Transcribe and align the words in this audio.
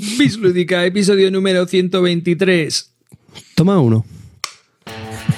Bislúdica, 0.00 0.82
episodio 0.86 1.30
número 1.30 1.66
123. 1.66 2.90
Toma 3.54 3.78
uno. 3.80 4.06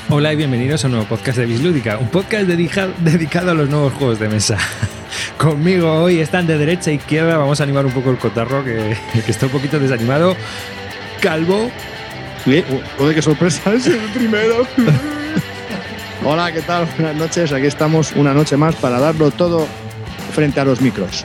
Hola 0.08 0.32
y 0.32 0.36
bienvenidos 0.36 0.84
a 0.84 0.86
un 0.86 0.92
nuevo 0.92 1.08
podcast 1.08 1.38
de 1.38 1.46
Bislúdica, 1.46 1.98
un 1.98 2.08
podcast 2.10 2.46
dedicado, 2.46 2.92
dedicado 3.00 3.50
a 3.50 3.54
los 3.54 3.68
nuevos 3.68 3.92
juegos 3.94 4.20
de 4.20 4.28
mesa. 4.28 4.56
Conmigo 5.36 5.92
hoy 5.92 6.20
están 6.20 6.46
de 6.46 6.58
derecha 6.58 6.92
a 6.92 6.94
izquierda, 6.94 7.38
vamos 7.38 7.58
a 7.58 7.64
animar 7.64 7.84
un 7.86 7.92
poco 7.92 8.10
el 8.10 8.18
cotarro 8.18 8.64
que, 8.64 8.96
que 9.12 9.30
está 9.32 9.46
un 9.46 9.52
poquito 9.52 9.80
desanimado. 9.80 10.36
Calvo, 11.20 11.68
joder, 12.98 13.14
qué 13.16 13.22
sorpresa, 13.22 13.74
es 13.74 13.88
el 13.88 13.98
primero. 14.14 14.64
Hola, 16.24 16.52
¿qué 16.52 16.60
tal? 16.60 16.86
Buenas 16.98 17.16
noches. 17.16 17.50
Aquí 17.52 17.66
estamos 17.66 18.12
una 18.14 18.32
noche 18.32 18.56
más 18.56 18.76
para 18.76 19.00
darlo 19.00 19.32
todo 19.32 19.66
frente 20.32 20.60
a 20.60 20.64
los 20.64 20.80
micros. 20.80 21.24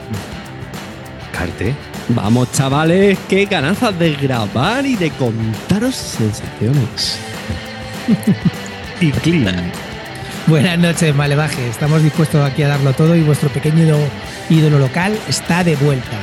Carte, 1.31 1.75
Vamos, 2.09 2.51
chavales, 2.53 3.17
qué 3.27 3.45
ganazas 3.45 3.97
de 3.99 4.13
grabar 4.15 4.85
y 4.85 4.95
de 4.95 5.11
contaros 5.11 5.95
sensaciones. 5.95 7.19
y 9.01 9.11
Clean. 9.11 9.71
Buenas 10.47 10.79
noches, 10.79 11.13
Malevaje. 11.13 11.67
Estamos 11.67 12.01
dispuestos 12.01 12.45
aquí 12.49 12.63
a 12.63 12.69
darlo 12.69 12.93
todo 12.93 13.13
y 13.13 13.23
vuestro 13.23 13.49
pequeño 13.49 13.83
ídolo, 13.83 14.05
ídolo 14.49 14.79
local 14.79 15.19
está 15.27 15.65
de 15.65 15.75
vuelta. 15.75 16.17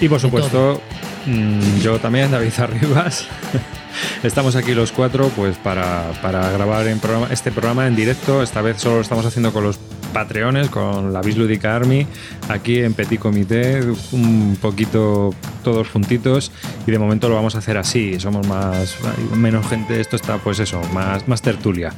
Y 0.00 0.08
por 0.08 0.18
supuesto, 0.18 0.80
mm, 1.26 1.80
yo 1.80 1.98
también, 1.98 2.30
David 2.30 2.52
Arribas. 2.58 3.26
Estamos 4.22 4.56
aquí 4.56 4.74
los 4.74 4.92
cuatro 4.92 5.30
pues 5.36 5.56
para, 5.58 6.10
para 6.22 6.50
grabar 6.50 6.86
en 6.86 7.00
programa, 7.00 7.28
este 7.30 7.52
programa 7.52 7.86
en 7.86 7.96
directo. 7.96 8.42
Esta 8.42 8.62
vez 8.62 8.78
solo 8.80 8.96
lo 8.96 9.02
estamos 9.02 9.26
haciendo 9.26 9.52
con 9.52 9.64
los 9.64 9.78
Patreones, 10.16 10.70
con 10.70 11.12
la 11.12 11.20
Bislúdica 11.20 11.76
Army, 11.76 12.06
aquí 12.48 12.80
en 12.80 12.94
Petit 12.94 13.20
Comité, 13.20 13.82
un 14.12 14.56
poquito 14.58 15.34
todos 15.62 15.90
juntitos 15.90 16.52
y 16.86 16.90
de 16.90 16.98
momento 16.98 17.28
lo 17.28 17.34
vamos 17.34 17.54
a 17.54 17.58
hacer 17.58 17.76
así. 17.76 18.18
Somos 18.18 18.46
más, 18.46 18.96
menos 19.34 19.68
gente, 19.68 20.00
esto 20.00 20.16
está 20.16 20.38
pues 20.38 20.58
eso, 20.58 20.80
más, 20.94 21.28
más 21.28 21.42
tertulia. 21.42 21.92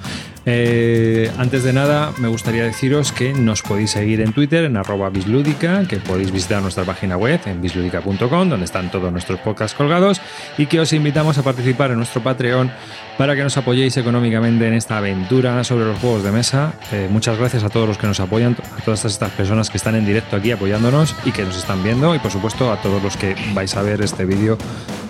Eh, 0.46 1.30
antes 1.38 1.62
de 1.62 1.72
nada, 1.72 2.10
me 2.18 2.26
gustaría 2.26 2.64
deciros 2.64 3.12
que 3.12 3.32
nos 3.34 3.62
podéis 3.62 3.92
seguir 3.92 4.20
en 4.20 4.32
Twitter, 4.32 4.64
en 4.64 4.76
arroba 4.76 5.10
bislúdica, 5.10 5.86
que 5.86 5.98
podéis 5.98 6.32
visitar 6.32 6.60
nuestra 6.60 6.82
página 6.82 7.16
web 7.16 7.38
en 7.46 7.62
bislúdica.com, 7.62 8.48
donde 8.48 8.64
están 8.64 8.90
todos 8.90 9.12
nuestros 9.12 9.38
podcasts 9.38 9.76
colgados, 9.78 10.20
y 10.56 10.66
que 10.66 10.80
os 10.80 10.92
invitamos 10.92 11.38
a 11.38 11.44
participar 11.44 11.92
en 11.92 11.98
nuestro 11.98 12.20
Patreon 12.20 12.72
para 13.18 13.34
que 13.34 13.42
nos 13.42 13.56
apoyéis 13.56 13.96
económicamente 13.96 14.68
en 14.68 14.74
esta 14.74 14.96
aventura 14.96 15.64
sobre 15.64 15.84
los 15.84 15.98
juegos 15.98 16.22
de 16.22 16.30
mesa. 16.30 16.74
Eh, 16.92 17.08
muchas 17.10 17.36
gracias 17.36 17.64
a 17.64 17.68
todos 17.68 17.88
los 17.88 17.98
que 17.98 18.06
nos 18.06 18.20
apoyan, 18.20 18.56
a 18.78 18.80
todas 18.82 19.04
estas 19.04 19.32
personas 19.32 19.70
que 19.70 19.76
están 19.76 19.96
en 19.96 20.06
directo 20.06 20.36
aquí 20.36 20.52
apoyándonos 20.52 21.16
y 21.24 21.32
que 21.32 21.42
nos 21.42 21.58
están 21.58 21.82
viendo, 21.82 22.14
y 22.14 22.20
por 22.20 22.30
supuesto 22.30 22.72
a 22.72 22.80
todos 22.80 23.02
los 23.02 23.16
que 23.16 23.34
vais 23.54 23.76
a 23.76 23.82
ver 23.82 24.00
este 24.02 24.24
vídeo 24.24 24.56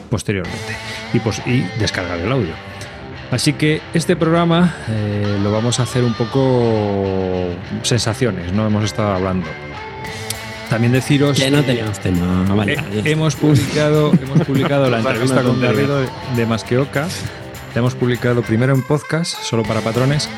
posteriormente 0.09 0.75
y, 1.13 1.19
pues, 1.19 1.43
y 1.47 1.61
descargar 1.79 2.19
el 2.19 2.33
audio. 2.33 2.55
Así 3.31 3.53
que 3.53 3.83
este 3.93 4.17
programa 4.17 4.75
eh, 4.89 5.39
lo 5.43 5.53
vamos 5.53 5.79
a 5.79 5.83
hacer 5.83 6.03
un 6.03 6.15
poco 6.15 7.51
sensaciones, 7.83 8.55
¿no? 8.55 8.67
Hemos 8.67 8.85
estado 8.85 9.13
hablando. 9.13 9.47
También 10.71 10.93
deciros 10.93 11.39
Que 11.39 11.51
no 11.51 11.63
teníamos 11.63 11.99
tema. 11.99 12.45
Vale, 12.55 12.79
hemos 13.05 13.37
publicado, 13.37 14.13
hemos 14.15 14.47
publicado 14.47 14.89
la 14.91 15.01
entrevista 15.01 15.43
con 15.43 15.61
Garrido 15.61 16.01
de, 16.01 16.09
de 16.37 16.47
Masqueoka. 16.47 17.07
La 17.75 17.81
hemos 17.81 17.95
publicado 17.95 18.43
primero 18.43 18.75
en 18.75 18.83
podcast, 18.83 19.41
solo 19.43 19.63
para 19.63 19.81
patrones. 19.81 20.29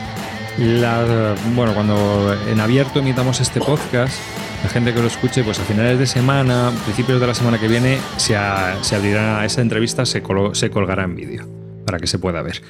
La- 0.58 1.34
bueno, 1.54 1.72
cuando 1.74 2.36
en 2.48 2.60
abierto 2.60 2.98
emitamos 2.98 3.40
este 3.40 3.60
podcast, 3.60 4.14
la 4.62 4.68
gente 4.68 4.92
que 4.92 5.00
lo 5.00 5.06
escuche, 5.06 5.42
pues 5.42 5.58
a 5.58 5.62
finales 5.62 5.98
de 5.98 6.06
semana, 6.06 6.70
principios 6.84 7.20
de 7.20 7.26
la 7.26 7.34
semana 7.34 7.58
que 7.58 7.68
viene, 7.68 7.98
se, 8.16 8.36
a- 8.36 8.76
se 8.82 8.96
abrirá 8.96 9.44
esa 9.44 9.62
entrevista, 9.62 10.04
se, 10.04 10.22
colo- 10.22 10.54
se 10.54 10.70
colgará 10.70 11.04
en 11.04 11.14
vídeo 11.16 11.46
para 11.86 11.98
que 11.98 12.06
se 12.06 12.18
pueda 12.18 12.42
ver. 12.42 12.60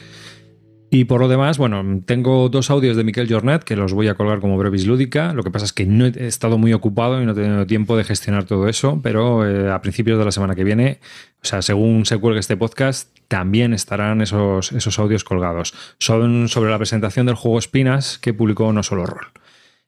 Y 0.92 1.04
por 1.04 1.20
lo 1.20 1.28
demás, 1.28 1.56
bueno, 1.56 2.02
tengo 2.04 2.48
dos 2.48 2.68
audios 2.68 2.96
de 2.96 3.04
Miquel 3.04 3.32
Jornet 3.32 3.62
que 3.62 3.76
los 3.76 3.92
voy 3.92 4.08
a 4.08 4.16
colgar 4.16 4.40
como 4.40 4.58
brevis 4.58 4.86
lúdica. 4.88 5.32
Lo 5.32 5.44
que 5.44 5.50
pasa 5.52 5.64
es 5.64 5.72
que 5.72 5.86
no 5.86 6.06
he 6.06 6.26
estado 6.26 6.58
muy 6.58 6.72
ocupado 6.72 7.22
y 7.22 7.26
no 7.26 7.30
he 7.30 7.34
tenido 7.36 7.64
tiempo 7.64 7.96
de 7.96 8.02
gestionar 8.02 8.42
todo 8.42 8.68
eso, 8.68 8.98
pero 9.00 9.48
eh, 9.48 9.70
a 9.70 9.80
principios 9.82 10.18
de 10.18 10.24
la 10.24 10.32
semana 10.32 10.56
que 10.56 10.64
viene, 10.64 10.98
o 11.42 11.46
sea, 11.46 11.62
según 11.62 12.06
se 12.06 12.18
cuelgue 12.18 12.40
este 12.40 12.56
podcast, 12.56 13.16
también 13.28 13.72
estarán 13.72 14.20
esos, 14.20 14.72
esos 14.72 14.98
audios 14.98 15.22
colgados. 15.22 15.74
Son 16.00 16.48
sobre 16.48 16.70
la 16.70 16.78
presentación 16.78 17.24
del 17.24 17.36
juego 17.36 17.60
Espinas 17.60 18.18
que 18.18 18.34
publicó 18.34 18.72
No 18.72 18.82
Solo 18.82 19.06
Roll. 19.06 19.28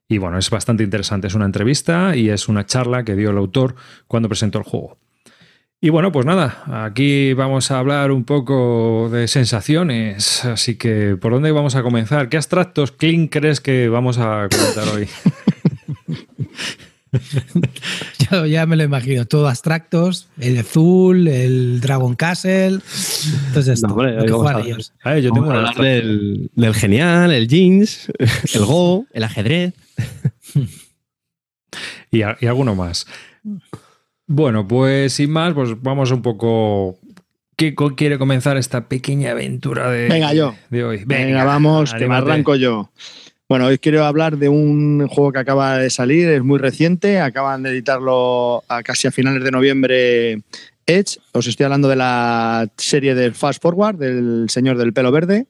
Y 0.09 0.19
bueno, 0.19 0.39
es 0.39 0.51
bastante 0.51 0.85
interesante. 0.85 1.27
Es 1.27 1.35
una 1.35 1.47
entrevista 1.47 2.15
y 2.15 2.29
es 2.29 2.49
una 2.49 2.65
charla 2.65 3.03
que 3.03 3.17
dio 3.17 3.31
el 3.31 3.39
autor 3.39 3.75
cuando 4.07 4.29
presentó 4.29 4.59
el 4.59 4.65
juego. 4.65 4.99
Y 5.85 5.91
bueno, 5.91 6.13
pues 6.13 6.25
nada, 6.25 6.63
aquí 6.87 7.33
vamos 7.33 7.73
a 7.73 7.81
hablar 7.81 8.13
un 8.13 8.23
poco 8.23 9.09
de 9.11 9.27
sensaciones, 9.27 10.45
así 10.45 10.77
que 10.77 11.17
¿por 11.21 11.33
dónde 11.33 11.51
vamos 11.51 11.75
a 11.75 11.83
comenzar? 11.83 12.29
¿Qué 12.29 12.37
abstractos, 12.37 12.93
Clean, 12.93 13.27
crees 13.27 13.61
que 13.61 13.89
vamos 13.89 14.17
a 14.19 14.47
comentar 14.49 14.87
hoy? 14.95 15.09
Yo 18.31 18.47
ya 18.47 18.65
me 18.65 18.77
lo 18.77 18.85
imagino. 18.85 19.27
Todo 19.27 19.49
abstractos, 19.49 20.29
el 20.39 20.57
azul, 20.59 21.27
el 21.29 21.81
Dragon 21.81 22.15
Castle. 22.15 22.79
Entonces 23.49 23.69
esto. 23.83 23.89
No, 23.89 24.01
a- 24.49 24.61
ellos. 24.63 24.95
A 25.03 25.11
ver, 25.15 25.23
yo 25.23 25.31
tengo 25.33 25.49
Vamos 25.49 25.59
a 25.59 25.61
una 25.63 25.69
hablar 25.71 25.85
del, 25.85 26.51
del 26.55 26.75
genial, 26.75 27.33
el 27.33 27.49
jeans, 27.49 28.11
el 28.55 28.65
go, 28.65 29.05
el 29.13 29.25
ajedrez. 29.25 29.75
y, 32.11 32.23
a- 32.23 32.39
y 32.41 32.47
alguno 32.47 32.75
más. 32.77 33.05
Bueno, 34.27 34.67
pues 34.67 35.15
sin 35.15 35.31
más, 35.31 35.55
pues 35.55 35.81
vamos 35.83 36.11
un 36.11 36.23
poco... 36.23 36.99
¿Qué 37.57 37.75
quiere 37.97 38.19
comenzar 38.19 38.57
esta 38.57 38.89
pequeña 38.89 39.33
aventura 39.33 39.91
de, 39.91 40.09
Venga, 40.09 40.33
yo. 40.33 40.55
de 40.71 40.85
hoy? 40.85 41.03
Venga, 41.05 41.45
vamos, 41.45 41.95
que 41.95 42.09
me 42.09 42.15
arranco 42.17 42.57
yo. 42.57 42.91
Bueno, 43.49 43.67
hoy 43.67 43.79
quiero 43.79 44.05
hablar 44.07 44.39
de 44.39 44.49
un 44.49 45.07
juego 45.09 45.33
que 45.33 45.39
acaba 45.41 45.77
de 45.77 45.91
salir, 45.91 46.29
es 46.29 46.43
muy 46.43 46.59
reciente, 46.59 47.21
acaban 47.21 47.63
de 47.63 47.71
editarlo 47.71 48.65
a 48.67 48.83
casi 48.83 49.07
a 49.07 49.13
finales 49.13 49.45
de 49.45 49.51
noviembre 49.51 50.43
Edge. 50.87 51.19
Os 51.33 51.47
estoy 51.47 51.65
hablando 51.65 51.89
de 51.89 51.97
la 51.97 52.67
serie 52.79 53.15
del 53.15 53.35
Fast 53.35 53.61
Forward, 53.61 53.97
del 53.97 54.47
señor 54.49 54.79
del 54.79 54.95
pelo 54.95 55.13
verde. 55.13 55.47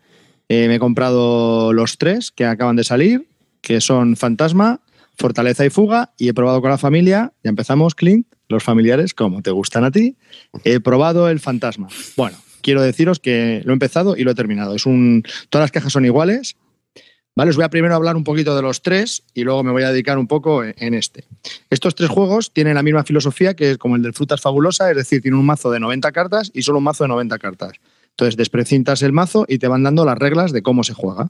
Eh, 0.48 0.66
me 0.66 0.74
he 0.74 0.78
comprado 0.80 1.72
los 1.72 1.96
tres 1.96 2.32
que 2.32 2.44
acaban 2.44 2.76
de 2.76 2.84
salir, 2.84 3.28
que 3.60 3.80
son 3.80 4.16
Fantasma, 4.16 4.80
Fortaleza 5.16 5.64
y 5.64 5.70
Fuga, 5.70 6.12
y 6.18 6.28
he 6.28 6.34
probado 6.34 6.60
con 6.60 6.70
la 6.70 6.78
familia. 6.78 7.32
Ya 7.44 7.50
empezamos, 7.50 7.94
Clint, 7.94 8.26
los 8.52 8.62
familiares, 8.62 9.14
como 9.14 9.42
te 9.42 9.50
gustan 9.50 9.84
a 9.84 9.90
ti. 9.90 10.16
He 10.64 10.78
probado 10.80 11.28
el 11.28 11.40
Fantasma. 11.40 11.88
Bueno, 12.16 12.36
quiero 12.60 12.80
deciros 12.82 13.18
que 13.18 13.62
lo 13.64 13.72
he 13.72 13.74
empezado 13.74 14.16
y 14.16 14.22
lo 14.22 14.30
he 14.30 14.34
terminado. 14.34 14.74
Es 14.74 14.86
un, 14.86 15.24
todas 15.50 15.64
las 15.64 15.72
cajas 15.72 15.92
son 15.92 16.04
iguales. 16.04 16.56
Vale, 17.34 17.48
os 17.48 17.56
voy 17.56 17.64
a 17.64 17.70
primero 17.70 17.94
hablar 17.94 18.14
un 18.14 18.24
poquito 18.24 18.54
de 18.54 18.60
los 18.60 18.82
tres 18.82 19.22
y 19.32 19.42
luego 19.44 19.62
me 19.64 19.72
voy 19.72 19.82
a 19.84 19.90
dedicar 19.90 20.18
un 20.18 20.26
poco 20.26 20.62
en- 20.64 20.92
este. 20.92 21.24
Estos 21.70 21.94
tres 21.94 22.10
juegos 22.10 22.52
tienen 22.52 22.74
la 22.74 22.82
misma 22.82 23.04
filosofía 23.04 23.54
que 23.54 23.70
es 23.70 23.78
como 23.78 23.96
el 23.96 24.02
del 24.02 24.12
Frutas 24.12 24.42
Fabulosa, 24.42 24.90
es 24.90 24.96
decir, 24.98 25.22
tiene 25.22 25.38
un 25.38 25.46
mazo 25.46 25.70
de 25.70 25.80
90 25.80 26.12
cartas 26.12 26.50
y 26.52 26.60
solo 26.62 26.76
un 26.78 26.84
mazo 26.84 27.04
de 27.04 27.08
90 27.08 27.38
cartas. 27.38 27.72
Entonces 28.10 28.36
desprecintas 28.36 29.00
el 29.00 29.12
mazo 29.12 29.46
y 29.48 29.56
te 29.58 29.66
van 29.66 29.82
dando 29.82 30.04
las 30.04 30.18
reglas 30.18 30.52
de 30.52 30.60
cómo 30.62 30.84
se 30.84 30.92
juega. 30.92 31.28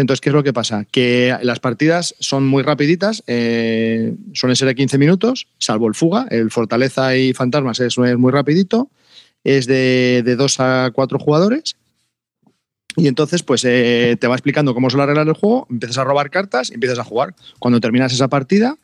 Entonces, 0.00 0.20
¿qué 0.20 0.30
es 0.30 0.34
lo 0.34 0.42
que 0.42 0.52
pasa? 0.52 0.86
Que 0.90 1.36
las 1.42 1.60
partidas 1.60 2.14
son 2.18 2.46
muy 2.46 2.62
rapiditas, 2.62 3.22
eh, 3.26 4.14
suelen 4.32 4.56
ser 4.56 4.68
de 4.68 4.74
15 4.74 4.98
minutos, 4.98 5.46
salvo 5.58 5.88
el 5.88 5.94
fuga, 5.94 6.26
el 6.30 6.50
fortaleza 6.50 7.16
y 7.16 7.34
fantasmas 7.34 7.80
es, 7.80 7.96
es 7.98 8.18
muy 8.18 8.32
rapidito, 8.32 8.90
es 9.44 9.66
de, 9.66 10.22
de 10.24 10.36
2 10.36 10.60
a 10.60 10.90
4 10.94 11.18
jugadores. 11.18 11.76
Y 12.96 13.08
entonces, 13.08 13.42
pues 13.42 13.64
eh, 13.64 14.16
te 14.20 14.26
va 14.26 14.34
explicando 14.34 14.74
cómo 14.74 14.90
son 14.90 14.98
las 14.98 15.06
reglas 15.06 15.26
del 15.26 15.34
juego, 15.34 15.66
empiezas 15.70 15.98
a 15.98 16.04
robar 16.04 16.30
cartas 16.30 16.70
y 16.70 16.74
empiezas 16.74 16.98
a 16.98 17.04
jugar. 17.04 17.34
Cuando 17.58 17.80
terminas 17.80 18.12
esa 18.12 18.28
partida, 18.28 18.76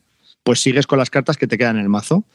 pues 0.43 0.61
sigues 0.61 0.87
con 0.87 0.99
las 0.99 1.09
cartas 1.09 1.37
que 1.37 1.47
te 1.47 1.57
quedan 1.57 1.77
en 1.77 1.83
el 1.83 1.89
mazo. 1.89 2.25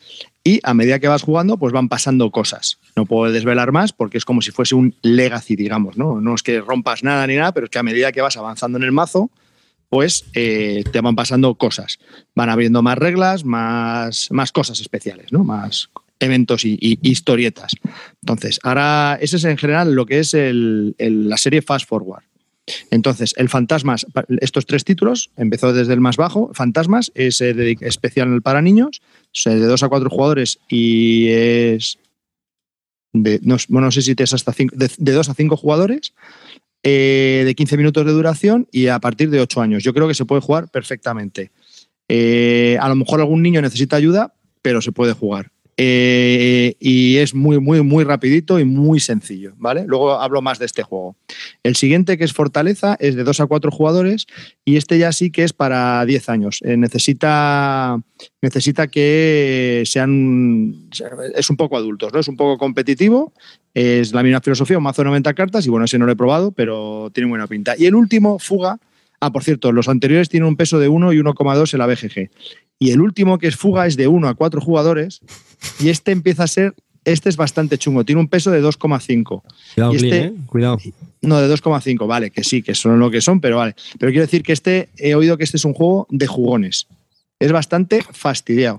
Y 0.42 0.60
a 0.62 0.74
medida 0.74 0.98
que 0.98 1.08
vas 1.08 1.22
jugando, 1.22 1.58
pues 1.58 1.72
van 1.72 1.88
pasando 1.88 2.30
cosas. 2.30 2.78
No 2.96 3.06
puedo 3.06 3.32
desvelar 3.32 3.72
más 3.72 3.92
porque 3.92 4.18
es 4.18 4.24
como 4.24 4.42
si 4.42 4.50
fuese 4.50 4.74
un 4.74 4.94
legacy, 5.02 5.56
digamos, 5.56 5.96
¿no? 5.96 6.20
No 6.20 6.34
es 6.34 6.42
que 6.42 6.60
rompas 6.60 7.02
nada 7.02 7.26
ni 7.26 7.36
nada, 7.36 7.52
pero 7.52 7.64
es 7.64 7.70
que 7.70 7.78
a 7.78 7.82
medida 7.82 8.12
que 8.12 8.20
vas 8.20 8.36
avanzando 8.36 8.78
en 8.78 8.84
el 8.84 8.92
mazo, 8.92 9.30
pues 9.88 10.26
eh, 10.34 10.84
te 10.92 11.00
van 11.00 11.16
pasando 11.16 11.54
cosas. 11.54 11.98
Van 12.34 12.50
abriendo 12.50 12.82
más 12.82 12.98
reglas, 12.98 13.44
más, 13.44 14.28
más 14.30 14.52
cosas 14.52 14.80
especiales, 14.80 15.32
¿no? 15.32 15.44
Más 15.44 15.90
eventos 16.20 16.64
y, 16.64 16.78
historietas. 17.02 17.72
Entonces, 18.22 18.58
ahora, 18.62 19.18
ese 19.20 19.36
es 19.36 19.44
en 19.44 19.58
general 19.58 19.94
lo 19.94 20.06
que 20.06 20.20
es 20.20 20.34
la 20.34 21.36
serie 21.36 21.62
Fast 21.62 21.88
Forward. 21.88 22.24
Entonces, 22.90 23.34
el 23.36 23.48
Fantasmas, 23.48 24.06
estos 24.40 24.66
tres 24.66 24.84
títulos, 24.84 25.30
empezó 25.36 25.72
desde 25.72 25.92
el 25.92 26.00
más 26.00 26.16
bajo. 26.16 26.50
Fantasmas 26.54 27.12
es 27.14 27.40
eh, 27.40 27.76
especial 27.80 28.40
para 28.42 28.62
niños, 28.62 29.02
de 29.44 29.58
2 29.58 29.82
a 29.82 29.88
4 29.88 30.10
jugadores 30.10 30.58
y 30.68 31.28
es. 31.28 31.98
De, 33.12 33.38
no, 33.42 33.90
sé 33.92 34.02
si 34.02 34.14
es 34.18 34.34
hasta 34.34 34.52
cinco, 34.52 34.74
de, 34.76 35.12
2 35.12 35.28
a 35.28 35.34
5 35.34 35.56
jugadores, 35.56 36.14
eh, 36.82 37.42
de 37.44 37.54
15 37.54 37.76
minutos 37.76 38.04
de 38.04 38.12
duración 38.12 38.66
y 38.72 38.88
a 38.88 38.98
partir 38.98 39.30
de 39.30 39.40
8 39.40 39.60
años. 39.60 39.84
Yo 39.84 39.94
creo 39.94 40.08
que 40.08 40.14
se 40.14 40.24
puede 40.24 40.40
jugar 40.40 40.68
perfectamente. 40.70 41.52
Eh, 42.08 42.76
a 42.80 42.88
lo 42.88 42.96
mejor 42.96 43.20
algún 43.20 43.42
niño 43.42 43.62
necesita 43.62 43.96
ayuda, 43.96 44.34
pero 44.62 44.80
se 44.80 44.90
puede 44.90 45.12
jugar. 45.12 45.52
Eh, 45.76 46.76
y 46.78 47.16
es 47.16 47.34
muy, 47.34 47.58
muy, 47.58 47.82
muy 47.82 48.04
rapidito 48.04 48.60
y 48.60 48.64
muy 48.64 49.00
sencillo, 49.00 49.54
¿vale? 49.56 49.84
Luego 49.86 50.12
hablo 50.12 50.40
más 50.40 50.58
de 50.58 50.66
este 50.66 50.84
juego. 50.84 51.16
El 51.64 51.74
siguiente, 51.74 52.16
que 52.16 52.24
es 52.24 52.32
Fortaleza, 52.32 52.96
es 53.00 53.16
de 53.16 53.24
2 53.24 53.40
a 53.40 53.46
4 53.46 53.70
jugadores 53.72 54.26
y 54.64 54.76
este 54.76 54.98
ya 54.98 55.10
sí 55.12 55.30
que 55.30 55.42
es 55.42 55.52
para 55.52 56.04
10 56.04 56.28
años. 56.28 56.60
Eh, 56.64 56.76
necesita, 56.76 58.00
necesita 58.40 58.86
que 58.86 59.82
sean... 59.86 60.88
Es 61.34 61.50
un 61.50 61.56
poco 61.56 61.76
adultos, 61.76 62.12
¿no? 62.12 62.20
Es 62.20 62.28
un 62.28 62.36
poco 62.36 62.56
competitivo, 62.56 63.32
es 63.74 64.12
la 64.12 64.22
misma 64.22 64.40
filosofía, 64.40 64.78
un 64.78 64.84
mazo 64.84 65.02
de 65.02 65.06
90 65.06 65.34
cartas 65.34 65.66
y 65.66 65.70
bueno, 65.70 65.86
ese 65.86 65.98
no 65.98 66.06
lo 66.06 66.12
he 66.12 66.16
probado, 66.16 66.52
pero 66.52 67.10
tiene 67.12 67.28
buena 67.28 67.48
pinta. 67.48 67.74
Y 67.76 67.86
el 67.86 67.96
último, 67.96 68.38
Fuga. 68.38 68.78
Ah, 69.20 69.32
por 69.32 69.42
cierto, 69.42 69.72
los 69.72 69.88
anteriores 69.88 70.28
tienen 70.28 70.46
un 70.46 70.56
peso 70.56 70.78
de 70.78 70.88
1 70.88 71.14
y 71.14 71.18
1,2 71.18 71.72
en 71.72 71.78
la 71.78 71.86
BGG. 71.86 72.30
Y 72.78 72.90
el 72.90 73.00
último, 73.00 73.38
que 73.38 73.46
es 73.48 73.56
Fuga, 73.56 73.86
es 73.86 73.96
de 73.96 74.08
1 74.08 74.28
a 74.28 74.34
4 74.34 74.60
jugadores. 74.60 75.20
Y 75.80 75.88
este 75.88 76.12
empieza 76.12 76.44
a 76.44 76.46
ser. 76.48 76.74
Este 77.04 77.28
es 77.28 77.36
bastante 77.36 77.76
chungo. 77.76 78.04
Tiene 78.04 78.20
un 78.20 78.28
peso 78.28 78.50
de 78.50 78.60
2,5. 78.62 79.42
Cuidado, 79.74 79.92
Y 79.92 79.96
este- 79.96 80.18
¿eh? 80.24 80.32
Cuidado. 80.46 80.78
No, 81.20 81.38
de 81.40 81.48
2,5. 81.48 82.06
Vale, 82.06 82.30
que 82.30 82.42
sí, 82.44 82.62
que 82.62 82.74
son 82.74 82.98
lo 82.98 83.10
que 83.10 83.20
son, 83.20 83.40
pero 83.40 83.58
vale. 83.58 83.74
Pero 83.98 84.10
quiero 84.10 84.24
decir 84.26 84.42
que 84.42 84.52
este. 84.52 84.88
He 84.96 85.14
oído 85.14 85.36
que 85.36 85.44
este 85.44 85.56
es 85.58 85.64
un 85.64 85.74
juego 85.74 86.06
de 86.10 86.26
jugones. 86.26 86.86
Es 87.38 87.52
bastante 87.52 88.02
fastidiado. 88.12 88.76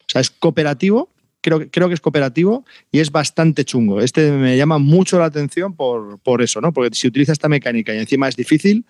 O 0.00 0.04
sea, 0.06 0.20
es 0.22 0.30
cooperativo. 0.30 1.10
Creo, 1.40 1.60
que- 1.60 1.68
creo 1.70 1.88
que 1.88 1.94
es 1.94 2.00
cooperativo 2.00 2.64
y 2.90 2.98
es 3.00 3.12
bastante 3.12 3.64
chungo. 3.64 4.00
Este 4.00 4.32
me 4.32 4.56
llama 4.56 4.78
mucho 4.78 5.18
la 5.18 5.26
atención 5.26 5.74
por, 5.74 6.18
por 6.18 6.42
eso, 6.42 6.60
¿no? 6.60 6.72
Porque 6.72 6.94
si 6.96 7.06
utiliza 7.06 7.32
esta 7.32 7.48
mecánica 7.48 7.94
y 7.94 7.98
encima 7.98 8.28
es 8.28 8.34
difícil, 8.36 8.84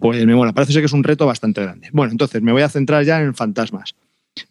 pues 0.00 0.24
me 0.26 0.34
mola. 0.34 0.52
Parece 0.52 0.72
ser 0.72 0.82
que 0.82 0.86
es 0.86 0.92
un 0.92 1.04
reto 1.04 1.26
bastante 1.26 1.62
grande. 1.62 1.88
Bueno, 1.92 2.12
entonces 2.12 2.42
me 2.42 2.52
voy 2.52 2.62
a 2.62 2.68
centrar 2.68 3.04
ya 3.04 3.20
en 3.20 3.34
fantasmas. 3.34 3.94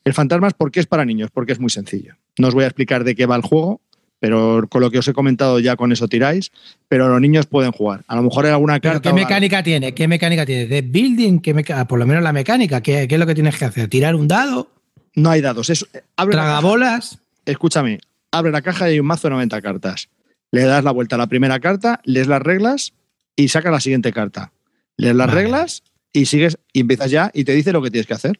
El 0.03 0.13
fantasmas, 0.13 0.53
¿por 0.53 0.71
qué 0.71 0.79
es 0.79 0.85
para 0.87 1.05
niños? 1.05 1.29
Porque 1.33 1.51
es 1.51 1.59
muy 1.59 1.69
sencillo. 1.69 2.15
No 2.39 2.47
os 2.47 2.53
voy 2.53 2.63
a 2.63 2.67
explicar 2.67 3.03
de 3.03 3.15
qué 3.15 3.25
va 3.25 3.35
el 3.35 3.41
juego, 3.41 3.81
pero 4.19 4.65
con 4.69 4.81
lo 4.81 4.89
que 4.89 4.99
os 4.99 5.07
he 5.07 5.13
comentado 5.13 5.59
ya 5.59 5.75
con 5.75 5.91
eso 5.91 6.07
tiráis, 6.07 6.51
pero 6.87 7.07
los 7.07 7.21
niños 7.21 7.45
pueden 7.45 7.71
jugar. 7.71 8.03
A 8.07 8.15
lo 8.15 8.23
mejor 8.23 8.45
hay 8.45 8.51
alguna 8.51 8.79
¿Pero 8.79 8.93
carta. 8.95 9.09
¿Qué 9.09 9.13
mecánica 9.13 9.61
tiene? 9.63 9.93
¿Qué 9.93 10.07
mecánica 10.07 10.45
tiene? 10.45 10.65
¿De 10.67 10.81
building? 10.81 11.39
¿Qué 11.39 11.53
meca- 11.53 11.79
ah, 11.81 11.87
por 11.87 11.99
lo 11.99 12.07
menos 12.07 12.23
la 12.23 12.33
mecánica. 12.33 12.81
¿Qué, 12.81 13.07
qué 13.07 13.15
es 13.15 13.19
lo 13.19 13.27
que 13.27 13.35
tienes 13.35 13.57
que 13.57 13.65
hacer? 13.65 13.87
¿Tirar 13.89 14.15
un 14.15 14.27
dado? 14.27 14.71
No 15.15 15.29
hay 15.29 15.41
dados. 15.41 15.69
Es, 15.69 15.85
abre 16.17 16.35
la 16.35 16.41
caja- 16.43 16.51
¿Tragabolas? 16.59 17.19
escúchame, 17.45 17.99
abre 18.31 18.51
la 18.51 18.61
caja 18.63 18.89
y 18.89 18.93
hay 18.93 18.99
un 18.99 19.05
mazo 19.05 19.27
de 19.27 19.33
90 19.35 19.61
cartas. 19.61 20.09
Le 20.51 20.63
das 20.63 20.83
la 20.83 20.91
vuelta 20.91 21.15
a 21.15 21.19
la 21.19 21.27
primera 21.27 21.59
carta, 21.59 22.01
lees 22.05 22.27
las 22.27 22.41
reglas 22.41 22.93
y 23.35 23.49
sacas 23.49 23.71
la 23.71 23.79
siguiente 23.79 24.11
carta. 24.11 24.51
Lees 24.97 25.15
las 25.15 25.27
Vale. 25.27 25.41
reglas 25.41 25.83
y 26.13 26.25
sigues 26.25 26.57
y 26.73 26.81
empiezas 26.81 27.11
ya 27.11 27.31
y 27.33 27.43
te 27.43 27.53
dice 27.53 27.71
lo 27.71 27.81
que 27.81 27.91
tienes 27.91 28.07
que 28.07 28.13
hacer. 28.13 28.39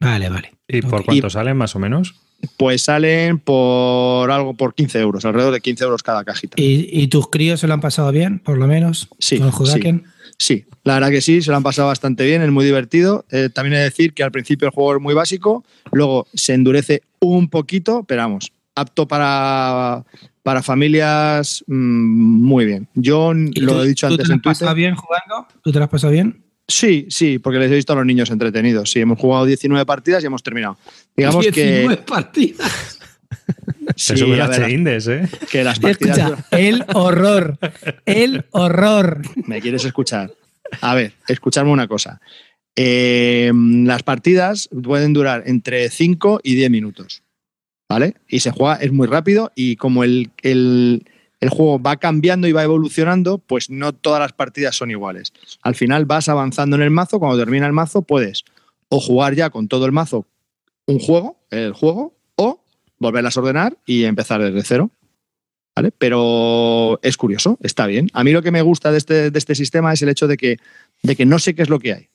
Vale, 0.00 0.28
vale. 0.28 0.54
¿Y 0.68 0.82
por 0.82 1.04
cuánto 1.04 1.30
salen 1.30 1.56
más 1.56 1.74
o 1.74 1.78
menos? 1.78 2.14
Pues 2.56 2.82
salen 2.82 3.38
por 3.38 4.30
algo 4.30 4.54
por 4.54 4.74
15 4.74 5.00
euros, 5.00 5.24
alrededor 5.24 5.52
de 5.52 5.60
15 5.60 5.84
euros 5.84 6.02
cada 6.04 6.24
cajita. 6.24 6.54
¿Y, 6.60 6.88
y 6.92 7.08
tus 7.08 7.28
críos 7.28 7.58
se 7.60 7.66
lo 7.66 7.74
han 7.74 7.80
pasado 7.80 8.12
bien, 8.12 8.38
por 8.38 8.58
lo 8.58 8.68
menos? 8.68 9.08
Sí, 9.18 9.38
¿Con 9.38 9.50
Judaken? 9.50 10.04
Sí, 10.38 10.64
la 10.84 10.94
verdad 10.94 11.10
que 11.10 11.20
sí, 11.20 11.42
se 11.42 11.50
lo 11.50 11.56
han 11.56 11.64
pasado 11.64 11.88
bastante 11.88 12.24
bien, 12.24 12.42
es 12.42 12.50
muy 12.50 12.64
divertido. 12.64 13.24
Eh, 13.32 13.48
también 13.52 13.74
he 13.74 13.78
de 13.78 13.84
decir 13.84 14.14
que 14.14 14.22
al 14.22 14.30
principio 14.30 14.66
el 14.68 14.72
juego 14.72 14.94
es 14.94 15.02
muy 15.02 15.14
básico, 15.14 15.64
luego 15.90 16.28
se 16.32 16.54
endurece 16.54 17.02
un 17.18 17.48
poquito, 17.48 18.04
pero 18.04 18.22
vamos, 18.22 18.52
apto 18.76 19.08
para, 19.08 20.04
para 20.48 20.62
familias 20.62 21.62
mm, 21.66 21.74
muy 22.42 22.64
bien. 22.64 22.88
Yo 22.94 23.34
¿Y 23.34 23.60
lo 23.60 23.74
tú- 23.74 23.80
he 23.82 23.86
dicho 23.88 24.06
¿Tú 24.06 24.14
antes 24.14 24.24
te 24.24 24.28
lo 24.28 24.34
en 24.34 24.40
has 24.40 24.44
pasado 24.44 24.70
Twitter. 24.72 24.76
bien 24.76 24.94
jugando? 24.96 25.46
¿Tú 25.62 25.72
te 25.72 25.78
lo 25.78 25.84
has 25.84 25.90
pasado 25.90 26.10
bien? 26.10 26.42
Sí, 26.66 27.06
sí, 27.10 27.38
porque 27.38 27.58
les 27.58 27.70
he 27.70 27.74
visto 27.74 27.92
a 27.92 27.96
los 27.96 28.06
niños 28.06 28.30
entretenidos. 28.30 28.90
Sí, 28.90 29.00
hemos 29.00 29.18
jugado 29.18 29.44
19 29.44 29.84
partidas 29.84 30.22
y 30.22 30.26
hemos 30.26 30.42
terminado. 30.42 30.78
Digamos 31.14 31.42
19 31.44 31.96
que, 31.98 32.02
partidas. 32.02 32.98
sí, 33.96 34.14
Eso 34.14 34.26
me 34.26 34.40
a 34.40 34.46
ver, 34.46 34.70
Indes, 34.70 35.06
¿eh? 35.08 35.28
que 35.50 35.62
las 35.64 35.80
partidas 35.80 36.16
Escucha, 36.16 36.46
el 36.50 36.82
horror. 36.94 37.58
El 38.06 38.46
horror. 38.52 39.20
¿Me 39.44 39.60
quieres 39.60 39.84
escuchar? 39.84 40.32
A 40.80 40.94
ver, 40.94 41.12
escuchadme 41.28 41.70
una 41.72 41.88
cosa. 41.88 42.22
Eh, 42.74 43.52
las 43.84 44.02
partidas 44.02 44.70
pueden 44.82 45.12
durar 45.12 45.42
entre 45.44 45.90
5 45.90 46.40
y 46.42 46.54
10 46.54 46.70
minutos. 46.70 47.22
¿Vale? 47.88 48.16
Y 48.28 48.40
se 48.40 48.50
juega, 48.50 48.76
es 48.76 48.92
muy 48.92 49.06
rápido 49.06 49.50
y 49.54 49.76
como 49.76 50.04
el, 50.04 50.30
el- 50.42 51.04
el 51.40 51.48
juego 51.50 51.80
va 51.80 51.96
cambiando 51.96 52.48
y 52.48 52.52
va 52.52 52.64
evolucionando, 52.64 53.38
pues 53.38 53.70
no 53.70 53.92
todas 53.94 54.20
las 54.20 54.32
partidas 54.32 54.74
son 54.76 54.90
iguales. 54.90 55.32
Al 55.62 55.74
final 55.76 56.04
vas 56.04 56.28
avanzando 56.28 56.74
en 56.76 56.82
el 56.82 56.90
mazo, 56.90 57.18
cuando 57.20 57.38
termina 57.38 57.66
el 57.66 57.72
mazo 57.72 58.02
puedes 58.02 58.44
o 58.88 59.00
jugar 59.00 59.34
ya 59.36 59.48
con 59.50 59.68
todo 59.68 59.86
el 59.86 59.92
mazo 59.92 60.26
un 60.86 60.98
juego, 60.98 61.38
el 61.50 61.72
juego, 61.74 62.14
o 62.36 62.62
volverlas 62.98 63.36
a 63.36 63.40
ordenar 63.40 63.76
y 63.86 64.04
empezar 64.04 64.42
desde 64.42 64.62
cero. 64.66 64.90
¿Vale? 65.76 65.92
Pero 65.96 66.98
es 67.02 67.16
curioso, 67.16 67.56
está 67.62 67.86
bien. 67.86 68.08
A 68.14 68.24
mí 68.24 68.32
lo 68.32 68.42
que 68.42 68.50
me 68.50 68.62
gusta 68.62 68.90
de 68.90 68.98
este, 68.98 69.30
de 69.30 69.38
este 69.38 69.54
sistema 69.54 69.92
es 69.92 70.02
el 70.02 70.08
hecho 70.08 70.26
de 70.26 70.36
que, 70.36 70.56
de 71.02 71.14
que 71.14 71.24
no 71.26 71.38
sé 71.38 71.54
qué 71.54 71.62
es 71.62 71.68
lo 71.68 71.78
que 71.78 71.92
hay. 71.92 72.08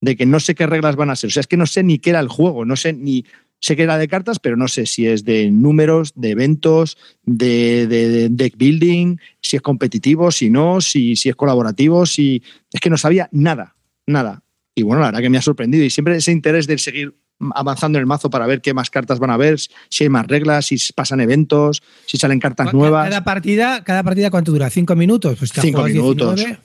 De 0.00 0.16
que 0.16 0.26
no 0.26 0.40
sé 0.40 0.54
qué 0.56 0.66
reglas 0.66 0.96
van 0.96 1.10
a 1.10 1.16
ser. 1.16 1.28
O 1.28 1.30
sea, 1.30 1.42
es 1.42 1.46
que 1.46 1.56
no 1.56 1.66
sé 1.66 1.82
ni 1.84 1.98
qué 1.98 2.10
era 2.10 2.20
el 2.20 2.28
juego. 2.28 2.64
No 2.64 2.74
sé 2.76 2.92
ni. 2.94 3.24
Sé 3.60 3.74
que 3.76 3.82
era 3.82 3.98
de 3.98 4.06
cartas, 4.08 4.38
pero 4.38 4.56
no 4.56 4.68
sé 4.68 4.86
si 4.86 5.06
es 5.06 5.24
de 5.24 5.50
números, 5.50 6.12
de 6.14 6.30
eventos, 6.30 6.96
de, 7.24 7.86
de- 7.88 8.08
de 8.08 8.28
deck 8.28 8.56
building, 8.56 9.16
si 9.40 9.56
es 9.56 9.62
competitivo, 9.62 10.30
si 10.30 10.48
no, 10.50 10.80
si, 10.80 11.16
si 11.16 11.28
es 11.28 11.34
colaborativo, 11.36 12.06
si. 12.06 12.42
Es 12.72 12.80
que 12.80 12.90
no 12.90 12.96
sabía 12.96 13.28
nada, 13.32 13.74
nada. 14.06 14.42
Y 14.74 14.82
bueno, 14.82 15.00
la 15.00 15.08
verdad 15.08 15.20
que 15.22 15.30
me 15.30 15.38
ha 15.38 15.42
sorprendido. 15.42 15.84
Y 15.84 15.90
siempre 15.90 16.16
ese 16.16 16.30
interés 16.30 16.66
de 16.68 16.78
seguir 16.78 17.16
avanzando 17.54 17.98
en 17.98 18.02
el 18.02 18.06
mazo 18.06 18.30
para 18.30 18.46
ver 18.46 18.60
qué 18.60 18.74
más 18.74 18.90
cartas 18.90 19.18
van 19.18 19.30
a 19.30 19.36
ver, 19.36 19.58
si 19.58 20.04
hay 20.04 20.08
más 20.08 20.26
reglas, 20.26 20.66
si 20.66 20.76
pasan 20.92 21.20
eventos, 21.20 21.82
si 22.06 22.16
salen 22.16 22.38
cartas 22.40 22.72
nuevas. 22.72 23.08
Cada 23.08 23.24
partida, 23.24 23.82
cada 23.84 24.02
partida 24.04 24.30
¿cuánto 24.30 24.52
dura? 24.52 24.70
¿Cinco 24.70 24.94
minutos? 24.96 25.36
Pues 25.38 25.52
te 25.52 25.60
Cinco 25.60 25.82
minutos. 25.84 26.36
19 26.36 26.58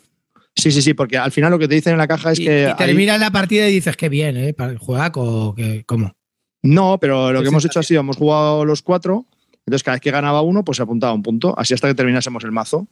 Sí, 0.56 0.72
sí, 0.72 0.84
sí, 0.84 0.94
porque 0.94 1.18
al 1.18 1.31
final 1.31 1.50
lo 1.50 1.57
que 1.57 1.68
te 1.68 1.74
dicen 1.74 1.94
en 1.94 1.98
la 1.98 2.07
caja 2.07 2.31
es 2.31 2.39
y, 2.39 2.46
que. 2.46 2.62
y 2.63 2.66
hay- 2.66 2.75
terminas 2.75 3.19
la 3.19 3.31
partida 3.31 3.68
y 3.68 3.74
dices 3.74 3.98
que 3.98 4.10
bien, 4.10 4.38
¿eh? 4.38 4.54
Para 4.54 4.72
el 4.72 4.78
juego, 4.78 5.56
que 5.56 5.84
¿cómo? 5.88 6.16
No, 6.63 6.98
pero 7.00 7.31
lo 7.31 7.39
que 7.39 7.44
Qué 7.44 7.50
hemos 7.50 7.65
hecho 7.65 7.80
ha 7.80 7.83
sido, 7.83 8.00
hemos 8.00 8.18
jugado 8.18 8.65
los 8.65 8.81
cuatro, 8.81 9.25
entonces 9.65 9.83
cada 9.83 9.95
vez 9.95 10.01
que 10.01 10.12
ganaba 10.12 10.42
uno, 10.42 10.63
pues 10.63 10.77
se 10.77 10.83
apuntaba 10.83 11.13
un 11.13 11.21
punto, 11.21 11.54
así 11.57 11.74
hasta 11.74 11.88
que 11.89 11.94
terminásemos 11.94 12.44
el 12.44 12.51
mazo. 12.51 12.88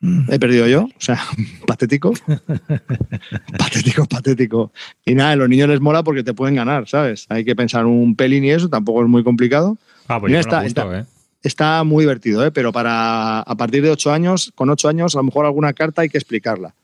Mm. 0.00 0.32
He 0.32 0.38
perdido 0.38 0.66
yo, 0.66 0.84
o 0.84 0.90
sea, 1.00 1.20
patético. 1.66 2.12
patético, 3.58 4.06
patético. 4.06 4.72
Y 5.04 5.14
nada, 5.14 5.32
a 5.32 5.36
los 5.36 5.48
niños 5.48 5.68
les 5.68 5.80
mola 5.80 6.02
porque 6.02 6.22
te 6.22 6.34
pueden 6.34 6.54
ganar, 6.56 6.88
¿sabes? 6.88 7.26
Hay 7.28 7.44
que 7.44 7.54
pensar 7.54 7.86
un 7.86 8.16
pelín 8.16 8.44
y 8.44 8.50
eso, 8.50 8.68
tampoco 8.68 9.02
es 9.02 9.08
muy 9.08 9.22
complicado. 9.22 9.78
Ah, 10.08 10.18
pues 10.18 10.30
Mira, 10.30 10.40
está- 10.40 10.60
apunto, 10.60 10.94
¿eh? 10.94 11.04
Está 11.42 11.84
muy 11.84 12.04
divertido, 12.04 12.44
¿eh? 12.44 12.50
pero 12.50 12.70
para 12.70 13.40
a 13.40 13.56
partir 13.56 13.82
de 13.82 13.90
ocho 13.90 14.12
años, 14.12 14.52
con 14.54 14.68
ocho 14.68 14.88
años, 14.88 15.14
a 15.14 15.18
lo 15.20 15.24
mejor 15.24 15.46
alguna 15.46 15.72
carta 15.72 16.02
hay 16.02 16.10
que 16.10 16.18
explicarla. 16.18 16.74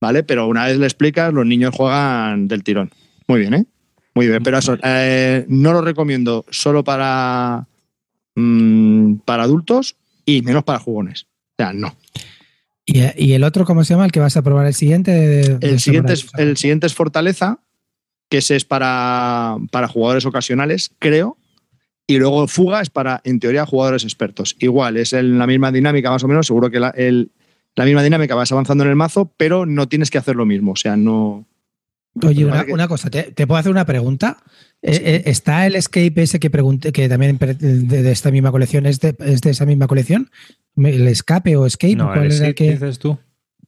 ¿Vale? 0.00 0.22
Pero 0.22 0.46
una 0.46 0.64
vez 0.64 0.78
le 0.78 0.86
explicas, 0.86 1.30
los 1.34 1.44
niños 1.44 1.74
juegan 1.74 2.48
del 2.48 2.64
tirón. 2.64 2.90
Muy 3.28 3.40
bien, 3.40 3.52
¿eh? 3.52 3.66
Muy 4.14 4.26
bien. 4.28 4.42
Pero 4.42 4.58
eso, 4.58 4.76
eh, 4.82 5.44
no 5.48 5.72
lo 5.72 5.80
recomiendo 5.82 6.44
solo 6.50 6.82
para, 6.84 7.66
mm, 8.34 9.14
para 9.24 9.44
adultos 9.44 9.96
y 10.24 10.42
menos 10.42 10.64
para 10.64 10.78
jugones. 10.78 11.24
O 11.24 11.62
sea, 11.62 11.72
no. 11.72 11.94
¿Y, 12.86 13.02
y 13.16 13.32
el 13.34 13.44
otro 13.44 13.64
cómo 13.64 13.84
se 13.84 13.94
llama? 13.94 14.04
¿El 14.06 14.12
que 14.12 14.20
vas 14.20 14.36
a 14.36 14.42
probar 14.42 14.66
el 14.66 14.74
siguiente? 14.74 15.10
De- 15.12 15.58
de 15.58 15.68
El 15.70 15.80
siguiente, 15.80 16.12
es, 16.14 16.26
el 16.38 16.56
siguiente 16.56 16.86
es 16.86 16.94
Fortaleza, 16.94 17.60
que 18.28 18.38
ese 18.38 18.56
es 18.56 18.64
para, 18.64 19.56
para 19.70 19.88
jugadores 19.88 20.26
ocasionales, 20.26 20.90
creo. 20.98 21.36
Y 22.06 22.18
luego 22.18 22.48
Fuga 22.48 22.80
es 22.80 22.90
para, 22.90 23.20
en 23.24 23.38
teoría, 23.38 23.64
jugadores 23.66 24.02
expertos. 24.02 24.56
Igual, 24.58 24.96
es 24.96 25.12
el- 25.12 25.38
la 25.38 25.46
misma 25.46 25.70
dinámica 25.70 26.10
más 26.10 26.24
o 26.24 26.28
menos. 26.28 26.46
Seguro 26.48 26.70
que 26.70 26.80
la, 26.80 26.88
el- 26.90 27.30
la 27.76 27.84
misma 27.84 28.02
dinámica 28.02 28.34
vas 28.34 28.50
avanzando 28.50 28.82
en 28.82 28.90
el 28.90 28.96
mazo, 28.96 29.32
pero 29.36 29.64
no 29.66 29.88
tienes 29.88 30.10
que 30.10 30.18
hacer 30.18 30.34
lo 30.34 30.44
mismo. 30.46 30.72
O 30.72 30.76
sea, 30.76 30.96
no. 30.96 31.46
Oye, 32.22 32.44
una, 32.44 32.54
vale 32.56 32.66
que- 32.66 32.72
una 32.72 32.88
cosa, 32.88 33.08
¿te, 33.10 33.22
te 33.24 33.46
puedo 33.46 33.58
hacer 33.58 33.70
una 33.72 33.86
pregunta? 33.86 34.38
Eh, 34.82 34.94
Sí. 34.94 35.02
eh, 35.04 35.22
¿Está 35.26 35.66
el 35.66 35.76
escape 35.76 36.22
ese 36.22 36.40
que 36.40 36.50
pregunté, 36.50 36.90
que 36.92 37.08
también 37.08 37.38
de, 37.38 38.10
esta 38.10 38.30
misma 38.30 38.50
colección, 38.50 38.86
¿es 38.86 38.98
de, 39.00 39.14
es 39.20 39.40
de 39.42 39.50
esa 39.50 39.64
misma 39.66 39.86
colección? 39.86 40.30
¿El 40.76 41.06
escape 41.08 41.56
o 41.56 41.66
escape? 41.66 41.96
No, 41.96 42.06
¿Cuál 42.06 42.26
el 42.26 42.32
era 42.32 42.46
el 42.48 42.54
que.? 42.54 42.72
dices 42.72 42.98
tú. 42.98 43.18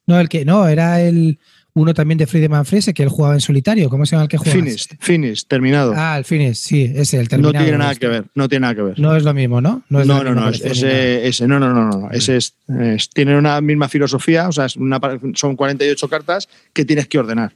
No, 0.06 0.18
el 0.18 0.28
que. 0.28 0.44
No, 0.44 0.66
era 0.66 1.00
el 1.00 1.38
uno 1.74 1.94
también 1.94 2.18
de 2.18 2.26
Friedemann 2.26 2.66
Frese, 2.66 2.92
que 2.92 3.02
él 3.02 3.08
jugaba 3.08 3.34
en 3.34 3.40
solitario. 3.40 3.88
¿Cómo 3.88 4.04
se 4.04 4.12
llama 4.16 4.24
el 4.24 4.28
que 4.28 4.36
jugaba? 4.36 4.56
Finished, 4.56 4.96
finished, 5.00 5.46
terminado. 5.48 5.94
Ah, 5.96 6.18
el 6.18 6.24
Finish, 6.24 6.56
sí, 6.56 6.92
ese, 6.94 7.16
el 7.18 7.22
no 7.24 7.28
terminado. 7.28 7.64
tiene 7.64 7.78
nada 7.78 7.92
este. 7.92 8.00
que 8.06 8.08
ver, 8.08 8.24
no 8.34 8.48
tiene 8.48 8.60
nada 8.62 8.74
que 8.74 8.82
ver. 8.82 8.98
No 9.00 9.16
es 9.16 9.22
lo 9.22 9.32
mismo, 9.32 9.60
¿no? 9.60 9.82
es 9.88 10.06
No, 10.06 10.22
no, 10.24 10.34
no, 10.34 10.48
ese, 10.50 11.26
ese, 11.26 11.46
no, 11.48 11.58
no, 11.60 11.72
no, 11.72 11.88
no, 11.90 11.98
no, 12.00 12.10
ese 12.10 12.36
es, 12.36 12.54
es- 12.80 13.08
tiene 13.10 13.38
una 13.38 13.60
misma 13.60 13.88
filosofía, 13.88 14.48
o 14.48 14.52
sea, 14.52 14.66
es 14.66 14.76
una, 14.76 15.00
son 15.34 15.56
48 15.56 16.08
cartas 16.08 16.48
que 16.74 16.84
tienes 16.84 17.06
que 17.08 17.18
ordenar. 17.18 17.52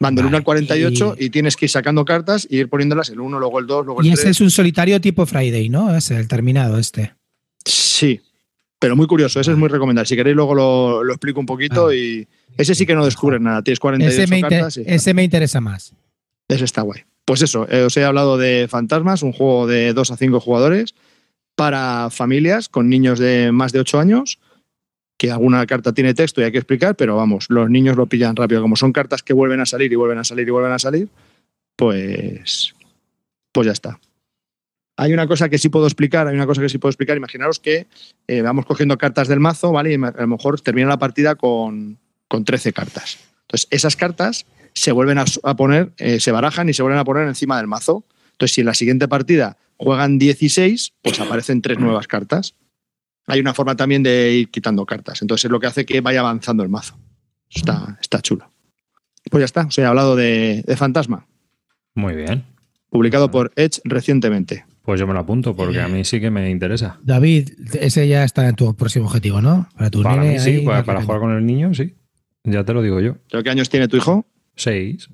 Van 0.00 0.14
del 0.14 0.24
Vale, 0.24 0.28
1 0.28 0.36
al 0.38 0.44
48 0.44 1.16
y- 1.18 1.24
y... 1.26 1.30
tienes 1.30 1.56
que 1.56 1.66
ir 1.66 1.70
sacando 1.70 2.04
cartas 2.04 2.46
y 2.48 2.58
ir 2.58 2.68
poniéndolas 2.68 3.08
el 3.10 3.20
1, 3.20 3.38
luego 3.40 3.58
el 3.58 3.66
2, 3.66 3.86
luego 3.86 4.00
el 4.00 4.06
Y 4.06 4.10
3. 4.10 4.20
ese 4.20 4.30
es 4.30 4.40
un 4.40 4.50
solitario 4.50 5.00
tipo 5.00 5.26
Friday, 5.26 5.68
¿no? 5.68 5.94
Ese, 5.94 6.16
el 6.16 6.28
terminado 6.28 6.78
este. 6.78 7.14
Sí, 7.64 8.20
pero 8.78 8.94
muy 8.94 9.06
curioso, 9.08 9.40
ese 9.40 9.50
es 9.50 9.56
muy 9.56 9.68
recomendable. 9.68 10.06
Si 10.06 10.14
queréis 10.16 10.36
luego 10.36 10.54
lo, 10.54 11.02
lo 11.02 11.12
explico 11.12 11.40
un 11.40 11.46
poquito 11.46 11.86
Vale. 11.86 11.96
y 11.98 12.28
ese 12.56 12.74
sí 12.76 12.86
que 12.86 12.94
no 12.94 13.04
descubres 13.04 13.40
nada, 13.40 13.62
tienes 13.62 13.80
48 13.80 14.22
Ese 14.22 14.30
me, 14.30 14.40
cartas 14.40 14.76
y 14.76 14.82
ese 14.86 15.14
me 15.14 15.24
interesa 15.24 15.60
más. 15.60 15.94
ese 16.48 16.64
está 16.64 16.82
guay. 16.82 17.02
Pues 17.24 17.42
eso, 17.42 17.66
eh, 17.68 17.82
os 17.82 17.96
he 17.96 18.04
hablado 18.04 18.38
de 18.38 18.68
Fantasmas, 18.70 19.22
un 19.22 19.32
juego 19.32 19.66
de 19.66 19.92
2 19.92 20.10
a 20.12 20.16
5 20.16 20.40
jugadores 20.40 20.94
para 21.56 22.08
familias 22.10 22.68
con 22.68 22.88
niños 22.88 23.18
de 23.18 23.50
más 23.52 23.72
de 23.72 23.80
8 23.80 23.98
años, 23.98 24.38
que 25.18 25.32
alguna 25.32 25.66
carta 25.66 25.92
tiene 25.92 26.14
texto 26.14 26.40
y 26.40 26.44
hay 26.44 26.52
que 26.52 26.58
explicar, 26.58 26.94
pero 26.94 27.16
vamos, 27.16 27.46
los 27.50 27.68
niños 27.68 27.96
lo 27.96 28.06
pillan 28.06 28.36
rápido. 28.36 28.62
Como 28.62 28.76
son 28.76 28.92
cartas 28.92 29.22
que 29.22 29.34
vuelven 29.34 29.60
a 29.60 29.66
salir 29.66 29.92
y 29.92 29.96
vuelven 29.96 30.18
a 30.18 30.24
salir 30.24 30.46
y 30.46 30.50
vuelven 30.50 30.72
a 30.72 30.78
salir, 30.78 31.08
pues, 31.76 32.74
pues 33.52 33.66
ya 33.66 33.72
está. 33.72 33.98
Hay 34.96 35.12
una 35.12 35.26
cosa 35.26 35.48
que 35.48 35.58
sí 35.58 35.68
puedo 35.68 35.86
explicar, 35.86 36.26
hay 36.28 36.34
una 36.34 36.46
cosa 36.46 36.62
que 36.62 36.68
sí 36.68 36.78
puedo 36.78 36.90
explicar. 36.90 37.16
Imaginaros 37.16 37.58
que 37.58 37.86
eh, 38.28 38.42
vamos 38.42 38.64
cogiendo 38.64 38.96
cartas 38.96 39.28
del 39.28 39.40
mazo, 39.40 39.72
¿vale? 39.72 39.92
Y 39.92 39.94
a 39.94 40.20
lo 40.20 40.26
mejor 40.28 40.60
termina 40.60 40.88
la 40.88 40.98
partida 40.98 41.34
con, 41.34 41.98
con 42.28 42.44
13 42.44 42.72
cartas. 42.72 43.18
Entonces, 43.42 43.68
esas 43.70 43.96
cartas 43.96 44.46
se 44.74 44.92
vuelven 44.92 45.18
a, 45.18 45.56
poner, 45.56 45.92
eh, 45.98 46.20
se 46.20 46.30
barajan 46.30 46.68
y 46.68 46.74
se 46.74 46.82
vuelven 46.82 47.00
a 47.00 47.04
poner 47.04 47.26
encima 47.26 47.56
del 47.56 47.66
mazo. 47.66 48.04
Entonces, 48.32 48.54
si 48.54 48.60
en 48.60 48.66
la 48.66 48.74
siguiente 48.74 49.08
partida 49.08 49.56
juegan 49.76 50.18
16, 50.18 50.92
pues 51.02 51.20
aparecen 51.20 51.62
tres 51.62 51.78
nuevas 51.78 52.06
cartas. 52.06 52.54
Hay 53.28 53.40
una 53.40 53.54
forma 53.54 53.76
también 53.76 54.02
de 54.02 54.32
ir 54.32 54.50
quitando 54.50 54.84
cartas. 54.84 55.22
Entonces, 55.22 55.44
es 55.44 55.50
lo 55.50 55.60
que 55.60 55.66
hace 55.68 55.86
que 55.86 56.00
vaya 56.00 56.20
avanzando 56.20 56.62
el 56.62 56.68
mazo. 56.68 56.98
Está, 57.48 57.96
está 58.00 58.20
chulo. 58.20 58.50
Pues 59.30 59.40
ya 59.42 59.44
está, 59.44 59.66
os 59.66 59.78
he 59.78 59.84
hablado 59.84 60.16
de, 60.16 60.62
de 60.66 60.76
Fantasma, 60.76 61.26
Muy 61.94 62.14
bien. 62.14 62.44
publicado 62.90 63.30
por 63.30 63.52
Edge 63.56 63.80
recientemente. 63.84 64.64
Pues 64.82 64.98
yo 64.98 65.06
me 65.06 65.12
lo 65.12 65.20
apunto 65.20 65.54
porque 65.54 65.80
a 65.82 65.88
mí 65.88 66.02
sí 66.04 66.18
que 66.18 66.30
me 66.30 66.48
interesa. 66.50 66.98
David, 67.02 67.50
ese 67.78 68.08
ya 68.08 68.24
está 68.24 68.48
en 68.48 68.54
tu 68.56 68.74
próximo 68.74 69.06
objetivo, 69.06 69.42
¿no? 69.42 69.68
Para 69.76 69.90
tu 69.90 70.02
Para 70.02 70.22
nene 70.22 70.32
mí 70.34 70.38
sí, 70.40 70.50
ahí, 70.50 70.64
para, 70.82 71.02
jugar 71.02 71.20
con 71.20 71.32
el 71.36 71.44
niño, 71.44 71.74
sí. 71.74 71.94
Ya 72.44 72.64
te 72.64 72.72
lo 72.72 72.80
digo 72.80 72.98
yo. 73.00 73.16
¿Pero 73.30 73.42
qué 73.42 73.50
años 73.50 73.68
tiene 73.68 73.86
tu 73.88 73.98
hijo? 73.98 74.24
Seis. 74.56 75.10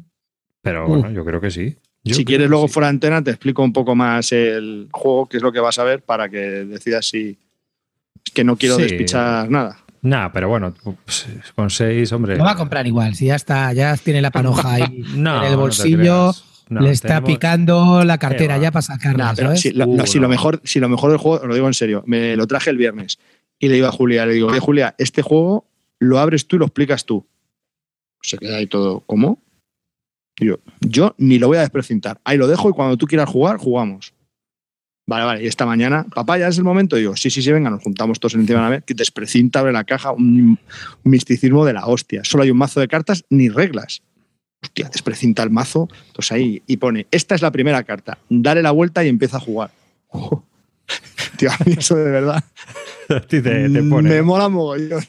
Pero 0.62 0.84
Uh. 0.86 0.88
bueno, 0.88 1.10
yo 1.10 1.24
creo 1.24 1.40
que 1.40 1.50
sí. 1.50 1.76
Yo 2.04 2.14
si 2.14 2.24
quieres 2.24 2.48
luego 2.48 2.68
sí. 2.68 2.74
fuera 2.74 2.88
antena, 2.88 3.24
te 3.24 3.30
explico 3.30 3.64
un 3.64 3.72
poco 3.72 3.96
más 3.96 4.30
el 4.30 4.88
juego, 4.92 5.26
qué 5.26 5.38
es 5.38 5.42
lo 5.42 5.50
que 5.50 5.58
vas 5.58 5.78
a 5.80 5.84
ver, 5.84 6.02
para 6.02 6.28
que 6.28 6.38
decidas 6.38 7.06
si. 7.08 7.38
Es 8.24 8.32
que 8.32 8.44
no 8.44 8.56
quiero 8.56 8.76
Sí. 8.76 8.82
despichar 8.82 9.50
nada. 9.50 9.78
Nah, 10.02 10.28
pero 10.32 10.48
bueno, 10.48 10.74
pues, 11.04 11.26
con 11.54 11.70
seis, 11.70 12.12
hombre. 12.12 12.36
Lo 12.36 12.44
va 12.44 12.52
a 12.52 12.56
comprar 12.56 12.86
igual, 12.86 13.14
si 13.14 13.26
ya 13.26 13.36
está, 13.36 13.72
ya 13.72 13.96
tiene 13.96 14.20
la 14.20 14.30
panoja 14.30 14.74
ahí 14.74 15.02
No, 15.16 15.42
en 15.44 15.50
el 15.50 15.56
bolsillo. 15.56 16.32
No, 16.68 16.80
le 16.80 16.90
está 16.90 17.08
tenemos- 17.20 17.26
picando 17.28 18.04
la 18.04 18.16
cartera 18.18 18.56
ya 18.58 18.70
para 18.70 18.82
sacarla, 18.82 19.34
¿sabes? 19.36 19.60
si, 19.60 19.70
lo, 19.72 19.86
Uh, 19.86 19.96
no, 19.96 20.06
si 20.06 20.18
lo 20.18 20.28
mejor, 20.30 20.60
si 20.64 20.80
lo 20.80 20.88
mejor 20.88 21.10
del 21.10 21.18
juego, 21.18 21.42
os 21.42 21.46
lo 21.48 21.54
digo 21.54 21.66
en 21.66 21.74
serio, 21.74 22.02
me 22.06 22.36
lo 22.36 22.46
traje 22.46 22.70
el 22.70 22.78
viernes 22.78 23.18
y 23.58 23.68
le 23.68 23.74
digo 23.74 23.86
a 23.86 23.92
Julia, 23.92 24.24
le 24.24 24.32
digo, 24.32 24.48
oye 24.48 24.60
Julia, 24.60 24.94
este 24.96 25.20
juego 25.20 25.66
lo 25.98 26.18
abres 26.18 26.46
tú 26.48 26.56
y 26.56 26.58
lo 26.60 26.64
explicas 26.64 27.04
tú. 27.04 27.26
Se 28.22 28.38
queda 28.38 28.56
ahí 28.56 28.66
todo, 28.66 29.00
¿cómo? 29.00 29.42
Y 30.40 30.46
yo, 30.46 30.58
yo 30.80 31.14
ni 31.18 31.38
lo 31.38 31.48
voy 31.48 31.58
a 31.58 31.60
desprecintar. 31.60 32.18
Ahí 32.24 32.38
lo 32.38 32.46
dejo 32.46 32.70
y 32.70 32.72
cuando 32.72 32.96
tú 32.96 33.06
quieras 33.06 33.28
jugar, 33.28 33.58
jugamos. 33.58 34.13
Vale, 35.06 35.24
vale. 35.24 35.44
Y 35.44 35.46
esta 35.46 35.66
mañana, 35.66 36.06
papá, 36.14 36.38
ya 36.38 36.48
es 36.48 36.56
el 36.58 36.64
momento. 36.64 36.96
Y 36.96 37.00
digo, 37.00 37.16
sí, 37.16 37.30
sí, 37.30 37.42
sí, 37.42 37.52
venga, 37.52 37.70
nos 37.70 37.82
juntamos 37.82 38.18
todos 38.18 38.34
encima 38.34 38.60
de 38.60 38.64
la 38.64 38.70
mesa. 38.70 38.84
Que 38.86 38.94
desprecinta, 38.94 39.60
abre 39.60 39.72
la 39.72 39.84
caja, 39.84 40.12
un, 40.12 40.58
misticismo 41.02 41.64
de 41.64 41.74
la 41.74 41.86
hostia. 41.86 42.22
Solo 42.24 42.44
hay 42.44 42.50
un 42.50 42.56
mazo 42.56 42.80
de 42.80 42.88
cartas 42.88 43.24
ni 43.28 43.48
reglas. 43.48 44.02
Hostia, 44.62 44.88
desprecinta 44.90 45.42
el 45.42 45.50
mazo. 45.50 45.88
Entonces 46.06 46.32
ahí, 46.32 46.62
y 46.66 46.78
pone, 46.78 47.06
esta 47.10 47.34
es 47.34 47.42
la 47.42 47.50
primera 47.50 47.82
carta. 47.84 48.18
Dale 48.30 48.62
la 48.62 48.70
vuelta 48.70 49.04
y 49.04 49.08
empieza 49.08 49.36
a 49.36 49.40
jugar. 49.40 49.70
Tío, 51.36 51.50
a 51.50 51.58
mí 51.66 51.74
eso 51.76 51.96
de 51.96 52.10
verdad 52.10 52.44
te, 53.28 53.42
te 53.42 53.82
pone. 53.82 54.08
me 54.08 54.22
mola 54.22 54.48
mogollón. 54.48 55.04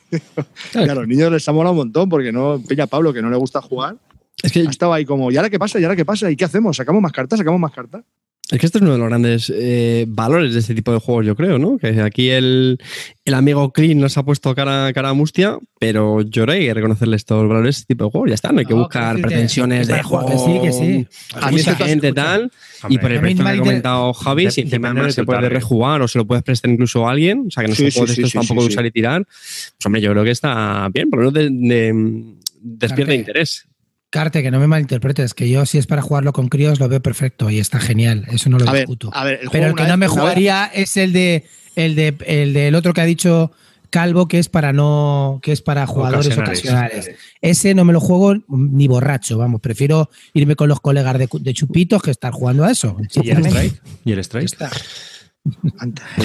Y 0.74 0.90
a 0.90 0.96
los 0.96 1.08
niños 1.08 1.32
les 1.32 1.48
ha 1.48 1.54
molado 1.54 1.72
un 1.72 1.78
montón 1.78 2.10
porque 2.10 2.32
no, 2.32 2.62
pilla 2.68 2.88
Pablo 2.88 3.14
que 3.14 3.22
no 3.22 3.30
le 3.30 3.38
gusta 3.38 3.62
jugar. 3.62 3.96
Es 4.44 4.52
que, 4.52 4.60
Ha 4.62 4.70
estado 4.70 4.92
ahí 4.92 5.06
como, 5.06 5.32
¿y 5.32 5.38
ahora 5.38 5.50
qué 5.50 5.60
pasa? 5.60 5.80
¿Y 5.80 5.84
ahora 5.84 5.96
qué 5.96 6.04
pasa? 6.04 6.30
¿Y 6.30 6.36
qué 6.36 6.44
hacemos? 6.44 6.75
¿Sacamos 6.75 7.02
más 7.02 7.14
cartas? 7.14 7.40
¿Sacamos 7.40 7.60
más 7.60 7.72
cartas? 7.72 8.04
Es 8.52 8.60
que 8.60 8.66
esto 8.68 8.78
es 8.78 8.84
uno 8.84 8.92
de 8.92 8.98
los 9.00 9.08
grandes 9.08 9.52
eh, 9.56 10.06
valores 10.08 10.54
de 10.54 10.60
este 10.60 10.75
tipo 10.75 10.92
de 10.94 11.00
juegos, 11.00 11.25
yo 11.25 11.36
creo, 11.36 11.58
¿no? 11.58 11.80
Que 11.80 12.00
aquí 12.02 12.30
el, 12.30 12.78
el 13.25 13.34
amigo 13.34 13.74
Clean 13.74 14.00
nos 14.00 14.20
ha 14.20 14.24
puesto 14.24 14.54
cara, 14.54 14.94
cara 14.94 15.10
a 15.10 15.14
mustia, 15.14 15.58
pero 15.80 16.22
yo 16.22 16.44
creo 16.44 16.54
que 16.54 16.62
hay 16.62 16.66
que 16.68 16.74
reconocerle 16.75 17.16
estos 17.16 17.48
valores 17.48 17.64
de 17.64 17.80
este 17.82 17.94
tipo 17.96 18.06
de 18.06 18.12
juegos. 18.12 18.30
Ya 18.30 18.36
está, 18.36 18.52
no 18.52 18.60
hay 18.60 18.66
que 18.66 18.75
No, 18.75 18.82
buscar 18.82 19.16
decirte, 19.16 19.28
pretensiones 19.30 19.88
que 19.88 19.94
de 19.96 20.04
juego. 20.04 20.28
que 20.28 20.38
sí, 20.38 20.60
que 20.62 20.72
sí. 20.72 21.08
A 21.42 21.50
mí 21.50 21.60
gente 21.60 22.14
tal. 22.14 22.52
y 22.84 22.86
Hombre, 22.86 23.00
por 23.00 23.12
el 23.14 23.20
precio 23.20 23.38
que 23.38 23.44
me 23.44 23.50
ha 23.50 23.58
comentado 23.58 24.14
Javi, 24.14 24.52
si 24.52 24.62
encima 24.62 24.90
además 24.90 25.08
de 25.08 25.12
se 25.14 25.24
puede 25.24 25.50
rejugar 25.50 26.02
o 26.04 26.08
se 26.08 26.20
lo 26.20 26.28
puedes 26.28 26.44
prestar 26.44 26.70
incluso 26.70 27.08
a 27.08 27.12
alguien, 27.12 27.46
o 27.48 27.52
sea 27.52 27.64
que 27.64 27.70
no 27.70 27.75
Sí, 27.75 27.90
se 27.90 28.00
puede 28.00 28.14
sí, 28.14 28.22
estos 28.22 28.32
sí, 28.32 28.38
tampoco 28.38 28.62
sí, 28.62 28.68
de 28.68 28.72
sí. 28.72 28.75
usar 28.75 28.86
y 28.86 28.92
tirar, 28.92 29.24
pues 29.25 29.86
hombre, 29.86 30.02
yo 30.02 30.12
creo 30.12 30.24
que 30.24 30.32
está 30.32 30.88
bien, 30.94 31.10
por 31.10 31.24
lo 31.24 31.32
menos 31.32 31.34
de- 31.34 31.50
de- 31.68 32.36
despierta 32.62 33.14
interés. 33.16 33.66
Carte, 34.10 34.42
que 34.44 34.52
no 34.52 34.60
me 34.60 34.68
malinterpretes, 34.68 35.34
que 35.34 35.50
yo 35.50 35.66
si 35.66 35.78
es 35.78 35.88
para 35.88 36.02
jugarlo 36.02 36.32
con 36.32 36.48
críos 36.48 36.80
lo 36.80 36.88
veo 36.88 37.02
perfecto 37.02 37.50
y 37.50 37.60
está 37.60 37.80
genial, 37.80 38.26
eso 38.32 38.50
no 38.50 38.58
lo 38.58 38.70
A 38.70 38.72
ver, 38.72 38.82
discuto. 38.82 39.10
a 39.14 39.24
ver, 39.26 39.40
el 39.44 39.50
Pero 39.50 39.68
el 39.68 39.76
que 39.76 39.84
no 39.84 39.98
me 39.98 40.06
vez- 40.08 40.12
jugaría 40.18 40.66
es 40.74 40.96
el 40.98 41.12
de 41.12 41.44
el 41.76 41.96
de 41.96 42.16
el 42.26 42.54
del 42.54 42.76
otro 42.76 42.94
que 42.94 43.02
ha 43.02 43.06
dicho 43.06 43.52
Calvo, 43.90 44.28
que 44.28 44.40
es 44.40 44.48
para 44.50 44.72
no, 44.74 45.40
que 45.44 45.52
es 45.52 45.62
para 45.62 45.86
jugadores 45.88 46.28
Ocasionales. 46.28 46.60
ocasionales. 46.60 47.12
Ese 47.42 47.74
no 47.76 47.84
me 47.86 47.94
lo 47.94 48.00
juego 48.00 48.36
ni 48.48 48.88
borracho, 48.88 49.38
vamos, 49.38 49.60
prefiero 49.62 50.10
irme 50.34 50.56
con 50.56 50.70
los 50.70 50.80
colegas 50.82 51.18
de, 51.18 51.28
de 51.32 51.54
chupitos 51.54 52.02
que 52.02 52.12
estar 52.12 52.32
jugando 52.32 52.64
a 52.64 52.72
eso. 52.72 52.96
¿Y 53.22 53.30
el 53.32 53.46
strike? 53.46 53.82
¿Y 54.06 54.12
el 54.14 54.20
strike? 54.20 54.46
está. 54.46 54.70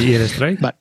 ¿Y 0.01 0.13
el 0.15 0.23
strike? 0.23 0.61
Vale. 0.61 0.77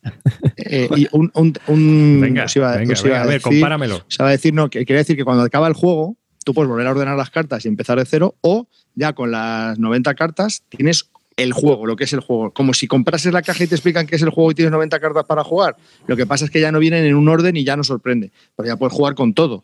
Eh, 0.58 0.90
y 0.96 1.08
un, 1.12 1.32
un- 1.36 1.54
un- 1.68 2.20
Venga, 2.22 2.46
os 2.46 2.56
iba- 2.56 2.76
venga, 2.78 2.94
os 2.94 3.00
iba 3.02 3.10
venga, 3.10 3.22
a 3.24 3.26
ver, 3.26 3.34
decir- 3.42 3.42
compáramelo. 3.44 4.06
Se 4.08 4.24
va 4.24 4.30
a 4.30 4.32
decir, 4.32 4.54
no, 4.54 4.70
que 4.70 4.80
quería 4.86 5.00
decir 5.00 5.16
que 5.18 5.24
cuando 5.26 5.44
acaba 5.44 5.68
el 5.68 5.74
juego, 5.74 6.16
tú 6.50 6.54
puedes 6.56 6.70
volver 6.70 6.88
a 6.88 6.92
ordenar 6.92 7.16
las 7.16 7.30
cartas 7.30 7.64
y 7.64 7.68
empezar 7.68 8.00
de 8.00 8.06
cero, 8.06 8.36
o 8.42 8.68
ya 8.96 9.14
con 9.14 9.30
las 9.32 9.78
90 9.78 10.16
cartas 10.16 10.64
tienes 10.70 11.10
el 11.38 11.54
juego, 11.54 11.86
lo 11.86 11.96
que 11.96 12.04
es 12.06 12.14
el 12.14 12.20
juego. 12.22 12.52
Como 12.52 12.74
si 12.74 12.88
comprases 12.88 13.32
la 13.32 13.42
caja 13.42 13.64
y 13.64 13.68
te 13.68 13.76
explican 13.76 14.08
qué 14.08 14.16
es 14.16 14.22
el 14.24 14.30
juego 14.30 14.52
y 14.52 14.56
tienes 14.56 14.72
90 14.72 15.00
cartas 15.00 15.26
para 15.26 15.44
jugar. 15.44 15.78
Lo 16.08 16.18
que 16.18 16.26
pasa 16.26 16.46
es 16.46 16.52
que 16.52 16.60
ya 16.60 16.72
no 16.72 16.80
vienen 16.80 17.06
en 17.06 17.16
un 17.16 17.30
orden 17.30 17.56
y 17.56 17.64
ya 17.64 17.78
no 17.78 17.84
sorprende. 17.84 18.32
Pero 18.56 18.68
ya 18.68 18.76
puedes 18.78 18.94
jugar 18.94 19.16
con 19.16 19.34
todo. 19.34 19.64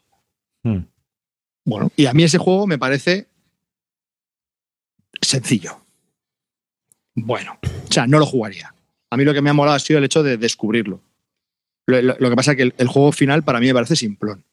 Hmm. 0.63 0.85
Bueno, 1.65 1.91
y 1.95 2.05
a 2.05 2.13
mí 2.13 2.23
ese 2.23 2.37
juego 2.37 2.65
me 2.67 2.77
parece 2.77 3.27
sencillo. 5.21 5.81
Bueno, 7.15 7.57
o 7.63 7.91
sea, 7.91 8.07
no 8.07 8.19
lo 8.19 8.25
jugaría. 8.25 8.73
A 9.09 9.17
mí 9.17 9.23
lo 9.23 9.33
que 9.33 9.41
me 9.41 9.49
ha 9.49 9.53
molado 9.53 9.75
ha 9.75 9.79
sido 9.79 9.97
el 9.99 10.05
hecho 10.05 10.23
de 10.23 10.37
descubrirlo. 10.37 11.01
Lo, 11.87 12.01
lo- 12.01 12.15
lo 12.19 12.29
que 12.29 12.35
pasa 12.35 12.51
es 12.51 12.57
que 12.57 12.63
el, 12.63 12.73
el 12.77 12.87
juego 12.87 13.11
final 13.11 13.43
para 13.43 13.59
mí 13.59 13.67
me 13.67 13.73
parece 13.73 13.95
simplón. 13.95 14.43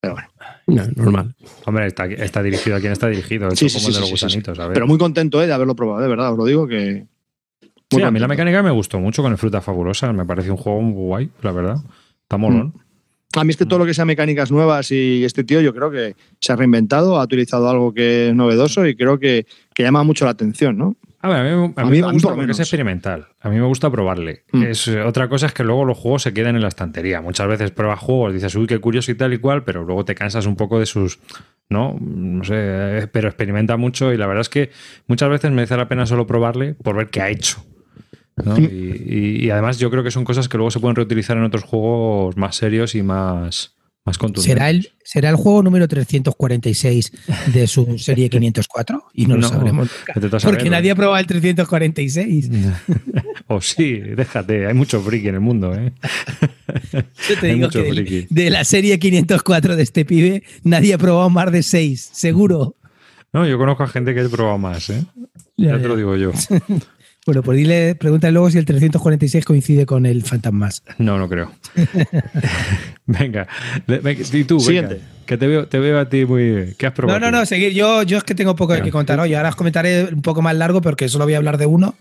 Pero 0.00 0.14
bueno, 0.14 0.28
No, 0.68 0.86
normal. 0.96 1.34
Hombre, 1.64 1.86
está, 1.86 2.04
está 2.06 2.42
dirigido 2.42 2.76
a 2.76 2.80
quien 2.80 2.92
está 2.92 3.08
dirigido. 3.08 3.50
Sí, 3.52 3.70
sí, 3.70 3.78
como 3.78 3.88
sí, 3.88 3.94
de 3.94 4.00
los 4.00 4.10
gusanitos, 4.10 4.58
pero 4.74 4.86
muy 4.86 4.98
contento 4.98 5.42
eh, 5.42 5.46
de 5.46 5.52
haberlo 5.54 5.74
probado, 5.74 6.02
de 6.02 6.08
verdad, 6.08 6.32
os 6.32 6.38
lo 6.38 6.44
digo 6.44 6.68
que. 6.68 7.06
Sí, 7.90 8.02
a 8.02 8.10
mí 8.10 8.20
la 8.20 8.28
mecánica 8.28 8.62
me 8.62 8.70
gustó 8.70 9.00
mucho 9.00 9.22
con 9.22 9.32
el 9.32 9.38
Fruta 9.38 9.62
Fabulosa. 9.62 10.12
Me 10.12 10.26
parece 10.26 10.50
un 10.50 10.58
juego 10.58 10.82
muy 10.82 10.92
guay, 10.92 11.30
la 11.40 11.52
verdad. 11.52 11.76
Está 12.22 12.36
molón. 12.36 12.74
A 13.34 13.44
mí 13.44 13.50
es 13.50 13.56
que 13.56 13.64
todo 13.64 13.78
lo 13.78 13.86
que 13.86 13.94
sea 13.94 14.04
mecánicas 14.04 14.50
nuevas 14.50 14.90
y 14.90 15.24
este 15.24 15.42
tío 15.42 15.62
yo 15.62 15.74
creo 15.74 15.90
que 15.90 16.14
se 16.38 16.52
ha 16.52 16.56
reinventado, 16.56 17.18
ha 17.18 17.24
utilizado 17.24 17.68
algo 17.70 17.94
que 17.94 18.28
es 18.28 18.34
novedoso 18.34 18.86
y 18.86 18.94
creo 18.94 19.18
que, 19.18 19.46
que 19.74 19.82
llama 19.82 20.02
mucho 20.02 20.26
la 20.26 20.32
atención, 20.32 20.76
¿no? 20.76 20.96
A, 21.20 21.28
ver, 21.28 21.36
a 21.38 21.42
mí, 21.42 21.72
a 21.76 21.80
A 21.80 21.84
mí 21.84 21.90
mí- 21.90 22.00
me 22.02 22.12
gusta 22.12 22.34
porque 22.34 22.52
es 22.52 22.60
experimental. 22.60 23.26
A 23.40 23.48
mí 23.48 23.56
me 23.56 23.66
gusta 23.66 23.90
probarle. 23.90 24.44
Mm. 24.52 24.62
Es, 24.62 24.86
otra 24.88 25.28
cosa 25.28 25.46
es 25.46 25.52
que 25.52 25.64
luego 25.64 25.84
los 25.84 25.98
juegos 25.98 26.22
se 26.22 26.32
quedan 26.32 26.54
en 26.54 26.62
la 26.62 26.68
estantería. 26.68 27.20
Muchas 27.20 27.48
veces 27.48 27.72
pruebas 27.72 27.98
juegos, 27.98 28.32
dices, 28.34 28.54
uy, 28.54 28.66
qué 28.68 28.78
curioso 28.78 29.10
y 29.10 29.14
tal 29.16 29.32
y 29.34 29.38
cual, 29.38 29.64
pero 29.64 29.82
luego 29.84 30.04
te 30.04 30.14
cansas 30.14 30.46
un 30.46 30.54
poco 30.54 30.78
de 30.78 30.86
sus. 30.86 31.18
No, 31.70 31.96
no 32.00 32.44
sé, 32.44 32.54
eh, 32.56 33.08
pero 33.12 33.28
experimenta 33.28 33.76
mucho 33.76 34.12
y 34.12 34.16
la 34.16 34.26
verdad 34.26 34.42
es 34.42 34.48
que 34.48 34.70
muchas 35.08 35.28
veces 35.28 35.50
merece 35.50 35.76
la 35.76 35.88
pena 35.88 36.06
solo 36.06 36.26
probarle 36.26 36.74
por 36.74 36.94
ver 36.96 37.10
qué 37.10 37.20
ha 37.20 37.30
hecho. 37.30 37.64
¿no? 38.36 38.54
Mm. 38.56 38.62
Y, 38.62 38.66
y- 38.66 39.44
y 39.46 39.50
además 39.50 39.78
yo 39.80 39.90
creo 39.90 40.04
que 40.04 40.12
son 40.12 40.24
cosas 40.24 40.48
que 40.48 40.56
luego 40.56 40.70
se 40.70 40.78
pueden 40.78 40.94
reutilizar 40.94 41.36
en 41.36 41.42
otros 41.42 41.64
juegos 41.64 42.36
más 42.36 42.54
serios 42.54 42.94
y 42.94 43.02
más, 43.02 43.76
más. 44.08 44.44
¿Será 44.44 44.70
el, 44.70 44.88
¿Será 45.04 45.28
el 45.30 45.36
juego 45.36 45.62
número 45.62 45.86
346 45.88 47.12
de 47.52 47.66
su 47.66 47.98
serie 47.98 48.28
504? 48.30 49.04
Y 49.14 49.26
no, 49.26 49.36
lo 49.36 49.48
sabremos. 49.48 49.90
Porque 50.14 50.40
saberlo. 50.40 50.70
nadie 50.70 50.90
ha 50.90 50.94
probado 50.94 51.18
el 51.18 51.26
346. 51.26 52.50
o 53.48 53.60
sí, 53.60 53.94
déjate, 53.98 54.66
hay 54.66 54.74
mucho 54.74 55.00
friki 55.00 55.28
en 55.28 55.34
el 55.34 55.40
mundo, 55.40 55.74
¿eh? 55.74 55.92
Yo 56.92 57.38
te 57.40 57.46
Hay 57.48 57.54
digo 57.54 57.68
que 57.70 57.82
del- 57.82 58.26
de 58.28 58.50
la 58.50 58.64
serie 58.64 58.98
504 58.98 59.76
de 59.76 59.82
este 59.82 60.04
pibe, 60.04 60.42
nadie 60.64 60.94
ha 60.94 60.98
probado 60.98 61.30
más 61.30 61.50
de 61.52 61.62
6, 61.62 62.10
seguro. 62.12 62.76
No, 63.32 63.46
yo 63.46 63.58
conozco 63.58 63.82
a 63.82 63.88
gente 63.88 64.14
que 64.14 64.20
ha 64.20 64.28
probado 64.28 64.56
más, 64.58 64.88
¿eh? 64.90 65.04
Ya, 65.56 65.68
Ya 65.72 65.76
te 65.76 65.82
ya. 65.82 65.88
lo 65.88 65.96
digo 65.96 66.16
yo. 66.16 66.32
Bueno, 67.28 67.42
pues 67.42 67.58
dile, 67.58 67.94
pregúntale 67.94 68.32
luego 68.32 68.50
si 68.50 68.56
el 68.56 68.64
346 68.64 69.44
coincide 69.44 69.84
con 69.84 70.06
el 70.06 70.22
Fantasmas. 70.22 70.82
No, 70.96 71.18
no 71.18 71.28
creo. 71.28 71.52
venga, 73.06 73.46
y 73.86 74.44
tú, 74.44 74.54
venga, 74.56 74.64
Siguiente. 74.64 75.00
que 75.26 75.36
te 75.36 75.46
veo, 75.46 75.68
te 75.68 75.78
veo 75.78 76.00
a 76.00 76.08
ti 76.08 76.24
muy... 76.24 76.74
¿Qué 76.78 76.86
has 76.86 76.94
probado? 76.94 77.20
No, 77.20 77.26
no, 77.26 77.30
tú? 77.30 77.38
no, 77.40 77.44
seguir. 77.44 77.74
Yo, 77.74 78.02
yo 78.02 78.16
es 78.16 78.24
que 78.24 78.34
tengo 78.34 78.56
poco 78.56 78.72
Venga. 78.72 78.86
que 78.86 78.90
contar 78.90 79.20
hoy. 79.20 79.34
Ahora 79.34 79.50
os 79.50 79.56
comentaré 79.56 80.04
un 80.04 80.22
poco 80.22 80.40
más 80.40 80.56
largo 80.56 80.80
porque 80.80 81.06
solo 81.10 81.26
voy 81.26 81.34
a 81.34 81.36
hablar 81.36 81.58
de 81.58 81.66
uno. 81.66 81.96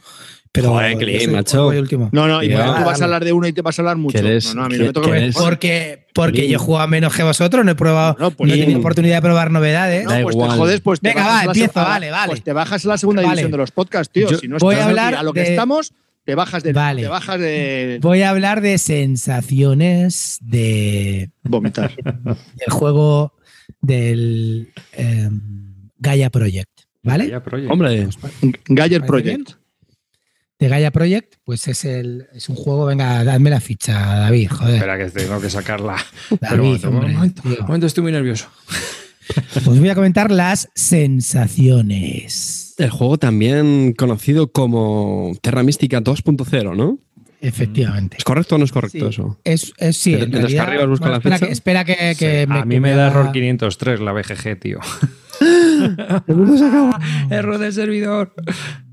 Pero. 0.61 0.69
Joder, 0.71 1.29
macho. 1.29 1.67
último. 1.67 2.09
No, 2.11 2.27
no, 2.27 2.43
y 2.43 2.49
tú 2.49 2.55
vas 2.57 3.01
a 3.01 3.03
hablar 3.05 3.23
de 3.25 3.33
uno 3.33 3.47
y 3.47 3.53
te 3.53 3.61
vas 3.61 3.77
a 3.77 3.81
hablar 3.81 3.97
mucho. 3.97 4.17
No, 4.21 4.29
no, 4.55 4.63
a 4.65 4.69
mí 4.69 4.77
no 4.77 4.83
me 4.83 4.87
¿Qué- 4.87 4.93
toca 4.93 5.09
ver. 5.09 5.33
Porque, 5.33 6.05
porque 6.13 6.47
yo 6.47 6.55
he 6.55 6.59
jugado 6.59 6.87
menos 6.87 7.15
que 7.15 7.23
vosotros, 7.23 7.63
no 7.63 7.71
he 7.71 7.75
probado, 7.75 8.15
No, 8.19 8.31
pues 8.31 8.47
no 8.49 8.55
he 8.55 8.59
tenido 8.59 8.79
oportunidad 8.79 9.17
de 9.17 9.21
probar 9.21 9.51
novedades. 9.51 10.05
No, 10.05 10.11
pues 10.23 10.35
igual. 10.35 10.51
te 10.51 10.57
jodes, 10.57 10.81
pues 10.81 10.99
te 10.99 11.09
Venga, 11.09 11.25
va, 11.25 11.39
a 11.39 11.45
la 11.45 11.51
empiezo, 11.51 11.73
se- 11.73 11.79
a- 11.79 11.83
vale, 11.83 12.11
vale. 12.11 12.27
Pues 12.29 12.43
te 12.43 12.53
bajas 12.53 12.85
a 12.85 12.87
la 12.89 12.97
segunda 12.97 13.21
Vale. 13.21 13.31
división 13.31 13.51
de 13.51 13.57
los 13.57 13.71
podcasts, 13.71 14.11
tío. 14.11 14.29
Yo 14.29 14.37
si 14.37 14.47
no 14.47 14.57
voy 14.59 14.75
a 14.75 14.79
estás 14.79 14.91
aquí 14.91 14.99
hablar 14.99 15.15
a 15.15 15.23
lo 15.23 15.33
que 15.33 15.41
de- 15.41 15.49
estamos, 15.51 15.93
te 16.25 16.35
bajas 16.35 16.61
del, 16.63 16.73
Vale. 16.73 17.03
te 17.03 17.07
bajas 17.07 17.39
de 17.39 17.99
Voy 18.01 18.21
a 18.21 18.31
hablar 18.31 18.59
de 18.61 18.77
sensaciones 18.79 20.39
de 20.41 21.29
vomitar. 21.43 21.93
del 22.05 22.69
juego 22.69 23.33
del 23.81 24.69
eh, 24.93 25.29
Gaia 25.99 26.29
Project, 26.29 26.69
¿vale? 27.03 27.39
Pero 27.43 27.57
oye, 27.57 27.67
Hombre, 27.69 28.07
¿Parece 28.75 28.99
Project. 29.01 29.51
De 30.59 30.67
Gaia 30.69 30.89
Project, 30.91 31.35
pues 31.45 31.67
es 31.67 31.85
el 31.85 32.25
es 32.33 32.49
un 32.49 32.55
juego, 32.55 32.85
venga, 32.87 33.23
dadme 33.23 33.51
la 33.51 33.59
ficha, 33.59 33.93
David, 33.93 34.49
joder. 34.49 34.75
Espera 34.75 34.97
que 34.97 35.05
tengo 35.11 35.39
que 35.39 35.49
sacarla. 35.51 35.97
David, 36.41 36.47
Pero 36.49 36.63
un 36.63 36.67
momento, 36.69 36.87
hombre, 36.89 37.07
un 37.09 37.13
momento, 37.15 37.41
tío. 37.43 37.57
un 37.59 37.65
momento, 37.67 37.85
estoy 37.87 38.01
muy 38.03 38.11
nervioso. 38.11 38.47
Os 39.67 39.79
voy 39.79 39.89
a 39.89 39.95
comentar 39.95 40.31
las 40.31 40.69
sensaciones. 40.73 42.73
el 42.77 42.89
juego 42.89 43.17
también 43.19 43.93
conocido 43.93 44.51
como 44.51 45.33
Terra 45.41 45.61
Mística 45.63 46.01
2.0, 46.01 46.75
¿no? 46.75 46.97
Efectivamente. 47.39 48.17
¿Es 48.17 48.23
correcto 48.23 48.55
o 48.55 48.57
no 48.57 48.65
es 48.65 48.71
correcto 48.71 48.97
Sí. 48.97 49.05
eso? 49.09 49.39
Es, 49.43 49.71
es 49.77 49.95
sí, 49.97 50.13
¿Te- 50.15 50.23
en 50.23 50.31
realidad- 50.31 50.47
descargas, 50.65 50.87
busca 50.87 51.09
la 51.09 51.17
espera, 51.17 51.35
fecha? 51.37 51.45
que, 51.45 51.51
espera 51.53 51.85
que, 51.85 52.15
que 52.17 52.47
Sí, 52.49 52.57
a 52.57 52.65
mí 52.65 52.79
me 52.79 52.91
da 52.93 53.07
error 53.09 53.31
503 53.31 53.99
la 53.99 54.11
BGG, 54.11 54.59
tío. 54.59 54.79
error 57.29 57.59
del 57.59 57.73
servidor. 57.73 58.33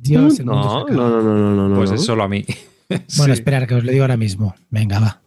Dios, 0.05 0.41
no, 0.45 0.87
no, 0.89 0.89
no, 0.89 1.23
no, 1.23 1.55
no, 1.55 1.69
no. 1.69 1.77
Pues 1.77 1.91
no. 1.91 1.97
es 1.97 2.05
solo 2.05 2.23
a 2.23 2.29
mí. 2.29 2.45
Bueno, 2.89 3.05
Sí. 3.09 3.31
esperar 3.33 3.67
que 3.67 3.75
os 3.75 3.85
lo 3.85 3.91
digo 3.91 4.05
ahora 4.05 4.17
mismo. 4.17 4.55
Venga, 4.71 5.01
va. 5.01 5.21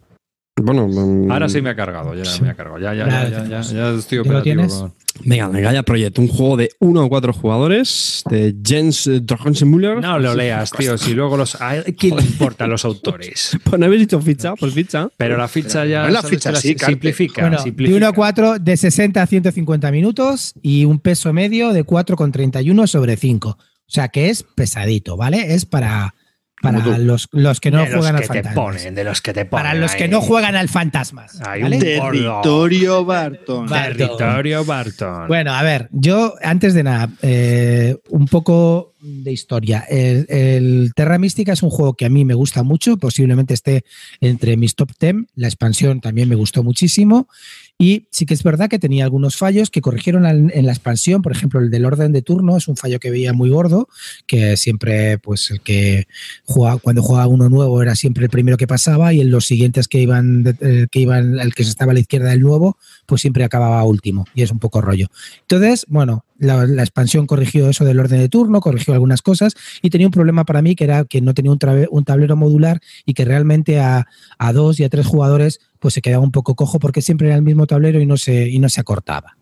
Bueno, 0.60 0.88
mm, 0.88 1.32
Ahora 1.32 1.50
sí 1.50 1.62
me 1.62 1.70
ha 1.70 1.76
cargado, 1.76 2.16
ya 2.16 2.24
me 2.42 2.50
ha 2.50 2.56
cargado. 2.56 2.80
Ya, 2.80 2.94
ya, 2.94 3.08
ya, 3.08 3.30
ya, 3.30 3.44
ya, 3.48 3.62
ya 3.62 3.90
estoy 3.92 4.18
¿Ya 4.18 4.24
lo 4.24 4.30
operativo. 4.40 4.42
tienes? 4.44 4.74
con- 4.74 4.94
Venga, 5.26 5.50
de 5.50 5.62
Gaia 5.62 5.84
Project, 5.84 6.20
un 6.20 6.28
juego 6.28 6.58
de 6.58 6.70
1 6.80 7.02
a 7.04 7.10
4 7.10 7.34
jugadores 7.34 8.24
de 8.30 8.56
Jens 8.64 9.08
eh, 9.08 9.22
Simulator. 9.54 10.02
No 10.02 10.20
lo 10.20 10.36
leas, 10.36 10.72
tío. 10.72 10.96
Si 10.98 11.14
luego 11.14 11.38
los. 11.38 11.60
¿A 11.60 11.84
quién 11.98 12.16
le 12.16 12.22
importa 12.22 12.68
los 12.68 12.86
autores? 12.86 13.58
Pues 13.64 13.80
no 13.80 13.86
habéis 13.88 14.02
dicho 14.02 14.20
ficha, 14.22 14.56
pues 14.56 14.74
ficha. 14.74 15.10
Pero 15.18 15.38
la 15.38 15.48
ficha 15.48 15.86
ya. 15.86 16.02
No 16.04 16.08
es 16.08 16.14
la 16.14 16.24
ficha, 16.24 16.56
sí, 16.56 16.76
simplifica. 16.78 17.42
Bueno, 17.42 17.58
de 17.58 17.64
simplifica. 17.64 17.98
1 17.98 18.08
a 18.08 18.12
4, 18.14 18.60
de 18.60 18.78
60 18.78 19.22
a 19.22 19.28
150 19.28 19.92
minutos 19.92 20.54
y 20.62 20.86
un 20.86 21.00
peso 21.00 21.34
medio 21.34 21.74
de 21.74 21.84
4,31 21.84 22.86
sobre 22.88 23.18
5. 23.18 23.58
O 23.88 23.92
sea 23.92 24.10
que 24.10 24.30
es 24.30 24.44
pesadito, 24.44 25.22
¿ale? 25.22 25.54
Es 25.54 25.66
para, 25.66 26.14
para 26.62 26.98
los, 26.98 27.30
los 27.32 27.60
que 27.62 27.72
no 27.72 27.80
de 27.84 27.86
los 27.90 27.96
juegan 27.96 28.16
al 28.16 28.22
que 28.24 28.28
te 28.28 28.34
fantasmas. 28.44 28.56
ponen, 28.56 28.96
de 28.96 29.04
los 29.04 29.22
que 29.22 29.34
te 29.34 29.46
ponen. 29.46 29.64
para 29.66 29.74
los 29.80 29.96
que 29.96 30.08
no 30.08 30.22
juegan 30.22 30.56
al 30.56 30.68
fantasmas. 30.70 31.40
Hay 31.48 31.62
¿vale? 31.62 31.76
un 31.78 31.82
Territorio 31.82 33.06
Barton. 33.06 33.68
Va- 33.72 33.84
Territorio 33.84 34.66
Barton. 34.66 35.28
Bueno, 35.28 35.54
a 35.54 35.64
ver, 35.64 35.88
yo 35.92 36.34
antes 36.42 36.74
de 36.74 36.84
nada, 36.84 37.10
eh, 37.22 37.96
un 38.10 38.28
poco 38.28 38.94
de 39.00 39.32
historia. 39.32 39.86
El, 39.88 40.26
el 40.30 40.92
Terra 40.96 41.18
Mística 41.18 41.54
es 41.54 41.64
un 41.64 41.70
juego 41.70 41.94
que 41.94 42.06
a 42.06 42.10
mí 42.10 42.26
me 42.26 42.34
gusta 42.34 42.64
mucho, 42.64 42.98
posiblemente 42.98 43.54
esté 43.54 43.86
entre 44.20 44.58
mis 44.58 44.76
top 44.76 44.90
10. 45.00 45.16
La 45.36 45.48
expansión 45.48 46.02
también 46.02 46.28
me 46.28 46.36
gustó 46.36 46.62
muchísimo. 46.64 47.30
Y 47.80 48.08
sí 48.12 48.26
que 48.26 48.34
es 48.34 48.42
verdad 48.42 48.70
que 48.70 48.80
tenía 48.80 49.04
algunos 49.04 49.38
fallos 49.38 49.70
que 49.70 49.82
corrigieron 49.82 50.26
en 50.26 50.66
la 50.66 50.72
expansión. 50.72 51.22
Por 51.22 51.32
ejemplo, 51.32 51.60
el 51.60 51.70
del 51.70 51.86
orden 51.86 52.12
de 52.12 52.24
turno 52.24 52.58
es 52.58 52.68
un 52.68 52.76
fallo 52.76 53.00
que 53.00 53.12
veía 53.12 53.34
muy 53.34 53.50
gordo, 53.50 53.88
que 54.26 54.58
siempre, 54.58 55.20
pues 55.20 55.52
el 55.52 55.62
que 55.62 56.08
cuando 56.82 57.04
jugaba 57.04 57.28
uno 57.28 57.50
nuevo 57.50 57.84
era 57.84 57.96
siempre 57.96 58.24
el 58.24 58.32
primero 58.32 58.58
que 58.58 58.66
pasaba 58.66 59.14
y 59.14 59.22
en 59.22 59.30
los 59.30 59.46
siguientes 59.46 59.88
que 59.88 60.00
iban, 60.00 60.58
eh, 60.60 60.88
que 60.90 61.00
iban, 61.00 61.40
el 61.40 61.54
que 61.54 61.62
estaba 61.62 61.92
a 61.92 61.94
la 61.94 62.00
izquierda 62.00 62.32
del 62.32 62.42
nuevo, 62.42 62.78
pues 63.06 63.22
siempre 63.22 63.44
acababa 63.44 63.84
último. 63.84 64.26
Y 64.34 64.42
es 64.42 64.52
un 64.52 64.60
poco 64.60 64.82
rollo. 64.82 65.10
Entonces, 65.42 65.86
bueno, 65.88 66.26
la, 66.40 66.64
expansión 66.82 67.28
corrigió 67.28 67.70
eso 67.70 67.86
del 67.86 68.00
orden 68.00 68.20
de 68.20 68.30
turno, 68.30 68.60
corrigió 68.60 68.96
algunas 68.96 69.22
cosas 69.22 69.54
y 69.84 69.92
tenía 69.92 70.08
un 70.08 70.14
problema 70.14 70.46
para 70.46 70.64
mí 70.64 70.76
que 70.76 70.84
era 70.84 71.06
que 71.06 71.22
no 71.22 71.34
tenía 71.34 71.52
un, 71.52 71.60
un 71.92 72.04
tablero 72.06 72.36
modular 72.36 72.82
y 73.06 73.14
que 73.14 73.26
realmente 73.26 73.80
a, 73.80 74.08
a 74.38 74.54
dos 74.54 74.80
y 74.80 74.84
a 74.84 74.90
tres 74.90 75.06
jugadores 75.06 75.60
pues 75.80 75.94
se 75.94 76.02
quedaba 76.02 76.24
un 76.24 76.32
poco 76.32 76.56
cojo 76.56 76.80
porque 76.80 77.02
siempre 77.02 77.28
era 77.28 77.36
el 77.36 77.44
mismo 77.44 77.68
tablero 77.68 78.00
y 78.00 78.06
no 78.06 78.18
se, 78.18 78.50
y 78.50 78.60
no 78.60 78.70
se 78.70 78.82
acortaba. 78.82 79.37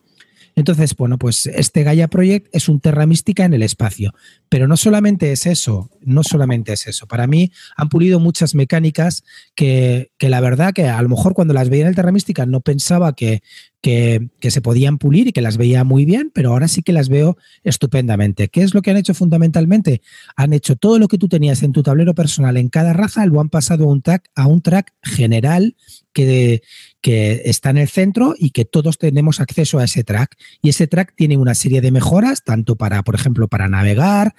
Entonces, 0.55 0.95
bueno, 0.95 1.17
pues 1.17 1.45
este 1.47 1.83
Gaia 1.83 2.07
Project 2.07 2.47
es 2.53 2.69
un 2.69 2.79
Terra 2.79 3.05
Mística 3.05 3.43
en 3.43 3.53
el 3.53 3.61
espacio. 3.61 4.13
Pero 4.47 4.67
no 4.67 4.77
solamente 4.77 5.31
es 5.31 5.45
eso, 5.45 5.89
no 6.01 6.23
solamente 6.23 6.73
es 6.73 6.87
eso. 6.87 7.07
Para 7.07 7.27
mí 7.27 7.51
han 7.75 7.89
pulido 7.89 8.19
muchas 8.19 8.55
mecánicas 8.55 9.23
que, 9.53 10.11
que 10.17 10.29
la 10.29 10.39
verdad 10.39 10.73
que 10.73 10.87
a 10.87 11.01
lo 11.01 11.09
mejor 11.09 11.33
cuando 11.33 11.53
las 11.53 11.69
veía 11.69 11.83
en 11.83 11.89
el 11.89 11.95
Terra 11.95 12.13
Mística 12.13 12.45
no 12.45 12.61
pensaba 12.61 13.13
que, 13.13 13.43
que, 13.81 14.29
que 14.39 14.49
se 14.49 14.61
podían 14.61 14.97
pulir 14.97 15.27
y 15.27 15.33
que 15.33 15.41
las 15.41 15.57
veía 15.57 15.83
muy 15.83 16.05
bien, 16.05 16.31
pero 16.33 16.51
ahora 16.51 16.67
sí 16.67 16.81
que 16.81 16.93
las 16.93 17.09
veo 17.09 17.37
estupendamente. 17.63 18.47
¿Qué 18.47 18.63
es 18.63 18.73
lo 18.73 18.81
que 18.81 18.91
han 18.91 18.97
hecho 18.97 19.13
fundamentalmente? 19.13 20.01
Han 20.37 20.53
hecho 20.53 20.75
todo 20.75 20.99
lo 20.99 21.07
que 21.07 21.17
tú 21.17 21.27
tenías 21.27 21.63
en 21.63 21.73
tu 21.73 21.83
tablero 21.83 22.15
personal 22.15 22.55
en 22.57 22.69
cada 22.69 22.93
raza, 22.93 23.25
lo 23.25 23.41
han 23.41 23.49
pasado 23.49 23.83
a 23.83 23.87
un 23.87 24.01
track, 24.01 24.29
a 24.35 24.47
un 24.47 24.61
track 24.61 24.93
general 25.03 25.75
que, 26.13 26.63
que 27.05 27.43
está 27.45 27.69
en 27.69 27.77
el 27.77 27.87
centro 27.87 28.33
y 28.35 28.49
que 28.49 28.65
todos 28.65 28.97
tenemos 28.97 29.39
acceso 29.39 29.77
a 29.77 29.83
ese 29.83 30.03
track. 30.03 30.35
Y 30.63 30.69
ese 30.69 30.87
track 30.87 31.13
tiene 31.15 31.37
una 31.37 31.53
serie 31.53 31.79
de 31.79 31.91
mejoras, 31.91 32.43
tanto 32.43 32.77
para, 32.77 33.03
por 33.03 33.13
ejemplo, 33.13 33.47
para 33.47 33.67
navegar, 33.69 34.33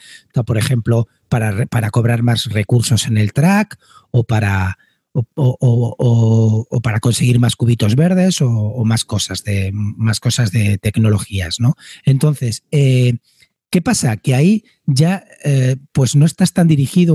por 0.44 0.58
ejemplo, 0.58 1.06
para, 1.28 1.66
para 1.66 1.90
cobrar 1.90 2.24
más 2.24 2.46
recursos 2.46 3.06
en 3.06 3.18
el 3.18 3.32
track 3.32 3.78
o 4.10 4.24
para, 4.24 4.78
o, 5.12 6.66
o- 6.68 6.80
para 6.80 6.98
conseguir 6.98 7.38
más 7.38 7.54
cubitos 7.54 7.94
verdes 7.94 8.40
o, 8.42 8.50
o 8.50 8.84
más 8.84 9.04
cosas 9.04 9.44
de 9.44 9.70
más 9.72 10.18
cosas 10.18 10.50
de 10.50 10.76
tecnologías, 10.78 11.60
¿no? 11.60 11.76
Entonces, 12.04 12.64
eh, 12.72 13.18
¿qué 13.76 13.82
pasa? 13.82 14.16
Que 14.16 14.34
ahí 14.34 14.64
ya 14.86 15.26
eh, 15.44 15.76
pues 15.92 16.16
no 16.16 16.24
estás 16.24 16.54
tan 16.54 16.66
dirigido 16.66 17.14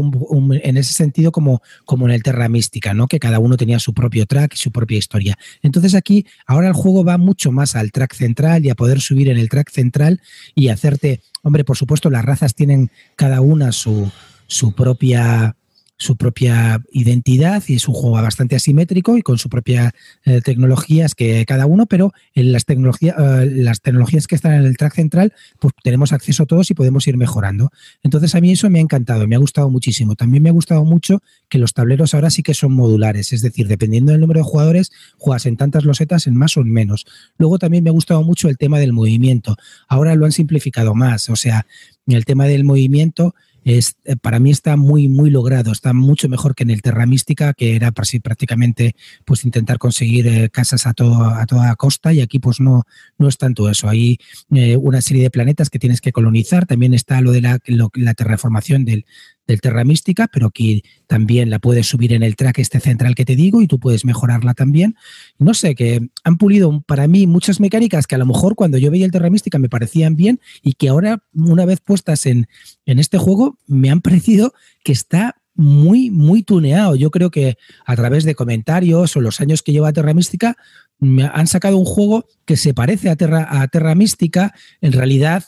en 0.62 0.78
ese 0.78 0.94
sentido 0.94 1.32
como, 1.32 1.64
como 1.86 2.08
en 2.08 2.14
el 2.14 2.22
Terra 2.22 2.50
Mística, 2.50 2.94
¿no? 2.94 3.08
Que 3.08 3.20
cada 3.20 3.40
uno 3.40 3.58
tenía 3.58 3.80
su 3.80 3.96
propio 3.96 4.28
track 4.28 4.54
y 4.54 4.58
su 4.58 4.72
propia 4.72 5.00
historia. 5.00 5.40
Entonces 5.64 5.96
aquí 5.96 6.28
ahora 6.46 6.68
el 6.68 6.76
juego 6.76 7.04
va 7.04 7.18
mucho 7.18 7.52
más 7.52 7.76
al 7.76 7.92
track 7.92 8.14
central 8.14 8.64
y 8.64 8.70
a 8.70 8.76
poder 8.76 9.02
subir 9.02 9.30
en 9.30 9.40
el 9.40 9.50
track 9.50 9.72
central 9.72 10.22
y 10.54 10.68
hacerte, 10.68 11.22
hombre, 11.42 11.64
por 11.64 11.78
supuesto 11.78 12.12
las 12.12 12.24
razas 12.24 12.54
tienen 12.54 12.92
cada 13.16 13.42
una 13.42 13.72
su, 13.72 14.12
su 14.46 14.76
propia 14.76 15.56
su 16.02 16.18
propia 16.18 16.82
identidad 16.92 17.62
y 17.68 17.76
es 17.76 17.88
un 17.88 17.94
juego 17.94 18.20
bastante 18.20 18.56
asimétrico 18.56 19.18
y 19.18 19.22
con 19.22 19.38
su 19.38 19.50
propia 19.50 19.94
eh, 20.26 20.42
tecnologías 20.42 21.14
que 21.14 21.46
cada 21.46 21.68
uno, 21.68 21.86
pero 21.86 22.12
en 22.34 22.52
las 22.52 22.66
tecnologías 22.66 23.16
las 23.46 23.82
tecnologías 23.82 24.26
que 24.26 24.34
están 24.34 24.54
en 24.54 24.66
el 24.66 24.78
track 24.78 24.96
central, 24.96 25.34
pues 25.60 25.76
tenemos 25.84 26.12
acceso 26.12 26.44
a 26.44 26.46
todos 26.48 26.72
y 26.72 26.74
podemos 26.74 27.08
ir 27.08 27.18
mejorando. 27.18 27.70
Entonces 28.02 28.34
a 28.34 28.42
mí 28.42 28.52
eso 28.52 28.68
me 28.72 28.80
ha 28.80 28.82
encantado, 28.82 29.28
me 29.28 29.36
ha 29.36 29.40
gustado 29.40 29.70
muchísimo. 29.70 30.16
También 30.16 30.42
me 30.42 30.50
ha 30.50 30.54
gustado 30.54 30.84
mucho 30.86 31.22
que 31.50 31.60
los 31.60 31.74
tableros 31.74 32.16
ahora 32.16 32.32
sí 32.32 32.42
que 32.42 32.56
son 32.56 32.74
modulares, 32.74 33.32
es 33.32 33.44
decir, 33.44 33.68
dependiendo 33.68 34.12
del 34.12 34.22
número 34.22 34.40
de 34.40 34.44
jugadores, 34.44 34.92
juegas 35.20 35.46
en 35.46 35.56
tantas 35.56 35.86
losetas, 35.86 36.26
en 36.26 36.36
más 36.36 36.58
o 36.58 36.62
en 36.62 36.72
menos. 36.72 37.06
Luego 37.38 37.60
también 37.60 37.84
me 37.84 37.92
ha 37.92 37.94
gustado 37.94 38.24
mucho 38.24 38.50
el 38.50 38.58
tema 38.58 38.80
del 38.80 38.92
movimiento. 38.92 39.56
Ahora 39.88 40.16
lo 40.16 40.26
han 40.26 40.32
simplificado 40.32 40.96
más, 40.96 41.30
o 41.30 41.36
sea, 41.36 41.68
el 42.08 42.26
tema 42.26 42.46
del 42.46 42.64
movimiento 42.64 43.36
es, 43.64 43.96
eh, 44.06 44.16
para 44.16 44.40
mí 44.40 44.52
está 44.52 44.76
muy, 44.76 45.08
muy 45.08 45.30
logrado, 45.30 45.72
está 45.72 45.94
mucho 45.94 46.28
mejor 46.30 46.56
que 46.56 46.64
en 46.64 46.72
el 46.72 46.82
Terra 46.82 47.06
Mística, 47.06 47.54
que 47.54 47.76
era 47.76 47.92
prácticamente 47.92 48.96
pues 49.26 49.46
intentar 49.46 49.78
conseguir 49.78 50.28
eh, 50.28 50.50
casas 50.50 50.88
a, 50.88 50.94
todo, 50.94 51.24
a 51.26 51.46
toda 51.46 51.76
costa 51.76 52.14
y 52.14 52.22
aquí 52.22 52.40
pues 52.40 52.60
no, 52.60 52.84
no 53.18 53.28
es 53.28 53.38
tanto 53.38 53.70
eso. 53.70 53.88
Hay 53.88 54.18
eh, 54.54 54.78
una 54.78 55.02
serie 55.02 55.24
de 55.24 55.30
planetas 55.30 55.70
que 55.70 55.80
tienes 55.80 56.02
que 56.02 56.12
colonizar, 56.12 56.66
también 56.66 56.94
está 56.94 57.22
lo 57.22 57.32
de 57.32 57.42
la, 57.42 57.60
la 57.96 58.14
terraformación 58.14 58.86
del, 58.86 59.06
del 59.48 59.62
Terra 59.62 59.84
Mística, 59.84 60.28
pero 60.32 60.52
que 60.52 60.84
también 61.08 61.50
la 61.50 61.60
puedes 61.60 61.88
subir 61.88 62.14
en 62.14 62.24
el 62.24 62.36
track 62.36 62.60
este 62.60 62.80
central 62.80 63.16
que 63.16 63.26
te 63.26 63.36
digo 63.36 63.62
y 63.62 63.68
tú 63.68 63.80
puedes 63.80 64.06
mejorarla 64.06 64.54
también. 64.54 64.96
No 65.38 65.54
sé, 65.54 65.76
que 65.76 66.10
han 66.24 66.38
pulido 66.38 66.82
para 66.82 67.08
mí 67.08 67.28
muchas 67.28 67.60
mecánicas 67.60 68.08
que 68.08 68.16
a 68.16 68.20
lo 68.20 68.26
mejor 68.26 68.56
cuando 68.56 68.78
yo 68.78 68.92
veía 68.92 69.06
el 69.06 69.12
Terra 69.12 69.30
Mística 69.30 69.60
me 69.60 69.70
parecían 69.70 70.16
bien 70.16 70.40
y 70.62 70.74
que 70.74 70.90
ahora, 70.90 71.24
una 71.34 71.66
vez 71.66 71.82
puestas 71.82 72.26
en, 72.26 72.48
en 72.86 73.00
este 73.00 73.18
juego, 73.18 73.58
me 73.68 73.90
han 73.90 74.02
parecido 74.02 74.54
que 74.84 74.92
está 74.92 75.36
muy, 75.54 76.10
muy 76.10 76.44
tuneado. 76.44 76.96
Yo 76.96 77.12
creo 77.12 77.30
que 77.30 77.58
a 77.86 77.96
través 77.96 78.24
de 78.24 78.36
comentarios 78.36 79.16
o 79.16 79.22
los 79.22 79.42
años 79.42 79.62
que 79.62 79.72
lleva 79.72 79.94
Terra 79.94 80.14
Mística, 80.14 80.56
me 81.00 81.24
han 81.24 81.48
sacado 81.48 81.78
un 81.78 81.86
juego 81.86 82.26
que 82.46 82.58
se 82.58 82.74
parece 82.74 83.10
a 83.10 83.16
Terra, 83.16 83.48
a 83.50 83.68
Terra 83.68 83.96
Mística, 83.96 84.54
en 84.82 84.94
realidad 84.94 85.46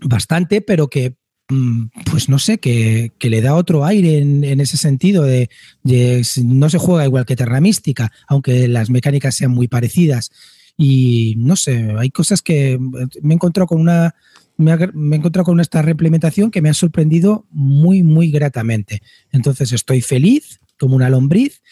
bastante, 0.00 0.60
pero 0.60 0.88
que 0.88 1.16
pues 2.10 2.28
no 2.28 2.38
sé, 2.38 2.58
que, 2.58 3.12
que 3.18 3.30
le 3.30 3.42
da 3.42 3.54
otro 3.54 3.84
aire 3.84 4.18
en, 4.18 4.44
en 4.44 4.60
ese 4.60 4.76
sentido 4.76 5.24
de, 5.24 5.50
de 5.82 6.26
no 6.42 6.70
se 6.70 6.78
juega 6.78 7.04
igual 7.04 7.26
que 7.26 7.36
Terra 7.36 7.60
Mística, 7.60 8.12
aunque 8.26 8.66
las 8.68 8.90
mecánicas 8.90 9.34
sean 9.34 9.50
muy 9.50 9.68
parecidas. 9.68 10.30
Y 10.76 11.34
no 11.38 11.56
sé, 11.56 11.94
hay 11.98 12.10
cosas 12.10 12.42
que 12.42 12.78
me 13.22 13.34
he 13.34 13.36
encontrado 13.36 13.66
con 13.66 13.80
una 13.80 14.14
me, 14.56 14.72
he 14.72 15.16
encontrado 15.16 15.44
con 15.44 15.60
esta 15.60 15.82
reimplementación 15.82 16.50
que 16.50 16.62
me 16.62 16.68
ha 16.68 16.74
sorprendido 16.74 17.46
muy, 17.50 18.02
muy 18.02 18.30
gratamente. 18.30 19.02
Entonces 19.32 19.72
estoy 19.72 20.00
feliz 20.00 20.60
como 20.78 20.96
una 20.96 21.08
lombriz. 21.08 21.62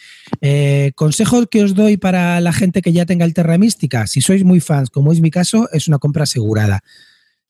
Eh, 0.41 0.91
consejo 0.95 1.45
que 1.47 1.63
os 1.63 1.75
doy 1.75 1.97
para 1.97 2.39
la 2.41 2.53
gente 2.53 2.81
que 2.81 2.93
ya 2.93 3.05
tenga 3.05 3.25
el 3.25 3.33
Terra 3.33 3.57
Mística, 3.57 4.07
si 4.07 4.21
sois 4.21 4.43
muy 4.43 4.59
fans, 4.59 4.89
como 4.89 5.11
es 5.11 5.21
mi 5.21 5.31
caso, 5.31 5.69
es 5.71 5.87
una 5.87 5.99
compra 5.99 6.23
asegurada. 6.23 6.83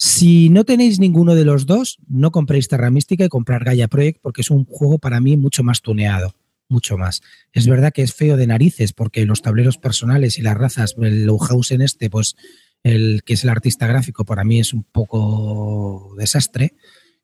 Si 0.06 0.50
no 0.50 0.66
tenéis 0.66 1.00
ninguno 1.00 1.34
de 1.34 1.46
los 1.46 1.66
dos, 1.66 1.98
no 2.10 2.32
compréis 2.32 2.68
Terra 2.68 2.92
Mística 2.92 3.24
y 3.24 3.30
comprar 3.30 3.64
Gaia 3.64 3.88
Project 3.88 4.20
porque 4.22 4.42
es 4.42 4.50
un 4.50 4.66
juego 4.66 5.00
para 5.00 5.22
mí 5.22 5.38
mucho 5.38 5.64
más 5.64 5.82
tuneado, 5.82 6.36
mucho 6.68 6.98
más. 6.98 7.22
Es 7.54 7.68
verdad 7.68 7.94
que 7.94 8.02
es 8.02 8.14
feo 8.14 8.36
de 8.36 8.46
narices 8.46 8.92
porque 8.92 9.26
los 9.26 9.42
tableros 9.42 9.78
personales 9.78 10.38
y 10.38 10.42
las 10.42 10.58
razas, 10.58 10.96
el 11.02 11.30
en 11.70 11.82
este, 11.82 12.10
pues 12.10 12.36
el 12.84 13.24
que 13.24 13.36
es 13.36 13.46
el 13.46 13.50
artista 13.50 13.88
gráfico, 13.88 14.26
para 14.26 14.44
mí 14.44 14.60
es 14.60 14.74
un 14.74 14.84
poco 14.84 16.14
desastre. 16.18 16.74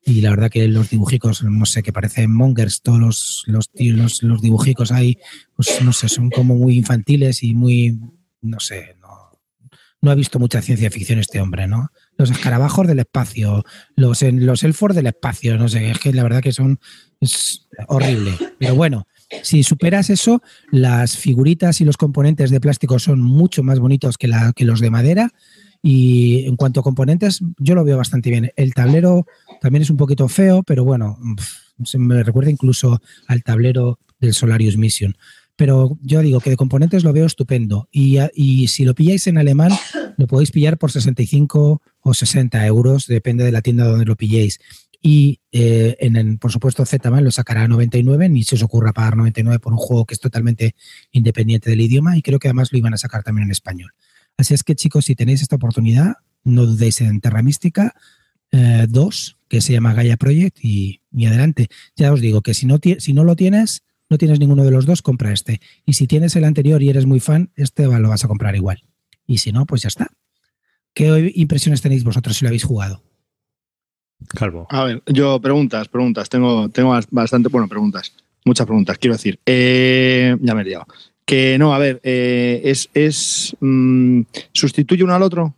Y 0.02 0.22
la 0.22 0.30
verdad 0.30 0.50
que 0.50 0.66
los 0.66 0.88
dibujicos, 0.88 1.42
no 1.42 1.66
sé, 1.66 1.82
que 1.82 1.92
parecen 1.92 2.34
mongers, 2.34 2.80
todos 2.80 2.98
los, 2.98 3.44
los, 3.46 4.22
los, 4.22 4.40
dibujicos 4.40 4.90
ahí, 4.90 5.18
pues 5.54 5.82
no 5.82 5.92
sé, 5.92 6.08
son 6.08 6.30
como 6.30 6.54
muy 6.54 6.78
infantiles 6.78 7.42
y 7.42 7.54
muy, 7.54 8.00
no 8.40 8.58
sé, 8.58 8.96
no 10.02 10.10
ha 10.10 10.14
visto 10.14 10.38
mucha 10.38 10.62
ciencia 10.62 10.90
ficción 10.90 11.18
este 11.18 11.40
hombre, 11.40 11.66
¿no? 11.66 11.90
Los 12.20 12.30
escarabajos 12.30 12.86
del 12.86 12.98
espacio, 12.98 13.64
los, 13.96 14.22
los 14.22 14.62
elfos 14.62 14.94
del 14.94 15.06
espacio, 15.06 15.56
no 15.56 15.68
sé, 15.68 15.90
es 15.90 15.98
que 15.98 16.12
la 16.12 16.22
verdad 16.22 16.42
que 16.42 16.52
son, 16.52 16.78
es 17.18 17.66
horrible. 17.88 18.36
Pero 18.58 18.74
bueno, 18.74 19.06
si 19.42 19.62
superas 19.62 20.10
eso, 20.10 20.42
las 20.70 21.16
figuritas 21.16 21.80
y 21.80 21.86
los 21.86 21.96
componentes 21.96 22.50
de 22.50 22.60
plástico 22.60 22.98
son 22.98 23.22
mucho 23.22 23.62
más 23.62 23.78
bonitos 23.78 24.18
que, 24.18 24.28
la, 24.28 24.52
que 24.52 24.66
los 24.66 24.80
de 24.80 24.90
madera 24.90 25.32
y 25.82 26.44
en 26.46 26.56
cuanto 26.56 26.80
a 26.80 26.82
componentes, 26.82 27.40
yo 27.56 27.74
lo 27.74 27.84
veo 27.84 27.96
bastante 27.96 28.28
bien. 28.28 28.52
El 28.54 28.74
tablero 28.74 29.24
también 29.62 29.80
es 29.80 29.88
un 29.88 29.96
poquito 29.96 30.28
feo, 30.28 30.62
pero 30.62 30.84
bueno, 30.84 31.18
se 31.84 31.96
me 31.96 32.22
recuerda 32.22 32.50
incluso 32.50 33.00
al 33.28 33.42
tablero 33.42 33.98
del 34.18 34.34
Solarius 34.34 34.76
Mission. 34.76 35.16
Pero 35.60 35.98
yo 36.00 36.22
digo 36.22 36.40
que 36.40 36.48
de 36.48 36.56
componentes 36.56 37.04
lo 37.04 37.12
veo 37.12 37.26
estupendo. 37.26 37.86
Y, 37.92 38.16
y 38.32 38.68
si 38.68 38.86
lo 38.86 38.94
pilláis 38.94 39.26
en 39.26 39.36
alemán, 39.36 39.70
lo 40.16 40.26
podéis 40.26 40.52
pillar 40.52 40.78
por 40.78 40.90
65 40.90 41.82
o 42.00 42.14
60 42.14 42.64
euros, 42.64 43.06
depende 43.06 43.44
de 43.44 43.52
la 43.52 43.60
tienda 43.60 43.84
donde 43.84 44.06
lo 44.06 44.16
pilléis. 44.16 44.58
Y 45.02 45.40
eh, 45.52 45.98
en, 46.00 46.38
por 46.38 46.50
supuesto, 46.50 46.86
Zman 46.86 47.24
lo 47.24 47.30
sacará 47.30 47.64
a 47.64 47.68
99, 47.68 48.30
ni 48.30 48.42
se 48.42 48.54
os 48.54 48.62
ocurra 48.62 48.94
pagar 48.94 49.18
99 49.18 49.58
por 49.58 49.74
un 49.74 49.78
juego 49.78 50.06
que 50.06 50.14
es 50.14 50.20
totalmente 50.20 50.76
independiente 51.12 51.68
del 51.68 51.82
idioma 51.82 52.16
y 52.16 52.22
creo 52.22 52.38
que 52.38 52.48
además 52.48 52.72
lo 52.72 52.78
iban 52.78 52.94
a 52.94 52.96
sacar 52.96 53.22
también 53.22 53.48
en 53.48 53.52
español. 53.52 53.92
Así 54.38 54.54
es 54.54 54.62
que 54.62 54.74
chicos, 54.74 55.04
si 55.04 55.14
tenéis 55.14 55.42
esta 55.42 55.56
oportunidad, 55.56 56.14
no 56.42 56.64
dudéis 56.64 57.02
en 57.02 57.20
Terra 57.20 57.42
Mística 57.42 57.94
2, 58.50 59.28
eh, 59.28 59.44
que 59.46 59.60
se 59.60 59.74
llama 59.74 59.92
Gaia 59.92 60.16
Project, 60.16 60.56
y, 60.62 61.02
adelante. 61.26 61.68
Ya 61.96 62.14
os 62.14 62.22
digo 62.22 62.40
que 62.40 62.54
si 62.54 62.64
no, 62.64 62.78
si 62.98 63.12
no 63.12 63.24
lo 63.24 63.36
tienes, 63.36 63.82
no 64.10 64.18
tienes 64.18 64.40
ninguno 64.40 64.64
de 64.64 64.72
los 64.72 64.86
dos, 64.86 65.02
compra 65.02 65.32
este. 65.32 65.60
Y 65.86 65.94
si 65.94 66.06
tienes 66.06 66.34
el 66.34 66.44
anterior 66.44 66.82
y 66.82 66.90
eres 66.90 67.06
muy 67.06 67.20
fan, 67.20 67.50
este 67.54 67.84
lo 67.86 68.08
vas 68.08 68.24
a 68.24 68.28
comprar 68.28 68.56
igual. 68.56 68.82
Y 69.26 69.38
si 69.38 69.52
no, 69.52 69.64
pues 69.64 69.82
ya 69.82 69.88
está. 69.88 70.08
¿Qué 70.92 71.32
impresiones 71.36 71.80
tenéis 71.80 72.02
vosotros 72.02 72.36
si 72.36 72.44
lo 72.44 72.48
habéis 72.48 72.64
jugado? 72.64 73.02
Calvo. 74.28 74.66
A 74.68 74.84
ver, 74.84 75.02
yo 75.06 75.40
preguntas, 75.40 75.88
preguntas. 75.88 76.28
Tengo, 76.28 76.68
tengo 76.68 76.98
bastante, 77.10 77.48
bueno, 77.48 77.68
preguntas. 77.68 78.12
Muchas 78.44 78.66
preguntas, 78.66 78.98
quiero 78.98 79.14
decir. 79.14 79.38
Eh, 79.46 80.36
ya 80.40 80.54
me 80.54 80.62
he 80.62 80.64
liado. 80.64 80.86
Que 81.24 81.56
no, 81.58 81.72
a 81.72 81.78
ver, 81.78 82.00
eh, 82.02 82.60
es, 82.64 82.90
es 82.92 83.56
mm, 83.60 84.22
¿sustituye 84.52 85.04
uno 85.04 85.14
al 85.14 85.22
otro? 85.22 85.54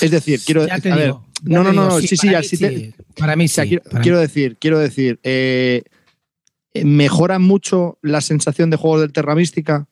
Es 0.00 0.10
decir, 0.10 0.40
quiero 0.44 0.66
decir, 0.66 0.92
a 0.92 0.96
ver, 0.96 1.14
no, 1.42 1.62
no, 1.62 1.72
no, 1.72 2.00
sí, 2.00 2.16
sí, 2.16 2.56
sí, 2.56 2.94
para 3.18 3.36
mí 3.36 3.48
sí. 3.48 3.78
quiero, 4.02 4.18
decir, 4.18 4.56
quiero 4.58 4.78
decir, 4.78 5.20
eh, 5.22 5.82
¿mejora 6.84 7.38
mucho 7.38 7.98
la 8.02 8.20
sensación 8.20 8.70
de 8.70 8.76
juego 8.76 9.00
del 9.00 9.12
Terra 9.12 9.34
Mística? 9.34 9.86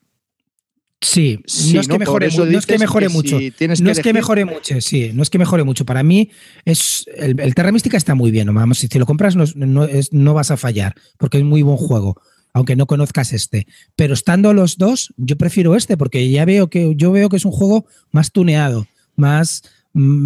Sí, 1.04 1.40
no, 1.74 1.80
es 1.80 1.88
que 1.88 1.98
mejore, 1.98 2.28
no 2.30 2.59
es 2.59 2.66
que 2.66 2.78
mejore 2.78 3.09
mucho. 3.11 3.38
no 3.38 3.90
es 3.90 4.00
que 4.00 4.12
mejore 4.12 4.44
mucho, 4.46 4.80
sí, 4.80 5.11
no 5.12 5.22
es 5.22 5.28
que 5.28 5.38
mejore 5.38 5.62
mucho. 5.62 5.85
Para 5.85 6.02
mí, 6.02 6.30
es 6.64 7.04
el, 7.16 7.54
Terra 7.54 7.72
Mística 7.72 7.96
está 7.96 8.14
muy 8.14 8.30
bien. 8.30 8.52
Vamos, 8.54 8.78
si 8.78 8.88
te 8.88 8.98
lo 8.98 9.04
compras, 9.04 9.37
no, 9.37 9.44
no, 9.54 10.35
vas 10.35 10.50
a 10.50 10.57
fallar, 10.57 10.94
porque 11.18 11.38
es 11.38 11.44
muy 11.44 11.61
buen 11.61 11.76
juego, 11.76 12.20
aunque 12.54 12.74
no 12.74 12.87
conozcas 12.87 13.35
este. 13.35 13.66
Pero 13.96 14.14
estando 14.14 14.54
los 14.54 14.78
dos, 14.78 15.12
yo 15.18 15.37
prefiero 15.37 15.76
este, 15.76 15.98
porque 15.98 16.30
ya 16.30 16.46
veo 16.46 16.70
que 16.70 16.94
yo 16.96 17.12
veo 17.12 17.28
que 17.28 17.37
es 17.37 17.44
un 17.44 17.52
juego 17.52 17.87
más 18.11 18.33
tuneado, 18.33 18.87
más 19.14 19.62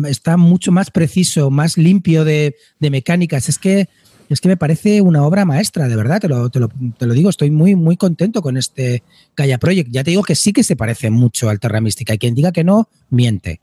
está 0.06 0.36
mucho 0.36 0.72
más 0.72 0.90
preciso, 0.90 1.50
más 1.50 1.76
limpio 1.76 2.24
de, 2.24 2.56
de 2.78 2.90
mecánicas. 2.90 3.48
Es 3.48 3.58
que 3.58 3.88
es 4.28 4.40
que 4.40 4.48
me 4.48 4.56
parece 4.56 5.00
una 5.00 5.24
obra 5.24 5.44
maestra, 5.44 5.88
de 5.88 5.96
verdad, 5.96 6.20
te 6.20 6.28
lo, 6.28 6.50
te 6.50 6.60
lo, 6.60 7.14
digo, 7.14 7.30
estoy 7.30 7.50
muy, 7.50 7.74
muy 7.74 7.96
contento 7.96 8.42
con 8.42 8.56
este 8.56 9.02
Gaia 9.36 9.58
Project. 9.58 9.90
Ya 9.90 10.04
te 10.04 10.10
digo 10.10 10.22
que 10.22 10.34
sí 10.34 10.52
que 10.52 10.62
se 10.64 10.76
parece 10.76 11.10
mucho 11.10 11.48
al 11.48 11.60
Terra 11.60 11.80
Mística 11.80 12.12
y 12.12 12.18
quien 12.18 12.34
diga 12.34 12.52
que 12.52 12.62
no, 12.62 12.88
miente, 13.08 13.60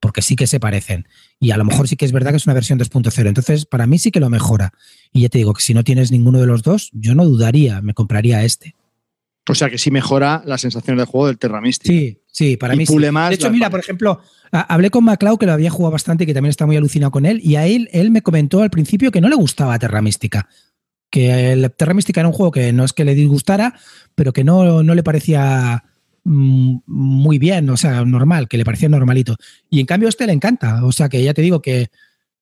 porque 0.00 0.20
sí 0.20 0.36
que 0.36 0.46
se 0.46 0.60
parecen. 0.60 1.08
Y 1.40 1.52
a 1.52 1.56
lo 1.56 1.64
mejor 1.64 1.88
sí 1.88 1.96
que 1.96 2.04
es 2.04 2.12
verdad 2.12 2.32
que 2.32 2.36
es 2.36 2.46
una 2.46 2.54
versión 2.54 2.78
2.0, 2.78 3.26
entonces 3.26 3.64
para 3.64 3.86
mí 3.86 3.98
sí 3.98 4.10
que 4.10 4.20
lo 4.20 4.28
mejora. 4.28 4.74
Y 5.10 5.22
ya 5.22 5.30
te 5.30 5.38
digo 5.38 5.54
que 5.54 5.62
si 5.62 5.72
no 5.72 5.84
tienes 5.84 6.12
ninguno 6.12 6.38
de 6.38 6.46
los 6.46 6.62
dos, 6.62 6.90
yo 6.92 7.14
no 7.14 7.24
dudaría, 7.24 7.80
me 7.80 7.94
compraría 7.94 8.44
este. 8.44 8.74
O 9.46 9.54
sea 9.54 9.68
que 9.68 9.78
sí 9.78 9.90
mejora 9.90 10.42
la 10.46 10.56
sensación 10.56 10.96
del 10.96 11.06
juego 11.06 11.26
del 11.26 11.38
Terra 11.38 11.60
Mística. 11.60 11.92
Sí, 11.92 12.18
sí, 12.30 12.56
para 12.56 12.74
mí 12.74 12.86
sí. 12.86 12.96
de 12.96 13.34
hecho, 13.34 13.50
mira, 13.50 13.68
por 13.68 13.80
ejemplo, 13.80 14.20
hablé 14.50 14.90
con 14.90 15.04
MacLeod, 15.04 15.38
que 15.38 15.46
lo 15.46 15.52
había 15.52 15.70
jugado 15.70 15.92
bastante 15.92 16.24
y 16.24 16.26
que 16.26 16.34
también 16.34 16.50
está 16.50 16.64
muy 16.64 16.76
alucinado 16.76 17.10
con 17.10 17.26
él, 17.26 17.40
y 17.42 17.56
a 17.56 17.66
él, 17.66 17.88
él 17.92 18.10
me 18.10 18.22
comentó 18.22 18.62
al 18.62 18.70
principio 18.70 19.10
que 19.10 19.20
no 19.20 19.28
le 19.28 19.36
gustaba 19.36 19.78
Terra 19.78 20.00
Mística. 20.00 20.48
Que 21.10 21.52
el 21.52 21.70
Terra 21.72 21.92
Mística 21.92 22.20
era 22.20 22.28
un 22.28 22.34
juego 22.34 22.52
que 22.52 22.72
no 22.72 22.84
es 22.84 22.92
que 22.94 23.04
le 23.04 23.14
disgustara, 23.14 23.74
pero 24.14 24.32
que 24.32 24.44
no, 24.44 24.82
no 24.82 24.94
le 24.94 25.02
parecía 25.02 25.84
mm, 26.24 26.76
muy 26.86 27.38
bien, 27.38 27.68
o 27.68 27.76
sea, 27.76 28.02
normal, 28.04 28.48
que 28.48 28.56
le 28.56 28.64
parecía 28.64 28.88
normalito. 28.88 29.36
Y 29.68 29.80
en 29.80 29.86
cambio 29.86 30.08
a 30.08 30.10
este 30.10 30.26
le 30.26 30.32
encanta, 30.32 30.84
o 30.84 30.92
sea 30.92 31.10
que 31.10 31.22
ya 31.22 31.34
te 31.34 31.42
digo 31.42 31.60
que 31.60 31.90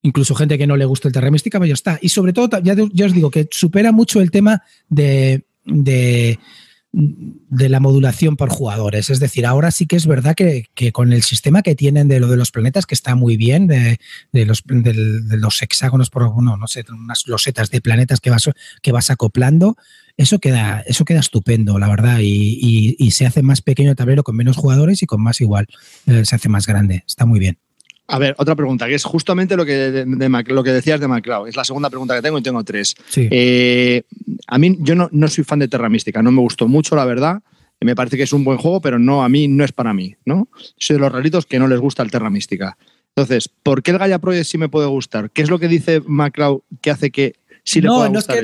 incluso 0.02 0.36
gente 0.36 0.56
que 0.56 0.68
no 0.68 0.76
le 0.76 0.84
gusta 0.84 1.08
el 1.08 1.14
Terra 1.14 1.32
Mística, 1.32 1.58
pues 1.58 1.68
ya 1.68 1.74
está. 1.74 1.98
Y 2.00 2.10
sobre 2.10 2.32
todo, 2.32 2.60
ya, 2.62 2.76
ya 2.92 3.06
os 3.06 3.12
digo 3.12 3.30
que 3.30 3.48
supera 3.50 3.90
mucho 3.90 4.20
el 4.20 4.30
tema 4.30 4.62
de, 4.88 5.44
de 5.64 6.38
de 6.92 7.68
la 7.70 7.80
modulación 7.80 8.36
por 8.36 8.50
jugadores. 8.50 9.08
Es 9.08 9.18
decir, 9.18 9.46
ahora 9.46 9.70
sí 9.70 9.86
que 9.86 9.96
es 9.96 10.06
verdad 10.06 10.34
que, 10.34 10.68
con 10.92 11.12
el 11.12 11.22
sistema 11.22 11.62
que 11.62 11.74
tienen 11.74 12.06
de 12.06 12.20
lo 12.20 12.28
de 12.28 12.36
los 12.36 12.50
planetas, 12.50 12.84
que 12.84 12.94
está 12.94 13.14
muy 13.14 13.38
bien, 13.38 13.66
de, 13.66 13.98
los, 14.32 14.62
los, 14.66 15.62
hexágonos 15.62 16.10
por, 16.10 16.30
bueno, 16.32 16.56
no 16.58 16.66
sé, 16.66 16.84
unas 16.90 17.26
losetas 17.26 17.70
de 17.70 17.80
planetas 17.80 18.20
que 18.20 18.30
vas, 18.30 18.50
que 18.82 18.92
vas 18.92 19.10
acoplando, 19.10 19.76
eso 20.18 20.38
queda, 20.38 20.82
eso 20.86 21.06
queda 21.06 21.20
estupendo, 21.20 21.78
la 21.78 21.88
verdad, 21.88 22.18
y, 22.20 23.10
se 23.10 23.26
hace 23.26 23.42
más 23.42 23.62
pequeño 23.62 23.90
el 23.90 23.96
tablero 23.96 24.22
con 24.22 24.36
menos 24.36 24.56
jugadores 24.56 25.02
y 25.02 25.06
con 25.06 25.22
más 25.22 25.40
igual, 25.40 25.66
eh, 26.06 26.24
se 26.24 26.34
hace 26.34 26.48
más 26.48 26.66
grande, 26.66 27.04
está 27.06 27.24
muy 27.24 27.40
bien. 27.40 27.58
A 28.12 28.18
ver, 28.18 28.34
otra 28.36 28.54
pregunta, 28.54 28.86
que 28.86 28.94
es 28.94 29.04
justamente 29.04 29.56
lo 29.56 29.64
que, 29.64 29.72
de, 29.72 30.44
lo 30.48 30.62
que 30.62 30.70
decías 30.70 31.00
de 31.00 31.08
MacLeod. 31.08 31.48
Es 31.48 31.56
la 31.56 31.64
segunda 31.64 31.88
pregunta 31.88 32.14
que 32.14 32.20
tengo 32.20 32.36
y 32.36 32.42
tengo 32.42 32.62
tres. 32.62 32.94
Eh, 33.16 34.02
a 34.46 34.58
mí, 34.58 34.76
yo 34.80 34.94
no, 34.94 35.08
no, 35.12 35.28
soy 35.28 35.44
fan 35.44 35.60
de 35.60 35.68
Terra 35.68 35.88
Mística, 35.88 36.20
no 36.20 36.30
me 36.30 36.42
gustó 36.42 36.68
mucho, 36.68 36.94
la 36.94 37.06
verdad. 37.06 37.42
Me 37.80 37.96
parece 37.96 38.18
que 38.18 38.24
es 38.24 38.32
un 38.34 38.44
buen 38.44 38.58
juego, 38.58 38.82
pero 38.82 38.98
no, 38.98 39.24
a 39.24 39.30
mí 39.30 39.48
no 39.48 39.64
es 39.64 39.72
para 39.72 39.94
mí, 39.94 40.14
¿no? 40.26 40.48
Soy 40.76 40.96
de 40.96 41.00
los 41.00 41.10
raritos 41.10 41.46
que 41.46 41.58
no 41.58 41.68
les 41.68 41.80
gusta 41.80 42.02
el 42.02 42.10
Terra 42.10 42.28
Mística. 42.28 42.76
Entonces, 43.16 43.48
¿por 43.48 43.82
qué 43.82 43.92
el 43.92 43.98
Gaia 43.98 44.18
Project 44.18 44.44
sí 44.44 44.58
me 44.58 44.68
puede 44.68 44.88
gustar? 44.88 45.30
¿Qué 45.30 45.40
es 45.40 45.48
lo 45.48 45.58
que 45.58 45.68
dice 45.68 46.02
MacLeod 46.06 46.60
que 46.82 46.90
hace 46.90 47.10
que 47.10 47.36
no, 47.82 48.08
no 48.08 48.18
es 48.18 48.26
que 48.26 48.42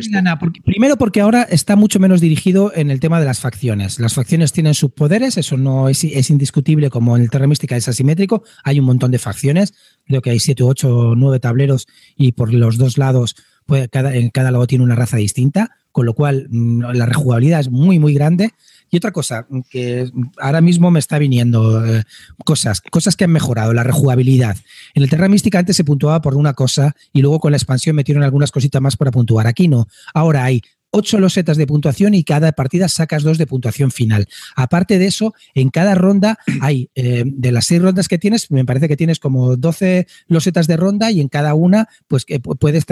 primero 0.64 0.96
porque 0.96 1.20
ahora 1.20 1.42
está 1.42 1.74
mucho 1.74 1.98
menos 1.98 2.20
dirigido 2.20 2.72
en 2.74 2.90
el 2.90 3.00
tema 3.00 3.18
de 3.18 3.26
las 3.26 3.40
facciones. 3.40 3.98
Las 3.98 4.14
facciones 4.14 4.52
tienen 4.52 4.74
sus 4.74 4.92
poderes, 4.92 5.36
eso 5.36 5.56
no 5.56 5.88
es, 5.88 6.04
indiscutible 6.30 6.88
como 6.88 7.16
en 7.16 7.22
el 7.22 7.30
Terra 7.30 7.46
Mística 7.46 7.76
es 7.76 7.88
asimétrico. 7.88 8.44
Hay 8.62 8.78
un 8.78 8.86
montón 8.86 9.10
de 9.10 9.18
facciones, 9.18 9.74
creo 10.06 10.22
que 10.22 10.30
hay 10.30 10.38
7, 10.38 10.62
8 10.62 10.96
o 10.96 11.14
9 11.16 11.40
tableros 11.40 11.88
y 12.16 12.32
por 12.32 12.54
los 12.54 12.78
dos 12.78 12.96
lados, 12.96 13.34
pues 13.66 13.88
cada, 13.88 14.14
en 14.14 14.30
cada 14.30 14.52
lado 14.52 14.66
tiene 14.66 14.84
una 14.84 14.94
raza 14.94 15.16
distinta, 15.16 15.76
con 15.90 16.06
lo 16.06 16.14
cual 16.14 16.46
mm, 16.50 16.82
la 16.94 17.06
rejugabilidad 17.06 17.60
es 17.60 17.70
muy, 17.70 17.98
muy 17.98 18.14
grande. 18.14 18.52
Y 18.90 18.96
otra 18.96 19.12
cosa 19.12 19.46
que 19.70 20.10
ahora 20.38 20.60
mismo 20.60 20.90
me 20.90 20.98
está 20.98 21.18
viniendo, 21.18 21.84
eh, 21.84 22.04
cosas, 22.44 22.80
cosas 22.80 23.16
que 23.16 23.24
han 23.24 23.32
mejorado, 23.32 23.72
la 23.74 23.84
rejugabilidad. 23.84 24.56
En 24.94 25.02
el 25.02 25.10
Terra 25.10 25.28
Mística 25.28 25.58
antes 25.58 25.76
se 25.76 25.84
puntuaba 25.84 26.20
por 26.20 26.34
una 26.34 26.54
cosa 26.54 26.94
y 27.12 27.22
luego 27.22 27.40
con 27.40 27.52
la 27.52 27.56
expansión 27.56 27.96
metieron 27.96 28.22
algunas 28.22 28.50
cositas 28.50 28.80
más 28.80 28.96
para 28.96 29.10
puntuar. 29.10 29.46
Aquí 29.46 29.68
no. 29.68 29.86
Ahora 30.14 30.44
hay 30.44 30.62
ocho 30.90 31.18
losetas 31.18 31.56
de 31.56 31.66
puntuación 31.66 32.14
y 32.14 32.24
cada 32.24 32.52
partida 32.52 32.88
sacas 32.88 33.22
dos 33.22 33.38
de 33.38 33.46
puntuación 33.46 33.90
final. 33.90 34.26
Aparte 34.56 34.98
de 34.98 35.06
eso, 35.06 35.34
en 35.54 35.70
cada 35.70 35.94
ronda 35.94 36.38
hay, 36.60 36.90
eh, 36.94 37.24
de 37.26 37.52
las 37.52 37.66
seis 37.66 37.82
rondas 37.82 38.08
que 38.08 38.18
tienes, 38.18 38.50
me 38.50 38.64
parece 38.64 38.88
que 38.88 38.96
tienes 38.96 39.18
como 39.18 39.56
12 39.56 40.06
losetas 40.26 40.66
de 40.66 40.76
ronda 40.76 41.10
y 41.10 41.20
en 41.20 41.28
cada 41.28 41.54
una, 41.54 41.88
pues 42.06 42.24
que 42.24 42.40
puedes, 42.40 42.84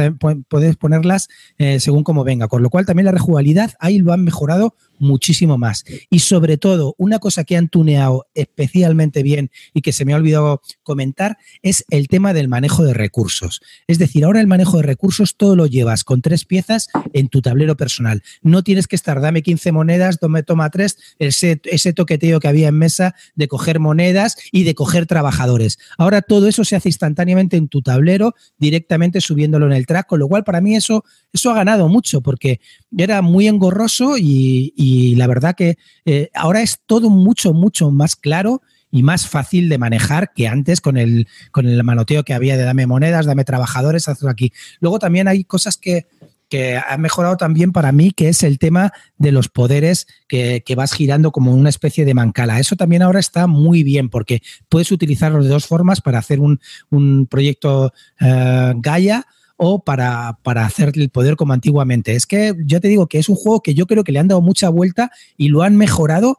puedes 0.49 0.77
ponerlas 0.77 1.29
eh, 1.59 1.81
según 1.81 2.05
como 2.05 2.25
venga. 2.25 2.49
Con 2.49 2.63
lo 2.63 2.71
cual 2.71 2.87
también 2.87 3.07
la 3.07 3.13
rejugabilidad 3.13 3.73
ahí 3.81 3.99
lo 3.99 4.13
han 4.13 4.25
mejorado 4.25 4.75
muchísimo 4.99 5.59
más. 5.59 5.85
Y 6.11 6.21
sobre 6.21 6.57
todo, 6.57 6.95
una 6.99 7.19
cosa 7.19 7.45
que 7.45 7.57
han 7.57 7.69
tuneado 7.69 8.27
especialmente 8.35 9.23
bien 9.23 9.51
y 9.75 9.83
que 9.83 9.93
se 9.93 10.05
me 10.05 10.13
ha 10.13 10.17
olvidado 10.17 10.63
comentar 10.83 11.39
es 11.63 11.85
el 11.91 12.09
tema 12.09 12.33
del 12.33 12.49
manejo 12.49 12.85
de 12.85 12.95
recursos. 12.95 13.61
Es 13.87 13.99
decir, 13.99 14.25
ahora 14.25 14.41
el 14.41 14.47
manejo 14.47 14.79
de 14.79 14.83
recursos 14.83 15.37
todo 15.37 15.57
lo 15.57 15.67
llevas 15.67 16.05
con 16.05 16.23
tres 16.23 16.45
piezas 16.45 16.89
en 17.13 17.29
tu 17.29 17.43
tablero 17.43 17.77
personal. 17.77 18.23
No 18.43 18.63
tienes 18.63 18.87
que 18.87 18.97
estar, 18.97 19.21
dame 19.21 19.43
15 19.43 19.73
monedas, 19.73 20.19
tome, 20.19 20.43
toma 20.43 20.71
tres, 20.71 20.99
ese, 21.19 21.61
ese 21.65 21.93
toqueteo 21.93 22.41
que 22.41 22.49
había 22.49 22.69
en 22.69 22.79
mesa 22.79 23.15
de 23.35 23.49
coger 23.49 23.81
monedas 23.81 24.37
y 24.53 24.65
de 24.65 24.75
coger 24.75 25.07
trabajadores. 25.07 25.79
Ahora 25.99 26.23
todo 26.23 26.49
eso 26.49 26.65
se 26.65 26.77
hace 26.77 26.89
instantáneamente 26.89 27.57
en 27.57 27.69
tu 27.69 27.83
tablero, 27.83 28.35
directamente 28.59 29.21
subiéndolo 29.21 29.67
en 29.67 29.73
el 29.73 29.87
track, 29.87 30.07
con 30.07 30.21
lo 30.21 30.29
cual 30.29 30.45
para 30.45 30.61
mí 30.61 30.77
eso, 30.77 31.05
eso 31.33 31.51
ha 31.51 31.55
ganado 31.55 31.89
mucho 31.89 32.21
porque 32.21 32.61
era 32.97 33.23
muy 33.23 33.49
engorroso 33.49 34.17
y, 34.19 34.73
y 34.77 34.86
la 35.17 35.27
verdad 35.27 35.55
que 35.55 35.79
eh, 36.05 36.31
ahora 36.35 36.63
es 36.63 36.81
todo 36.87 37.11
mucho, 37.11 37.53
mucho 37.53 37.91
más 37.91 38.17
claro 38.17 38.63
y 38.91 39.03
más 39.03 39.29
fácil 39.29 39.69
de 39.69 39.79
manejar 39.79 40.33
que 40.35 40.49
antes 40.49 40.81
con 40.81 40.97
el, 40.97 41.29
con 41.51 41.67
el 41.67 41.83
manoteo 41.83 42.25
que 42.25 42.35
había 42.35 42.57
de 42.57 42.65
dame 42.65 42.87
monedas, 42.87 43.27
dame 43.27 43.45
trabajadores, 43.45 44.09
hazlo 44.09 44.31
aquí. 44.31 44.53
Luego 44.81 44.99
también 44.99 45.29
hay 45.29 45.45
cosas 45.45 45.77
que, 45.77 46.07
que 46.49 46.77
han 46.77 47.01
mejorado 47.01 47.37
también 47.37 47.73
para 47.73 47.93
mí, 47.93 48.13
que 48.13 48.29
es 48.29 48.43
el 48.43 48.59
tema 48.59 48.93
de 49.19 49.33
los 49.33 49.49
poderes 49.49 50.07
que, 50.29 50.63
que, 50.65 50.75
vas 50.75 50.93
girando 50.93 51.33
como 51.33 51.53
una 51.53 51.69
especie 51.69 52.05
de 52.05 52.15
mancala. 52.15 52.61
Eso 52.61 52.77
también 52.77 53.03
ahora 53.03 53.21
está 53.21 53.47
muy 53.47 53.83
bien 53.83 54.09
porque 54.09 54.43
puedes 54.69 54.93
utilizarlo 54.93 55.43
de 55.43 55.49
dos 55.49 55.67
formas 55.67 56.01
para 56.01 56.19
hacer 56.19 56.41
un, 56.41 56.61
un 56.91 57.27
proyecto 57.27 57.93
uh, 58.21 58.81
Gaia 58.81 59.27
o 59.57 59.83
para, 59.83 60.39
para, 60.43 60.65
hacer 60.65 60.93
el 60.95 61.09
poder 61.09 61.37
como 61.37 61.53
antiguamente. 61.53 62.15
Es 62.15 62.27
que 62.27 62.55
yo 62.65 62.81
te 62.81 62.89
digo 62.89 63.07
que 63.07 63.19
es 63.19 63.29
un 63.29 63.37
juego 63.37 63.63
que 63.63 63.75
yo 63.75 63.87
creo 63.87 64.05
que 64.05 64.13
le 64.13 64.19
han 64.19 64.29
dado 64.29 64.43
mucha 64.43 64.69
vuelta 64.69 65.11
y 65.37 65.49
lo 65.49 65.63
han 65.63 65.77
mejorado 65.77 66.39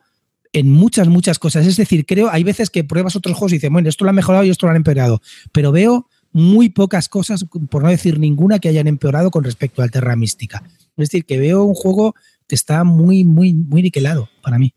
en 0.54 0.72
muchas, 0.72 1.08
muchas 1.08 1.40
cosas. 1.40 1.66
Es 1.66 1.78
decir, 1.78 2.06
creo, 2.06 2.30
hay 2.32 2.44
veces 2.44 2.70
que 2.70 2.84
pruebas 2.84 3.16
otros 3.16 3.36
juegos 3.36 3.54
y 3.54 3.56
dices, 3.56 3.72
bueno, 3.72 3.90
esto 3.90 4.06
lo 4.06 4.10
han 4.10 4.16
mejorado 4.16 4.44
y 4.44 4.50
esto 4.50 4.66
lo 4.66 4.72
han 4.72 4.78
empeorado, 4.78 5.22
pero 5.52 5.72
veo 5.72 6.08
muy 6.32 6.70
pocas 6.70 7.10
cosas, 7.10 7.46
por 7.70 7.84
no 7.84 7.90
decir 7.90 8.20
ninguna, 8.20 8.60
que 8.60 8.70
hayan 8.70 8.88
empeorado 8.88 9.32
con 9.32 9.44
respecto 9.44 9.82
al 9.82 9.92
Terra 9.92 10.16
Mística. 10.16 10.64
Es 10.98 11.10
decir, 11.10 11.26
que 11.26 11.40
veo 11.40 11.64
un 11.64 11.74
juego 11.74 12.16
que 12.48 12.56
está 12.56 12.84
muy, 12.84 13.24
muy, 13.24 13.54
muy 13.54 13.82
niquelado 13.82 14.30
para 14.42 14.60
mí. 14.60 14.74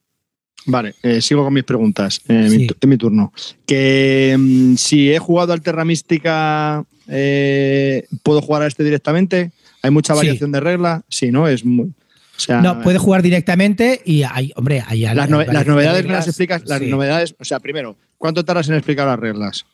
Vale, 0.67 0.95
eh, 1.03 1.21
sigo 1.21 1.45
con 1.45 1.55
mis 1.55 1.65
preguntas. 1.65 2.21
Eh, 2.29 2.49
sí. 2.51 2.59
mi, 2.59 2.69
en 2.81 2.89
mi 2.89 2.97
turno. 2.97 3.33
Que 3.67 4.37
mm, 4.39 4.77
si 4.77 5.13
he 5.13 5.19
jugado 5.19 5.53
al 5.53 5.63
Terra 5.63 5.85
Mística, 5.85 6.85
eh, 7.09 8.07
¿puedo 8.23 8.43
jugar 8.43 8.63
a 8.63 8.67
este 8.67 8.85
directamente? 8.85 9.53
¿Hay 9.83 9.91
mucha 9.91 10.15
variación 10.15 10.51
sí. 10.51 10.53
de 10.53 10.61
regla? 10.61 11.03
Sí, 11.09 11.31
¿no? 11.31 11.49
Es 11.49 11.65
muy. 11.65 11.87
O 11.87 12.43
sea, 12.43 12.63
no, 12.63 12.81
puede 12.81 12.99
jugar 12.99 13.21
directamente 13.23 14.01
y 14.05 14.23
hay, 14.23 14.51
hombre, 14.57 14.83
hay 14.87 15.03
las, 15.03 15.29
no, 15.29 15.43
las 15.43 15.67
novedades 15.67 16.07
me 16.07 16.13
las 16.13 16.27
explicas. 16.27 16.63
Las 16.67 16.79
sí. 16.79 16.87
novedades, 16.87 17.35
o 17.39 17.45
sea, 17.45 17.61
primero, 17.61 17.99
¿cuánto 18.17 18.47
tardas 18.47 18.67
en 18.71 18.77
explicar 18.77 19.07
las 19.07 19.19
reglas? 19.19 19.67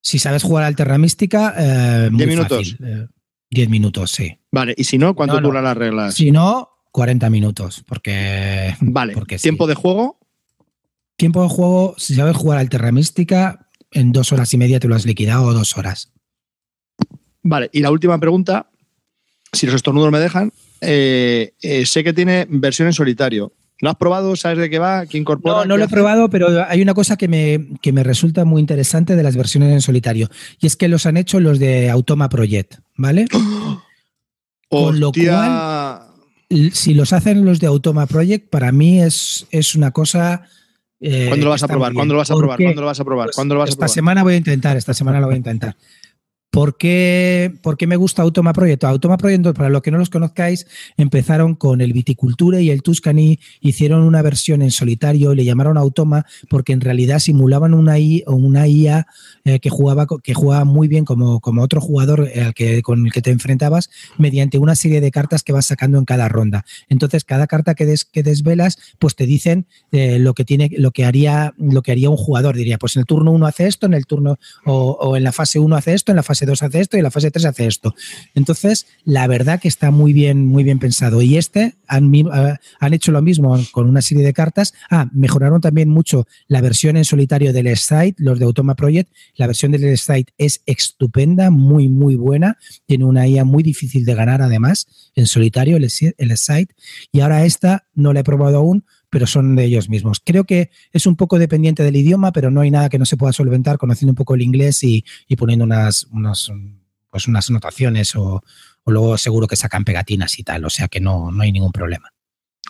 Si 0.00 0.18
sabes 0.18 0.42
jugar 0.42 0.64
al 0.64 0.74
Terra 0.74 0.98
Mística, 0.98 1.54
eh, 1.56 2.10
¿10 2.10 2.26
minutos? 2.26 2.76
10 2.78 3.66
eh, 3.66 3.70
minutos, 3.70 4.10
sí. 4.10 4.36
Vale, 4.50 4.74
y 4.76 4.82
si 4.82 4.98
no, 4.98 5.14
¿cuánto 5.14 5.40
no, 5.40 5.46
duran 5.46 5.62
las 5.62 5.76
reglas? 5.76 6.14
Si 6.14 6.32
no, 6.32 6.70
40 6.90 7.30
minutos, 7.30 7.84
porque. 7.86 8.74
Vale, 8.80 9.12
porque 9.14 9.38
¿tiempo 9.38 9.68
de 9.68 9.74
juego? 9.74 10.17
Tiempo 11.18 11.42
de 11.42 11.48
juego, 11.48 11.96
si 11.98 12.14
sabes 12.14 12.36
jugar 12.36 12.58
al 12.58 12.68
Terra 12.68 12.92
Mística, 12.92 13.68
en 13.90 14.12
dos 14.12 14.32
horas 14.32 14.54
y 14.54 14.56
media 14.56 14.78
te 14.78 14.86
lo 14.86 14.94
has 14.94 15.04
liquidado 15.04 15.46
o 15.46 15.52
dos 15.52 15.76
horas. 15.76 16.12
Vale, 17.42 17.68
y 17.72 17.80
la 17.80 17.90
última 17.90 18.20
pregunta, 18.20 18.70
si 19.52 19.66
los 19.66 19.74
estornudos 19.74 20.12
me 20.12 20.20
dejan, 20.20 20.52
eh, 20.80 21.54
eh, 21.60 21.84
sé 21.86 22.04
que 22.04 22.12
tiene 22.12 22.46
versión 22.48 22.86
en 22.86 22.94
solitario. 22.94 23.52
¿Lo 23.80 23.90
has 23.90 23.96
probado? 23.96 24.36
¿Sabes 24.36 24.58
de 24.58 24.70
qué 24.70 24.78
va? 24.78 25.06
¿Qué 25.06 25.18
incorpora? 25.18 25.56
No, 25.56 25.64
no 25.64 25.76
lo 25.76 25.84
he 25.84 25.88
probado, 25.88 26.30
pero 26.30 26.64
hay 26.68 26.82
una 26.82 26.94
cosa 26.94 27.16
que 27.16 27.26
me, 27.26 27.66
que 27.82 27.92
me 27.92 28.04
resulta 28.04 28.44
muy 28.44 28.60
interesante 28.60 29.16
de 29.16 29.22
las 29.24 29.36
versiones 29.36 29.72
en 29.72 29.80
solitario. 29.80 30.28
Y 30.60 30.68
es 30.68 30.76
que 30.76 30.86
los 30.86 31.04
han 31.04 31.16
hecho 31.16 31.40
los 31.40 31.58
de 31.58 31.90
Automa 31.90 32.28
Project, 32.28 32.76
¿vale? 32.96 33.26
Con 34.68 35.00
lo 35.00 35.10
cual, 35.10 36.00
si 36.72 36.94
los 36.94 37.12
hacen 37.12 37.44
los 37.44 37.58
de 37.58 37.66
Automa 37.66 38.06
Project, 38.06 38.50
para 38.50 38.70
mí 38.70 39.00
es, 39.00 39.48
es 39.50 39.74
una 39.74 39.90
cosa. 39.90 40.44
Eh, 41.00 41.26
¿Cuándo 41.28 41.44
lo 41.44 41.50
vas 41.50 41.62
a 41.62 41.68
probar? 41.68 41.92
¿Cuándo 41.92 42.14
lo 42.14 42.18
vas 42.18 42.30
a 42.30 42.36
probar? 42.36 42.58
¿Cuándo 42.58 42.80
lo 42.80 42.86
vas 42.86 43.00
a 43.00 43.04
probar? 43.04 43.30
¿Cuándo 43.34 43.54
lo 43.54 43.60
vas 43.60 43.70
esta 43.70 43.76
a 43.76 43.86
probar? 43.86 43.94
semana 43.94 44.22
voy 44.24 44.34
a 44.34 44.36
intentar, 44.36 44.76
esta 44.76 44.94
semana 44.94 45.20
lo 45.20 45.26
voy 45.26 45.34
a 45.34 45.38
intentar. 45.38 45.76
¿Por 46.50 46.78
qué, 46.78 47.52
¿Por 47.62 47.76
qué, 47.76 47.86
me 47.86 47.96
gusta 47.96 48.22
Automa 48.22 48.54
Project? 48.54 48.84
Automa 48.84 49.18
Project, 49.18 49.54
para 49.54 49.68
los 49.68 49.82
que 49.82 49.90
no 49.90 49.98
los 49.98 50.08
conozcáis, 50.08 50.66
empezaron 50.96 51.54
con 51.54 51.82
el 51.82 51.92
Viticulture 51.92 52.62
y 52.62 52.70
el 52.70 52.82
Tuscany, 52.82 53.38
hicieron 53.60 54.02
una 54.02 54.22
versión 54.22 54.62
en 54.62 54.70
solitario, 54.70 55.34
le 55.34 55.44
llamaron 55.44 55.76
Automa 55.76 56.24
porque 56.48 56.72
en 56.72 56.80
realidad 56.80 57.18
simulaban 57.18 57.74
una, 57.74 57.98
I, 57.98 58.24
una 58.26 58.66
IA 58.66 59.06
eh, 59.44 59.60
que, 59.60 59.68
jugaba, 59.68 60.06
que 60.22 60.32
jugaba 60.32 60.64
muy 60.64 60.88
bien 60.88 61.04
como, 61.04 61.38
otro 61.60 61.82
jugador 61.82 62.30
eh, 62.32 62.52
que, 62.54 62.80
con 62.80 63.04
el 63.04 63.12
que 63.12 63.20
te 63.20 63.30
enfrentabas 63.30 63.90
mediante 64.16 64.56
una 64.56 64.74
serie 64.74 65.02
de 65.02 65.10
cartas 65.10 65.42
que 65.42 65.52
vas 65.52 65.66
sacando 65.66 65.98
en 65.98 66.06
cada 66.06 66.28
ronda. 66.28 66.64
Entonces, 66.88 67.24
cada 67.24 67.46
carta 67.46 67.74
que, 67.74 67.84
des, 67.84 68.06
que 68.06 68.22
desvelas, 68.22 68.78
pues 68.98 69.16
te 69.16 69.26
dicen 69.26 69.66
eh, 69.92 70.18
lo, 70.18 70.32
que 70.32 70.46
tiene, 70.46 70.70
lo, 70.78 70.92
que 70.92 71.04
haría, 71.04 71.52
lo 71.58 71.82
que 71.82 71.92
haría 71.92 72.08
un 72.08 72.16
jugador. 72.16 72.56
Diría, 72.56 72.78
pues 72.78 72.96
en 72.96 73.00
el 73.00 73.06
turno 73.06 73.32
1 73.32 73.46
hace 73.46 73.66
esto, 73.66 73.84
en 73.84 73.92
el 73.92 74.06
turno 74.06 74.38
o, 74.64 74.92
o 74.92 75.14
en 75.14 75.24
la 75.24 75.32
fase 75.32 75.58
1 75.58 75.76
hace 75.76 75.92
esto, 75.92 76.10
en 76.10 76.16
la 76.16 76.22
fase 76.22 76.37
2 76.46 76.62
hace 76.62 76.80
esto 76.80 76.96
y 76.96 77.02
la 77.02 77.10
fase 77.10 77.30
3 77.30 77.44
hace 77.46 77.66
esto. 77.66 77.94
Entonces, 78.34 78.86
la 79.04 79.26
verdad 79.26 79.60
que 79.60 79.68
está 79.68 79.90
muy 79.90 80.12
bien, 80.12 80.46
muy 80.46 80.64
bien 80.64 80.78
pensado. 80.78 81.22
Y 81.22 81.36
este 81.36 81.76
han, 81.86 82.12
han 82.80 82.94
hecho 82.94 83.12
lo 83.12 83.22
mismo 83.22 83.58
con 83.72 83.88
una 83.88 84.02
serie 84.02 84.24
de 84.24 84.32
cartas. 84.32 84.74
Ah, 84.90 85.08
mejoraron 85.12 85.60
también 85.60 85.88
mucho 85.88 86.26
la 86.46 86.60
versión 86.60 86.96
en 86.96 87.04
solitario 87.04 87.52
del 87.52 87.76
site, 87.76 88.14
los 88.18 88.38
de 88.38 88.44
Automa 88.44 88.74
Project. 88.74 89.10
La 89.36 89.46
versión 89.46 89.72
del 89.72 89.98
site 89.98 90.32
es 90.38 90.62
estupenda, 90.66 91.50
muy, 91.50 91.88
muy 91.88 92.14
buena. 92.14 92.58
Tiene 92.86 93.04
una 93.04 93.26
IA 93.26 93.44
muy 93.44 93.62
difícil 93.62 94.04
de 94.04 94.14
ganar, 94.14 94.42
además, 94.42 94.86
en 95.14 95.26
solitario, 95.26 95.76
el, 95.76 95.88
el 96.18 96.36
site. 96.36 96.74
Y 97.12 97.20
ahora 97.20 97.44
esta 97.44 97.86
no 97.94 98.12
la 98.12 98.20
he 98.20 98.24
probado 98.24 98.58
aún, 98.58 98.84
pero 99.10 99.26
son 99.26 99.56
de 99.56 99.64
ellos 99.64 99.88
mismos. 99.88 100.20
Creo 100.24 100.44
que 100.44 100.70
es 100.92 101.06
un 101.06 101.16
poco 101.16 101.38
dependiente 101.38 101.82
del 101.82 101.96
idioma, 101.96 102.32
pero 102.32 102.50
no 102.50 102.60
hay 102.60 102.70
nada 102.70 102.88
que 102.88 102.98
no 102.98 103.06
se 103.06 103.16
pueda 103.16 103.32
solventar 103.32 103.78
conociendo 103.78 104.12
un 104.12 104.16
poco 104.16 104.34
el 104.34 104.42
inglés 104.42 104.82
y, 104.84 105.04
y 105.26 105.36
poniendo 105.36 105.64
unas, 105.64 106.04
unos, 106.12 106.52
pues 107.10 107.26
unas 107.28 107.50
notaciones 107.50 108.14
o, 108.16 108.42
o, 108.84 108.90
luego 108.90 109.16
seguro 109.18 109.46
que 109.46 109.56
sacan 109.56 109.84
pegatinas 109.84 110.38
y 110.38 110.42
tal, 110.42 110.64
o 110.64 110.70
sea 110.70 110.88
que 110.88 111.00
no, 111.00 111.30
no 111.30 111.42
hay 111.42 111.52
ningún 111.52 111.72
problema. 111.72 112.12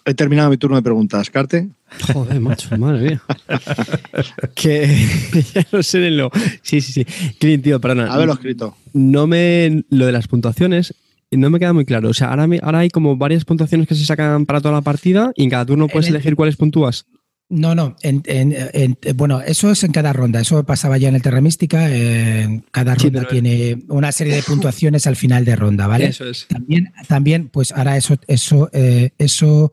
He 0.05 0.15
terminado 0.15 0.49
mi 0.49 0.57
turno 0.57 0.77
de 0.77 0.83
preguntas. 0.83 1.29
¿Carte? 1.29 1.69
Joder, 2.15 2.41
macho, 2.41 2.79
madre 2.79 3.11
mía. 3.11 3.23
que 4.55 5.07
ya 5.55 5.67
no 5.71 5.83
sé 5.83 5.99
de 5.99 6.11
lo. 6.11 6.31
Sí, 6.63 6.81
sí, 6.81 6.93
sí. 6.93 7.05
Clint, 7.39 7.63
tío, 7.63 7.79
perdona. 7.79 8.11
Haberlo 8.11 8.33
escrito. 8.33 8.75
No 8.95 9.27
me. 9.27 9.85
Lo 9.91 10.07
de 10.07 10.13
las 10.13 10.27
puntuaciones, 10.27 10.95
no 11.31 11.51
me 11.51 11.59
queda 11.59 11.73
muy 11.73 11.85
claro. 11.85 12.09
O 12.09 12.15
sea, 12.15 12.29
ahora, 12.29 12.47
me, 12.47 12.59
ahora 12.63 12.81
hay 12.81 12.91
como 12.91 13.17
varias 13.17 13.45
puntuaciones 13.45 13.87
que 13.87 13.95
se 13.95 14.05
sacan 14.05 14.47
para 14.47 14.61
toda 14.61 14.75
la 14.75 14.83
partida 14.83 15.33
y 15.35 15.45
en 15.45 15.51
cada 15.51 15.67
turno 15.67 15.89
puedes 15.89 16.09
el, 16.09 16.15
elegir 16.15 16.37
cuáles 16.37 16.57
puntúas. 16.57 17.07
No, 17.51 17.75
no. 17.75 17.97
En, 18.03 18.23
en, 18.27 18.55
en, 18.73 18.99
bueno, 19.17 19.41
eso 19.41 19.71
es 19.71 19.83
en 19.83 19.93
cada 19.93 20.13
ronda. 20.13 20.41
Eso 20.41 20.65
pasaba 20.65 20.99
ya 20.99 21.09
en 21.09 21.15
el 21.15 21.23
Terra 21.23 21.41
Mística. 21.41 21.87
Eh, 21.91 22.63
cada 22.71 22.95
ronda 22.95 23.23
sí, 23.23 23.27
tiene 23.31 23.79
una 23.89 24.13
serie 24.13 24.35
de 24.35 24.43
puntuaciones 24.43 25.07
al 25.07 25.17
final 25.17 25.45
de 25.47 25.57
ronda, 25.57 25.87
¿vale? 25.87 26.07
Eso 26.07 26.27
es. 26.27 26.47
También, 26.49 26.93
también 27.07 27.49
pues 27.49 27.73
ahora 27.73 27.97
eso, 27.97 28.17
eso, 28.27 28.69
eh, 28.73 29.11
eso 29.17 29.73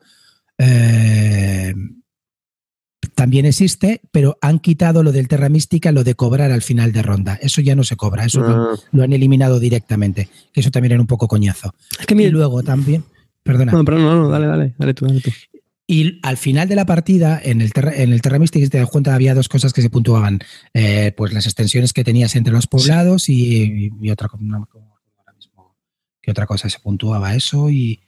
eh, 0.56 1.74
también 3.14 3.46
existe, 3.46 4.00
pero 4.10 4.38
han 4.40 4.58
quitado 4.58 5.02
lo 5.02 5.12
del 5.12 5.28
Terra 5.28 5.48
Mística, 5.48 5.92
lo 5.92 6.04
de 6.04 6.14
cobrar 6.14 6.52
al 6.52 6.62
final 6.62 6.92
de 6.92 7.02
ronda. 7.02 7.38
Eso 7.40 7.60
ya 7.60 7.74
no 7.74 7.84
se 7.84 7.96
cobra, 7.96 8.24
eso 8.24 8.42
ah. 8.44 8.48
lo, 8.48 8.78
lo, 8.92 9.02
han 9.04 9.12
eliminado 9.12 9.60
directamente, 9.60 10.28
que 10.52 10.60
eso 10.60 10.70
también 10.70 10.92
era 10.92 11.00
un 11.00 11.06
poco 11.06 11.28
coñazo. 11.28 11.74
Es 11.98 12.06
que 12.06 12.14
y 12.14 12.30
luego 12.30 12.62
también, 12.62 13.04
perdona. 13.42 13.72
No, 13.72 13.84
pero 13.84 13.98
no, 13.98 14.14
no, 14.14 14.28
dale, 14.28 14.46
dale, 14.46 14.74
dale 14.78 14.94
tú, 14.94 15.06
dale 15.06 15.20
tú. 15.20 15.30
Y 15.88 16.18
al 16.22 16.36
final 16.36 16.68
de 16.68 16.74
la 16.74 16.84
partida, 16.84 17.40
en 17.42 17.60
el, 17.60 17.72
terra, 17.72 17.92
en 17.94 18.12
el 18.12 18.20
Terra 18.20 18.40
Mystic, 18.40 18.68
te 18.70 18.78
das 18.78 18.90
cuenta, 18.90 19.14
había 19.14 19.34
dos 19.34 19.48
cosas 19.48 19.72
que 19.72 19.82
se 19.82 19.90
puntuaban. 19.90 20.40
Eh, 20.74 21.12
pues 21.16 21.32
las 21.32 21.46
extensiones 21.46 21.92
que 21.92 22.02
tenías 22.02 22.34
entre 22.34 22.52
los 22.52 22.66
poblados 22.66 23.24
sí. 23.24 23.90
y, 24.00 24.06
y, 24.06 24.10
otra, 24.10 24.28
no, 24.40 24.68
¿qué 26.20 26.32
otra 26.32 26.46
cosa 26.46 26.68
se 26.68 26.80
puntuaba 26.80 27.36
eso 27.36 27.70
y, 27.70 28.00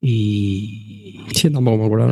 y 0.00 1.20
sí, 1.34 1.50
tampoco 1.50 1.78
me 1.78 1.86
acuerdo. 1.86 2.06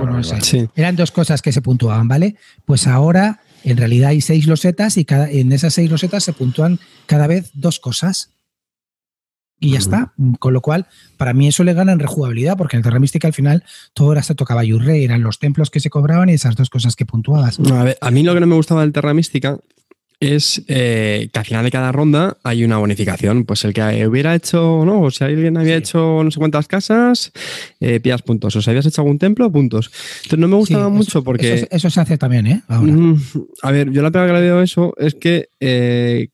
bueno, 0.00 0.22
sí. 0.22 0.68
Eran 0.74 0.96
dos 0.96 1.10
cosas 1.10 1.42
que 1.42 1.52
se 1.52 1.62
puntuaban, 1.62 2.08
¿vale? 2.08 2.36
Pues 2.64 2.86
ahora 2.86 3.40
en 3.64 3.76
realidad 3.76 4.10
hay 4.10 4.20
seis 4.20 4.46
losetas 4.46 4.96
y 4.96 5.04
cada, 5.04 5.30
en 5.30 5.52
esas 5.52 5.74
seis 5.74 5.90
losetas 5.90 6.24
se 6.24 6.32
puntúan 6.32 6.78
cada 7.06 7.26
vez 7.26 7.50
dos 7.54 7.80
cosas. 7.80 8.30
Y 9.58 9.70
ya 9.70 9.72
uh 9.72 9.76
-huh. 9.76 9.80
está. 9.80 10.12
Con 10.38 10.52
lo 10.52 10.60
cual, 10.60 10.86
para 11.16 11.32
mí 11.32 11.48
eso 11.48 11.64
le 11.64 11.72
gana 11.72 11.92
en 11.92 11.98
rejugabilidad, 11.98 12.58
porque 12.58 12.76
en 12.76 12.80
el 12.80 12.84
Terra 12.84 12.98
Mística 12.98 13.26
al 13.26 13.32
final 13.32 13.64
todo 13.94 14.12
era 14.12 14.22
se 14.22 14.34
tocaba 14.34 14.64
Yurre, 14.64 15.02
eran 15.02 15.22
los 15.22 15.38
templos 15.38 15.70
que 15.70 15.80
se 15.80 15.88
cobraban 15.88 16.28
y 16.28 16.34
esas 16.34 16.56
dos 16.56 16.68
cosas 16.68 16.94
que 16.94 17.06
puntuabas. 17.06 17.58
A, 17.58 17.84
ver, 17.84 17.98
a 18.00 18.10
mí 18.10 18.22
lo 18.22 18.34
que 18.34 18.40
no 18.40 18.46
me 18.46 18.54
gustaba 18.54 18.82
del 18.82 18.92
Terra 18.92 19.14
Mística 19.14 19.58
es 20.20 20.62
eh, 20.68 21.28
que 21.32 21.38
al 21.38 21.44
final 21.44 21.64
de 21.64 21.70
cada 21.70 21.92
ronda 21.92 22.38
hay 22.42 22.64
una 22.64 22.78
bonificación. 22.78 23.44
Pues 23.44 23.64
el 23.64 23.72
que 23.72 24.06
hubiera 24.06 24.34
hecho, 24.34 24.82
¿no? 24.84 25.02
O 25.02 25.10
si 25.10 25.24
alguien 25.24 25.56
había 25.56 25.76
hecho 25.76 26.22
no 26.24 26.30
sé 26.30 26.38
cuántas 26.38 26.66
casas, 26.68 27.32
eh, 27.80 28.00
pillas 28.00 28.22
puntos. 28.22 28.56
O 28.56 28.62
si 28.62 28.70
habías 28.70 28.86
hecho 28.86 29.02
algún 29.02 29.18
templo, 29.18 29.50
puntos. 29.50 29.90
Entonces 30.24 30.38
no 30.38 30.48
me 30.48 30.56
gustaba 30.56 30.88
mucho 30.88 31.22
porque. 31.22 31.68
Eso, 31.70 31.90
se 31.90 32.00
hace 32.00 32.18
también, 32.18 32.46
¿eh? 32.46 32.62
a 33.62 33.70
ver, 33.70 33.90
yo 33.90 34.02
la 34.02 34.10
pega 34.10 34.26
que 34.26 34.32
le 34.32 34.40
veo 34.40 34.62
eso 34.62 34.94
es 34.96 35.14
que 35.14 35.48
eh, 35.60 36.28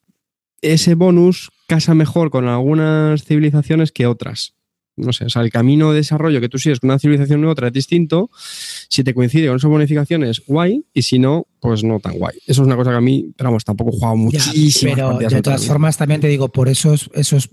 ese 0.60 0.94
bonus 0.94 1.50
casa 1.66 1.94
mejor 1.94 2.30
con 2.30 2.48
algunas 2.48 3.24
civilizaciones 3.24 3.92
que 3.92 4.06
otras 4.06 4.54
no 4.96 5.12
sé, 5.12 5.24
o 5.24 5.30
sea, 5.30 5.42
el 5.42 5.50
camino 5.50 5.90
de 5.90 5.96
desarrollo 5.96 6.40
que 6.40 6.48
tú 6.48 6.58
sigues 6.58 6.80
con 6.80 6.90
una 6.90 6.98
civilización 6.98 7.44
u 7.44 7.50
otra 7.50 7.68
es 7.68 7.72
distinto. 7.72 8.30
Si 8.88 9.02
te 9.02 9.14
coincide 9.14 9.46
con 9.48 9.56
esas 9.56 9.70
bonificaciones, 9.70 10.42
guay, 10.46 10.84
y 10.92 11.02
si 11.02 11.18
no, 11.18 11.46
pues 11.60 11.84
no 11.84 12.00
tan 12.00 12.18
guay. 12.18 12.36
Eso 12.46 12.62
es 12.62 12.66
una 12.66 12.76
cosa 12.76 12.90
que 12.90 12.96
a 12.96 13.00
mí, 13.00 13.32
pero 13.36 13.48
vamos, 13.48 13.64
tampoco 13.64 13.90
he 13.90 13.94
jugado 13.94 14.16
muchísimo. 14.16 14.92
Pero 14.94 15.18
de 15.18 15.42
todas 15.42 15.64
formas, 15.64 15.96
también 15.96 16.20
te 16.20 16.28
digo, 16.28 16.50
por 16.50 16.68
esos, 16.68 17.08
esos 17.14 17.48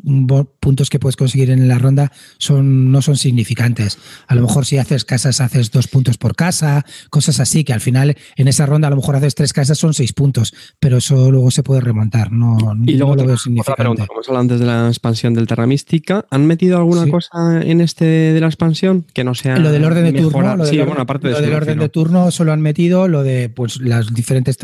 puntos 0.60 0.90
que 0.90 1.00
puedes 1.00 1.16
conseguir 1.16 1.52
en 1.52 1.68
la 1.68 1.78
ronda 1.78 2.12
son, 2.40 2.92
no 2.92 3.02
son 3.02 3.18
significantes. 3.18 4.00
A 4.28 4.36
lo 4.36 4.42
mejor 4.42 4.66
si 4.66 4.78
haces 4.78 5.06
casas, 5.06 5.40
haces 5.42 5.72
dos 5.72 5.88
puntos 5.88 6.18
por 6.18 6.36
casa, 6.36 6.86
cosas 7.10 7.40
así, 7.40 7.64
que 7.64 7.72
al 7.72 7.82
final 7.82 8.18
en 8.36 8.48
esa 8.48 8.66
ronda 8.66 8.88
a 8.88 8.92
lo 8.92 8.98
mejor 8.98 9.16
haces 9.16 9.36
tres 9.36 9.54
casas, 9.54 9.78
son 9.78 9.94
seis 9.94 10.12
puntos, 10.12 10.54
pero 10.80 10.98
eso 10.98 11.32
luego 11.32 11.52
se 11.52 11.64
puede 11.64 11.82
remontar. 11.82 12.32
No, 12.32 12.58
y 12.86 12.94
luego 12.94 13.16
lo 13.16 13.26
veo 13.26 13.38
significante. 13.38 13.82
Pregunta, 13.82 14.08
como 14.08 14.40
antes 14.40 14.60
de 14.60 14.66
la 14.66 14.88
expansión 14.88 15.34
del 15.34 15.48
Terra 15.48 15.68
Mística, 15.68 16.26
¿han 16.32 16.46
metido 16.48 16.78
alguna 16.78 17.08
cosa? 17.08 17.29
En 17.34 17.82
este 17.82 18.06
de 18.06 18.40
la 18.40 18.48
expansión 18.48 19.06
que 19.14 19.24
no 19.24 19.36
sea. 19.36 19.58
Lo 19.58 19.72
del 19.72 19.86
orden 19.86 20.04
de 20.06 20.20
turno. 20.20 20.56
Lo, 20.56 20.66
del, 20.66 20.86
bueno, 20.86 21.02
aparte 21.02 21.30
lo 21.30 21.42
del 21.42 21.54
orden 21.54 21.80
de 21.80 21.90
turno 21.90 22.32
solo 22.32 22.52
han 22.54 22.62
metido 22.62 23.08
lo 23.08 23.24
de 23.24 23.50
pues 23.50 23.80
las 23.80 24.14
diferentes 24.14 24.58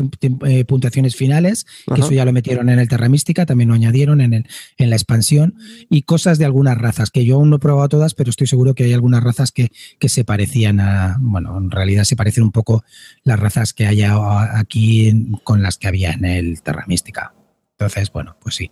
eh, 0.46 0.64
puntuaciones 0.64 1.16
finales, 1.16 1.66
que 1.94 2.00
eso 2.00 2.12
ya 2.12 2.24
lo 2.24 2.32
metieron 2.32 2.68
en 2.68 2.78
el 2.78 2.88
Terra 2.88 3.08
Mística, 3.08 3.46
también 3.46 3.68
lo 3.68 3.74
añadieron 3.74 4.20
en, 4.20 4.34
el, 4.34 4.46
en 4.78 4.90
la 4.90 4.96
expansión, 4.96 5.54
y 5.88 6.02
cosas 6.02 6.38
de 6.38 6.44
algunas 6.44 6.76
razas, 6.76 7.10
que 7.10 7.24
yo 7.24 7.36
aún 7.36 7.50
no 7.50 7.56
he 7.56 7.60
probado 7.60 7.88
todas, 7.88 8.14
pero 8.14 8.30
estoy 8.30 8.46
seguro 8.46 8.74
que 8.74 8.84
hay 8.84 8.92
algunas 8.92 9.22
razas 9.22 9.52
que, 9.52 9.70
que 9.98 10.08
se 10.08 10.24
parecían 10.24 10.80
a. 10.80 11.16
Bueno, 11.20 11.56
en 11.58 11.70
realidad 11.70 12.04
se 12.04 12.16
parecen 12.16 12.44
un 12.44 12.52
poco 12.52 12.84
las 13.22 13.38
razas 13.38 13.72
que 13.72 13.86
hay 13.86 14.02
aquí 14.02 15.38
con 15.44 15.62
las 15.62 15.78
que 15.78 15.88
había 15.88 16.12
en 16.12 16.24
el 16.24 16.62
Terra 16.62 16.84
Mística. 16.86 17.32
Entonces, 17.78 18.10
bueno, 18.10 18.36
pues 18.40 18.54
sí. 18.56 18.70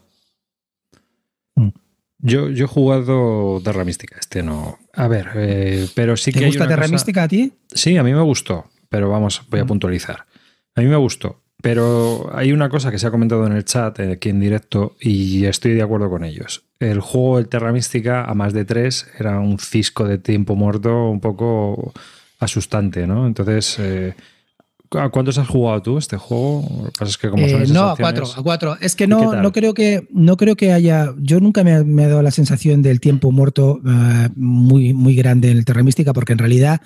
Yo, 2.26 2.48
yo 2.48 2.64
he 2.64 2.68
jugado 2.68 3.60
Terra 3.62 3.84
Mística, 3.84 4.16
este 4.18 4.42
no. 4.42 4.78
A 4.94 5.08
ver, 5.08 5.28
eh, 5.34 5.86
pero 5.94 6.16
sí 6.16 6.32
que. 6.32 6.40
¿Te 6.40 6.46
gusta 6.46 6.66
Terra 6.66 6.88
Mística 6.88 7.24
a 7.24 7.28
ti? 7.28 7.52
Sí, 7.68 7.98
a 7.98 8.02
mí 8.02 8.14
me 8.14 8.22
gustó, 8.22 8.70
pero 8.88 9.10
vamos, 9.10 9.42
voy 9.50 9.60
a 9.60 9.64
mm. 9.64 9.66
puntualizar. 9.66 10.24
A 10.74 10.80
mí 10.80 10.86
me 10.86 10.96
gustó, 10.96 11.42
pero 11.60 12.30
hay 12.32 12.52
una 12.52 12.70
cosa 12.70 12.90
que 12.90 12.98
se 12.98 13.06
ha 13.06 13.10
comentado 13.10 13.46
en 13.46 13.52
el 13.52 13.66
chat 13.66 14.00
eh, 14.00 14.12
aquí 14.12 14.30
en 14.30 14.40
directo 14.40 14.96
y 15.00 15.44
estoy 15.44 15.74
de 15.74 15.82
acuerdo 15.82 16.08
con 16.08 16.24
ellos. 16.24 16.64
El 16.80 17.00
juego 17.00 17.36
del 17.36 17.48
Terra 17.48 17.72
Mística 17.72 18.24
a 18.24 18.32
más 18.32 18.54
de 18.54 18.64
tres 18.64 19.06
era 19.18 19.38
un 19.38 19.58
cisco 19.58 20.08
de 20.08 20.16
tiempo 20.16 20.56
muerto 20.56 21.10
un 21.10 21.20
poco 21.20 21.92
asustante, 22.40 23.06
¿no? 23.06 23.26
Entonces. 23.26 23.78
Eh, 23.78 24.14
¿A 24.94 25.08
cuántos 25.08 25.38
has 25.38 25.48
jugado 25.48 25.82
tú 25.82 25.98
este 25.98 26.16
juego? 26.16 26.90
es 27.00 27.18
que 27.18 27.30
como 27.30 27.44
eh, 27.44 27.66
no, 27.68 27.90
a 27.90 27.96
cuatro, 27.96 28.26
a 28.36 28.42
cuatro. 28.42 28.76
Es 28.80 28.94
que 28.94 29.06
no, 29.06 29.34
no 29.34 29.52
creo 29.52 29.74
que 29.74 30.06
no 30.10 30.36
creo 30.36 30.56
que 30.56 30.72
haya. 30.72 31.14
Yo 31.18 31.40
nunca 31.40 31.64
me, 31.64 31.72
he 31.72 32.06
dado 32.06 32.22
la 32.22 32.30
sensación 32.30 32.82
del 32.82 33.00
tiempo 33.00 33.32
muerto 33.32 33.80
eh, 33.86 34.28
muy, 34.36 34.94
muy 34.94 35.14
grande 35.14 35.50
en 35.50 35.58
el 35.58 35.64
Terra 35.64 35.82
Mística, 35.82 36.12
porque 36.12 36.32
en 36.32 36.38
realidad 36.38 36.80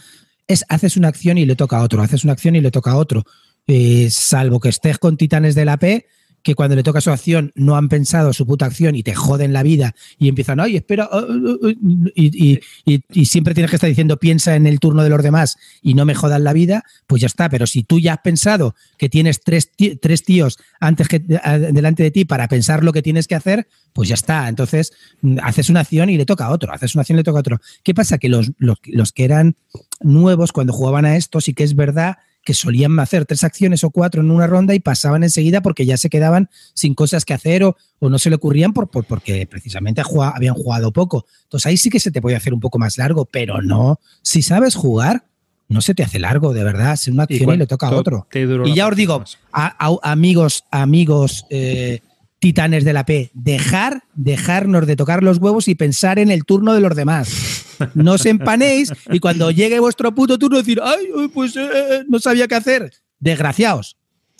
es 0.46 0.64
haces 0.68 0.96
una 0.96 1.08
acción 1.08 1.38
y 1.38 1.46
le 1.46 1.56
toca 1.56 1.78
a 1.78 1.82
otro, 1.82 2.02
haces 2.02 2.24
una 2.24 2.32
acción 2.32 2.56
y 2.56 2.60
le 2.60 2.70
toca 2.70 2.92
a 2.92 2.96
otro. 2.96 3.24
Eh, 3.66 4.08
salvo 4.10 4.60
que 4.60 4.70
estés 4.70 4.98
con 4.98 5.16
titanes 5.16 5.54
de 5.54 5.64
la 5.64 5.76
P, 5.76 6.06
que 6.42 6.54
cuando 6.54 6.76
le 6.76 6.82
toca 6.82 7.00
su 7.00 7.10
acción 7.10 7.52
no 7.54 7.76
han 7.76 7.88
pensado 7.88 8.32
su 8.32 8.46
puta 8.46 8.66
acción 8.66 8.94
y 8.94 9.02
te 9.02 9.14
joden 9.14 9.52
la 9.52 9.62
vida 9.62 9.94
y 10.18 10.28
empiezan, 10.28 10.60
ay, 10.60 10.76
espera, 10.76 11.08
uh, 11.12 11.18
uh, 11.18 11.68
uh", 11.68 11.74
y, 12.14 13.24
siempre 13.24 13.54
tienes 13.54 13.70
que 13.70 13.76
estar 13.76 13.88
diciendo, 13.88 14.18
piensa 14.18 14.56
en 14.56 14.66
el 14.66 14.80
turno 14.80 15.02
de 15.02 15.10
los 15.10 15.22
demás 15.22 15.56
y 15.82 15.94
no 15.94 16.04
me 16.04 16.14
jodan 16.14 16.44
la 16.44 16.52
vida, 16.52 16.84
pues 17.06 17.20
ya 17.20 17.26
está. 17.26 17.48
Pero 17.48 17.66
si 17.66 17.82
tú 17.82 17.98
ya 17.98 18.14
has 18.14 18.20
pensado 18.20 18.74
que 18.96 19.08
tienes 19.08 19.42
tres, 19.42 19.70
tres 20.00 20.24
tíos 20.24 20.58
antes 20.80 21.08
que 21.08 21.18
delante 21.18 22.02
de 22.02 22.10
ti 22.10 22.24
para 22.24 22.48
pensar 22.48 22.84
lo 22.84 22.92
que 22.92 23.02
tienes 23.02 23.26
que 23.26 23.34
hacer, 23.34 23.68
pues 23.92 24.08
ya 24.08 24.14
está. 24.14 24.48
Entonces 24.48 24.92
mm, 25.20 25.38
haces 25.42 25.70
una 25.70 25.80
acción 25.80 26.10
y 26.10 26.16
le 26.16 26.26
toca 26.26 26.46
a 26.46 26.50
otro, 26.50 26.72
haces 26.72 26.94
una 26.94 27.02
acción 27.02 27.16
y 27.16 27.20
le 27.20 27.24
toca 27.24 27.38
a 27.38 27.40
otro. 27.40 27.60
¿Qué 27.82 27.94
pasa? 27.94 28.18
Que 28.18 28.28
los, 28.28 28.52
los, 28.58 28.78
los 28.84 29.12
que 29.12 29.24
eran 29.24 29.56
nuevos 30.00 30.52
cuando 30.52 30.72
jugaban 30.72 31.04
a 31.04 31.16
esto, 31.16 31.40
sí 31.40 31.54
que 31.54 31.64
es 31.64 31.74
verdad 31.74 32.18
que 32.44 32.54
solían 32.54 32.98
hacer 32.98 33.26
tres 33.26 33.44
acciones 33.44 33.84
o 33.84 33.90
cuatro 33.90 34.22
en 34.22 34.30
una 34.30 34.46
ronda 34.46 34.74
y 34.74 34.80
pasaban 34.80 35.22
enseguida 35.22 35.60
porque 35.60 35.84
ya 35.84 35.96
se 35.96 36.08
quedaban 36.08 36.48
sin 36.74 36.94
cosas 36.94 37.24
que 37.24 37.34
hacer 37.34 37.64
o, 37.64 37.76
no 38.00 38.18
se 38.18 38.30
le 38.30 38.36
ocurrían 38.36 38.72
por, 38.72 38.88
porque 38.88 39.46
precisamente 39.46 40.02
habían 40.34 40.54
jugado 40.54 40.92
poco. 40.92 41.26
Entonces 41.44 41.66
ahí 41.66 41.76
sí 41.76 41.90
que 41.90 42.00
se 42.00 42.10
te 42.10 42.22
puede 42.22 42.36
hacer 42.36 42.54
un 42.54 42.60
poco 42.60 42.78
más 42.78 42.96
largo, 42.96 43.24
pero 43.26 43.60
no. 43.60 44.00
Si 44.22 44.42
sabes 44.42 44.74
jugar, 44.74 45.24
no 45.68 45.82
se 45.82 45.94
te 45.94 46.02
hace 46.02 46.18
largo, 46.18 46.54
de 46.54 46.64
verdad. 46.64 46.96
Si 46.96 47.10
una 47.10 47.24
acción 47.24 47.54
y, 47.54 47.58
le 47.58 47.66
toca 47.66 47.88
a 47.88 47.94
otro. 47.94 48.26
Y 48.32 48.74
ya 48.74 48.88
os 48.88 48.96
digo, 48.96 49.22
amigos, 49.52 50.64
amigos 50.70 51.44
eh, 51.50 52.00
titanes 52.38 52.84
de 52.84 52.92
la 52.92 53.04
P, 53.04 53.30
dejar, 53.34 54.04
dejarnos 54.14 54.86
de 54.86 54.96
tocar 54.96 55.22
los 55.22 55.38
huevos 55.38 55.68
y 55.68 55.74
pensar 55.74 56.18
en 56.18 56.30
el 56.30 56.44
turno 56.44 56.74
de 56.74 56.80
los 56.80 56.94
demás. 56.94 57.64
No 57.94 58.12
os 58.12 58.26
empanéis 58.26 58.92
y 59.10 59.20
cuando 59.20 59.50
llegue 59.50 59.80
vuestro 59.80 60.14
puto 60.14 60.38
turno 60.38 60.58
decir, 60.58 60.80
ay, 60.82 61.06
pues 61.32 61.56
eh, 61.56 61.68
eh, 61.72 62.04
no 62.08 62.18
sabía 62.18 62.48
qué 62.48 62.56
hacer. 62.56 62.92
Desgraciaos. 63.20 63.96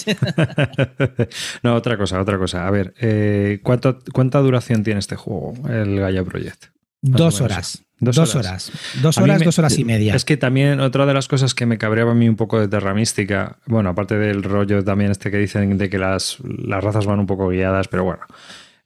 no, 1.63 1.75
otra 1.75 1.97
cosa, 1.97 2.21
otra 2.21 2.39
cosa. 2.39 2.67
A 2.67 2.71
ver, 2.71 2.95
eh, 3.01 3.61
¿cuánta 3.63 4.39
duración 4.41 4.85
tiene 4.85 5.01
este 5.01 5.17
juego, 5.17 5.55
el 5.69 5.99
Gaia 5.99 6.25
Project? 6.25 6.67
Dos 7.01 7.41
horas. 7.41 7.85
Dos, 8.01 8.35
horas. 8.35 8.71
Dos 9.03 9.19
horas, 9.19 9.43
dos 9.43 9.59
horas 9.59 9.79
y 9.79 9.85
media. 9.85 10.15
Es 10.15 10.25
que 10.25 10.37
también 10.37 10.81
otra 10.81 11.05
de 11.05 11.15
las 11.15 11.27
cosas 11.27 11.55
que 11.55 11.67
me 11.67 11.79
cabreaba 11.79 12.13
a 12.13 12.15
mí 12.15 12.29
un 12.29 12.37
poco 12.37 12.61
de 12.61 12.69
Terra 12.69 12.95
Mística, 12.95 13.57
bueno, 13.67 13.91
aparte 13.91 14.17
del 14.17 14.43
rollo 14.43 14.85
también 14.85 15.11
este 15.11 15.31
que 15.31 15.39
dicen 15.39 15.77
de 15.79 15.91
que 15.91 15.99
las, 15.99 16.39
las 16.43 16.83
razas 16.83 17.07
van 17.07 17.19
un 17.19 17.27
poco 17.27 17.49
guiadas, 17.49 17.89
pero 17.89 18.05
bueno, 18.05 18.23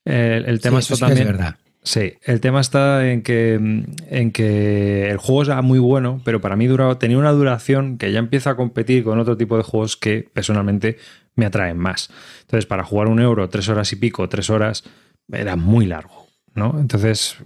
el, 0.05 0.61
tema 0.61 0.79
es 0.79 0.88
también... 0.98 1.27
verdad. 1.27 1.57
Sí, 1.85 2.14
el 2.22 2.40
tema 2.40 2.61
está 2.61 3.11
en 3.11 3.22
que, 3.22 3.55
en 3.55 4.31
que 4.31 5.11
el 5.11 5.16
juego 5.16 5.42
es 5.42 5.64
muy 5.64 5.81
bueno, 5.81 6.22
pero 6.25 6.40
para 6.40 6.55
mí 6.55 6.66
durado, 6.66 6.96
tenía 6.96 7.18
una 7.18 7.33
duración 7.33 7.98
que 7.98 8.12
ya 8.12 8.20
empieza 8.20 8.51
a 8.51 8.57
competir 8.57 9.03
con 9.03 9.18
otro 9.18 9.37
tipo 9.37 9.57
de 9.57 9.64
juegos 9.64 9.96
que 9.96 10.29
personalmente 10.33 10.96
me 11.35 11.44
atraen 11.44 11.79
más. 11.79 12.09
Entonces, 12.42 12.66
para 12.66 12.85
jugar 12.85 13.09
un 13.09 13.20
euro, 13.20 13.48
tres 13.48 13.68
horas 13.68 13.92
y 13.92 13.96
pico, 13.96 14.29
tres 14.29 14.48
horas, 14.48 14.85
era 15.33 15.57
muy 15.57 15.87
largo. 15.87 16.22
¿no? 16.55 16.79
Entonces, 16.79 17.37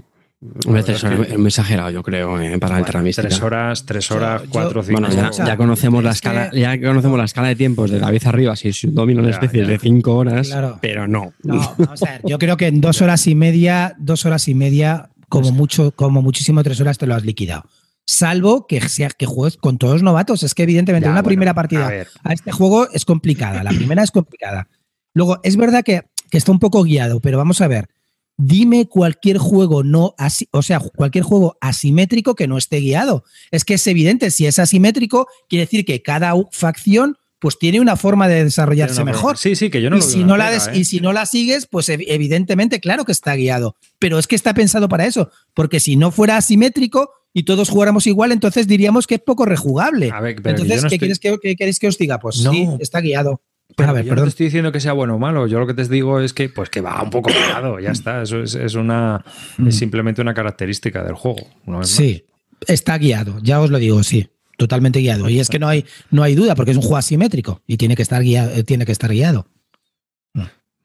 es 0.89 1.39
muy 1.39 1.47
exagerado, 1.47 1.91
yo 1.91 2.03
creo, 2.03 2.41
eh, 2.41 2.59
para 2.59 2.79
el 2.79 2.85
Terra 2.85 3.03
Tres 3.03 3.41
horas, 3.43 3.85
tres 3.85 4.11
horas, 4.11 4.43
cuatro, 4.49 4.83
cinco. 4.83 5.01
Bueno, 5.01 5.31
ya, 5.31 5.57
conocemos 5.57 6.03
la 6.03 6.11
escala, 6.11 6.51
ya 6.53 6.81
conocemos 6.81 7.19
la 7.19 7.25
escala 7.25 7.49
de 7.49 7.57
tiempos 7.57 7.91
de 7.91 7.99
David 7.99 8.23
arriba, 8.27 8.57
si 8.57 8.69
es 8.69 8.85
un 8.85 8.95
domino 8.95 9.23
en 9.23 9.31
especie 9.31 9.65
de 9.65 9.79
cinco 9.79 10.17
horas, 10.17 10.55
pero 10.81 11.07
no. 11.07 11.33
No, 11.43 11.75
vamos 11.79 12.03
a 12.03 12.13
ver, 12.13 12.21
yo 12.25 12.39
creo 12.39 12.57
que 12.57 12.67
en 12.67 12.81
dos 12.81 13.03
horas 13.03 13.27
y 13.27 13.35
media, 13.35 13.95
dos 13.99 14.27
horas 14.27 14.49
y 14.49 14.55
media, 14.55 15.11
como 15.29 15.53
mucho, 15.53 15.93
como 15.93 16.23
muchísimo 16.23 16.63
tres 16.63 16.81
horas 16.81 16.99
te 16.99 17.07
lo 17.07 17.15
has 17.15 17.25
liquidado. 17.25 17.65
Salvo 18.09 18.69
que 18.69 18.81
sea 18.89 19.09
que 19.09 19.27
juegues 19.27 19.57
con 19.57 19.79
todos 19.79 20.03
novatos. 20.05 20.45
Es 20.45 20.55
que 20.55 20.63
evidentemente 20.63 21.09
una 21.09 21.25
primera 21.25 21.55
partida 21.55 21.91
a, 22.23 22.33
este 22.33 22.53
juego 22.53 22.89
es 22.93 23.05
complicada. 23.05 23.65
La 23.65 23.71
primera 23.71 24.05
es 24.05 24.13
complicada. 24.13 24.69
Luego, 25.13 25.41
es 25.43 25.57
verdad 25.57 25.83
que, 25.83 26.03
que 26.31 26.39
está 26.39 26.53
un 26.53 26.61
poco 26.61 26.85
guiado, 26.85 27.19
pero 27.19 27.37
vamos 27.37 27.61
a 27.61 27.67
ver 27.67 27.89
dime 28.37 28.87
cualquier 28.87 29.39
juego 29.39 29.83
no 29.83 30.15
así, 30.19 30.49
o 30.51 30.63
sea, 30.63 30.81
cualquier 30.81 31.25
juego 31.25 31.57
asimétrico 31.61 32.35
que 32.35 32.47
no 32.47 32.59
esté 32.59 32.79
guiado. 32.79 33.25
Es 33.51 33.65
que 33.65 33.75
es 33.75 33.87
evidente, 33.87 34.31
si 34.31 34.47
es 34.47 34.59
asimétrico, 34.59 35.29
quiere 35.49 35.65
decir 35.65 35.85
que 35.85 36.03
cada 36.03 36.35
facción 36.53 37.17
pues 37.39 37.59
tiene 37.59 37.81
una 37.81 37.97
forma 37.97 38.29
de 38.29 38.45
desarrollarse 38.45 39.05
mejor. 39.05 39.37
Sí, 39.37 39.57
sí, 39.57 39.71
que 39.71 39.83
yo 39.83 39.91
no 39.91 39.99
y 39.99 40.03
si 40.03 40.25
no 40.25 40.37
la 40.37 40.55
¿eh? 40.55 40.59
Y 40.75 40.85
si 40.85 41.01
no 41.01 41.13
la 41.13 41.27
sigues, 41.27 41.67
pues 41.67 41.89
evidentemente, 41.89 42.81
claro 42.81 43.05
que 43.05 43.13
está 43.13 43.35
guiado. 43.35 43.77
Pero 43.99 44.19
es 44.19 44.27
que 44.27 44.37
está 44.37 44.55
pensado 44.55 44.89
para 44.89 45.07
eso. 45.07 45.31
Porque 45.55 45.79
si 45.79 45.97
no 45.97 46.11
fuera 46.11 46.39
asimétrico 46.39 47.11
y 47.35 47.45
todos 47.45 47.69
jugáramos 47.69 48.07
igual, 48.07 48.33
entonces 48.33 48.67
diríamos 48.67 49.07
que 49.07 49.17
es 49.17 49.21
poco 49.21 49.45
rejugable. 49.45 50.11
entonces, 50.45 50.87
¿qué, 50.87 50.99
quieres 50.99 51.19
que, 51.19 51.37
queréis 51.57 51.79
que 51.79 51.89
os 51.89 51.99
diga? 51.99 52.19
Pues 52.19 52.37
sí, 52.37 52.69
está 52.81 53.01
guiado. 53.01 53.43
Pero 53.75 53.91
a 53.91 53.93
ver, 53.93 54.05
yo 54.05 54.15
no 54.15 54.23
te 54.23 54.29
estoy 54.29 54.47
diciendo 54.47 54.73
que 54.73 54.81
sea 54.81 54.93
bueno 54.93 55.17
o 55.17 55.19
malo, 55.19 55.47
yo 55.47 55.59
lo 55.59 55.67
que 55.67 55.75
te 55.75 55.85
digo 55.89 56.21
es 56.21 56.33
que, 56.33 56.49
pues 56.49 56.71
que 56.71 56.81
va 56.81 57.03
un 57.03 57.11
poco 57.11 57.31
pegado, 57.31 57.79
ya 57.81 57.91
está. 57.91 58.23
Eso 58.23 58.43
es, 58.43 58.75
una 58.75 59.25
mm. 59.59 59.71
simplemente 59.71 60.23
una 60.23 60.35
característica 60.35 61.03
del 61.03 61.15
juego. 61.15 61.47
sí, 61.83 62.25
está 62.67 62.97
guiado, 62.97 63.39
ya 63.43 63.61
os 63.61 63.71
lo 63.71 63.79
digo, 63.79 64.03
sí. 64.03 64.29
Totalmente 64.57 65.01
guiado. 65.01 65.29
Y 65.29 65.39
es 65.39 65.51
que 65.51 65.59
no 65.59 65.69
hay, 65.69 65.85
no 66.11 66.23
hay 66.23 66.35
duda, 66.35 66.55
porque 66.55 66.71
es 66.71 66.79
un 66.79 66.83
juego 66.83 66.97
asimétrico 66.97 67.61
y 67.67 67.77
tiene 67.77 67.95
que 67.95 68.01
estar 68.01 68.23
guiado. 68.23 68.65
Tiene 68.65 68.87
que 68.87 68.93
estar 68.93 69.11
guiado. 69.11 69.47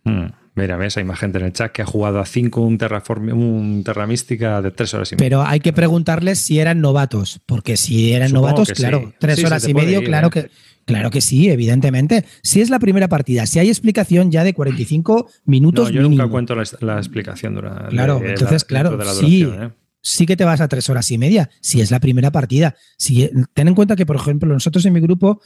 Mm. 0.04 0.26
Mira, 0.54 0.86
esa 0.86 1.00
imagen 1.00 1.32
en 1.36 1.44
el 1.44 1.54
chat 1.54 1.72
que 1.72 1.82
ha 1.82 1.86
jugado 1.86 2.20
a 2.20 2.26
5 2.26 2.62
un, 2.62 2.78
Terraform, 2.78 3.30
un 3.30 3.84
Terra 3.86 4.06
Mística 4.06 4.62
de 4.62 4.72
3 4.72 4.94
horas 4.96 5.12
y 5.12 5.16
media. 5.16 5.26
Pero 5.26 5.42
hay 5.44 5.60
que 5.62 5.72
preguntarles 5.72 6.40
si 6.40 6.60
eran 6.60 6.82
novatos, 6.82 7.40
porque 7.46 7.78
si 7.78 8.12
eran 8.12 8.30
Supongo 8.30 8.48
novatos, 8.48 8.72
claro, 8.74 9.00
sí. 9.08 9.14
tres 9.20 9.36
Sí, 9.38 9.42
se 9.42 9.48
horas 9.48 9.68
y 9.68 9.74
medio, 9.74 10.02
ir, 10.02 10.08
claro 10.08 10.28
¿eh? 10.28 10.32
que. 10.32 10.52
Claro 10.84 11.10
que 11.12 11.22
sí, 11.22 11.48
evidentemente. 11.50 12.26
Si 12.42 12.60
es 12.60 12.70
la 12.72 12.80
primera 12.80 13.08
partida, 13.08 13.46
si 13.46 13.60
hay 13.60 13.70
explicación 13.70 14.30
ya 14.32 14.44
de 14.44 14.54
45 14.54 15.30
minutos 15.46 15.90
No, 15.90 15.96
yo 15.96 16.02
mínimo, 16.02 16.24
nunca 16.24 16.32
cuento 16.32 16.56
la, 16.56 16.64
la 16.82 16.98
explicación 16.98 17.54
durante 17.54 17.90
Claro, 17.90 18.20
de 18.20 18.26
la- 18.26 18.30
entonces, 18.32 18.66
claro, 18.66 18.98
de 18.98 19.06
la 19.06 19.14
sí. 19.14 19.44
duración, 19.44 19.64
¿eh? 19.64 19.74
sí 20.02 20.26
que 20.26 20.36
te 20.36 20.44
vas 20.44 20.60
a 20.60 20.68
tres 20.68 20.90
horas 20.90 21.10
y 21.12 21.18
media, 21.20 21.50
si 21.62 21.80
es 21.82 21.92
la 21.92 22.00
primera 22.00 22.32
partida. 22.32 22.76
Si, 22.98 23.30
ten 23.54 23.68
en 23.70 23.76
cuenta 23.76 23.96
que, 23.96 24.06
por 24.08 24.16
ejemplo, 24.16 24.52
nosotros 24.52 24.84
en 24.86 24.94
mi 24.94 25.00
grupo 25.00 25.40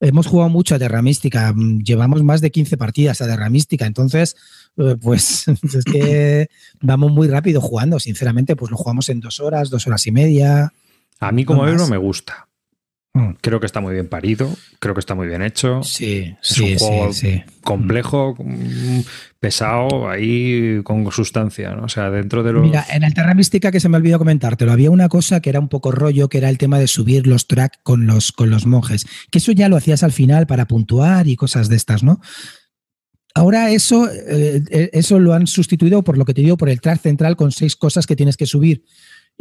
hemos 0.00 0.26
jugado 0.26 0.48
mucho 0.48 0.74
a 0.74 0.78
Terra 0.78 1.02
Mística, 1.02 1.52
mm, 1.52 1.82
llevamos 1.82 2.22
más 2.22 2.40
de 2.40 2.50
15 2.50 2.76
partidas 2.76 3.20
a 3.20 3.26
Terra 3.26 3.48
Mística, 3.50 3.86
entonces, 3.86 4.36
eh, 4.76 4.96
pues 5.00 5.46
es 5.48 5.84
que 5.84 6.48
vamos 6.80 7.12
muy 7.12 7.28
rápido 7.28 7.60
jugando, 7.60 8.00
sinceramente, 8.00 8.56
pues 8.56 8.70
lo 8.70 8.76
jugamos 8.76 9.08
en 9.08 9.20
dos 9.20 9.40
horas, 9.40 9.70
dos 9.70 9.86
horas 9.86 10.06
y 10.06 10.12
media. 10.12 10.72
A 11.20 11.32
mí 11.32 11.44
como 11.44 11.64
No 11.64 11.68
euro 11.68 11.86
me 11.86 11.98
gusta. 11.98 12.48
Mm. 13.12 13.30
Creo 13.40 13.58
que 13.58 13.66
está 13.66 13.80
muy 13.80 13.94
bien 13.94 14.08
parido, 14.08 14.48
creo 14.78 14.94
que 14.94 15.00
está 15.00 15.16
muy 15.16 15.26
bien 15.26 15.42
hecho. 15.42 15.82
Sí, 15.82 16.36
Es 16.40 16.58
un 16.60 16.66
sí, 16.68 16.76
juego 16.78 17.12
sí, 17.12 17.30
sí. 17.32 17.42
complejo, 17.62 18.36
mm, 18.38 19.00
pesado, 19.40 20.08
ahí 20.08 20.80
con 20.84 21.10
sustancia, 21.10 21.74
¿no? 21.74 21.84
O 21.84 21.88
sea, 21.88 22.10
dentro 22.10 22.44
de 22.44 22.52
los... 22.52 22.62
Mira, 22.62 22.86
en 22.88 23.02
el 23.02 23.12
Terra 23.12 23.34
Mística 23.34 23.72
que 23.72 23.80
se 23.80 23.88
me 23.88 23.96
olvidó 23.96 24.18
comentártelo, 24.18 24.70
había 24.70 24.92
una 24.92 25.08
cosa 25.08 25.40
que 25.40 25.50
era 25.50 25.58
un 25.58 25.68
poco 25.68 25.90
rollo, 25.90 26.28
que 26.28 26.38
era 26.38 26.48
el 26.48 26.58
tema 26.58 26.78
de 26.78 26.86
subir 26.86 27.26
los 27.26 27.48
tracks 27.48 27.80
con 27.82 28.06
los, 28.06 28.30
con 28.30 28.48
los 28.48 28.66
monjes. 28.66 29.06
Que 29.32 29.38
eso 29.38 29.50
ya 29.50 29.68
lo 29.68 29.76
hacías 29.76 30.04
al 30.04 30.12
final 30.12 30.46
para 30.46 30.68
puntuar 30.68 31.26
y 31.26 31.34
cosas 31.34 31.68
de 31.68 31.76
estas, 31.76 32.04
¿no? 32.04 32.20
Ahora 33.34 33.70
eso, 33.70 34.08
eh, 34.10 34.62
eh, 34.70 34.90
eso 34.92 35.18
lo 35.18 35.34
han 35.34 35.46
sustituido 35.46 36.02
por 36.02 36.18
lo 36.18 36.24
que 36.24 36.34
te 36.34 36.42
digo, 36.42 36.56
por 36.56 36.68
el 36.68 36.80
track 36.80 37.00
central 37.00 37.36
con 37.36 37.52
seis 37.52 37.76
cosas 37.76 38.06
que 38.06 38.16
tienes 38.16 38.36
que 38.36 38.46
subir. 38.46 38.84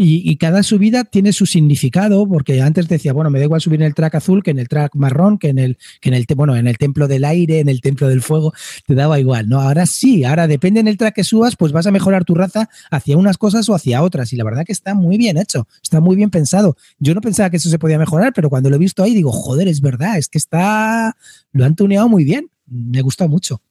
Y, 0.01 0.31
y 0.31 0.37
cada 0.37 0.63
subida 0.63 1.03
tiene 1.03 1.33
su 1.33 1.45
significado, 1.45 2.25
porque 2.25 2.61
antes 2.61 2.87
decía, 2.87 3.11
bueno, 3.11 3.29
me 3.29 3.37
da 3.37 3.43
igual 3.43 3.59
subir 3.59 3.81
en 3.81 3.87
el 3.87 3.93
track 3.93 4.15
azul 4.15 4.41
que 4.41 4.51
en 4.51 4.57
el 4.57 4.69
track 4.69 4.95
marrón, 4.95 5.37
que 5.37 5.49
en 5.49 5.59
el, 5.59 5.77
que 5.99 6.07
en 6.07 6.15
el, 6.15 6.25
bueno, 6.37 6.55
en 6.55 6.67
el 6.67 6.77
templo 6.77 7.09
del 7.09 7.25
aire, 7.25 7.59
en 7.59 7.67
el 7.67 7.81
templo 7.81 8.07
del 8.07 8.21
fuego, 8.21 8.53
te 8.87 8.95
daba 8.95 9.19
igual, 9.19 9.49
¿no? 9.49 9.59
Ahora 9.59 9.85
sí, 9.85 10.23
ahora 10.23 10.47
depende 10.47 10.79
en 10.79 10.87
el 10.87 10.95
track 10.95 11.15
que 11.15 11.25
subas, 11.25 11.57
pues 11.57 11.73
vas 11.73 11.85
a 11.85 11.91
mejorar 11.91 12.23
tu 12.23 12.33
raza 12.33 12.69
hacia 12.89 13.17
unas 13.17 13.37
cosas 13.37 13.67
o 13.67 13.75
hacia 13.75 14.01
otras. 14.01 14.31
Y 14.31 14.37
la 14.37 14.45
verdad 14.45 14.63
que 14.65 14.71
está 14.71 14.93
muy 14.93 15.17
bien 15.17 15.37
hecho, 15.37 15.67
está 15.83 15.99
muy 15.99 16.15
bien 16.15 16.29
pensado. 16.29 16.77
Yo 16.99 17.13
no 17.13 17.19
pensaba 17.19 17.49
que 17.49 17.57
eso 17.57 17.69
se 17.69 17.77
podía 17.77 17.99
mejorar, 17.99 18.31
pero 18.33 18.49
cuando 18.49 18.69
lo 18.69 18.77
he 18.77 18.79
visto 18.79 19.03
ahí 19.03 19.13
digo, 19.13 19.33
joder, 19.33 19.67
es 19.67 19.81
verdad, 19.81 20.17
es 20.17 20.29
que 20.29 20.37
está, 20.37 21.17
lo 21.51 21.65
han 21.65 21.75
tuneado 21.75 22.07
muy 22.07 22.23
bien. 22.23 22.49
Me 22.67 23.01
gusta 23.01 23.27
mucho. 23.27 23.61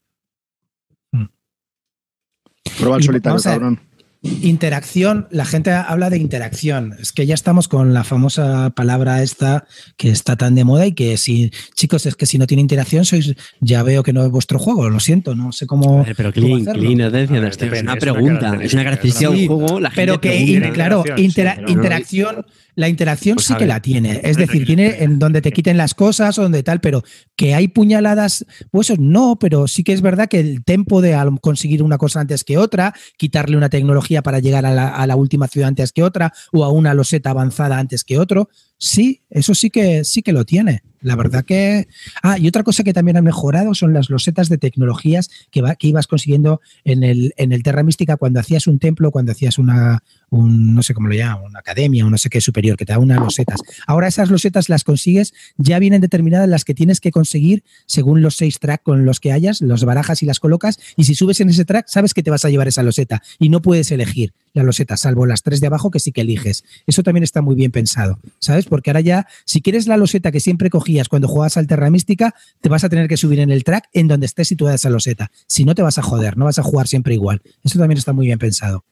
Prueba 2.78 2.98
el 2.98 3.02
solitario, 3.02 3.40
cabrón. 3.40 3.87
Interacción, 4.22 5.28
la 5.30 5.44
gente 5.44 5.70
habla 5.70 6.10
de 6.10 6.18
interacción. 6.18 6.94
Es 7.00 7.12
que 7.12 7.24
ya 7.24 7.34
estamos 7.34 7.68
con 7.68 7.94
la 7.94 8.02
famosa 8.02 8.70
palabra 8.70 9.22
esta 9.22 9.64
que 9.96 10.10
está 10.10 10.34
tan 10.36 10.56
de 10.56 10.64
moda 10.64 10.86
y 10.86 10.92
que 10.92 11.16
si, 11.16 11.52
chicos, 11.76 12.04
es 12.04 12.16
que 12.16 12.26
si 12.26 12.36
no 12.36 12.46
tiene 12.48 12.60
interacción, 12.60 13.04
sois, 13.04 13.34
ya 13.60 13.82
veo 13.84 14.02
que 14.02 14.12
no 14.12 14.24
es 14.24 14.30
vuestro 14.30 14.58
juego, 14.58 14.90
lo 14.90 14.98
siento, 14.98 15.36
no 15.36 15.52
sé 15.52 15.66
cómo. 15.66 16.00
A 16.00 16.04
ver, 16.04 16.16
pero 16.16 16.32
cómo 16.32 16.46
clean, 16.46 16.64
clean, 16.76 17.00
es 17.00 17.12
decir, 17.12 17.36
A 17.36 17.40
ver, 17.40 17.50
esto 17.50 17.64
es 17.66 17.70
una 17.70 17.78
es 17.78 17.82
una 17.84 17.96
pregunta, 17.96 18.58
es 18.60 18.74
una 18.74 18.84
característica 18.84 19.30
de 19.30 19.36
un 19.36 19.46
juego, 19.46 19.80
la 19.80 19.90
gente 19.90 20.02
Pero 20.02 20.20
que, 20.20 20.30
pregunta. 20.30 20.70
claro, 20.72 21.04
Interacción, 21.16 21.24
intera- 21.24 21.50
sí, 21.54 21.56
pero 21.60 21.66
no- 21.68 21.72
interacción, 21.78 22.46
la 22.74 22.88
interacción 22.88 23.34
Pues 23.36 23.46
sí 23.46 23.54
que 23.54 23.66
la 23.66 23.82
tiene. 23.82 24.20
Es 24.22 24.36
decir, 24.36 24.64
tiene 24.64 25.02
en 25.02 25.18
donde 25.18 25.42
te 25.42 25.50
quiten 25.52 25.76
las 25.76 25.94
cosas 25.94 26.38
o 26.38 26.42
donde 26.42 26.62
tal, 26.62 26.80
pero 26.80 27.02
que 27.36 27.54
hay 27.54 27.66
puñaladas, 27.68 28.46
pues 28.70 28.96
no, 29.00 29.36
pero 29.40 29.66
sí 29.66 29.82
que 29.82 29.92
es 29.92 30.00
verdad 30.00 30.28
que 30.28 30.38
el 30.38 30.62
tempo 30.64 31.00
de 31.02 31.16
conseguir 31.40 31.82
una 31.82 31.98
cosa 31.98 32.20
antes 32.20 32.44
que 32.44 32.56
otra, 32.56 32.94
quitarle 33.16 33.56
una 33.56 33.68
tecnología 33.68 34.07
para 34.22 34.38
llegar 34.38 34.66
a 34.66 34.72
la, 34.72 34.88
a 34.88 35.06
la 35.06 35.16
última 35.16 35.48
ciudad 35.48 35.68
antes 35.68 35.92
que 35.92 36.02
otra, 36.02 36.32
o 36.52 36.64
a 36.64 36.70
una 36.70 36.94
loseta 36.94 37.30
avanzada 37.30 37.78
antes 37.78 38.04
que 38.04 38.18
otro, 38.18 38.48
sí, 38.78 39.22
eso 39.30 39.54
sí 39.54 39.70
que 39.70 40.04
sí 40.04 40.22
que 40.22 40.32
lo 40.32 40.44
tiene. 40.44 40.82
La 41.00 41.14
verdad 41.14 41.44
que. 41.44 41.86
Ah, 42.22 42.38
y 42.38 42.48
otra 42.48 42.64
cosa 42.64 42.82
que 42.82 42.92
también 42.92 43.16
han 43.16 43.24
mejorado 43.24 43.74
son 43.74 43.92
las 43.92 44.10
losetas 44.10 44.48
de 44.48 44.58
tecnologías 44.58 45.30
que, 45.50 45.62
va, 45.62 45.76
que 45.76 45.86
ibas 45.86 46.08
consiguiendo 46.08 46.60
en 46.84 47.04
el, 47.04 47.34
en 47.36 47.52
el 47.52 47.62
Terra 47.62 47.84
Mística 47.84 48.16
cuando 48.16 48.40
hacías 48.40 48.66
un 48.66 48.80
templo, 48.80 49.12
cuando 49.12 49.30
hacías 49.30 49.58
una, 49.58 50.02
un, 50.30 50.74
no 50.74 50.82
sé 50.82 50.94
cómo 50.94 51.08
lo 51.08 51.14
llaman, 51.14 51.44
una 51.44 51.60
academia 51.60 52.04
o 52.04 52.10
no 52.10 52.18
sé 52.18 52.30
qué 52.30 52.40
superior, 52.40 52.76
que 52.76 52.84
te 52.84 52.92
da 52.92 52.98
unas 52.98 53.20
losetas. 53.20 53.60
Ahora 53.86 54.08
esas 54.08 54.30
losetas 54.30 54.68
las 54.68 54.82
consigues, 54.82 55.34
ya 55.56 55.78
vienen 55.78 56.00
determinadas 56.00 56.48
las 56.48 56.64
que 56.64 56.74
tienes 56.74 57.00
que 57.00 57.12
conseguir 57.12 57.62
según 57.86 58.20
los 58.20 58.34
seis 58.34 58.58
tracks 58.58 58.82
con 58.82 59.04
los 59.04 59.20
que 59.20 59.30
hayas, 59.30 59.60
los 59.60 59.84
barajas 59.84 60.22
y 60.22 60.26
las 60.26 60.40
colocas, 60.40 60.80
y 60.96 61.04
si 61.04 61.14
subes 61.14 61.40
en 61.40 61.50
ese 61.50 61.64
track, 61.64 61.86
sabes 61.86 62.12
que 62.12 62.24
te 62.24 62.30
vas 62.30 62.44
a 62.44 62.50
llevar 62.50 62.66
esa 62.66 62.82
loseta 62.82 63.22
y 63.38 63.50
no 63.50 63.62
puedes 63.62 63.92
elegir 63.92 64.32
la 64.58 64.64
loseta, 64.64 64.96
salvo 64.96 65.26
las 65.26 65.42
tres 65.42 65.60
de 65.60 65.68
abajo 65.68 65.90
que 65.90 66.00
sí 66.00 66.12
que 66.12 66.20
eliges. 66.20 66.64
Eso 66.86 67.02
también 67.02 67.24
está 67.24 67.40
muy 67.40 67.54
bien 67.54 67.70
pensado, 67.70 68.18
¿sabes? 68.38 68.66
Porque 68.66 68.90
ahora 68.90 69.00
ya, 69.00 69.26
si 69.44 69.62
quieres 69.62 69.86
la 69.86 69.96
loseta 69.96 70.30
que 70.30 70.40
siempre 70.40 70.68
cogías 70.70 71.08
cuando 71.08 71.28
jugabas 71.28 71.56
al 71.56 71.66
Terra 71.66 71.90
Mística, 71.90 72.34
te 72.60 72.68
vas 72.68 72.84
a 72.84 72.88
tener 72.88 73.08
que 73.08 73.16
subir 73.16 73.40
en 73.40 73.50
el 73.50 73.64
track 73.64 73.88
en 73.92 74.08
donde 74.08 74.26
esté 74.26 74.44
situada 74.44 74.74
esa 74.74 74.90
loseta. 74.90 75.30
Si 75.46 75.64
no, 75.64 75.74
te 75.74 75.82
vas 75.82 75.98
a 75.98 76.02
joder, 76.02 76.36
no 76.36 76.44
vas 76.44 76.58
a 76.58 76.62
jugar 76.62 76.88
siempre 76.88 77.14
igual. 77.14 77.42
Eso 77.64 77.78
también 77.78 77.98
está 77.98 78.12
muy 78.12 78.26
bien 78.26 78.38
pensado. 78.38 78.84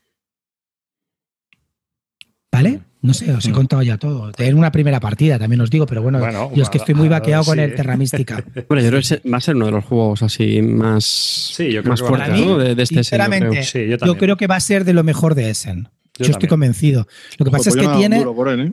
¿Vale? 2.51 2.81
No 3.07 3.15
sé, 3.15 3.33
os 3.33 3.47
he 3.47 3.53
contado 3.53 3.83
ya 3.83 3.97
todo. 3.99 4.33
Tener 4.33 4.55
una 4.55 4.73
primera 4.73 4.99
partida, 5.01 5.39
también 5.39 5.61
os 5.61 5.71
digo, 5.71 5.87
pero 5.87 6.03
bueno, 6.03 6.19
Bueno, 6.19 6.51
yo 6.55 6.63
es 6.63 6.69
que 6.71 6.79
estoy 6.79 6.95
muy 6.95 7.09
vaqueado 7.09 7.45
con 7.45 7.59
el 7.59 7.75
Terra 7.75 7.97
Mística. 7.97 8.43
Bueno, 8.69 8.83
yo 8.83 8.91
creo 8.91 9.01
que 9.01 9.29
va 9.31 9.37
a 9.37 9.41
ser 9.41 9.55
uno 9.57 9.67
de 9.67 9.73
los 9.73 9.85
juegos 9.85 10.23
así 10.23 10.61
más, 10.63 11.05
Sí, 11.05 11.71
yo 11.73 11.83
creo 11.83 11.93
más 11.93 12.03
que 12.03 12.09
fuertes. 12.09 12.41
¿no? 12.41 12.59
de, 12.59 12.75
de 12.75 12.83
este 12.83 13.01
Essen, 13.01 13.19
yo 13.19 13.25
creo. 13.27 13.41
Sinceramente, 13.53 13.63
Sí, 13.63 14.07
yo 14.07 14.17
creo 14.19 14.37
que 14.37 14.47
va 14.49 14.57
a 14.57 14.61
ser 14.61 14.85
de 14.85 14.93
lo 14.93 15.05
mejor 15.05 15.35
de 15.37 15.51
Essen. 15.51 15.89
Yo, 16.19 16.27
estoy 16.31 16.49
convencido. 16.49 17.07
Lo 17.39 17.45
que 17.45 17.51
pasa 17.53 17.65
Pues 17.65 17.67
es 17.69 17.75
yo 17.77 17.81
que 17.83 17.87
no 17.89 17.99
tiene, 17.99 18.17
él, 18.21 18.61
¿eh? 18.61 18.73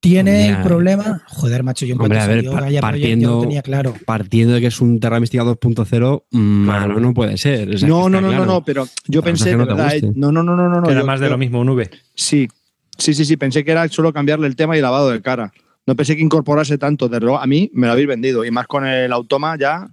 tiene 0.00 0.30
Hombre, 0.30 0.48
el 0.56 0.62
problema. 0.62 1.22
Joder, 1.28 1.62
macho, 1.62 1.84
yo 1.84 1.94
en 1.94 2.00
Hombre, 2.00 2.16
cuanto 2.18 2.24
a 2.24 2.34
ver, 2.34 2.44
salió 2.44 2.52
pa- 2.52 2.60
Gaia 2.62 2.80
Project, 2.80 3.02
yo 3.02 3.08
partiendo- 3.10 3.40
tenía 3.42 3.62
claro. 3.62 3.94
Partiendo 4.06 4.54
de 4.54 4.60
que 4.60 4.66
es 4.68 4.80
un 4.80 4.98
Terra 5.00 5.20
Mística 5.20 5.44
2.0, 5.44 6.24
malo 6.30 6.98
no 7.00 7.12
puede 7.14 7.36
ser. 7.36 7.68
o 7.74 7.78
sea, 7.78 7.88
No, 7.88 8.08
no, 8.08 8.20
no, 8.20 8.22
no, 8.22 8.28
claro. 8.28 8.44
no, 8.46 8.64
pero 8.64 8.88
yo 9.06 9.22
pensé, 9.22 9.56
no 9.56 9.66
verdad, 9.66 9.94
eh, 9.94 10.12
no, 10.14 10.32
no, 10.32 10.42
no, 10.42 10.56
no, 10.56 10.68
no. 10.68 10.82
Que 10.82 10.92
era 10.92 11.00
yo- 11.02 11.06
más 11.06 11.20
de 11.20 11.26
yo- 11.26 11.30
lo 11.32 11.38
mismo 11.38 11.60
un 11.60 11.68
V. 11.70 11.90
Sí, 12.14 12.48
sí, 12.98 13.14
sí, 13.14 13.24
sí, 13.24 13.36
pensé 13.36 13.64
que 13.64 13.70
era 13.70 13.88
solo 13.88 14.12
cambiarle 14.12 14.46
el 14.46 14.56
tema 14.56 14.76
y 14.76 14.80
lavado 14.80 15.10
de 15.10 15.22
cara. 15.22 15.52
No 15.86 15.96
pensé 15.96 16.16
que 16.16 16.22
incorporase 16.22 16.76
tanto, 16.76 17.08
de 17.08 17.18
luego 17.20 17.38
a 17.38 17.46
mí 17.46 17.70
me 17.72 17.86
lo 17.86 17.94
habéis 17.94 18.08
vendido 18.08 18.44
y 18.44 18.50
más 18.50 18.66
con 18.66 18.86
el 18.86 19.12
automa 19.12 19.56
ya. 19.58 19.88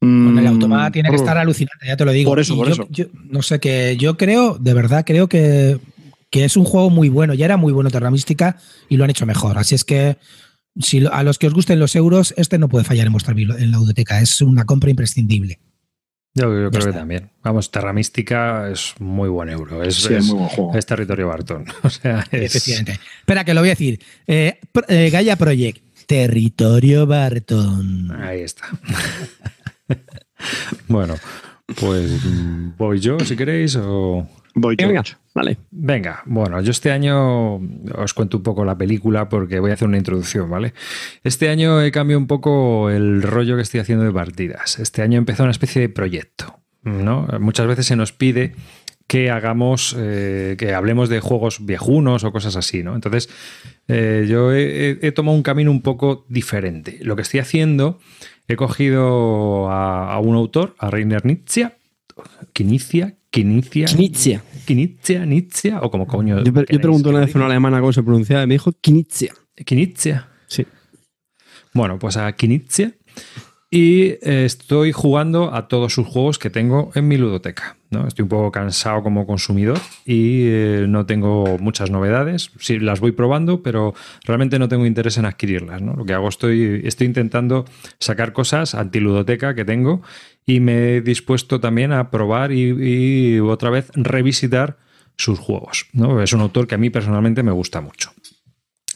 Con 0.00 0.38
el 0.38 0.44
mm, 0.44 0.46
automata 0.46 0.90
tiene 0.92 1.08
que 1.10 1.16
brr. 1.16 1.22
estar 1.22 1.36
alucinante, 1.36 1.86
ya 1.86 1.96
te 1.96 2.04
lo 2.04 2.12
digo. 2.12 2.30
Por 2.30 2.40
eso, 2.40 2.54
Y 2.54 2.56
por 2.56 2.68
yo, 2.68 2.72
eso. 2.72 2.86
yo 2.88 3.06
no 3.24 3.42
sé 3.42 3.58
que 3.60 3.96
yo 3.98 4.16
creo, 4.16 4.56
de 4.58 4.72
verdad, 4.72 5.04
creo 5.04 5.28
que, 5.28 5.78
que 6.30 6.44
es 6.44 6.56
un 6.56 6.64
juego 6.64 6.88
muy 6.88 7.08
bueno. 7.08 7.34
Ya 7.34 7.44
era 7.44 7.56
muy 7.56 7.72
bueno 7.72 7.90
Terra 7.90 8.10
Mística 8.10 8.56
y 8.88 8.96
lo 8.96 9.04
han 9.04 9.10
hecho 9.10 9.26
mejor. 9.26 9.58
Así 9.58 9.74
es 9.74 9.84
que 9.84 10.16
si 10.80 11.04
a 11.04 11.22
los 11.22 11.38
que 11.38 11.48
os 11.48 11.54
gusten 11.54 11.78
los 11.80 11.96
euros, 11.96 12.32
este 12.36 12.58
no 12.58 12.68
puede 12.68 12.84
fallar 12.84 13.06
en 13.06 13.12
vuestra 13.12 13.34
en 13.34 13.70
la 13.70 13.78
biblioteca. 13.78 14.20
Es 14.20 14.40
una 14.40 14.64
compra 14.64 14.90
imprescindible. 14.90 15.58
Yo, 16.34 16.44
yo 16.60 16.70
creo 16.70 16.86
que 16.86 16.92
también. 16.92 17.30
Vamos, 17.42 17.70
Terra 17.70 17.92
Mística 17.92 18.70
es 18.70 18.94
muy 18.98 19.28
buen 19.28 19.48
euro. 19.48 19.82
Es, 19.82 19.96
Sí, 19.96 20.14
es 20.14 20.26
muy 20.26 20.38
buen 20.38 20.48
juego. 20.48 20.76
es 20.76 20.86
territorio 20.86 21.28
Barton. 21.28 21.64
O 21.82 21.90
sea, 21.90 22.24
es, 22.30 22.54
Efectivamente. 22.56 23.00
Espera, 23.20 23.44
que 23.44 23.54
lo 23.54 23.60
voy 23.60 23.70
a 23.70 23.72
decir. 23.72 24.00
Eh, 24.26 24.60
eh, 24.88 25.10
Gaia 25.10 25.36
Project, 25.36 25.82
Territorio 26.06 27.06
Barton. 27.06 28.12
Ahí 28.22 28.40
está. 28.40 28.66
bueno, 30.88 31.16
pues 31.80 32.24
mm, 32.24 32.76
voy 32.76 33.00
yo, 33.00 33.18
si 33.20 33.36
queréis, 33.36 33.76
o... 33.76 34.26
Voy 34.54 34.76
yo. 34.76 34.88
Venga, 34.88 35.02
vale. 35.34 35.58
Venga, 35.70 36.22
bueno, 36.26 36.60
yo 36.60 36.70
este 36.70 36.90
año 36.90 37.56
os 37.56 38.14
cuento 38.14 38.38
un 38.38 38.42
poco 38.42 38.64
la 38.64 38.76
película 38.76 39.28
porque 39.28 39.60
voy 39.60 39.70
a 39.70 39.74
hacer 39.74 39.88
una 39.88 39.98
introducción, 39.98 40.50
¿vale? 40.50 40.74
Este 41.24 41.48
año 41.48 41.80
he 41.82 41.90
cambiado 41.90 42.20
un 42.20 42.26
poco 42.26 42.90
el 42.90 43.22
rollo 43.22 43.56
que 43.56 43.62
estoy 43.62 43.80
haciendo 43.80 44.04
de 44.04 44.12
partidas. 44.12 44.78
Este 44.78 45.02
año 45.02 45.18
empezó 45.18 45.42
una 45.42 45.52
especie 45.52 45.80
de 45.82 45.88
proyecto, 45.88 46.60
¿no? 46.82 47.26
Muchas 47.40 47.66
veces 47.66 47.86
se 47.86 47.96
nos 47.96 48.12
pide 48.12 48.54
que 49.08 49.30
hagamos, 49.30 49.96
eh, 49.98 50.56
que 50.58 50.74
hablemos 50.74 51.08
de 51.08 51.20
juegos 51.20 51.64
viejunos 51.64 52.24
o 52.24 52.30
cosas 52.30 52.56
así, 52.56 52.82
¿no? 52.82 52.94
Entonces, 52.94 53.30
eh, 53.88 54.26
yo 54.28 54.52
he, 54.52 55.12
tomado 55.12 55.34
un 55.34 55.42
camino 55.42 55.70
un 55.70 55.80
poco 55.80 56.26
diferente. 56.28 56.98
Lo 57.00 57.16
que 57.16 57.22
estoy 57.22 57.40
haciendo, 57.40 58.00
he 58.48 58.56
cogido 58.56 59.70
a, 59.70 60.12
a 60.12 60.18
un 60.20 60.36
autor, 60.36 60.76
a 60.78 60.90
Reiner 60.90 61.24
Nietzsche, 61.24 61.70
Kinicia, 62.52 63.16
Kinicia, 63.30 63.86
Knizia. 63.86 64.42
Kinitzia, 64.66 65.24
Nietzsche, 65.26 65.74
o 65.80 65.90
como 65.90 66.06
coño. 66.06 66.42
Yo, 66.42 66.52
pre- 66.52 66.66
yo 66.68 66.80
pregunté 66.80 67.08
una 67.10 67.20
vez 67.20 67.34
a 67.34 67.38
una 67.38 67.46
alemana 67.46 67.80
cómo 67.80 67.92
se 67.92 68.02
pronunciaba 68.02 68.42
y 68.42 68.46
me 68.46 68.54
dijo 68.54 68.72
Knizia. 68.72 69.34
Kinitzia. 69.66 70.28
Sí. 70.46 70.66
Bueno, 71.74 71.98
pues 71.98 72.16
a 72.16 72.32
Kinitzia 72.32 72.94
y 73.70 74.02
eh, 74.22 74.44
estoy 74.46 74.92
jugando 74.92 75.54
a 75.54 75.68
todos 75.68 75.92
sus 75.92 76.06
juegos 76.06 76.38
que 76.38 76.48
tengo 76.48 76.90
en 76.94 77.06
mi 77.06 77.18
ludoteca. 77.18 77.76
¿no? 77.90 78.06
Estoy 78.06 78.22
un 78.22 78.28
poco 78.28 78.50
cansado 78.50 79.02
como 79.02 79.26
consumidor 79.26 79.78
y 80.06 80.46
eh, 80.46 80.86
no 80.88 81.04
tengo 81.04 81.58
muchas 81.58 81.90
novedades. 81.90 82.50
Sí, 82.58 82.78
las 82.78 83.00
voy 83.00 83.12
probando, 83.12 83.62
pero 83.62 83.94
realmente 84.24 84.58
no 84.58 84.68
tengo 84.68 84.86
interés 84.86 85.18
en 85.18 85.26
adquirirlas. 85.26 85.82
Lo 85.82 86.04
que 86.04 86.14
hago 86.14 86.28
estoy, 86.28 86.80
estoy 86.84 87.06
intentando 87.06 87.66
sacar 87.98 88.32
cosas 88.32 88.74
anti-ludoteca 88.74 89.54
que 89.54 89.66
tengo 89.66 90.02
y 90.46 90.60
me 90.60 90.96
he 90.96 91.00
dispuesto 91.02 91.60
también 91.60 91.92
a 91.92 92.10
probar 92.10 92.52
y, 92.52 92.70
y 92.70 93.40
otra 93.40 93.68
vez 93.68 93.90
revisitar 93.94 94.78
sus 95.18 95.38
juegos. 95.38 95.86
¿no? 95.92 96.22
Es 96.22 96.32
un 96.32 96.40
autor 96.40 96.66
que 96.66 96.76
a 96.76 96.78
mí 96.78 96.88
personalmente 96.88 97.42
me 97.42 97.52
gusta 97.52 97.82
mucho. 97.82 98.12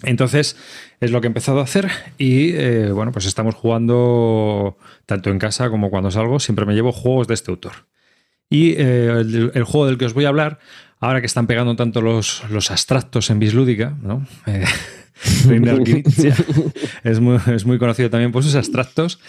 Entonces, 0.04 0.56
es 1.00 1.10
lo 1.10 1.20
que 1.20 1.26
he 1.26 1.28
empezado 1.28 1.60
a 1.60 1.64
hacer 1.64 1.90
y 2.18 2.50
eh, 2.54 2.90
bueno, 2.92 3.12
pues 3.12 3.26
estamos 3.26 3.54
jugando 3.54 4.76
tanto 5.06 5.30
en 5.30 5.38
casa 5.38 5.70
como 5.70 5.90
cuando 5.90 6.10
salgo, 6.10 6.40
siempre 6.40 6.66
me 6.66 6.74
llevo 6.74 6.92
juegos 6.92 7.28
de 7.28 7.34
este 7.34 7.50
autor. 7.50 7.86
Y 8.50 8.72
eh, 8.72 9.08
el, 9.20 9.52
el, 9.54 9.64
juego 9.64 9.86
del 9.86 9.96
que 9.96 10.04
os 10.04 10.12
voy 10.12 10.26
a 10.26 10.28
hablar, 10.28 10.58
ahora 11.00 11.20
que 11.20 11.26
están 11.26 11.46
pegando 11.46 11.74
tanto 11.76 12.02
los, 12.02 12.42
los 12.50 12.70
abstractos 12.70 13.30
en 13.30 13.38
Bislúdica, 13.38 13.96
¿no? 14.02 14.26
Eh, 14.46 14.64
es, 17.04 17.20
muy, 17.20 17.38
es 17.54 17.64
muy 17.64 17.78
conocido 17.78 18.10
también 18.10 18.32
por 18.32 18.42
sus 18.42 18.54
abstractos 18.54 19.20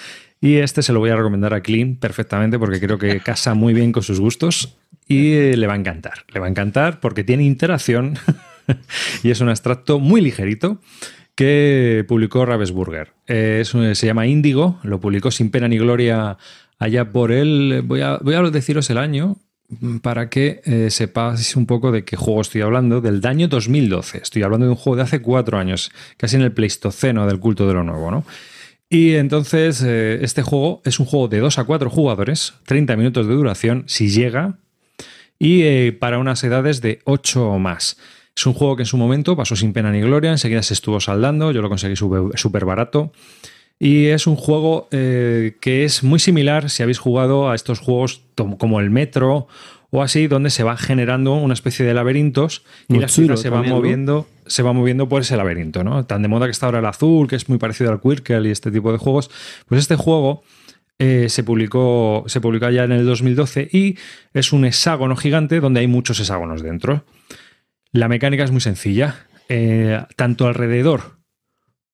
y 0.42 0.56
este 0.56 0.82
se 0.82 0.92
lo 0.92 1.00
voy 1.00 1.12
a 1.12 1.16
recomendar 1.16 1.54
a 1.54 1.62
Clean 1.62 1.96
perfectamente 1.96 2.58
porque 2.58 2.80
creo 2.80 2.98
que 2.98 3.20
casa 3.20 3.54
muy 3.54 3.74
bien 3.74 3.92
con 3.92 4.04
sus 4.04 4.20
gustos 4.20 4.78
y 5.08 5.56
le 5.56 5.68
va 5.68 5.74
a 5.74 5.78
encantar. 5.78 6.26
Le 6.34 6.40
va 6.40 6.48
a 6.48 6.50
encantar 6.50 7.00
porque 7.00 7.24
tiene 7.24 7.44
interacción 7.44 8.18
y 9.24 9.32
es 9.32 9.42
un 9.42 9.50
abstracto 9.50 10.00
muy 10.00 10.22
ligerito 10.22 10.80
que 11.36 12.06
publicó 12.08 12.46
Ravensburger. 12.46 13.14
se 13.28 14.06
llama 14.06 14.28
Índigo, 14.28 14.80
lo 14.84 15.00
publicó 15.00 15.32
sin 15.32 15.50
pena 15.50 15.68
ni 15.68 15.78
gloria 15.78 16.38
allá 16.80 17.12
por 17.12 17.32
él. 17.32 17.82
Voy 17.86 18.02
a, 18.02 18.20
deciros 18.52 18.90
el 18.90 18.98
año 18.98 19.38
para 20.02 20.30
que 20.30 20.62
eh, 20.66 20.90
sepáis 20.92 21.56
un 21.56 21.66
poco 21.66 21.92
de 21.92 22.04
qué 22.04 22.16
juego 22.16 22.42
estoy 22.42 22.62
hablando, 22.62 23.02
del 23.02 23.26
año 23.26 23.48
2012. 23.48 24.20
Estoy 24.20 24.44
hablando 24.44 24.66
de 24.66 24.72
un 24.72 24.76
juego 24.76 24.98
de 24.98 25.04
hace 25.04 25.22
cuatro 25.22 25.58
años, 25.58 25.92
casi 26.18 26.36
en 26.36 26.44
el 26.44 26.52
Pleistoceno 26.52 27.26
del 27.26 27.40
culto 27.40 27.68
de 27.68 27.74
lo 27.74 27.84
nuevo, 27.84 28.12
¿no? 28.12 28.26
Y 28.90 29.16
entonces 29.16 29.82
eh, 29.84 30.20
este 30.22 30.44
juego 30.44 30.82
es 30.86 31.00
un 31.00 31.08
juego 31.08 31.28
de 31.28 31.40
2 31.40 31.58
a 31.58 31.64
4 31.64 31.90
jugadores, 31.90 32.54
30 32.68 32.96
minutos 32.96 33.28
de 33.28 33.34
duración, 33.34 33.86
si 33.88 34.10
llega, 34.10 34.60
y 35.40 35.64
eh, 35.64 35.98
para 36.00 36.20
unas 36.20 36.44
edades 36.44 36.80
de 36.82 37.00
8 37.06 37.50
o 37.50 37.58
más. 37.58 37.98
Es 38.36 38.46
un 38.46 38.54
juego 38.54 38.76
que 38.76 38.84
en 38.84 38.88
su 38.88 38.98
momento 38.98 39.36
pasó 39.36 39.56
sin 39.56 39.74
pena 39.74 39.92
ni 39.92 40.02
gloria, 40.02 40.32
enseguida 40.32 40.64
se 40.64 40.74
estuvo 40.74 41.00
saldando, 41.00 41.52
yo 41.52 41.62
lo 41.62 41.70
conseguí 41.70 41.96
súper 41.96 42.66
barato. 42.66 43.12
Y 43.80 44.06
es 44.08 44.28
un 44.28 44.36
juego 44.36 44.88
eh, 44.92 45.58
que 45.60 45.84
es 45.84 46.04
muy 46.04 46.20
similar 46.20 46.70
si 46.70 46.84
habéis 46.84 47.00
jugado 47.00 47.50
a 47.50 47.56
estos 47.56 47.80
juegos 47.80 48.22
como 48.58 48.80
el 48.80 48.90
Metro 48.90 49.48
o 49.96 50.02
así, 50.02 50.28
donde 50.28 50.50
se 50.50 50.64
va 50.64 50.76
generando 50.76 51.36
una 51.36 51.54
especie 51.54 51.86
de 51.86 51.94
laberintos 51.94 52.64
y 52.88 52.98
la 52.98 53.08
ciudad 53.08 53.36
se 53.36 53.50
va 53.52 53.62
moviendo, 53.62 54.28
se 54.48 54.64
va 54.64 54.74
moviendo 54.74 55.08
por 55.08 55.22
ese 55.22 55.38
laberinto, 55.38 55.84
¿no? 55.84 56.04
Tan 56.06 56.24
de 56.24 56.28
moda 56.30 56.48
que 56.48 56.52
está 56.52 56.66
ahora 56.66 56.80
el 56.80 56.86
azul, 56.86 57.28
que 57.28 57.36
es 57.36 57.48
muy 57.48 57.60
parecido 57.60 57.92
al 57.92 58.02
Quirkel 58.02 58.48
y 58.48 58.52
este 58.52 58.72
tipo 58.72 58.92
de 58.92 58.98
juegos. 58.98 59.30
Pues 59.68 59.82
este 59.82 59.96
juego 59.96 60.44
eh, 60.98 61.28
se, 61.30 61.44
publicó, 61.44 62.24
se 62.26 62.42
publicó 62.42 62.70
ya 62.72 62.86
en 62.86 62.92
el 62.92 63.06
2012 63.06 63.70
y 63.72 63.98
es 64.34 64.52
un 64.52 64.66
hexágono 64.66 65.16
gigante 65.16 65.60
donde 65.60 65.82
hay 65.82 65.88
muchos 65.88 66.20
hexágonos 66.20 66.64
dentro. 66.64 67.04
La 67.94 68.08
mecánica 68.08 68.44
es 68.44 68.52
muy 68.52 68.60
sencilla. 68.60 69.28
Eh, 69.50 70.04
tanto 70.16 70.48
alrededor 70.48 71.20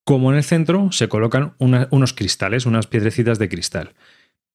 como 0.04 0.30
en 0.30 0.38
el 0.38 0.44
centro 0.44 0.90
se 0.92 1.08
colocan 1.08 1.54
unos 1.58 2.14
cristales, 2.14 2.64
unas 2.64 2.86
piedrecitas 2.86 3.38
de 3.38 3.50
cristal. 3.50 3.94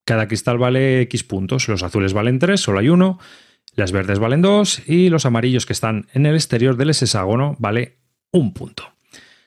Cada 0.06 0.28
cristal 0.28 0.58
vale 0.58 1.02
X 1.02 1.24
puntos. 1.24 1.68
Los 1.68 1.84
azules 1.84 2.14
valen 2.14 2.40
3, 2.40 2.60
solo 2.60 2.80
hay 2.80 2.90
uno. 2.90 3.20
Las 3.76 3.92
verdes 3.92 4.18
valen 4.18 4.42
2 4.42 4.90
y 4.90 5.10
los 5.10 5.26
amarillos 5.26 5.68
que 5.68 5.74
están 5.74 6.08
en 6.14 6.26
el 6.26 6.34
exterior 6.34 6.78
del 6.78 6.90
hexágono 6.90 7.56
vale 7.60 8.00
un 8.32 8.54
punto. 8.54 8.96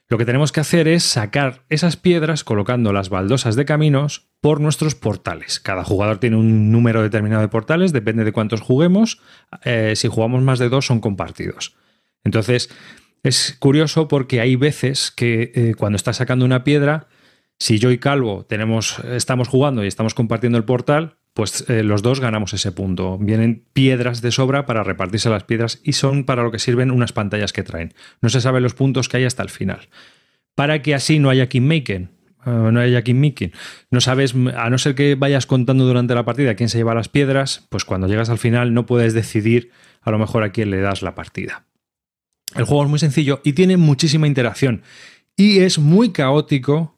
Lo 0.06 0.18
que 0.18 0.24
tenemos 0.24 0.52
que 0.52 0.60
hacer 0.60 0.86
es 0.86 1.02
sacar 1.02 1.64
esas 1.68 1.96
piedras 1.96 2.44
colocando 2.44 2.92
las 2.92 3.10
baldosas 3.10 3.56
de 3.56 3.64
caminos 3.64 4.30
por 4.40 4.60
nuestros 4.60 4.94
portales. 4.94 5.58
Cada 5.60 5.84
jugador 5.84 6.18
tiene 6.18 6.36
un 6.36 6.70
número 6.70 7.02
determinado 7.02 7.42
de 7.42 7.48
portales, 7.48 7.92
depende 7.92 8.24
de 8.24 8.32
cuántos 8.32 8.60
juguemos. 8.60 9.20
Eh, 9.64 9.94
si 9.96 10.08
jugamos 10.08 10.42
más 10.42 10.60
de 10.60 10.68
dos 10.68 10.86
son 10.86 11.00
compartidos. 11.00 11.76
Entonces, 12.24 12.70
es 13.22 13.56
curioso 13.58 14.08
porque 14.08 14.40
hay 14.40 14.56
veces 14.56 15.10
que 15.10 15.52
eh, 15.54 15.74
cuando 15.76 15.96
estás 15.96 16.16
sacando 16.16 16.44
una 16.44 16.64
piedra, 16.64 17.08
si 17.58 17.78
yo 17.78 17.90
y 17.90 17.98
Calvo 17.98 18.46
tenemos, 18.46 19.00
estamos 19.00 19.48
jugando 19.48 19.84
y 19.84 19.88
estamos 19.88 20.14
compartiendo 20.14 20.58
el 20.58 20.64
portal, 20.64 21.16
pues 21.38 21.68
eh, 21.68 21.84
los 21.84 22.02
dos 22.02 22.18
ganamos 22.18 22.52
ese 22.52 22.72
punto. 22.72 23.16
Vienen 23.18 23.64
piedras 23.72 24.22
de 24.22 24.32
sobra 24.32 24.66
para 24.66 24.82
repartirse 24.82 25.30
las 25.30 25.44
piedras 25.44 25.80
y 25.84 25.92
son 25.92 26.24
para 26.24 26.42
lo 26.42 26.50
que 26.50 26.58
sirven 26.58 26.90
unas 26.90 27.12
pantallas 27.12 27.52
que 27.52 27.62
traen. 27.62 27.94
No 28.20 28.28
se 28.28 28.40
saben 28.40 28.62
los 28.62 28.74
puntos 28.74 29.08
que 29.08 29.18
hay 29.18 29.24
hasta 29.24 29.44
el 29.44 29.48
final. 29.48 29.88
Para 30.56 30.82
que 30.82 30.96
así 30.96 31.20
no 31.20 31.30
haya 31.30 31.48
kingmaking. 31.48 32.10
Eh, 32.44 32.50
no 32.50 32.80
haya 32.80 33.02
kingmaking. 33.02 33.52
No 33.90 34.00
sabes, 34.00 34.34
a 34.34 34.68
no 34.68 34.78
ser 34.78 34.96
que 34.96 35.14
vayas 35.14 35.46
contando 35.46 35.84
durante 35.84 36.14
la 36.16 36.24
partida 36.24 36.56
quién 36.56 36.68
se 36.68 36.78
lleva 36.78 36.94
las 36.94 37.08
piedras, 37.08 37.68
pues 37.68 37.84
cuando 37.84 38.08
llegas 38.08 38.30
al 38.30 38.38
final 38.38 38.74
no 38.74 38.86
puedes 38.86 39.14
decidir 39.14 39.70
a 40.02 40.10
lo 40.10 40.18
mejor 40.18 40.42
a 40.42 40.50
quién 40.50 40.70
le 40.70 40.80
das 40.80 41.02
la 41.02 41.14
partida. 41.14 41.67
El 42.54 42.64
juego 42.64 42.84
es 42.84 42.90
muy 42.90 42.98
sencillo 42.98 43.40
y 43.44 43.52
tiene 43.52 43.76
muchísima 43.76 44.26
interacción. 44.26 44.82
Y 45.36 45.60
es 45.60 45.78
muy 45.78 46.10
caótico 46.10 46.94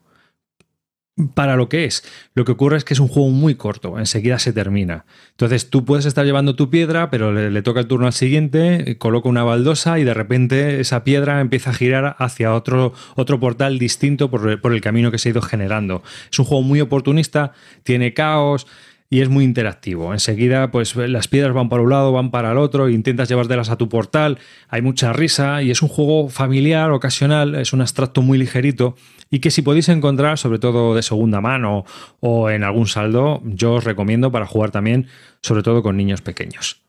para 1.34 1.56
lo 1.56 1.68
que 1.68 1.84
es. 1.84 2.04
Lo 2.34 2.44
que 2.44 2.52
ocurre 2.52 2.76
es 2.76 2.84
que 2.84 2.94
es 2.94 3.00
un 3.00 3.08
juego 3.08 3.28
muy 3.30 3.54
corto, 3.54 3.98
enseguida 3.98 4.38
se 4.38 4.52
termina. 4.52 5.04
Entonces 5.32 5.70
tú 5.70 5.84
puedes 5.84 6.06
estar 6.06 6.24
llevando 6.24 6.56
tu 6.56 6.70
piedra, 6.70 7.10
pero 7.10 7.32
le, 7.32 7.62
toca 7.62 7.80
el 7.80 7.86
turno 7.86 8.06
al 8.06 8.12
siguiente, 8.12 8.96
coloca 8.98 9.28
una 9.28 9.44
baldosa 9.44 9.98
y 9.98 10.04
de 10.04 10.14
repente 10.14 10.80
esa 10.80 11.04
piedra 11.04 11.40
empieza 11.40 11.70
a 11.70 11.74
girar 11.74 12.16
hacia 12.18 12.54
otro, 12.54 12.94
otro 13.16 13.40
portal 13.40 13.78
distinto 13.78 14.30
por, 14.30 14.60
por 14.60 14.72
el 14.72 14.80
camino 14.80 15.10
que 15.10 15.18
se 15.18 15.28
ha 15.28 15.32
ido 15.32 15.42
generando. 15.42 16.02
Es 16.30 16.38
un 16.38 16.44
juego 16.44 16.62
muy 16.62 16.80
oportunista, 16.80 17.52
tiene 17.82 18.14
caos, 18.14 18.66
y 19.12 19.20
es 19.20 19.28
muy 19.28 19.44
interactivo. 19.44 20.12
Enseguida, 20.12 20.70
pues 20.70 20.94
las 20.94 21.26
piedras 21.26 21.52
van 21.52 21.68
para 21.68 21.82
un 21.82 21.90
lado, 21.90 22.12
van 22.12 22.30
para 22.30 22.52
el 22.52 22.58
otro, 22.58 22.88
intentas 22.88 23.28
llevártelas 23.28 23.68
a 23.68 23.76
tu 23.76 23.88
portal, 23.88 24.38
hay 24.68 24.82
mucha 24.82 25.12
risa 25.12 25.62
y 25.62 25.72
es 25.72 25.82
un 25.82 25.88
juego 25.88 26.28
familiar, 26.28 26.92
ocasional, 26.92 27.56
es 27.56 27.72
un 27.72 27.80
abstracto 27.80 28.22
muy 28.22 28.38
ligerito 28.38 28.94
y 29.28 29.40
que 29.40 29.50
si 29.50 29.62
podéis 29.62 29.88
encontrar, 29.88 30.38
sobre 30.38 30.60
todo 30.60 30.94
de 30.94 31.02
segunda 31.02 31.40
mano 31.40 31.84
o 32.20 32.50
en 32.50 32.62
algún 32.62 32.86
saldo, 32.86 33.42
yo 33.44 33.74
os 33.74 33.84
recomiendo 33.84 34.30
para 34.30 34.46
jugar 34.46 34.70
también, 34.70 35.08
sobre 35.42 35.64
todo 35.64 35.82
con 35.82 35.96
niños 35.96 36.22
pequeños. 36.22 36.80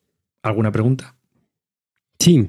¿Alguna 0.43 0.71
pregunta? 0.71 1.15
Sí. 2.19 2.47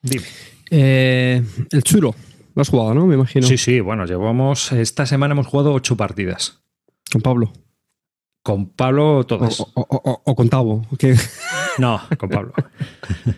Dime. 0.00 0.24
Eh, 0.70 1.42
el 1.70 1.82
chulo. 1.82 2.14
Lo 2.54 2.62
has 2.62 2.70
jugado, 2.70 2.94
¿no? 2.94 3.06
Me 3.06 3.14
imagino. 3.14 3.46
Sí, 3.46 3.58
sí, 3.58 3.80
bueno, 3.80 4.06
llevamos. 4.06 4.72
Esta 4.72 5.04
semana 5.04 5.32
hemos 5.32 5.46
jugado 5.46 5.74
ocho 5.74 5.96
partidas. 5.98 6.62
Con 7.12 7.20
Pablo. 7.20 7.52
Con 8.46 8.66
Pablo 8.68 9.24
todas. 9.26 9.58
O, 9.58 9.66
o, 9.74 10.22
o 10.24 10.36
con 10.36 10.48
Tavo. 10.48 10.86
Que... 11.00 11.16
No, 11.78 12.00
con 12.16 12.28
Pablo. 12.28 12.52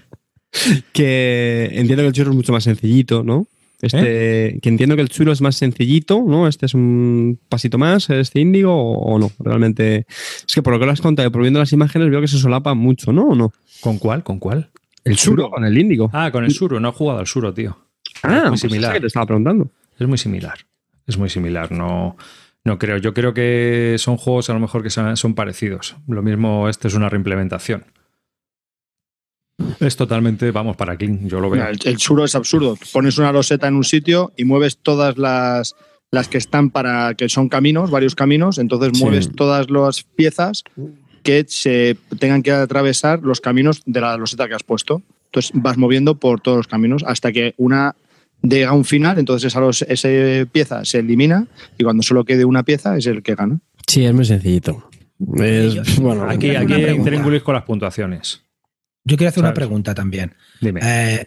que 0.92 1.70
entiendo 1.72 2.02
que 2.02 2.08
el 2.08 2.12
chulo 2.12 2.30
es 2.30 2.36
mucho 2.36 2.52
más 2.52 2.64
sencillito, 2.64 3.24
¿no? 3.24 3.46
Este, 3.80 4.48
¿Eh? 4.48 4.58
Que 4.60 4.68
entiendo 4.68 4.96
que 4.96 5.02
el 5.02 5.08
chulo 5.08 5.32
es 5.32 5.40
más 5.40 5.56
sencillito, 5.56 6.22
¿no? 6.26 6.46
Este 6.46 6.66
es 6.66 6.74
un 6.74 7.40
pasito 7.48 7.78
más, 7.78 8.10
este 8.10 8.38
índigo, 8.38 8.70
o, 8.70 9.14
o 9.14 9.18
no. 9.18 9.32
Realmente. 9.38 10.04
Es 10.46 10.54
que 10.54 10.62
por 10.62 10.74
lo 10.74 10.78
que 10.78 10.84
lo 10.84 10.92
has 10.92 11.00
contado, 11.00 11.32
por 11.32 11.40
viendo 11.40 11.58
las 11.58 11.72
imágenes, 11.72 12.10
veo 12.10 12.20
que 12.20 12.28
se 12.28 12.36
solapa 12.36 12.74
mucho, 12.74 13.10
¿no? 13.10 13.28
¿O 13.28 13.34
no? 13.34 13.50
¿Con 13.80 13.98
cuál? 13.98 14.22
¿Con 14.22 14.38
cuál? 14.38 14.68
El 15.04 15.16
suro, 15.16 15.48
con 15.48 15.64
el 15.64 15.78
índigo. 15.78 16.10
Ah, 16.12 16.30
con 16.30 16.44
el 16.44 16.50
suro. 16.50 16.80
No 16.80 16.90
he 16.90 16.92
jugado 16.92 17.20
al 17.20 17.26
suro, 17.26 17.54
tío. 17.54 17.78
Ah, 18.22 18.40
muy 18.42 18.48
pues 18.50 18.60
similar. 18.60 18.90
es 18.90 18.94
que 18.96 19.00
te 19.00 19.06
estaba 19.06 19.24
preguntando. 19.24 19.70
Es 19.98 20.06
muy 20.06 20.18
similar. 20.18 20.58
Es 21.06 21.16
muy 21.16 21.30
similar. 21.30 21.72
No, 21.72 22.18
no 22.64 22.78
creo. 22.78 22.98
Yo 22.98 23.14
creo 23.14 23.34
que 23.34 23.96
son 23.98 24.16
juegos 24.16 24.50
a 24.50 24.54
lo 24.54 24.60
mejor 24.60 24.82
que 24.82 24.90
son, 24.90 25.34
parecidos. 25.34 25.96
Lo 26.06 26.22
mismo, 26.22 26.68
este 26.68 26.88
es 26.88 26.94
una 26.94 27.08
reimplementación. 27.08 27.84
Es 29.80 29.96
totalmente, 29.96 30.50
vamos, 30.50 30.76
para 30.76 30.96
clean, 30.96 31.28
yo 31.28 31.40
lo 31.40 31.50
veo. 31.50 31.66
El, 31.66 31.78
el 31.84 31.96
es 32.24 32.34
absurdo. 32.34 32.76
Pones 32.92 33.18
una 33.18 33.32
loseta 33.32 33.66
en 33.66 33.74
un 33.74 33.84
sitio 33.84 34.32
y 34.36 34.44
mueves 34.44 34.78
todas 34.78 35.18
las, 35.18 35.74
las 36.10 36.28
que 36.28 36.38
están 36.38 36.70
para 36.70 37.14
que 37.14 37.28
son 37.28 37.48
caminos, 37.48 37.90
varios 37.90 38.14
caminos, 38.14 38.58
entonces 38.58 38.96
Sí. 38.96 39.02
mueves 39.04 39.32
todas 39.34 39.68
las 39.70 40.02
piezas 40.02 40.62
que 41.22 41.44
se 41.48 41.96
tengan 42.18 42.42
que 42.42 42.52
atravesar 42.52 43.20
los 43.22 43.40
caminos 43.40 43.82
de 43.84 44.00
la 44.00 44.16
loseta 44.16 44.48
que 44.48 44.54
has 44.54 44.62
puesto. 44.62 45.02
Entonces 45.26 45.50
vas 45.54 45.76
moviendo 45.76 46.14
por 46.14 46.40
todos 46.40 46.56
los 46.58 46.68
caminos 46.68 47.04
hasta 47.06 47.32
que 47.32 47.54
una 47.56 47.94
llega 48.42 48.70
a 48.70 48.72
un 48.72 48.84
final, 48.84 49.18
entonces 49.18 49.48
esa, 49.52 49.60
los- 49.60 49.82
esa 49.82 50.08
pieza 50.50 50.84
se 50.84 50.98
elimina 51.00 51.46
y 51.76 51.84
cuando 51.84 52.02
solo 52.02 52.24
quede 52.24 52.44
una 52.44 52.62
pieza 52.62 52.96
es 52.96 53.06
el 53.06 53.22
que 53.22 53.34
gana. 53.34 53.60
Sí, 53.86 54.04
es 54.04 54.12
muy 54.14 54.24
sencillito. 54.24 54.88
Es, 55.36 55.74
Yo- 55.74 55.82
bueno, 56.02 56.24
Aquí, 56.28 56.50
Una 56.50 56.60
aquí 56.60 56.72
hay 56.74 57.40
con 57.40 57.54
las 57.54 57.64
puntuaciones. 57.64 58.42
Yo 59.04 59.16
quiero 59.16 59.30
hacer 59.30 59.42
una 59.42 59.54
pregunta 59.54 59.94
también. 59.94 60.34
Dime. 60.60 60.80
Eh, 60.82 61.26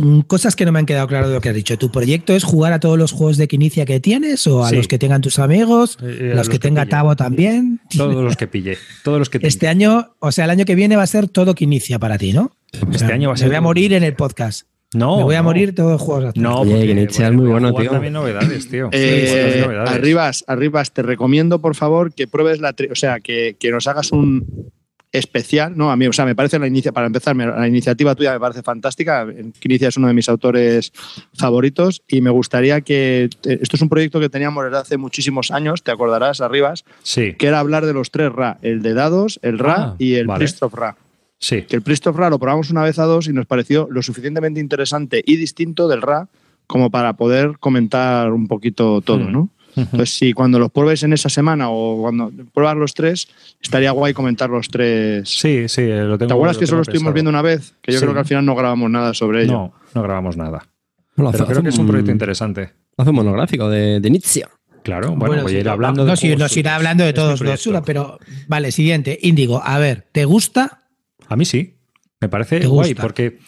mm, 0.00 0.20
cosas 0.20 0.56
que 0.56 0.64
no 0.64 0.72
me 0.72 0.78
han 0.78 0.86
quedado 0.86 1.06
claro 1.06 1.28
de 1.28 1.34
lo 1.34 1.40
que 1.40 1.50
has 1.50 1.54
dicho. 1.54 1.76
¿Tu 1.78 1.90
proyecto 1.90 2.34
es 2.34 2.44
jugar 2.44 2.72
a 2.72 2.80
todos 2.80 2.98
los 2.98 3.12
juegos 3.12 3.36
de 3.36 3.46
Quinicia 3.46 3.84
que 3.84 4.00
tienes 4.00 4.46
o 4.46 4.64
a 4.64 4.70
Sí. 4.70 4.76
los 4.76 4.88
que 4.88 4.98
tengan 4.98 5.20
tus 5.20 5.38
amigos, 5.38 5.98
Eh, 6.02 6.30
a 6.32 6.36
los, 6.36 6.48
que, 6.48 6.58
tenga 6.58 6.82
pille. 6.82 6.90
Tavo 6.90 7.14
también? 7.16 7.80
Todos 7.96 8.24
los 8.24 8.36
que 8.36 8.46
pille. 8.46 8.78
Todos 9.02 9.18
los 9.18 9.28
que 9.30 9.38
pille. 9.38 9.48
Este 9.48 9.68
año, 9.68 10.14
o 10.18 10.32
sea, 10.32 10.46
el 10.46 10.50
año 10.50 10.64
que 10.64 10.74
viene 10.74 10.96
va 10.96 11.02
a 11.02 11.06
ser 11.06 11.28
todo 11.28 11.54
Quinicia 11.54 11.98
para 11.98 12.18
ti, 12.18 12.32
¿no? 12.32 12.52
Este 12.92 13.12
año 13.12 13.28
va 13.28 13.34
a 13.34 13.36
ser- 13.36 13.46
Me 13.46 13.50
voy 13.54 13.56
a 13.58 13.60
morir 13.62 13.92
en 13.92 14.02
el 14.02 14.14
podcast. 14.14 14.66
No. 14.94 15.16
me 15.16 15.24
voy 15.24 15.34
a 15.34 15.38
no. 15.38 15.44
morir 15.44 15.74
todos 15.74 15.92
los 15.92 16.00
juegos. 16.00 16.24
actuales. 16.26 16.42
No, 16.50 16.60
Oye, 16.60 16.70
porque 16.70 17.24
a 17.24 17.30
muy 17.32 17.48
bueno, 17.48 17.74
tío. 17.74 17.90
también 17.90 18.12
novedades, 18.12 18.68
tío. 18.68 18.88
Eh, 18.92 19.26
Sí, 19.26 19.34
muchas 19.56 19.66
novedades. 19.66 19.90
Arribas, 19.90 20.44
Arribas, 20.46 20.92
te 20.92 21.02
recomiendo 21.02 21.60
por 21.60 21.74
favor 21.74 22.14
que 22.14 22.28
pruebes 22.28 22.60
la, 22.60 22.76
tri- 22.76 22.92
o 22.92 22.94
sea, 22.94 23.18
que, 23.18 23.56
que 23.58 23.70
nos 23.72 23.88
hagas 23.88 24.12
un 24.12 24.70
especial, 25.10 25.76
¿no? 25.76 25.90
A 25.92 25.96
mí, 25.96 26.06
o 26.08 26.12
sea, 26.12 26.24
me 26.24 26.34
parece 26.34 26.58
la 26.60 26.66
inicia, 26.66 26.90
para 26.92 27.06
empezar, 27.06 27.34
la 27.36 27.66
iniciativa 27.68 28.14
tuya 28.16 28.32
me 28.32 28.40
parece 28.40 28.62
fantástica. 28.62 29.26
Inicia 29.62 29.88
es 29.88 29.96
uno 29.96 30.08
de 30.08 30.14
mis 30.14 30.28
autores 30.28 30.92
favoritos 31.38 32.02
y 32.08 32.20
me 32.20 32.30
gustaría 32.30 32.80
que 32.80 33.24
eh, 33.44 33.58
esto 33.62 33.76
es 33.76 33.82
un 33.82 33.88
proyecto 33.88 34.20
que 34.20 34.28
teníamos 34.28 34.64
desde 34.64 34.78
hace 34.78 34.96
muchísimos 34.96 35.50
años, 35.50 35.82
te 35.82 35.90
acordarás, 35.92 36.40
Arribas, 36.40 36.84
Sí, 37.02 37.34
que 37.34 37.46
era 37.48 37.58
hablar 37.60 37.86
de 37.86 37.92
los 37.94 38.10
tres 38.10 38.32
Ra, 38.32 38.58
el 38.62 38.82
de 38.82 38.94
dados, 38.94 39.38
el 39.42 39.58
Ra 39.58 39.74
Ah, 39.78 39.94
y 39.98 40.14
el 40.14 40.26
vale. 40.26 40.38
Priest 40.38 40.62
of 40.62 40.74
Ra. 40.74 40.96
Sí. 41.44 41.62
Que 41.62 41.76
el 41.76 41.82
Priest 41.82 42.06
of 42.06 42.16
Ra 42.16 42.30
lo 42.30 42.38
probamos 42.38 42.70
una 42.70 42.82
vez 42.82 42.98
a 42.98 43.04
dos 43.04 43.28
y 43.28 43.32
nos 43.32 43.46
pareció 43.46 43.86
lo 43.90 44.02
suficientemente 44.02 44.60
interesante 44.60 45.22
y 45.26 45.36
distinto 45.36 45.88
del 45.88 46.02
Ra 46.02 46.28
como 46.66 46.90
para 46.90 47.12
poder 47.14 47.58
comentar 47.60 48.32
un 48.32 48.48
poquito 48.48 49.00
todo, 49.02 49.18
Mm. 49.18 49.32
¿no? 49.32 49.50
Entonces, 49.76 50.10
si 50.16 50.32
cuando 50.32 50.60
los 50.60 50.70
pruebes 50.70 51.02
en 51.02 51.12
esa 51.12 51.28
semana 51.28 51.68
o 51.68 52.00
cuando 52.02 52.30
pruebas 52.52 52.76
los 52.76 52.94
tres, 52.94 53.26
estaría 53.60 53.90
guay 53.90 54.14
comentar 54.14 54.48
los 54.48 54.68
tres. 54.68 55.28
Sí, 55.28 55.68
sí, 55.68 55.82
eh, 55.82 56.04
lo 56.04 56.16
tengo. 56.16 56.28
¿Te 56.28 56.34
acuerdas 56.34 56.56
lo 56.56 56.60
que 56.60 56.66
solo 56.68 56.82
tengo 56.82 56.92
estuvimos 56.92 57.00
pensado. 57.12 57.14
viendo 57.14 57.30
una 57.30 57.42
vez? 57.42 57.74
Que 57.82 57.90
yo 57.92 57.98
Sí. 57.98 58.04
creo 58.04 58.14
que 58.14 58.20
al 58.20 58.24
final 58.26 58.46
no 58.46 58.54
grabamos 58.54 58.88
nada 58.88 59.12
sobre 59.14 59.42
ello. 59.42 59.52
No, 59.52 59.74
no 59.94 60.02
grabamos 60.04 60.36
nada. 60.36 60.68
Bueno, 61.16 61.32
Pero 61.32 61.44
hace- 61.44 61.52
creo 61.52 61.62
que 61.64 61.68
es 61.70 61.78
un 61.78 61.88
proyecto 61.88 62.12
interesante. 62.12 62.70
Hace 62.96 63.10
un 63.10 63.16
monográfico 63.16 63.68
de, 63.68 63.98
de 63.98 64.10
Nietzsche. 64.10 64.42
Claro, 64.84 65.16
bueno, 65.16 65.42
voy 65.42 65.56
a 65.56 65.58
ir 65.60 65.68
hablando 65.68 66.04
de. 66.04 66.10
no, 66.12 66.16
sí, 66.16 66.28
juegos 66.28 66.40
nos 66.42 66.56
irá 66.56 66.76
hablando 66.76 67.02
de 67.04 67.12
todos 67.12 67.40
los 67.40 67.82
pero 67.84 68.18
vale, 68.46 68.70
siguiente. 68.70 69.18
Índigo, 69.22 69.60
a 69.64 69.78
ver, 69.80 70.06
¿te 70.12 70.24
gusta? 70.24 70.83
A 71.28 71.36
mí 71.36 71.44
sí. 71.44 71.76
Me 72.20 72.28
parece 72.28 72.60
¿Te 72.60 72.66
guay 72.66 72.90
gusta? 72.90 73.02
porque 73.02 73.38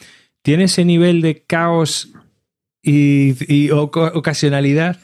tiene 0.42 0.64
ese 0.64 0.84
nivel 0.84 1.22
de 1.22 1.44
caos 1.44 2.12
y, 2.82 3.70
ocasionalidad 3.70 4.98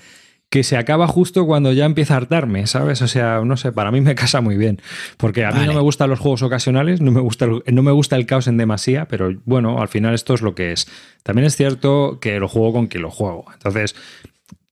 que 0.51 0.62
se 0.62 0.77
acaba 0.77 1.09
justo 1.09 1.47
cuando 1.47 1.73
ya 1.73 1.87
empieza 1.87 2.14
a 2.14 2.18
hartarme, 2.18 2.66
¿sabes? 2.66 3.01
O 3.01 3.09
sea, 3.09 3.41
no 3.43 3.57
sé, 3.57 3.73
para 3.73 3.91
mí 3.91 4.03
me 4.03 4.14
casa 4.14 4.43
muy 4.43 4.57
bien. 4.57 4.81
Porque 5.16 5.45
a 5.47 5.51
mí 5.51 5.66
no 5.66 5.73
me 5.73 5.81
gustan 5.81 6.11
los 6.11 6.20
juegos 6.20 6.43
ocasionales, 6.43 7.01
no 7.01 7.11
me, 7.11 7.20
gusta 7.20 7.47
el, 7.47 7.62
no 7.75 7.83
me 7.83 7.91
gusta 7.91 8.16
el 8.16 8.27
caos 8.27 8.47
en 8.49 8.59
demasía, 8.59 9.09
pero 9.09 9.35
bueno, 9.47 9.81
al 9.81 9.89
final 9.89 10.14
esto 10.14 10.35
es 10.35 10.43
lo 10.43 10.55
que 10.55 10.73
es. 10.73 10.87
También 11.23 11.47
es 11.47 11.57
cierto 11.57 12.18
que 12.20 12.39
lo 12.39 12.49
juego 12.49 12.75
con 12.75 12.87
quien 12.87 13.03
lo 13.03 13.11
juego. 13.11 13.47
Entonces, 13.53 13.97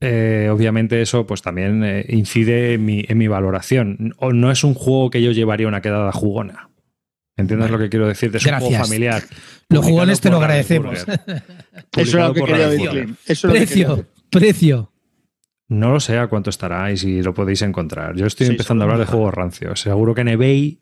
eh, 0.00 0.48
obviamente 0.52 1.02
eso 1.02 1.26
pues 1.26 1.42
también 1.42 1.82
eh, 1.82 2.04
incide 2.08 2.74
en 2.74 2.84
mi, 2.84 3.04
en 3.08 3.18
mi 3.18 3.26
valoración. 3.26 4.14
O 4.18 4.32
no 4.32 4.50
es 4.50 4.62
un 4.62 4.74
juego 4.74 5.10
que 5.10 5.22
yo 5.22 5.32
llevaría 5.32 5.66
una 5.66 5.82
quedada 5.82 6.12
jugona. 6.12 6.69
¿Entiendes 7.36 7.70
Vale. 7.70 7.78
lo 7.78 7.84
que 7.84 7.88
quiero 7.90 8.06
decir? 8.08 8.34
Es 8.34 8.44
un 8.44 8.50
Gracias. 8.50 8.68
juego 8.70 8.84
familiar. 8.84 9.22
Los 9.68 9.84
jugones 9.84 10.20
te 10.20 10.30
lo 10.30 10.36
agradecemos. 10.38 10.98
Eso 11.96 12.16
era 12.18 12.28
lo 12.28 12.34
que 12.34 12.42
quería 12.42 12.68
decir. 12.68 13.14
Eso 13.26 13.48
es 13.48 13.52
que 13.52 13.58
Precio, 13.58 13.88
decir. 13.96 14.06
precio. 14.30 14.92
No 15.68 15.92
lo 15.92 16.00
sé 16.00 16.18
a 16.18 16.26
cuánto 16.26 16.50
estará 16.50 16.90
y 16.90 16.96
si 16.96 17.22
lo 17.22 17.32
podéis 17.32 17.62
encontrar. 17.62 18.16
Yo 18.16 18.26
estoy 18.26 18.46
Sí, 18.46 18.52
empezando 18.52 18.82
a 18.82 18.86
hablar 18.86 18.98
de 18.98 19.06
juegos 19.06 19.32
rancios. 19.32 19.80
Seguro 19.80 20.14
que 20.14 20.22
en 20.22 20.28
eBay 20.28 20.80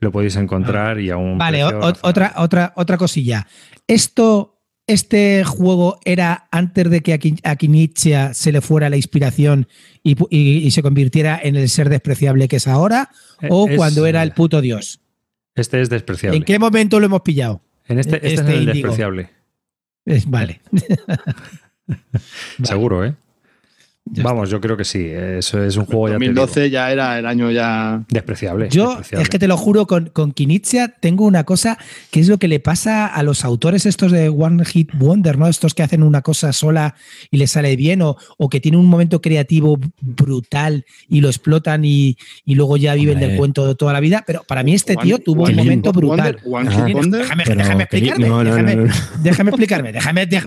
lo 0.00 0.10
podéis 0.10 0.34
encontrar 0.36 0.98
y 1.00 1.10
aún. 1.10 1.38
Vale, 1.38 1.64
o- 1.64 1.68
o- 1.88 1.92
otra, 2.02 2.34
otra, 2.36 2.72
otra 2.76 2.96
cosilla. 2.98 3.46
Esto, 3.86 4.60
este 4.88 5.44
juego 5.44 6.00
era 6.04 6.48
antes 6.50 6.90
de 6.90 7.00
que 7.00 7.12
a 7.12 7.18
Ki- 7.18 7.38
a 7.44 7.54
Kinichia 7.56 8.34
se 8.34 8.50
le 8.50 8.60
fuera 8.60 8.90
la 8.90 8.96
inspiración 8.96 9.68
y, 10.02 10.16
pu- 10.16 10.26
y- 10.30 10.58
y 10.66 10.70
se 10.72 10.82
convirtiera 10.82 11.40
en 11.42 11.54
el 11.54 11.68
ser 11.68 11.88
despreciable 11.88 12.48
que 12.48 12.56
es 12.56 12.66
ahora, 12.66 13.10
o 13.48 13.68
Es- 13.68 13.76
cuando 13.76 14.04
era 14.04 14.22
el 14.24 14.32
puto 14.32 14.60
dios. 14.60 15.00
Este 15.54 15.80
es 15.80 15.88
despreciable. 15.90 16.36
¿En 16.38 16.44
qué 16.44 16.58
momento 16.58 16.98
lo 16.98 17.06
hemos 17.06 17.22
pillado? 17.22 17.62
En 17.86 17.98
este, 17.98 18.16
este, 18.16 18.26
es 18.34 18.40
este 18.40 18.54
el 18.54 18.66
despreciable. 18.66 19.30
Es- 20.04 20.28
vale. 20.28 20.60
Seguro, 22.62 23.04
¿eh? 23.04 23.14
Ya 24.06 24.22
Vamos, 24.22 24.50
yo 24.50 24.60
creo 24.60 24.76
que 24.76 24.84
sí. 24.84 25.06
Eso 25.08 25.64
es 25.64 25.78
un 25.78 25.86
juego 25.86 26.08
ya 26.08 26.18
te 26.18 26.24
digo, 26.24 26.34
2012 26.42 26.68
ya 26.70 26.92
era 26.92 27.18
el 27.18 27.24
año 27.24 27.50
ya. 27.50 28.04
despreciable. 28.10 28.68
Yo, 28.68 28.88
despreciable. 28.88 29.22
es 29.22 29.28
que 29.30 29.38
te 29.38 29.48
lo 29.48 29.56
juro, 29.56 29.86
con, 29.86 30.10
con 30.10 30.32
Kinichia 30.32 30.88
tengo 31.00 31.24
una 31.24 31.44
cosa 31.44 31.78
que 32.10 32.20
es 32.20 32.28
lo 32.28 32.36
que 32.38 32.46
le 32.46 32.60
pasa 32.60 33.06
a 33.06 33.22
los 33.22 33.46
autores 33.46 33.86
estos 33.86 34.12
de 34.12 34.28
One 34.28 34.62
Hit 34.66 34.90
Wonder, 34.94 35.38
¿no? 35.38 35.48
Estos 35.48 35.72
que 35.72 35.82
hacen 35.82 36.02
una 36.02 36.20
cosa 36.20 36.52
sola 36.52 36.94
y 37.30 37.38
les 37.38 37.52
sale 37.52 37.76
bien, 37.76 38.02
o, 38.02 38.16
o 38.36 38.50
que 38.50 38.60
tienen 38.60 38.78
un 38.78 38.86
momento 38.86 39.22
creativo 39.22 39.78
brutal 40.02 40.84
y 41.08 41.22
lo 41.22 41.28
explotan 41.28 41.84
y, 41.86 42.18
y 42.44 42.56
luego 42.56 42.76
ya 42.76 42.92
viven 42.94 43.14
Hombre. 43.14 43.28
del 43.28 43.38
cuento 43.38 43.66
de 43.66 43.74
toda 43.74 43.94
la 43.94 44.00
vida. 44.00 44.22
Pero 44.26 44.42
para 44.46 44.62
mí 44.62 44.74
este 44.74 44.94
One- 44.96 45.02
tío 45.02 45.18
tuvo 45.18 45.44
One 45.44 45.52
un 45.52 45.56
momento 45.58 45.92
brutal. 45.92 46.38
One 46.44 46.68
Ah. 46.70 46.84
Hit 46.86 46.94
Wonder. 46.94 47.22
Déjame, 47.22 47.44
déjame 47.46 47.82
explicarme. 47.84 48.28
no, 48.28 48.44
no, 48.44 48.50
déjame, 48.54 48.76
no, 48.76 48.84
no. 48.84 48.92
déjame 49.22 49.50
explicarme. 49.50 49.92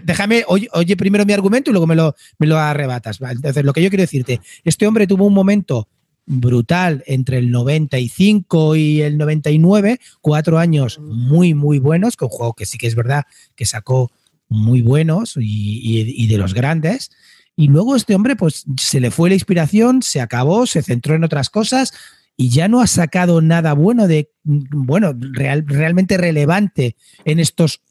Déjame 0.03 0.43
oye, 0.47 0.67
oye 0.73 0.95
primero 0.95 1.25
mi 1.25 1.33
argumento 1.33 1.71
y 1.71 1.73
luego 1.73 1.87
me 1.87 1.95
lo, 1.95 2.15
me 2.37 2.45
lo 2.45 2.57
arrebatas. 2.59 3.17
¿vale? 3.19 3.39
Lo 3.55 3.73
que 3.73 3.81
yo 3.83 3.89
quiero 3.89 4.01
decirte, 4.03 4.41
este 4.63 4.87
hombre 4.87 5.07
tuvo 5.07 5.25
un 5.25 5.33
momento 5.33 5.87
brutal 6.25 7.03
entre 7.07 7.37
el 7.37 7.51
95 7.51 8.75
y 8.75 9.01
el 9.01 9.17
99, 9.17 9.99
cuatro 10.21 10.57
años 10.59 10.99
muy, 10.99 11.53
muy 11.53 11.79
buenos, 11.79 12.15
con 12.17 12.29
juego 12.29 12.53
que 12.53 12.65
sí 12.65 12.77
que 12.77 12.87
es 12.87 12.95
verdad 12.95 13.23
que 13.55 13.65
sacó 13.65 14.11
muy 14.49 14.81
buenos 14.81 15.35
y 15.37 16.27
de 16.27 16.37
los 16.37 16.53
grandes. 16.53 17.11
Y 17.55 17.67
luego 17.69 17.95
este 17.95 18.13
hombre, 18.13 18.35
pues 18.35 18.65
se 18.79 18.99
le 18.99 19.09
fue 19.09 19.29
la 19.29 19.35
inspiración, 19.35 20.03
se 20.03 20.21
acabó, 20.21 20.67
se 20.67 20.83
centró 20.83 21.15
en 21.15 21.23
otras 21.23 21.49
cosas 21.49 21.91
y 22.35 22.49
ya 22.49 22.67
no 22.67 22.81
ha 22.81 22.87
sacado 22.87 23.41
nada 23.41 23.73
bueno 23.73 24.07
de, 24.07 24.29
bueno, 24.43 25.13
real- 25.17 25.65
realmente 25.65 26.17
relevante 26.17 26.95
en 27.25 27.39
estos 27.39 27.81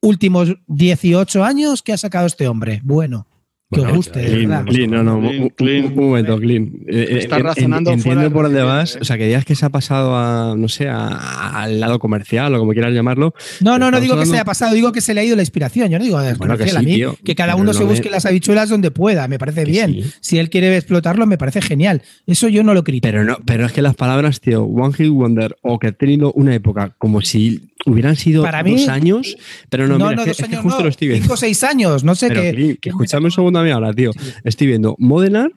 últimos 0.00 0.54
18 0.68 1.42
años 1.42 1.82
que 1.82 1.92
ha 1.92 1.96
sacado 1.98 2.26
este 2.28 2.46
hombre. 2.46 2.80
Bueno, 2.84 3.26
que 3.68 3.80
Bueno, 3.80 3.90
os 3.90 3.96
guste, 3.96 4.24
Clean, 4.24 4.48
verdad. 4.48 4.64
clean, 4.64 4.90
no, 4.92 5.02
no, 5.02 5.20
Clean, 5.20 5.42
un, 5.42 5.48
clean. 5.50 5.84
un- 5.86 5.98
un 5.98 6.04
momento, 6.10 6.38
clean. 6.38 6.72
Eh, 6.86 7.18
Está 7.22 7.38
eh, 7.38 7.42
razonando 7.42 7.90
en- 7.90 7.98
fuera 8.00 8.22
Entiendo 8.22 8.32
por 8.40 8.48
que 8.54 8.62
vas, 8.62 8.90
quiere, 8.92 9.02
o 9.02 9.04
sea, 9.04 9.18
que 9.18 9.26
digas 9.26 9.44
que 9.44 9.56
se 9.56 9.66
ha 9.66 9.70
pasado 9.70 10.14
a, 10.16 10.54
no 10.56 10.68
sé, 10.68 10.88
a- 10.88 11.62
al 11.62 11.80
lado 11.80 11.98
comercial 11.98 12.54
o 12.54 12.60
como 12.60 12.70
quieras 12.72 12.92
llamarlo. 12.94 13.34
No, 13.60 13.76
no, 13.76 13.90
no 13.90 14.00
digo 14.00 14.16
que 14.16 14.24
se 14.24 14.34
haya 14.34 14.44
pasado, 14.44 14.72
digo 14.72 14.92
que 14.92 15.00
se 15.00 15.14
le 15.14 15.20
ha 15.20 15.24
ido 15.24 15.34
la 15.34 15.42
inspiración. 15.42 15.90
Yo 15.90 15.98
no 15.98 16.04
digo 16.04 16.16
Bueno, 16.38 16.56
que 16.56 16.68
sí, 16.68 16.76
a 16.76 16.80
mí, 16.80 16.94
tío, 16.94 17.16
que 17.24 17.34
cada 17.34 17.56
uno 17.56 17.64
no 17.64 17.72
se 17.72 17.80
me- 17.80 17.90
busque 17.90 18.08
las 18.08 18.24
habichuelas 18.24 18.68
donde 18.68 18.92
pueda, 18.92 19.26
me 19.26 19.38
parece 19.40 19.64
Que 19.64 19.70
bien. 19.72 19.94
sí. 19.94 20.10
Si 20.20 20.38
él 20.38 20.48
quiere 20.48 20.76
explotarlo, 20.76 21.26
me 21.26 21.36
parece 21.36 21.60
genial. 21.60 22.02
Eso 22.26 22.46
yo 22.48 22.62
no 22.62 22.72
lo 22.72 22.84
critico. 22.84 23.08
Pero 23.10 23.24
no, 23.24 23.38
pero 23.44 23.66
es 23.66 23.72
que 23.72 23.82
las 23.82 23.96
palabras, 23.96 24.40
tío, 24.40 24.62
One 24.62 24.94
Hit 24.94 25.08
Wonder 25.10 25.56
o 25.62 25.80
que 25.80 25.88
ha 25.88 25.92
tenido 25.92 26.32
una 26.34 26.54
época 26.54 26.94
como 26.98 27.20
si 27.20 27.70
hubieran 27.84 28.16
sido 28.16 28.42
Para 28.42 28.62
dos 28.62 28.72
mí- 28.72 28.86
años, 28.88 29.36
pero 29.70 29.86
no, 29.86 29.98
no, 29.98 30.06
mira, 30.10 30.16
no, 30.16 30.22
es 30.22 30.24
que- 30.24 30.30
dos 30.30 30.40
es 30.40 30.46
que 30.48 30.52
años, 30.54 30.62
justo 30.62 30.78
no, 30.78 30.84
lo 30.84 30.90
estoy 30.90 31.08
viendo. 31.08 31.24
cinco 31.24 31.34
o 31.34 31.36
seis 31.36 31.62
años, 31.64 32.04
no 32.04 32.14
sé 32.14 32.28
Pero, 32.28 32.42
qué. 32.42 32.78
Que 32.80 32.88
escúchame 32.90 33.26
un 33.26 33.30
segundo 33.32 33.55
a 33.58 33.62
mí 33.62 33.70
ahora, 33.70 33.92
tío. 33.92 34.10
Estoy 34.44 34.66
viendo 34.66 34.96
Modelar, 34.98 35.50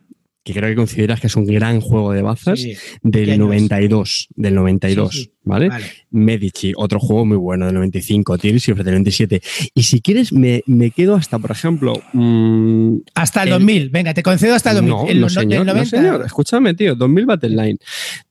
que 0.53 0.59
creo 0.59 0.69
que 0.69 0.75
consideras 0.75 1.19
que 1.19 1.27
es 1.27 1.35
un 1.35 1.45
gran 1.45 1.79
juego 1.81 2.11
de 2.13 2.21
bazas, 2.21 2.59
Sí, 2.59 2.73
¿Qué 2.75 2.99
del 3.03 3.29
años? 3.31 3.39
92, 3.47 4.27
del 4.35 4.55
92, 4.55 5.11
Sí, 5.13 5.23
sí. 5.23 5.31
¿vale? 5.43 5.69
vale. 5.69 5.85
Medici, 6.11 6.73
otro 6.75 6.99
juego 6.99 7.25
muy 7.25 7.37
bueno 7.37 7.65
del 7.65 7.75
95, 7.75 8.37
Tears 8.37 8.69
of 8.69 8.77
del 8.79 8.85
97. 8.93 9.41
Y 9.73 9.83
si 9.83 10.01
quieres, 10.01 10.33
me, 10.33 10.63
me 10.65 10.91
quedo 10.91 11.15
hasta, 11.15 11.39
por 11.39 11.51
ejemplo. 11.51 11.93
mm, 12.13 12.97
Hasta 13.15 13.43
el, 13.43 13.49
El- 13.49 13.53
2000, 13.53 13.89
venga, 13.89 14.13
te 14.13 14.23
concedo 14.23 14.55
hasta 14.55 14.71
el 14.71 14.77
2000. 14.77 14.91
no, 14.93 15.07
el, 15.07 15.15
no, 15.19 15.25
no- 15.25 15.29
señor, 15.29 15.61
el 15.61 15.65
no, 15.67 15.73
90. 15.73 15.97
señor. 15.97 16.25
Escúchame, 16.25 16.73
tío. 16.73 16.95
2000 16.95 17.25
Battle 17.25 17.49
Line, 17.49 17.77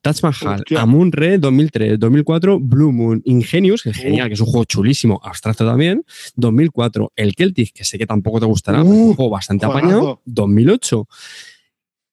Touch 0.03 0.23
Mahal, 0.23 0.61
Hostia. 0.61 0.81
Amun 0.81 1.13
Re 1.13 1.39
2003, 1.39 1.99
2004 1.99 2.59
Blue 2.61 2.93
Moon, 2.93 3.23
Ingenious, 3.25 3.83
que 3.83 3.91
es 3.91 3.97
genial, 3.97 4.29
que 4.29 4.35
es 4.35 4.41
un 4.41 4.47
juego 4.47 4.65
chulísimo, 4.65 5.21
abstracto 5.23 5.65
también. 5.67 6.05
2004 6.37 7.13
el 7.17 7.35
Celtic, 7.35 7.73
que 7.73 7.85
sé 7.85 7.99
que 7.99 8.07
tampoco 8.07 8.41
te 8.41 8.47
gustará, 8.47 8.81
es 8.81 8.85
un 8.87 8.99
Uh, 9.11 9.15
juego 9.15 9.31
bastante 9.31 9.67
apañado. 9.67 10.21
2008 10.25 11.07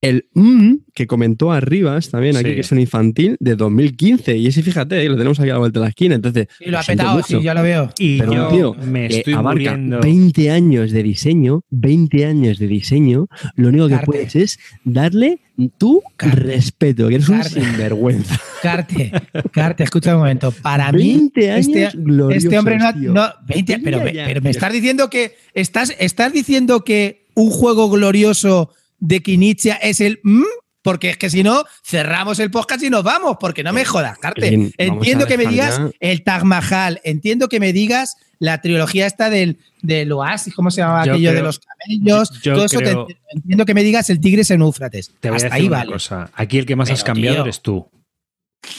el 0.10 0.28
mm, 0.34 0.74
que 0.94 1.08
comentó 1.08 1.52
Arribas 1.52 2.10
también 2.10 2.38
aquí, 2.38 2.50
Sí. 2.50 2.56
que 2.56 2.62
es 2.62 2.72
un 2.72 2.80
infantil 2.80 3.38
de 3.40 3.56
2015. 3.56 4.38
Y 4.38 4.48
ese, 4.48 4.62
fíjate, 4.64 5.04
eh, 5.04 5.10
lo 5.10 5.16
tenemos 5.18 5.40
aquí 5.40 5.50
a 5.50 5.54
la 5.54 5.60
vuelta 5.60 5.80
de 5.80 5.84
la 5.86 5.90
esquina. 5.90 6.16
Entonces, 6.16 6.48
Y 6.60 6.70
lo 6.70 6.80
ha 6.80 6.84
petado, 6.84 7.22
sí, 7.24 7.42
ya 7.42 7.54
lo 7.54 7.64
veo. 7.64 7.92
Y 8.00 8.20
Pero, 8.20 8.34
yo 8.34 8.48
tío, 8.50 8.74
me 8.76 9.08
que 9.08 9.18
estoy 9.18 9.34
abarca 9.34 9.52
muriendo. 9.52 10.00
20 10.02 10.52
años 10.52 10.92
de 10.92 11.04
diseño, 11.04 11.62
20 11.70 12.26
años 12.26 12.60
de 12.60 12.68
diseño, 12.68 13.28
lo 13.56 13.70
único 13.70 13.88
que 13.88 13.94
Carte. 13.96 14.06
puedes 14.06 14.36
es 14.36 14.60
darle 14.84 15.40
tu 15.78 16.02
Carte. 16.18 16.36
respeto, 16.40 17.08
que 17.08 17.16
eres 17.16 17.30
un 17.30 17.38
Carte. 17.40 17.62
sinvergüenza. 17.62 18.40
Carte, 18.62 19.12
Carte, 19.52 19.84
escucha 19.84 20.14
un 20.14 20.20
momento. 20.22 20.52
Para 20.62 20.92
mí, 20.92 21.00
20 21.00 21.52
años 21.52 21.68
este, 21.68 21.90
este 22.36 22.60
hombre 22.60 22.78
no, 22.78 22.92
no 23.14 23.28
20, 23.48 23.80
pero, 23.80 23.98
Ya, 24.06 24.12
ya. 24.12 24.26
pero 24.26 24.42
me 24.42 24.50
estás 24.50 24.72
diciendo 24.74 25.10
que 25.10 25.36
estás, 25.54 25.94
estás 26.00 26.34
diciendo 26.34 26.84
que 26.84 27.26
un 27.36 27.50
juego 27.50 27.90
glorioso 27.90 28.70
de 29.06 29.22
Kinichia 29.22 29.76
es 29.76 30.00
el 30.02 30.20
mm? 30.24 30.44
porque 30.82 31.10
es 31.10 31.18
que 31.18 31.32
si 31.32 31.42
no, 31.42 31.64
cerramos 31.84 32.38
el 32.40 32.52
podcast 32.52 32.84
y 32.84 32.92
nos 32.92 33.04
vamos, 33.04 33.38
porque 33.40 33.64
no 33.64 33.74
me 33.74 33.84
jodas, 33.86 34.20
Carte. 34.20 34.72
Entiendo 34.78 35.26
que 35.26 35.36
me 35.36 35.48
digas 35.48 35.82
el 36.00 36.24
Taj 36.24 36.44
Mahal, 36.44 37.02
entiendo 37.04 37.50
que 37.50 37.60
me 37.60 37.74
digas 37.74 38.18
la 38.38 38.62
trilogía 38.62 39.08
esta 39.08 39.32
del, 39.32 39.58
del 39.82 40.12
Oasis, 40.12 40.54
¿cómo 40.54 40.70
se 40.70 40.82
llamaba 40.82 41.04
Yo 41.06 41.14
aquello 41.14 41.34
de 41.34 41.42
los 41.42 41.60
camellos? 41.60 42.30
Todo 42.44 42.66
eso 42.66 42.80
te- 42.80 43.18
entiendo 43.30 43.66
que 43.66 43.74
me 43.74 43.84
digas 43.84 44.12
el 44.12 44.20
Tigres 44.20 44.52
en 44.52 44.62
Éufrates. 44.62 45.12
Te 45.20 45.30
voy 45.30 45.38
Hasta 45.38 45.48
a 45.48 45.50
decir 45.50 45.62
ahí 45.64 45.68
una 45.70 45.78
vale. 45.78 45.92
cosa. 45.94 46.30
Aquí 46.36 46.60
el 46.60 46.68
que 46.68 46.76
más 46.76 46.92
has 46.92 47.04
cambiado 47.04 47.38
tío. 47.38 47.44
eres 47.46 47.62
tú. 47.64 47.90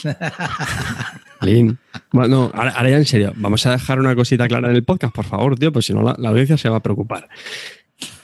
Lin. 1.41 1.77
Bueno, 2.11 2.51
ahora, 2.53 2.71
ahora 2.71 2.89
ya 2.89 2.97
en 2.97 3.05
serio, 3.05 3.33
vamos 3.35 3.65
a 3.65 3.71
dejar 3.71 3.99
una 3.99 4.15
cosita 4.15 4.47
clara 4.47 4.69
en 4.69 4.75
el 4.75 4.83
podcast, 4.83 5.13
por 5.13 5.25
favor, 5.25 5.57
tío, 5.59 5.71
pues 5.73 5.85
si 5.85 5.93
no 5.93 6.03
la, 6.03 6.15
la 6.17 6.29
audiencia 6.29 6.57
se 6.57 6.69
va 6.69 6.77
a 6.77 6.83
preocupar. 6.83 7.27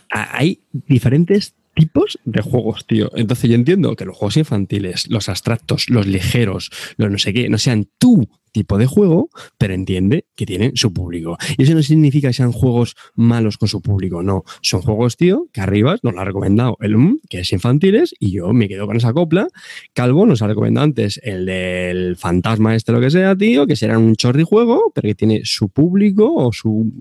Hay 0.09 0.61
diferentes 0.71 1.53
tipos 1.73 2.19
de 2.25 2.41
juegos, 2.41 2.85
tío. 2.85 3.11
Entonces 3.15 3.49
yo 3.49 3.55
entiendo 3.55 3.95
que 3.95 4.05
los 4.05 4.15
juegos 4.15 4.37
infantiles, 4.37 5.09
los 5.09 5.29
abstractos, 5.29 5.89
los 5.89 6.07
ligeros, 6.07 6.71
los 6.97 7.11
no 7.11 7.17
sé 7.17 7.33
qué, 7.33 7.49
no 7.49 7.57
sean 7.57 7.87
tu 7.97 8.29
tipo 8.53 8.77
de 8.77 8.85
juego, 8.85 9.29
pero 9.57 9.73
entiende 9.73 10.25
que 10.35 10.45
tienen 10.45 10.75
su 10.77 10.93
público. 10.93 11.37
Y 11.57 11.63
eso 11.63 11.73
no 11.73 11.83
significa 11.83 12.29
que 12.29 12.33
sean 12.33 12.53
juegos 12.53 12.95
malos 13.15 13.57
con 13.57 13.67
su 13.67 13.81
público, 13.81 14.23
no. 14.23 14.43
Son 14.61 14.81
juegos, 14.81 15.17
tío, 15.17 15.47
que 15.51 15.59
arriba 15.59 15.97
nos 16.03 16.13
lo 16.13 16.21
ha 16.21 16.23
recomendado 16.25 16.77
el 16.79 16.93
M, 16.93 17.17
que 17.29 17.39
es 17.41 17.51
infantiles, 17.51 18.13
y 18.19 18.31
yo 18.31 18.53
me 18.53 18.69
quedo 18.69 18.85
con 18.87 18.95
esa 18.95 19.11
copla. 19.11 19.47
Calvo 19.93 20.25
nos 20.25 20.41
ha 20.41 20.47
recomendado 20.47 20.85
antes 20.85 21.19
el 21.23 21.45
del 21.45 22.15
fantasma 22.15 22.75
este, 22.75 22.91
lo 22.93 23.01
que 23.01 23.09
sea, 23.11 23.35
tío, 23.35 23.67
que 23.67 23.75
será 23.75 23.97
un 23.97 24.15
chorri 24.15 24.43
juego, 24.43 24.91
pero 24.95 25.07
que 25.07 25.15
tiene 25.15 25.41
su 25.43 25.69
público 25.69 26.31
o 26.33 26.53
su 26.53 26.91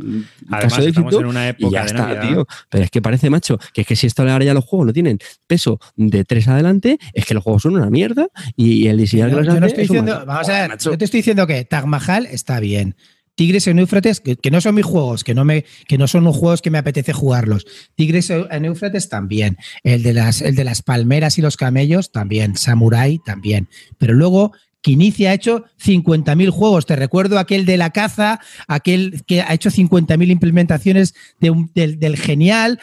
Además, 0.49 0.63
caso 0.75 0.83
de 0.83 0.89
estamos 0.89 1.13
éxito. 1.13 1.21
en 1.21 1.27
una 1.31 1.47
Y 1.47 1.51
época 1.51 1.71
ya 1.73 1.81
de 1.83 1.87
está, 1.87 2.07
Navidad. 2.07 2.29
tío. 2.29 2.47
Pero 2.71 2.85
es 2.85 2.91
que 2.91 3.03
parece, 3.03 3.31
macho, 3.31 3.59
que 3.75 3.83
es 3.83 3.87
que 3.87 3.95
si 3.97 4.07
esto 4.07 4.23
ahora 4.23 4.45
ya 4.45 4.55
los 4.55 4.65
juegos 4.65 4.87
no 4.87 4.93
tienen 4.93 5.19
peso 5.47 5.79
de 5.97 6.25
tres 6.25 6.49
adelante, 6.49 6.99
es 7.13 7.27
que 7.27 7.35
los 7.35 7.43
juegos 7.45 7.63
son 7.63 7.75
una 7.77 7.91
mierda 7.91 8.29
y 8.57 8.87
el 8.87 8.97
diseñador 8.97 9.33
Yo, 9.33 9.39
que 9.41 9.45
los 9.45 9.55
yo 9.55 9.61
no 9.61 9.67
hace 9.67 9.73
estoy 9.75 9.83
diciendo, 9.85 10.13
macho. 10.15 10.27
vamos 10.27 10.49
a 10.49 10.53
ver, 10.61 10.69
macho. 10.71 10.91
yo 10.93 10.99
te 10.99 11.05
estoy 11.05 11.19
diciendo 11.19 11.42
que 11.47 11.65
Taj 11.65 11.85
Mahal 11.87 12.27
está 12.27 12.61
bien. 12.61 12.97
Tigres 13.35 13.67
en 13.67 13.79
Éufrates, 13.79 14.21
que, 14.21 14.51
no 14.51 14.61
son 14.61 14.75
mis 14.75 14.85
juegos, 14.85 15.25
que 15.25 15.35
no, 15.35 15.45
me, 15.45 15.65
que 15.89 15.97
no 15.97 16.07
son 16.07 16.25
los 16.25 16.37
juegos 16.37 16.61
que 16.61 16.71
me 16.71 16.79
apetece 16.79 17.13
jugarlos. 17.13 17.67
Tigres 17.95 18.29
en 18.31 18.65
Éufrates 18.65 19.09
también. 19.09 19.57
El 19.83 20.03
de, 20.03 20.13
las, 20.13 20.43
el 20.43 20.55
de 20.55 20.65
las 20.65 20.83
palmeras 20.83 21.39
y 21.39 21.43
los 21.43 21.57
camellos 21.57 22.13
también. 22.13 22.57
Samurai 22.57 23.19
también. 23.25 23.69
Pero 23.99 24.13
luego 24.13 24.53
Kinici 24.83 25.27
ha 25.27 25.33
hecho 25.33 25.65
50.000 25.83 26.51
juegos. 26.51 26.87
Te 26.87 26.97
recuerdo 26.97 27.39
aquel 27.39 27.65
de 27.65 27.77
la 27.77 27.91
caza, 27.91 28.41
aquel 28.69 29.23
que 29.27 29.41
ha 29.41 29.55
hecho 29.55 29.71
50.000 29.71 30.31
implementaciones 30.31 31.15
de 31.41 31.51
un- 31.51 31.71
del, 31.75 31.99
del 31.99 32.17
genial. 32.17 32.79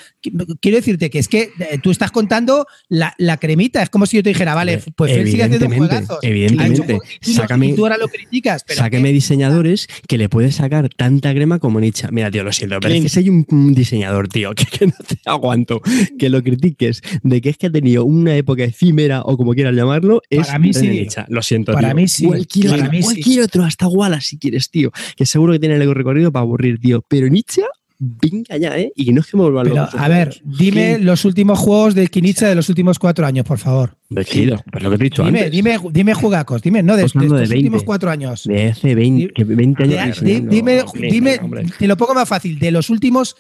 Quiero 0.62 0.78
decirte 0.78 1.10
que 1.10 1.20
es 1.20 1.28
que 1.28 1.52
eh, 1.60 1.78
tú 1.84 1.92
estás 1.92 2.12
contando 2.12 2.66
la, 2.88 3.14
la 3.18 3.38
cremita. 3.38 3.84
Es 3.84 3.90
como 3.90 4.06
si 4.06 4.18
yo 4.18 4.24
te 4.24 4.30
dijera, 4.30 4.56
vale, 4.56 4.82
pues 4.96 5.12
él 5.12 5.30
sigue 5.30 5.44
haciendo 5.44 5.70
juegazos. 5.70 6.20
evidentemente. 6.22 6.94
Hecho 6.94 7.32
y 7.32 7.34
Sácame- 7.36 7.70
y 7.70 7.76
tú 7.76 7.86
ahora 7.86 7.98
lo 7.98 8.08
criticas. 8.08 8.64
Pero 8.66 8.80
Sáqueme 8.80 9.10
que- 9.10 9.14
diseñadores 9.14 9.88
que 10.08 10.18
le 10.18 10.30
puedes 10.30 10.56
sacar 10.56 10.90
tanta 10.90 11.34
crema 11.34 11.60
como 11.60 11.80
Nietzsche. 11.80 12.08
Mira, 12.12 12.32
tío, 12.32 12.44
lo 12.44 12.52
siento, 12.52 12.80
pero 12.80 12.94
es 12.96 13.14
que 13.14 13.20
hay 13.20 13.30
un, 13.30 13.74
diseñador, 13.74 14.28
tío, 14.30 14.52
que, 14.56 14.66
que 14.66 14.88
no 14.88 14.94
te 15.06 15.18
aguanto, 15.26 15.82
que 16.18 16.30
lo 16.30 16.42
critiques 16.44 17.02
de 17.24 17.42
que 17.42 17.50
es 17.50 17.58
que 17.58 17.68
ha 17.68 17.72
tenido 17.72 18.06
una 18.06 18.36
época 18.36 18.64
efímera 18.64 19.22
o 19.24 19.38
como 19.38 19.54
quieras 19.54 19.74
llamarlo, 19.76 20.22
es 20.30 20.48
Para 20.48 20.60
mí 20.60 20.74
sí. 20.74 20.88
Nietzsche. 20.88 21.24
Lo 21.28 21.42
siento, 21.42 21.74
Para 21.74 21.89
tío. 21.92 22.02
mí 22.02 22.08
sí. 22.08 22.26
Cualquier, 22.26 22.70
Para 22.70 22.82
otro, 22.84 22.92
mí 22.92 22.98
sí. 22.98 23.04
cualquier 23.04 23.44
otro, 23.44 23.64
hasta 23.64 23.88
Wallace 23.88 24.28
si 24.30 24.38
quieres, 24.38 24.70
tío, 24.70 24.92
que 25.16 25.26
seguro 25.26 25.54
que 25.54 25.60
tiene 25.60 25.76
el 25.76 25.94
recorrido 25.96 26.32
para 26.32 26.44
aburrir, 26.44 26.80
tío. 26.80 27.04
Pero 27.08 27.28
Nietzsche, 27.28 27.64
venga 27.98 28.56
ya, 28.58 28.78
¿eh? 28.80 28.94
Y 28.96 29.12
no 29.12 29.20
es 29.22 29.28
que 29.28 29.36
me 29.36 29.44
vuelvan 29.44 29.64
Pero, 29.66 29.76
loco 29.84 29.98
a 29.98 30.08
ver, 30.08 30.42
dime 30.46 30.96
¿Qué? 30.98 31.04
los 31.04 31.26
últimos 31.26 31.60
juegos 31.60 31.96
de 31.96 32.08
Kinicha 32.08 32.48
de 32.48 32.56
los 32.56 32.70
últimos 32.70 32.98
cuatro 32.98 33.26
años, 33.26 33.46
por 33.46 33.58
favor. 33.58 33.98
Decido, 34.10 34.64
pero 34.72 34.86
lo 34.86 34.92
que 34.92 34.98
te 34.98 35.04
he 35.04 35.10
dicho 35.10 35.24
Dime, 35.26 35.40
antes. 35.40 35.52
dime, 35.52 35.78
dime 35.92 36.14
jugacos, 36.14 36.62
dime, 36.62 36.82
no, 36.82 36.96
de, 36.96 37.04
de 37.04 37.10
de 37.20 37.28
20. 37.30 37.56
últimos 37.58 37.84
cuatro 37.84 38.10
años. 38.10 38.44
De 38.46 38.68
hace 38.70 38.96
20, 38.96 39.34
que 39.34 39.44
20 39.44 39.84
años. 39.84 40.22
De- 40.22 40.26
di- 40.26 40.32
diseñando. 40.48 40.52
dime, 40.56 40.82
Hombre, 40.84 41.12
dime, 41.12 41.72
te 41.78 41.88
lo 41.88 41.98
pongo 41.98 42.14
más 42.14 42.30
fácil, 42.30 42.58
de 42.58 42.72
los 42.72 42.90
últimos 42.90 43.36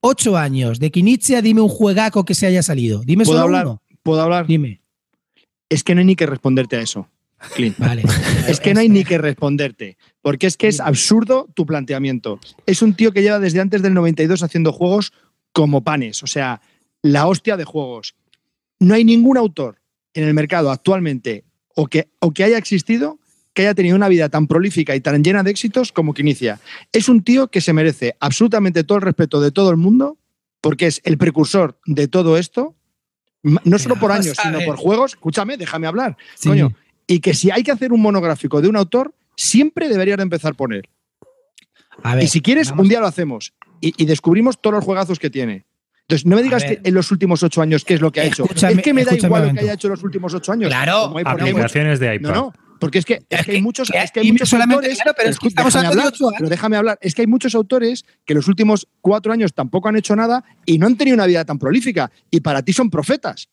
ocho 0.00 0.36
años 0.36 0.78
de 0.78 0.90
Kinicha, 0.90 1.40
dime 1.40 1.60
un 1.62 1.68
juegaco 1.70 2.24
que 2.24 2.34
se 2.34 2.46
haya 2.46 2.62
salido. 2.62 3.02
Dime 3.04 3.24
¿Puedo 3.24 3.38
solo 3.38 3.46
hablar? 3.56 3.66
uno. 3.66 3.82
¿Puedo 4.02 4.20
hablar? 4.20 4.46
Dime. 4.46 4.80
Es 5.70 5.82
que 5.84 5.94
no 5.94 6.00
hay 6.00 6.04
ni 6.06 6.16
que 6.16 6.26
responderte 6.26 6.76
a 6.76 6.82
eso, 6.82 7.08
Clint. 7.54 7.78
Vale. 7.78 8.02
Es 8.48 8.60
que 8.60 8.74
no 8.74 8.80
hay 8.80 8.88
ni 8.88 9.04
que 9.04 9.18
responderte, 9.18 9.96
porque 10.20 10.46
es 10.46 10.56
que 10.56 10.68
es 10.68 10.80
absurdo 10.80 11.48
tu 11.54 11.64
planteamiento. 11.64 12.40
Es 12.66 12.82
un 12.82 12.94
tío 12.94 13.12
que 13.12 13.22
lleva 13.22 13.38
desde 13.38 13.60
antes 13.60 13.82
del 13.82 13.94
92 13.94 14.42
haciendo 14.42 14.72
juegos 14.72 15.12
como 15.52 15.84
panes, 15.84 16.22
o 16.22 16.26
sea, 16.26 16.60
la 17.02 17.26
hostia 17.26 17.56
de 17.56 17.64
juegos. 17.64 18.14
No 18.80 18.94
hay 18.94 19.04
ningún 19.04 19.36
autor 19.36 19.80
en 20.14 20.24
el 20.24 20.34
mercado 20.34 20.70
actualmente 20.70 21.44
o 21.74 21.86
que, 21.86 22.08
o 22.18 22.32
que 22.32 22.44
haya 22.44 22.58
existido 22.58 23.18
que 23.54 23.62
haya 23.62 23.74
tenido 23.74 23.96
una 23.96 24.08
vida 24.08 24.28
tan 24.28 24.46
prolífica 24.46 24.96
y 24.96 25.00
tan 25.00 25.22
llena 25.22 25.42
de 25.42 25.50
éxitos 25.50 25.92
como 25.92 26.14
que 26.14 26.22
inicia. 26.22 26.60
Es 26.92 27.08
un 27.08 27.22
tío 27.22 27.48
que 27.48 27.60
se 27.60 27.72
merece 27.72 28.16
absolutamente 28.20 28.84
todo 28.84 28.96
el 28.96 29.02
respeto 29.02 29.40
de 29.40 29.50
todo 29.50 29.70
el 29.70 29.76
mundo 29.76 30.18
porque 30.60 30.86
es 30.86 31.00
el 31.04 31.18
precursor 31.18 31.78
de 31.86 32.08
todo 32.08 32.38
esto, 32.38 32.76
no 33.42 33.78
solo 33.78 33.96
por 33.96 34.12
años, 34.12 34.36
sino 34.40 34.60
por 34.60 34.76
juegos. 34.76 35.12
Escúchame, 35.12 35.56
déjame 35.56 35.86
hablar. 35.86 36.16
Sí. 36.36 36.48
Coño, 36.48 36.72
y 37.14 37.20
que 37.20 37.34
si 37.34 37.50
hay 37.50 37.62
que 37.62 37.72
hacer 37.72 37.92
un 37.92 38.00
monográfico 38.00 38.60
de 38.60 38.68
un 38.68 38.76
autor, 38.76 39.14
siempre 39.36 39.88
deberías 39.88 40.16
de 40.16 40.22
empezar 40.24 40.54
por 40.54 40.72
él. 40.74 40.82
A 42.02 42.14
ver, 42.14 42.24
y 42.24 42.28
si 42.28 42.40
quieres, 42.40 42.70
vamos- 42.70 42.84
un 42.84 42.88
día 42.88 43.00
lo 43.00 43.06
hacemos 43.06 43.52
y, 43.80 43.92
y 44.02 44.06
descubrimos 44.06 44.60
todos 44.60 44.74
los 44.76 44.84
juegazos 44.84 45.18
que 45.18 45.30
tiene. 45.30 45.64
Entonces, 46.02 46.26
no 46.26 46.36
me 46.36 46.42
digas 46.42 46.64
que 46.64 46.80
en 46.82 46.94
los 46.94 47.10
últimos 47.12 47.42
ocho 47.42 47.62
años 47.62 47.84
qué 47.84 47.94
es 47.94 48.00
lo 48.00 48.10
que 48.10 48.20
ha 48.20 48.24
hecho. 48.24 48.44
Escúchame- 48.44 48.72
Es 48.78 48.82
que 48.82 48.92
me 48.92 49.04
da 49.04 49.14
igual 49.14 49.48
lo 49.48 49.54
que 49.54 49.60
haya 49.60 49.74
hecho 49.74 49.86
en 49.86 49.92
los 49.92 50.02
últimos 50.02 50.34
ocho 50.34 50.52
años. 50.52 50.68
Claro, 50.68 51.14
Aplicaciones 51.24 52.00
de 52.00 52.16
iPad. 52.16 52.28
no, 52.30 52.34
no, 52.34 52.52
porque 52.80 52.98
es 52.98 53.04
que, 53.04 53.14
es 53.28 53.40
Es 53.40 53.46
que 53.46 53.52
hay 53.52 53.62
muchos, 53.62 53.88
que 53.90 53.98
es 53.98 54.10
que 54.10 54.20
hay 54.20 54.32
muchos 54.32 54.48
solamente, 54.48 54.74
autores. 54.86 54.96
claro, 54.98 55.14
pero 55.16 55.30
es 55.30 55.38
que 55.38 55.48
estamos 55.48 55.72
déjame 55.72 55.86
de 55.88 55.92
hablar, 55.92 56.06
ocho 56.12 56.26
años. 56.28 56.36
pero 56.38 56.50
déjame 56.50 56.76
hablar. 56.76 56.98
Es 57.00 57.14
que 57.14 57.22
hay 57.22 57.26
muchos 57.28 57.54
autores 57.54 58.04
que 58.26 58.34
los 58.34 58.48
últimos 58.48 58.88
cuatro 59.00 59.32
años 59.32 59.54
tampoco 59.54 59.88
han 59.88 59.96
hecho 59.96 60.16
nada 60.16 60.44
y 60.66 60.78
no 60.78 60.86
han 60.86 60.96
tenido 60.96 61.14
una 61.14 61.26
vida 61.26 61.44
tan 61.44 61.58
prolífica. 61.58 62.10
Y 62.30 62.40
para 62.40 62.62
ti 62.62 62.72
son 62.72 62.90
profetas. 62.90 63.48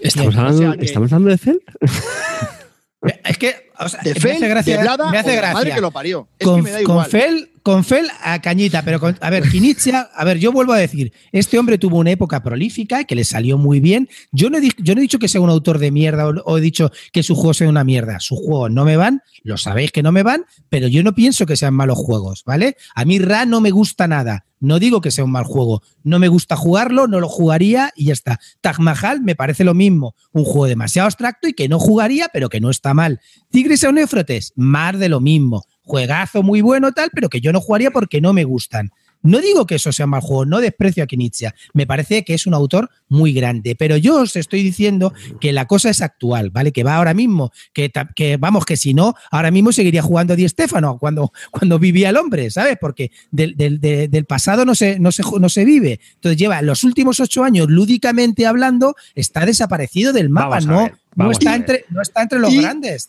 ¿Estamos, 0.00 0.34
Bien, 0.34 0.38
o 0.38 0.46
hablando, 0.48 0.62
sea 0.72 0.78
que- 0.78 0.84
¿Estamos 0.86 1.12
hablando 1.12 1.30
de 1.30 1.38
Feld? 1.38 1.60
Es 3.24 3.36
que, 3.36 3.70
o 3.80 3.88
sea, 3.88 4.00
De 4.02 4.14
me 4.14 4.20
Fel, 4.20 4.36
hace 4.36 4.48
gracia. 4.48 4.76
de 4.76 4.82
Blada 4.84 5.10
me 5.10 5.18
hace 5.18 5.32
o 5.32 5.36
gracia. 5.36 5.54
madre 5.54 5.74
que 5.74 5.80
lo 5.80 5.90
parió. 5.90 6.28
Es 6.38 6.46
con, 6.46 6.56
que 6.56 6.62
me 6.62 6.70
da 6.70 6.76
con 6.84 6.92
igual. 6.94 7.10
Fel, 7.10 7.51
con 7.62 7.84
Fel 7.84 8.08
a 8.22 8.40
cañita, 8.40 8.82
pero 8.82 8.98
con, 8.98 9.16
a 9.20 9.30
ver, 9.30 9.48
Kinitzia, 9.48 10.10
a 10.14 10.24
ver, 10.24 10.38
yo 10.38 10.52
vuelvo 10.52 10.72
a 10.72 10.78
decir, 10.78 11.12
este 11.30 11.58
hombre 11.58 11.78
tuvo 11.78 11.98
una 11.98 12.10
época 12.10 12.42
prolífica 12.42 13.04
que 13.04 13.14
le 13.14 13.24
salió 13.24 13.58
muy 13.58 13.80
bien. 13.80 14.08
Yo 14.32 14.50
no 14.50 14.58
he, 14.58 14.70
yo 14.78 14.94
no 14.94 15.00
he 15.00 15.02
dicho 15.02 15.18
que 15.18 15.28
sea 15.28 15.40
un 15.40 15.50
autor 15.50 15.78
de 15.78 15.90
mierda 15.90 16.28
o, 16.28 16.58
he 16.58 16.60
dicho 16.60 16.90
que 17.12 17.22
su 17.22 17.34
juego 17.34 17.54
sea 17.54 17.68
una 17.68 17.84
mierda. 17.84 18.20
Sus 18.20 18.38
juegos 18.38 18.70
no 18.70 18.84
me 18.84 18.96
van, 18.96 19.22
lo 19.42 19.56
sabéis 19.56 19.92
que 19.92 20.02
no 20.02 20.12
me 20.12 20.22
van, 20.22 20.44
pero 20.68 20.88
yo 20.88 21.02
no 21.02 21.14
pienso 21.14 21.46
que 21.46 21.56
sean 21.56 21.74
malos 21.74 21.98
juegos, 21.98 22.42
¿vale? 22.44 22.76
A 22.94 23.04
mí 23.04 23.18
Ra 23.18 23.46
no 23.46 23.60
me 23.60 23.70
gusta 23.70 24.08
nada. 24.08 24.44
No 24.62 24.78
digo 24.78 25.00
que 25.00 25.10
sea 25.10 25.24
un 25.24 25.32
mal 25.32 25.44
juego. 25.44 25.82
No 26.04 26.20
me 26.20 26.28
gusta 26.28 26.54
jugarlo, 26.54 27.08
no 27.08 27.18
lo 27.18 27.28
jugaría 27.28 27.92
y 27.96 28.04
ya 28.04 28.12
está. 28.12 28.38
Taj 28.60 28.78
Mahal 28.78 29.20
me 29.20 29.34
parece 29.34 29.64
lo 29.64 29.74
mismo. 29.74 30.14
Un 30.30 30.44
juego 30.44 30.66
demasiado 30.66 31.06
abstracto 31.06 31.48
y 31.48 31.52
que 31.52 31.68
no 31.68 31.80
jugaría, 31.80 32.28
pero 32.32 32.48
que 32.48 32.60
no 32.60 32.70
está 32.70 32.94
mal. 32.94 33.20
Tigres 33.50 33.82
o 33.82 33.90
Néfrotes, 33.90 34.52
más 34.54 34.96
de 35.00 35.08
lo 35.08 35.20
mismo. 35.20 35.64
Juegazo 35.84 36.42
muy 36.42 36.60
bueno, 36.60 36.92
tal, 36.92 37.10
pero 37.12 37.28
que 37.28 37.40
yo 37.40 37.52
no 37.52 37.60
jugaría 37.60 37.90
porque 37.90 38.20
no 38.20 38.32
me 38.32 38.44
gustan. 38.44 38.90
No 39.24 39.38
digo 39.38 39.66
que 39.66 39.76
eso 39.76 39.92
sea 39.92 40.08
mal 40.08 40.20
juego, 40.20 40.44
no 40.46 40.60
desprecio 40.60 41.04
a 41.04 41.06
Kinitzia. 41.06 41.54
Me 41.74 41.86
parece 41.86 42.24
que 42.24 42.34
es 42.34 42.44
un 42.48 42.54
autor 42.54 42.90
muy 43.08 43.32
grande, 43.32 43.76
pero 43.76 43.96
yo 43.96 44.20
os 44.20 44.34
estoy 44.34 44.64
diciendo 44.64 45.12
que 45.40 45.52
la 45.52 45.66
cosa 45.66 45.90
es 45.90 46.00
actual, 46.02 46.50
¿vale? 46.50 46.72
Que 46.72 46.82
va 46.82 46.96
ahora 46.96 47.14
mismo, 47.14 47.52
que, 47.72 47.92
que 48.16 48.36
vamos, 48.36 48.64
que 48.64 48.76
si 48.76 48.94
no, 48.94 49.14
ahora 49.30 49.52
mismo 49.52 49.70
seguiría 49.70 50.02
jugando 50.02 50.34
Di 50.34 50.48
Stéfano 50.48 50.98
cuando, 50.98 51.32
cuando 51.52 51.78
vivía 51.78 52.08
el 52.10 52.16
hombre, 52.16 52.50
¿sabes? 52.50 52.78
Porque 52.80 53.12
del, 53.30 53.56
del- 53.56 53.80
de- 53.80 54.08
del 54.08 54.24
pasado 54.24 54.64
no 54.64 54.74
se, 54.74 54.98
no, 54.98 55.12
se, 55.12 55.22
ju- 55.22 55.38
no 55.38 55.48
se 55.48 55.64
vive. 55.64 56.00
Entonces 56.14 56.36
lleva 56.36 56.60
los 56.60 56.82
últimos 56.82 57.20
ocho 57.20 57.44
años, 57.44 57.68
lúdicamente 57.70 58.44
hablando, 58.44 58.96
está 59.14 59.46
desaparecido 59.46 60.12
del 60.12 60.30
mapa, 60.30 60.48
Vamos 60.58 60.66
a 60.66 60.70
no, 60.72 60.82
ver, 60.82 60.94
no, 61.14 61.30
está 61.30 61.52
a 61.52 61.54
entre, 61.56 61.84
no 61.90 62.02
está 62.02 62.22
entre 62.22 62.40
los 62.40 62.52
Y- 62.52 62.60
grandes. 62.60 63.08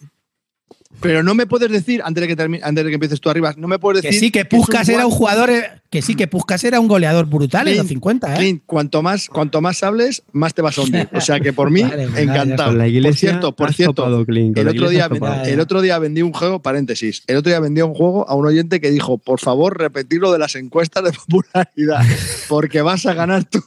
Pero 0.99 1.21
no 1.23 1.35
me 1.35 1.45
puedes 1.45 1.69
decir, 1.69 2.01
antes 2.03 2.21
de 2.21 2.27
que, 2.27 2.35
termine, 2.35 2.63
antes 2.63 2.83
de 2.83 2.89
que 2.89 2.95
empieces 2.95 3.19
tú 3.19 3.29
arriba, 3.29 3.53
no 3.57 3.67
me 3.67 3.77
puedes 3.79 4.01
Que 4.01 4.07
decir. 4.07 4.19
sí, 4.19 4.31
que 4.31 4.45
Puskas 4.45 4.87
era 4.87 5.05
un 5.05 5.11
jugador, 5.11 5.49
eh, 5.49 5.65
que 5.89 6.01
sí, 6.01 6.15
que 6.15 6.27
Puskas 6.27 6.63
era 6.63 6.79
un 6.79 6.87
goleador 6.87 7.25
brutal 7.25 7.67
en 7.67 7.77
los 7.77 7.87
Clint, 7.87 7.97
50, 7.99 8.33
¿eh? 8.33 8.37
Clint, 8.37 8.63
cuanto 8.65 9.01
más, 9.01 9.27
cuanto 9.27 9.59
más 9.59 9.83
hables, 9.83 10.23
más 10.31 10.53
te 10.53 10.61
vas 10.61 10.77
a 10.77 10.81
hundir. 10.81 11.09
O 11.13 11.19
sea 11.21 11.39
que 11.39 11.51
por 11.51 11.71
mí, 11.71 11.81
Vale, 11.83 12.03
encantado. 12.17 12.69
Con 12.69 12.77
la 12.77 12.87
iglesia 12.87 13.31
por 13.31 13.39
cierto, 13.39 13.55
por 13.55 13.73
cierto, 13.73 13.93
topado, 13.93 14.25
Clint, 14.25 14.57
el 14.57 14.67
otro, 14.69 14.89
día, 14.89 15.09
el 15.45 15.59
otro 15.59 15.81
día 15.81 15.99
vendí 15.99 16.21
un 16.21 16.31
juego, 16.33 16.61
paréntesis, 16.61 17.23
el 17.27 17.37
otro 17.37 17.49
día 17.49 17.59
vendí 17.59 17.81
un 17.81 17.93
juego 17.93 18.27
a 18.29 18.35
un 18.35 18.45
oyente 18.45 18.79
que 18.79 18.89
dijo, 18.89 19.17
por 19.17 19.39
favor, 19.39 19.77
repetir 19.77 20.19
lo 20.19 20.31
de 20.31 20.39
las 20.39 20.55
encuestas 20.55 21.03
de 21.03 21.11
popularidad, 21.11 22.05
porque 22.47 22.81
vas 22.81 23.05
a 23.05 23.13
ganar 23.13 23.43
tú. 23.43 23.61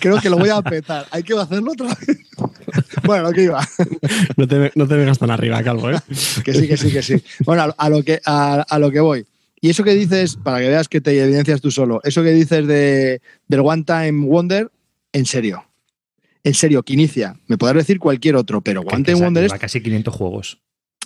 Creo 0.00 0.20
que 0.20 0.30
lo 0.30 0.38
voy 0.38 0.50
a 0.50 0.62
petar. 0.62 1.06
Hay 1.10 1.22
que 1.22 1.34
hacerlo 1.34 1.72
otra 1.72 1.88
vez. 1.88 2.18
Bueno, 3.04 3.24
lo 3.24 3.32
que 3.32 3.42
iba. 3.44 3.66
No 4.36 4.48
te, 4.48 4.72
no 4.74 4.88
te 4.88 4.96
vengas 4.96 5.18
tan 5.18 5.30
arriba, 5.30 5.62
Calvo, 5.62 5.90
¿eh? 5.90 5.98
Que 6.42 6.54
sí, 6.54 6.66
que 6.66 6.76
sí, 6.76 6.90
que 6.90 7.02
sí. 7.02 7.22
Bueno, 7.44 7.62
a, 7.62 7.74
a 7.76 7.88
lo 7.90 8.02
que, 8.02 8.20
a, 8.24 8.62
a 8.62 8.78
lo 8.78 8.90
que 8.90 9.00
voy. 9.00 9.26
Y 9.60 9.70
eso 9.70 9.84
que 9.84 9.94
dices, 9.94 10.36
para 10.36 10.58
que 10.58 10.68
veas 10.68 10.88
que 10.88 11.00
te 11.00 11.22
evidencias 11.22 11.60
tú 11.60 11.70
solo, 11.70 12.00
eso 12.04 12.22
que 12.22 12.32
dices 12.32 12.66
de, 12.66 13.20
del 13.48 13.60
One 13.60 13.84
Time 13.84 14.26
Wonder, 14.26 14.70
en 15.12 15.26
serio. 15.26 15.64
En 16.42 16.54
serio, 16.54 16.82
que 16.82 16.92
inicia. 16.94 17.38
Me 17.46 17.56
podrás 17.56 17.86
decir 17.86 17.98
cualquier 17.98 18.36
otro, 18.36 18.60
pero 18.60 18.80
One 18.80 19.04
que 19.04 19.12
Time 19.12 19.24
Wonder 19.24 19.44
es 19.44 19.54
casi 19.54 19.82
500 19.82 20.14
juegos. 20.14 20.60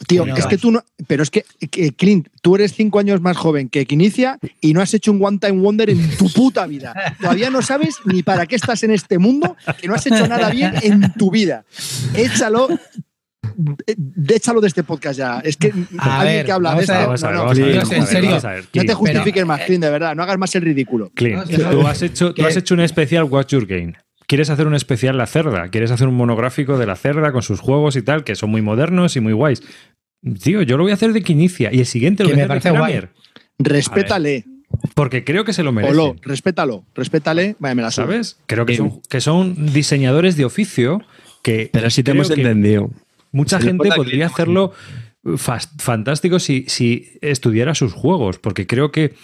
Tío, 0.06 0.24
es 0.36 0.46
que 0.46 0.58
tú 0.58 0.70
no. 0.70 0.84
Pero 1.06 1.22
es 1.22 1.30
que, 1.30 1.44
que, 1.70 1.92
Clint, 1.92 2.28
tú 2.42 2.54
eres 2.54 2.72
cinco 2.74 2.98
años 2.98 3.20
más 3.20 3.36
joven 3.36 3.68
que 3.68 3.86
Inicia 3.88 4.38
y 4.60 4.72
no 4.72 4.80
has 4.80 4.94
hecho 4.94 5.10
un 5.10 5.24
One 5.24 5.38
Time 5.38 5.60
Wonder 5.60 5.90
en 5.90 6.16
tu 6.16 6.30
puta 6.32 6.66
vida. 6.66 6.94
Todavía 7.20 7.50
no 7.50 7.62
sabes 7.62 7.96
ni 8.04 8.22
para 8.22 8.46
qué 8.46 8.56
estás 8.56 8.82
en 8.84 8.90
este 8.92 9.18
mundo, 9.18 9.56
que 9.80 9.88
no 9.88 9.94
has 9.94 10.06
hecho 10.06 10.26
nada 10.28 10.50
bien 10.50 10.72
en 10.82 11.12
tu 11.14 11.30
vida. 11.30 11.64
Échalo. 12.14 12.68
eh, 13.86 13.96
Échalo 14.28 14.60
de 14.60 14.68
este 14.68 14.84
podcast 14.84 15.18
ya. 15.18 15.40
Es 15.40 15.56
que 15.56 15.72
A 15.98 16.20
alguien 16.20 16.36
ver, 16.38 16.46
que 16.46 16.52
habla 16.52 16.74
de 16.74 16.80
esto. 16.82 16.92
ver, 16.92 17.20
no, 17.22 17.32
no, 17.32 17.54
ver, 17.54 17.76
en 17.92 18.06
serio. 18.06 18.38
no 18.74 18.84
te 18.84 18.94
justifiques 18.94 19.46
más, 19.46 19.62
Clint, 19.62 19.82
de 19.82 19.90
verdad. 19.90 20.14
No 20.14 20.22
hagas 20.22 20.38
más 20.38 20.54
el 20.54 20.62
ridículo. 20.62 21.10
Clint, 21.14 21.44
tú 21.50 21.86
has 21.86 22.02
hecho, 22.02 22.34
tú 22.34 22.46
has 22.46 22.56
hecho 22.56 22.74
un 22.74 22.80
especial 22.80 23.24
Watch 23.24 23.52
Your 23.52 23.66
Game. 23.66 23.94
Quieres 24.28 24.50
hacer 24.50 24.66
un 24.66 24.74
especial 24.74 25.16
La 25.16 25.26
Cerda, 25.26 25.68
quieres 25.70 25.90
hacer 25.90 26.06
un 26.06 26.14
monográfico 26.14 26.76
de 26.78 26.86
La 26.86 26.96
Cerda 26.96 27.32
con 27.32 27.42
sus 27.42 27.60
juegos 27.60 27.96
y 27.96 28.02
tal, 28.02 28.24
que 28.24 28.36
son 28.36 28.50
muy 28.50 28.60
modernos 28.62 29.16
y 29.16 29.20
muy 29.20 29.32
guays. 29.32 29.62
Tío, 30.42 30.62
yo 30.62 30.76
lo 30.76 30.82
voy 30.84 30.92
a 30.92 30.94
hacer 30.94 31.12
de 31.12 31.22
Quinicia 31.22 31.72
y 31.72 31.80
el 31.80 31.86
siguiente 31.86 32.22
lo 32.22 32.28
Que 32.28 32.34
voy 32.34 32.42
a 32.42 32.46
me 32.46 32.54
hacer 32.54 32.62
de 32.72 32.78
parece 32.78 32.92
Kramer, 32.92 33.10
Respétale. 33.58 34.44
porque 34.94 35.24
creo 35.24 35.44
que 35.44 35.52
se 35.54 35.62
lo 35.62 35.72
merece. 35.72 35.94
Olo, 35.94 36.14
respétalo. 36.22 36.84
Respétale. 36.94 37.56
Vaya, 37.58 37.74
me 37.74 37.82
la 37.82 37.90
subo. 37.90 38.04
¿Sabes? 38.06 38.38
Creo 38.46 38.66
que 38.66 38.76
son, 38.76 39.00
que 39.08 39.20
son 39.20 39.72
diseñadores 39.72 40.36
de 40.36 40.44
oficio 40.44 41.00
que. 41.42 41.70
Pero 41.72 41.88
si 41.88 42.02
te 42.02 42.10
hemos 42.10 42.30
entendido. 42.30 42.90
Mucha 43.32 43.58
Se 43.60 43.68
gente 43.68 43.90
podría 43.94 44.26
hacerlo 44.26 44.72
fantástico 45.36 46.38
si, 46.38 46.64
si 46.68 47.18
estudiara 47.20 47.74
sus 47.74 47.92
juegos, 47.92 48.38
porque 48.38 48.66
creo 48.66 48.90
que, 48.92 49.14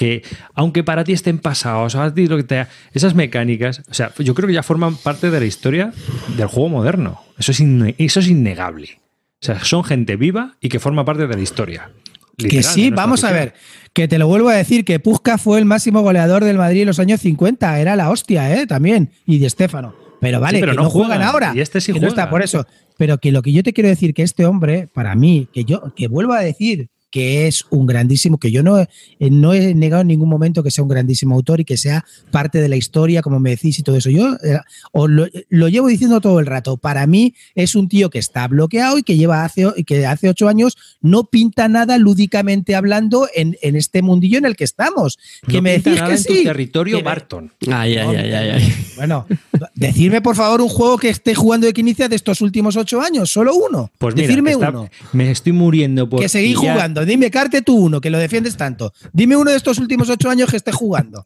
que 0.00 0.22
aunque 0.54 0.82
para 0.82 1.04
ti 1.04 1.12
estén 1.12 1.38
pasados, 1.38 1.94
a 1.94 2.14
ti 2.14 2.26
lo 2.26 2.38
que 2.38 2.44
te, 2.44 2.66
esas 2.94 3.14
mecánicas, 3.14 3.82
o 3.86 3.92
sea, 3.92 4.10
yo 4.18 4.34
creo 4.34 4.46
que 4.46 4.54
ya 4.54 4.62
forman 4.62 4.96
parte 4.96 5.30
de 5.30 5.38
la 5.38 5.44
historia 5.44 5.92
del 6.38 6.46
juego 6.46 6.70
moderno. 6.70 7.20
Eso 7.38 7.52
es, 7.52 7.62
eso 7.98 8.20
es 8.20 8.28
innegable. 8.28 8.98
O 9.42 9.44
sea, 9.44 9.62
son 9.62 9.84
gente 9.84 10.16
viva 10.16 10.56
y 10.58 10.70
que 10.70 10.80
forma 10.80 11.04
parte 11.04 11.26
de 11.26 11.36
la 11.36 11.42
historia. 11.42 11.90
Que 12.38 12.62
sí, 12.62 12.88
vamos 12.88 13.24
a 13.24 13.30
ver, 13.30 13.52
que 13.92 14.08
te 14.08 14.18
lo 14.18 14.26
vuelvo 14.26 14.48
a 14.48 14.54
decir, 14.54 14.86
que 14.86 15.00
Pusca 15.00 15.36
fue 15.36 15.58
el 15.58 15.66
máximo 15.66 16.00
goleador 16.00 16.44
del 16.44 16.56
Madrid 16.56 16.80
en 16.80 16.86
los 16.86 16.98
años 16.98 17.20
50, 17.20 17.78
era 17.78 17.94
la 17.94 18.08
hostia, 18.08 18.58
¿eh? 18.58 18.66
También, 18.66 19.10
y 19.26 19.38
de 19.38 19.48
Estefano. 19.48 19.94
Pero 20.18 20.40
vale, 20.40 20.56
Sí, 20.56 20.62
pero 20.62 20.72
que 20.72 20.76
no 20.78 20.88
juegan 20.88 21.18
juegan, 21.18 21.28
ahora. 21.28 21.52
y 21.54 21.60
este 21.60 21.82
sí 21.82 21.92
que 21.92 22.00
no 22.00 22.06
juega. 22.06 22.22
está 22.22 22.30
por 22.30 22.42
eso. 22.42 22.66
Pero 22.96 23.18
que 23.18 23.32
lo 23.32 23.42
que 23.42 23.52
yo 23.52 23.62
te 23.62 23.74
quiero 23.74 23.90
decir, 23.90 24.14
que 24.14 24.22
este 24.22 24.46
hombre, 24.46 24.88
para 24.94 25.14
mí, 25.14 25.46
que 25.52 25.64
yo, 25.64 25.92
que 25.94 26.08
vuelvo 26.08 26.32
a 26.32 26.40
decir 26.40 26.88
que 27.10 27.46
es 27.46 27.64
un 27.70 27.86
grandísimo, 27.86 28.38
que 28.38 28.50
yo 28.50 28.62
no, 28.62 28.78
he- 28.78 28.88
eh, 29.18 29.30
no 29.30 29.52
he 29.52 29.74
negado 29.74 30.02
en 30.02 30.08
ningún 30.08 30.28
momento 30.28 30.62
que 30.62 30.70
sea 30.70 30.82
un 30.84 30.88
grandísimo 30.88 31.34
autor 31.34 31.60
y 31.60 31.64
que 31.64 31.76
sea 31.76 32.04
parte 32.30 32.60
de 32.60 32.68
la 32.68 32.76
historia, 32.76 33.20
como 33.22 33.40
me 33.40 33.50
decís 33.50 33.78
y 33.78 33.82
todo 33.82 33.96
eso. 33.96 34.10
Yo 34.10 34.34
eh, 34.44 34.58
os 34.92 35.10
lo, 35.10 35.26
lo 35.48 35.68
llevo 35.68 35.88
diciendo 35.88 36.20
todo 36.20 36.38
el 36.40 36.46
rato. 36.46 36.76
Para 36.76 37.06
mí 37.06 37.34
es 37.54 37.74
un 37.74 37.88
tío 37.88 38.10
que 38.10 38.18
está 38.18 38.46
bloqueado 38.48 38.98
y 38.98 39.02
que 39.02 39.16
lleva 39.16 39.44
hace, 39.44 39.66
que 39.86 40.06
hace 40.06 40.28
ocho 40.28 40.48
años 40.48 40.76
no 41.00 41.24
pinta 41.24 41.68
nada 41.68 41.98
lúdicamente 41.98 42.74
hablando 42.74 43.28
en, 43.34 43.56
en 43.62 43.76
este 43.76 44.02
mundillo 44.02 44.38
en 44.38 44.44
el 44.44 44.56
que 44.56 44.64
estamos. 44.64 45.18
Que 45.46 45.54
No 45.56 45.62
me 45.62 45.74
pinta 45.74 45.90
decís 45.90 46.00
nada 46.02 46.14
que 46.14 46.20
en 46.20 46.24
tu 46.38 46.42
territorio 46.44 46.96
Que 46.98 47.02
Barton. 47.02 47.52
Ay, 47.70 47.96
ay, 47.96 48.16
ay, 48.16 48.32
ay, 48.32 48.50
ay. 48.50 48.74
Bueno, 49.00 49.26
decirme 49.74 50.20
por 50.20 50.36
favor 50.36 50.60
un 50.60 50.68
juego 50.68 50.98
que 50.98 51.08
esté 51.08 51.34
jugando 51.34 51.66
de 51.66 51.72
inicia 51.80 52.08
de 52.08 52.16
estos 52.16 52.40
últimos 52.42 52.76
ocho 52.76 53.00
años, 53.00 53.30
solo 53.30 53.54
uno. 53.54 53.90
Pues 53.98 54.14
mira, 54.14 54.26
Decirme 54.28 54.52
está- 54.52 54.68
uno. 54.70 54.88
me 55.14 55.30
estoy 55.30 55.52
muriendo 55.52 56.08
por 56.08 56.20
Que 56.20 56.28
seguís 56.28 56.58
pillar- 56.58 56.76
Dime, 57.04 57.30
Carte 57.30 57.62
tú 57.62 57.76
uno, 57.76 58.00
que 58.00 58.10
lo 58.10 58.18
defiendes 58.18 58.56
tanto. 58.56 58.92
Dime 59.12 59.36
uno 59.36 59.50
de 59.50 59.56
estos 59.56 59.78
últimos 59.78 60.08
ocho 60.10 60.28
años 60.30 60.50
que 60.50 60.56
esté 60.56 60.72
jugando. 60.72 61.22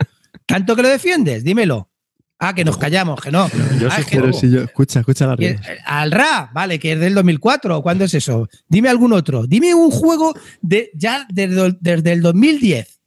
¿Tanto 0.47 0.75
que 0.77 0.83
lo 0.83 0.89
defiendes? 0.89 1.45
Dímelo. 1.45 1.89
Ah, 2.39 2.55
que 2.55 2.65
nos 2.65 2.77
callamos, 2.77 3.21
que 3.21 3.31
no. 3.31 3.49
Yo 3.81 3.89
Ah, 3.91 3.95
sí 3.95 4.01
es 4.03 4.07
que- 4.07 4.17
Pero 4.17 4.33
juego. 4.33 4.41
si 4.41 4.51
yo, 4.51 4.63
escucha, 4.63 5.01
escucha 5.01 5.27
la 5.27 5.37
rima. 5.37 5.61
al 5.87 6.11
RA, 6.11 6.51
vale, 6.53 6.79
que 6.79 6.93
es 6.93 7.01
del 7.01 7.15
2004. 7.15 7.81
¿Cuándo 7.83 8.05
es 8.05 8.13
eso? 8.15 8.49
Dime 8.69 8.89
algún 8.89 9.13
otro. 9.13 9.47
Dime 9.47 9.73
un 9.75 9.91
juego 9.91 10.35
de, 10.61 10.91
ya 10.95 11.27
desde, 11.33 11.77
desde 11.81 12.13
el 12.13 12.21
2010 12.23 13.01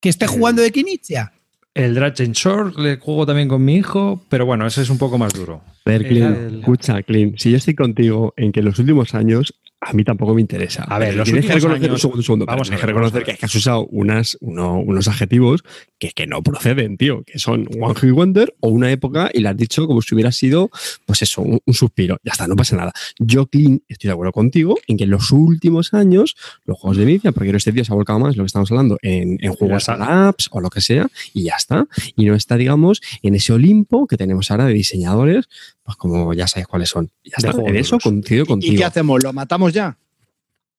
que 0.00 0.08
esté 0.10 0.26
jugando 0.26 0.62
de 0.62 0.70
Kinichia. 0.70 1.32
El 1.74 1.94
Dragon 1.94 2.32
Shore 2.32 2.72
le 2.80 2.96
juego 2.98 3.26
también 3.26 3.48
con 3.48 3.64
mi 3.64 3.76
hijo, 3.76 4.22
pero 4.28 4.46
bueno, 4.46 4.66
ese 4.66 4.82
es 4.82 4.88
un 4.90 4.98
poco 4.98 5.18
más 5.18 5.32
duro. 5.32 5.62
A 5.84 5.90
ver, 5.90 6.06
Clint, 6.06 6.36
El- 6.36 6.58
escucha, 6.60 7.02
Clint. 7.02 7.38
Si 7.38 7.50
yo 7.50 7.56
estoy 7.56 7.74
contigo 7.74 8.34
en 8.36 8.52
que 8.52 8.60
en 8.60 8.66
los 8.66 8.78
últimos 8.78 9.14
años 9.14 9.54
a 9.80 9.92
mí 9.92 10.04
tampoco 10.04 10.34
me 10.34 10.40
interesa. 10.40 10.84
A 10.84 10.98
ver, 10.98 11.14
los 11.14 11.24
tienes 11.26 11.44
que 11.46 11.52
reconocer, 11.54 11.84
años- 11.84 11.92
un 11.92 11.98
segundo, 12.00 12.18
un 12.18 12.24
segundo, 12.24 12.46
Vamos 12.46 12.70
a 12.70 12.76
reconocer 12.86 13.24
que 13.24 13.38
has 13.44 13.54
usado 13.54 13.86
unas, 13.86 14.36
uno- 14.40 14.78
unos 14.80 15.06
adjetivos 15.08 15.62
que, 15.98 16.10
que 16.10 16.26
no 16.26 16.42
proceden, 16.42 16.96
tío, 16.96 17.22
que 17.24 17.38
son 17.38 17.68
One 17.80 17.94
Hit 17.94 18.10
Wonder 18.10 18.54
o 18.60 18.68
una 18.68 18.90
época 18.90 19.30
y 19.32 19.40
le 19.40 19.48
has 19.48 19.56
dicho 19.56 19.86
como 19.86 20.02
si 20.02 20.14
hubiera 20.14 20.32
sido, 20.32 20.70
pues 21.06 21.22
eso, 21.22 21.42
un, 21.42 21.58
un 21.64 21.74
suspiro. 21.74 22.18
Ya 22.22 22.32
está, 22.32 22.46
no 22.46 22.56
pasa 22.56 22.76
nada. 22.76 22.92
Yo, 23.18 23.46
Clint, 23.46 23.82
estoy 23.88 24.08
de 24.08 24.12
acuerdo 24.12 24.32
contigo 24.32 24.76
en 24.86 24.96
que 24.96 25.04
en 25.04 25.10
los 25.10 25.32
últimos 25.32 25.94
años 25.94 26.36
los 26.64 26.78
juegos 26.78 26.96
de 26.98 27.04
inicia, 27.04 27.32
porque 27.32 27.50
este 27.56 27.72
tío 27.72 27.84
se 27.84 27.92
ha 27.92 27.94
volcado 27.94 28.18
más 28.18 28.36
lo 28.36 28.42
que 28.42 28.48
estamos 28.48 28.70
hablando 28.70 28.98
en, 29.02 29.38
en 29.40 29.52
juegos 29.52 29.88
apps 29.88 30.48
o 30.52 30.60
lo 30.60 30.70
que 30.70 30.80
sea, 30.80 31.08
y 31.32 31.44
ya 31.44 31.54
está. 31.56 31.86
Y 32.16 32.24
no 32.24 32.34
está, 32.34 32.56
digamos, 32.56 33.00
en 33.22 33.34
ese 33.34 33.52
Olimpo 33.52 34.06
que 34.06 34.16
tenemos 34.16 34.50
ahora 34.50 34.66
de 34.66 34.74
diseñadores, 34.74 35.48
pues 35.82 35.96
como 35.96 36.34
ya 36.34 36.46
sabéis 36.46 36.66
cuáles 36.66 36.88
son. 36.90 37.10
Y 37.22 37.30
Ya 37.30 37.48
está, 37.48 37.50
en 37.62 37.76
eso 37.76 37.98
coincido 37.98 38.44
¿Y 38.44 38.46
contigo. 38.46 38.76
qué 38.76 38.84
hacemos? 38.84 39.22
¿Lo 39.22 39.32
matamos 39.32 39.72
ya? 39.72 39.98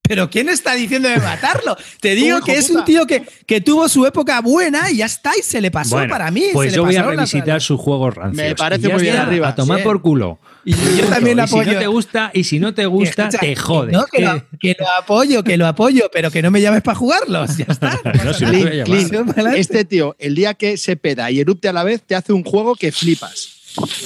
Pero 0.08 0.30
¿quién 0.30 0.50
está 0.50 0.74
diciendo 0.74 1.10
de 1.10 1.18
matarlo? 1.18 1.76
Te 2.00 2.16
digo 2.16 2.42
que 2.42 2.54
es 2.58 2.68
puta. 2.68 2.80
un 2.80 2.86
tío 2.86 3.06
que, 3.06 3.24
que 3.46 3.62
tuvo 3.62 3.88
su 3.90 4.06
época 4.06 4.40
buena 4.42 4.90
y 4.92 4.98
ya 4.98 5.06
está, 5.06 5.32
y 5.38 5.42
se 5.42 5.60
le 5.62 5.72
pasó 5.72 5.96
Bueno, 5.96 6.12
para 6.12 6.32
mí. 6.32 6.46
Pues 6.54 6.72
se 6.72 6.76
yo 6.78 6.84
le 6.84 6.88
voy 6.88 6.96
a 6.96 7.02
las- 7.04 7.32
revisitar 7.32 7.62
sus 7.62 7.80
juegos 7.80 8.16
rancios. 8.16 8.36
Me 8.48 8.56
parece 8.56 8.88
Y 8.88 8.92
muy 8.92 9.02
bien 9.02 9.16
está, 9.16 9.28
arriba. 9.28 9.48
A 9.50 9.56
tomar 9.56 9.80
Sí. 9.80 9.84
por 9.84 10.02
culo. 10.02 10.40
Y 10.66 10.74
yo 10.98 11.06
también 11.08 11.38
Y 11.38 11.42
apoyo. 11.42 11.64
si 11.64 11.74
no 11.76 11.80
te 11.80 11.88
gusta, 11.88 12.32
y 12.34 12.44
si 12.44 12.60
no 12.60 12.74
te 12.74 12.86
gusta, 12.86 13.24
Escucha, 13.28 13.40
te 13.40 13.56
jode. 13.56 13.92
No, 13.94 14.06
que, 14.06 14.22
lo, 14.22 14.44
que 14.60 14.76
lo 14.78 14.88
apoyo, 15.00 15.44
que 15.44 15.56
lo 15.58 15.66
apoyo, 15.68 16.10
pero 16.12 16.30
que 16.30 16.42
no 16.42 16.52
me 16.52 16.60
llames 16.62 16.82
para 16.82 16.96
jugarlos. 16.98 17.56
Ya 17.58 17.66
está. 17.70 18.00
No, 18.26 18.34
si. 18.34 18.46
Clint. 18.46 19.14
Este 19.56 19.86
tío, 19.86 20.16
el 20.20 20.36
día 20.36 20.54
que 20.56 20.78
se 20.78 20.98
peda 20.98 21.32
y 21.32 21.40
erupte 21.40 21.70
a 21.70 21.74
la 21.74 21.84
vez, 21.84 22.02
te 22.04 22.16
hace 22.16 22.34
un 22.34 22.44
juego 22.44 22.76
que 22.76 22.92
flipas. 22.92 23.54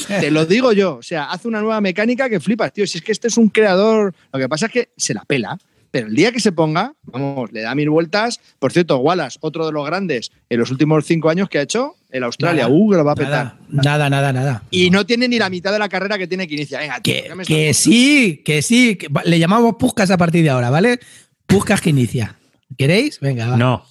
Te 0.08 0.30
lo 0.32 0.46
digo 0.46 0.74
yo. 0.74 0.98
O 0.98 1.02
sea, 1.02 1.26
hace 1.32 1.48
una 1.48 1.62
nueva 1.62 1.80
mecánica 1.82 2.30
que 2.30 2.40
flipas, 2.40 2.74
tío. 2.74 2.86
Si 2.86 2.98
es 3.00 3.04
que 3.04 3.12
este 3.12 3.28
es 3.30 3.38
un 3.38 3.50
creador. 3.50 4.14
Lo 4.34 4.40
que 4.40 4.50
pasa 4.50 4.66
es 4.68 4.72
que 4.72 4.90
se 4.98 5.14
la 5.14 5.24
pela. 5.24 5.58
Pero 5.92 6.08
el 6.08 6.16
día 6.16 6.32
que 6.32 6.40
se 6.40 6.54
ponga, 6.54 6.94
vamos, 7.04 7.52
le 7.52 7.62
da 7.62 7.76
mil 7.76 7.90
vueltas. 7.90 8.40
Por 8.60 8.72
cierto, 8.72 8.98
Wallace, 8.98 9.38
otro 9.42 9.66
de 9.66 9.74
los 9.74 9.86
grandes 9.86 10.32
en 10.50 10.60
los 10.60 10.72
últimos 10.72 11.06
cinco 11.06 11.30
años 11.30 11.50
que 11.50 11.60
ha 11.60 11.62
hecho, 11.62 11.96
el 12.10 12.24
Australia, 12.24 12.64
Nada, 12.64 12.74
uh, 12.74 12.90
que 12.90 12.98
lo 12.98 13.06
va 13.06 13.12
a 13.12 13.16
petar. 13.16 13.56
Nada, 13.68 14.10
nada, 14.10 14.32
nada. 14.32 14.64
Y 14.72 14.90
no 14.90 15.06
tiene 15.06 15.28
ni 15.28 15.38
la 15.38 15.50
mitad 15.50 15.72
de 15.74 15.80
la 15.80 15.90
carrera 15.90 16.18
que 16.18 16.28
tiene 16.28 16.48
que 16.48 16.56
iniciar. 16.56 16.82
Venga, 16.82 17.02
tío, 17.02 17.14
Que, 17.14 17.24
¿qué 17.24 17.36
me 17.36 17.44
que 17.44 17.74
sí, 17.74 18.42
que 18.46 18.62
sí. 18.62 18.96
que 18.96 19.10
le 19.26 19.38
llamamos 19.38 19.76
Puscas 19.78 20.10
a 20.12 20.18
partir 20.18 20.44
de 20.44 20.50
ahora, 20.50 20.70
¿vale? 20.70 21.00
Puscas 21.46 21.82
que 21.82 21.90
inicia. 21.90 22.36
¿Queréis? 22.78 23.20
Venga, 23.20 23.48
va. 23.48 23.58
No. 23.58 23.86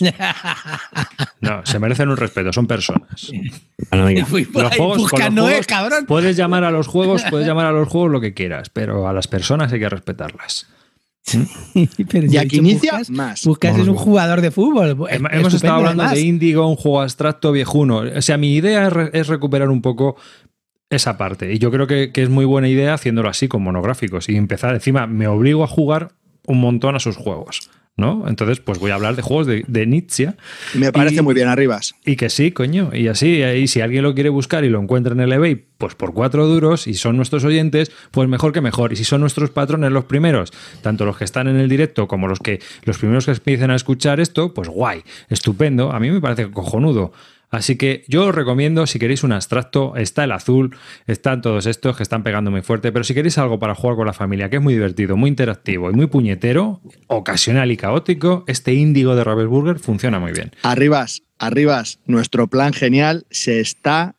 No, 1.40 1.64
se 1.64 1.78
merecen 1.78 2.08
un 2.10 2.18
respeto, 2.18 2.52
son 2.52 2.66
personas. 2.66 3.30
Bueno, 3.90 4.10
Los 4.10 4.28
juegos, 4.28 4.76
con 4.76 4.96
Puscas 4.96 5.20
los 5.26 5.34
no 5.34 5.42
juegos, 5.44 5.60
es, 5.60 5.66
cabrón. 5.66 6.06
Puedes 6.06 6.36
llamar 6.36 6.64
a 6.64 6.70
los 6.70 6.86
juegos, 6.86 7.24
puedes 7.30 7.46
llamar 7.46 7.66
a 7.66 7.72
los 7.72 7.88
juegos 7.88 8.10
lo 8.10 8.20
que 8.20 8.34
quieras, 8.34 8.68
pero 8.68 9.08
a 9.08 9.12
las 9.14 9.26
personas 9.26 9.72
hay 9.72 9.78
que 9.80 9.88
respetarlas. 9.88 10.66
Pero 12.10 12.26
Y 12.26 12.36
aquí 12.36 12.48
dicho 12.48 12.62
inicia 12.62 12.90
Puskás, 12.92 13.10
más. 13.10 13.42
Puscas 13.42 13.78
es 13.78 13.88
un 13.88 13.94
jugador 13.96 14.40
de 14.40 14.50
fútbol. 14.50 14.96
Hemos 15.30 15.54
estado 15.54 15.74
hablando 15.74 16.02
además. 16.02 16.14
de 16.18 16.22
Indigo, 16.22 16.66
un 16.66 16.76
juego 16.76 17.02
abstracto 17.02 17.52
viejuno. 17.52 17.98
O 18.16 18.22
sea, 18.22 18.36
mi 18.36 18.54
idea 18.54 18.86
es, 18.88 18.92
re- 18.92 19.10
es 19.12 19.28
recuperar 19.28 19.68
un 19.68 19.82
poco 19.82 20.16
esa 20.88 21.16
parte. 21.18 21.52
Y 21.52 21.58
yo 21.58 21.70
creo 21.70 21.86
que, 21.86 22.10
que 22.12 22.22
es 22.22 22.28
muy 22.30 22.44
buena 22.44 22.68
idea 22.68 22.94
haciéndolo 22.94 23.28
así, 23.28 23.46
con 23.48 23.62
monográficos. 23.62 24.28
Y 24.28 24.36
empezar, 24.36 24.74
encima, 24.74 25.06
me 25.06 25.28
obligo 25.28 25.62
a 25.62 25.68
jugar 25.68 26.12
un 26.46 26.58
montón 26.60 26.96
a 26.96 26.98
sus 27.00 27.16
juegos. 27.16 27.70
¿No? 28.00 28.24
Entonces, 28.26 28.60
pues 28.60 28.78
voy 28.78 28.90
a 28.92 28.94
hablar 28.94 29.14
de 29.14 29.20
juegos 29.20 29.46
de, 29.46 29.62
de 29.68 29.86
Nietzsche. 29.86 30.32
Me 30.74 30.90
parece 30.90 31.16
Y- 31.16 31.20
muy 31.20 31.34
bien, 31.34 31.48
Arribas. 31.48 31.94
Y 32.06 32.16
que 32.16 32.30
sí, 32.30 32.50
coño. 32.50 32.90
Y 32.94 33.08
así, 33.08 33.42
y 33.42 33.66
si 33.66 33.82
alguien 33.82 34.02
lo 34.04 34.14
quiere 34.14 34.30
buscar 34.30 34.64
y 34.64 34.70
lo 34.70 34.80
encuentra 34.80 35.12
en 35.12 35.20
el 35.20 35.30
eBay, 35.32 35.66
pues 35.76 35.94
por 35.94 36.14
cuatro 36.14 36.46
duros, 36.46 36.86
y 36.86 36.94
son 36.94 37.16
nuestros 37.16 37.44
oyentes, 37.44 37.92
pues 38.10 38.26
mejor 38.26 38.52
que 38.54 38.62
mejor. 38.62 38.94
Y 38.94 38.96
si 38.96 39.04
son 39.04 39.20
nuestros 39.20 39.50
patrones 39.50 39.92
los 39.92 40.06
primeros, 40.06 40.50
tanto 40.80 41.04
los 41.04 41.18
que 41.18 41.24
están 41.24 41.46
en 41.46 41.56
el 41.56 41.68
directo 41.68 42.08
como 42.08 42.26
los 42.26 42.38
que 42.38 42.60
los 42.84 42.96
primeros 42.96 43.26
que 43.26 43.32
empiecen 43.32 43.70
a 43.70 43.76
escuchar 43.76 44.18
esto, 44.18 44.54
pues 44.54 44.68
guay, 44.68 45.02
estupendo. 45.28 45.92
A 45.92 46.00
mí 46.00 46.10
me 46.10 46.20
parece 46.22 46.50
cojonudo. 46.50 47.12
Así 47.50 47.76
que 47.76 48.04
yo 48.06 48.26
os 48.26 48.34
recomiendo, 48.34 48.86
si 48.86 48.98
queréis 48.98 49.24
un 49.24 49.32
abstracto, 49.32 49.96
está 49.96 50.24
el 50.24 50.32
azul, 50.32 50.76
están 51.06 51.42
todos 51.42 51.66
estos 51.66 51.96
que 51.96 52.02
están 52.02 52.22
pegando 52.22 52.50
muy 52.50 52.62
fuerte, 52.62 52.92
pero 52.92 53.04
si 53.04 53.12
queréis 53.12 53.38
algo 53.38 53.58
para 53.58 53.74
jugar 53.74 53.96
con 53.96 54.06
la 54.06 54.12
familia, 54.12 54.48
que 54.48 54.56
es 54.56 54.62
muy 54.62 54.74
divertido, 54.74 55.16
muy 55.16 55.28
interactivo 55.28 55.90
y 55.90 55.94
muy 55.94 56.06
puñetero, 56.06 56.80
ocasional 57.08 57.72
y 57.72 57.76
caótico, 57.76 58.44
este 58.46 58.72
índigo 58.74 59.16
de 59.16 59.24
Ravensburger 59.24 59.80
funciona 59.80 60.20
muy 60.20 60.32
bien. 60.32 60.52
Arribas, 60.62 61.22
Arribas, 61.40 61.98
nuestro 62.04 62.48
plan 62.48 62.74
genial 62.74 63.26
se 63.30 63.60
está, 63.60 64.14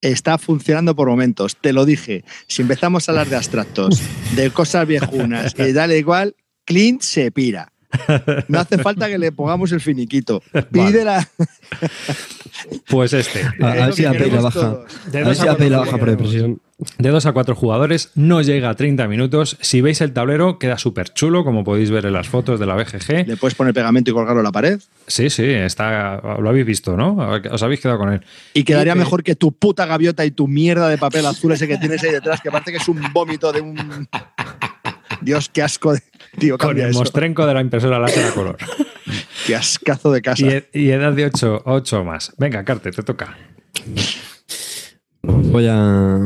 está 0.00 0.38
funcionando 0.38 0.96
por 0.96 1.08
momentos. 1.08 1.56
Te 1.56 1.74
lo 1.74 1.84
dije. 1.84 2.24
Si 2.46 2.62
empezamos 2.62 3.06
a 3.06 3.12
hablar 3.12 3.28
de 3.28 3.36
abstractos, 3.36 4.02
de 4.34 4.50
cosas 4.50 4.86
viejunas 4.86 5.54
y 5.58 5.72
dale 5.74 5.98
igual, 5.98 6.34
Clint 6.64 7.02
se 7.02 7.30
pira. 7.30 7.72
No 8.48 8.60
hace 8.60 8.78
falta 8.78 9.08
que 9.08 9.18
le 9.18 9.32
pongamos 9.32 9.72
el 9.72 9.80
finiquito. 9.80 10.42
Vale. 10.52 10.66
Pide 10.70 11.04
la. 11.04 11.28
Pues 12.88 13.12
este. 13.12 13.42
A, 13.60 13.74
ver 13.74 13.92
si 13.92 14.02
la 14.02 14.12
baja. 14.40 14.66
A 14.70 14.84
ver 15.10 15.36
si 15.36 15.44
la 15.68 15.78
baja 15.78 15.96
por 15.98 16.10
depresión. 16.10 16.60
De 16.98 17.08
2 17.08 17.26
a 17.26 17.32
4 17.32 17.56
jugadores, 17.56 18.12
no 18.14 18.40
llega 18.40 18.70
a 18.70 18.74
30 18.74 19.08
minutos. 19.08 19.56
Si 19.60 19.80
veis 19.80 20.00
el 20.00 20.12
tablero, 20.12 20.60
queda 20.60 20.78
súper 20.78 21.12
chulo, 21.12 21.42
como 21.44 21.64
podéis 21.64 21.90
ver 21.90 22.06
en 22.06 22.12
las 22.12 22.28
fotos 22.28 22.60
de 22.60 22.66
la 22.66 22.76
BGG. 22.76 23.26
Le 23.26 23.36
puedes 23.36 23.56
poner 23.56 23.74
pegamento 23.74 24.12
y 24.12 24.14
colgarlo 24.14 24.40
a 24.40 24.44
la 24.44 24.52
pared. 24.52 24.80
Sí, 25.08 25.28
sí, 25.28 25.44
está, 25.44 26.20
lo 26.38 26.48
habéis 26.48 26.66
visto, 26.66 26.96
¿no? 26.96 27.16
Os 27.50 27.62
habéis 27.64 27.80
quedado 27.80 27.98
con 27.98 28.12
él. 28.12 28.20
Y 28.54 28.62
quedaría 28.62 28.92
que- 28.92 28.98
mejor 29.00 29.24
que 29.24 29.34
tu 29.34 29.50
puta 29.50 29.86
gaviota 29.86 30.24
y 30.24 30.30
tu 30.30 30.46
mierda 30.46 30.88
de 30.88 30.98
papel 30.98 31.26
azul 31.26 31.50
ese 31.50 31.66
que 31.66 31.78
tienes 31.78 32.02
ahí 32.04 32.12
detrás, 32.12 32.40
que 32.40 32.50
parece 32.50 32.70
que 32.70 32.78
es 32.78 32.88
un 32.88 33.00
vómito 33.12 33.52
de 33.52 33.60
un. 33.60 34.08
Dios, 35.28 35.50
qué 35.52 35.62
asco 35.62 35.92
de. 35.92 36.02
Tío, 36.38 36.56
Con 36.56 36.78
el 36.78 36.88
eso. 36.90 36.98
mostrenco 37.00 37.44
de 37.46 37.52
la 37.52 37.60
impresora 37.60 37.98
láser 37.98 38.24
a 38.24 38.30
color. 38.32 38.56
Qué 39.46 39.54
ascazo 39.56 40.10
de 40.10 40.22
casa. 40.22 40.42
Y, 40.72 40.80
y 40.84 40.90
edad 40.90 41.12
de 41.12 41.26
8, 41.26 41.62
8 41.66 42.04
más. 42.04 42.32
Venga, 42.38 42.64
Carte, 42.64 42.90
te 42.90 43.02
toca. 43.02 43.36
Voy 45.22 45.66
a. 45.68 46.18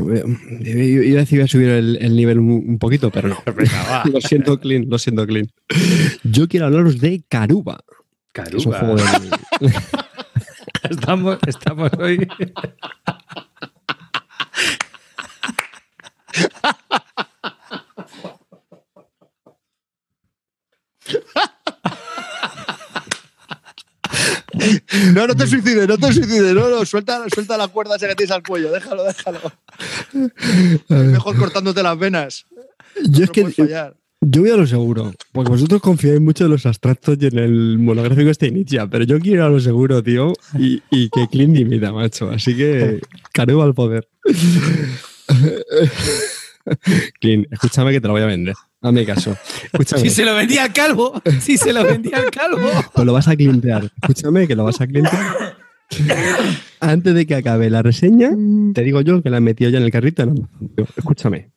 Iba 0.61 1.19
a 1.19 1.21
decir 1.23 1.39
voy 1.41 1.45
a 1.45 1.49
subir 1.49 1.69
el, 1.69 1.99
el 2.01 2.15
nivel 2.17 2.39
un, 2.39 2.51
un 2.67 2.79
poquito, 2.79 3.11
pero 3.11 3.27
no. 3.29 3.43
Venga, 3.57 3.83
va. 3.91 4.03
Lo 4.13 4.21
siento, 4.21 4.61
Clean, 4.61 4.85
lo 4.89 4.99
siento, 4.99 5.27
Clean. 5.27 5.49
Yo 6.23 6.47
quiero 6.49 6.67
hablaros 6.67 7.01
de 7.01 7.23
Caruba. 7.29 7.81
que 8.33 8.43
Es 8.57 8.65
un 8.67 8.73
juego 8.73 8.97
Caruba. 8.97 9.39
de. 9.61 9.73
Estamos, 10.91 11.39
estamos 11.47 11.91
hoy. 11.99 12.27
No, 25.15 25.27
no 25.27 25.35
te 25.35 25.47
suicides, 25.47 25.89
no 25.89 25.99
te 25.99 26.13
suicides. 26.13 26.55
No, 26.55 26.69
no, 26.69 26.85
suelta, 26.85 27.25
suelta 27.33 27.57
la 27.57 27.69
cuerda 27.69 27.97
esa 27.97 28.09
que 28.09 28.15
tienes 28.15 28.33
al 28.33 28.43
cuello. 28.43 28.73
Déjalo, 28.73 29.05
déjalo. 29.05 29.41
Es 30.89 30.89
mejor 30.89 31.37
cortándote 31.37 31.83
las 31.83 31.99
venas. 31.99 32.47
Yo 33.09 33.25
es 33.25 33.31
que 33.31 33.49
fallar. 33.51 33.97
yo 34.21 34.43
voy 34.43 34.51
a 34.51 34.57
lo 34.57 34.67
seguro. 34.67 35.13
Porque 35.33 35.51
vosotros 35.51 35.81
confiáis 35.81 36.21
mucho 36.21 36.45
en 36.45 36.51
los 36.51 36.67
abstractos 36.67 37.17
y 37.21 37.27
en 37.27 37.39
el 37.39 37.79
monográfico 37.79 38.31
este 38.31 38.49
inicia, 38.49 38.87
pero 38.87 39.05
yo 39.05 39.19
quiero 39.19 39.37
ir 39.37 39.43
a 39.43 39.49
lo 39.49 39.61
seguro, 39.61 40.03
tío, 40.03 40.33
y, 40.59 40.83
y 40.91 41.09
que 41.09 41.27
Clean 41.29 41.53
dimita, 41.53 41.93
macho. 41.93 42.31
Así 42.31 42.57
que 42.57 43.01
Caruba 43.33 43.65
al 43.65 43.75
poder. 43.75 44.09
Clean, 47.21 47.47
escúchame 47.51 47.93
que 47.93 48.01
te 48.01 48.07
lo 48.07 48.13
voy 48.13 48.23
a 48.23 48.27
vender. 48.27 48.55
Hazme 48.83 49.07
caso. 49.07 49.37
Escúchame. 49.73 50.03
Si 50.03 50.11
se 50.11 50.25
lo 50.25 50.35
vendía 50.35 50.65
al 50.65 50.73
calvo, 50.73 51.23
si 51.41 51.57
se 51.57 51.73
lo 51.73 51.85
vendía 51.85 52.19
al 52.19 52.31
calvo. 52.31 52.69
Pues 52.95 53.07
lo 53.07 53.13
vas 53.13 53.29
a 53.29 53.37
clientear. 53.37 53.91
Escúchame 54.03 54.47
que 54.49 54.57
lo 54.57 54.65
vas 54.65 54.81
a 54.81 54.87
clientear. 54.87 55.57
Antes 56.81 57.15
de 57.15 57.27
que 57.27 57.35
acabe 57.35 57.71
la 57.71 57.83
reseña, 57.83 58.31
te 58.75 58.83
digo 58.83 59.01
yo 59.03 59.23
que 59.23 59.31
la 59.31 59.39
he 59.39 59.41
metido 59.41 59.71
ya 59.71 59.79
en 59.79 59.85
el 59.85 59.91
carrito. 59.91 60.27
No, 60.27 60.49
escúchame. 60.97 61.51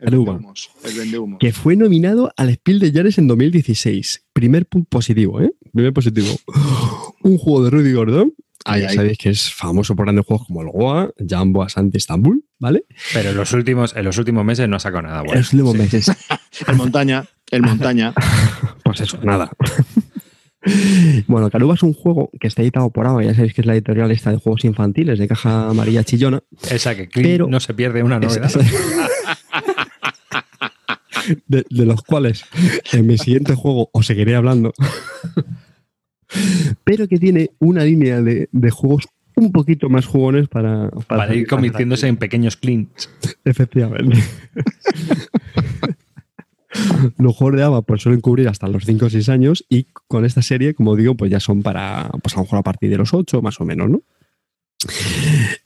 Caruba, 0.00 0.34
Vendehumos, 0.34 0.70
El 0.84 0.94
vendehumo. 0.96 1.38
que 1.38 1.52
fue 1.52 1.74
nominado 1.74 2.32
al 2.36 2.54
Spiel 2.54 2.78
de 2.78 2.92
Jahres 2.92 3.18
en 3.18 3.26
2016. 3.26 4.26
Primer 4.32 4.66
punto 4.66 4.88
positivo, 4.90 5.40
¿eh? 5.40 5.52
Primer 5.72 5.92
positivo. 5.92 6.28
Un 7.22 7.36
juego 7.36 7.64
de 7.64 7.70
Rudy 7.70 7.92
Gordon. 7.92 8.32
Ah, 8.68 8.74
Ay, 8.74 8.82
ya 8.82 8.88
ay. 8.90 8.96
sabéis 8.96 9.18
que 9.18 9.30
es 9.30 9.52
famoso 9.52 9.96
por 9.96 10.04
grandes 10.06 10.26
juegos 10.26 10.46
como 10.46 10.62
el 10.62 10.68
Goa, 10.68 11.10
Jambo 11.26 11.62
Asante 11.62 11.96
Istanbul, 11.98 12.44
¿vale? 12.58 12.84
Pero 13.14 13.30
en 13.30 13.36
los 13.36 13.52
últimos, 13.52 13.96
en 13.96 14.04
los 14.04 14.18
últimos 14.18 14.44
meses 14.44 14.68
no 14.68 14.76
ha 14.76 14.80
sacado 14.80 15.02
nada 15.02 15.20
En 15.20 15.24
bueno. 15.26 15.40
los 15.40 15.52
últimos 15.52 15.74
meses. 15.74 16.12
El 16.68 16.76
montaña, 16.76 17.24
el 17.50 17.62
montaña. 17.62 18.12
Pues 18.84 19.00
eso, 19.00 19.18
nada. 19.22 19.50
Bueno, 21.28 21.50
Caruba 21.50 21.74
es 21.74 21.82
un 21.84 21.94
juego 21.94 22.30
que 22.38 22.48
está 22.48 22.62
editado 22.62 22.90
por 22.90 23.06
ABA, 23.06 23.22
ya 23.24 23.34
sabéis 23.34 23.54
que 23.54 23.60
es 23.62 23.66
la 23.66 23.74
editorial 23.74 24.10
esta 24.10 24.32
de 24.32 24.38
juegos 24.38 24.64
infantiles 24.64 25.18
de 25.18 25.28
caja 25.28 25.68
amarilla 25.70 26.02
chillona. 26.04 26.42
Esa 26.68 26.94
que 26.96 27.08
Pero- 27.14 27.46
no 27.46 27.60
se 27.60 27.72
pierde 27.74 28.02
una 28.02 28.18
novedad. 28.18 28.50
de, 31.46 31.64
de 31.68 31.86
los 31.86 32.02
cuales 32.02 32.44
en 32.92 33.06
mi 33.06 33.16
siguiente 33.18 33.54
juego 33.54 33.88
os 33.92 34.04
seguiré 34.06 34.34
hablando. 34.34 34.72
Pero 36.84 37.08
que 37.08 37.18
tiene 37.18 37.50
una 37.58 37.84
línea 37.84 38.20
de, 38.22 38.48
de 38.52 38.70
juegos 38.70 39.06
un 39.36 39.52
poquito 39.52 39.88
más 39.88 40.06
jugones 40.06 40.48
para, 40.48 40.90
para, 40.90 41.22
Para 41.22 41.34
ir 41.34 41.46
convirtiéndose 41.46 42.08
en 42.08 42.16
pequeños 42.16 42.56
clints. 42.56 43.08
Efectivamente. 43.44 44.18
Los 47.18 47.34
juegos 47.34 47.56
de 47.56 47.62
ABA 47.64 47.82
pues 47.82 48.02
suelen 48.02 48.20
cubrir 48.20 48.46
hasta 48.48 48.68
los 48.68 48.84
5 48.84 49.06
o 49.06 49.10
6 49.10 49.28
años 49.30 49.64
y 49.68 49.86
con 50.06 50.24
esta 50.24 50.42
serie, 50.42 50.74
como 50.74 50.96
digo, 50.96 51.14
pues 51.16 51.30
ya 51.30 51.40
son 51.40 51.62
para, 51.62 52.10
pues 52.22 52.34
a 52.34 52.38
lo 52.38 52.42
mejor 52.44 52.58
a 52.58 52.62
partir 52.62 52.90
de 52.90 52.98
los 52.98 53.14
8 53.14 53.40
más 53.42 53.60
o 53.60 53.64
menos, 53.64 53.88
¿no? 53.88 54.02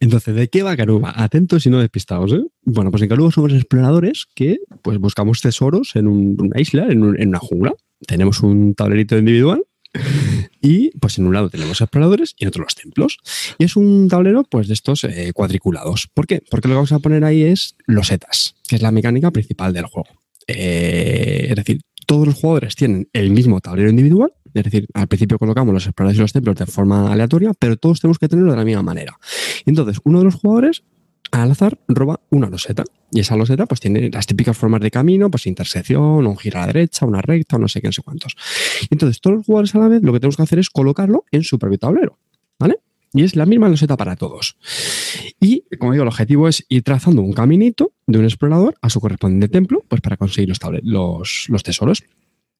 Entonces, 0.00 0.34
¿de 0.34 0.48
qué 0.48 0.62
va 0.62 0.76
Caruba? 0.76 1.12
Atentos 1.16 1.66
y 1.66 1.70
no 1.70 1.80
despistados, 1.80 2.32
¿eh? 2.32 2.42
Bueno, 2.64 2.90
pues 2.90 3.02
en 3.02 3.08
Caruba 3.10 3.30
somos 3.30 3.52
exploradores 3.52 4.26
que 4.34 4.60
pues 4.80 4.98
buscamos 4.98 5.40
tesoros 5.42 5.96
en 5.96 6.06
un- 6.06 6.36
una 6.40 6.60
isla, 6.60 6.86
en, 6.88 7.02
un- 7.02 7.20
en 7.20 7.28
una 7.28 7.38
jungla. 7.40 7.74
Tenemos 8.06 8.40
un 8.40 8.74
tablerito 8.74 9.18
individual 9.18 9.64
y 10.60 10.90
pues 10.98 11.18
en 11.18 11.26
un 11.26 11.34
lado 11.34 11.50
tenemos 11.50 11.80
exploradores 11.80 12.34
y 12.38 12.44
en 12.44 12.48
otro 12.48 12.62
los 12.62 12.74
templos. 12.74 13.18
Y 13.58 13.64
es 13.64 13.76
un 13.76 14.08
tablero 14.08 14.44
pues 14.44 14.68
de 14.68 14.74
estos 14.74 15.04
eh, 15.04 15.32
cuadriculados. 15.34 16.08
¿Por 16.12 16.26
qué? 16.26 16.42
Porque 16.50 16.68
lo 16.68 16.72
que 16.72 16.76
vamos 16.76 16.92
a 16.92 16.98
poner 16.98 17.24
ahí 17.24 17.42
es 17.42 17.76
losetas, 17.86 18.54
que 18.68 18.76
es 18.76 18.82
la 18.82 18.92
mecánica 18.92 19.30
principal 19.30 19.72
del 19.72 19.86
juego. 19.86 20.08
Eh, 20.46 21.46
es 21.50 21.56
decir, 21.56 21.80
todos 22.06 22.26
los 22.26 22.34
jugadores 22.34 22.74
tienen 22.74 23.08
el 23.12 23.30
mismo 23.30 23.60
tablero 23.60 23.90
individual, 23.90 24.32
es 24.54 24.64
decir, 24.64 24.86
al 24.92 25.08
principio 25.08 25.38
colocamos 25.38 25.72
los 25.72 25.86
exploradores 25.86 26.18
y 26.18 26.20
los 26.20 26.32
templos 26.32 26.56
de 26.56 26.66
forma 26.66 27.12
aleatoria, 27.12 27.52
pero 27.58 27.76
todos 27.76 28.00
tenemos 28.00 28.18
que 28.18 28.28
tenerlo 28.28 28.50
de 28.50 28.58
la 28.58 28.64
misma 28.64 28.82
manera. 28.82 29.18
Entonces, 29.64 29.98
uno 30.04 30.18
de 30.18 30.26
los 30.26 30.34
jugadores 30.34 30.82
al 31.32 31.50
azar 31.50 31.78
roba 31.88 32.20
una 32.30 32.48
loseta 32.48 32.84
y 33.10 33.20
esa 33.20 33.36
loseta 33.36 33.66
pues 33.66 33.80
tiene 33.80 34.10
las 34.10 34.26
típicas 34.26 34.56
formas 34.56 34.80
de 34.80 34.90
camino, 34.90 35.30
pues 35.30 35.46
intersección, 35.46 36.26
un 36.26 36.36
giro 36.38 36.58
a 36.58 36.60
la 36.62 36.66
derecha, 36.68 37.04
una 37.04 37.20
recta, 37.20 37.58
no 37.58 37.68
sé 37.68 37.80
qué, 37.80 37.88
no 37.88 37.92
sé 37.92 38.02
cuántos. 38.02 38.36
Entonces, 38.90 39.20
todos 39.20 39.38
los 39.38 39.46
jugadores 39.46 39.74
a 39.74 39.78
la 39.78 39.88
vez 39.88 40.02
lo 40.02 40.12
que 40.12 40.20
tenemos 40.20 40.36
que 40.36 40.42
hacer 40.42 40.58
es 40.58 40.70
colocarlo 40.70 41.24
en 41.30 41.42
su 41.42 41.58
propio 41.58 41.78
tablero, 41.78 42.18
¿vale? 42.58 42.76
Y 43.12 43.24
es 43.24 43.36
la 43.36 43.44
misma 43.44 43.68
loseta 43.68 43.98
para 43.98 44.16
todos. 44.16 44.56
Y, 45.38 45.64
como 45.78 45.92
digo, 45.92 46.02
el 46.02 46.08
objetivo 46.08 46.48
es 46.48 46.64
ir 46.70 46.82
trazando 46.82 47.20
un 47.20 47.34
caminito 47.34 47.92
de 48.06 48.18
un 48.18 48.24
explorador 48.24 48.76
a 48.80 48.88
su 48.88 49.00
correspondiente 49.00 49.48
templo, 49.48 49.84
pues 49.88 50.00
para 50.00 50.16
conseguir 50.16 50.48
los 50.48 51.62
tesoros. 51.62 52.04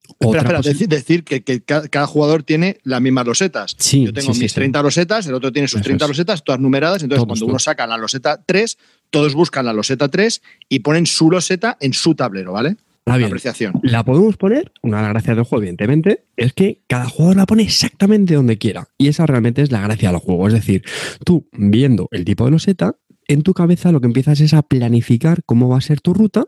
Espera, 0.03 0.29
Otra 0.29 0.41
espera, 0.41 0.59
posi- 0.61 0.65
decir, 0.65 0.89
decir 0.89 1.25
que, 1.25 1.43
que 1.43 1.63
ca- 1.63 1.87
cada 1.89 2.07
jugador 2.07 2.43
tiene 2.43 2.79
las 2.83 3.01
mismas 3.01 3.27
losetas. 3.27 3.75
Sí, 3.79 4.05
Yo 4.07 4.13
tengo 4.13 4.35
sí, 4.35 4.41
mis 4.41 4.53
sí. 4.53 4.57
30 4.57 4.83
losetas, 4.83 5.27
el 5.27 5.35
otro 5.35 5.53
tiene 5.53 5.69
sus 5.69 5.81
Eso 5.81 5.85
30 5.85 6.05
es. 6.05 6.09
losetas, 6.09 6.45
todas 6.45 6.61
numeradas. 6.61 7.03
Entonces, 7.03 7.19
Todos, 7.25 7.29
cuando 7.29 7.41
todos. 7.47 7.51
uno 7.53 7.59
saca 7.59 7.87
la 7.87 7.97
loseta 7.97 8.43
3, 8.45 8.79
todos 9.11 9.35
buscan 9.35 9.65
la 9.65 9.73
loseta 9.73 10.09
3 10.09 10.43
y 10.69 10.81
ponen 10.81 11.07
su 11.07 11.31
loseta 11.31 11.77
en 11.81 11.93
su 11.93 12.15
tablero, 12.15 12.53
¿vale? 12.53 12.77
Ahora 13.07 13.19
bien, 13.19 13.27
Apreciación. 13.29 13.73
La 13.83 14.05
podemos 14.05 14.37
poner, 14.37 14.71
una 14.83 14.99
de 14.99 15.03
las 15.05 15.13
gracias 15.13 15.37
del 15.37 15.45
juego, 15.45 15.63
evidentemente, 15.63 16.25
es 16.37 16.53
que 16.53 16.83
cada 16.87 17.09
jugador 17.09 17.37
la 17.37 17.47
pone 17.47 17.63
exactamente 17.65 18.35
donde 18.35 18.59
quiera. 18.59 18.89
Y 18.99 19.09
esa 19.09 19.27
realmente 19.27 19.63
es 19.63 19.73
la 19.73 19.81
gracia 19.81 20.11
del 20.11 20.19
juego. 20.21 20.47
Es 20.47 20.55
decir, 20.55 20.85
tú 21.25 21.49
viendo 21.53 22.09
el 22.13 22.25
tipo 22.25 22.45
de 22.45 22.53
loseta, 22.53 22.97
en 23.27 23.43
tu 23.43 23.55
cabeza 23.55 23.91
lo 23.93 24.01
que 24.01 24.07
empiezas 24.07 24.41
es 24.41 24.53
a 24.55 24.63
planificar 24.63 25.43
cómo 25.47 25.69
va 25.69 25.79
a 25.79 25.81
ser 25.81 26.01
tu 26.01 26.13
ruta, 26.15 26.45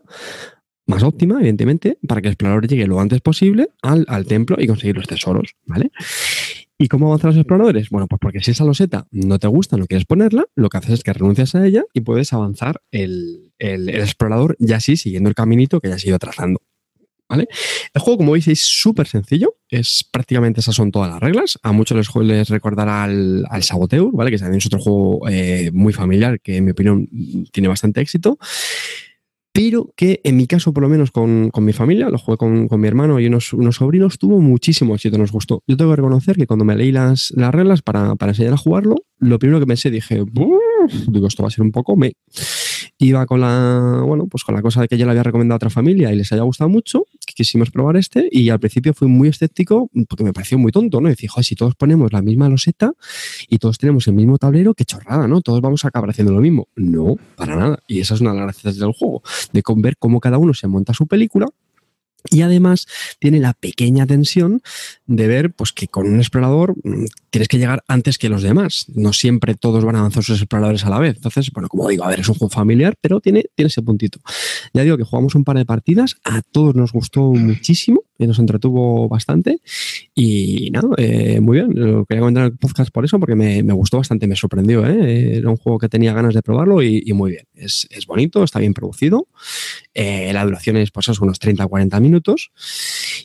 más 0.87 1.03
óptima, 1.03 1.35
evidentemente, 1.39 1.97
para 2.07 2.21
que 2.21 2.27
el 2.27 2.33
explorador 2.33 2.67
llegue 2.67 2.85
lo 2.87 2.99
antes 2.99 3.21
posible 3.21 3.69
al, 3.81 4.05
al 4.07 4.25
templo 4.25 4.57
y 4.59 4.67
conseguir 4.67 4.95
los 4.97 5.07
tesoros, 5.07 5.55
¿vale? 5.65 5.91
¿Y 6.77 6.89
cómo 6.89 7.07
avanzan 7.07 7.29
los 7.29 7.37
exploradores? 7.37 7.89
Bueno, 7.89 8.07
pues 8.07 8.19
porque 8.19 8.41
si 8.41 8.51
esa 8.51 8.65
loseta 8.65 9.07
no 9.11 9.39
te 9.39 9.47
gusta, 9.47 9.77
no 9.77 9.87
quieres 9.87 10.05
ponerla, 10.05 10.45
lo 10.55 10.69
que 10.69 10.77
haces 10.77 10.91
es 10.91 11.03
que 11.03 11.13
renuncias 11.13 11.55
a 11.55 11.65
ella 11.65 11.85
y 11.93 12.01
puedes 12.01 12.33
avanzar 12.33 12.81
el, 12.91 13.53
el- 13.59 13.89
explorador 13.89 14.57
ya 14.59 14.75
así 14.77 14.97
siguiendo 14.97 15.29
el 15.29 15.35
caminito 15.35 15.79
que 15.79 15.87
ya 15.89 15.95
has 15.95 16.05
ido 16.05 16.19
trazando. 16.19 16.61
¿Vale? 17.27 17.47
El 17.93 18.01
juego, 18.01 18.17
como 18.19 18.33
veis, 18.33 18.47
es 18.49 18.59
súper 18.59 19.07
sencillo. 19.07 19.55
Es 19.67 20.03
prácticamente 20.11 20.59
esas 20.59 20.75
son 20.75 20.91
todas 20.91 21.09
las 21.09 21.19
reglas. 21.19 21.57
A 21.63 21.71
muchos 21.71 21.97
les, 21.97 22.15
les 22.23 22.49
recordará 22.49 23.03
al, 23.05 23.45
al 23.49 23.63
Saboteur, 23.63 24.11
¿vale? 24.13 24.29
Que 24.29 24.37
también 24.37 24.59
es 24.59 24.65
otro 24.67 24.77
juego 24.79 25.27
eh, 25.27 25.71
muy 25.73 25.91
familiar 25.91 26.39
que, 26.39 26.57
en 26.57 26.65
mi 26.65 26.71
opinión, 26.71 27.09
tiene 27.51 27.67
bastante 27.67 27.99
éxito. 27.99 28.37
Pero 29.55 29.93
que 29.95 30.19
en 30.25 30.35
mi 30.35 30.47
caso, 30.47 30.73
por 30.73 30.83
lo 30.83 30.89
menos 30.89 31.11
con, 31.11 31.49
con 31.49 31.63
mi 31.63 31.71
familia, 31.71 32.09
lo 32.09 32.17
jugué 32.17 32.35
con, 32.35 32.67
con 32.67 32.81
mi 32.81 32.89
hermano 32.89 33.21
y 33.21 33.27
unos, 33.27 33.53
unos 33.53 33.77
sobrinos, 33.77 34.19
tuvo 34.19 34.41
muchísimo 34.41 34.95
éxito, 34.95 35.17
nos 35.17 35.31
gustó. 35.31 35.63
Yo 35.65 35.77
tengo 35.77 35.91
que 35.91 35.95
reconocer 35.95 36.35
que 36.35 36.45
cuando 36.45 36.65
me 36.65 36.75
leí 36.75 36.91
las, 36.91 37.31
las 37.37 37.55
reglas 37.55 37.81
para, 37.81 38.15
para 38.15 38.33
enseñar 38.33 38.51
a 38.51 38.57
jugarlo, 38.57 38.95
lo 39.17 39.39
primero 39.39 39.61
que 39.61 39.65
pensé, 39.65 39.89
dije, 39.89 40.25
digo, 41.07 41.27
esto 41.27 41.41
va 41.41 41.47
a 41.47 41.51
ser 41.51 41.61
un 41.61 41.71
poco 41.71 41.95
me. 41.95 42.17
Iba 42.97 43.25
con 43.25 43.41
la, 43.41 44.01
bueno, 44.05 44.27
pues 44.27 44.43
con 44.43 44.55
la 44.55 44.61
cosa 44.61 44.87
que 44.87 44.97
yo 44.97 45.05
le 45.05 45.11
había 45.11 45.23
recomendado 45.23 45.55
a 45.55 45.57
otra 45.57 45.69
familia 45.69 46.11
y 46.11 46.15
les 46.15 46.31
haya 46.31 46.43
gustado 46.43 46.69
mucho, 46.69 47.05
que 47.25 47.33
quisimos 47.33 47.71
probar 47.71 47.97
este 47.97 48.27
y 48.31 48.49
al 48.49 48.59
principio 48.59 48.93
fui 48.93 49.07
muy 49.07 49.29
escéptico 49.29 49.89
porque 50.07 50.23
me 50.23 50.33
pareció 50.33 50.57
muy 50.57 50.71
tonto, 50.71 51.01
¿no? 51.01 51.09
Y 51.09 51.15
dije, 51.15 51.43
si 51.43 51.55
todos 51.55 51.75
ponemos 51.75 52.11
la 52.13 52.21
misma 52.21 52.49
loseta 52.49 52.93
y 53.49 53.57
todos 53.57 53.77
tenemos 53.77 54.07
el 54.07 54.13
mismo 54.13 54.37
tablero, 54.37 54.73
qué 54.73 54.85
chorrada, 54.85 55.27
¿no? 55.27 55.41
Todos 55.41 55.61
vamos 55.61 55.85
a 55.85 55.89
acabar 55.89 56.09
haciendo 56.09 56.33
lo 56.33 56.41
mismo. 56.41 56.67
No, 56.75 57.15
para 57.35 57.55
nada. 57.55 57.79
Y 57.87 57.99
esa 57.99 58.15
es 58.15 58.21
una 58.21 58.31
de 58.31 58.37
las 58.37 58.45
gracias 58.45 58.77
del 58.77 58.93
juego, 58.93 59.21
de 59.51 59.63
ver 59.77 59.97
cómo 59.97 60.19
cada 60.19 60.37
uno 60.37 60.53
se 60.53 60.67
monta 60.67 60.93
su 60.93 61.07
película 61.07 61.47
Y 62.29 62.41
además 62.41 62.87
tiene 63.19 63.39
la 63.39 63.53
pequeña 63.53 64.05
tensión 64.05 64.61
de 65.05 65.27
ver 65.27 65.53
pues, 65.53 65.71
que 65.71 65.87
con 65.87 66.07
un 66.07 66.19
explorador 66.19 66.75
mm, 66.83 67.05
tienes 67.29 67.47
que 67.47 67.57
llegar 67.57 67.83
antes 67.87 68.17
que 68.17 68.29
los 68.29 68.43
demás. 68.43 68.85
No 68.93 69.13
siempre 69.13 69.55
todos 69.55 69.83
van 69.83 69.95
a 69.95 69.99
avanzar 69.99 70.23
sus 70.23 70.39
exploradores 70.39 70.85
a 70.85 70.89
la 70.89 70.99
vez. 70.99 71.15
Entonces, 71.17 71.51
bueno, 71.51 71.67
como 71.67 71.87
digo, 71.89 72.03
a 72.03 72.09
ver, 72.09 72.19
es 72.19 72.29
un 72.29 72.35
juego 72.35 72.49
familiar, 72.49 72.95
pero 73.01 73.19
tiene, 73.19 73.45
tiene 73.55 73.67
ese 73.67 73.81
puntito. 73.81 74.19
Ya 74.73 74.83
digo 74.83 74.97
que 74.97 75.03
jugamos 75.03 75.35
un 75.35 75.43
par 75.43 75.57
de 75.57 75.65
partidas, 75.65 76.15
a 76.23 76.41
todos 76.41 76.75
nos 76.75 76.91
gustó 76.91 77.33
muchísimo 77.33 78.03
y 78.17 78.27
nos 78.27 78.39
entretuvo 78.39 79.07
bastante. 79.07 79.61
Y 80.13 80.69
nada, 80.71 80.89
eh, 80.97 81.39
muy 81.41 81.57
bien. 81.57 81.71
Lo 81.73 82.05
quería 82.05 82.21
comentar 82.21 82.45
en 82.45 82.51
el 82.53 82.57
podcast 82.57 82.91
por 82.91 83.05
eso, 83.05 83.19
porque 83.19 83.35
me, 83.35 83.63
me 83.63 83.73
gustó 83.73 83.97
bastante, 83.97 84.27
me 84.27 84.35
sorprendió. 84.35 84.85
¿eh? 84.85 85.37
Era 85.37 85.49
un 85.49 85.57
juego 85.57 85.79
que 85.79 85.89
tenía 85.89 86.13
ganas 86.13 86.33
de 86.33 86.41
probarlo 86.41 86.81
y, 86.81 87.03
y 87.05 87.13
muy 87.13 87.31
bien. 87.31 87.45
Es, 87.53 87.87
es, 87.89 88.05
bonito, 88.05 88.43
está 88.43 88.59
bien 88.59 88.73
producido. 88.73 89.27
Eh, 89.95 90.31
la 90.33 90.43
duración 90.43 90.77
es 90.77 90.91
pues, 90.91 91.07
unos 91.19 91.39
30-40 91.39 91.99
minutos. 92.01 92.51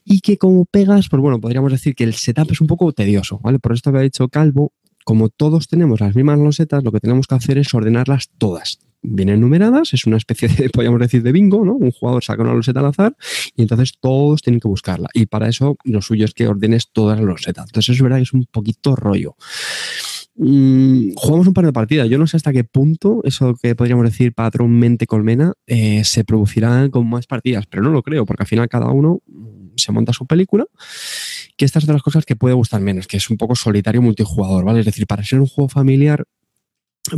Y 0.05 0.21
que 0.21 0.39
como 0.39 0.65
pegas, 0.65 1.09
pues 1.09 1.21
bueno, 1.21 1.41
podríamos 1.41 1.73
decir 1.73 1.95
que 1.95 2.05
el 2.05 2.15
setup 2.15 2.53
es 2.53 2.61
un 2.61 2.69
poco 2.69 2.93
tedioso, 2.93 3.41
¿vale? 3.43 3.59
Por 3.59 3.73
esto 3.73 3.91
había 3.91 4.03
dicho 4.03 4.29
Calvo, 4.29 4.73
como 5.05 5.29
todos 5.29 5.67
tenemos 5.67 6.01
las 6.01 6.15
mismas 6.15 6.39
losetas, 6.39 6.85
lo 6.85 6.93
que 6.93 7.01
tenemos 7.01 7.27
que 7.27 7.35
hacer 7.35 7.59
es 7.59 7.75
ordenarlas 7.75 8.31
todas. 8.39 8.79
Vienen 9.03 9.41
numeradas, 9.41 9.95
es 9.95 10.05
una 10.07 10.19
especie 10.19 10.49
de, 10.49 10.69
podríamos 10.73 11.01
decir, 11.01 11.23
de 11.23 11.33
bingo, 11.33 11.65
¿no? 11.65 11.75
Un 11.75 11.91
jugador 11.91 12.23
saca 12.23 12.43
una 12.43 12.55
loseta 12.55 12.81
al 12.81 12.87
azar 12.87 13.17
y 13.57 13.63
entonces 13.63 13.95
todos 13.99 14.43
tienen 14.43 14.61
que 14.61 14.69
buscarla. 14.69 15.09
Y 15.13 15.27
para 15.27 15.49
eso 15.49 15.77
lo 15.85 16.03
suyo 16.03 16.27
es 16.27 16.35
que 16.35 16.47
ordenes 16.47 16.91
todas 16.93 17.19
las 17.19 17.27
losetas. 17.27 17.67
Entonces 17.67 17.97
es 17.97 18.03
verdad 18.03 18.19
que 18.19 18.25
es 18.25 18.33
un 18.33 18.45
poquito 18.45 18.95
rollo. 18.95 19.37
Mm, 20.37 21.13
jugamos 21.17 21.47
un 21.47 21.55
par 21.55 21.67
de 21.67 21.73
partidas. 21.73 22.09
Yo 22.09 22.19
no 22.19 22.27
sé 22.27 22.37
hasta 22.37 22.53
qué 22.53 22.65
punto 22.65 23.21
eso 23.25 23.55
que 23.61 23.75
podríamos 23.75 24.05
decir 24.05 24.33
patrón 24.33 24.79
mente 24.79 25.07
colmena 25.07 25.53
eh, 25.67 26.05
se 26.05 26.25
producirá 26.25 26.89
con 26.91 27.09
más 27.09 27.27
partidas, 27.27 27.67
pero 27.67 27.83
no 27.83 27.91
lo 27.91 28.03
creo, 28.03 28.25
porque 28.25 28.45
al 28.45 28.49
final 28.49 28.69
cada 28.69 28.89
uno 28.89 29.21
se 29.77 29.93
monta 29.93 30.13
su 30.13 30.27
película. 30.27 30.67
Que 31.57 31.65
estas 31.65 31.85
son 31.85 31.95
las 31.95 32.03
cosas 32.03 32.25
que 32.25 32.37
puede 32.37 32.55
gustar 32.55 32.81
menos, 32.81 33.07
que 33.07 33.17
es 33.17 33.29
un 33.31 33.37
poco 33.37 33.55
solitario 33.55 34.03
multijugador, 34.03 34.65
¿vale? 34.65 34.81
Es 34.81 34.87
decir, 34.87 35.07
para 35.07 35.25
ser 35.25 35.41
un 35.41 35.47
juego 35.47 35.69
familiar, 35.69 36.25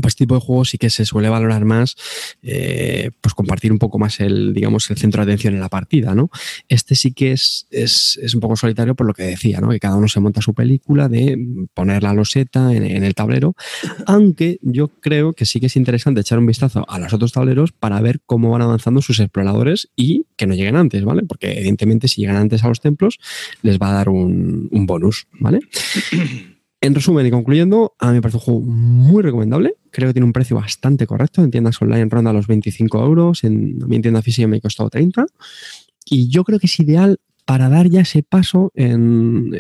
pues 0.01 0.17
tipo 0.17 0.35
de 0.35 0.41
juego 0.41 0.65
sí 0.65 0.79
que 0.79 0.91
se 0.91 1.05
suele 1.05 1.29
valorar 1.29 1.65
más 1.65 1.97
eh, 2.43 3.11
pues 3.21 3.35
compartir 3.35 3.73
un 3.73 3.79
poco 3.79 3.99
más 3.99 4.21
el 4.21 4.53
digamos 4.55 4.91
el 4.91 4.99
centro 4.99 5.25
de 5.25 5.33
atención 5.33 5.55
en 5.55 5.61
la 5.61 5.69
partida 5.69 6.15
no 6.15 6.31
este 6.69 6.95
sí 6.95 7.13
que 7.13 7.33
es, 7.33 7.67
es, 7.71 8.19
es 8.23 8.35
un 8.35 8.41
poco 8.41 8.57
solitario 8.57 8.95
por 8.95 9.07
lo 9.07 9.15
que 9.15 9.25
decía 9.25 9.61
no 9.61 9.71
que 9.71 9.81
cada 9.81 9.97
uno 9.97 10.09
se 10.09 10.21
monta 10.21 10.41
su 10.41 10.55
película 10.55 11.09
de 11.09 11.39
poner 11.75 12.03
la 12.03 12.15
loseta 12.15 12.73
en, 12.73 12.85
en, 12.85 13.05
el 13.05 13.15
tablero 13.15 13.55
aunque 14.07 14.59
yo 14.63 14.89
creo 14.89 15.33
que 15.33 15.47
sí 15.47 15.61
que 15.61 15.67
es 15.67 15.77
interesante 15.77 16.21
echar 16.21 16.39
un 16.39 16.47
vistazo 16.47 16.85
a 16.89 16.99
los 16.99 17.13
otros 17.13 17.33
tableros 17.33 17.73
para 17.73 18.01
ver 18.01 18.21
cómo 18.25 18.51
van 18.51 18.63
avanzando 18.63 19.03
sus 19.03 19.21
exploradores 19.21 19.91
y 19.97 20.27
que 20.37 20.47
no 20.47 20.55
lleguen 20.55 20.77
antes 20.77 21.05
vale 21.05 21.23
porque 21.23 21.53
evidentemente 21.53 22.09
si 22.09 22.21
llegan 22.21 22.37
antes 22.37 22.65
a 22.65 22.69
los 22.69 22.81
templos 22.81 23.19
les 23.63 23.79
va 23.79 23.91
a 23.91 23.93
dar 23.93 24.09
un, 24.09 24.69
un 24.71 24.87
bonus 24.87 25.27
vale 25.39 25.61
en 26.83 26.95
resumen 26.97 27.25
y 27.25 27.31
concluyendo, 27.31 27.95
a 28.01 28.09
mí 28.09 28.15
me 28.15 28.21
parece 28.21 28.39
un 28.39 28.43
juego 28.43 28.61
muy 28.61 29.23
recomendable. 29.23 29.77
Creo 29.91 30.09
que 30.09 30.15
tiene 30.15 30.27
un 30.27 30.33
precio 30.33 30.57
bastante 30.57 31.07
correcto. 31.07 31.43
En 31.43 31.51
tiendas 31.53 31.81
online 31.81 32.09
ronda 32.11 32.33
los 32.33 32.49
25 32.49 33.05
euros. 33.05 33.45
En 33.45 33.79
mi 33.87 34.01
tienda 34.01 34.21
física 34.21 34.49
me 34.49 34.61
costado 34.61 34.91
30. 34.91 35.25
Y 36.07 36.29
yo 36.29 36.43
creo 36.43 36.59
que 36.59 36.67
es 36.67 36.81
ideal 36.81 37.21
para 37.45 37.69
dar 37.69 37.89
ya 37.89 38.01
ese 38.01 38.25
paso 38.25 38.73
en, 38.75 39.53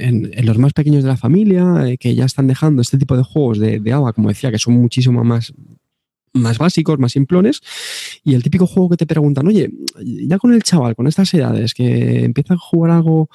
los 0.43 0.59
más 0.59 0.73
pequeños 0.73 1.05
de 1.05 1.11
la 1.11 1.17
familia, 1.17 1.85
eh, 1.87 1.97
que 1.97 2.15
ya 2.17 2.25
están 2.25 2.49
dejando 2.49 2.83
este 2.83 2.99
tipo 2.99 3.17
de 3.17 3.23
juegos 3.23 3.59
de, 3.59 3.79
de 3.79 3.93
agua, 3.93 4.13
como 4.13 4.29
decía, 4.29 4.51
que 4.51 4.59
son 4.59 4.75
muchísimo 4.75 5.23
más 5.23 5.53
más 6.35 6.57
básicos, 6.57 6.99
más 6.99 7.13
simplones, 7.13 7.61
y 8.25 8.35
el 8.35 8.43
típico 8.43 8.67
juego 8.67 8.89
que 8.89 8.97
te 8.97 9.07
preguntan, 9.07 9.47
oye, 9.47 9.71
ya 10.03 10.39
con 10.39 10.55
el 10.55 10.63
chaval, 10.63 10.97
con 10.97 11.07
estas 11.07 11.33
edades, 11.35 11.75
que 11.75 12.25
empieza 12.25 12.55
a 12.55 12.57
jugar 12.57 12.93
algo, 12.93 13.29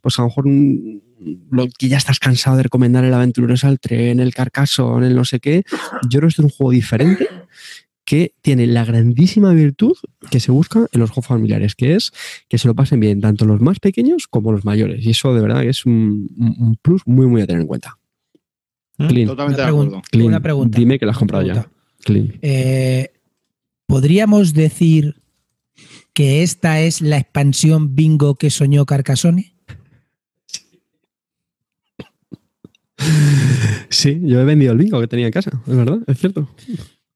pues 0.00 0.18
a 0.18 0.22
lo 0.22 0.28
mejor 0.28 0.46
un, 0.46 1.00
lo 1.50 1.68
que 1.68 1.88
ya 1.88 1.98
estás 1.98 2.18
cansado 2.18 2.56
de 2.56 2.64
recomendar 2.64 3.04
el 3.04 3.14
Aventureros 3.14 3.64
al 3.64 3.78
Tren, 3.78 4.20
el 4.20 4.34
Carcassonne, 4.34 5.06
el 5.06 5.14
no 5.14 5.24
sé 5.24 5.40
qué, 5.40 5.64
yo 6.08 6.20
creo 6.20 6.22
que 6.22 6.28
es 6.28 6.38
un 6.38 6.50
juego 6.50 6.72
diferente 6.72 7.28
que 8.04 8.34
tiene 8.40 8.66
la 8.66 8.84
grandísima 8.84 9.52
virtud 9.52 9.96
que 10.30 10.40
se 10.40 10.50
busca 10.50 10.86
en 10.90 11.00
los 11.00 11.10
juegos 11.10 11.28
familiares, 11.28 11.74
que 11.74 11.94
es 11.94 12.12
que 12.48 12.58
se 12.58 12.66
lo 12.66 12.74
pasen 12.74 12.98
bien 12.98 13.20
tanto 13.20 13.44
los 13.44 13.60
más 13.60 13.78
pequeños 13.78 14.26
como 14.26 14.50
los 14.50 14.64
mayores. 14.64 15.04
Y 15.04 15.10
eso 15.10 15.32
de 15.34 15.40
verdad 15.40 15.60
que 15.60 15.68
es 15.68 15.86
un, 15.86 16.28
un 16.36 16.76
plus 16.82 17.02
muy, 17.06 17.26
muy 17.26 17.42
a 17.42 17.46
tener 17.46 17.62
en 17.62 17.68
cuenta. 17.68 17.98
Clean. 19.08 19.26
Totalmente 19.28 19.62
de 19.62 19.68
acuerdo. 19.68 20.02
Clean. 20.10 20.26
Una 20.26 20.40
pregunta. 20.40 20.78
Dime 20.78 20.98
que 20.98 21.06
la 21.06 21.12
has 21.12 21.18
comprado 21.18 21.46
ya. 21.46 21.70
Clean. 22.04 22.34
Eh, 22.42 23.12
¿Podríamos 23.86 24.54
decir 24.54 25.22
que 26.12 26.42
esta 26.42 26.80
es 26.80 27.00
la 27.00 27.18
expansión 27.18 27.94
bingo 27.94 28.34
que 28.34 28.50
soñó 28.50 28.86
Carcassonne? 28.86 29.54
Sí, 33.88 34.20
yo 34.22 34.40
he 34.40 34.44
vendido 34.44 34.72
el 34.72 34.78
bingo 34.78 35.00
que 35.00 35.08
tenía 35.08 35.26
en 35.26 35.32
casa, 35.32 35.50
es 35.66 35.76
verdad, 35.76 35.98
es 36.06 36.18
cierto. 36.18 36.48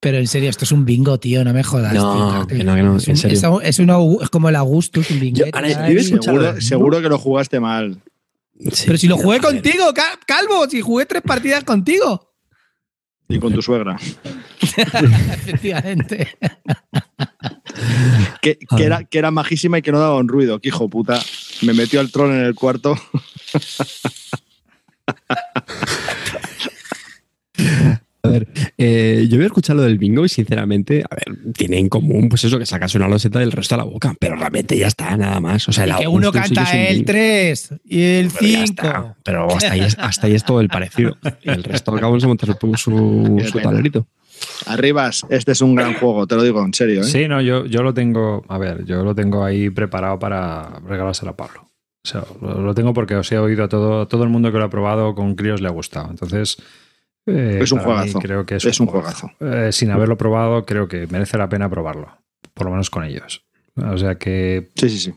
Pero 0.00 0.18
en 0.18 0.26
serio, 0.26 0.50
esto 0.50 0.64
es 0.64 0.72
un 0.72 0.84
bingo, 0.84 1.18
tío, 1.18 1.44
no 1.44 1.52
me 1.54 1.62
jodas. 1.62 1.94
No, 1.94 2.46
tío. 2.46 2.58
que 2.58 2.64
no, 2.64 2.74
que 2.74 2.82
no, 2.82 2.96
es, 2.96 3.06
en 3.08 3.12
un, 3.12 3.16
serio. 3.16 3.60
es, 3.62 3.78
un, 3.78 3.90
es 4.20 4.30
como 4.30 4.48
el 4.48 4.56
Augustus, 4.56 5.10
un 5.10 5.20
bingo. 5.20 5.44
Seguro, 6.22 6.60
seguro 6.60 7.00
que 7.00 7.08
lo 7.08 7.18
jugaste 7.18 7.60
mal. 7.60 8.02
Sí, 8.72 8.84
Pero 8.86 8.98
si 8.98 9.08
lo 9.08 9.16
jugué 9.16 9.40
contigo, 9.40 9.92
Cal- 9.94 10.18
Calvo, 10.26 10.68
si 10.68 10.80
jugué 10.80 11.06
tres 11.06 11.22
partidas 11.22 11.64
contigo. 11.64 12.34
Y 13.28 13.38
con 13.38 13.52
tu 13.52 13.62
suegra. 13.62 13.96
Efectivamente. 14.76 16.28
Que, 18.42 18.58
era, 18.78 19.04
que 19.04 19.18
era 19.18 19.30
majísima 19.30 19.78
y 19.78 19.82
que 19.82 19.90
no 19.90 19.98
daba 19.98 20.18
un 20.18 20.28
ruido. 20.28 20.60
Que 20.60 20.68
hijo 20.68 20.88
puta. 20.88 21.20
Me 21.62 21.72
metió 21.72 22.00
al 22.00 22.10
troll 22.10 22.30
en 22.30 22.44
el 22.44 22.54
cuarto. 22.54 22.94
A 28.22 28.28
ver, 28.28 28.48
eh, 28.78 29.26
yo 29.28 29.36
voy 29.36 29.44
a 29.44 29.46
escuchar 29.48 29.76
lo 29.76 29.82
del 29.82 29.98
bingo 29.98 30.24
y 30.24 30.30
sinceramente, 30.30 31.04
a 31.08 31.14
ver, 31.14 31.52
tiene 31.52 31.78
en 31.78 31.90
común 31.90 32.30
pues 32.30 32.42
eso, 32.44 32.58
que 32.58 32.64
sacas 32.64 32.94
una 32.94 33.06
loseta 33.06 33.38
del 33.38 33.52
resto 33.52 33.74
a 33.74 33.78
la 33.78 33.84
boca, 33.84 34.14
pero 34.18 34.34
realmente 34.34 34.78
ya 34.78 34.86
está, 34.86 35.14
nada 35.18 35.40
más. 35.40 35.68
O 35.68 35.72
sea, 35.72 35.84
que 35.98 36.08
uno 36.08 36.32
sí 36.32 36.38
canta 36.38 36.70
el 36.72 36.94
bingo. 36.94 37.06
3 37.06 37.74
y 37.84 38.02
el 38.02 38.30
Pero 38.30 38.46
ya 38.48 38.58
5. 38.60 38.64
está. 38.64 39.16
Pero 39.22 39.52
hasta 39.54 39.72
ahí, 39.72 39.80
es, 39.80 39.96
hasta 39.98 40.26
ahí 40.26 40.34
es 40.34 40.42
todo 40.44 40.60
el 40.60 40.68
parecido. 40.70 41.18
El 41.42 41.62
resto 41.64 41.92
al 41.92 42.00
cabo 42.00 42.18
se 42.18 42.26
monta 42.26 42.46
su, 42.46 42.52
su, 42.76 43.42
su 43.44 43.52
pena. 43.52 43.62
tablerito. 43.64 44.06
Arribas, 44.66 45.26
este 45.28 45.52
es 45.52 45.60
un 45.60 45.74
gran 45.74 45.92
juego, 45.94 46.26
te 46.26 46.34
lo 46.34 46.42
digo 46.42 46.64
en 46.64 46.72
serio. 46.72 47.02
¿eh? 47.02 47.04
Sí, 47.04 47.28
no, 47.28 47.42
yo, 47.42 47.66
yo 47.66 47.82
lo 47.82 47.92
tengo, 47.92 48.42
a 48.48 48.56
ver, 48.56 48.84
yo 48.86 49.04
lo 49.04 49.14
tengo 49.14 49.44
ahí 49.44 49.68
preparado 49.68 50.18
para 50.18 50.80
regalárselo 50.86 51.32
a 51.32 51.36
Pablo. 51.36 51.70
O 52.04 52.08
sea, 52.08 52.24
lo, 52.40 52.60
lo 52.60 52.74
tengo 52.74 52.92
porque 52.92 53.14
os 53.14 53.30
he 53.32 53.38
oído 53.38 53.64
a 53.64 53.68
todo, 53.68 54.06
todo 54.06 54.24
el 54.24 54.28
mundo 54.28 54.52
que 54.52 54.58
lo 54.58 54.64
ha 54.64 54.70
probado 54.70 55.14
con 55.14 55.34
críos 55.34 55.60
le 55.60 55.68
ha 55.68 55.70
gustado. 55.70 56.10
Entonces, 56.10 56.58
eh, 57.26 57.60
Es 57.62 57.72
un 57.72 57.80
juegazo. 57.80 58.18
Creo 58.18 58.44
que 58.44 58.56
es, 58.56 58.64
Es 58.64 58.80
un 58.80 58.86
juegazo. 58.86 59.30
Eh, 59.40 59.70
sin 59.72 59.90
haberlo 59.90 60.16
probado, 60.16 60.64
creo 60.66 60.88
que 60.88 61.06
merece 61.06 61.38
la 61.38 61.48
pena 61.48 61.68
probarlo. 61.68 62.08
Por 62.52 62.66
lo 62.66 62.72
menos 62.72 62.90
con 62.90 63.04
ellos. 63.04 63.44
O 63.76 63.98
sea 63.98 64.16
que 64.16 64.68
Sí, 64.76 64.88
sí, 64.88 64.98
sí. 64.98 65.14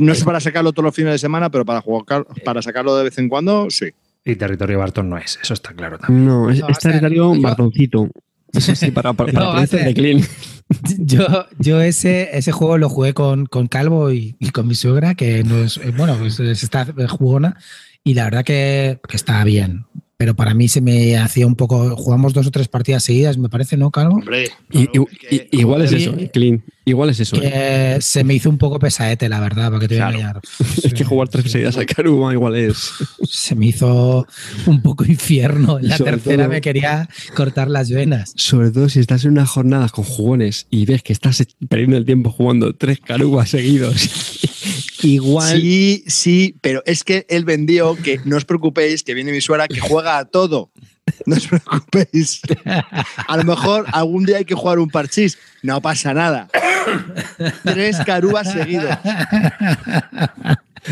No 0.00 0.12
es 0.12 0.24
para 0.24 0.40
sacarlo 0.40 0.72
todos 0.72 0.84
los 0.84 0.94
fines 0.94 1.12
de 1.12 1.18
semana, 1.18 1.50
pero 1.50 1.64
para 1.64 1.80
jugar, 1.80 2.24
para 2.44 2.62
sacarlo 2.62 2.96
de 2.96 3.04
vez 3.04 3.18
en 3.18 3.28
cuando, 3.28 3.68
sí. 3.68 3.86
y 4.24 4.36
territorio 4.36 4.78
Barton 4.78 5.10
no 5.10 5.18
es, 5.18 5.38
eso 5.42 5.52
está 5.52 5.74
claro 5.74 5.98
también. 5.98 6.24
No, 6.24 6.48
es, 6.48 6.60
No, 6.60 6.68
territorio 6.68 7.34
martoncito. 7.34 8.08
Eso 8.52 8.74
sí, 8.74 8.90
para, 8.90 9.12
para, 9.12 9.32
para 9.32 9.60
No, 9.60 9.66
de 9.66 9.94
clean. 9.94 10.22
Yo, 10.98 11.26
yo 11.58 11.80
ese, 11.80 12.36
ese 12.36 12.52
juego 12.52 12.78
lo 12.78 12.88
jugué 12.88 13.12
con, 13.12 13.46
con 13.46 13.66
Calvo 13.66 14.12
y, 14.12 14.36
y 14.38 14.50
con 14.50 14.68
mi 14.68 14.74
suegra, 14.74 15.14
que 15.14 15.42
no 15.44 15.58
es, 15.64 15.78
eh, 15.78 15.92
bueno, 15.96 16.16
pues 16.18 16.38
es 16.40 16.62
esta 16.62 16.86
jugona, 17.08 17.56
y 18.04 18.14
la 18.14 18.24
verdad 18.24 18.44
que, 18.44 19.00
que 19.08 19.16
está 19.16 19.42
bien. 19.44 19.84
Pero 20.16 20.36
para 20.36 20.52
mí 20.52 20.68
se 20.68 20.82
me 20.82 21.16
hacía 21.16 21.46
un 21.46 21.54
poco. 21.56 21.96
Jugamos 21.96 22.34
dos 22.34 22.46
o 22.46 22.50
tres 22.50 22.68
partidas 22.68 23.02
seguidas, 23.04 23.38
me 23.38 23.48
parece, 23.48 23.78
¿no, 23.78 23.90
Calvo? 23.90 24.16
Hombre, 24.16 24.50
Y- 24.70 24.86
claro, 24.86 25.06
y- 25.10 25.14
es 25.14 25.18
que- 25.18 25.48
y- 25.50 25.60
igual 25.60 25.82
es 25.82 25.92
eso, 25.92 26.14
eh, 26.18 26.30
clean. 26.30 26.62
Igual 26.90 27.10
es 27.10 27.20
eso. 27.20 27.36
eh. 27.42 27.94
Que 27.96 28.02
se 28.02 28.24
me 28.24 28.34
hizo 28.34 28.50
un 28.50 28.58
poco 28.58 28.78
pesaete, 28.78 29.28
la 29.28 29.40
verdad, 29.40 29.68
para 29.70 29.80
que 29.80 29.88
te 29.88 29.94
voy 29.94 30.02
a 30.02 30.10
Claro. 30.10 30.40
Es 30.82 30.92
que 30.94 31.04
jugar 31.04 31.28
tres 31.28 31.50
seguidas 31.50 31.76
al 31.76 31.86
Karuma 31.86 32.32
igual 32.32 32.56
es. 32.56 32.90
Se 33.28 33.54
me 33.54 33.66
hizo 33.66 34.26
un 34.66 34.82
poco 34.82 35.04
infierno. 35.04 35.78
En 35.78 35.88
la 35.88 35.96
Sobre 35.96 36.12
tercera 36.12 36.44
todo- 36.44 36.52
me 36.52 36.60
quería 36.60 37.08
cortar 37.34 37.68
las 37.70 37.90
venas. 37.90 38.32
Sobre 38.36 38.70
todo 38.70 38.88
si 38.88 39.00
estás 39.00 39.24
en 39.24 39.32
unas 39.32 39.48
jornadas 39.48 39.92
con 39.92 40.04
jugones 40.04 40.66
y 40.70 40.84
ves 40.86 41.02
que 41.02 41.12
estás 41.12 41.46
perdiendo 41.68 41.96
el 41.96 42.04
tiempo 42.04 42.30
jugando 42.30 42.74
tres 42.74 42.98
carugas 43.00 43.50
seguidos. 43.50 44.10
igual. 45.02 45.60
Sí, 45.60 46.04
sí, 46.06 46.56
pero 46.60 46.82
es 46.86 47.04
que 47.04 47.26
él 47.28 47.44
vendió 47.44 47.96
que 47.96 48.20
no 48.24 48.36
os 48.36 48.44
preocupéis, 48.44 49.02
que 49.02 49.14
viene 49.14 49.32
mi 49.32 49.40
suegra 49.40 49.68
que 49.68 49.80
juega 49.80 50.18
a 50.18 50.24
todo. 50.26 50.70
No 51.26 51.36
os 51.36 51.46
preocupéis. 51.46 52.40
A 53.26 53.36
lo 53.36 53.44
mejor 53.44 53.86
algún 53.92 54.24
día 54.24 54.38
hay 54.38 54.44
que 54.44 54.54
jugar 54.54 54.78
un 54.78 54.88
parchís. 54.88 55.38
No 55.62 55.80
pasa 55.80 56.14
nada. 56.14 56.48
Tres 57.64 57.98
carúas 58.04 58.50
seguidos. 58.52 58.96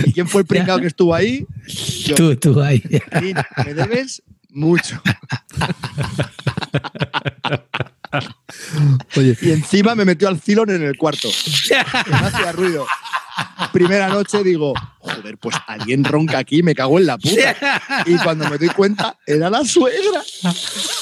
¿Y 0.05 0.12
quién 0.12 0.29
fue 0.29 0.43
el 0.43 0.47
pringado 0.47 0.81
que 0.81 0.87
estuvo 0.89 1.14
ahí? 1.14 1.47
Yo. 2.05 2.14
Tú, 2.14 2.37
tú 2.37 2.61
ahí. 2.61 2.83
Me 3.64 3.75
debes 3.75 4.23
mucho. 4.51 5.01
Oye, 9.16 9.36
Y 9.40 9.51
encima 9.51 9.94
me 9.94 10.05
metió 10.05 10.28
al 10.28 10.40
Cilon 10.40 10.70
en 10.70 10.82
el 10.82 10.97
cuarto. 10.97 11.28
No 12.10 12.16
hacía 12.16 12.52
ruido. 12.52 12.86
primera 13.72 14.09
noche 14.09 14.43
digo, 14.43 14.74
joder, 14.98 15.39
pues 15.39 15.56
alguien 15.66 16.05
ronca 16.05 16.39
aquí, 16.39 16.62
me 16.62 16.74
cago 16.74 16.98
en 16.98 17.06
la 17.06 17.18
puta. 17.18 18.02
Y 18.06 18.16
cuando 18.18 18.48
me 18.48 18.59
doy 18.59 18.68
cuenta, 18.70 19.18
era 19.26 19.51
la 19.51 19.64
suegra. 19.64 20.22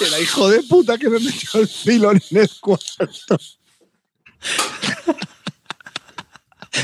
Era 0.01 0.21
hijo 0.21 0.49
de 0.49 0.63
puta 0.63 0.99
que 0.99 1.09
me 1.09 1.19
metió 1.19 1.61
el 1.61 1.69
filón 1.69 2.21
en 2.31 2.39
el 2.39 2.51
cuarto. 2.61 3.39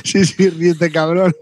Sí, 0.04 0.24
sí, 0.24 0.48
ríete, 0.48 0.90
cabrón. 0.90 1.34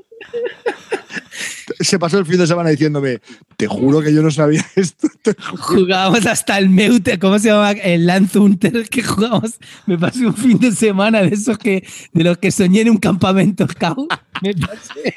Se 1.81 1.99
pasó 1.99 2.19
el 2.19 2.27
fin 2.27 2.39
de 2.39 2.47
semana 2.47 2.71
diciéndome, 2.71 3.21
te 3.57 3.67
juro 3.67 4.01
que 4.01 4.13
yo 4.13 4.23
no 4.23 4.31
sabía 4.31 4.65
esto. 4.77 5.09
te 5.23 5.35
juro". 5.35 5.63
Jugábamos 5.63 6.27
hasta 6.27 6.59
el 6.59 6.69
Meute, 6.71 7.19
¿cómo 7.19 7.39
se 7.39 7.49
llama? 7.49 7.73
El 7.73 8.07
Lance 8.07 8.39
Hunter 8.39 8.89
que 8.91 9.03
jugamos. 9.03 9.55
Me 9.87 9.99
pasé 9.99 10.27
un 10.27 10.35
fin 10.35 10.59
de 10.59 10.73
semana 10.73 11.23
de 11.23 11.29
esos 11.29 11.59
que, 11.59 11.87
de 12.13 12.25
los 12.25 12.39
que 12.39 12.51
soñé 12.51 12.83
en 12.83 12.91
un 12.91 12.99
campamento 12.99 13.67
scout. 13.71 14.13
Me 14.43 14.55
pasé 14.55 15.15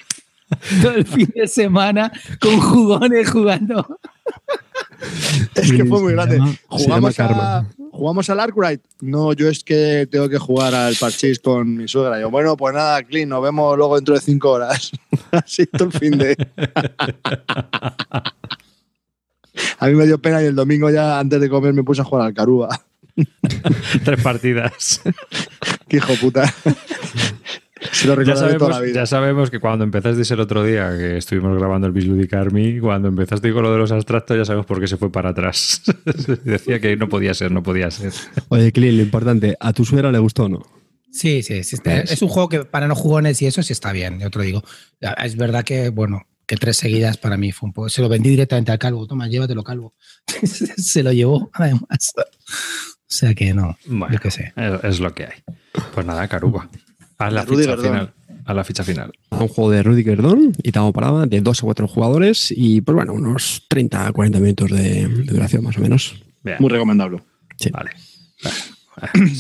todo 0.81 0.91
el 0.91 1.06
fin 1.06 1.31
de 1.35 1.48
semana 1.48 2.11
con 2.40 2.60
jugones 2.60 3.30
jugando. 3.30 3.99
Es 5.56 5.72
que 5.72 5.85
fue 5.85 6.02
muy 6.02 6.14
grande. 6.14 6.40
Jugamos, 6.68 7.19
a, 7.19 7.27
karma. 7.27 7.68
Jugamos 7.94 8.30
al 8.30 8.40
Arkwright. 8.40 8.82
No, 9.02 9.34
yo 9.34 9.48
es 9.48 9.64
que 9.64 10.07
tengo 10.10 10.28
que 10.28 10.40
jugar 10.40 10.74
al 10.74 10.95
parchís 10.95 11.40
con 11.40 11.78
mi 11.78 11.88
suegra. 11.88 12.20
Yo, 12.20 12.30
bueno, 12.32 12.57
pues 12.57 12.74
nada, 12.74 13.03
Clean, 13.03 13.30
nos 13.30 13.44
vemos 13.44 13.78
luego 13.78 13.95
dentro 13.95 14.15
de 14.15 14.22
cinco 14.22 14.52
horas. 14.52 14.91
Así 15.32 15.65
todo 15.68 15.86
el 15.86 15.94
fin 15.94 16.18
de. 16.18 16.36
A 19.78 19.88
mí 19.88 19.94
me 19.94 20.06
dio 20.06 20.18
pena 20.20 20.41
y 20.41 20.45
el 20.45 20.56
domingo 20.56 20.90
ya 20.90 21.20
antes 21.20 21.40
de 21.40 21.48
comer 21.49 21.74
me 21.74 21.84
puse 21.84 22.02
a 22.02 22.06
jugar 22.06 22.26
al 22.26 22.34
Caruba. 22.34 22.70
Tres 24.03 24.22
partidas. 24.22 25.02
Qué 25.88 25.98
hijo 25.98 26.14
puta. 26.20 26.52
Se 27.92 28.08
lo 28.08 28.14
Ya 28.14 28.20
recordaré 28.34 28.54
toda 28.58 28.70
la 28.70 28.76
sabemos, 28.76 28.82
vida. 28.92 29.02
ya 29.02 29.06
sabemos 29.06 29.50
que 29.52 29.60
cuando 29.60 29.84
empezasteis 29.84 30.32
el 30.32 30.40
otro 30.40 30.64
día, 30.64 30.90
que 30.98 31.18
estuvimos 31.18 31.58
grabando 31.58 31.88
el 31.88 31.94
Bisludic 31.94 32.34
Army, 32.34 32.80
cuando 32.80 33.08
empezaste 33.10 33.52
con 33.54 33.64
lo 33.64 33.72
de 33.72 33.78
los 33.78 33.92
abstractos, 33.92 34.38
ya 34.38 34.46
sabemos 34.46 34.66
por 34.66 34.80
qué 34.80 34.88
se 34.88 34.98
fue 34.98 35.12
para 35.12 35.30
atrás. 35.32 35.82
Decía 36.44 36.80
que 36.80 36.96
no 36.96 37.10
podía 37.10 37.34
ser, 37.34 37.52
no 37.52 37.62
podía 37.64 37.92
ser. 37.92 38.12
Oye, 38.50 38.72
Clint, 38.72 38.98
lo 38.98 39.04
importante, 39.04 39.56
¿a 39.60 39.74
tu 39.74 39.86
suegra 39.86 40.12
le 40.12 40.20
gustó 40.20 40.46
o 40.46 40.50
no? 40.50 40.64
Sí, 41.12 41.44
sí, 41.44 41.64
sí, 41.64 41.76
está- 41.76 42.00
es 42.00 42.22
un 42.24 42.30
juego 42.30 42.50
que 42.50 42.66
para 42.66 42.88
no 42.88 42.96
jugones 42.96 43.40
y 43.42 43.46
eso 43.46 43.62
sí 43.62 43.72
está 43.74 43.92
bien, 43.92 44.20
yo 44.20 44.30
te 44.32 44.40
lo 44.40 44.44
digo. 44.46 44.64
Es 45.24 45.36
verdad 45.38 45.64
que, 45.64 45.90
bueno, 45.90 46.24
que 46.48 46.58
tres 46.58 46.78
seguidas 46.78 47.18
para 47.18 47.38
mí 47.38 47.52
fue 47.52 47.68
un 47.68 47.74
poco. 47.74 47.88
Se 47.90 48.02
lo 48.02 48.10
vendí 48.10 48.30
directamente 48.32 48.72
al 48.72 48.80
calvo. 48.80 49.06
Toma, 49.06 49.28
llévatelo, 49.28 49.64
calvo. 49.64 49.94
se 50.44 51.04
lo 51.04 51.12
llevó, 51.14 51.50
además. 51.54 52.14
O 52.18 53.16
sea 53.16 53.36
que 53.36 53.54
no, 53.54 53.78
Bueno, 53.86 54.12
yo 54.16 54.20
qué 54.20 54.32
sé. 54.32 54.54
es, 54.56 54.84
es 54.84 55.00
lo 55.00 55.14
que 55.14 55.26
hay. 55.26 55.44
Pues 55.94 56.04
nada, 56.06 56.28
Caruba. 56.28 56.68
Haz 57.18 57.34
la 57.34 57.45
Rudy 57.45 57.64
ficha 57.64 57.69
Gerdón. 57.76 57.85
final. 57.91 58.14
A 58.45 58.53
la 58.53 58.64
ficha 58.64 58.84
final. 58.84 59.11
Un 59.30 59.48
juego 59.48 59.72
de 59.72 59.84
Rudy 59.84 60.03
Gerdón 60.03 60.52
y 60.64 60.72
Tamo 60.72 60.91
Parada, 60.91 61.26
de 61.26 61.40
dos 61.41 61.60
a 61.61 61.65
cuatro 61.65 61.88
jugadores 61.88 62.53
y, 62.56 62.81
pues 62.81 62.95
bueno, 62.95 63.14
unos 63.14 63.64
30 63.69 64.07
a 64.07 64.11
40 64.11 64.40
minutos 64.40 64.69
de, 64.72 65.07
de 65.07 65.23
duración 65.34 65.64
más 65.64 65.77
o 65.77 65.81
menos. 65.81 66.22
Bien, 66.44 66.57
Muy 66.60 66.69
recomendable. 66.69 67.22
vale. 67.72 67.91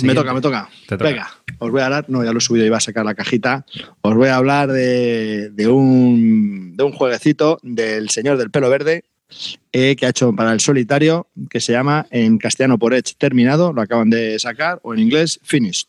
Me 0.01 0.15
toca, 0.15 0.33
me 0.33 0.41
toca. 0.41 0.67
Venga, 0.99 1.29
os 1.59 1.69
voy 1.69 1.81
a 1.81 1.85
hablar, 1.85 2.05
no, 2.07 2.23
ya 2.23 2.31
lo 2.31 2.39
he 2.39 2.41
subido, 2.41 2.65
iba 2.65 2.77
a 2.77 2.79
sacar 2.79 3.05
la 3.05 3.13
cajita. 3.13 3.65
Os 4.01 4.15
voy 4.15 4.29
a 4.29 4.37
hablar 4.37 4.71
de, 4.71 5.51
de 5.51 5.67
un, 5.67 6.75
de 6.75 6.83
un 6.83 6.91
jueguecito 6.91 7.59
del 7.61 8.09
señor 8.09 8.37
del 8.37 8.49
pelo 8.49 8.69
verde 8.69 9.03
eh, 9.71 9.95
que 9.95 10.05
ha 10.05 10.09
hecho 10.09 10.33
para 10.33 10.53
el 10.53 10.59
solitario, 10.59 11.27
que 11.49 11.59
se 11.59 11.71
llama 11.71 12.07
en 12.09 12.37
castellano 12.39 12.79
por 12.79 12.93
Edge 12.93 13.13
terminado, 13.17 13.73
lo 13.73 13.81
acaban 13.81 14.09
de 14.09 14.39
sacar, 14.39 14.79
o 14.83 14.93
en 14.93 15.01
inglés 15.01 15.39
finished. 15.43 15.85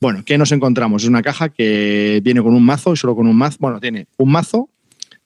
Bueno, 0.00 0.22
¿qué 0.24 0.38
nos 0.38 0.52
encontramos? 0.52 1.02
Es 1.02 1.08
una 1.08 1.22
caja 1.22 1.48
que 1.48 2.20
viene 2.22 2.40
con 2.40 2.54
un 2.54 2.64
mazo 2.64 2.92
y 2.92 2.96
solo 2.96 3.16
con 3.16 3.26
un 3.26 3.36
mazo. 3.36 3.56
Bueno, 3.58 3.80
tiene 3.80 4.06
un 4.16 4.30
mazo, 4.30 4.70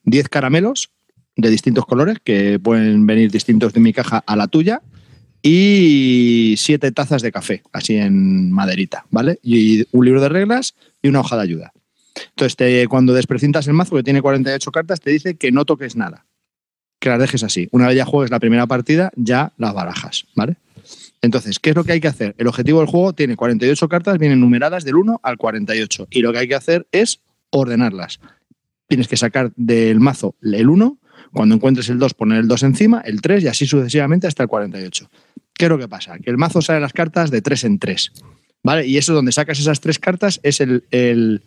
10 0.05 0.29
caramelos 0.31 0.91
de 1.37 1.51
distintos 1.51 1.85
colores, 1.85 2.19
que 2.25 2.59
pueden 2.59 3.07
venir 3.07 3.31
distintos 3.31 3.75
de 3.75 3.81
mi 3.81 3.93
caja 3.93 4.25
a 4.27 4.35
la 4.35 4.49
tuya, 4.49 4.81
y 5.43 6.55
siete 6.57 6.93
tazas 6.93 7.21
de 7.21 7.33
café, 7.33 7.63
así 7.73 7.97
en 7.97 8.53
maderita, 8.53 9.07
¿vale? 9.11 9.41
Y 9.43 9.85
un 9.91 10.05
libro 10.05 10.21
de 10.21 10.29
reglas 10.29 10.75
y 11.03 11.09
una 11.09 11.21
hoja 11.21 11.37
de 11.37 11.43
ayuda. 11.43 11.73
Entonces, 12.37 12.89
cuando 12.89 13.13
desprecintas 13.13 13.67
el 13.67 13.75
mazo, 13.75 13.97
que 13.97 14.03
tiene 14.03 14.23
48 14.23 14.71
cartas, 14.71 15.01
te 15.01 15.11
dice 15.11 15.35
que 15.35 15.51
no 15.51 15.65
toques 15.65 15.97
nada, 15.97 16.27
que 16.99 17.09
las 17.09 17.19
dejes 17.19 17.43
así. 17.43 17.69
Una 17.73 17.89
vez 17.89 17.97
ya 17.97 18.05
juegues 18.05 18.31
la 18.31 18.39
primera 18.41 18.67
partida, 18.67 19.11
ya 19.17 19.53
las 19.59 19.75
barajas, 19.75 20.27
¿vale? 20.37 20.57
Entonces, 21.23 21.59
¿qué 21.59 21.71
es 21.71 21.77
lo 21.77 21.85
que 21.85 21.93
hay 21.93 22.01
que 22.01 22.09
hacer? 22.09 22.35
El 22.37 22.49
objetivo 22.49 22.81
del 22.81 22.89
juego 22.89 23.13
tiene 23.13 23.37
48 23.37 23.89
cartas, 23.89 24.19
vienen 24.19 24.41
numeradas 24.41 24.85
del 24.85 24.97
1 24.97 25.21
al 25.23 25.37
48, 25.37 26.09
y 26.11 26.21
lo 26.21 26.33
que 26.33 26.39
hay 26.41 26.49
que 26.49 26.55
hacer 26.57 26.87
es 26.93 27.21
ordenarlas. 27.51 28.19
Tienes 28.89 29.07
que 29.09 29.17
sacar 29.17 29.53
del 29.57 30.01
mazo 30.01 30.35
el 30.43 30.69
1, 30.69 30.99
cuando 31.33 31.55
encuentres 31.55 31.89
el 31.89 31.99
2, 31.99 32.15
poner 32.15 32.39
el 32.41 32.49
2 32.49 32.63
encima, 32.65 33.01
el 33.07 33.23
3 33.23 33.45
y 33.45 33.49
así 33.49 33.67
sucesivamente 33.67 34.27
hasta 34.27 34.43
el 34.43 34.49
48. 34.49 35.09
¿Qué 35.55 35.65
es 35.67 35.69
lo 35.71 35.79
que 35.79 35.89
pasa? 35.89 36.19
Que 36.19 36.31
el 36.31 36.39
mazo 36.39 36.61
sale 36.61 36.81
las 36.81 36.93
cartas 36.93 37.31
de 37.31 37.41
3 37.41 37.65
en 37.65 37.79
3. 37.79 38.13
¿Vale? 38.65 38.87
Y 38.87 38.97
eso 38.97 39.13
donde 39.13 39.33
sacas 39.33 39.59
esas 39.59 39.81
tres 39.81 39.99
cartas 39.99 40.39
es 40.45 40.61
el, 40.61 40.85
el- 40.93 41.43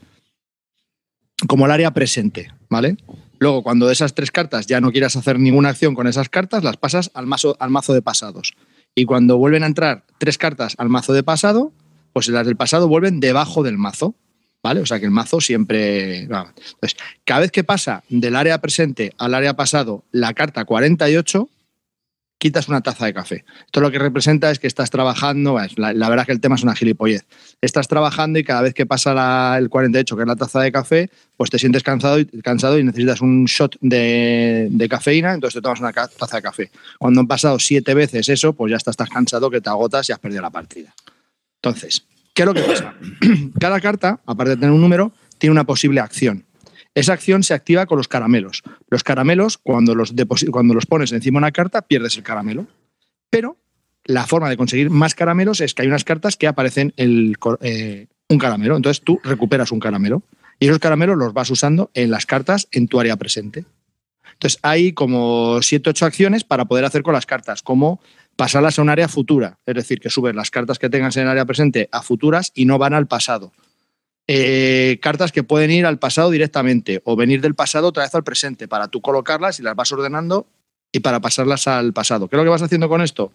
como 1.48 1.66
el 1.66 1.72
área 1.72 1.92
presente, 1.94 2.52
¿vale? 2.70 2.98
Luego, 3.40 3.64
cuando 3.64 3.88
de 3.88 3.94
esas 3.94 4.14
tres 4.16 4.32
cartas 4.32 4.68
ya 4.68 4.82
no 4.82 4.92
quieras 4.92 5.16
hacer 5.16 5.40
ninguna 5.40 5.70
acción 5.70 5.96
con 5.96 6.08
esas 6.08 6.30
cartas, 6.30 6.64
las 6.64 6.78
pasas 6.78 7.12
al 7.14 7.26
mazo, 7.26 7.56
al 7.60 7.70
mazo 7.70 7.94
de 7.94 8.02
pasados. 8.02 8.54
Y 8.96 9.06
cuando 9.06 9.38
vuelven 9.38 9.64
a 9.64 9.68
entrar 9.68 10.06
tres 10.18 10.38
cartas 10.38 10.76
al 10.78 10.90
mazo 10.90 11.14
de 11.14 11.22
pasado, 11.22 11.74
pues 12.14 12.30
las 12.30 12.46
del 12.46 12.56
pasado 12.56 12.88
vuelven 12.88 13.20
debajo 13.20 13.62
del 13.62 13.78
mazo, 13.78 14.16
¿vale? 14.64 14.80
O 14.80 14.86
sea 14.86 15.00
que 15.00 15.06
el 15.06 15.12
mazo 15.12 15.42
siempre... 15.42 16.22
Entonces, 16.22 16.96
cada 17.26 17.42
vez 17.42 17.52
que 17.52 17.66
pasa 17.66 18.04
del 18.08 18.38
área 18.38 18.62
presente 18.62 19.14
al 19.18 19.34
área 19.34 19.56
pasado 19.56 20.06
la 20.12 20.34
carta 20.34 20.64
48, 20.64 21.50
quitas 22.46 22.68
una 22.68 22.82
taza 22.82 23.08
de 23.08 23.14
café. 23.16 23.44
Esto 23.66 23.82
lo 23.82 23.90
que 23.90 23.98
representa 23.98 24.52
es 24.52 24.60
que 24.60 24.68
estás 24.68 24.92
trabajando, 24.92 25.58
la, 25.78 25.94
verdad 25.94 26.20
es 26.20 26.26
que 26.28 26.32
el 26.32 26.40
tema 26.40 26.54
es 26.54 26.62
una 26.62 26.76
gilipollez. 26.76 27.26
Estás 27.60 27.88
trabajando 27.88 28.38
y 28.38 28.44
cada 28.44 28.62
vez 28.62 28.76
que 28.76 28.86
pasa 28.86 29.16
la- 29.16 29.56
el 29.58 29.68
48, 29.68 30.16
que 30.16 30.22
es 30.22 30.28
la 30.28 30.36
taza 30.36 30.62
de 30.62 30.72
café, 30.72 31.10
pues 31.38 31.50
te 31.50 31.58
sientes 31.58 31.82
cansado 31.82 32.20
y, 32.20 32.26
cansado 32.44 32.78
y 32.78 32.84
necesitas 32.84 33.22
un 33.22 33.46
shot 33.46 33.78
de, 33.82 34.88
cafeína, 34.88 35.34
entonces 35.34 35.56
te 35.56 35.62
tomas 35.64 35.80
una 35.80 35.92
taza 35.92 36.36
de 36.36 36.44
café. 36.44 36.72
Cuando 37.00 37.22
han 37.22 37.28
pasado 37.28 37.58
siete 37.58 37.96
veces 37.96 38.30
eso, 38.30 38.54
pues 38.54 38.70
ya 38.70 38.78
estás 38.78 38.96
cansado 38.96 39.50
que 39.50 39.60
te 39.60 39.70
agotas 39.72 40.08
y 40.10 40.12
has 40.12 40.20
perdido 40.20 40.44
la 40.44 40.52
partida. 40.52 40.94
Entonces, 41.64 42.06
¿qué 42.36 42.44
es 42.44 42.46
lo 42.46 42.54
que 42.54 42.62
pasa? 42.62 42.94
Cada 43.60 43.82
carta, 43.82 44.20
aparte 44.28 44.52
de 44.52 44.58
tener 44.58 44.70
un 44.70 44.82
número, 44.82 45.12
tiene 45.40 45.52
una 45.52 45.64
posible 45.64 46.00
acción. 46.00 46.45
Esa 46.96 47.12
acción 47.12 47.44
se 47.44 47.54
activa 47.54 47.86
con 47.86 47.98
los 47.98 48.08
caramelos. 48.08 48.64
Los 48.90 49.04
caramelos, 49.04 49.58
cuando 49.58 49.94
los, 49.94 50.14
cuando 50.50 50.74
los 50.74 50.86
pones 50.86 51.12
encima 51.12 51.40
de 51.40 51.44
una 51.44 51.52
carta, 51.52 51.82
pierdes 51.82 52.16
el 52.16 52.24
caramelo. 52.24 52.68
Pero 53.30 53.58
la 54.06 54.26
forma 54.26 54.50
de 54.50 54.56
conseguir 54.56 54.90
más 54.90 55.14
caramelos 55.14 55.60
es 55.60 55.74
que 55.74 55.82
hay 55.82 55.90
unas 55.90 56.06
cartas 56.06 56.38
que 56.38 56.48
aparecen 56.48 56.94
el, 56.96 57.36
eh, 57.62 58.08
un 58.30 58.38
caramelo. 58.38 58.78
Entonces 58.78 59.04
tú 59.04 59.20
recuperas 59.24 59.74
un 59.74 59.82
caramelo. 59.82 60.24
Y 60.58 60.68
esos 60.68 60.80
caramelos 60.80 61.18
los 61.18 61.34
vas 61.34 61.50
usando 61.50 61.92
en 61.94 62.12
las 62.12 62.26
cartas 62.26 62.70
en 62.72 62.88
tu 62.88 62.98
área 62.98 63.18
presente. 63.18 63.66
Entonces 64.32 64.58
hay 64.64 64.94
como 64.94 65.62
7 65.62 65.90
ocho 65.90 66.06
acciones 66.06 66.46
para 66.46 66.64
poder 66.64 66.86
hacer 66.86 67.04
con 67.04 67.14
las 67.14 67.26
cartas, 67.26 67.62
como 67.62 68.00
pasarlas 68.38 68.80
a 68.80 68.82
un 68.82 68.90
área 68.90 69.10
futura. 69.10 69.60
Es 69.66 69.76
decir, 69.76 70.00
que 70.00 70.10
subes 70.10 70.34
las 70.34 70.50
cartas 70.50 70.80
que 70.80 70.90
tengas 70.90 71.18
en 71.18 71.24
el 71.24 71.30
área 71.30 71.46
presente 71.46 71.90
a 71.92 72.02
futuras 72.02 72.54
y 72.56 72.66
no 72.66 72.78
van 72.78 72.94
al 72.94 73.08
pasado. 73.08 73.52
Eh, 74.28 74.98
cartas 75.02 75.32
que 75.32 75.44
pueden 75.44 75.70
ir 75.72 75.86
al 75.86 76.00
pasado 76.00 76.32
directamente 76.32 77.02
o 77.06 77.16
venir 77.16 77.42
del 77.42 77.54
pasado 77.54 77.88
otra 77.90 78.04
vez 78.04 78.16
al 78.16 78.24
presente 78.24 78.68
para 78.68 78.88
tú 78.88 79.00
colocarlas 79.02 79.60
y 79.60 79.64
las 79.64 79.76
vas 79.76 79.92
ordenando 79.92 80.48
y 80.92 81.02
para 81.02 81.20
pasarlas 81.20 81.68
al 81.68 81.94
pasado. 81.94 82.28
¿Qué 82.28 82.36
es 82.36 82.38
lo 82.38 82.44
que 82.44 82.50
vas 82.50 82.62
haciendo 82.64 82.90
con 82.90 83.02
esto? 83.02 83.32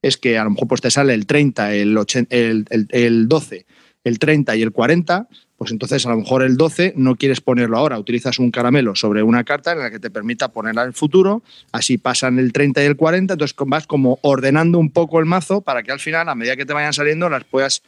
Es 0.00 0.16
que 0.16 0.38
a 0.38 0.44
lo 0.44 0.50
mejor 0.50 0.68
pues 0.68 0.80
te 0.80 0.90
sale 0.92 1.12
el 1.14 1.26
30, 1.26 1.74
el, 1.74 1.96
80 1.98 2.36
el, 2.36 2.66
el- 2.70 2.86
el 2.90 3.28
12, 3.28 3.66
el 4.04 4.18
30 4.20 4.54
y 4.54 4.62
el 4.62 4.70
40, 4.70 5.26
pues 5.56 5.72
entonces 5.72 6.06
a 6.06 6.10
lo 6.10 6.18
mejor 6.18 6.44
el 6.44 6.56
12 6.56 6.92
no 6.96 7.16
quieres 7.16 7.40
ponerlo 7.40 7.76
ahora, 7.76 7.98
utilizas 7.98 8.38
un 8.38 8.52
caramelo 8.52 8.94
sobre 8.94 9.24
una 9.24 9.42
carta 9.42 9.72
en 9.72 9.80
la 9.80 9.90
que 9.90 9.98
te 9.98 10.08
permita 10.08 10.52
ponerla 10.52 10.82
en 10.82 10.88
el 10.88 10.94
futuro, 10.94 11.42
así 11.72 11.98
pasan 11.98 12.38
el 12.38 12.52
30 12.52 12.80
y 12.84 12.86
el 12.86 12.94
40, 12.94 13.34
entonces 13.34 13.56
vas 13.66 13.88
como 13.88 14.20
ordenando 14.22 14.78
un 14.78 14.90
poco 14.92 15.18
el 15.18 15.26
mazo 15.26 15.62
para 15.62 15.82
que 15.82 15.90
al 15.90 15.98
final, 15.98 16.28
a 16.28 16.36
medida 16.36 16.54
que 16.54 16.64
te 16.64 16.72
vayan 16.74 16.92
saliendo, 16.92 17.28
las 17.28 17.42
puedas, 17.42 17.82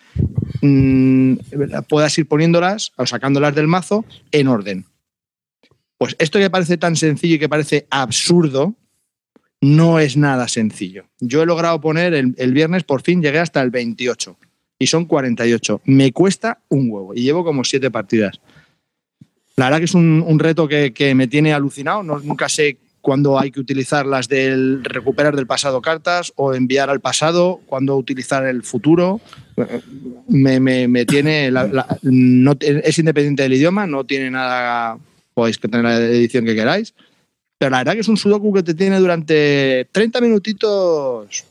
mm, 0.62 1.34
puedas 1.88 2.16
ir 2.18 2.26
poniéndolas 2.26 2.92
o 2.96 3.06
sacándolas 3.06 3.54
del 3.54 3.66
mazo 3.66 4.04
en 4.32 4.48
orden. 4.48 4.86
Pues 5.98 6.16
esto 6.18 6.38
que 6.38 6.48
parece 6.48 6.78
tan 6.78 6.96
sencillo 6.96 7.34
y 7.34 7.38
que 7.38 7.48
parece 7.48 7.86
absurdo, 7.90 8.74
no 9.60 9.98
es 9.98 10.16
nada 10.16 10.48
sencillo. 10.48 11.04
Yo 11.20 11.42
he 11.42 11.46
logrado 11.46 11.80
poner 11.80 12.14
el, 12.14 12.52
viernes, 12.52 12.84
por 12.84 13.02
fin 13.02 13.22
llegué 13.22 13.38
hasta 13.38 13.60
el 13.60 13.70
28 13.70 14.38
y 14.78 14.86
son 14.86 15.04
48. 15.04 15.82
Me 15.84 16.12
cuesta 16.12 16.60
un 16.68 16.90
huevo 16.90 17.14
y 17.14 17.22
llevo 17.22 17.44
como 17.44 17.64
siete 17.64 17.90
partidas. 17.90 18.40
La 19.56 19.66
verdad 19.66 19.78
que 19.78 19.84
es 19.84 19.94
un, 19.94 20.38
reto 20.38 20.66
que, 20.66 21.12
me 21.14 21.26
tiene 21.26 21.52
alucinado. 21.52 22.02
Nunca 22.02 22.48
sé 22.48 22.78
cuándo 23.00 23.38
hay 23.38 23.50
que 23.50 23.60
utilizar 23.60 24.06
las 24.06 24.28
del 24.28 24.84
recuperar 24.84 25.34
del 25.36 25.46
pasado 25.46 25.80
cartas 25.80 26.32
o 26.36 26.54
enviar 26.54 26.90
al 26.90 27.00
pasado, 27.00 27.60
cuándo 27.66 27.96
utilizar 27.96 28.46
el 28.46 28.62
futuro. 28.62 29.20
Me, 30.28 30.60
me- 30.60 30.88
me 30.88 31.04
tiene. 31.06 31.50
la- 31.50 31.66
la- 31.66 31.98
no, 32.02 32.54
es 32.60 32.98
independiente 32.98 33.42
del 33.42 33.54
idioma, 33.54 33.86
no 33.86 34.04
tiene 34.04 34.30
nada. 34.30 34.98
Podéis 35.34 35.58
que 35.58 35.68
tener 35.68 35.84
la 35.84 35.96
edición 35.96 36.44
que 36.44 36.54
queráis. 36.54 36.94
Pero 37.58 37.70
la 37.70 37.78
verdad 37.78 37.92
que 37.94 38.00
es 38.00 38.08
un 38.08 38.16
sudoku 38.16 38.52
que 38.54 38.62
te 38.62 38.74
tiene 38.74 38.98
durante 38.98 39.86
30 39.92 40.20
minutitos 40.22 41.44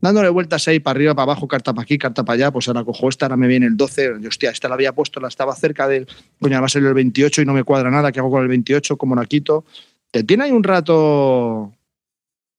dándole 0.00 0.28
vueltas 0.28 0.66
ahí 0.68 0.78
para 0.80 0.96
arriba, 0.96 1.14
para 1.14 1.24
abajo, 1.24 1.48
carta 1.48 1.72
para 1.72 1.82
aquí, 1.82 1.98
carta 1.98 2.24
para 2.24 2.34
allá. 2.34 2.50
Pues 2.52 2.68
ahora 2.68 2.84
cojo 2.84 3.08
esta, 3.08 3.26
ahora 3.26 3.36
me 3.36 3.46
viene 3.48 3.66
el 3.66 3.76
12. 3.76 4.12
Y, 4.22 4.26
hostia, 4.26 4.50
esta 4.50 4.68
la 4.68 4.74
había 4.74 4.92
puesto, 4.92 5.20
la 5.20 5.28
estaba 5.28 5.54
cerca 5.54 5.86
del. 5.88 6.06
Coño, 6.40 6.60
va 6.60 6.66
a 6.66 6.68
salir 6.68 6.88
el 6.88 6.94
28 6.94 7.42
y 7.42 7.44
no 7.44 7.52
me 7.52 7.64
cuadra 7.64 7.90
nada. 7.90 8.10
¿Qué 8.12 8.20
hago 8.20 8.30
con 8.30 8.42
el 8.42 8.48
28? 8.48 8.96
¿Cómo 8.96 9.14
la 9.16 9.24
quito? 9.26 9.64
Te 10.10 10.24
tiene 10.24 10.44
ahí 10.44 10.50
un 10.52 10.64
rato 10.64 11.72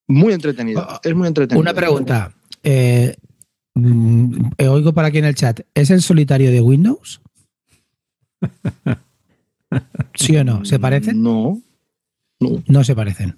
muy 0.07 0.34
entretenido. 0.34 0.85
Ah, 0.88 0.99
Es 1.03 1.15
muy 1.15 1.27
entretenido. 1.27 1.61
Una 1.61 1.73
pregunta. 1.73 2.34
Eh, 2.63 3.15
mm, 3.76 4.51
eh, 4.57 4.67
oigo 4.67 4.93
por 4.93 5.05
aquí 5.05 5.17
en 5.19 5.26
el 5.26 5.35
chat. 5.35 5.61
¿Es 5.73 5.89
el 5.89 6.01
solitario 6.01 6.51
de 6.51 6.61
Windows? 6.61 7.21
¿Sí 10.15 10.35
o 10.38 10.43
no? 10.43 10.65
¿Se 10.65 10.80
parecen? 10.80 11.21
No. 11.21 11.61
No. 12.39 12.63
No 12.67 12.84
se 12.84 12.95
parecen. 12.95 13.35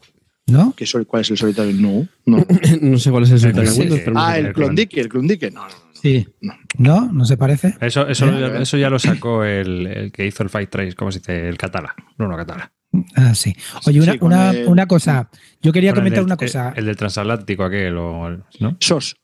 ¿No? 0.47 0.73
¿Qué 0.75 0.85
sol- 0.85 1.05
¿Cuál 1.07 1.21
es 1.21 1.31
el 1.31 1.37
solitario? 1.37 1.73
No. 1.77 2.07
no. 2.25 2.45
no 2.81 2.97
sé 2.97 3.11
cuál 3.11 3.23
es 3.23 3.31
el 3.31 3.39
solitario 3.39 3.71
de 3.71 3.79
Windows, 3.79 4.01
pero 4.03 4.19
ah, 4.19 4.37
el. 4.37 4.53
Klondike, 4.53 4.97
el 4.97 5.09
Klondike. 5.09 5.51
No, 5.51 5.61
no, 5.61 5.67
no. 5.69 5.91
Sí. 5.93 6.27
No. 6.41 6.53
¿No? 6.77 7.11
¿No 7.13 7.25
se 7.25 7.37
parece? 7.37 7.75
Eso, 7.79 8.07
eso, 8.07 8.27
Eh. 8.27 8.61
eso 8.61 8.77
ya 8.77 8.89
lo 8.89 8.97
sacó 8.99 9.43
el, 9.43 9.87
el 9.87 10.11
que 10.11 10.25
hizo 10.25 10.43
el 10.43 10.49
Fight 10.49 10.69
Trace, 10.69 10.93
¿cómo 10.95 11.11
se 11.11 11.19
dice? 11.19 11.47
El 11.47 11.57
Catala. 11.57 11.95
No, 12.17 12.27
no, 12.27 12.35
Catala. 12.35 12.71
Ah, 13.15 13.33
sí. 13.35 13.55
Oye, 13.85 14.01
una, 14.01 14.11
Sí, 14.13 14.19
con 14.19 14.27
una, 14.33 14.49
el- 14.51 14.67
una 14.67 14.85
cosa. 14.87 15.29
Yo 15.61 15.71
quería 15.71 15.93
comentar 15.93 16.19
del- 16.19 16.25
una 16.25 16.37
cosa. 16.37 16.69
El, 16.73 16.79
el 16.79 16.85
del 16.87 16.95
transatlántico 16.97 17.63
aquel, 17.63 17.95
o 17.97 18.27
el- 18.27 18.43
¿no? 18.59 18.75
SOS. 18.79 19.15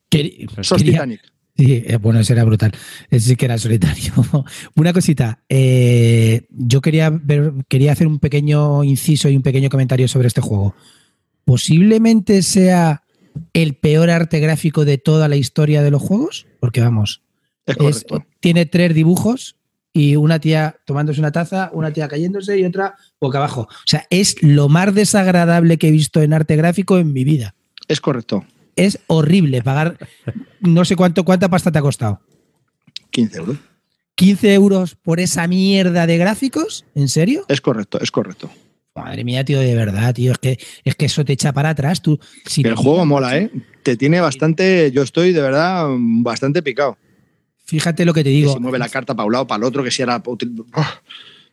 SOS 0.61 0.77
quería- 0.77 0.93
Titanic. 0.93 1.21
Sí, 1.57 1.83
eh, 1.87 1.97
bueno, 1.97 2.19
ese 2.19 2.33
era 2.33 2.43
brutal. 2.43 2.71
Ese 3.09 3.29
sí 3.29 3.35
que 3.35 3.45
era 3.45 3.57
solitario. 3.57 4.13
Una 4.75 4.93
cosita. 4.93 5.43
eh, 5.49 6.45
yo 6.51 6.81
quería 6.81 7.09
ver, 7.09 7.51
quería 7.67 7.91
hacer 7.93 8.05
un 8.07 8.19
pequeño 8.19 8.83
inciso 8.83 9.27
y 9.27 9.35
un 9.35 9.41
pequeño 9.41 9.69
comentario 9.69 10.07
sobre 10.07 10.27
este 10.27 10.39
juego. 10.41 10.75
Posiblemente 11.45 12.41
sea 12.43 13.03
el 13.53 13.75
peor 13.75 14.09
arte 14.09 14.39
gráfico 14.39 14.85
de 14.85 14.97
toda 14.97 15.27
la 15.27 15.35
historia 15.35 15.81
de 15.81 15.91
los 15.91 16.01
juegos, 16.01 16.45
porque 16.59 16.81
vamos, 16.81 17.21
Es 17.65 17.75
es- 17.75 18.03
correcto. 18.07 18.23
tiene 18.39 18.65
tres 18.65 18.93
dibujos 18.93 19.56
y 19.97 20.15
una 20.15 20.39
tía 20.39 20.75
tomándose 20.85 21.19
una 21.19 21.31
taza, 21.31 21.71
una 21.73 21.91
tía 21.91 22.07
cayéndose 22.07 22.59
y 22.59 22.63
otra 22.65 22.95
boca 23.19 23.39
abajo. 23.39 23.61
O 23.61 23.87
sea, 23.87 24.05
es 24.11 24.41
lo 24.43 24.69
más 24.69 24.93
desagradable 24.93 25.77
que 25.77 25.87
he 25.87 25.91
visto 25.91 26.21
en 26.21 26.33
arte 26.33 26.55
gráfico 26.55 26.99
en 26.99 27.13
mi 27.13 27.23
vida. 27.23 27.55
Es 27.87 27.99
correcto. 27.99 28.45
Es 28.75 28.99
horrible 29.07 29.63
pagar, 29.63 29.97
no 30.59 30.85
sé 30.85 30.95
cuánto, 30.95 31.25
cuánta 31.25 31.49
pasta 31.49 31.71
te 31.71 31.79
ha 31.79 31.81
costado. 31.81 32.21
15 33.09 33.37
euros. 33.39 33.57
15 34.13 34.53
euros 34.53 34.95
por 34.95 35.19
esa 35.19 35.47
mierda 35.47 36.05
de 36.05 36.17
gráficos, 36.19 36.85
¿en 36.93 37.07
serio? 37.09 37.43
Es 37.47 37.59
correcto, 37.59 37.99
es 37.99 38.11
correcto. 38.11 38.51
Madre 38.95 39.23
mía, 39.23 39.43
tío, 39.43 39.59
de 39.59 39.75
verdad, 39.75 40.13
tío, 40.13 40.31
es 40.31 40.37
que, 40.37 40.59
es 40.83 40.95
que 40.95 41.05
eso 41.05 41.25
te 41.25 41.33
echa 41.33 41.53
para 41.53 41.69
atrás. 41.69 42.03
Tú, 42.03 42.19
si 42.45 42.61
el 42.61 42.75
juego 42.75 43.03
mola, 43.05 43.37
¿eh? 43.37 43.51
Te 43.81 43.95
tiene 43.95 44.21
bastante. 44.21 44.91
Yo 44.91 45.01
estoy 45.01 45.33
de 45.33 45.41
verdad 45.41 45.87
bastante 45.97 46.61
picado. 46.61 46.97
Fíjate 47.67 48.05
lo 48.05 48.13
que 48.13 48.21
te 48.23 48.29
Que 48.29 48.35
digo, 48.35 48.53
si 48.53 48.59
mueve 48.59 48.79
la 48.79 48.89
carta 48.89 49.13
para 49.15 49.27
un 49.27 49.33
lado, 49.33 49.45
para 49.45 49.57
el 49.59 49.63
otro, 49.65 49.83
que 49.83 49.91
si 49.91 50.01
era. 50.01 50.17
¡Buah! 50.19 50.35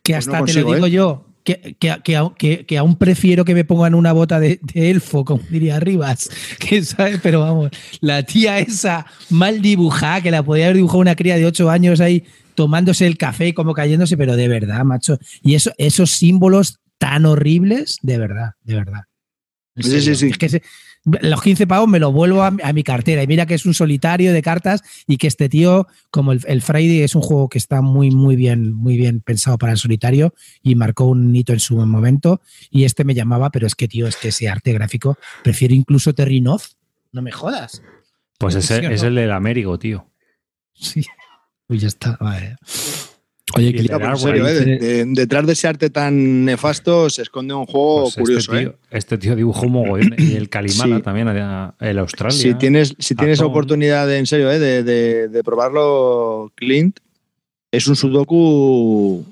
que 0.01 0.13
pues 0.13 0.27
hasta 0.27 0.45
te 0.45 0.53
lo 0.53 0.73
digo 0.73 0.85
¿eh? 0.87 0.91
yo, 0.91 1.25
que, 1.43 1.75
que, 1.79 1.95
que, 2.03 2.29
que- 2.37 2.65
que 2.65 2.77
aún 2.77 2.95
prefiero 2.95 3.43
que 3.43 3.53
me 3.53 3.65
pongan 3.65 3.95
una 3.95 4.13
bota 4.13 4.39
de, 4.39 4.59
de 4.61 4.91
elfo, 4.91 5.25
como 5.25 5.41
diría 5.49 5.79
Rivas, 5.79 6.29
que 6.59 6.83
¿sabes? 6.83 7.19
pero 7.21 7.41
vamos, 7.41 7.71
la 8.01 8.23
tía 8.23 8.59
esa 8.59 9.05
mal 9.29 9.61
dibujada, 9.61 10.21
que 10.21 10.31
la 10.31 10.43
podía 10.43 10.65
haber 10.65 10.77
dibujado 10.77 10.99
una 10.99 11.15
cría 11.15 11.37
de 11.37 11.45
8 11.45 11.69
años 11.69 11.99
ahí 12.01 12.23
tomándose 12.55 13.05
el 13.05 13.17
café 13.17 13.47
y 13.49 13.53
como 13.53 13.73
cayéndose, 13.73 14.15
pero 14.15 14.35
de 14.37 14.47
verdad, 14.47 14.83
macho. 14.85 15.17
Y 15.41 15.55
eso, 15.55 15.71
esos 15.77 16.11
símbolos 16.11 16.77
tan 16.97 17.25
horribles, 17.25 17.97
de 18.01 18.17
verdad, 18.17 18.51
de 18.63 18.75
verdad. 18.75 19.01
Sí, 19.77 19.99
sí, 20.01 20.15
sí. 20.15 20.27
Es 20.27 20.37
que 20.37 20.47
se- 20.49 20.63
los 21.05 21.41
15 21.41 21.67
pavos 21.67 21.87
me 21.87 21.99
los 21.99 22.11
vuelvo 22.11 22.43
a, 22.43 22.47
a 22.47 22.73
mi 22.73 22.83
cartera. 22.83 23.21
Y 23.23 23.27
mira 23.27 23.45
que 23.45 23.53
es 23.53 23.65
un 23.65 23.73
solitario 23.73 24.33
de 24.33 24.41
cartas 24.41 24.83
y 25.07 25.17
que 25.17 25.27
este 25.27 25.49
tío, 25.49 25.87
como 26.09 26.31
el, 26.31 26.41
el 26.47 26.61
Friday, 26.61 27.01
es 27.01 27.15
un 27.15 27.21
juego 27.21 27.47
que 27.47 27.57
está 27.57 27.81
muy, 27.81 28.11
muy 28.11 28.35
bien, 28.35 28.73
muy 28.73 28.97
bien 28.97 29.21
pensado 29.21 29.57
para 29.57 29.73
el 29.73 29.77
solitario 29.77 30.33
y 30.61 30.75
marcó 30.75 31.05
un 31.05 31.35
hito 31.35 31.53
en 31.53 31.59
su 31.59 31.77
momento. 31.77 32.41
Y 32.69 32.85
este 32.85 33.03
me 33.03 33.13
llamaba, 33.13 33.51
pero 33.51 33.67
es 33.67 33.75
que, 33.75 33.87
tío, 33.87 34.07
es 34.07 34.15
que 34.17 34.29
ese 34.29 34.49
arte 34.49 34.73
gráfico, 34.73 35.17
prefiero 35.43 35.73
incluso 35.73 36.13
Terrinoz. 36.13 36.77
No 37.11 37.21
me 37.21 37.31
jodas. 37.31 37.81
Pues 38.37 38.53
¿Sí 38.55 38.59
ese 38.59 38.93
es 38.93 39.03
el 39.03 39.15
del 39.15 39.31
Américo, 39.31 39.79
tío. 39.79 40.09
Sí. 40.73 41.05
Uy, 41.67 41.79
ya 41.79 41.87
está. 41.87 42.17
Vale. 42.19 42.57
Oye, 43.53 43.73
que 43.73 43.81
en 43.81 43.91
Artwork 43.93 44.17
serio, 44.17 44.47
¿eh? 44.47 44.53
De- 44.53 44.77
de- 44.79 45.05
detrás 45.05 45.45
de 45.45 45.53
ese 45.53 45.67
arte 45.67 45.89
tan 45.91 46.45
nefasto 46.45 47.09
se 47.11 47.21
esconde 47.21 47.53
un 47.53 47.67
juego 47.67 48.03
Pues 48.05 48.15
curioso, 48.15 48.51
este, 48.53 48.57
¿eh? 48.63 48.69
tío, 48.69 48.79
este 48.89 49.17
tío 49.19 49.35
dibujó 49.35 49.69
mogollón. 49.69 50.15
Y 50.17 50.33
el 50.33 50.49
Kalimala 50.49 50.97
Sí. 50.97 51.01
también, 51.03 51.27
el 51.27 51.99
Australia. 51.99 52.35
Si 52.37 52.53
tienes, 52.55 52.95
si 52.97 53.13
tienes 53.13 53.41
oportunidad 53.41 54.07
de, 54.07 54.17
en 54.17 54.25
serio, 54.25 54.51
¿eh? 54.51 54.57
de, 54.57 54.83
de- 54.83 55.27
de 55.27 55.43
probarlo, 55.43 56.51
Clint, 56.55 56.97
es 57.71 57.87
un 57.87 57.95
sudoku 57.95 59.23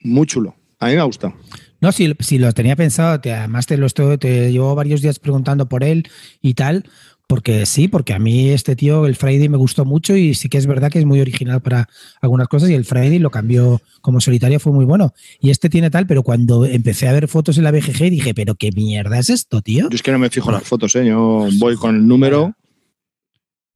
muy 0.00 0.26
chulo. 0.26 0.54
A 0.78 0.86
mí 0.86 0.94
me 0.94 1.00
ha 1.00 1.04
gustado. 1.04 1.34
No, 1.82 1.92
si, 1.92 2.14
si 2.20 2.38
lo 2.38 2.52
tenía 2.52 2.76
pensado, 2.76 3.20
te- 3.20 3.32
además 3.32 3.66
te 3.66 3.76
lo 3.76 3.86
estoy, 3.86 4.16
te 4.18 4.50
llevo 4.50 4.74
varios 4.74 5.02
días 5.02 5.18
preguntando 5.18 5.68
por 5.68 5.84
él 5.84 6.08
y 6.40 6.54
tal, 6.54 6.84
porque 7.30 7.64
sí, 7.64 7.86
porque 7.86 8.12
a 8.12 8.18
mí 8.18 8.50
este 8.50 8.74
tío, 8.74 9.06
el 9.06 9.14
Friday, 9.14 9.48
me 9.48 9.56
gustó 9.56 9.84
mucho 9.84 10.16
y 10.16 10.34
sí 10.34 10.48
que 10.48 10.58
es 10.58 10.66
verdad 10.66 10.90
que 10.90 10.98
es 10.98 11.04
muy 11.04 11.20
original 11.20 11.60
para 11.60 11.88
algunas 12.20 12.48
cosas 12.48 12.70
y 12.70 12.74
el 12.74 12.84
Friday 12.84 13.20
lo 13.20 13.30
cambió 13.30 13.80
como 14.00 14.20
solitario, 14.20 14.58
fue 14.58 14.72
muy 14.72 14.84
bueno. 14.84 15.14
Y 15.40 15.50
este 15.50 15.70
tiene 15.70 15.90
tal, 15.90 16.08
pero 16.08 16.24
cuando 16.24 16.64
empecé 16.64 17.06
a 17.06 17.12
ver 17.12 17.28
fotos 17.28 17.56
en 17.56 17.62
la 17.62 17.70
BGG 17.70 18.10
dije, 18.10 18.34
pero 18.34 18.56
qué 18.56 18.72
mierda 18.72 19.16
es 19.16 19.30
esto, 19.30 19.62
tío. 19.62 19.88
Yo 19.88 19.94
es 19.94 20.02
que 20.02 20.10
no 20.10 20.18
me 20.18 20.28
fijo 20.28 20.48
en 20.48 20.54
las 20.54 20.64
fotos, 20.64 20.96
¿eh? 20.96 21.06
Yo 21.06 21.46
voy 21.60 21.76
con 21.76 21.94
el 21.94 22.08
número. 22.08 22.52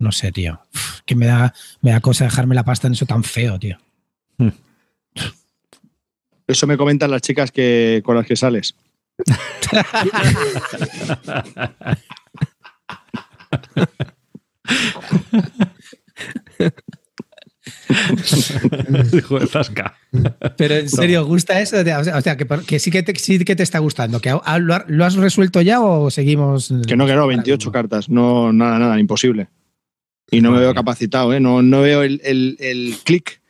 No 0.01 0.11
sé, 0.11 0.33
tío. 0.33 0.61
Uf, 0.75 1.03
Que 1.07 1.15
me 1.15 1.27
da, 1.27 1.55
me 1.81 1.93
da 1.93 2.01
cosa 2.01 2.25
dejarme 2.25 2.57
la 2.57 2.65
pasta 2.65 2.89
en 2.89 2.95
eso 2.95 3.07
tan 3.07 3.23
feo, 3.23 3.57
tío. 3.61 3.79
Eso 6.49 6.67
me 6.67 6.77
comentan 6.77 7.09
las 7.09 7.23
chicas 7.23 7.53
que, 7.53 8.03
con 8.05 8.17
las 8.17 8.27
que 8.27 8.35
sales. 8.35 8.75
Hijo 19.13 19.39
de 19.39 19.47
zasca. 19.47 19.97
Pero 20.57 20.75
en 20.75 20.89
serio, 20.89 21.23
¿os 21.23 21.29
gusta 21.29 21.61
eso? 21.61 21.77
O 21.79 22.21
sea, 22.21 22.37
que, 22.37 22.47
que 22.67 22.79
sí, 22.79 22.91
que 22.91 23.03
te, 23.03 23.15
sí 23.17 23.39
que 23.45 23.57
te 23.57 23.63
está 23.63 23.79
gustando. 23.79 24.21
¿Que 24.21 24.37
¿Lo 24.89 25.05
has 25.05 25.15
resuelto 25.15 25.61
ya 25.61 25.81
o 25.81 26.11
seguimos? 26.11 26.73
Que 26.87 26.97
no, 26.97 27.07
que 27.07 27.15
no, 27.15 27.27
28 27.27 27.73
cartas. 27.73 28.09
No, 28.09 28.53
nada, 28.53 28.79
nada, 28.79 28.99
imposible. 28.99 29.49
Y 30.31 30.41
no 30.41 30.51
me 30.53 30.61
veo 30.61 30.75
capacitado, 30.75 31.33
¿eh? 31.35 31.41
No, 31.41 31.63
no 31.63 31.83
veo 31.83 32.03
el, 32.03 32.21
el, 32.25 32.57
el 32.59 32.97
clic. 33.05 33.41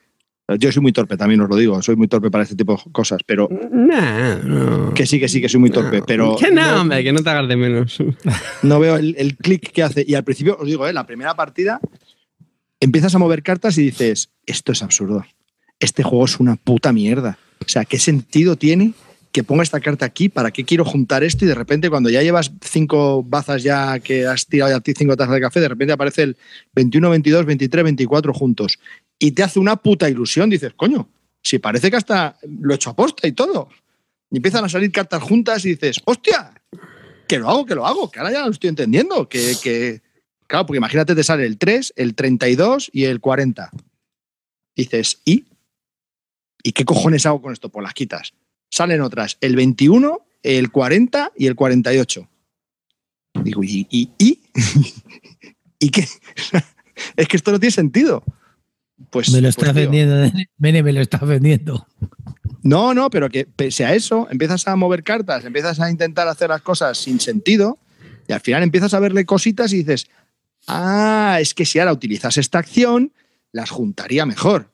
Yo 0.59 0.71
soy 0.71 0.83
muy 0.83 0.93
torpe, 0.93 1.16
también 1.16 1.41
os 1.41 1.49
lo 1.49 1.57
digo. 1.57 1.81
Soy 1.83 1.97
muy 1.97 2.07
torpe 2.07 2.31
para 2.31 2.45
este 2.45 2.55
tipo 2.55 2.75
de 2.85 2.93
cosas, 2.93 3.21
pero 3.25 3.49
Nah, 3.73 4.37
no. 4.37 4.93
que 4.93 5.07
sí, 5.07 5.19
que 5.19 5.27
sí, 5.29 5.41
que 5.41 5.49
soy 5.49 5.59
muy 5.61 5.71
torpe. 5.71 6.03
Pero 6.07 6.37
Que 6.37 6.51
no, 6.51 6.71
no- 6.75 6.81
hombre, 6.83 7.03
que 7.03 7.12
no 7.12 7.21
te 7.23 7.31
hagas 7.31 7.49
de 7.49 7.57
menos. 7.57 7.97
no 8.62 8.79
veo 8.79 8.97
el, 8.97 9.15
el 9.19 9.37
clic 9.37 9.73
que 9.73 9.83
hace. 9.83 10.05
Y 10.07 10.15
al 10.15 10.25
principio, 10.25 10.59
os 10.61 10.66
digo, 10.66 10.87
¿eh? 10.87 10.93
la 10.93 11.07
primera 11.07 11.35
partida, 11.35 11.81
empiezas 12.81 13.15
a 13.15 13.19
mover 13.19 13.43
cartas 13.43 13.79
y 13.79 13.83
dices, 13.85 14.31
esto 14.45 14.73
es 14.73 14.83
absurdo. 14.83 15.25
Este 15.81 16.03
juego 16.03 16.27
es 16.27 16.39
una 16.39 16.57
puta 16.57 16.93
mierda. 16.93 17.39
O 17.65 17.69
sea, 17.69 17.85
¿qué 17.87 17.99
sentido 17.99 18.57
tiene 18.57 18.93
que 19.33 19.43
ponga 19.43 19.62
esta 19.62 19.81
carta 19.81 20.05
aquí? 20.07 20.29
¿Para 20.29 20.51
qué 20.53 20.65
quiero 20.65 20.85
juntar 20.85 21.25
esto? 21.25 21.45
Y 21.45 21.49
de 21.49 21.55
repente, 21.55 21.91
cuando 21.91 22.11
ya 22.11 22.23
llevas 22.23 22.53
cinco 22.61 23.25
bazas 23.25 23.62
ya 23.62 23.99
que 23.99 24.27
has 24.27 24.47
tirado 24.47 24.71
ya 24.79 24.83
cinco 24.95 25.16
tazas 25.16 25.35
de 25.35 25.41
café, 25.41 25.61
de 25.61 25.69
repente 25.69 25.93
aparece 25.95 26.23
el 26.23 26.37
21, 26.75 27.11
22, 27.11 27.45
23, 27.47 27.85
24 27.85 28.33
juntos. 28.35 28.79
Y 29.19 29.32
te 29.32 29.43
hace 29.43 29.59
una 29.59 29.77
puta 29.77 30.09
ilusión. 30.09 30.51
Dices, 30.51 30.73
coño, 30.74 31.09
si 31.43 31.59
parece 31.59 31.91
que 31.91 31.97
hasta 31.97 32.36
lo 32.43 32.73
he 32.73 32.77
hecho 32.77 32.91
a 32.91 32.97
posta 32.97 33.27
y 33.27 33.32
todo. 33.32 33.69
Y 34.31 34.36
empiezan 34.36 34.65
a 34.65 34.69
salir 34.69 34.91
cartas 34.91 35.23
juntas 35.23 35.65
y 35.65 35.70
dices, 35.70 36.01
hostia, 36.05 36.53
que 37.28 37.39
lo 37.39 37.49
hago, 37.49 37.65
que 37.66 37.74
lo 37.74 37.86
hago, 37.86 38.11
que 38.11 38.19
ahora 38.19 38.32
ya 38.32 38.45
lo 38.45 38.51
estoy 38.53 38.69
entendiendo. 38.69 39.28
Que, 39.28 39.55
que- 39.62 40.03
claro, 40.47 40.66
porque 40.66 40.78
imagínate, 40.78 41.15
te 41.15 41.23
sale 41.24 41.47
el 41.47 41.59
3, 41.59 41.95
el 41.97 42.15
32 42.15 42.91
y 42.93 43.05
el 43.05 43.20
40. 43.20 43.70
Dices, 44.77 45.20
¿y? 45.24 45.45
¿Y 46.62 46.73
qué 46.73 46.85
cojones 46.85 47.27
hago 47.27 47.41
con 47.43 47.53
esto? 47.53 47.69
Pues 47.69 47.82
las 47.85 47.95
quitas. 47.95 48.35
Salen 48.70 49.03
otras, 49.03 49.36
el 49.41 49.55
21, 49.55 50.27
el 50.43 50.73
40 50.73 51.32
y 51.36 51.47
el 51.47 51.55
48. 51.55 52.28
Digo, 53.43 53.62
¿y? 53.62 53.86
¿Y? 53.91 54.11
¿Y, 54.19 54.41
¿Y 55.78 55.91
qué? 55.91 56.09
es 57.16 57.28
que 57.28 57.36
esto 57.36 57.53
no 57.53 57.61
tiene 57.61 57.70
sentido. 57.73 58.24
Pues, 59.11 59.31
me 59.31 59.41
lo 59.41 59.47
pues, 59.47 59.59
está 59.59 59.73
vendiendo. 59.73 60.31
Mene, 60.59 60.83
me 60.83 60.93
lo 60.93 61.01
está 61.01 61.19
vendiendo. 61.19 61.87
No, 62.62 62.95
no, 62.95 63.11
pero 63.11 63.29
que 63.29 63.45
pese 63.45 63.85
a 63.85 63.95
eso, 63.95 64.27
empiezas 64.31 64.66
a 64.66 64.77
mover 64.77 65.03
cartas, 65.03 65.45
empiezas 65.45 65.81
a 65.81 65.91
intentar 65.91 66.29
hacer 66.29 66.49
las 66.49 66.62
cosas 66.62 66.97
sin 66.97 67.21
sentido 67.21 67.79
y 68.27 68.33
al 68.33 68.41
final 68.41 68.62
empiezas 68.62 68.95
a 68.95 69.01
verle 69.01 69.27
cositas 69.27 69.73
y 69.73 69.79
dices, 69.79 70.07
ah, 70.66 71.39
es 71.41 71.53
que 71.53 71.66
si 71.66 71.79
ahora 71.79 71.93
utilizas 71.93 72.39
esta 72.39 72.59
acción, 72.59 73.12
las 73.53 73.71
juntaría 73.71 74.25
mejor. 74.25 74.71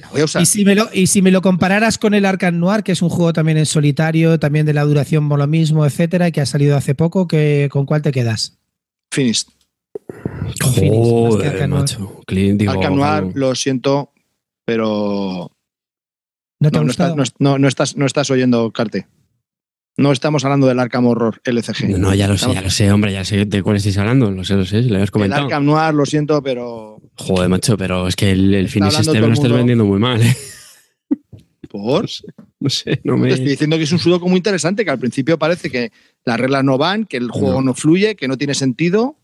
La 0.00 0.08
voy 0.10 0.20
a 0.20 0.24
usar. 0.24 0.42
Y 0.42 0.46
si, 0.46 0.64
me 0.64 0.74
lo, 0.74 0.90
y 0.92 1.06
si 1.06 1.22
me 1.22 1.30
lo 1.30 1.40
compararas 1.40 1.96
con 1.96 2.12
el 2.12 2.26
Arkham 2.26 2.58
Noir, 2.58 2.82
que 2.82 2.92
es 2.92 3.00
un 3.00 3.08
juego 3.08 3.32
también 3.32 3.56
en 3.56 3.66
solitario, 3.66 4.38
también 4.38 4.66
de 4.66 4.74
la 4.74 4.84
duración 4.84 5.28
por 5.28 5.38
lo 5.38 5.46
mismo, 5.46 5.86
etcétera, 5.86 6.28
y 6.28 6.32
que 6.32 6.42
ha 6.42 6.46
salido 6.46 6.76
hace 6.76 6.94
poco, 6.94 7.26
¿con 7.70 7.86
cuál 7.86 8.02
te 8.02 8.12
quedas? 8.12 8.58
Finished. 9.10 9.55
Con 10.60 10.72
Phoenix, 10.74 10.96
más 10.96 11.36
que 11.36 11.36
Joder, 11.36 11.48
Arkham 11.48 11.70
Noir. 11.70 11.80
macho. 11.82 12.20
Clint, 12.26 12.60
digo, 12.60 12.72
Arkham 12.72 12.96
Noir, 12.96 13.32
lo 13.34 13.54
siento, 13.54 14.12
pero 14.64 15.50
¿No 16.60 16.70
te 16.70 16.76
no, 16.76 16.80
ha 16.80 16.84
no 16.84 16.90
estás, 16.90 17.34
no, 17.38 17.68
estás, 17.68 17.96
no 17.96 18.06
estás 18.06 18.30
oyendo, 18.30 18.70
Carte. 18.72 19.06
No 19.98 20.12
estamos 20.12 20.44
hablando 20.44 20.66
del 20.66 20.78
Arkham 20.78 21.06
Horror 21.06 21.40
LCG. 21.44 21.98
No, 21.98 22.14
ya 22.14 22.28
lo 22.28 22.36
sé, 22.36 22.52
ya 22.52 22.60
lo 22.60 22.68
sé, 22.70 22.92
hombre, 22.92 23.12
ya 23.12 23.24
sé 23.24 23.46
de 23.46 23.62
cuál 23.62 23.76
estáis 23.76 23.96
hablando, 23.96 24.30
lo 24.30 24.44
sé, 24.44 24.54
lo 24.54 24.66
sé, 24.66 24.82
si 24.82 24.88
lo 24.88 24.96
habías 24.96 25.08
El 25.08 25.12
comentado. 25.12 25.44
Arkham 25.44 25.64
Noir, 25.64 25.94
lo 25.94 26.04
siento, 26.04 26.42
pero 26.42 27.00
Joder, 27.16 27.48
macho, 27.48 27.78
pero 27.78 28.06
es 28.06 28.14
que 28.14 28.30
el, 28.30 28.54
el 28.54 28.64
me 28.64 28.88
el 28.88 29.20
lo 29.22 29.32
estás 29.32 29.52
vendiendo 29.52 29.84
muy 29.84 29.98
mal, 29.98 30.20
¿eh? 30.20 30.36
por 31.70 32.06
No 32.60 32.70
sé, 32.70 33.00
no 33.04 33.14
Te 33.14 33.20
me... 33.20 33.28
estoy 33.30 33.48
diciendo 33.48 33.76
que 33.76 33.84
es 33.84 33.92
un 33.92 33.98
sudoku 33.98 34.28
muy 34.28 34.38
interesante, 34.38 34.84
que 34.84 34.90
al 34.90 34.98
principio 34.98 35.38
parece 35.38 35.70
que 35.70 35.92
las 36.24 36.38
reglas 36.38 36.64
no 36.64 36.78
van, 36.78 37.04
que 37.04 37.16
el 37.16 37.30
juego 37.30 37.62
no, 37.62 37.74
fluye, 37.74 38.16
que 38.16 38.28
no 38.28 38.36
tiene 38.36 38.54
sentido. 38.54 39.16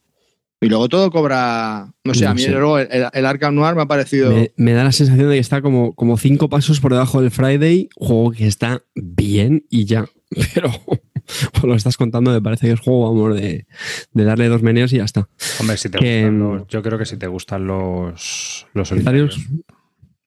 Y 0.62 0.68
luego 0.68 0.88
todo 0.88 1.10
cobra. 1.10 1.92
No 2.04 2.14
sé, 2.14 2.24
No 2.24 2.30
a 2.30 2.34
mí 2.34 2.40
sé. 2.42 2.50
luego 2.52 2.78
el, 2.78 2.88
el 3.12 3.26
Arkham 3.26 3.54
Noir 3.54 3.74
me 3.74 3.82
ha 3.82 3.86
parecido. 3.86 4.30
Me, 4.32 4.52
me 4.56 4.72
da 4.72 4.84
la 4.84 4.92
sensación 4.92 5.28
de 5.28 5.34
que 5.34 5.40
está 5.40 5.60
como, 5.60 5.92
como 5.94 6.16
cinco 6.16 6.48
pasos 6.48 6.80
por 6.80 6.92
debajo 6.92 7.20
del 7.20 7.30
Friday, 7.30 7.88
juego 7.96 8.30
que 8.30 8.46
está 8.46 8.82
bien 8.94 9.66
y 9.68 9.84
ya. 9.84 10.06
Pero 10.54 10.70
lo 11.64 11.74
estás 11.74 11.96
contando, 11.96 12.30
me 12.30 12.40
parece 12.40 12.66
que 12.68 12.72
es 12.74 12.80
juego, 12.80 13.12
vamos, 13.12 13.36
de, 13.40 13.66
de 14.12 14.24
darle 14.24 14.48
dos 14.48 14.62
meneos 14.62 14.92
y 14.92 14.98
ya 14.98 15.04
está. 15.04 15.28
Hombre, 15.60 15.76
si 15.76 15.88
te 15.90 15.98
Que, 15.98 16.22
gustan 16.22 16.38
los- 16.38 16.68
yo 16.68 16.82
creo 16.82 16.98
que 16.98 17.06
si 17.06 17.16
te 17.16 17.26
gustan 17.26 17.66
los, 17.66 18.66
los 18.72 18.88
Solitarios, 18.88 19.38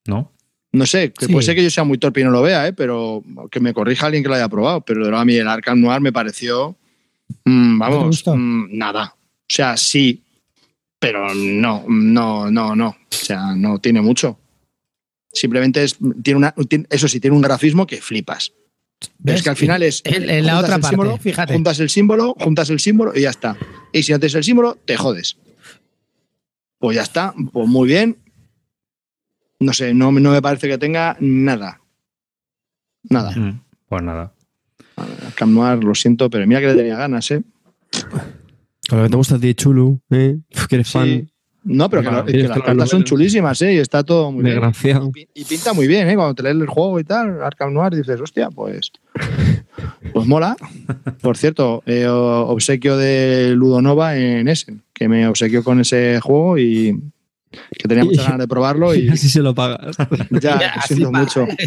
¿no? 0.06 0.32
No 0.74 0.86
sé, 0.86 1.14
que 1.18 1.28
Sí. 1.28 1.32
puede 1.32 1.46
ser 1.46 1.56
que 1.56 1.64
yo 1.64 1.70
sea 1.70 1.86
muy 1.86 1.98
torpe 1.98 2.20
y 2.20 2.24
no 2.26 2.32
lo 2.32 2.42
vea, 2.42 2.68
¿eh? 2.68 2.74
pero 2.74 3.24
que 3.50 3.62
me 3.62 3.74
corrija 3.74 4.08
alguien 4.08 4.22
que 4.24 4.28
lo 4.30 4.36
haya 4.36 4.50
probado. 4.50 4.82
Pero 4.82 5.00
de 5.00 5.06
verdad, 5.06 5.22
a 5.22 5.26
mí 5.26 5.36
el 5.36 5.48
Arkham 5.48 5.80
Noir 5.80 6.02
me 6.02 6.12
pareció. 6.12 6.76
mm, 7.46 7.78
¿No 7.80 7.86
te 7.86 7.92
vamos, 7.92 8.08
gustó? 8.08 8.36
mm, 8.36 8.68
nada. 8.78 9.16
O 9.18 9.48
sea, 9.48 9.78
sí, 9.78 10.24
pero 11.00 11.34
no, 11.34 11.84
no, 11.88 12.50
no, 12.52 12.76
no. 12.76 12.88
O 12.90 12.96
sea, 13.10 13.56
no 13.56 13.80
tiene 13.80 14.02
mucho. 14.02 14.40
Simplemente 15.32 15.84
es, 15.84 15.98
tiene 16.24 16.38
una, 16.38 16.52
tiene- 16.68 16.88
eso 16.90 17.08
sí, 17.08 17.20
tiene 17.20 17.36
un 17.36 17.42
grafismo 17.42 17.86
que 17.86 18.02
flipas. 18.02 18.54
Es 19.26 19.44
que 19.44 19.50
al 19.50 19.56
final 19.58 19.84
es. 19.84 20.02
En- 20.06 20.30
en 20.30 20.46
la 20.46 20.54
juntas 20.54 20.64
otra 20.64 20.76
el 20.76 20.82
parte, 20.82 20.96
símbolo, 20.96 21.18
fíjate. 21.18 21.54
Juntas 21.54 21.80
el 21.80 21.90
símbolo, 21.90 22.36
juntas 22.40 22.70
el 22.70 22.80
símbolo 22.80 23.12
y 23.16 23.22
ya 23.22 23.30
está. 23.30 23.58
Y 23.92 24.04
si 24.04 24.12
no 24.14 24.20
tienes 24.20 24.36
el 24.36 24.44
símbolo, 24.44 24.76
te 24.86 24.96
jodes. 24.98 25.38
Pues 26.80 26.96
ya 26.96 27.04
está, 27.04 27.34
pues 27.52 27.68
muy 27.68 27.88
bien. 27.90 28.18
No 29.60 29.74
sé, 29.74 29.94
no, 29.94 30.12
no 30.12 30.32
me 30.32 30.42
parece 30.42 30.68
que 30.68 30.78
tenga 30.78 31.18
nada. 31.20 31.82
Nada. 33.10 33.32
Mm, 33.32 33.62
Pues 33.90 34.02
nada. 34.04 34.34
Cam 35.36 35.54
Noir, 35.54 35.84
lo 35.84 35.94
siento, 35.96 36.30
pero 36.30 36.48
mira 36.48 36.62
que 36.62 36.68
le 36.68 36.76
tenía 36.76 36.96
ganas, 36.98 37.30
¿eh? 37.32 37.42
Con 38.90 39.00
lo 39.00 39.04
que 39.06 39.10
te 39.10 39.18
gusta 39.18 39.36
a 39.36 39.40
ti, 39.40 39.54
Chulu, 39.56 40.00
¿eh? 40.12 40.38
Que 40.70 40.76
eres 40.76 40.88
Sí. 40.88 40.94
fan, 40.94 41.32
No, 41.64 41.90
pero 41.90 42.04
que, 42.04 42.10
que 42.28 42.32
tienes 42.34 42.50
las 42.50 42.62
cartas 42.62 42.90
son 42.90 43.04
chulísimas, 43.04 43.60
¿eh? 43.64 43.74
Y 43.74 43.78
está 43.78 44.04
todo 44.04 44.32
muy 44.32 44.44
bien. 44.44 44.62
Y 45.16 45.42
Y 45.42 45.46
pinta 45.46 45.74
muy 45.74 45.88
bien, 45.88 46.08
¿eh? 46.08 46.16
Cuando 46.16 46.36
te 46.36 46.44
lees 46.44 46.56
el 46.56 46.68
juego 46.68 47.00
y 47.00 47.04
tal, 47.04 47.42
Arkham 47.42 47.74
Noir, 47.74 47.96
dices, 47.96 48.22
hostia, 48.22 48.50
pues. 48.52 48.92
Pues 50.14 50.28
mola. 50.28 50.56
Por 51.22 51.38
cierto, 51.38 51.82
eh, 51.88 52.06
obsequio 52.08 52.98
de 52.98 53.54
Ludonova 53.56 54.16
en 54.18 54.48
Essen, 54.48 54.84
que 54.94 55.08
me 55.10 55.28
obsequió 55.28 55.64
con 55.64 55.80
ese 55.80 56.20
juego 56.22 56.58
y 56.60 57.00
que 57.72 57.88
tenía 57.88 58.04
muchas 58.06 58.26
ganas 58.26 58.40
de 58.40 58.48
probarlo 58.48 58.94
y 58.96 59.06
Y 59.06 59.10
así 59.16 59.30
se 59.30 59.42
lo 59.42 59.54
pagas. 59.56 59.96
ya, 60.42 60.74
siento 60.88 61.12
mucho. 61.12 61.48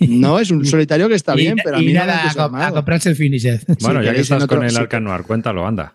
No, 0.00 0.38
es 0.38 0.50
un 0.50 0.64
solitario 0.64 1.08
que 1.08 1.14
está 1.14 1.34
Y- 1.34 1.38
bien, 1.38 1.56
pero 1.62 1.76
a 1.76 1.80
mí 1.80 1.86
no 1.92 2.00
me 2.00 2.06
nada, 2.06 2.22
ha 2.24 2.66
a, 2.66 2.72
comprarse 2.72 3.10
el 3.10 3.16
finisher. 3.16 3.60
Bueno, 3.80 4.02
ya 4.02 4.14
que 4.14 4.20
estás 4.20 4.42
otro- 4.44 4.56
con 4.58 4.64
el 4.66 4.70
sí. 4.72 4.76
Arkham 4.78 5.04
Noir, 5.04 5.22
cuéntalo, 5.22 5.66
anda. 5.66 5.94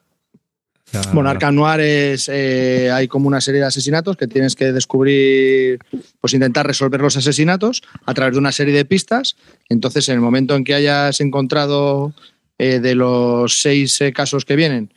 Ya- 0.91 1.01
Bueno, 1.13 1.29
Arkham 1.29 1.55
Noir 1.55 1.79
es. 1.81 2.29
eh, 2.31 2.89
hay 2.93 3.07
como 3.07 3.27
una 3.27 3.41
serie 3.41 3.59
de 3.61 3.67
asesinatos 3.67 4.15
que 4.17 4.27
tienes 4.27 4.55
que 4.55 4.71
descubrir, 4.71 5.79
pues 6.21 6.33
intentar 6.33 6.65
resolver 6.67 7.01
los 7.01 7.17
asesinatos 7.17 7.81
a 8.05 8.13
través 8.13 8.33
de 8.33 8.39
una 8.39 8.51
serie 8.51 8.73
de 8.73 8.85
pistas. 8.85 9.35
Entonces, 9.69 10.07
en 10.09 10.15
el 10.15 10.21
momento 10.21 10.55
en 10.55 10.63
que 10.63 10.75
hayas 10.75 11.19
encontrado 11.21 12.13
eh, 12.57 12.79
de 12.79 12.95
los 12.95 13.61
seis 13.61 13.99
eh, 14.01 14.13
casos 14.13 14.45
que 14.45 14.55
vienen, 14.55 14.93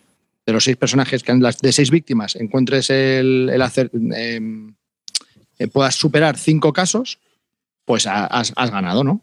de 0.48 0.54
los 0.54 0.64
seis 0.64 0.78
personajes, 0.78 1.22
que 1.22 1.34
de 1.34 1.72
seis 1.72 1.90
víctimas, 1.90 2.34
encuentres 2.34 2.88
el, 2.88 3.60
hacer. 3.60 3.90
eh, 4.16 4.40
eh, 5.58 5.68
puedas 5.68 5.94
superar 5.94 6.38
cinco 6.38 6.72
casos, 6.72 7.18
pues 7.84 8.06
ha- 8.06 8.24
has, 8.24 8.54
ganado, 8.70 9.04
¿no? 9.04 9.20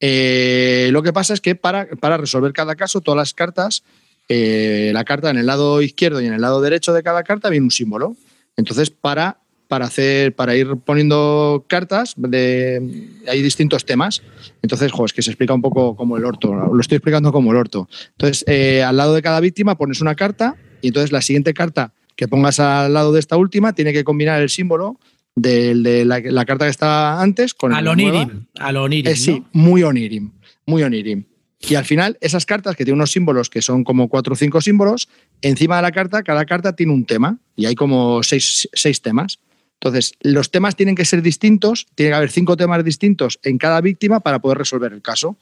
Eh, 0.00 0.88
lo 0.90 1.04
que 1.04 1.12
pasa 1.12 1.32
es 1.32 1.40
que 1.40 1.54
para, 1.54 1.86
para 1.86 2.16
resolver 2.16 2.52
cada 2.52 2.74
caso, 2.74 3.00
todas 3.00 3.16
las 3.18 3.34
cartas 3.34 3.84
eh, 4.28 4.90
la 4.92 5.04
carta 5.04 5.30
en 5.30 5.36
el 5.36 5.46
lado 5.46 5.80
izquierdo 5.80 6.20
y 6.20 6.26
en 6.26 6.32
el 6.32 6.40
lado 6.40 6.60
derecho 6.60 6.92
de 6.92 7.04
cada 7.04 7.22
carta 7.22 7.50
viene 7.50 7.66
un 7.66 7.70
símbolo. 7.70 8.16
Entonces, 8.56 8.90
para, 8.90 9.38
para, 9.68 9.84
hacer, 9.84 10.34
para 10.34 10.56
ir 10.56 10.76
poniendo 10.84 11.66
cartas, 11.68 12.14
de, 12.16 13.10
hay 13.28 13.42
distintos 13.42 13.84
temas. 13.84 14.22
Entonces, 14.60 14.90
jo, 14.90 15.04
es 15.04 15.12
que 15.12 15.22
se 15.22 15.30
explica 15.30 15.54
un 15.54 15.62
poco 15.62 15.94
como 15.94 16.16
el 16.16 16.24
orto. 16.24 16.52
Lo 16.52 16.80
estoy 16.80 16.96
explicando 16.96 17.30
como 17.30 17.52
el 17.52 17.58
orto. 17.58 17.88
Entonces, 18.18 18.44
al 18.82 18.96
lado 18.96 19.14
de 19.14 19.22
cada 19.22 19.38
víctima 19.38 19.76
pones 19.78 20.00
una 20.00 20.16
carta 20.16 20.56
y 20.84 20.88
entonces 20.88 21.12
la 21.12 21.22
siguiente 21.22 21.54
carta 21.54 21.94
que 22.14 22.28
pongas 22.28 22.60
al 22.60 22.92
lado 22.92 23.10
de 23.14 23.18
esta 23.18 23.38
última 23.38 23.72
tiene 23.72 23.94
que 23.94 24.04
combinar 24.04 24.42
el 24.42 24.50
símbolo 24.50 25.00
de, 25.34 26.04
la, 26.04 26.20
la 26.20 26.44
carta 26.44 26.66
que 26.66 26.70
está 26.70 27.22
antes 27.22 27.54
con 27.54 27.72
el 27.72 27.78
Al. 27.78 27.88
Onirim. 27.88 28.44
Al 28.58 28.76
Onirim. 28.76 29.10
Eh, 29.10 29.16
sí, 29.16 29.40
¿no? 29.40 29.48
muy 29.52 29.82
Onirim. 29.82 30.30
Muy 30.66 30.82
Onirim. 30.82 31.24
Y 31.58 31.76
al 31.76 31.86
final, 31.86 32.18
esas 32.20 32.44
cartas 32.44 32.76
que 32.76 32.84
tienen 32.84 32.98
unos 32.98 33.12
símbolos 33.12 33.48
que 33.48 33.62
son 33.62 33.82
como 33.82 34.10
cuatro 34.10 34.34
o 34.34 34.36
cinco 34.36 34.60
símbolos, 34.60 35.08
encima 35.40 35.76
de 35.76 35.82
la 35.82 35.92
carta, 35.92 36.22
cada 36.22 36.44
carta 36.44 36.76
tiene 36.76 36.92
un 36.92 37.06
tema. 37.06 37.38
Y 37.56 37.64
hay 37.64 37.74
como 37.74 38.22
seis, 38.22 38.68
seis 38.74 39.00
temas. 39.00 39.38
Entonces, 39.80 40.12
los 40.20 40.50
temas 40.50 40.76
tienen 40.76 40.96
que 40.96 41.06
ser 41.06 41.22
distintos, 41.22 41.86
tiene 41.94 42.10
que 42.10 42.16
haber 42.16 42.30
cinco 42.30 42.58
temas 42.58 42.84
distintos 42.84 43.40
en 43.42 43.56
cada 43.56 43.80
víctima 43.80 44.20
para 44.20 44.40
poder 44.40 44.58
resolver 44.58 44.92
el 44.92 45.00
caso. 45.00 45.38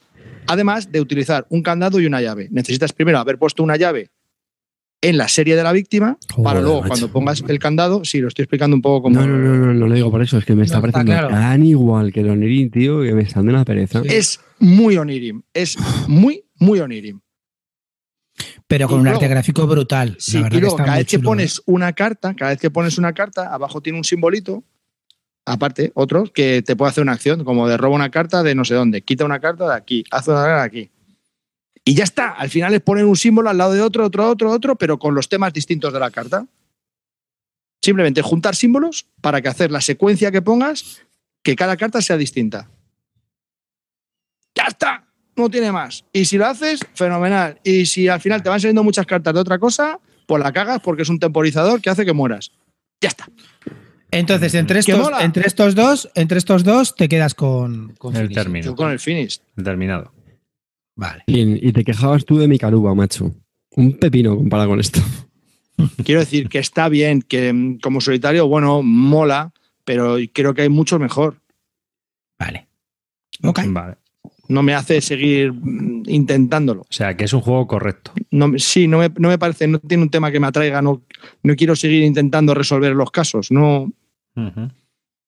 Además 0.47 0.89
de 0.89 1.01
utilizar 1.01 1.45
un 1.49 1.61
candado 1.61 1.99
y 1.99 2.05
una 2.05 2.21
llave. 2.21 2.47
Necesitas 2.49 2.93
primero 2.93 3.19
haber 3.19 3.37
puesto 3.37 3.61
una 3.61 3.75
llave 3.75 4.09
en 5.03 5.17
la 5.17 5.27
serie 5.27 5.55
de 5.55 5.61
la 5.63 5.71
víctima, 5.71 6.17
Joder, 6.31 6.43
para 6.43 6.61
luego, 6.61 6.77
macho. 6.81 6.87
cuando 6.89 7.11
pongas 7.11 7.43
el 7.47 7.59
candado, 7.59 8.03
sí, 8.03 8.19
lo 8.19 8.27
estoy 8.29 8.43
explicando 8.43 8.75
un 8.75 8.81
poco 8.81 9.03
como. 9.03 9.19
No, 9.19 9.27
no, 9.27 9.37
no, 9.37 9.55
no, 9.55 9.73
no 9.73 9.87
lo 9.87 9.93
digo 9.93 10.09
por 10.09 10.21
eso, 10.23 10.37
es 10.39 10.45
que 10.45 10.55
me 10.55 10.63
está 10.63 10.79
No, 10.79 10.87
está 10.87 10.99
pareciendo 10.99 11.27
claro. 11.29 11.43
tan 11.43 11.65
igual 11.65 12.11
que 12.11 12.21
el 12.21 12.29
Onirin, 12.29 12.71
tío, 12.71 13.01
que 13.03 13.13
me 13.13 13.21
está 13.23 13.35
dando 13.41 13.51
una 13.51 13.65
pereza. 13.65 14.01
Sí. 14.01 14.07
Es 14.09 14.39
muy 14.59 14.97
Onirim. 14.97 15.43
Es 15.53 15.77
muy, 16.07 16.43
muy 16.57 16.79
Onirim. 16.79 17.19
Pero 18.67 18.87
con 18.87 18.97
Y 18.97 18.99
un 18.99 19.03
luego- 19.05 19.17
arte 19.19 19.27
gráfico 19.27 19.67
brutal. 19.67 20.15
Sí, 20.19 20.37
la 20.37 20.43
verdad 20.43 20.57
y 20.57 20.61
luego 20.61 20.75
que 20.77 20.81
está 20.81 20.85
cada 20.85 20.97
vez 20.97 21.05
que 21.07 21.17
chulo, 21.17 21.21
¿eh? 21.23 21.29
pones 21.31 21.61
una 21.65 21.93
carta, 21.93 22.33
cada 22.35 22.51
vez 22.51 22.59
que 22.59 22.71
pones 22.71 22.97
una 22.97 23.13
carta, 23.13 23.53
abajo 23.53 23.81
tiene 23.81 23.97
un 23.99 24.03
simbolito, 24.03 24.63
aparte, 25.45 25.91
otro, 25.93 26.23
que 26.33 26.61
te 26.63 26.75
puede 26.75 26.89
hacer 26.89 27.03
una 27.03 27.11
acción, 27.11 27.43
como 27.43 27.67
de 27.67 27.77
roba 27.77 27.95
una 27.95 28.09
carta 28.09 28.41
de 28.41 28.55
no 28.55 28.65
sé 28.65 28.73
dónde, 28.73 29.01
quita 29.03 29.25
una 29.25 29.39
carta 29.39 29.67
de 29.67 29.75
aquí, 29.75 30.03
haz 30.09 30.27
una 30.27 30.37
carta 30.37 30.55
de 30.59 30.63
aquí. 30.65 30.89
Y 31.85 31.95
ya 31.95 32.05
está, 32.05 32.29
al 32.29 32.49
final 32.49 32.73
es 32.73 32.81
poner 32.81 33.05
un 33.05 33.15
símbolo 33.15 33.49
al 33.49 33.57
lado 33.57 33.73
de 33.73 33.81
otro, 33.81 34.05
otro, 34.05 34.29
otro, 34.29 34.51
otro, 34.51 34.75
pero 34.77 34.97
con 34.97 35.15
los 35.15 35.27
temas 35.27 35.53
distintos 35.53 35.91
de 35.91 35.99
la 35.99 36.11
carta. 36.11 36.45
Simplemente 37.81 38.21
juntar 38.21 38.55
símbolos 38.55 39.07
para 39.19 39.41
que 39.41 39.49
hacer 39.49 39.69
la 39.69 39.81
secuencia 39.81 40.31
que 40.31 40.41
pongas, 40.41 41.01
que 41.43 41.55
cada 41.55 41.75
carta 41.75 42.01
sea 42.01 42.15
distinta. 42.15 42.69
Ya 44.55 44.65
está, 44.67 45.05
no 45.35 45.49
tiene 45.49 45.73
más. 45.73 46.05
Y 46.13 46.23
si 46.23 46.37
lo 46.37 46.45
haces, 46.45 46.79
fenomenal. 46.93 47.59
Y 47.65 47.85
si 47.85 48.07
al 48.07 48.21
final 48.21 48.41
te 48.41 48.49
van 48.49 48.61
saliendo 48.61 48.83
muchas 48.83 49.05
cartas 49.05 49.33
de 49.33 49.41
otra 49.41 49.59
cosa, 49.59 49.99
pues 50.25 50.41
la 50.41 50.53
cagas 50.53 50.79
porque 50.81 51.01
es 51.01 51.09
un 51.09 51.19
temporizador 51.19 51.81
que 51.81 51.89
hace 51.89 52.05
que 52.05 52.13
mueras. 52.13 52.53
Ya 53.01 53.09
está. 53.09 53.27
Entonces, 54.11 54.53
entre 54.53 54.81
¡Que 54.81 54.91
estos, 54.91 55.09
entre 55.19 55.47
estos 55.47 55.75
dos, 55.75 56.09
entre 56.15 56.37
estos 56.37 56.63
dos 56.63 56.95
te 56.95 57.09
quedas 57.09 57.33
con, 57.33 57.95
con 57.97 58.15
El 58.15 58.27
Finish. 58.27 58.35
término. 58.35 58.65
Yo 58.67 58.75
con 58.75 58.91
el 58.91 58.99
finish. 58.99 59.41
Terminado. 59.61 60.13
Vale. 60.95 61.23
Y, 61.27 61.67
y 61.67 61.71
te 61.71 61.83
quejabas 61.83 62.25
tú 62.25 62.37
de 62.37 62.47
mi 62.47 62.57
caruba, 62.57 62.93
macho. 62.93 63.33
Un 63.75 63.93
pepino 63.93 64.35
comparado 64.35 64.69
con 64.69 64.79
esto. 64.79 64.99
Quiero 66.03 66.19
decir 66.21 66.49
que 66.49 66.59
está 66.59 66.89
bien, 66.89 67.21
que 67.21 67.51
mm, 67.51 67.79
como 67.79 68.01
solitario, 68.01 68.47
bueno, 68.47 68.83
mola, 68.83 69.51
pero 69.85 70.17
creo 70.31 70.53
que 70.53 70.63
hay 70.63 70.69
mucho 70.69 70.99
mejor. 70.99 71.41
Vale. 72.39 72.67
Ok. 73.43 73.61
Vale. 73.67 73.97
No 74.49 74.61
me 74.61 74.75
hace 74.75 75.01
seguir 75.01 75.53
mm, 75.53 76.03
intentándolo. 76.07 76.81
O 76.81 76.93
sea, 76.93 77.15
que 77.15 77.25
es 77.25 77.33
un 77.33 77.41
juego 77.41 77.67
correcto. 77.67 78.11
No, 78.31 78.51
sí, 78.57 78.87
no 78.87 78.99
me, 78.99 79.09
no 79.17 79.29
me 79.29 79.37
parece, 79.37 79.67
no 79.67 79.79
tiene 79.79 80.03
un 80.03 80.09
tema 80.09 80.31
que 80.31 80.39
me 80.39 80.47
atraiga, 80.47 80.81
no, 80.81 81.01
no 81.43 81.55
quiero 81.55 81.75
seguir 81.75 82.03
intentando 82.03 82.53
resolver 82.53 82.93
los 82.93 83.11
casos. 83.11 83.51
No. 83.51 83.91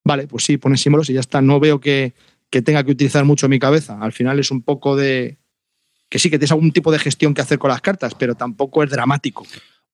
Vale, 0.03 0.27
pues 0.27 0.43
sí, 0.43 0.57
pones 0.57 0.81
símbolos 0.81 1.09
y 1.09 1.13
ya 1.13 1.19
está. 1.19 1.41
No 1.41 1.59
veo 1.59 1.79
que, 1.79 2.13
que 2.49 2.61
tenga 2.61 2.83
que 2.83 2.91
utilizar 2.91 3.25
mucho 3.25 3.49
mi 3.49 3.59
cabeza. 3.59 3.99
Al 3.99 4.11
final 4.11 4.39
es 4.39 4.51
un 4.51 4.61
poco 4.61 4.95
de. 4.95 5.37
Que 6.10 6.19
sí, 6.19 6.30
que 6.30 6.38
tienes 6.38 6.52
algún 6.52 6.72
tipo 6.72 6.91
de 6.91 6.99
gestión 6.99 7.34
que 7.34 7.41
hacer 7.41 7.57
con 7.60 7.69
las 7.72 7.82
cartas, 7.82 8.14
pero 8.15 8.36
tampoco 8.36 8.84
es 8.84 8.90
dramático. 8.90 9.45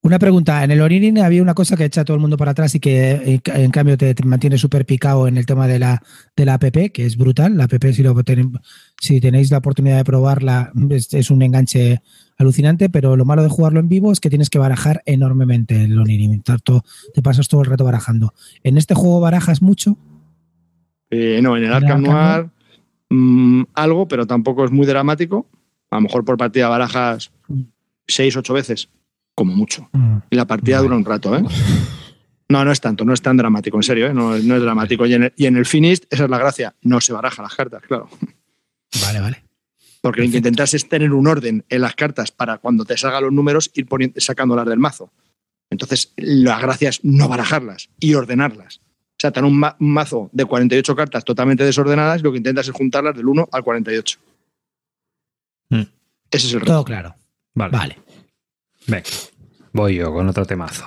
Una 0.03 0.17
pregunta, 0.17 0.63
en 0.63 0.71
el 0.71 0.81
Orinin 0.81 1.19
había 1.19 1.43
una 1.43 1.53
cosa 1.53 1.77
que 1.77 1.85
echa 1.85 2.01
a 2.01 2.05
todo 2.05 2.15
el 2.15 2.21
mundo 2.21 2.35
para 2.35 2.51
atrás 2.51 2.73
y 2.73 2.79
que 2.79 3.11
eh, 3.11 3.41
en 3.53 3.69
cambio 3.69 3.97
te, 3.99 4.15
te 4.15 4.23
mantiene 4.25 4.57
súper 4.57 4.83
picado 4.83 5.27
en 5.27 5.37
el 5.37 5.45
tema 5.45 5.67
de 5.67 5.77
la, 5.77 6.01
de 6.35 6.45
la 6.45 6.55
app, 6.55 6.63
que 6.91 7.05
es 7.05 7.17
brutal. 7.17 7.55
La 7.55 7.65
app, 7.65 7.73
si, 7.93 8.01
lo 8.01 8.15
ten- 8.23 8.51
si 8.99 9.21
tenéis 9.21 9.51
la 9.51 9.59
oportunidad 9.59 9.97
de 9.97 10.03
probarla, 10.03 10.71
es, 10.89 11.13
es 11.13 11.29
un 11.29 11.43
enganche 11.43 12.01
alucinante, 12.39 12.89
pero 12.89 13.15
lo 13.15 13.25
malo 13.25 13.43
de 13.43 13.49
jugarlo 13.49 13.79
en 13.79 13.89
vivo 13.89 14.11
es 14.11 14.19
que 14.19 14.29
tienes 14.29 14.49
que 14.49 14.57
barajar 14.57 15.03
enormemente 15.05 15.83
el 15.83 15.97
Orinin. 15.99 16.41
Tanto- 16.41 16.83
Te 17.13 17.21
pasas 17.21 17.47
todo 17.47 17.61
el 17.61 17.67
rato 17.67 17.85
barajando. 17.85 18.33
En 18.63 18.79
este 18.79 18.95
juego 18.95 19.19
barajas 19.19 19.61
mucho. 19.61 19.97
Eh, 21.11 21.41
no, 21.43 21.55
en 21.57 21.63
el 21.65 21.69
¿En 21.69 21.75
Arkham 21.75 22.05
Arkham 22.05 22.35
Noir 22.41 22.49
mm, 23.11 23.63
algo, 23.75 24.07
pero 24.07 24.25
tampoco 24.25 24.65
es 24.65 24.71
muy 24.71 24.87
dramático. 24.87 25.45
A 25.91 25.95
lo 25.97 26.01
mejor 26.01 26.25
por 26.25 26.37
partida 26.37 26.67
barajas 26.69 27.31
seis, 28.07 28.35
ocho 28.35 28.53
veces, 28.53 28.89
como 29.35 29.53
mucho. 29.55 29.89
Y 30.29 30.35
la 30.35 30.45
partida 30.47 30.79
dura 30.79 30.95
un 30.95 31.05
rato, 31.05 31.35
¿eh? 31.37 31.43
No, 32.49 32.65
no 32.65 32.71
es 32.71 32.81
tanto, 32.81 33.05
no 33.05 33.13
es 33.13 33.21
tan 33.21 33.37
dramático, 33.37 33.77
en 33.77 33.83
serio, 33.83 34.07
¿eh? 34.07 34.13
no, 34.13 34.37
no 34.37 34.55
es 34.55 34.61
dramático. 34.61 35.05
Y 35.05 35.13
en, 35.13 35.23
el, 35.23 35.33
y 35.37 35.45
en 35.45 35.55
el 35.55 35.65
Finished, 35.65 36.03
esa 36.09 36.25
es 36.25 36.29
la 36.29 36.37
gracia, 36.37 36.75
no 36.81 36.99
se 36.99 37.13
barajan 37.13 37.43
las 37.43 37.55
cartas, 37.55 37.81
claro. 37.87 38.09
Vale, 39.01 39.19
vale. 39.21 39.43
Porque 40.01 40.21
lo 40.21 40.29
que 40.31 40.37
intentas 40.37 40.73
es 40.73 40.89
tener 40.89 41.13
un 41.13 41.27
orden 41.27 41.63
en 41.69 41.81
las 41.81 41.95
cartas 41.95 42.31
para 42.31 42.57
cuando 42.57 42.83
te 42.85 42.97
salgan 42.97 43.23
los 43.23 43.31
números 43.31 43.69
ir 43.75 43.87
sacándolas 44.17 44.65
del 44.65 44.79
mazo. 44.79 45.11
Entonces, 45.69 46.11
la 46.17 46.59
gracia 46.59 46.89
es 46.89 46.99
no 47.05 47.29
barajarlas 47.29 47.89
y 47.99 48.15
ordenarlas. 48.15 48.81
O 48.83 49.19
sea, 49.21 49.31
tener 49.31 49.49
un, 49.49 49.57
ma- 49.59 49.77
un 49.79 49.93
mazo 49.93 50.29
de 50.33 50.43
48 50.43 50.95
cartas 50.95 51.23
totalmente 51.23 51.63
desordenadas, 51.63 52.21
lo 52.23 52.31
que 52.31 52.39
intentas 52.39 52.67
es 52.67 52.73
juntarlas 52.73 53.15
del 53.15 53.27
1 53.27 53.47
al 53.51 53.63
48. 53.63 54.19
Ese 56.31 56.47
es 56.47 56.53
el 56.53 56.61
reto. 56.61 56.71
Todo 56.73 56.83
claro. 56.85 57.15
Vale. 57.53 57.77
Vale. 57.77 57.97
Venga, 58.87 59.03
voy 59.73 59.95
yo 59.95 60.11
con 60.13 60.27
otro 60.29 60.45
temazo. 60.45 60.85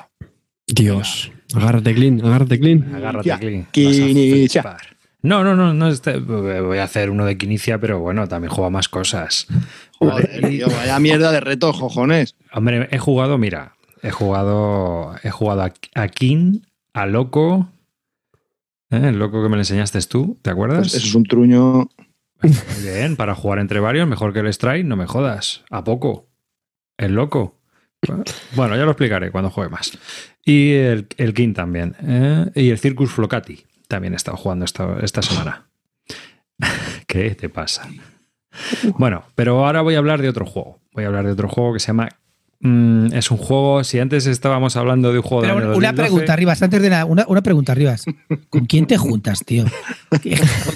Dios. 0.67 1.31
Agárrate, 1.55 1.95
Clean, 1.95 2.21
agárrate, 2.25 2.59
Clean. 2.59 2.95
Agárrate, 2.95 3.29
Ya. 3.29 3.39
Clint. 3.39 3.71
Quinicia. 3.71 4.77
No, 5.23 5.43
no, 5.45 5.55
no, 5.55 5.73
no 5.73 5.89
este- 5.89 6.19
voy 6.19 6.79
a 6.79 6.85
hacer 6.85 7.11
uno 7.11 7.25
de 7.25 7.39
Quinicia, 7.39 7.79
pero 7.79 8.01
bueno, 8.01 8.27
también 8.29 8.51
juego 8.53 8.71
más 8.71 8.89
cosas. 8.89 9.47
Joder, 9.99 10.49
tío, 10.49 10.67
vaya 10.69 10.99
mierda 10.99 11.31
de 11.33 11.41
reto, 11.41 11.73
jojones. 11.73 12.35
Hombre, 12.53 12.89
he 12.91 12.99
jugado, 12.99 13.39
mira, 13.39 13.77
he 14.03 14.11
jugado, 14.11 15.15
he 15.23 15.31
jugado 15.31 15.63
a, 15.63 15.73
a 15.95 16.09
King, 16.09 16.61
a 16.93 17.07
Loco, 17.07 17.69
¿eh? 18.91 19.01
el 19.05 19.19
Loco 19.19 19.43
que 19.43 19.49
me 19.49 19.57
lo 19.57 19.63
enseñaste 19.63 20.01
tú, 20.03 20.39
¿te 20.43 20.51
acuerdas? 20.51 20.81
Pues 20.81 20.95
eso 20.95 21.07
es 21.07 21.15
un 21.15 21.25
truño. 21.25 21.89
Bien, 22.83 23.17
para 23.17 23.35
jugar 23.35 23.59
entre 23.59 23.81
varios, 23.81 24.07
mejor 24.07 24.33
que 24.33 24.41
el 24.41 24.49
Strike, 24.49 24.85
no 24.85 24.97
me 24.97 25.07
jodas. 25.07 25.65
¿A 25.71 25.85
poco? 25.85 26.29
El 26.97 27.15
loco. 27.15 27.59
Bueno, 28.55 28.77
ya 28.77 28.85
lo 28.85 28.91
explicaré 28.91 29.31
cuando 29.31 29.51
juegue 29.51 29.71
más. 29.71 29.99
Y 30.45 30.73
el, 30.73 31.09
el 31.17 31.33
King 31.33 31.55
también. 31.55 31.97
¿eh? 32.03 32.51
Y 32.55 32.71
el 32.71 32.79
Circus 32.79 33.11
Flocati 33.11 33.65
también 33.89 34.13
he 34.13 34.17
estado 34.17 34.37
jugando 34.37 34.65
esta, 34.65 34.99
esta 35.03 35.23
semana. 35.23 35.69
¿Qué 37.07 37.35
te 37.35 37.49
pasa? 37.49 37.89
Bueno, 38.99 39.25
pero 39.35 39.65
ahora 39.65 39.81
voy 39.83 39.95
a 39.95 39.99
hablar 39.99 40.21
de 40.21 40.29
otro 40.29 40.47
juego. 40.47 40.81
Voy 40.93 41.05
a 41.05 41.09
hablar 41.09 41.25
de 41.27 41.33
otro 41.33 41.49
juego 41.49 41.73
que 41.73 41.81
se 41.81 41.89
llama. 41.89 42.09
Mm, 42.65 43.13
es 43.15 43.31
un 43.31 43.37
juego. 43.39 43.85
Si 43.85 44.01
antes 44.01 44.27
estábamos 44.27 44.77
hablando 44.77 45.13
de 45.13 45.19
un 45.19 45.23
juego 45.23 45.43
Pero 45.43 45.55
del 45.55 45.63
año 45.69 45.77
una 45.77 45.89
2012, 45.93 46.03
pregunta, 46.03 46.33
Arribas, 46.33 46.63
antes 46.63 46.83
de 46.83 46.91
nada, 46.91 47.05
una, 47.05 47.25
una 47.29 47.43
pregunta, 47.43 47.71
Arribas. 47.73 48.05
¿Con 48.51 48.67
quién 48.67 48.87
te 48.87 48.97
juntas, 48.97 49.45
tío? 49.45 49.65
¿Con 50.11 50.21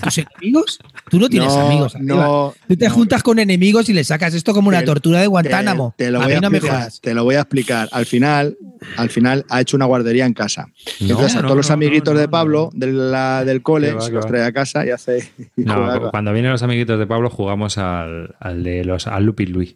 tus 0.03 0.19
enemigos? 0.19 0.79
Tú 1.11 1.19
no 1.19 1.29
tienes 1.29 1.49
No, 1.55 1.61
amigos. 1.67 1.97
No. 2.01 2.55
Tú 2.69 2.77
te 2.77 2.89
no. 2.89 2.95
juntas 2.95 3.23
con 3.25 3.39
enemigos 3.41 3.89
y 3.89 3.93
le 3.95 4.05
sacas 4.05 4.35
esto 4.35 4.53
como 4.55 4.69
una 4.69 4.81
Te- 4.81 4.87
tortura 4.87 5.21
de 5.21 5.27
Guantánamo. 5.27 5.95
Te, 5.97 6.05
te 6.07 6.11
lo 6.13 6.21
a 6.21 6.25
voy 6.25 6.33
mí 6.33 6.37
a 6.45 6.51
me 6.51 6.57
explicar, 6.59 6.79
jodas. 6.79 7.01
te 7.01 7.15
lo 7.15 7.25
voy 7.25 7.35
a 7.35 7.41
explicar. 7.41 7.89
Al 7.93 8.07
final, 8.07 8.57
al 8.97 9.11
final 9.11 9.45
ha 9.49 9.61
hecho 9.61 9.77
una 9.77 9.87
guardería 9.87 10.27
en 10.27 10.35
casa. 10.35 10.69
No, 11.01 11.07
Entonces 11.11 11.33
a 11.37 11.41
no, 11.43 11.49
todos 11.49 11.57
los 11.57 11.71
amiguitos 11.71 12.15
no, 12.15 12.21
de 12.21 12.27
no, 12.27 12.31
Pablo 12.31 12.71
de 12.75 12.93
la- 12.93 13.45
del 13.45 13.63
cole 13.63 13.93
va, 13.93 14.09
los 14.09 14.27
trae 14.27 14.45
a 14.45 14.53
casa 14.53 14.85
y 14.87 14.91
hace. 14.91 15.31
y 15.57 15.65
cuando 15.65 16.33
vienen 16.33 16.53
los 16.53 16.63
amiguitos 16.63 16.99
de 16.99 17.07
Pablo 17.07 17.31
jugamos 17.31 17.79
al, 17.79 18.35
al 18.41 18.63
de 18.63 18.85
los 18.85 19.07
al 19.07 19.25
Lupin 19.25 19.53
Louis. 19.53 19.75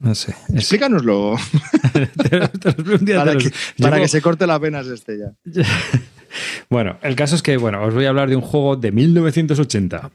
No 0.00 0.14
sé. 0.14 0.34
es- 0.48 0.54
Explícanoslo 0.54 1.36
te 1.92 2.38
lo- 2.38 2.48
te 2.50 2.82
lo- 2.82 2.94
un 2.96 3.04
día 3.04 3.18
para, 3.18 3.34
los- 3.34 3.44
que, 3.44 3.50
para 3.78 3.96
Llevo- 3.96 4.02
que 4.04 4.08
se 4.08 4.22
corte 4.22 4.46
las 4.46 4.60
venas 4.60 4.86
este 4.86 5.18
ya. 5.18 5.32
Bueno, 6.68 6.98
el 7.02 7.16
caso 7.16 7.34
es 7.34 7.42
que, 7.42 7.56
bueno, 7.56 7.82
os 7.82 7.94
voy 7.94 8.04
a 8.04 8.10
hablar 8.10 8.28
de 8.28 8.36
un 8.36 8.42
juego 8.42 8.76
de 8.76 8.92
1980. 8.92 10.10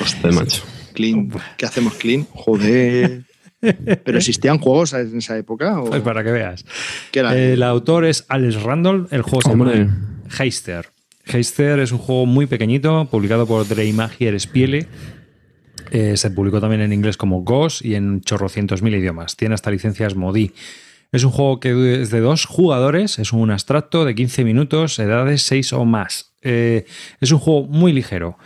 Hostia, 0.00 0.30
macho. 0.32 0.62
Clean. 0.92 1.30
¿Qué 1.56 1.64
hacemos, 1.64 1.94
Clean? 1.94 2.26
Joder. 2.32 3.24
¿Pero 3.60 4.18
existían 4.18 4.58
juegos 4.58 4.92
en 4.92 5.16
esa 5.18 5.38
época? 5.38 5.80
¿O 5.80 5.86
Pues 5.86 6.02
para 6.02 6.22
que 6.22 6.30
veas. 6.32 6.64
qué 7.12 7.20
era? 7.20 7.34
El 7.36 7.62
autor 7.62 8.04
es 8.04 8.26
Alex 8.28 8.62
Randall, 8.62 9.08
el 9.10 9.22
juego 9.22 9.40
se 9.42 9.48
llama 9.48 9.72
Heister. 10.38 10.90
Heister 11.26 11.78
es 11.80 11.92
un 11.92 11.98
juego 11.98 12.26
muy 12.26 12.44
pequeñito, 12.46 13.06
publicado 13.10 13.46
por 13.46 13.66
Dreimagier 13.66 14.38
Spiele. 14.38 14.86
Eh, 15.90 16.16
se 16.16 16.30
publicó 16.30 16.60
también 16.60 16.82
en 16.82 16.92
inglés 16.92 17.16
como 17.16 17.42
Ghost 17.42 17.84
y 17.84 17.94
en 17.94 18.20
chorrocientos 18.20 18.82
mil 18.82 18.94
idiomas. 18.94 19.36
Tiene 19.36 19.54
hasta 19.54 19.70
licencias 19.70 20.14
Modi. 20.14 20.52
Es 21.12 21.24
un 21.24 21.32
juego 21.32 21.58
que 21.58 22.02
es 22.02 22.10
de 22.10 22.20
dos 22.20 22.46
jugadores, 22.46 23.18
es 23.18 23.32
un 23.32 23.50
abstracto 23.50 24.04
de 24.04 24.14
15 24.14 24.44
minutos, 24.44 24.98
edades 25.00 25.42
6 25.42 25.72
o 25.72 25.84
más. 25.84 26.34
Eh, 26.42 26.84
es 27.20 27.32
un 27.32 27.40
juego 27.40 27.64
muy 27.64 27.92
ligero 27.92 28.38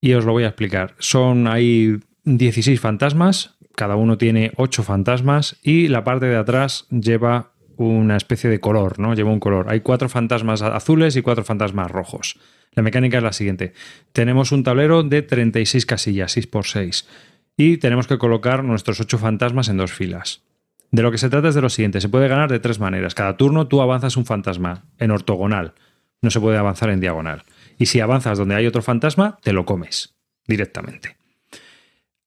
y 0.00 0.14
os 0.14 0.24
lo 0.24 0.32
voy 0.32 0.44
a 0.44 0.48
explicar. 0.48 0.96
Son 0.98 1.46
ahí 1.46 1.98
16 2.24 2.80
fantasmas, 2.80 3.56
cada 3.76 3.94
uno 3.94 4.18
tiene 4.18 4.52
8 4.56 4.82
fantasmas 4.82 5.56
y 5.62 5.86
la 5.86 6.02
parte 6.02 6.26
de 6.26 6.36
atrás 6.36 6.86
lleva 6.90 7.52
una 7.76 8.16
especie 8.16 8.50
de 8.50 8.58
color, 8.58 8.98
¿no? 8.98 9.14
Lleva 9.14 9.30
un 9.30 9.38
color. 9.38 9.66
Hay 9.70 9.80
cuatro 9.80 10.08
fantasmas 10.08 10.62
azules 10.62 11.14
y 11.14 11.22
cuatro 11.22 11.44
fantasmas 11.44 11.90
rojos. 11.90 12.36
La 12.78 12.82
mecánica 12.82 13.16
es 13.16 13.24
la 13.24 13.32
siguiente. 13.32 13.72
Tenemos 14.12 14.52
un 14.52 14.62
tablero 14.62 15.02
de 15.02 15.22
36 15.22 15.84
casillas, 15.84 16.30
6 16.30 16.46
por 16.46 16.64
6 16.64 17.08
y 17.56 17.78
tenemos 17.78 18.06
que 18.06 18.18
colocar 18.18 18.62
nuestros 18.62 19.00
8 19.00 19.18
fantasmas 19.18 19.68
en 19.68 19.78
dos 19.78 19.92
filas. 19.92 20.44
De 20.92 21.02
lo 21.02 21.10
que 21.10 21.18
se 21.18 21.28
trata 21.28 21.48
es 21.48 21.56
de 21.56 21.60
lo 21.60 21.70
siguiente, 21.70 22.00
se 22.00 22.08
puede 22.08 22.28
ganar 22.28 22.48
de 22.48 22.60
tres 22.60 22.78
maneras. 22.78 23.16
Cada 23.16 23.36
turno 23.36 23.66
tú 23.66 23.82
avanzas 23.82 24.16
un 24.16 24.26
fantasma 24.26 24.84
en 24.98 25.10
ortogonal, 25.10 25.74
no 26.22 26.30
se 26.30 26.38
puede 26.38 26.56
avanzar 26.56 26.90
en 26.90 27.00
diagonal. 27.00 27.42
Y 27.78 27.86
si 27.86 27.98
avanzas 27.98 28.38
donde 28.38 28.54
hay 28.54 28.68
otro 28.68 28.80
fantasma, 28.80 29.40
te 29.42 29.52
lo 29.52 29.66
comes 29.66 30.14
directamente. 30.46 31.16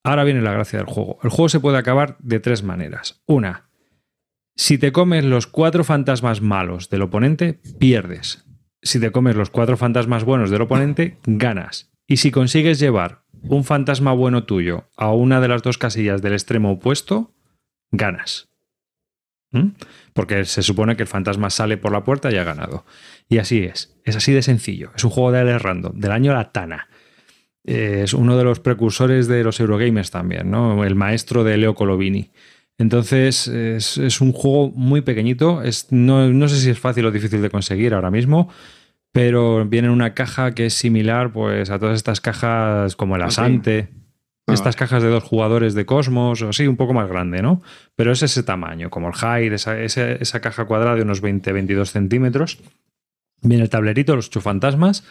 Ahora 0.03 0.25
viene 0.25 0.41
la 0.41 0.51
gracia 0.51 0.79
del 0.79 0.87
juego. 0.87 1.17
El 1.23 1.29
juego 1.29 1.47
se 1.47 1.61
puede 1.61 1.77
acabar 1.77 2.17
de 2.19 2.41
tres 2.41 2.61
maneras. 2.61 3.21
Una, 3.25 3.69
si 4.57 4.77
te 4.77 4.91
comes 4.91 5.23
los 5.23 5.47
cuatro 5.47 5.85
fantasmas 5.85 6.41
malos 6.41 6.89
del 6.89 7.03
oponente, 7.03 7.61
pierdes. 7.79 8.43
Si 8.81 8.99
te 8.99 9.11
comes 9.11 9.35
los 9.35 9.49
cuatro 9.49 9.77
fantasmas 9.77 10.23
buenos 10.23 10.49
del 10.49 10.61
oponente, 10.61 11.17
ganas. 11.25 11.91
Y 12.07 12.17
si 12.17 12.31
consigues 12.31 12.79
llevar 12.79 13.23
un 13.43 13.63
fantasma 13.63 14.13
bueno 14.13 14.43
tuyo 14.43 14.89
a 14.97 15.11
una 15.13 15.39
de 15.39 15.47
las 15.47 15.61
dos 15.61 15.77
casillas 15.77 16.21
del 16.21 16.33
extremo 16.33 16.71
opuesto, 16.71 17.33
ganas. 17.91 18.49
¿Mm? 19.51 19.69
Porque 20.13 20.45
se 20.45 20.61
supone 20.61 20.95
que 20.95 21.03
el 21.03 21.07
fantasma 21.07 21.49
sale 21.49 21.77
por 21.77 21.91
la 21.91 22.03
puerta 22.03 22.31
y 22.31 22.37
ha 22.37 22.43
ganado. 22.43 22.85
Y 23.27 23.37
así 23.37 23.59
es. 23.63 23.97
Es 24.03 24.15
así 24.15 24.31
de 24.31 24.41
sencillo. 24.41 24.91
Es 24.95 25.03
un 25.03 25.11
juego 25.11 25.31
de 25.31 25.39
Alex 25.39 25.61
Random, 25.61 25.99
del 25.99 26.11
año 26.11 26.33
La 26.33 26.51
Tana. 26.51 26.87
Eh, 27.63 28.01
es 28.03 28.13
uno 28.13 28.37
de 28.37 28.43
los 28.43 28.59
precursores 28.59 29.27
de 29.27 29.43
los 29.43 29.59
Eurogamers 29.59 30.09
también, 30.09 30.49
¿no? 30.49 30.83
El 30.83 30.95
maestro 30.95 31.43
de 31.43 31.57
Leo 31.57 31.75
Colovini. 31.75 32.31
Entonces, 32.81 33.47
es, 33.47 33.99
es 33.99 34.21
un 34.21 34.31
juego 34.31 34.71
muy 34.71 35.01
pequeñito. 35.01 35.61
Es, 35.61 35.91
no, 35.91 36.27
no 36.29 36.47
sé 36.47 36.59
si 36.59 36.71
es 36.71 36.79
fácil 36.79 37.05
o 37.05 37.11
difícil 37.11 37.39
de 37.39 37.51
conseguir 37.51 37.93
ahora 37.93 38.09
mismo, 38.09 38.49
pero 39.11 39.63
viene 39.65 39.87
en 39.87 39.93
una 39.93 40.15
caja 40.15 40.55
que 40.55 40.65
es 40.65 40.73
similar 40.73 41.31
pues, 41.31 41.69
a 41.69 41.77
todas 41.77 41.95
estas 41.95 42.21
cajas 42.21 42.95
como 42.95 43.15
el. 43.15 43.21
Asante. 43.21 43.89
Ah, 44.47 44.53
Estas 44.53 44.75
cajas 44.75 45.03
de 45.03 45.09
dos 45.09 45.23
jugadores 45.23 45.75
de 45.75 45.85
Cosmos, 45.85 46.41
o 46.41 46.51
sí, 46.51 46.65
un 46.65 46.75
poco 46.75 46.93
más 46.93 47.07
grande, 47.07 47.43
¿no? 47.43 47.61
Pero 47.95 48.11
es 48.11 48.23
ese 48.23 48.41
tamaño, 48.41 48.89
como 48.89 49.09
el 49.09 49.13
Hyde, 49.13 49.53
esa, 49.53 49.79
esa, 49.79 50.13
esa 50.13 50.39
caja 50.41 50.65
cuadrada 50.65 50.95
de 50.95 51.03
unos 51.03 51.21
20-22 51.21 51.85
centímetros. 51.85 52.57
Viene 53.43 53.63
el 53.63 53.69
tablerito, 53.69 54.15
los 54.15 54.27
ocho 54.27 54.41
fantasmas 54.41 55.03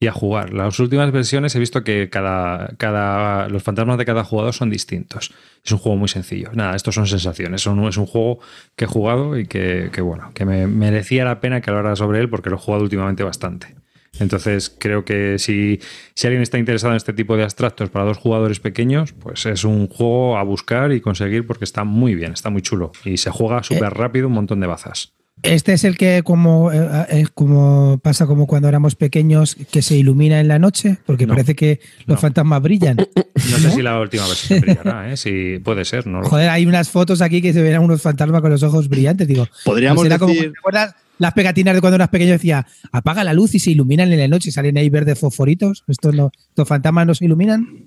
y 0.00 0.06
a 0.06 0.12
jugar. 0.12 0.52
Las 0.52 0.78
últimas 0.78 1.10
versiones 1.10 1.54
he 1.56 1.58
visto 1.58 1.82
que 1.82 2.08
cada, 2.08 2.74
cada, 2.78 3.48
los 3.48 3.62
fantasmas 3.62 3.98
de 3.98 4.04
cada 4.04 4.22
jugador 4.22 4.54
son 4.54 4.70
distintos. 4.70 5.32
Es 5.64 5.72
un 5.72 5.78
juego 5.78 5.98
muy 5.98 6.08
sencillo. 6.08 6.50
Nada, 6.54 6.76
estos 6.76 6.94
son 6.94 7.06
sensaciones. 7.06 7.62
Son, 7.62 7.84
es 7.86 7.96
un 7.96 8.06
juego 8.06 8.38
que 8.76 8.84
he 8.84 8.88
jugado 8.88 9.38
y 9.38 9.46
que, 9.46 9.90
que, 9.92 10.00
bueno, 10.00 10.30
que 10.34 10.44
me 10.44 10.66
merecía 10.66 11.24
la 11.24 11.40
pena 11.40 11.60
que 11.60 11.70
hablara 11.70 11.96
sobre 11.96 12.20
él 12.20 12.30
porque 12.30 12.50
lo 12.50 12.56
he 12.56 12.60
jugado 12.60 12.84
últimamente 12.84 13.24
bastante. 13.24 13.74
Entonces 14.20 14.74
creo 14.76 15.04
que 15.04 15.38
si, 15.38 15.80
si 16.14 16.26
alguien 16.26 16.42
está 16.42 16.58
interesado 16.58 16.92
en 16.92 16.96
este 16.96 17.12
tipo 17.12 17.36
de 17.36 17.44
abstractos 17.44 17.90
para 17.90 18.04
dos 18.04 18.18
jugadores 18.18 18.60
pequeños, 18.60 19.12
pues 19.12 19.46
es 19.46 19.64
un 19.64 19.88
juego 19.88 20.38
a 20.38 20.42
buscar 20.42 20.92
y 20.92 21.00
conseguir 21.00 21.46
porque 21.46 21.64
está 21.64 21.84
muy 21.84 22.14
bien, 22.14 22.32
está 22.32 22.50
muy 22.50 22.62
chulo 22.62 22.92
y 23.04 23.18
se 23.18 23.30
juega 23.30 23.62
súper 23.62 23.94
rápido 23.94 24.28
un 24.28 24.34
montón 24.34 24.60
de 24.60 24.66
bazas. 24.66 25.12
Este 25.42 25.72
es 25.72 25.84
el 25.84 25.96
que 25.96 26.22
como, 26.24 26.72
eh, 26.72 27.06
eh, 27.10 27.26
como 27.34 27.98
pasa 28.02 28.26
como 28.26 28.46
cuando 28.46 28.68
éramos 28.68 28.96
pequeños 28.96 29.56
que 29.70 29.82
se 29.82 29.96
ilumina 29.96 30.40
en 30.40 30.48
la 30.48 30.58
noche, 30.58 30.98
porque 31.06 31.26
No. 31.26 31.34
parece 31.34 31.54
que 31.54 31.80
los 32.06 32.16
No. 32.16 32.20
fantasmas 32.20 32.60
brillan. 32.62 32.96
No 32.96 33.58
sé 33.58 33.70
si 33.70 33.82
la 33.82 34.00
última 34.00 34.26
versión 34.26 34.60
brillará, 34.60 35.12
¿eh? 35.12 35.16
Si 35.16 35.58
puede 35.62 35.84
ser, 35.84 36.06
¿no? 36.06 36.22
Joder, 36.24 36.50
hay 36.50 36.66
unas 36.66 36.90
fotos 36.90 37.22
aquí 37.22 37.40
que 37.40 37.52
se 37.52 37.62
ven 37.62 37.76
a 37.76 37.80
unos 37.80 38.02
fantasmas 38.02 38.40
con 38.40 38.50
los 38.50 38.62
ojos 38.62 38.88
brillantes. 38.88 39.28
Digo, 39.28 39.46
Podríamos 39.64 39.98
¿no 39.98 40.02
será 40.02 40.18
como- 40.18 40.32
decir, 40.34 40.52
¿te 40.52 40.58
acuerdas 40.58 40.94
las 41.18 41.32
pegatinas 41.34 41.74
de 41.74 41.80
cuando 41.80 41.96
eras 41.96 42.08
pequeño 42.08 42.32
decía 42.32 42.66
apaga 42.92 43.22
la 43.24 43.32
luz 43.32 43.54
y 43.54 43.58
se 43.60 43.70
iluminan 43.70 44.12
en 44.12 44.18
la 44.18 44.28
noche 44.28 44.48
y 44.48 44.52
salen 44.52 44.76
ahí 44.76 44.90
verdes 44.90 45.18
fosforitos? 45.18 45.84
¿Estos, 45.86 46.14
no, 46.14 46.30
¿Estos 46.48 46.66
fantasmas 46.66 47.06
no 47.06 47.14
se 47.14 47.24
iluminan? 47.26 47.86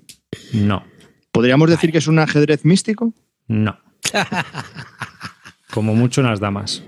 No, 0.54 0.84
podríamos 1.30 1.68
decir 1.68 1.92
que 1.92 1.98
es 1.98 2.06
un 2.06 2.18
ajedrez 2.18 2.64
místico. 2.64 3.12
no. 3.46 3.78
Como 5.72 5.94
mucho 5.94 6.20
unas 6.20 6.38
damas. 6.38 6.82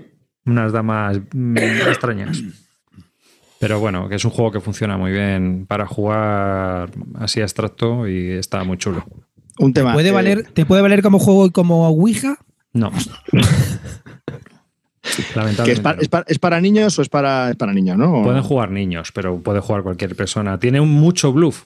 Unas 0.45 0.71
damas 0.71 1.19
mm, 1.33 1.57
extrañas. 1.87 2.41
Pero 3.59 3.79
bueno, 3.79 4.09
que 4.09 4.15
es 4.15 4.25
un 4.25 4.31
juego 4.31 4.51
que 4.51 4.59
funciona 4.59 4.97
muy 4.97 5.11
bien 5.11 5.65
para 5.67 5.87
jugar 5.87 6.91
así 7.15 7.41
abstracto 7.41 8.07
y 8.07 8.31
está 8.31 8.63
muy 8.63 8.77
chulo. 8.77 9.05
Un 9.57 9.73
tema. 9.73 9.93
¿Puede 9.93 10.09
eh, 10.09 10.11
valer, 10.11 10.43
¿Te 10.51 10.65
puede 10.65 10.81
valer 10.81 11.01
como 11.01 11.19
juego 11.19 11.45
y 11.45 11.51
como 11.51 11.87
Ouija? 11.87 12.37
No. 12.73 12.91
Lamentablemente. 15.35 15.71
es, 15.71 15.79
para, 15.79 15.95
no. 15.95 16.01
es 16.01 16.09
para- 16.09 16.25
es 16.27 16.39
para 16.39 16.59
niños 16.61 16.97
o 16.99 17.01
es 17.01 17.09
para, 17.09 17.51
es 17.51 17.55
para 17.55 17.73
niños, 17.73 17.97
¿no? 17.97 18.23
Pueden 18.23 18.41
jugar 18.43 18.71
niños, 18.71 19.11
pero 19.13 19.39
puede 19.41 19.59
jugar 19.61 19.83
cualquier 19.83 20.15
persona. 20.15 20.59
Tiene 20.59 20.79
un 20.79 20.89
mucho 20.91 21.31
bluff. 21.31 21.65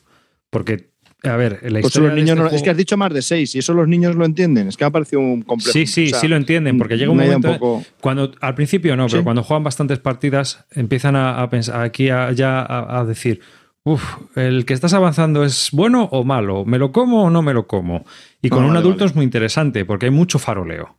Porque, 0.50 0.89
a 1.24 1.36
ver, 1.36 1.60
la 1.64 1.82
Pues 1.82 1.96
los 1.96 2.10
de 2.10 2.16
niños 2.16 2.30
este 2.32 2.36
no- 2.40 2.46
es 2.46 2.50
juego- 2.52 2.64
que 2.64 2.70
has 2.70 2.78
dicho 2.78 2.96
más 2.98 3.14
de 3.14 3.22
seis 3.22 3.54
y 3.56 3.60
eso 3.60 3.74
los 3.74 3.88
niños 3.88 4.16
lo 4.16 4.26
entienden. 4.26 4.68
Es 4.70 4.78
que 4.78 4.86
me 4.86 4.88
ha 4.88 4.92
parecido 4.92 5.22
un 5.22 5.42
complejo. 5.42 5.72
Sí, 5.74 5.86
sí, 5.86 6.06
O 6.08 6.10
sea, 6.12 6.20
sí 6.20 6.28
lo 6.28 6.36
entienden, 6.38 6.78
porque 6.78 6.98
llega 6.98 7.12
un 7.12 7.18
momento. 7.18 7.54
poco- 7.54 7.84
Cuando, 8.02 8.32
al 8.40 8.56
principio 8.56 8.96
no, 8.96 9.08
pero 9.08 9.20
Sí. 9.20 9.24
cuando 9.24 9.44
juegan 9.44 9.64
bastantes 9.64 10.00
partidas, 10.00 10.66
empiezan 10.72 11.16
a, 11.16 11.42
a 11.42 11.50
pensar 11.50 11.82
aquí 11.82 12.10
a- 12.10 12.32
ya 12.32 12.60
a, 12.62 13.00
a 13.00 13.06
decir. 13.06 13.42
Uf, 13.84 14.04
el 14.36 14.66
que 14.66 14.74
estás 14.74 14.94
avanzando 14.94 15.44
es 15.44 15.70
bueno 15.72 16.10
o 16.12 16.24
malo, 16.24 16.66
me 16.66 16.78
lo 16.78 16.92
como 16.92 17.24
o 17.24 17.30
no 17.30 17.42
me 17.42 17.54
lo 17.54 17.66
como. 17.66 18.06
Y 18.42 18.50
con 18.50 18.60
Ah, 18.60 18.62
un 18.64 18.68
vale, 18.70 18.80
adulto 18.80 19.00
vale. 19.00 19.10
es 19.12 19.16
muy 19.16 19.24
interesante 19.26 19.86
porque 19.86 20.08
hay 20.08 20.12
mucho 20.12 20.38
faroleo. 20.38 20.98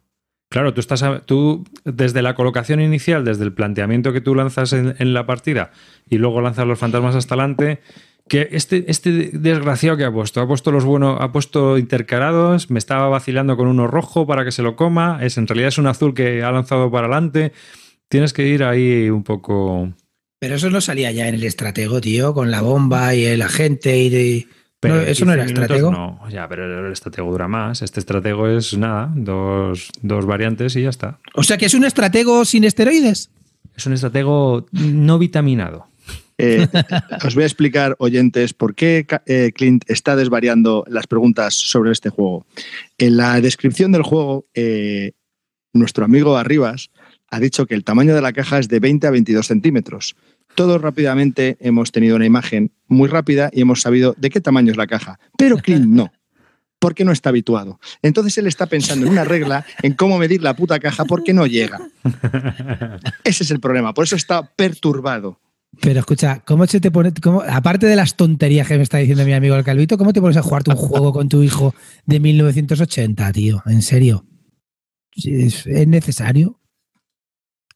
Claro, 0.51 0.75
tú 0.75 0.81
estás 0.81 1.05
tú 1.27 1.65
desde 1.85 2.23
la 2.23 2.35
colocación 2.35 2.81
inicial, 2.81 3.25
desde 3.25 3.45
el 3.45 3.53
planteamiento 3.53 4.13
que 4.13 4.21
tú 4.21 4.35
lanzas 4.35 4.73
en, 4.73 4.97
en 4.99 5.15
la 5.15 5.25
partida 5.25 5.71
y 6.09 6.19
luego 6.19 6.41
lanzas 6.41 6.67
los 6.67 6.79
fantasmas 6.79 7.15
hasta 7.15 7.35
adelante, 7.35 7.81
que 8.31 8.49
este, 8.53 8.85
este 8.89 9.11
desgraciado 9.33 9.97
que 9.97 10.05
ha 10.05 10.13
puesto, 10.13 10.41
ha 10.41 10.47
puesto 10.47 10.71
los 10.71 10.85
buenos, 10.85 11.21
ha 11.21 11.33
puesto 11.33 11.77
intercalados, 11.79 12.71
me 12.71 12.79
estaba 12.79 13.09
vacilando 13.09 13.57
con 13.57 13.67
uno 13.67 13.89
rojo 13.89 14.25
para 14.25 14.45
que 14.45 14.53
se 14.53 14.63
lo 14.63 14.77
coma, 14.77 15.19
es 15.21 15.37
en 15.37 15.49
realidad 15.49 15.69
es 15.71 15.79
un 15.79 15.89
azul 15.89 16.15
que 16.15 16.45
ha 16.45 16.53
lanzado 16.53 16.93
para 16.93 17.09
adelante. 17.09 17.53
Tienes 18.09 18.33
que 18.33 18.47
ir 18.47 18.63
ahí 18.63 19.11
un 19.11 19.25
poco. 19.25 19.93
Pero 20.39 20.55
eso 20.55 20.71
no 20.71 20.81
salía 20.81 21.11
ya 21.11 21.27
en 21.27 21.35
el 21.35 21.43
estratego, 21.43 22.01
tío, 22.01 22.33
con 22.33 22.53
la 22.53 22.63
bomba 22.63 23.17
y 23.17 23.25
el 23.25 23.43
agente 23.43 23.99
y 23.99 24.09
de... 24.09 24.47
Pero 24.79 24.95
No, 24.95 25.01
eso 25.01 25.25
no 25.25 25.33
15 25.33 25.35
era 25.35 25.45
minutos 25.45 25.63
estratego. 25.65 25.91
No, 25.91 26.31
ya, 26.31 26.49
pero 26.49 26.87
el 26.87 26.93
estratego 26.93 27.33
dura 27.33 27.49
más. 27.49 27.83
Este 27.83 27.99
estratego 27.99 28.47
es 28.47 28.79
nada, 28.79 29.13
dos, 29.13 29.91
dos 30.03 30.25
variantes 30.25 30.77
y 30.77 30.83
ya 30.83 30.91
está. 30.91 31.19
O 31.35 31.43
sea 31.43 31.59
que 31.59 31.67
es 31.67 31.75
un 31.75 31.85
estratego 31.85 32.45
sin 32.45 32.63
esteroides. 32.63 33.33
Es 33.77 33.87
un 33.87 33.93
estratego 33.93 34.67
no 34.71 35.19
vitaminado. 35.19 35.90
Eh, 36.41 36.67
os 37.25 37.35
voy 37.35 37.43
a 37.43 37.47
explicar, 37.47 37.97
oyentes, 37.99 38.55
por 38.55 38.75
qué 38.75 39.07
eh, 39.27 39.53
Clint 39.55 39.85
está 39.89 40.17
desvariando 40.17 40.85
las 40.89 41.07
preguntas 41.07 41.55
sobre 41.55 41.93
este 41.93 42.09
juego. 42.09 42.47
En 42.97 43.17
la 43.17 43.41
descripción 43.41 43.93
del 43.93 44.03
juego, 44.03 44.47
eh, 44.55 45.13
nuestro 45.75 46.05
amigo 46.05 46.37
Arribas 46.37 46.91
ha 47.29 47.41
dicho 47.41 47.67
que 47.67 47.75
el 47.75 47.85
tamaño 47.85 48.15
de 48.15 48.23
la 48.23 48.33
caja 48.33 48.59
es 48.59 48.69
de 48.69 48.81
20 48.81 49.07
a 49.07 49.11
22 49.11 49.47
centímetros. 49.47 50.17
Todos 50.55 50.81
rápidamente 50.81 51.59
hemos 51.61 51.93
tenido 51.93 52.17
una 52.17 52.27
imagen 52.27 52.73
muy 52.89 53.09
rápida 53.09 53.51
y 53.53 53.61
hemos 53.61 53.83
sabido 53.83 54.15
de 54.19 54.31
qué 54.31 54.41
tamaño 54.41 54.73
es 54.73 54.77
la 54.77 54.87
caja. 54.87 55.21
Pero 55.37 55.59
Clint 55.59 55.87
no. 55.87 56.11
Porque 56.81 57.05
no 57.05 57.13
está 57.13 57.29
habituado. 57.29 57.79
Entonces 58.01 58.39
él 58.39 58.47
está 58.47 58.67
pensando 58.67 59.07
en 59.07 59.13
una 59.13 59.25
regla 59.25 59.67
en 59.83 59.93
cómo 59.93 60.19
medir 60.19 60.43
la 60.43 60.57
puta 60.57 60.81
caja 60.81 61.05
porque 61.05 61.35
no 61.35 61.47
llega. 61.47 61.79
Ese 63.25 63.45
es 63.45 63.51
el 63.51 63.61
problema. 63.61 63.93
Por 63.93 64.05
eso 64.05 64.17
está 64.17 64.51
perturbado. 64.57 65.39
Pero 65.81 66.01
escucha, 66.01 66.43
¿cómo 66.45 66.67
se 66.67 66.81
te 66.81 66.91
pone, 66.91 67.13
cómo- 67.23 67.43
aparte 67.49 67.87
de 67.87 67.97
las 67.97 68.17
tonterías 68.17 68.67
que 68.67 68.77
me 68.77 68.83
está 68.83 68.99
diciendo 68.99 69.25
mi 69.25 69.33
amigo 69.33 69.55
el 69.57 69.65
Calvito, 69.65 69.97
¿cómo 69.97 70.13
te 70.13 70.21
pones 70.21 70.37
a 70.37 70.43
jugarte 70.43 70.71
un 70.71 70.77
juego 70.77 71.13
con 71.13 71.29
tu 71.29 71.43
hijo 71.43 71.75
de 72.07 72.21
1980, 72.21 73.33
tío? 73.33 73.63
En 73.67 73.83
serio. 73.83 74.27
¿Es, 75.15 75.67
es 75.67 75.87
necesario? 75.89 76.61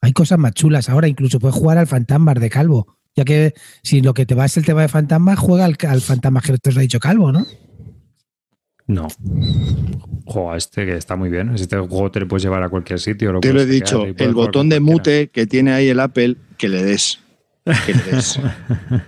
Hay 0.00 0.12
cosas 0.12 0.38
más 0.38 0.52
chulas 0.52 0.88
ahora, 0.88 1.08
incluso 1.08 1.38
puedes 1.38 1.56
jugar 1.56 1.78
al 1.78 1.86
fantasma 1.86 2.34
de 2.34 2.50
Calvo. 2.50 2.98
Ya 3.16 3.24
que 3.24 3.54
si 3.82 4.00
lo 4.02 4.12
que 4.12 4.26
te 4.26 4.34
va 4.34 4.44
es 4.44 4.56
el 4.56 4.64
tema 4.66 4.82
de 4.82 4.88
fantasma, 4.88 5.36
juega 5.36 5.64
al, 5.64 5.76
al 5.88 6.00
fantasma 6.00 6.40
que 6.40 6.58
te 6.58 6.70
os 6.70 6.76
ha 6.76 6.80
dicho 6.80 6.98
Calvo, 7.00 7.30
¿no? 7.32 7.46
No. 8.86 9.08
Juega 10.26 10.56
este 10.56 10.84
que 10.84 10.96
está 10.96 11.16
muy 11.16 11.30
bien. 11.30 11.54
Este 11.54 11.78
juego 11.78 12.10
te 12.10 12.20
lo 12.20 12.28
puedes 12.28 12.42
llevar 12.42 12.62
a 12.62 12.68
cualquier 12.68 12.98
sitio. 13.00 13.32
Lo 13.32 13.40
Te 13.40 13.52
lo 13.52 13.62
he 13.62 13.66
dicho, 13.66 14.04
el 14.04 14.34
botón 14.34 14.68
de 14.68 14.80
mute 14.80 15.28
que 15.28 15.46
tiene 15.46 15.72
ahí 15.72 15.88
el 15.88 16.00
Apple, 16.00 16.36
que 16.58 16.68
le 16.68 16.82
des. 16.82 17.20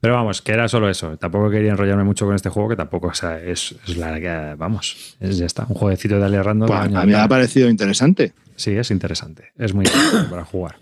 Pero 0.00 0.14
vamos, 0.14 0.42
que 0.42 0.52
era 0.52 0.68
solo 0.68 0.88
eso. 0.88 1.16
Tampoco 1.16 1.50
quería 1.50 1.72
enrollarme 1.72 2.04
mucho 2.04 2.24
con 2.24 2.34
este 2.36 2.50
juego, 2.50 2.68
que 2.68 2.76
tampoco 2.76 3.08
o 3.08 3.14
sea, 3.14 3.40
es, 3.40 3.74
es 3.86 3.96
la 3.96 4.20
que. 4.20 4.54
Vamos, 4.56 5.16
es, 5.18 5.38
ya 5.38 5.46
está. 5.46 5.66
Un 5.68 5.74
jueguecito 5.74 6.18
de 6.18 6.24
Ali 6.24 6.38
Random. 6.38 6.68
Pues 6.68 7.06
me 7.06 7.16
ha 7.16 7.26
parecido 7.26 7.68
interesante. 7.68 8.32
Sí, 8.54 8.72
es 8.72 8.90
interesante. 8.92 9.52
Es 9.56 9.74
muy 9.74 9.84
interesante 9.86 10.28
para 10.30 10.44
jugar. 10.44 10.76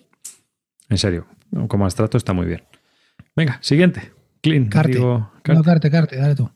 En 0.91 0.99
serio, 0.99 1.27
como 1.69 1.85
abstracto 1.85 2.19
está 2.19 2.33
muy 2.35 2.47
bien. 2.47 2.63
Venga, 3.35 3.59
siguiente. 3.63 4.13
Clean. 4.43 4.67
Carte. 4.67 4.93
digo, 4.93 5.19
No, 5.19 5.43
Carte. 5.43 5.63
carte, 5.65 5.91
carte, 5.91 6.17
dale 6.17 6.35
tú. 6.35 6.51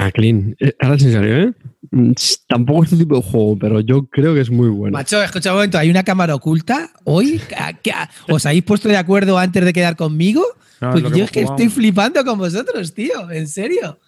Ah, 0.00 0.10
Clean. 0.12 0.56
Eh, 0.60 0.74
Ahora 0.78 0.96
es 0.96 1.02
en 1.02 1.12
serio, 1.12 1.36
¿eh? 1.42 1.52
Mm, 1.90 2.12
Tampoco 2.48 2.84
es 2.84 2.90
tu 2.90 2.96
tipo 2.98 3.16
de 3.16 3.22
juego, 3.22 3.58
pero 3.58 3.80
yo 3.80 4.06
creo 4.06 4.32
que 4.34 4.40
es 4.40 4.50
muy 4.50 4.68
bueno. 4.68 4.96
Macho, 4.96 5.22
escucha 5.22 5.50
un 5.50 5.56
momento, 5.56 5.76
¿hay 5.78 5.90
una 5.90 6.04
cámara 6.04 6.34
oculta 6.34 6.90
hoy? 7.04 7.40
¿A- 7.56 7.72
qué- 7.72 7.90
a- 7.92 8.08
¿Os 8.28 8.46
habéis 8.46 8.62
puesto 8.62 8.88
de 8.88 8.96
acuerdo 8.96 9.36
antes 9.38 9.64
de 9.64 9.72
quedar 9.72 9.96
conmigo? 9.96 10.42
No, 10.80 10.88
es 10.94 10.94
Porque 11.02 11.12
que 11.12 11.18
yo 11.18 11.24
es 11.24 11.30
que 11.32 11.42
jugado. 11.42 11.56
estoy 11.62 11.68
flipando 11.74 12.24
con 12.24 12.38
vosotros, 12.38 12.94
tío, 12.94 13.30
en 13.30 13.48
serio. 13.48 13.98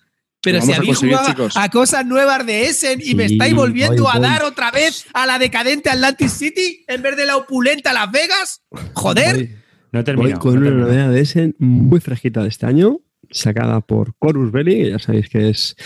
Pero 0.43 0.63
si 0.63 0.73
a 0.73 0.77
habéis 0.77 0.97
jugado 0.99 1.27
chicos. 1.27 1.57
a 1.57 1.69
cosas 1.69 2.07
nuevas 2.07 2.47
de 2.47 2.67
Essen 2.67 3.01
y 3.05 3.15
me 3.15 3.27
estáis 3.27 3.53
volviendo 3.55 4.05
voy, 4.05 4.13
a 4.15 4.19
voy. 4.19 4.29
dar 4.29 4.45
otra 4.45 4.71
vez 4.71 5.05
a 5.13 5.27
la 5.27 5.39
decadente 5.39 5.91
Atlantic 5.91 6.29
City 6.29 6.83
en 6.89 7.03
vez 7.03 7.17
de 7.17 7.27
la 7.27 7.37
opulenta 7.37 7.93
Las 7.93 8.11
Vegas, 8.11 8.63
joder. 8.95 9.35
Voy- 9.37 9.51
No 9.93 9.99
he 9.99 10.03
Voy 10.03 10.05
terminado. 10.05 10.41
con 10.41 10.55
no 10.61 10.67
he 10.67 10.73
una 10.73 10.81
novedad 10.87 11.11
de 11.11 11.21
ese 11.21 11.55
muy 11.59 12.01
fresquita 12.01 12.43
de 12.43 12.49
este 12.49 12.65
año, 12.65 13.01
sacada 13.31 13.81
por 13.81 14.15
Corus 14.19 14.51
Belli, 14.51 14.77
que 14.77 14.91
ya 14.91 14.99
sabéis 14.99 15.29
que 15.29 15.51
es 15.51 15.77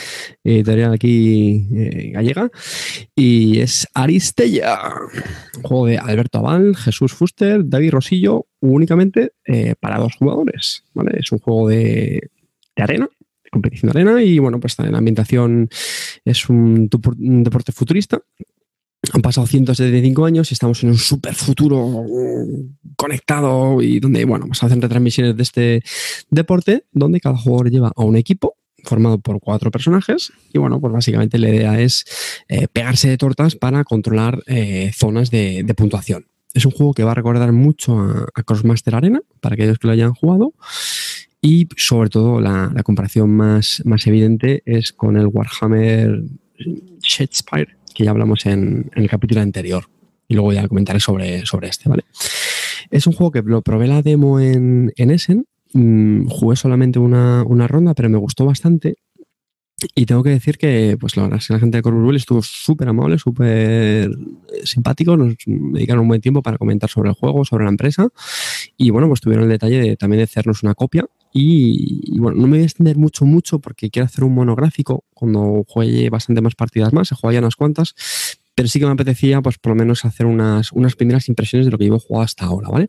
editorial 0.42 0.92
aquí 0.92 1.68
eh, 1.74 2.10
gallega, 2.12 2.50
y 3.14 3.60
es 3.60 3.86
Aristella, 3.94 4.92
un 5.56 5.62
juego 5.62 5.86
de 5.86 5.98
Alberto 5.98 6.38
Aval, 6.38 6.76
Jesús 6.76 7.12
Fuster, 7.12 7.62
David 7.64 7.92
Rosillo, 7.92 8.46
únicamente 8.60 9.32
eh, 9.46 9.74
para 9.78 9.98
dos 9.98 10.14
jugadores. 10.16 10.84
¿vale? 10.94 11.18
Es 11.18 11.32
un 11.32 11.38
juego 11.38 11.68
de, 11.68 12.30
de 12.76 12.82
arena, 12.82 13.08
competición 13.50 13.92
de 13.92 14.00
arena, 14.00 14.22
y 14.22 14.38
bueno, 14.38 14.58
pues 14.58 14.78
la 14.78 14.98
ambientación 14.98 15.68
es 16.24 16.48
un 16.48 16.88
deporte 16.88 17.72
futurista. 17.72 18.20
Han 19.12 19.22
pasado 19.22 19.46
175 19.46 20.24
años 20.24 20.50
y 20.50 20.54
estamos 20.54 20.82
en 20.82 20.90
un 20.90 20.98
super 20.98 21.34
futuro 21.34 22.04
mm, 22.04 22.94
conectado 22.96 23.82
y 23.82 24.00
donde, 24.00 24.24
bueno, 24.24 24.46
pues 24.46 24.62
hacen 24.62 24.80
retransmisiones 24.80 25.36
de 25.36 25.42
este 25.42 25.82
deporte 26.30 26.84
donde 26.92 27.20
cada 27.20 27.36
jugador 27.36 27.70
lleva 27.70 27.92
a 27.94 28.04
un 28.04 28.16
equipo 28.16 28.56
formado 28.84 29.18
por 29.18 29.40
cuatro 29.40 29.70
personajes 29.70 30.32
y 30.52 30.58
bueno, 30.58 30.80
pues 30.80 30.92
básicamente 30.92 31.38
la 31.38 31.48
idea 31.48 31.80
es 31.80 32.04
eh, 32.48 32.68
pegarse 32.68 33.08
de 33.08 33.16
tortas 33.16 33.56
para 33.56 33.82
controlar 33.84 34.42
eh, 34.46 34.92
zonas 34.94 35.30
de, 35.30 35.64
puntuación. 35.76 36.26
Es 36.52 36.64
un 36.64 36.72
juego 36.72 36.94
que 36.94 37.02
va 37.02 37.12
a 37.12 37.14
recordar 37.14 37.52
mucho 37.52 37.98
a, 37.98 38.42
Crossmaster 38.42 38.94
Arena, 38.94 39.20
para 39.40 39.54
aquellos 39.54 39.78
que 39.78 39.88
lo 39.88 39.92
hayan 39.92 40.14
jugado, 40.14 40.54
y 41.40 41.68
sobre 41.76 42.10
todo 42.10 42.40
la, 42.40 42.72
comparación 42.84 43.30
más, 43.30 43.82
más 43.84 44.06
evidente 44.06 44.62
es 44.66 44.92
con 44.92 45.16
el 45.16 45.26
Warhammer 45.26 46.22
Shadespire, 47.02 47.76
que 47.94 48.04
ya 48.04 48.10
hablamos 48.10 48.44
en, 48.46 48.90
el 48.94 49.08
capítulo 49.08 49.40
anterior. 49.40 49.86
Y 50.28 50.34
luego 50.34 50.52
ya 50.52 50.66
comentaré 50.68 51.00
sobre, 51.00 51.46
sobre 51.46 51.68
este, 51.68 51.88
¿vale? 51.88 52.04
Es 52.90 53.06
un 53.06 53.12
juego 53.12 53.30
que 53.30 53.42
lo 53.42 53.62
probé 53.62 53.86
la 53.86 54.02
demo 54.02 54.40
en, 54.40 54.92
en 54.96 55.10
Essen. 55.10 55.46
mm, 55.72 56.26
jugué 56.26 56.56
solamente 56.56 56.98
una, 56.98 57.42
una 57.44 57.66
ronda, 57.66 57.94
pero 57.94 58.08
me 58.08 58.18
gustó 58.18 58.44
bastante. 58.44 58.96
Y 59.94 60.06
tengo 60.06 60.22
que 60.22 60.30
decir 60.30 60.56
que, 60.56 60.96
pues 60.98 61.16
la 61.16 61.28
la 61.28 61.38
gente 61.38 61.78
de 61.78 61.82
Corvus 61.82 62.06
Belli 62.06 62.16
estuvo 62.16 62.42
súper 62.42 62.88
amable, 62.88 63.18
súper 63.18 64.10
simpático. 64.64 65.16
Nos 65.16 65.34
dedicaron 65.46 66.02
un 66.02 66.08
buen 66.08 66.20
tiempo 66.20 66.42
para 66.42 66.58
comentar 66.58 66.88
sobre 66.88 67.10
el 67.10 67.14
juego, 67.14 67.44
sobre 67.44 67.64
la 67.64 67.70
empresa. 67.70 68.08
Y 68.76 68.90
bueno, 68.90 69.08
pues 69.08 69.20
tuvieron 69.20 69.44
el 69.44 69.50
detalle 69.50 69.80
de, 69.80 69.96
también 69.96 70.18
de 70.18 70.24
hacernos 70.24 70.62
una 70.62 70.74
copia. 70.74 71.06
Y, 71.36 72.16
bueno, 72.20 72.40
no 72.40 72.46
me 72.46 72.58
voy 72.58 72.62
a 72.62 72.66
extender 72.66 72.96
mucho, 72.96 73.24
mucho 73.24 73.58
porque 73.58 73.90
quiero 73.90 74.06
hacer 74.06 74.22
un 74.22 74.34
monográfico 74.34 75.04
cuando 75.12 75.64
juegue 75.66 76.08
bastante 76.08 76.40
más 76.40 76.54
partidas 76.54 76.92
más. 76.92 77.08
Se 77.08 77.16
juega 77.16 77.34
ya 77.34 77.40
unas 77.40 77.56
cuantas. 77.56 77.94
pero 78.54 78.68
sí 78.68 78.78
que 78.78 78.86
me 78.86 78.92
apetecía, 78.92 79.42
pues 79.42 79.58
por 79.58 79.70
lo 79.70 79.76
menos 79.76 80.04
hacer 80.04 80.26
unas, 80.26 80.70
unas 80.70 80.94
primeras 80.94 81.28
impresiones 81.28 81.66
de 81.66 81.72
lo 81.72 81.78
que 81.78 81.84
llevo 81.84 81.98
jugado 81.98 82.24
hasta 82.24 82.44
ahora, 82.44 82.68
¿vale? 82.68 82.88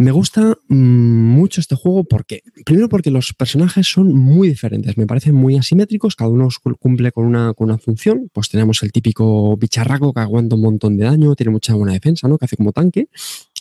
Me 0.00 0.12
gusta 0.12 0.56
mm, 0.68 0.76
mucho 0.76 1.60
este 1.60 1.74
juego 1.74 2.04
porque, 2.04 2.44
primero 2.64 2.88
porque 2.88 3.10
los 3.10 3.34
personajes 3.34 3.88
son 3.88 4.14
muy 4.14 4.48
diferentes, 4.48 4.96
me 4.96 5.08
parecen 5.08 5.34
muy 5.34 5.56
asimétricos, 5.56 6.14
cada 6.14 6.30
uno 6.30 6.46
cumple 6.78 7.10
con 7.10 7.26
una, 7.26 7.52
con 7.52 7.68
una 7.68 7.78
función, 7.78 8.30
pues 8.32 8.48
tenemos 8.48 8.80
el 8.84 8.92
típico 8.92 9.56
bicharraco 9.56 10.14
que 10.14 10.20
aguanta 10.20 10.54
un 10.54 10.62
montón 10.62 10.96
de 10.96 11.04
daño, 11.04 11.34
tiene 11.34 11.50
mucha 11.50 11.74
buena 11.74 11.94
defensa, 11.94 12.28
¿no? 12.28 12.38
Que 12.38 12.44
hace 12.44 12.56
como 12.56 12.70
tanque, 12.70 13.08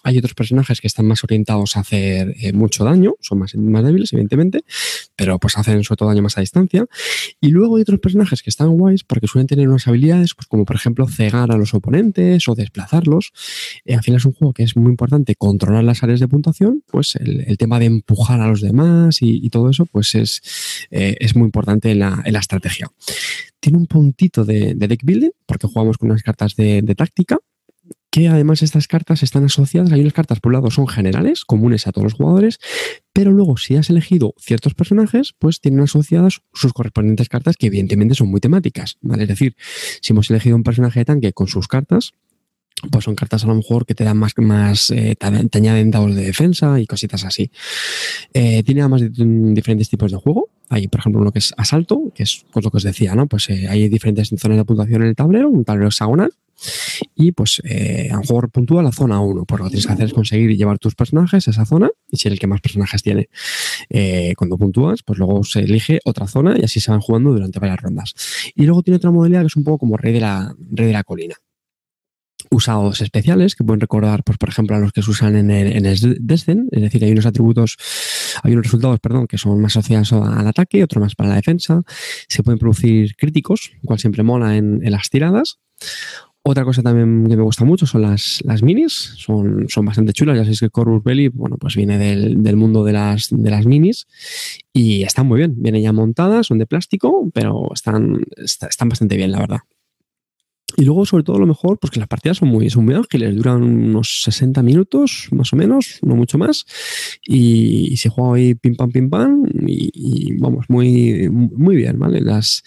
hay 0.07 0.17
otros 0.19 0.35
personajes 0.35 0.79
que 0.79 0.87
están 0.87 1.05
más 1.05 1.21
orientados 1.25 1.75
a 1.75 1.81
hacer 1.81 2.33
eh, 2.39 2.53
mucho 2.53 2.85
daño, 2.85 3.15
son 3.19 3.39
más, 3.39 3.53
más 3.55 3.83
débiles, 3.83 4.13
evidentemente, 4.13 4.63
pero 5.17 5.37
pues 5.37 5.57
hacen 5.57 5.83
sobre 5.83 5.97
todo 5.97 6.07
daño 6.07 6.21
más 6.21 6.37
a 6.37 6.41
distancia. 6.41 6.85
Y 7.41 7.49
luego 7.49 7.75
hay 7.75 7.81
otros 7.81 7.99
personajes 7.99 8.41
que 8.41 8.49
están 8.49 8.69
guays 8.77 9.03
porque 9.03 9.27
suelen 9.27 9.47
tener 9.47 9.67
unas 9.67 9.85
habilidades, 9.85 10.33
pues 10.33 10.47
como 10.47 10.63
por 10.63 10.77
ejemplo 10.77 11.09
cegar 11.09 11.51
a 11.51 11.57
los 11.57 11.73
oponentes 11.73 12.47
o 12.47 12.55
desplazarlos. 12.55 13.33
Eh, 13.83 13.95
al 13.95 14.01
final 14.01 14.19
es 14.19 14.25
un 14.25 14.31
juego 14.31 14.53
que 14.53 14.63
es 14.63 14.77
muy 14.77 14.91
importante 14.91 15.35
controlar 15.35 15.83
las 15.83 16.01
áreas 16.03 16.21
de 16.21 16.29
puntuación, 16.29 16.83
pues 16.89 17.17
el, 17.17 17.57
tema 17.57 17.77
de 17.77 17.87
empujar 17.87 18.39
a 18.39 18.47
los 18.47 18.61
demás 18.61 19.17
y, 19.19 19.49
todo 19.49 19.69
eso, 19.69 19.85
pues 19.87 20.15
es, 20.15 20.41
eh, 20.89 21.17
es 21.19 21.35
muy 21.35 21.47
importante 21.47 21.91
en 21.91 21.99
la, 21.99 22.39
estrategia. 22.39 22.89
Tiene 23.59 23.77
un 23.77 23.87
puntito 23.87 24.45
de, 24.45 24.73
deck 24.73 25.03
building, 25.03 25.31
porque 25.45 25.67
jugamos 25.67 25.97
con 25.97 26.11
unas 26.11 26.23
cartas 26.23 26.55
de 26.55 26.95
táctica, 26.95 27.39
además 28.25 28.63
estas 28.63 28.87
cartas 28.87 29.21
están 29.21 29.45
asociadas, 29.45 29.91
hay 29.91 30.01
unas 30.01 30.13
cartas 30.13 30.39
por 30.39 30.49
un 30.49 30.53
lado 30.53 30.71
son 30.71 30.87
generales, 30.87 31.45
comunes 31.45 31.87
a 31.87 31.91
todos 31.91 32.05
los 32.05 32.13
jugadores, 32.13 32.59
pero 33.13 33.31
luego 33.31 33.57
si 33.57 33.75
has 33.75 33.89
elegido 33.89 34.33
ciertos 34.39 34.73
personajes, 34.73 35.33
pues 35.37 35.61
tienen 35.61 35.81
asociadas 35.81 36.41
sus 36.53 36.73
correspondientes 36.73 37.29
cartas 37.29 37.55
que 37.57 37.67
evidentemente 37.67 38.15
son 38.15 38.29
muy 38.29 38.39
temáticas, 38.39 38.97
¿vale? 39.01 39.23
Es 39.23 39.29
decir, 39.29 39.55
si 40.01 40.13
hemos 40.13 40.29
elegido 40.29 40.55
un 40.55 40.63
personaje 40.63 41.01
de 41.01 41.05
tanque 41.05 41.33
con 41.33 41.47
sus 41.47 41.67
cartas, 41.67 42.13
pues 42.91 43.05
son 43.05 43.15
cartas 43.15 43.43
a 43.43 43.47
lo 43.47 43.55
mejor 43.55 43.85
que 43.85 43.95
te 43.95 44.03
dan 44.03 44.17
más, 44.17 44.33
más 44.37 44.91
eh, 44.91 45.15
te 45.15 45.57
añaden 45.57 45.89
dados 45.89 46.15
de 46.15 46.23
defensa 46.23 46.79
y 46.79 46.85
cositas 46.85 47.25
así. 47.25 47.51
Eh, 48.33 48.61
tiene 48.63 48.81
además 48.81 49.01
diferentes 49.11 49.89
tipos 49.89 50.11
de 50.11 50.17
juego. 50.17 50.49
Hay, 50.69 50.87
por 50.87 50.99
ejemplo, 50.99 51.21
uno 51.21 51.31
que 51.31 51.39
es 51.39 51.53
asalto, 51.57 52.11
que 52.13 52.23
es 52.23 52.45
lo 52.53 52.69
que 52.69 52.77
os 52.77 52.83
decía, 52.83 53.15
¿no? 53.15 53.27
Pues 53.27 53.49
eh, 53.49 53.67
hay 53.67 53.89
diferentes 53.89 54.29
zonas 54.37 54.57
de 54.57 54.65
puntuación 54.65 55.01
en 55.01 55.07
el 55.09 55.15
tablero, 55.15 55.49
un 55.49 55.65
tablero 55.65 55.87
hexagonal, 55.87 56.31
y 57.15 57.31
pues 57.31 57.61
eh, 57.63 58.09
a 58.11 58.15
lo 58.15 58.21
mejor 58.21 58.49
puntúa 58.51 58.83
la 58.83 58.91
zona 58.91 59.19
1. 59.19 59.45
Pues 59.45 59.59
lo 59.59 59.65
que 59.65 59.69
tienes 59.71 59.87
que 59.87 59.93
hacer 59.93 60.05
es 60.05 60.13
conseguir 60.13 60.55
llevar 60.55 60.79
tus 60.79 60.95
personajes 60.95 61.47
a 61.47 61.51
esa 61.51 61.65
zona 61.65 61.89
y 62.09 62.17
ser 62.17 62.31
el 62.31 62.39
que 62.39 62.47
más 62.47 62.61
personajes 62.61 63.01
tiene. 63.03 63.29
Eh, 63.89 64.33
cuando 64.37 64.57
puntúas, 64.57 65.03
pues 65.03 65.19
luego 65.19 65.43
se 65.43 65.61
elige 65.61 65.99
otra 66.05 66.27
zona 66.27 66.55
y 66.59 66.63
así 66.63 66.79
se 66.79 66.91
van 66.91 67.01
jugando 67.01 67.31
durante 67.31 67.59
varias 67.59 67.81
rondas. 67.81 68.13
Y 68.55 68.63
luego 68.63 68.83
tiene 68.83 68.97
otra 68.97 69.11
modalidad 69.11 69.41
que 69.41 69.47
es 69.47 69.55
un 69.55 69.63
poco 69.63 69.79
como 69.79 69.97
rey 69.97 70.13
de 70.13 70.21
la, 70.21 70.55
rey 70.71 70.87
de 70.87 70.93
la 70.93 71.03
colina 71.03 71.35
usados 72.49 73.01
especiales 73.01 73.55
que 73.55 73.63
pueden 73.65 73.81
recordar, 73.81 74.23
pues, 74.23 74.37
por 74.37 74.47
ejemplo, 74.47 74.75
a 74.75 74.79
los 74.79 74.93
que 74.93 75.01
se 75.01 75.11
usan 75.11 75.35
en 75.35 75.51
el, 75.51 75.75
en 75.75 75.85
es 75.85 76.01
decir, 76.01 77.03
hay 77.03 77.11
unos 77.11 77.25
atributos, 77.25 77.75
hay 78.41 78.53
unos 78.53 78.65
resultados, 78.65 79.01
perdón, 79.01 79.27
que 79.27 79.37
son 79.37 79.59
más 79.59 79.75
asociados 79.75 80.13
al 80.13 80.47
ataque, 80.47 80.81
otros 80.81 81.01
más 81.01 81.15
para 81.15 81.29
la 81.29 81.35
defensa. 81.35 81.81
Se 82.29 82.43
pueden 82.43 82.59
producir 82.59 83.15
críticos, 83.17 83.71
cual 83.83 83.99
siempre 83.99 84.23
mola 84.23 84.55
en 84.55 84.79
las 84.89 85.09
tiradas. 85.09 85.59
Otra 86.49 86.63
cosa 86.63 86.81
también 86.81 87.27
que 87.27 87.35
me 87.35 87.43
gusta 87.43 87.65
mucho 87.65 87.85
son 87.85 88.03
las, 88.03 88.39
las 88.45 88.63
minis, 88.63 88.93
son, 89.17 89.65
son 89.67 89.85
bastante 89.85 90.13
chulas, 90.13 90.37
ya 90.37 90.43
sabéis 90.43 90.61
que 90.61 90.69
Corvus 90.69 91.03
Belly, 91.03 91.27
bueno, 91.27 91.57
pues 91.57 91.75
viene 91.75 91.97
del, 91.97 92.41
del, 92.41 92.55
mundo 92.55 92.85
de 92.85 92.93
las, 92.93 93.27
de 93.31 93.49
las 93.49 93.65
minis 93.65 94.07
y 94.71 95.03
están 95.03 95.27
muy 95.27 95.39
bien, 95.39 95.55
vienen 95.57 95.81
ya 95.81 95.91
montadas, 95.91 96.47
son 96.47 96.57
de 96.57 96.65
plástico, 96.65 97.29
pero 97.33 97.65
están, 97.73 98.21
están 98.37 98.87
bastante 98.87 99.17
bien, 99.17 99.33
la 99.33 99.39
verdad. 99.39 99.59
Y 100.77 100.85
luego, 100.85 101.05
sobre 101.05 101.25
todo, 101.25 101.37
lo 101.37 101.47
mejor, 101.47 101.79
pues 101.79 101.91
que 101.91 101.99
las 101.99 102.07
partidas 102.07 102.37
son 102.37 102.47
muy, 102.47 102.69
son 102.69 102.85
muy 102.85 102.93
ágiles, 102.95 103.35
duran 103.35 103.63
unos 103.63 104.21
60 104.23 104.63
minutos, 104.63 105.27
más 105.31 105.51
o 105.51 105.57
menos, 105.57 105.99
no 106.01 106.15
mucho 106.15 106.37
más. 106.37 106.65
Y, 107.25 107.97
se 107.97 108.07
juega 108.07 108.35
ahí 108.35 108.55
pim 108.55 108.75
pam, 108.75 108.91
pim 108.91 109.09
pam, 109.09 109.43
y, 109.67 109.89
y, 109.93 110.37
vamos, 110.37 110.65
muy, 110.69 111.27
muy 111.29 111.75
bien, 111.75 111.99
¿vale? 111.99 112.21
Las, 112.21 112.63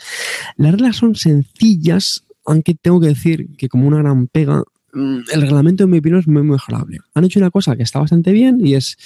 las 0.59 0.73
reglas 0.73 0.97
son 0.97 1.15
sencillas, 1.15 2.25
aunque 2.51 2.75
tengo 2.75 3.01
que 3.01 3.07
decir 3.07 3.55
que 3.57 3.69
como 3.69 3.87
una 3.87 3.99
gran 3.99 4.27
pega, 4.27 4.65
mm, 4.93 5.19
el 5.33 5.41
reglamento 5.41 5.85
en 5.85 5.91
mi 5.91 5.99
opinión 5.99 6.19
es 6.19 6.27
muy 6.27 6.43
mejorable. 6.43 6.99
Han 7.15 7.25
hecho 7.25 7.39
una 7.39 7.51
cosa 7.51 7.77
que 7.77 7.85
está 7.85 8.01
bastante 8.01 8.33
bien 8.33 8.59
y 8.61 8.75
es, 8.75 8.97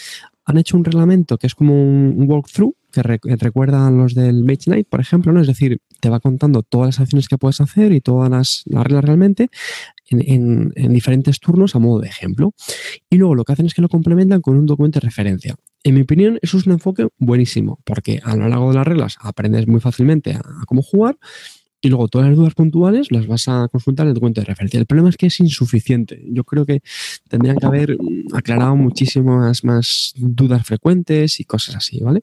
han 0.46 0.56
hecho 0.56 0.78
un 0.78 0.84
reglamento 0.84 1.36
que 1.36 1.46
es 1.46 1.54
como 1.54 1.74
un 1.74 2.24
walkthrough 2.26 2.74
que 2.90 3.02
recuerda 3.02 3.86
a 3.86 3.90
los 3.90 4.14
del 4.14 4.44
Mage 4.44 4.66
Knight, 4.66 4.88
por 4.88 5.00
ejemplo, 5.00 5.32
¿no? 5.32 5.40
Es 5.40 5.48
decir, 5.48 5.80
te 6.00 6.08
va 6.08 6.20
contando 6.20 6.62
todas 6.62 6.86
las 6.86 7.00
acciones 7.00 7.28
que 7.28 7.36
puedes 7.36 7.60
hacer 7.60 7.92
y 7.92 8.00
todas 8.00 8.30
las, 8.30 8.62
reglas 8.66 9.04
realmente 9.04 9.50
en, 10.08 10.72
en, 10.76 10.92
diferentes 10.92 11.40
turnos 11.40 11.74
a 11.74 11.80
modo 11.80 12.00
de 12.00 12.08
ejemplo. 12.08 12.54
Y 13.10 13.16
luego 13.16 13.34
lo 13.34 13.44
que 13.44 13.52
hacen 13.52 13.66
es 13.66 13.74
que 13.74 13.82
lo 13.82 13.88
complementan 13.88 14.40
con 14.40 14.56
un 14.56 14.64
documento 14.64 15.00
de 15.00 15.06
referencia. 15.06 15.56
En 15.82 15.94
mi 15.96 16.02
opinión, 16.02 16.38
eso 16.40 16.56
es 16.56 16.66
un 16.66 16.74
enfoque 16.74 17.08
buenísimo, 17.18 17.80
porque 17.84 18.20
a 18.22 18.36
lo 18.36 18.48
largo 18.48 18.68
de 18.68 18.76
las 18.76 18.86
reglas 18.86 19.16
aprendes 19.20 19.66
muy 19.66 19.80
fácilmente 19.80 20.32
a 20.32 20.42
cómo 20.66 20.80
jugar 20.80 21.18
y 21.84 21.88
luego 21.88 22.08
todas 22.08 22.28
las 22.28 22.36
dudas 22.36 22.54
puntuales 22.54 23.10
las 23.10 23.26
vas 23.26 23.48
a 23.48 23.68
consultar 23.68 24.06
en 24.06 24.08
el 24.08 24.14
documento 24.14 24.40
de 24.40 24.46
referencia. 24.46 24.80
El 24.80 24.86
problema 24.86 25.10
es 25.10 25.16
que 25.16 25.26
es 25.26 25.40
insuficiente. 25.40 26.22
Yo 26.30 26.44
creo 26.44 26.64
que 26.64 26.82
tendrían 27.28 27.56
que 27.56 27.66
haber 27.66 27.98
aclarado 28.32 28.76
muchísimas 28.76 29.64
más 29.64 30.14
dudas 30.16 30.66
frecuentes 30.66 31.40
y 31.40 31.44
cosas 31.44 31.76
así, 31.76 32.00
¿vale? 32.00 32.22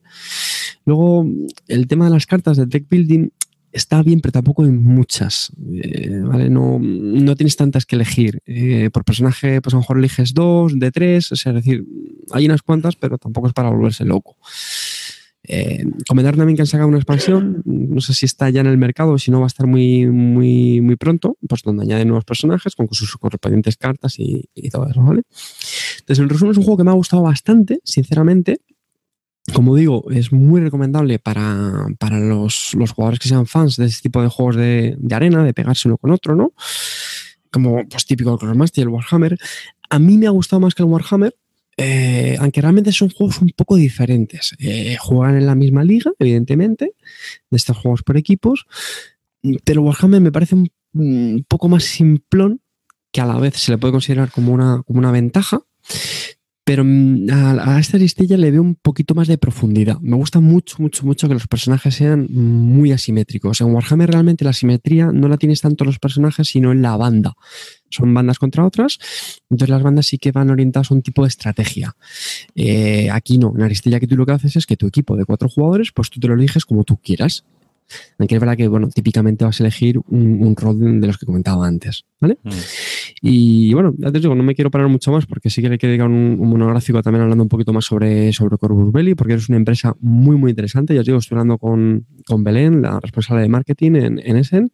Luego, 0.84 1.26
el 1.68 1.86
tema 1.86 2.06
de 2.06 2.12
las 2.12 2.26
cartas 2.26 2.56
de 2.56 2.66
deck 2.66 2.88
building 2.88 3.28
está 3.72 4.02
bien, 4.02 4.20
pero 4.20 4.32
tampoco 4.32 4.64
hay 4.64 4.70
muchas, 4.70 5.50
eh, 5.82 6.20
¿vale? 6.24 6.50
No, 6.50 6.78
no, 6.78 7.36
tienes 7.36 7.56
tantas 7.56 7.86
que 7.86 7.96
elegir. 7.96 8.40
Eh, 8.46 8.90
por 8.92 9.04
personaje, 9.04 9.62
pues 9.62 9.72
a 9.74 9.76
lo 9.76 9.80
mejor 9.80 9.98
eliges 9.98 10.34
dos, 10.34 10.78
de 10.78 10.90
tres, 10.92 11.32
o 11.32 11.36
sea, 11.36 11.50
es 11.52 11.56
decir, 11.56 11.84
hay 12.32 12.46
unas 12.46 12.62
cuantas, 12.62 12.96
pero 12.96 13.18
tampoco 13.18 13.48
es 13.48 13.54
para 13.54 13.70
volverse 13.70 14.04
loco. 14.04 14.36
Eh, 15.44 15.84
también 16.06 16.54
que 16.54 16.62
han 16.62 16.66
sacado 16.66 16.88
una 16.88 16.98
expansión, 16.98 17.62
no 17.64 18.00
sé 18.00 18.14
si 18.14 18.26
está 18.26 18.48
ya 18.50 18.60
en 18.60 18.68
el 18.68 18.78
mercado 18.78 19.12
o 19.12 19.18
si 19.18 19.30
no 19.30 19.40
va 19.40 19.46
a 19.46 19.48
estar 19.48 19.66
muy, 19.66 20.06
muy, 20.06 20.80
muy 20.80 20.96
pronto, 20.96 21.36
pues 21.48 21.62
donde 21.62 21.82
añaden 21.82 22.08
nuevos 22.08 22.24
personajes 22.24 22.76
con 22.76 22.88
sus 22.92 23.16
correspondientes 23.16 23.76
cartas 23.76 24.14
y, 24.18 24.48
todo 24.70 24.88
eso, 24.88 25.02
¿vale? 25.02 25.22
Entonces, 25.98 26.22
en 26.22 26.28
resumen, 26.28 26.52
es 26.52 26.58
un 26.58 26.64
juego 26.64 26.78
que 26.78 26.84
me 26.84 26.90
ha 26.90 26.94
gustado 26.94 27.22
bastante, 27.22 27.80
sinceramente. 27.84 28.60
Como 29.52 29.74
digo, 29.74 30.04
es 30.12 30.32
muy 30.32 30.60
recomendable 30.60 31.18
para, 31.18 31.88
los, 32.20 32.76
jugadores 32.94 33.18
que 33.18 33.28
sean 33.28 33.46
fans 33.46 33.76
de 33.76 33.86
este 33.86 34.02
tipo 34.02 34.22
de 34.22 34.28
juegos 34.28 34.54
de, 34.54 34.96
arena, 35.10 35.42
de 35.42 35.52
pegarse 35.52 35.88
uno 35.88 35.98
con 35.98 36.12
otro, 36.12 36.36
¿no? 36.36 36.52
Como 37.50 37.86
pues 37.88 38.06
típico 38.06 38.38
el 38.40 38.54
Master 38.54 38.82
y 38.82 38.82
el 38.82 38.88
Warhammer. 38.88 39.36
A 39.90 39.98
mí 39.98 40.16
me 40.16 40.28
ha 40.28 40.30
gustado 40.30 40.60
más 40.60 40.74
que 40.74 40.84
el 40.84 40.88
Warhammer, 40.88 41.34
eh, 41.76 42.36
aunque 42.38 42.60
realmente 42.60 42.92
son 42.92 43.10
juegos 43.10 43.40
un 43.40 43.50
poco 43.56 43.76
diferentes. 43.76 44.54
Eh, 44.58 44.96
juegan 44.98 45.36
en 45.36 45.46
la 45.46 45.54
misma 45.54 45.84
liga, 45.84 46.12
evidentemente, 46.18 46.94
de 47.50 47.56
estos 47.56 47.76
juegos 47.76 48.02
por 48.02 48.16
equipos, 48.16 48.66
pero 49.64 49.82
Warhammer 49.82 50.20
me 50.20 50.32
parece 50.32 50.54
un, 50.54 51.44
poco 51.48 51.68
más 51.68 51.84
simplón, 51.84 52.60
que 53.10 53.20
a 53.20 53.26
la 53.26 53.38
vez 53.38 53.56
se 53.56 53.72
le 53.72 53.78
puede 53.78 53.92
considerar 53.92 54.30
como 54.30 54.52
una, 54.52 54.82
como 54.86 54.98
una 54.98 55.12
ventaja, 55.12 55.60
pero 56.72 56.84
mm, 56.86 57.26
a, 57.30 57.78
esta 57.78 57.98
listilla 57.98 58.38
le 58.38 58.50
veo 58.50 58.62
un 58.62 58.76
poquito 58.76 59.14
más 59.14 59.28
de 59.28 59.36
profundidad. 59.36 60.00
Me 60.00 60.16
gusta 60.16 60.40
mucho, 60.40 60.76
mucho, 60.78 61.04
mucho 61.04 61.28
que 61.28 61.34
los 61.34 61.46
personajes 61.46 61.96
sean 61.96 62.28
muy 62.30 62.92
asimétricos. 62.92 63.60
En 63.60 63.74
Warhammer 63.74 64.10
realmente 64.10 64.42
la 64.42 64.54
simetría 64.54 65.12
no 65.12 65.28
la 65.28 65.36
tienes 65.36 65.60
tanto 65.60 65.84
los 65.84 65.98
personajes, 65.98 66.48
sino 66.48 66.72
en 66.72 66.80
la 66.80 66.96
banda. 66.96 67.34
Son 67.90 68.14
bandas 68.14 68.38
contra 68.38 68.64
otras, 68.64 68.98
entonces 69.50 69.68
las 69.68 69.82
bandas 69.82 70.06
sí 70.06 70.16
que 70.16 70.32
van 70.32 70.48
orientadas 70.48 70.90
a 70.90 70.94
un 70.94 71.02
tipo 71.02 71.20
de 71.24 71.28
estrategia. 71.28 71.94
Eh, 72.54 73.10
aquí 73.10 73.36
no, 73.36 73.52
en 73.54 73.60
Aristilla 73.64 74.00
que 74.00 74.06
tú 74.06 74.16
lo 74.16 74.24
que 74.24 74.32
haces 74.32 74.56
es 74.56 74.64
que 74.64 74.78
tu 74.78 74.86
equipo 74.86 75.14
de 75.14 75.26
cuatro 75.26 75.50
jugadores, 75.50 75.92
pues 75.92 76.08
tú 76.08 76.20
te 76.20 76.28
lo 76.28 76.32
eliges 76.32 76.64
como 76.64 76.84
tú 76.84 76.96
quieras. 76.96 77.44
Aunque 78.18 78.36
es 78.36 78.40
verdad 78.40 78.56
que, 78.56 78.68
bueno, 78.68 78.88
típicamente 78.88 79.44
vas 79.44 79.60
a 79.60 79.64
elegir 79.64 79.98
un, 80.08 80.56
rol 80.56 81.00
de 81.02 81.06
los 81.06 81.18
que 81.18 81.26
comentaba 81.26 81.66
antes, 81.66 82.06
¿vale? 82.18 82.38
Mm. 82.42 82.50
Y 83.24 83.72
bueno, 83.72 83.94
ya 83.98 84.10
te 84.10 84.18
digo, 84.18 84.34
no 84.34 84.42
me 84.42 84.52
quiero 84.52 84.68
parar 84.68 84.88
mucho 84.88 85.12
más 85.12 85.26
porque 85.26 85.48
sí 85.48 85.62
que 85.62 85.68
le 85.68 85.78
quiero 85.78 85.92
dedicar 85.92 86.08
un, 86.08 86.36
monográfico 86.40 87.00
también 87.02 87.22
hablando 87.22 87.44
un 87.44 87.48
poquito 87.48 87.72
más 87.72 87.84
sobre, 87.84 88.32
sobre 88.32 88.58
Corvus 88.58 88.92
Belli, 88.92 89.14
porque 89.14 89.34
es 89.34 89.48
una 89.48 89.58
empresa 89.58 89.94
muy, 90.00 90.36
muy 90.36 90.50
interesante. 90.50 90.92
Ya 90.92 91.00
os 91.00 91.06
digo, 91.06 91.18
estoy 91.18 91.36
hablando 91.36 91.56
con, 91.56 92.04
con 92.26 92.42
Belén, 92.42 92.82
la 92.82 92.98
responsable 92.98 93.42
de 93.42 93.48
marketing 93.48 93.92
en, 93.92 94.18
en 94.18 94.36
Essen, 94.36 94.72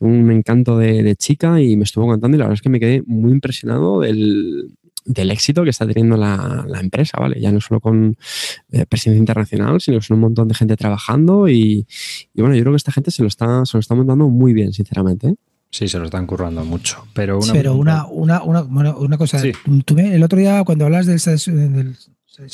un 0.00 0.30
encanto 0.30 0.76
de, 0.76 1.16
chica 1.16 1.62
y 1.62 1.78
me 1.78 1.84
estuvo 1.84 2.06
contando 2.06 2.36
y 2.36 2.38
la 2.38 2.44
verdad 2.44 2.56
es 2.56 2.62
que 2.62 2.68
me 2.68 2.78
quedé 2.78 3.02
muy 3.06 3.32
impresionado 3.32 4.00
del, 4.00 4.76
del 5.06 5.30
éxito 5.30 5.64
que 5.64 5.70
está 5.70 5.86
teniendo 5.86 6.18
la, 6.18 6.66
empresa, 6.82 7.16
¿vale? 7.18 7.40
Ya 7.40 7.50
no 7.50 7.60
solo 7.62 7.80
con 7.80 8.18
eh, 8.70 8.84
presencia 8.84 9.18
internacional, 9.18 9.80
sino 9.80 9.98
con 10.06 10.14
un 10.14 10.20
montón 10.20 10.48
de 10.48 10.54
gente 10.54 10.76
trabajando 10.76 11.48
y, 11.48 11.86
bueno, 12.34 12.54
yo 12.54 12.60
creo 12.60 12.72
que 12.74 12.76
esta 12.76 12.92
gente 12.92 13.10
se 13.10 13.22
lo 13.22 13.28
está, 13.28 13.64
se 13.64 13.78
lo 13.78 13.80
está 13.80 13.94
montando 13.94 14.28
muy 14.28 14.52
bien, 14.52 14.74
sinceramente. 14.74 15.28
¿eh? 15.28 15.34
Sí, 15.70 15.86
se 15.88 15.98
lo 15.98 16.06
están 16.06 16.26
currando 16.26 16.64
mucho. 16.64 17.06
Pero 17.12 17.38
una, 17.38 17.52
pero 17.52 17.74
una, 17.74 18.06
una, 18.06 18.42
una, 18.42 18.62
una 18.96 19.18
cosa, 19.18 19.40
el 19.42 20.22
otro 20.22 20.38
día 20.38 20.62
cuando 20.64 20.86
hablas 20.86 21.06
del, 21.06 21.20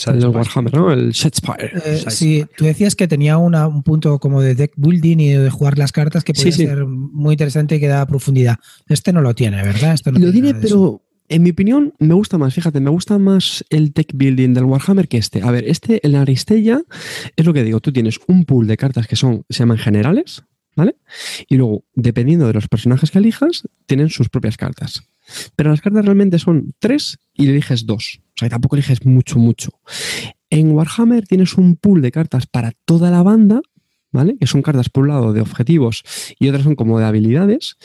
El 0.06 0.20
de 0.20 0.26
Warhammer, 0.28 0.74
¿no? 0.74 0.90
El 0.92 1.12
Shadespire. 1.12 1.72
Eh, 1.84 2.04
sí, 2.08 2.44
tú 2.56 2.64
decías 2.64 2.96
que 2.96 3.06
tenía 3.06 3.36
una- 3.38 3.68
un 3.68 3.82
punto 3.82 4.18
como 4.18 4.40
de 4.40 4.54
deck 4.54 4.72
building 4.76 5.18
y 5.18 5.28
de 5.32 5.50
jugar 5.50 5.78
las 5.78 5.92
cartas 5.92 6.24
que 6.24 6.32
Sí, 6.34 6.40
podía 6.40 6.52
sí. 6.52 6.66
ser 6.66 6.86
muy 6.86 7.34
interesante 7.34 7.76
y 7.76 7.80
que 7.80 7.88
daba 7.88 8.06
profundidad. 8.06 8.56
Este 8.88 9.12
no 9.12 9.20
lo 9.20 9.34
tiene, 9.34 9.62
¿verdad? 9.62 9.94
Este 9.94 10.10
no 10.10 10.18
Lo 10.18 10.32
tiene, 10.32 10.50
eso. 10.50 10.58
pero 10.60 11.02
en 11.28 11.42
mi 11.42 11.50
opinión 11.50 11.92
me 11.98 12.14
gusta 12.14 12.36
más, 12.38 12.52
fíjate, 12.54 12.80
me 12.80 12.90
gusta 12.90 13.18
más 13.18 13.64
el 13.70 13.92
deck 13.92 14.10
building 14.14 14.54
del 14.54 14.64
Warhammer 14.64 15.06
que 15.06 15.18
este. 15.18 15.42
A 15.42 15.50
ver, 15.50 15.64
este, 15.68 16.04
el 16.06 16.16
Aristella, 16.16 16.82
es 17.36 17.44
lo 17.46 17.52
que 17.52 17.62
digo, 17.62 17.80
tú 17.80 17.92
tienes 17.92 18.18
un 18.26 18.44
pool 18.44 18.66
de 18.66 18.76
cartas 18.76 19.06
que 19.06 19.16
son, 19.16 19.44
se 19.48 19.60
llaman 19.60 19.78
generales, 19.78 20.42
¿vale? 20.76 20.96
Y 21.48 21.56
luego, 21.56 21.84
dependiendo 21.94 22.46
de 22.46 22.52
los 22.54 22.68
personajes 22.68 23.10
que 23.10 23.18
elijas, 23.18 23.62
tienen 23.86 24.10
sus 24.10 24.28
propias 24.28 24.56
cartas. 24.56 25.02
Pero 25.56 25.70
las 25.70 25.80
cartas 25.80 26.04
realmente 26.04 26.38
son 26.38 26.74
tres 26.78 27.18
y 27.32 27.48
eliges 27.48 27.86
dos. 27.86 28.20
O 28.34 28.38
sea, 28.38 28.48
tampoco 28.48 28.76
eliges 28.76 29.04
mucho, 29.06 29.38
mucho. 29.38 29.70
En 30.50 30.72
Warhammer 30.72 31.26
tienes 31.26 31.54
un 31.54 31.76
pool 31.76 32.02
de 32.02 32.12
cartas 32.12 32.46
para 32.46 32.72
toda 32.84 33.10
la 33.10 33.22
banda, 33.22 33.60
¿vale? 34.12 34.36
Que 34.38 34.46
son 34.46 34.62
cartas 34.62 34.88
por 34.90 35.04
un 35.04 35.08
lado 35.08 35.32
de 35.32 35.40
objetivos 35.40 36.02
y 36.38 36.48
otras 36.48 36.64
son 36.64 36.74
como 36.76 36.98
de 36.98 37.06
habilidades. 37.06 37.76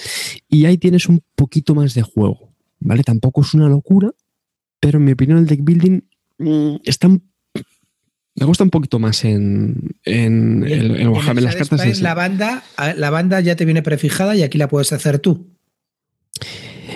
Y 0.50 0.66
ahí 0.66 0.78
tienes 0.78 1.08
un 1.08 1.22
poquito 1.36 1.74
más 1.76 1.94
de 1.94 2.02
juego, 2.02 2.54
¿vale? 2.80 3.04
Tampoco 3.04 3.42
es 3.42 3.54
una 3.54 3.70
locura, 3.70 4.12
pero 4.80 5.00
en 5.00 5.06
mi 5.06 5.14
opinión 5.14 5.38
el 5.40 5.46
deck 5.48 5.62
building 5.64 6.02
mm, 6.40 6.76
está 6.84 7.08
un- 7.08 7.29
me 8.40 8.46
gusta 8.46 8.64
un 8.64 8.70
poquito 8.70 9.00
más 9.00 9.26
en, 9.26 9.96
en 10.06 10.64
el, 10.64 10.96
el 10.96 11.08
Warhammer, 11.10 11.40
en 11.40 11.44
las 11.44 11.56
cartas. 11.56 11.82
en 11.82 12.04
la 12.04 12.14
banda, 12.14 12.64
la 12.96 13.10
banda 13.10 13.40
ya 13.42 13.56
te 13.56 13.66
viene 13.66 13.82
prefijada 13.82 14.36
y 14.36 14.44
aquí 14.44 14.58
la 14.58 14.68
puedes 14.68 14.92
hacer 14.94 15.20
tú. 15.20 15.48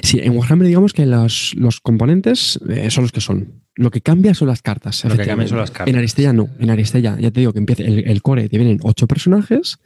Sí, 0.02 0.20
en 0.22 0.36
Warhammer 0.36 0.68
digamos 0.68 0.94
que 0.94 1.06
los, 1.06 1.54
los 1.56 1.80
componentes 1.80 2.60
eh, 2.70 2.90
son 2.90 3.04
los 3.04 3.12
que 3.12 3.22
son. 3.22 3.64
Lo 3.76 3.90
que 3.90 4.02
cambia 4.02 4.34
son 4.34 4.48
las 4.48 4.62
cartas. 4.62 5.04
Lo 5.06 5.18
que 5.18 5.26
cambia 5.26 5.48
son 5.48 5.58
las 5.58 5.72
cartas. 5.72 5.88
En 5.88 5.98
Aristella 5.98 6.34
no. 6.34 6.50
En 6.60 6.70
Aristella, 6.70 7.18
ya 7.20 7.32
te 7.32 7.40
digo 7.40 7.54
que 7.54 7.60
empieza 7.60 7.84
el, 7.84 8.08
el 8.08 8.22
core, 8.22 8.48
te 8.48 8.58
vienen 8.58 8.80
ocho 8.84 9.08
personajes. 9.08 9.80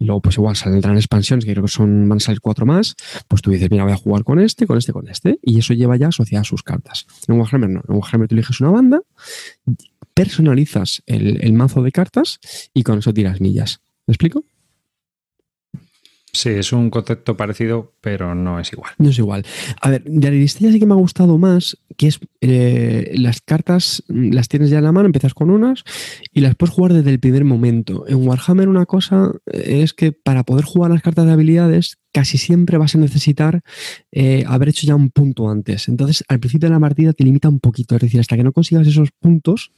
Y 0.00 0.06
luego, 0.06 0.22
pues 0.22 0.36
igual 0.38 0.56
saldrán 0.56 0.96
expansiones, 0.96 1.44
que 1.44 1.52
creo 1.52 1.64
que 1.64 1.70
son, 1.70 2.08
van 2.08 2.16
a 2.16 2.20
salir 2.20 2.40
cuatro 2.40 2.64
más. 2.64 2.96
Pues 3.28 3.42
tú 3.42 3.50
dices, 3.50 3.70
mira, 3.70 3.84
voy 3.84 3.92
a 3.92 3.96
jugar 3.96 4.24
con 4.24 4.40
este, 4.40 4.66
con 4.66 4.78
este, 4.78 4.94
con 4.94 5.06
este. 5.08 5.38
Y 5.42 5.58
eso 5.58 5.74
lleva 5.74 5.96
ya 5.96 6.08
asociadas 6.08 6.46
sus 6.46 6.62
cartas. 6.62 7.06
En 7.28 7.38
Warhammer 7.38 7.68
no. 7.68 7.82
En 7.86 7.96
Warhammer 7.96 8.26
tú 8.26 8.34
eliges 8.34 8.60
una 8.62 8.70
banda, 8.70 9.02
personalizas 10.20 11.02
el, 11.06 11.42
el 11.42 11.54
mazo 11.54 11.82
de 11.82 11.92
cartas 11.92 12.40
y 12.74 12.82
con 12.82 12.98
eso 12.98 13.14
tiras 13.14 13.40
millas. 13.40 13.80
¿Me 14.06 14.12
explico? 14.12 14.44
Sí, 16.32 16.50
es 16.50 16.72
un 16.72 16.90
concepto 16.90 17.36
parecido, 17.36 17.94
pero 18.00 18.34
no 18.34 18.60
es 18.60 18.72
igual. 18.72 18.92
No 18.98 19.10
es 19.10 19.18
igual. 19.18 19.44
A 19.80 19.90
ver, 19.90 20.04
de 20.04 20.28
Aristella 20.28 20.70
sí 20.70 20.78
que 20.78 20.86
me 20.86 20.92
ha 20.92 20.96
gustado 20.96 21.38
más, 21.38 21.76
que 21.96 22.06
es 22.06 22.20
eh, 22.40 23.12
las 23.16 23.40
cartas 23.40 24.04
mm, 24.08 24.30
las 24.32 24.48
tienes 24.48 24.70
ya 24.70 24.78
en 24.78 24.84
la 24.84 24.92
mano, 24.92 25.06
empiezas 25.06 25.34
con 25.34 25.50
unas 25.50 25.82
y 26.32 26.40
las 26.40 26.54
puedes 26.54 26.74
jugar 26.74 26.92
desde 26.92 27.10
el 27.10 27.18
primer 27.18 27.44
momento. 27.44 28.04
En 28.06 28.26
Warhammer 28.26 28.68
una 28.68 28.86
cosa 28.86 29.32
eh, 29.52 29.82
es 29.82 29.92
que 29.92 30.12
para 30.12 30.44
poder 30.44 30.64
jugar 30.64 30.92
las 30.92 31.02
cartas 31.02 31.26
de 31.26 31.32
habilidades 31.32 31.98
casi 32.12 32.38
siempre 32.38 32.78
vas 32.78 32.94
a 32.94 32.98
necesitar 32.98 33.62
eh, 34.12 34.44
haber 34.46 34.68
hecho 34.68 34.86
ya 34.86 34.94
un 34.94 35.10
punto 35.10 35.50
antes. 35.50 35.88
Entonces 35.88 36.24
al 36.28 36.38
principio 36.38 36.68
de 36.68 36.74
la 36.74 36.80
partida 36.80 37.12
te 37.12 37.24
limita 37.24 37.48
un 37.48 37.60
poquito, 37.60 37.96
es 37.96 38.02
decir, 38.02 38.20
hasta 38.20 38.36
que 38.36 38.44
no 38.44 38.52
consigas 38.52 38.86
esos 38.86 39.10
puntos 39.18 39.72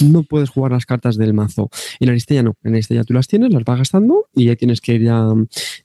no 0.00 0.22
puedes 0.22 0.50
jugar 0.50 0.72
las 0.72 0.86
cartas 0.86 1.16
del 1.16 1.34
mazo. 1.34 1.70
En 2.00 2.08
Aristella 2.08 2.42
no, 2.42 2.54
en 2.62 2.74
Aristella 2.74 3.04
tú 3.04 3.14
las 3.14 3.26
tienes, 3.28 3.52
las 3.52 3.64
vas 3.64 3.78
gastando 3.78 4.26
y 4.34 4.48
ahí 4.48 4.56
tienes 4.56 4.80
que 4.80 4.94
ir 4.94 5.02
ya 5.02 5.26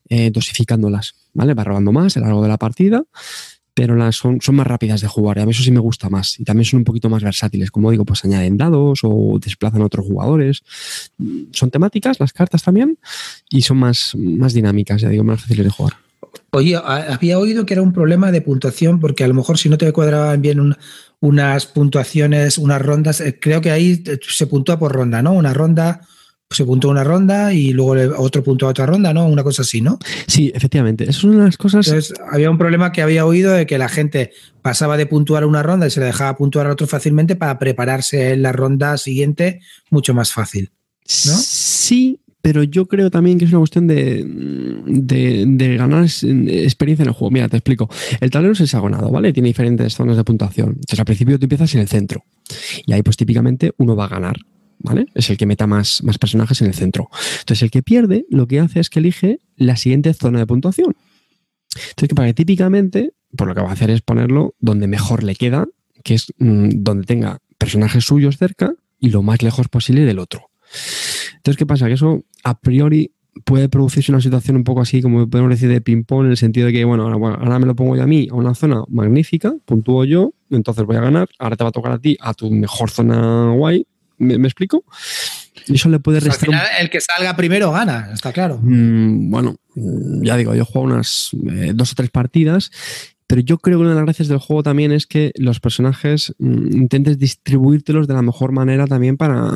eh, 0.09 0.31
dosificándolas, 0.31 1.15
¿vale? 1.33 1.53
Vas 1.53 1.65
robando 1.67 1.91
más 1.91 2.15
a 2.17 2.19
lo 2.19 2.25
largo 2.27 2.41
de 2.43 2.49
la 2.49 2.57
partida, 2.57 3.03
pero 3.73 3.95
las 3.95 4.15
son, 4.15 4.39
más 4.51 4.67
rápidas 4.67 5.01
de 5.01 5.07
jugar 5.07 5.37
y 5.37 5.41
a 5.41 5.45
mí 5.45 5.51
eso 5.51 5.63
sí 5.63 5.71
me 5.71 5.79
gusta 5.79 6.09
más. 6.09 6.39
Y 6.39 6.43
también 6.43 6.65
son 6.65 6.79
un 6.79 6.83
poquito 6.83 7.09
más 7.09 7.23
versátiles, 7.23 7.71
como 7.71 7.89
digo, 7.91 8.05
pues 8.05 8.23
añaden 8.23 8.57
dados 8.57 8.99
o 9.03 9.39
desplazan 9.43 9.81
a 9.81 9.85
otros 9.85 10.05
jugadores. 10.05 10.61
Son 11.51 11.71
temáticas 11.71 12.19
las 12.19 12.33
cartas 12.33 12.63
también 12.63 12.97
y 13.49 13.63
son 13.63 13.77
más, 13.77 14.15
más 14.15 14.53
dinámicas, 14.53 15.01
ya 15.01 15.09
digo, 15.09 15.23
más 15.23 15.41
fáciles 15.41 15.65
de 15.65 15.71
jugar. 15.71 15.93
Oye, 16.51 16.75
había 16.75 17.39
oído 17.39 17.65
que 17.65 17.73
era 17.73 17.81
un 17.81 17.93
problema 17.93 18.31
de 18.31 18.41
puntuación 18.41 18.99
porque 18.99 19.23
a 19.23 19.27
lo 19.27 19.33
mejor 19.33 19.57
si 19.57 19.69
no 19.69 19.77
te 19.77 19.91
cuadraban 19.91 20.41
bien 20.41 20.59
un- 20.59 20.75
unas 21.23 21.67
puntuaciones, 21.67 22.57
unas 22.57 22.81
rondas, 22.81 23.21
eh, 23.21 23.39
creo 23.39 23.61
que 23.61 23.71
ahí 23.71 24.03
eh, 24.05 24.19
se 24.27 24.45
puntúa 24.45 24.77
por 24.77 24.91
ronda, 24.91 25.21
¿no? 25.21 25.31
Una 25.31 25.53
ronda, 25.53 26.01
se 26.49 26.65
puntúa 26.65 26.91
una 26.91 27.05
ronda 27.05 27.53
y 27.53 27.71
luego 27.71 27.95
otro 28.17 28.43
puntúa 28.43 28.71
otra 28.71 28.85
ronda, 28.85 29.13
¿no? 29.13 29.25
Una 29.25 29.41
cosa 29.41 29.61
así, 29.61 29.79
¿no? 29.79 29.99
Sí, 30.27 30.51
efectivamente. 30.53 31.09
Es 31.09 31.23
una 31.23 31.39
de 31.39 31.45
las 31.45 31.55
cosas. 31.55 31.87
Entonces, 31.87 32.13
había 32.29 32.51
un 32.51 32.57
problema 32.57 32.91
que 32.91 33.01
había 33.01 33.25
oído 33.25 33.53
de 33.53 33.65
que 33.65 33.77
la 33.77 33.87
gente 33.87 34.33
pasaba 34.61 34.97
de 34.97 35.05
puntuar 35.05 35.45
una 35.45 35.63
ronda 35.63 35.87
y 35.87 35.91
se 35.91 36.01
le 36.01 36.07
dejaba 36.07 36.35
puntuar 36.35 36.67
a 36.67 36.73
otro 36.73 36.87
fácilmente 36.87 37.37
para 37.37 37.57
prepararse 37.57 38.33
en 38.33 38.41
la 38.41 38.51
ronda 38.51 38.97
siguiente 38.97 39.61
mucho 39.89 40.13
más 40.13 40.33
fácil. 40.33 40.71
¿no? 41.05 41.37
Sí, 41.37 42.19
pero 42.43 42.61
yo 42.61 42.87
creo 42.87 43.09
también 43.09 43.37
que 43.37 43.45
es 43.45 43.51
una 43.51 43.59
cuestión 43.59 43.87
de, 43.87 44.25
de, 44.25 45.77
ganar 45.77 46.03
experiencia 46.03 47.03
en 47.03 47.07
el 47.07 47.13
juego. 47.13 47.31
Mira, 47.31 47.47
te 47.47 47.55
explico. 47.55 47.89
El 48.19 48.31
tablero 48.31 48.51
es 48.51 48.59
hexagonado, 48.59 49.09
¿vale? 49.09 49.31
Tiene 49.31 49.47
diferentes 49.47 49.95
zonas 49.95 50.17
de 50.17 50.25
puntuación. 50.25 50.71
Entonces, 50.71 50.99
al 50.99 51.05
principio 51.05 51.39
tú 51.39 51.45
empiezas 51.45 51.73
en 51.73 51.79
el 51.79 51.87
centro. 51.87 52.25
Y 52.85 52.91
ahí, 52.91 53.01
pues 53.01 53.15
típicamente, 53.15 53.71
uno 53.77 53.95
va 53.95 54.05
a 54.05 54.07
ganar. 54.09 54.35
¿Vale? 54.79 55.05
Es 55.15 55.29
el 55.29 55.37
que 55.37 55.45
meta 55.45 55.67
más, 55.67 56.03
más 56.03 56.17
personajes 56.17 56.59
en 56.59 56.67
el 56.67 56.73
centro. 56.73 57.07
Entonces, 57.39 57.63
el 57.63 57.71
que 57.71 57.81
pierde 57.81 58.25
lo 58.29 58.45
que 58.45 58.59
hace 58.59 58.81
es 58.81 58.89
que 58.89 58.99
elige 58.99 59.39
la 59.55 59.77
siguiente 59.77 60.13
zona 60.13 60.39
de 60.39 60.45
puntuación. 60.45 60.97
Entonces, 61.75 62.09
que 62.09 62.15
para 62.15 62.27
que 62.27 62.33
típicamente, 62.33 63.13
por 63.37 63.47
lo 63.47 63.55
que 63.55 63.61
va 63.61 63.69
a 63.69 63.73
hacer 63.73 63.89
es 63.89 64.01
ponerlo 64.01 64.53
donde 64.59 64.87
mejor 64.87 65.23
le 65.23 65.35
queda, 65.35 65.65
que 66.03 66.15
es 66.15 66.33
mm, 66.39 66.71
donde 66.73 67.05
tenga 67.05 67.39
personajes 67.57 68.03
suyos 68.03 68.37
cerca 68.37 68.73
y 68.99 69.11
lo 69.11 69.21
más 69.21 69.41
lejos 69.41 69.69
posible 69.69 70.01
del 70.01 70.19
otro. 70.19 70.49
Entonces, 71.43 71.57
¿qué 71.57 71.65
pasa? 71.65 71.87
Que 71.87 71.93
eso 71.93 72.23
a 72.45 72.57
priori 72.57 73.11
puede 73.43 73.67
producirse 73.67 74.13
una 74.13 74.21
situación 74.21 74.55
un 74.55 74.63
poco 74.63 74.79
así, 74.79 75.01
como 75.01 75.29
podemos 75.29 75.49
decir, 75.51 75.67
de 75.67 75.81
ping-pong, 75.81 76.25
en 76.25 76.31
el 76.31 76.37
sentido 76.37 76.67
de 76.67 76.71
que, 76.71 76.85
bueno 76.85 77.03
ahora, 77.03 77.59
me 77.59 77.65
lo 77.65 77.75
pongo 77.75 77.97
yo 77.97 78.03
a 78.03 78.07
mí, 78.07 78.29
a 78.31 78.35
una 78.35 78.55
zona 78.55 78.83
magnífica, 78.87 79.53
puntúo 79.65 80.05
yo, 80.05 80.31
entonces 80.49 80.85
voy 80.85 80.95
a 80.95 81.01
ganar, 81.01 81.27
ahora 81.39 81.57
te 81.57 81.65
va 81.65 81.69
a 81.69 81.73
tocar 81.73 81.91
a 81.91 81.99
ti, 81.99 82.15
a 82.21 82.33
tu 82.33 82.49
mejor 82.49 82.89
zona 82.91 83.51
guay, 83.51 83.85
¿me, 84.19 84.37
me 84.37 84.47
explico? 84.47 84.85
Y 85.67 85.75
eso 85.75 85.89
le 85.89 85.99
puede 85.99 86.19
Pues 86.19 86.29
al 86.29 86.31
restar 86.31 86.49
un 86.49 86.55
final, 86.55 86.67
el 86.79 86.89
que 86.89 87.01
salga 87.01 87.35
primero 87.35 87.71
gana, 87.71 88.09
está 88.13 88.31
claro. 88.31 88.59
Mm, 88.61 89.29
bueno, 89.29 89.57
ya 89.75 90.37
digo, 90.37 90.55
yo 90.55 90.63
jugado 90.63 90.93
unas 90.93 91.31
eh, 91.51 91.71
dos 91.75 91.91
o 91.91 91.95
tres 91.95 92.09
partidas, 92.09 92.71
pero 93.33 93.41
yo 93.41 93.57
creo 93.57 93.79
que 93.79 93.81
una 93.81 93.89
de 93.89 93.95
las 93.95 94.03
gracias 94.03 94.27
del 94.27 94.37
juego 94.37 94.61
también 94.61 94.91
es 94.91 95.07
que 95.07 95.31
los 95.37 95.59
personajes 95.59 96.35
mm, 96.37 96.77
intentes 96.77 97.17
distribuírtelos 97.17 98.07
de 98.07 98.13
la 98.13 98.21
mejor 98.21 98.51
manera 98.51 98.85
también 98.85 99.17
para 99.17 99.49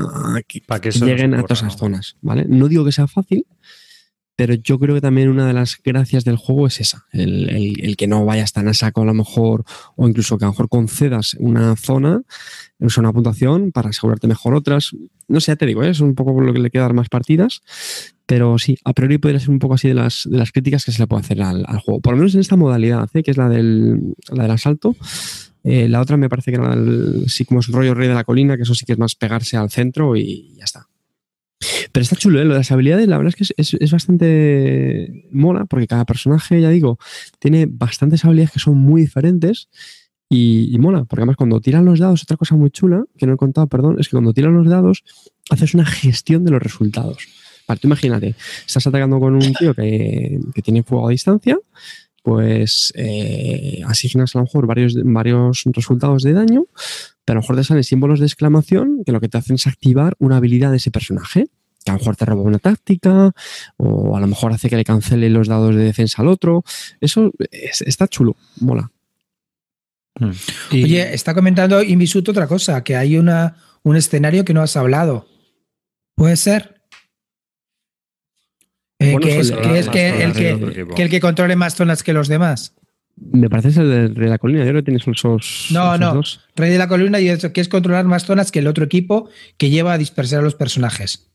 que, 0.47 0.63
Para 0.65 0.81
que 0.81 0.89
lleguen 0.89 1.35
a 1.35 1.43
todas 1.43 1.59
esas 1.59 1.77
zonas, 1.77 2.17
¿vale? 2.21 2.45
No 2.49 2.69
digo 2.69 2.83
que 2.83 2.91
sea 2.91 3.05
fácil, 3.05 3.45
pero 4.37 4.53
yo 4.53 4.77
creo 4.77 4.93
que 4.93 5.01
también 5.01 5.29
una 5.29 5.47
de 5.47 5.53
las 5.53 5.77
gracias 5.83 6.23
del 6.23 6.37
juego 6.37 6.67
es 6.67 6.79
esa, 6.79 7.05
el, 7.11 7.49
el- 7.81 7.97
que 7.97 8.05
no 8.07 8.23
vayas 8.23 8.53
tan 8.53 8.67
a 8.67 8.73
saco 8.75 9.01
a 9.01 9.05
lo 9.05 9.15
mejor, 9.15 9.65
o 9.95 10.07
incluso 10.07 10.37
que 10.37 10.45
a 10.45 10.47
lo 10.47 10.51
mejor 10.53 10.69
concedas 10.69 11.35
una 11.39 11.75
zona, 11.75 12.21
una 12.79 13.11
puntuación 13.11 13.71
para 13.71 13.89
asegurarte 13.89 14.27
mejor 14.27 14.53
otras. 14.53 14.91
No 15.27 15.41
sé, 15.41 15.51
ya 15.51 15.55
te 15.55 15.65
digo, 15.65 15.83
¿eh? 15.83 15.89
es 15.89 15.99
un 15.99 16.13
poco 16.13 16.39
lo 16.39 16.53
que 16.53 16.59
le 16.59 16.69
queda 16.69 16.83
dar 16.83 16.93
más 16.93 17.09
partidas, 17.09 17.63
pero 18.27 18.59
sí, 18.59 18.77
a 18.85 18.93
priori 18.93 19.17
podría 19.17 19.39
ser 19.39 19.49
un 19.49 19.59
poco 19.59 19.73
así 19.73 19.87
de 19.87 19.95
las, 19.95 20.27
de 20.29 20.37
las 20.37 20.51
críticas 20.51 20.85
que 20.85 20.91
se 20.91 21.01
le 21.01 21.07
puede 21.07 21.21
hacer 21.21 21.41
al, 21.41 21.65
juego, 21.79 21.99
por 21.99 22.13
lo 22.13 22.17
menos 22.19 22.35
en 22.35 22.41
esta 22.41 22.55
modalidad, 22.55 23.09
¿eh? 23.15 23.23
que 23.23 23.31
es 23.31 23.37
la 23.37 23.49
del, 23.49 24.13
la 24.31 24.43
del 24.43 24.51
asalto. 24.51 24.95
Eh, 25.63 25.89
la 25.89 25.99
otra 25.99 26.15
me 26.15 26.29
parece 26.29 26.51
que 26.51 26.57
era 26.57 26.73
el, 26.73 27.25
sí 27.27 27.45
es 27.49 27.67
rollo 27.67 27.93
rey 27.95 28.07
de 28.07 28.13
la 28.13 28.23
colina, 28.23 28.55
que 28.55 28.63
eso 28.63 28.75
sí 28.75 28.85
que 28.85 28.93
es 28.93 28.99
más 28.99 29.15
pegarse 29.15 29.57
al 29.57 29.71
centro 29.71 30.15
y 30.15 30.53
ya 30.55 30.63
está. 30.63 30.86
Pero 31.91 32.03
está 32.03 32.15
chulo, 32.15 32.39
¿eh? 32.39 32.45
Lo 32.45 32.51
de 32.53 32.59
las 32.59 32.71
habilidades, 32.71 33.07
la 33.07 33.17
verdad 33.17 33.33
es 33.37 33.47
que 33.47 33.53
es, 33.61 33.73
es- 33.73 33.91
bastante 33.91 35.25
mola, 35.31 35.65
porque 35.65 35.87
cada 35.87 36.05
personaje, 36.05 36.61
ya 36.61 36.69
digo, 36.69 36.99
tiene 37.39 37.65
bastantes 37.67 38.23
habilidades 38.25 38.51
que 38.51 38.59
son 38.59 38.77
muy 38.77 39.01
diferentes 39.01 39.67
y, 40.29 40.69
y 40.73 40.77
mola, 40.77 41.05
porque 41.05 41.21
además 41.21 41.37
cuando 41.37 41.59
tiran 41.61 41.85
los 41.85 41.99
dados, 41.99 42.21
otra 42.23 42.37
cosa 42.37 42.55
muy 42.55 42.69
chula, 42.69 43.05
que 43.17 43.25
no 43.25 43.33
he 43.33 43.37
contado, 43.37 43.67
perdón, 43.67 43.97
es 43.99 44.07
que 44.07 44.11
cuando 44.11 44.33
tiran 44.33 44.53
los 44.53 44.67
dados, 44.67 45.03
haces 45.49 45.73
una 45.73 45.85
gestión 45.85 46.43
de 46.45 46.51
los 46.51 46.61
resultados. 46.61 47.27
Vale, 47.67 47.79
tú 47.79 47.87
imagínate, 47.87 48.35
estás 48.65 48.85
atacando 48.87 49.19
con 49.19 49.33
un 49.35 49.53
tío 49.53 49.73
que, 49.73 50.39
que 50.53 50.61
tiene 50.61 50.83
fuego 50.83 51.07
a 51.07 51.11
distancia, 51.11 51.57
pues 52.27 52.91
eh, 52.97 53.81
asignas 53.87 54.35
a 54.35 54.39
lo 54.39 54.43
mejor 54.43 54.67
varios, 54.67 54.95
varios 55.01 55.63
resultados 55.67 56.23
de 56.23 56.33
daño, 56.33 56.65
pero 57.23 57.37
a 57.37 57.39
lo 57.39 57.41
mejor 57.41 57.55
te 57.55 57.63
salen 57.63 57.85
símbolos 57.85 58.19
de 58.19 58.25
exclamación 58.25 59.03
que 59.05 59.13
lo 59.13 59.21
que 59.21 59.29
te 59.29 59.37
hacen 59.37 59.55
es 59.55 59.65
activar 59.65 60.13
una 60.19 60.35
habilidad 60.35 60.71
de 60.71 60.75
ese 60.77 60.91
personaje. 60.91 61.47
Que 61.85 61.91
a 61.91 61.93
lo 61.93 61.99
mejor 61.99 62.17
te 62.17 62.25
roba 62.25 62.41
una 62.41 62.59
táctica, 62.59 63.31
o 63.77 64.17
a 64.17 64.19
lo 64.19 64.27
mejor 64.27 64.51
hace 64.51 64.67
que 64.69 64.75
le 64.75 64.83
cancele 64.83 65.29
los 65.29 65.47
dados 65.47 65.73
de 65.73 65.83
defensa 65.85 66.21
al 66.21 66.27
otro. 66.27 66.65
Eso 66.99 67.31
es- 67.49 67.81
está 67.81 68.09
chulo, 68.09 68.35
mola. 68.59 68.91
Mm. 70.19 70.31
Y- 70.71 70.83
Oye, 70.83 71.13
está 71.13 71.33
comentando 71.33 71.81
Invisut 71.81 72.27
otra 72.27 72.45
cosa, 72.45 72.83
que 72.83 72.97
hay 72.97 73.15
una, 73.17 73.55
un 73.83 73.95
escenario 73.95 74.43
que 74.43 74.53
no 74.53 74.61
has 74.61 74.75
hablado. 74.75 75.27
¿Puede 76.13 76.35
ser? 76.35 76.76
Eh, 78.99 79.11
Bueno, 79.13 79.27
que, 79.27 79.39
es, 79.39 79.51
que 79.51 79.77
es 79.79 79.87
el 79.87 80.33
que, 80.33 81.03
el 81.03 81.09
que 81.09 81.19
controle 81.19 81.55
más 81.55 81.75
zonas 81.75 82.01
que 82.03 82.13
los 82.13 82.27
demás. 82.27 82.73
Me 83.15 83.49
parece 83.49 83.69
es 83.69 83.77
el 83.77 83.89
de 83.89 84.07
Rey 84.09 84.25
de 84.25 84.29
la 84.29 84.37
Colina. 84.37 84.59
Yo 84.63 84.69
creo 84.69 84.81
que 84.81 84.91
tienes 84.91 85.07
esos. 85.07 85.67
No, 85.71 85.87
esos 85.95 85.99
no. 85.99 86.13
dos. 86.15 86.41
Rey 86.55 86.71
de 86.71 86.77
la 86.77 86.87
Colina 86.87 87.19
y 87.19 87.29
eso, 87.29 87.51
que 87.51 87.61
es 87.61 87.69
controlar 87.69 88.05
más 88.05 88.25
zonas 88.25 88.51
que 88.51 88.59
el 88.59 88.67
otro 88.67 88.85
equipo 88.85 89.29
que 89.57 89.69
lleva 89.69 89.93
a 89.93 89.97
dispersar 89.97 90.39
a 90.39 90.43
los 90.43 90.55
personajes. 90.55 91.31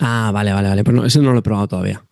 Ah, 0.00 0.30
vale, 0.32 0.52
vale, 0.52 0.68
vale. 0.68 0.84
Pero 0.84 0.98
no, 0.98 1.04
ese 1.06 1.20
no 1.20 1.32
lo 1.32 1.38
he 1.38 1.42
probado 1.42 1.68
todavía. 1.68 2.04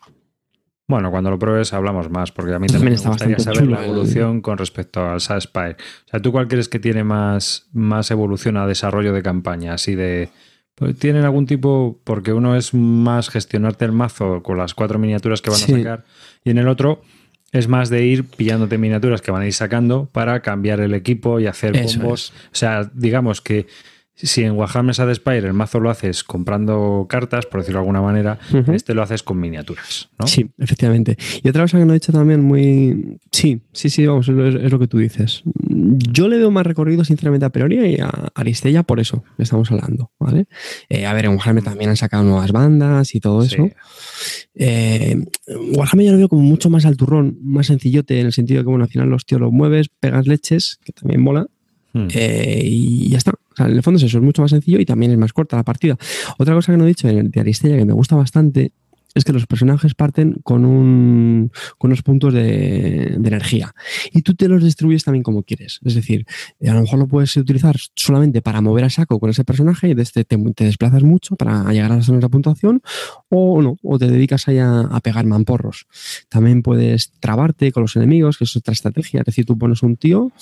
Bueno, 0.87 1.11
cuando 1.11 1.31
lo 1.31 1.39
pruebes 1.39 1.73
hablamos 1.73 2.11
más, 2.11 2.31
porque 2.33 2.53
a 2.55 2.59
mí 2.59 2.67
También 2.67 2.73
también, 2.73 2.91
me 2.93 2.97
está 2.97 3.09
gustaría 3.11 3.39
saber 3.39 3.61
chulo 3.61 3.71
la 3.77 3.85
el- 3.85 3.91
evolución 3.91 4.41
con 4.43 4.59
respecto 4.59 5.07
al 5.07 5.21
SAS 5.21 5.45
Spire. 5.45 5.77
O 6.07 6.09
sea, 6.11 6.21
¿tú 6.21 6.31
cuál 6.33 6.49
crees 6.49 6.69
que 6.69 6.79
tiene 6.79 7.05
más, 7.05 7.69
más 7.73 8.11
evolución 8.11 8.57
a 8.59 8.67
desarrollo 8.67 9.13
de 9.15 9.23
campaña? 9.23 9.75
Así 9.75 9.95
de... 9.95 10.29
¿Tienen 10.99 11.25
algún 11.25 11.47
tipo...? 11.47 11.99
Porque 12.05 12.33
uno 12.33 12.57
es 12.57 12.75
más 12.75 13.29
gestionarte 13.31 13.85
el 13.85 13.93
mazo 13.93 14.43
con 14.43 14.59
las 14.59 14.75
cuatro 14.75 14.99
miniaturas 14.99 15.41
que 15.41 15.51
van 15.51 15.59
Sí. 15.59 15.73
a 15.73 15.77
sacar 15.79 16.05
y 16.45 16.51
en 16.51 16.59
el 16.59 16.69
otro 16.69 17.03
es 17.53 17.69
más 17.69 17.89
de 17.89 18.05
ir 18.05 18.25
pillándote 18.25 18.79
miniaturas 18.79 19.23
que 19.23 19.31
van 19.31 19.43
a 19.43 19.47
ir 19.47 19.53
sacando 19.53 20.09
para 20.11 20.41
cambiar 20.41 20.81
el 20.81 20.93
equipo 20.93 21.39
y 21.39 21.47
hacer 21.47 21.77
Eso 21.77 22.01
combos. 22.01 22.33
O 22.47 22.57
sea, 22.57 22.91
digamos 22.95 23.41
que 23.41 23.67
si 24.17 24.45
en 24.45 24.53
Warhammer 24.53 24.95
Sad 24.95 25.13
Spire 25.15 25.39
el 25.49 25.53
mazo 25.55 25.81
lo 25.81 25.91
haces 25.91 26.23
comprando 26.23 27.07
cartas, 27.09 27.47
por 27.47 27.61
decirlo 27.61 27.79
de 27.81 27.83
alguna 27.83 28.01
manera, 28.01 28.39
este 28.73 28.95
lo 28.95 29.03
haces 29.03 29.23
con 29.23 29.41
miniaturas, 29.41 30.09
¿no? 30.19 30.27
Sí, 30.27 30.49
efectivamente. 30.59 31.17
Y 31.43 31.49
otra 31.49 31.63
cosa 31.63 31.79
que 31.79 31.85
no 31.85 31.93
he 31.93 31.95
dicho 31.97 32.13
también 32.13 32.43
muy... 32.43 33.19
Sí, 33.33 33.61
sí, 33.73 33.91
sí, 33.91 34.07
vamos, 34.07 34.29
es, 34.29 34.35
lo- 34.73 34.79
que 34.79 34.87
tú 34.89 34.99
dices. 34.99 35.43
Yo 35.55 36.29
le 36.29 36.39
veo 36.39 36.51
más 36.51 36.65
recorrido, 36.67 37.05
sinceramente, 37.05 37.45
a 37.47 37.51
Peoria 37.51 37.87
y 37.89 37.97
a 38.01 38.09
Aristella 38.35 38.83
por 38.85 39.01
eso 39.01 39.25
estamos 39.39 39.71
hablando, 39.73 40.11
¿vale? 40.21 40.47
Eh, 40.89 41.07
a 41.07 41.13
ver, 41.13 41.25
en 41.25 41.33
Warhammer 41.33 41.65
también 41.65 41.91
han 41.91 41.97
sacado 41.97 42.23
nuevas 42.23 42.53
bandas 42.53 43.15
y 43.15 43.21
todo 43.21 43.43
Sí. 43.43 43.55
eso. 43.57 43.69
Eh, 44.55 45.17
Warhammer 45.77 46.07
yo 46.07 46.13
lo 46.13 46.19
veo 46.19 46.29
como 46.29 46.43
mucho 46.43 46.71
más 46.71 46.85
al 46.87 46.97
turrón, 46.97 47.39
más 47.43 47.67
sencillote, 47.67 48.21
en 48.21 48.27
el 48.27 48.33
sentido 48.33 48.59
de 48.59 48.65
que, 48.65 48.71
bueno, 48.71 48.85
al 48.85 48.91
final 48.91 49.09
los 49.09 49.27
tíos 49.27 49.41
los 49.41 49.53
mueves, 49.53 49.89
pegas 50.01 50.27
leches, 50.27 50.79
que 50.85 50.93
también 50.93 51.21
mola, 51.21 51.47
Hmm. 51.93 52.09
eh, 52.13 52.61
y 52.65 53.09
ya 53.11 53.19
está. 53.19 53.33
En 53.59 53.67
el 53.67 53.83
fondo 53.83 53.99
es 53.99 54.05
eso, 54.05 54.19
es 54.19 54.25
mucho 54.25 54.43
más 54.43 54.51
sencillo 54.51 54.81
y 54.81 54.85
también 54.85 55.13
es 55.13 55.19
más 55.19 55.33
corta 55.33 55.57
la 55.57 55.65
partida. 55.65 55.97
Otra 56.39 56.55
cosa 56.55 56.73
que 56.73 56.79
no 56.79 56.85
he 56.85 56.89
dicho 56.89 57.09
de 57.09 57.41
Aristella 57.41 57.77
que 57.77 57.85
me 57.85 57.93
gusta 57.93 58.17
bastante 58.17 58.73
es 59.15 59.25
que 59.25 59.33
los 59.33 59.47
personajes 59.47 59.95
parten 59.95 60.37
con, 60.43 60.65
un, 60.65 61.53
con 61.79 61.91
unos 61.91 62.03
puntos 62.03 62.35
de, 62.35 63.15
energía 63.15 63.75
y 64.13 64.23
tú 64.23 64.35
te 64.35 64.49
los 64.49 64.63
distribuyes 64.63 65.05
también 65.05 65.23
como 65.23 65.43
quieres. 65.43 65.81
Es 65.85 65.95
decir, 65.95 66.27
eh, 66.61 66.69
a 66.69 66.75
lo 66.75 66.83
mejor 66.83 66.99
lo 66.99 67.07
puedes 67.07 67.37
utilizar 67.37 67.77
solamente 67.95 68.43
para 68.43 68.61
mover 68.61 68.85
a 68.85 68.91
saco 68.91 69.21
con 69.21 69.31
ese 69.31 69.45
personaje 69.45 69.89
y 69.89 69.95
desde 69.95 70.25
te, 70.25 70.37
te 70.37 70.65
desplazas 70.65 71.03
mucho 71.03 71.37
para 71.37 71.73
llegar 71.73 71.93
a 71.93 71.97
las 71.97 72.07
zonas 72.07 72.25
puntuación 72.25 72.83
o 73.29 73.63
no, 73.63 73.77
o 73.83 73.99
te 73.99 74.09
dedicas 74.09 74.49
ahí 74.49 74.59
a, 74.59 74.81
a 74.81 75.01
pegar 75.01 75.27
mamporros. 75.27 75.87
También 76.29 76.63
puedes 76.63 77.13
trabarte 77.21 77.71
con 77.71 77.83
los 77.83 77.95
enemigos, 77.97 78.39
que 78.39 78.45
es 78.45 78.57
otra 78.57 78.73
estrategia. 78.73 79.21
Es 79.21 79.27
decir, 79.27 79.45
tú 79.45 79.57
pones 79.57 79.83
un 79.83 79.97
tío 79.97 80.33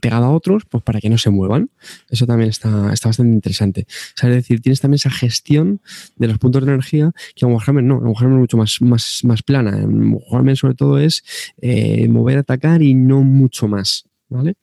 pegado 0.00 0.24
a 0.26 0.30
otros, 0.30 0.64
pues 0.68 0.82
para 0.82 1.00
que 1.00 1.08
no 1.10 1.18
se 1.18 1.30
muevan. 1.30 1.70
Eso 2.10 2.26
también 2.26 2.50
está, 2.50 2.92
está 2.92 3.08
bastante 3.08 3.32
interesante. 3.34 3.86
O 3.88 4.18
sea, 4.18 4.28
es 4.30 4.36
decir, 4.36 4.60
tienes 4.60 4.80
también 4.80 4.96
esa 4.96 5.10
gestión 5.10 5.80
de 6.16 6.28
los 6.28 6.38
puntos 6.38 6.64
de 6.64 6.72
energía 6.72 7.12
que 7.34 7.46
en 7.46 7.52
Warhammer 7.52 7.84
no, 7.84 7.98
en 7.98 8.06
Warhammer 8.06 8.34
es 8.34 8.40
mucho 8.40 8.56
más, 8.56 8.80
más, 8.80 9.20
más 9.24 9.42
plana. 9.42 9.76
En 9.78 10.12
Warhammer 10.12 10.56
sobre 10.56 10.74
todo 10.74 10.98
es 10.98 11.24
eh, 11.60 12.08
mover, 12.08 12.38
atacar 12.38 12.82
y 12.82 12.94
no 12.94 13.22
mucho 13.22 13.68
más. 13.68 14.04
¿Vale? 14.28 14.56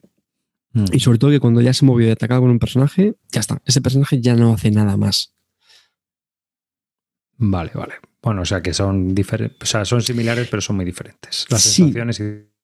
Hmm. 0.73 0.85
Y 0.91 0.99
sobre 0.99 1.19
todo 1.19 1.31
que 1.31 1.39
cuando 1.39 1.61
ya 1.61 1.73
se 1.73 1.85
movió 1.85 2.07
y 2.07 2.11
atacado 2.11 2.41
con 2.41 2.49
un 2.49 2.59
personaje, 2.59 3.15
ya 3.31 3.39
está. 3.39 3.61
Ese 3.65 3.79
personaje 3.81 4.19
ya 4.21 4.35
no 4.35 4.53
hace 4.53 4.71
nada 4.71 4.97
más. 4.97 5.33
Vale, 7.37 7.71
vale. 7.73 7.93
Bueno, 8.21 8.41
o 8.43 8.45
sea 8.45 8.61
que 8.61 8.73
son 8.73 9.13
diferentes, 9.13 9.57
o 9.61 9.65
sea, 9.65 9.83
son 9.85 10.01
similares, 10.01 10.47
pero 10.49 10.61
son 10.61 10.77
muy 10.77 10.85
diferentes. 10.85 11.45
Las 11.49 11.61
Sí. 11.61 11.83
sensaciones 11.83 12.19
y 12.21 12.23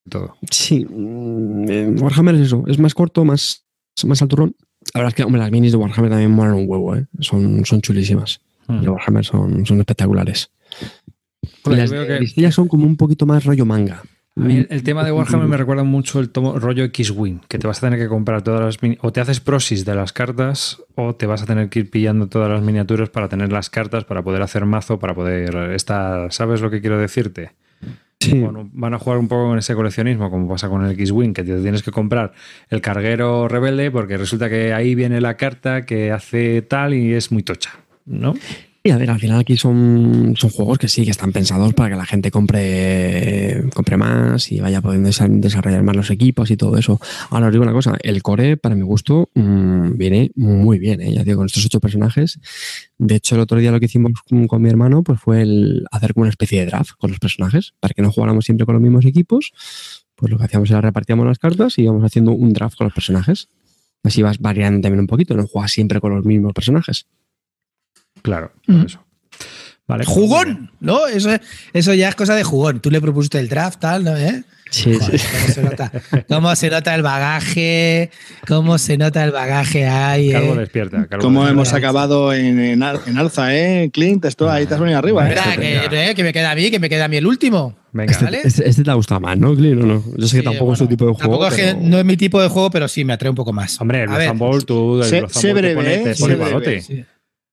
todo. 0.10 0.36
Sí, 0.52 0.86
mm, 0.90 1.66
eh, 1.70 1.96
Warhammer 2.00 2.36
es 2.36 2.42
eso, 2.42 2.64
es 2.68 2.80
más 2.80 2.94
corto, 2.94 3.26
más, 3.26 3.66
más 4.06 4.22
al 4.22 4.28
turrón. 4.28 4.56
La 4.94 5.02
verdad 5.02 5.10
es 5.10 5.16
que, 5.16 5.24
hombre, 5.24 5.42
las 5.42 5.52
minis 5.52 5.72
de 5.72 5.78
Warhammer 5.78 6.10
también 6.12 6.32
molan 6.32 6.54
un 6.56 6.66
huevo, 6.68 6.96
¿eh? 6.96 7.06
son, 7.20 7.66
son 7.66 7.82
chulísimas. 7.82 8.42
Y 8.70 8.82
de 8.82 8.90
Warhammer 8.90 9.26
son, 9.26 9.66
son 9.66 9.80
espectaculares. 9.80 10.52
Y 11.42 11.70
yo 11.70 11.72
las 12.20 12.34
que- 12.34 12.52
son 12.52 12.68
como 12.68 12.86
un 12.86 12.98
poquito 12.98 13.26
más 13.26 13.44
rollo 13.44 13.66
manga. 13.66 14.04
A 14.36 14.42
mí 14.42 14.58
el, 14.58 14.68
el 14.70 14.84
tema 14.84 15.04
de 15.04 15.12
Warhammer 15.12 15.48
me 15.48 15.58
recuerda 15.58 15.84
mucho 15.84 16.20
el 16.20 16.30
tomo, 16.30 16.58
rollo 16.60 16.84
X-Wing, 16.86 17.40
que 17.50 17.58
te 17.60 17.68
vas 17.68 17.80
a 17.80 17.82
tener 17.88 18.00
que 18.00 18.08
comprar 18.08 18.42
todas 18.42 18.62
las 18.62 18.82
mini- 18.82 18.98
o 19.02 19.12
te 19.12 19.20
haces 19.20 19.40
prosis 19.42 19.84
de 19.86 19.96
las 19.96 20.14
cartas 20.14 20.82
o 20.96 21.14
te 21.16 21.26
vas 21.26 21.42
a 21.42 21.46
tener 21.46 21.70
que 21.70 21.80
ir 21.80 21.90
pillando 21.90 22.28
todas 22.28 22.50
las 22.50 22.62
miniaturas 22.62 23.10
para 23.10 23.28
tener 23.28 23.52
las 23.52 23.70
cartas, 23.70 24.06
para 24.06 24.24
poder 24.24 24.42
hacer 24.42 24.66
mazo, 24.66 24.98
para 25.00 25.14
poder 25.14 25.74
estar, 25.74 26.32
¿sabes 26.32 26.62
lo 26.62 26.70
que 26.70 26.80
quiero 26.80 26.98
decirte? 27.00 27.52
Sí, 28.22 28.38
Bueno, 28.38 28.70
van 28.74 28.94
a 28.94 29.00
jugar 29.00 29.18
un 29.18 29.30
poco 29.30 29.48
con 29.48 29.58
ese 29.60 29.76
coleccionismo, 29.76 30.30
como 30.30 30.50
pasa 30.50 30.68
con 30.68 30.84
el 30.84 30.92
X-Wing, 30.92 31.34
que 31.34 31.44
te 31.44 31.62
tienes 31.62 31.84
que 31.84 31.92
comprar 31.92 32.34
el 32.70 32.82
carguero 32.82 33.48
rebelde 33.48 33.92
porque 33.92 34.18
resulta 34.18 34.50
que 34.50 34.74
ahí 34.74 34.94
viene 34.94 35.22
la 35.22 35.38
carta 35.38 35.86
que 35.86 36.12
hace 36.12 36.62
tal 36.62 36.94
y 36.94 37.14
es 37.14 37.32
muy 37.32 37.44
tocha, 37.44 37.72
¿no? 38.06 38.34
Y 38.82 38.92
a 38.92 38.98
ver, 38.98 39.10
al 39.12 39.20
final 39.20 39.40
aquí 39.40 39.58
son, 39.58 40.36
son 40.38 40.50
juegos 40.52 40.78
que 40.78 40.88
sí, 40.88 41.04
que 41.04 41.12
están 41.12 41.34
pensados 41.34 41.74
para 41.74 41.90
que 41.90 41.96
la 41.98 42.06
gente 42.06 42.32
compre, 42.32 43.66
compre 43.76 43.98
más 43.98 44.52
y 44.54 44.62
vaya 44.62 44.80
pudiendo 44.82 45.10
desa- 45.10 45.28
desarrollar 45.28 45.84
más 45.84 45.98
los 45.98 46.10
equipos 46.12 46.50
y 46.50 46.56
todo 46.56 46.78
eso. 46.78 46.98
Ahora 47.30 47.48
os 47.48 47.52
digo 47.52 47.64
una 47.64 47.74
cosa, 47.74 47.98
el 48.02 48.24
core, 48.24 48.56
para 48.56 48.76
mi 48.76 48.84
gusto, 48.84 49.30
mm, 49.36 49.98
viene 49.98 50.32
muy 50.36 50.80
bien, 50.80 51.02
¿eh? 51.02 51.14
ya 51.14 51.26
digo, 51.26 51.38
con 51.40 51.48
estos 51.48 51.66
ocho 51.66 51.82
personajes. 51.82 52.40
De 52.98 53.16
hecho, 53.16 53.36
el 53.36 53.42
otro 53.42 53.60
día 53.60 53.72
lo 53.72 53.80
que 53.82 53.88
hicimos 53.88 54.14
con, 54.28 54.48
con 54.48 54.62
mi 54.62 54.70
hermano 54.70 55.04
pues 55.04 55.20
fue 55.20 55.42
el 55.42 55.86
hacer 55.92 56.14
como 56.14 56.22
una 56.24 56.30
especie 56.30 56.62
de 56.62 56.68
draft 56.68 56.92
con 56.98 57.10
los 57.12 57.20
personajes, 57.20 57.74
para 57.82 57.94
que 57.94 58.02
no 58.02 58.14
jugáramos 58.14 58.46
siempre 58.46 58.66
con 58.66 58.76
los 58.76 58.82
mismos 58.82 59.04
equipos. 59.06 59.52
Pues 60.16 60.32
lo 60.32 60.38
que 60.38 60.46
hacíamos 60.46 60.70
era 60.70 60.80
repartíamos 60.80 61.26
las 61.28 61.38
cartas 61.38 61.78
y 61.78 61.84
íbamos 61.84 62.04
haciendo 62.06 62.32
un 62.32 62.54
draft 62.54 62.78
con 62.78 62.86
los 62.86 62.94
personajes. 62.94 63.50
Así 64.04 64.22
vas 64.22 64.40
variando 64.40 64.80
también 64.80 65.02
un 65.02 65.08
poquito, 65.08 65.36
no 65.36 65.46
juegas 65.46 65.72
siempre 65.72 66.00
con 66.00 66.16
los 66.16 66.24
mismos 66.24 66.54
personajes. 66.54 67.08
Claro, 68.22 68.52
por 68.66 68.76
Mm. 68.76 68.86
eso. 68.86 69.06
Vale, 69.88 70.06
¡Jugón! 70.06 70.72
¿No? 70.80 71.08
Eso, 71.08 71.32
eso 71.74 71.94
ya 71.96 72.10
es 72.10 72.16
cosa 72.16 72.36
de 72.36 72.44
jugón. 72.44 72.80
Tú 72.80 72.92
le 72.92 73.02
propusiste 73.02 73.40
el 73.40 73.50
draft, 73.50 73.80
tal, 73.80 74.04
¿no? 74.04 74.16
¿Eh? 74.16 74.44
Sí, 74.70 74.94
Joder, 74.94 75.20
¿cómo, 75.20 75.48
se 75.52 75.64
nota, 75.64 75.92
cómo 76.28 76.56
se 76.56 76.70
nota 76.70 76.94
el 76.94 77.02
bagaje? 77.02 78.12
¿Cómo 78.48 78.78
se 78.78 79.00
nota 79.00 79.24
el 79.24 79.32
bagaje 79.32 79.88
ahí? 79.88 80.32
Calvo 80.32 80.54
eh? 80.54 80.58
despierta. 80.60 81.08
Calvo 81.08 81.24
despierta. 81.28 81.50
hemos 81.50 81.74
acabado 81.74 82.34
en, 82.34 82.60
en 82.60 82.84
al- 82.84 83.00
en 83.08 83.18
alza, 83.18 83.56
¿eh? 83.58 83.90
Clint, 83.92 84.24
esto 84.26 84.48
ahí 84.52 84.68
te 84.68 84.76
has 84.76 84.80
venido 84.80 85.00
arriba, 85.00 85.28
¿eh? 85.28 85.34
Espera, 85.34 85.58
que, 85.90 86.10
eh, 86.12 86.14
que 86.16 86.24
me 86.24 86.34
queda 86.34 86.52
a 86.52 86.56
mí, 86.56 86.70
que 86.70 86.80
me 86.80 86.88
queda 86.88 87.06
a 87.06 87.08
mí 87.08 87.18
el 87.18 87.26
último. 87.26 87.76
Venga, 87.92 88.12
Este, 88.12 88.26
¿Vale? 88.26 88.42
este- 88.44 88.70
este 88.70 88.84
te 88.84 88.92
ha 88.92 88.94
gustado 88.94 89.22
más, 89.22 89.40
¿no, 89.40 89.56
Clint? 89.56 89.82
¿O 89.82 89.86
no? 89.88 90.04
Yo 90.18 90.28
sé 90.28 90.36
que 90.38 90.42
Sí, 90.44 90.44
tampoco 90.44 90.74
es 90.74 90.80
tu 90.80 90.86
tipo 90.88 91.06
de 91.08 91.14
juego. 91.14 91.20
Tampoco 91.20 91.48
es 91.48 91.54
que 91.56 91.64
pero- 91.74 91.80
no 91.90 91.98
es 91.98 92.06
mi 92.06 92.16
tipo 92.16 92.40
de 92.40 92.48
juego, 92.50 92.70
pero 92.70 92.88
sí 92.88 93.04
me 93.04 93.14
atrae 93.14 93.32
un 93.32 93.36
poco 93.36 93.52
más. 93.52 93.82
Hombre, 93.82 94.04
el 94.04 94.10
tú, 94.68 95.00
el 95.02 95.06
sé- 95.10 95.24
sé 95.30 95.54
te 95.56 95.74
pone, 95.74 96.14
sí. 96.82 97.04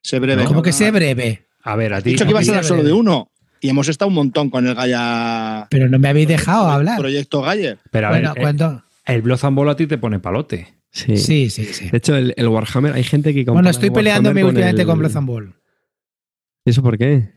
Se 0.06 0.20
breve. 0.20 0.44
Como 0.44 0.62
que 0.62 0.72
sé 0.72 0.92
breve. 0.92 1.48
A 1.64 1.74
ver, 1.74 1.92
a 1.92 1.98
He 1.98 2.02
ti. 2.02 2.10
dicho 2.10 2.24
que 2.24 2.30
iba 2.30 2.38
a 2.38 2.44
ser 2.44 2.62
solo 2.64 2.84
de 2.84 2.92
uno. 2.92 3.32
Y 3.60 3.68
hemos 3.70 3.88
estado 3.88 4.08
un 4.08 4.14
montón 4.14 4.50
con 4.50 4.64
el 4.64 4.74
Gaia. 4.76 5.66
Pero 5.68 5.88
no 5.88 5.98
me 5.98 6.08
habéis 6.08 6.28
dejado 6.28 6.68
hablar. 6.68 6.96
Proyecto 6.98 7.42
Gaia. 7.42 7.76
Pero 7.90 8.06
a 8.06 8.10
Bueno, 8.10 8.28
ver, 8.34 8.38
eh, 8.38 8.40
cuando- 8.42 8.84
el 9.04 9.22
Bowl 9.22 9.68
a 9.68 9.74
ti 9.74 9.88
te 9.88 9.98
pone 9.98 10.20
palote. 10.20 10.74
Sí. 10.92 11.16
Sí, 11.16 11.50
sí, 11.50 11.64
sí. 11.64 11.88
De 11.90 11.96
hecho, 11.98 12.14
el, 12.16 12.34
el 12.36 12.46
Warhammer, 12.46 12.92
hay 12.92 13.02
gente 13.02 13.34
que. 13.34 13.42
Bueno, 13.44 13.68
estoy 13.68 13.88
el 13.88 13.92
peleándome 13.94 14.44
últimamente 14.44 14.82
el- 14.82 14.86
con 14.86 14.98
Blood 15.00 15.16
and 15.16 15.26
Ball. 15.26 15.54
¿Y 16.64 16.70
eso 16.70 16.82
por 16.82 16.96
qué? 16.96 17.32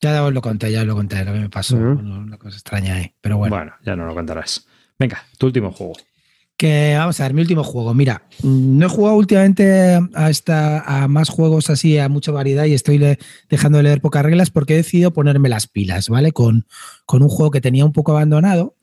Ya 0.00 0.24
os 0.24 0.32
lo 0.34 0.40
conté, 0.42 0.72
ya 0.72 0.80
os 0.80 0.86
lo 0.88 0.96
conté, 0.96 1.24
lo 1.24 1.32
que 1.32 1.38
me 1.40 1.48
pasó. 1.48 1.76
Una 1.76 2.38
cosa 2.38 2.56
extraña 2.56 2.94
ahí. 2.96 3.14
Pero 3.20 3.36
bueno. 3.38 3.54
Bueno. 3.54 3.72
ya 3.84 3.94
no 3.94 4.04
lo 4.04 4.14
contarás. 4.14 4.66
Venga, 4.98 5.24
tu 5.38 5.46
último 5.46 5.70
juego. 5.70 5.92
Que 6.58 6.96
vamos 6.98 7.20
a 7.20 7.22
ver, 7.22 7.34
mi 7.34 7.40
último 7.40 7.62
juego. 7.62 7.94
Mira, 7.94 8.24
no 8.42 8.84
he 8.86 8.88
jugado 8.88 9.16
últimamente 9.16 9.96
a, 10.14 10.28
esta, 10.28 10.80
a 10.80 11.06
más 11.06 11.28
juegos 11.28 11.70
así, 11.70 11.96
a 11.98 12.08
mucha 12.08 12.32
variedad 12.32 12.64
y 12.64 12.74
estoy 12.74 12.98
le- 12.98 13.18
dejando 13.48 13.78
de 13.78 13.84
leer 13.84 14.00
pocas 14.00 14.24
reglas 14.24 14.50
porque 14.50 14.74
he 14.74 14.78
decidido 14.78 15.12
ponerme 15.12 15.48
las 15.48 15.68
pilas, 15.68 16.08
¿vale? 16.08 16.32
Con, 16.32 16.66
con 17.06 17.22
un 17.22 17.28
juego 17.28 17.52
que 17.52 17.60
tenía 17.60 17.84
un 17.84 17.92
poco 17.92 18.10
abandonado. 18.10 18.74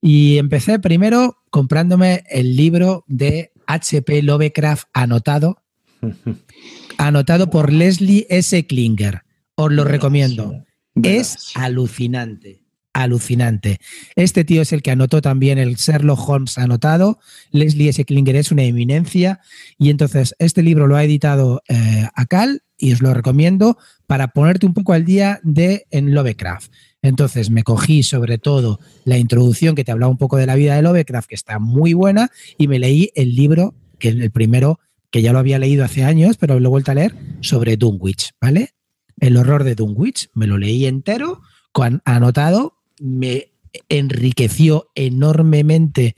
Y 0.00 0.38
empecé 0.38 0.78
primero 0.78 1.36
comprándome 1.50 2.24
el 2.30 2.56
libro 2.56 3.04
de 3.06 3.52
HP 3.66 4.22
Lovecraft 4.22 4.88
anotado, 4.94 5.62
anotado 6.98 7.50
por 7.50 7.72
Leslie 7.72 8.26
S. 8.30 8.66
Klinger. 8.66 9.22
Os 9.54 9.70
lo 9.70 9.84
recomiendo. 9.84 10.64
Es 10.94 11.52
alucinante, 11.56 12.61
alucinante. 12.92 13.78
Este 14.16 14.44
tío 14.44 14.62
es 14.62 14.72
el 14.72 14.82
que 14.82 14.90
anotó 14.90 15.22
también 15.22 15.58
el 15.58 15.76
Sherlock 15.76 16.28
Holmes 16.28 16.58
anotado. 16.58 17.18
Leslie 17.50 17.88
S. 17.88 18.04
Klinger 18.04 18.36
es 18.36 18.52
una 18.52 18.64
eminencia. 18.64 19.40
Y 19.78 19.90
entonces 19.90 20.34
este 20.38 20.62
libro 20.62 20.86
lo 20.86 20.96
ha 20.96 21.04
editado 21.04 21.62
eh, 21.68 22.08
Acal 22.14 22.62
y 22.76 22.92
os 22.92 23.00
lo 23.00 23.14
recomiendo 23.14 23.78
para 24.06 24.28
ponerte 24.28 24.66
un 24.66 24.74
poco 24.74 24.92
al 24.92 25.04
día 25.04 25.40
de 25.42 25.86
Lovecraft. 25.90 26.72
Entonces 27.00 27.50
me 27.50 27.62
cogí 27.62 28.02
sobre 28.02 28.38
todo 28.38 28.80
la 29.04 29.18
introducción 29.18 29.74
que 29.74 29.84
te 29.84 29.92
hablaba 29.92 30.10
un 30.10 30.18
poco 30.18 30.36
de 30.36 30.46
la 30.46 30.54
vida 30.54 30.76
de 30.76 30.82
Lovecraft, 30.82 31.28
que 31.28 31.34
está 31.34 31.58
muy 31.58 31.94
buena, 31.94 32.30
y 32.58 32.68
me 32.68 32.78
leí 32.78 33.10
el 33.14 33.34
libro, 33.34 33.74
que 33.98 34.08
es 34.08 34.16
el 34.16 34.30
primero, 34.30 34.80
que 35.10 35.22
ya 35.22 35.32
lo 35.32 35.38
había 35.38 35.58
leído 35.58 35.84
hace 35.84 36.04
años, 36.04 36.36
pero 36.36 36.58
lo 36.58 36.68
he 36.68 36.70
vuelto 36.70 36.90
a 36.90 36.94
leer, 36.94 37.14
sobre 37.40 37.76
Dunwich, 37.76 38.32
¿vale? 38.40 38.70
El 39.18 39.36
horror 39.36 39.64
de 39.64 39.74
Dunwich, 39.74 40.28
me 40.34 40.46
lo 40.46 40.58
leí 40.58 40.86
entero, 40.86 41.40
con, 41.72 42.02
anotado, 42.04 42.81
me 43.02 43.52
enriqueció 43.88 44.90
enormemente 44.94 46.14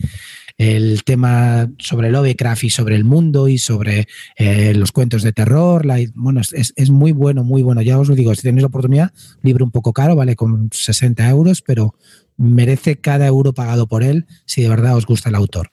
el 0.57 1.03
tema 1.05 1.69
sobre 1.79 2.11
Lovecraft 2.11 2.65
y 2.65 2.71
sobre 2.71 2.95
el 2.95 3.05
mundo 3.05 3.49
y 3.49 3.59
sobre 3.59 4.07
eh, 4.37 4.73
los 4.75 4.93
cuentos 4.93 5.23
de 5.23 5.33
terror. 5.33 5.85
bueno, 6.15 6.41
es, 6.41 6.73
es, 6.77 6.91
muy 6.91 7.13
bueno, 7.13 7.43
muy 7.43 7.63
bueno. 7.63 7.83
Ya 7.83 7.99
os 7.99 8.09
lo 8.09 8.15
digo, 8.15 8.35
si 8.35 8.43
tenéis 8.43 8.63
la 8.63 8.69
oportunidad, 8.69 9.13
libro 9.43 9.65
un 9.65 9.73
poco 9.73 9.93
caro, 9.93 10.15
vale 10.15 10.37
con 10.37 10.69
60 10.73 11.29
euros, 11.29 11.63
pero 11.63 11.95
merece 12.37 12.97
cada 12.97 13.27
euro 13.27 13.53
pagado 13.53 13.87
por 13.87 14.03
él 14.03 14.27
si 14.45 14.63
de 14.63 14.69
verdad 14.69 14.97
os 14.97 15.07
gusta 15.07 15.29
el 15.29 15.35
autor. 15.35 15.71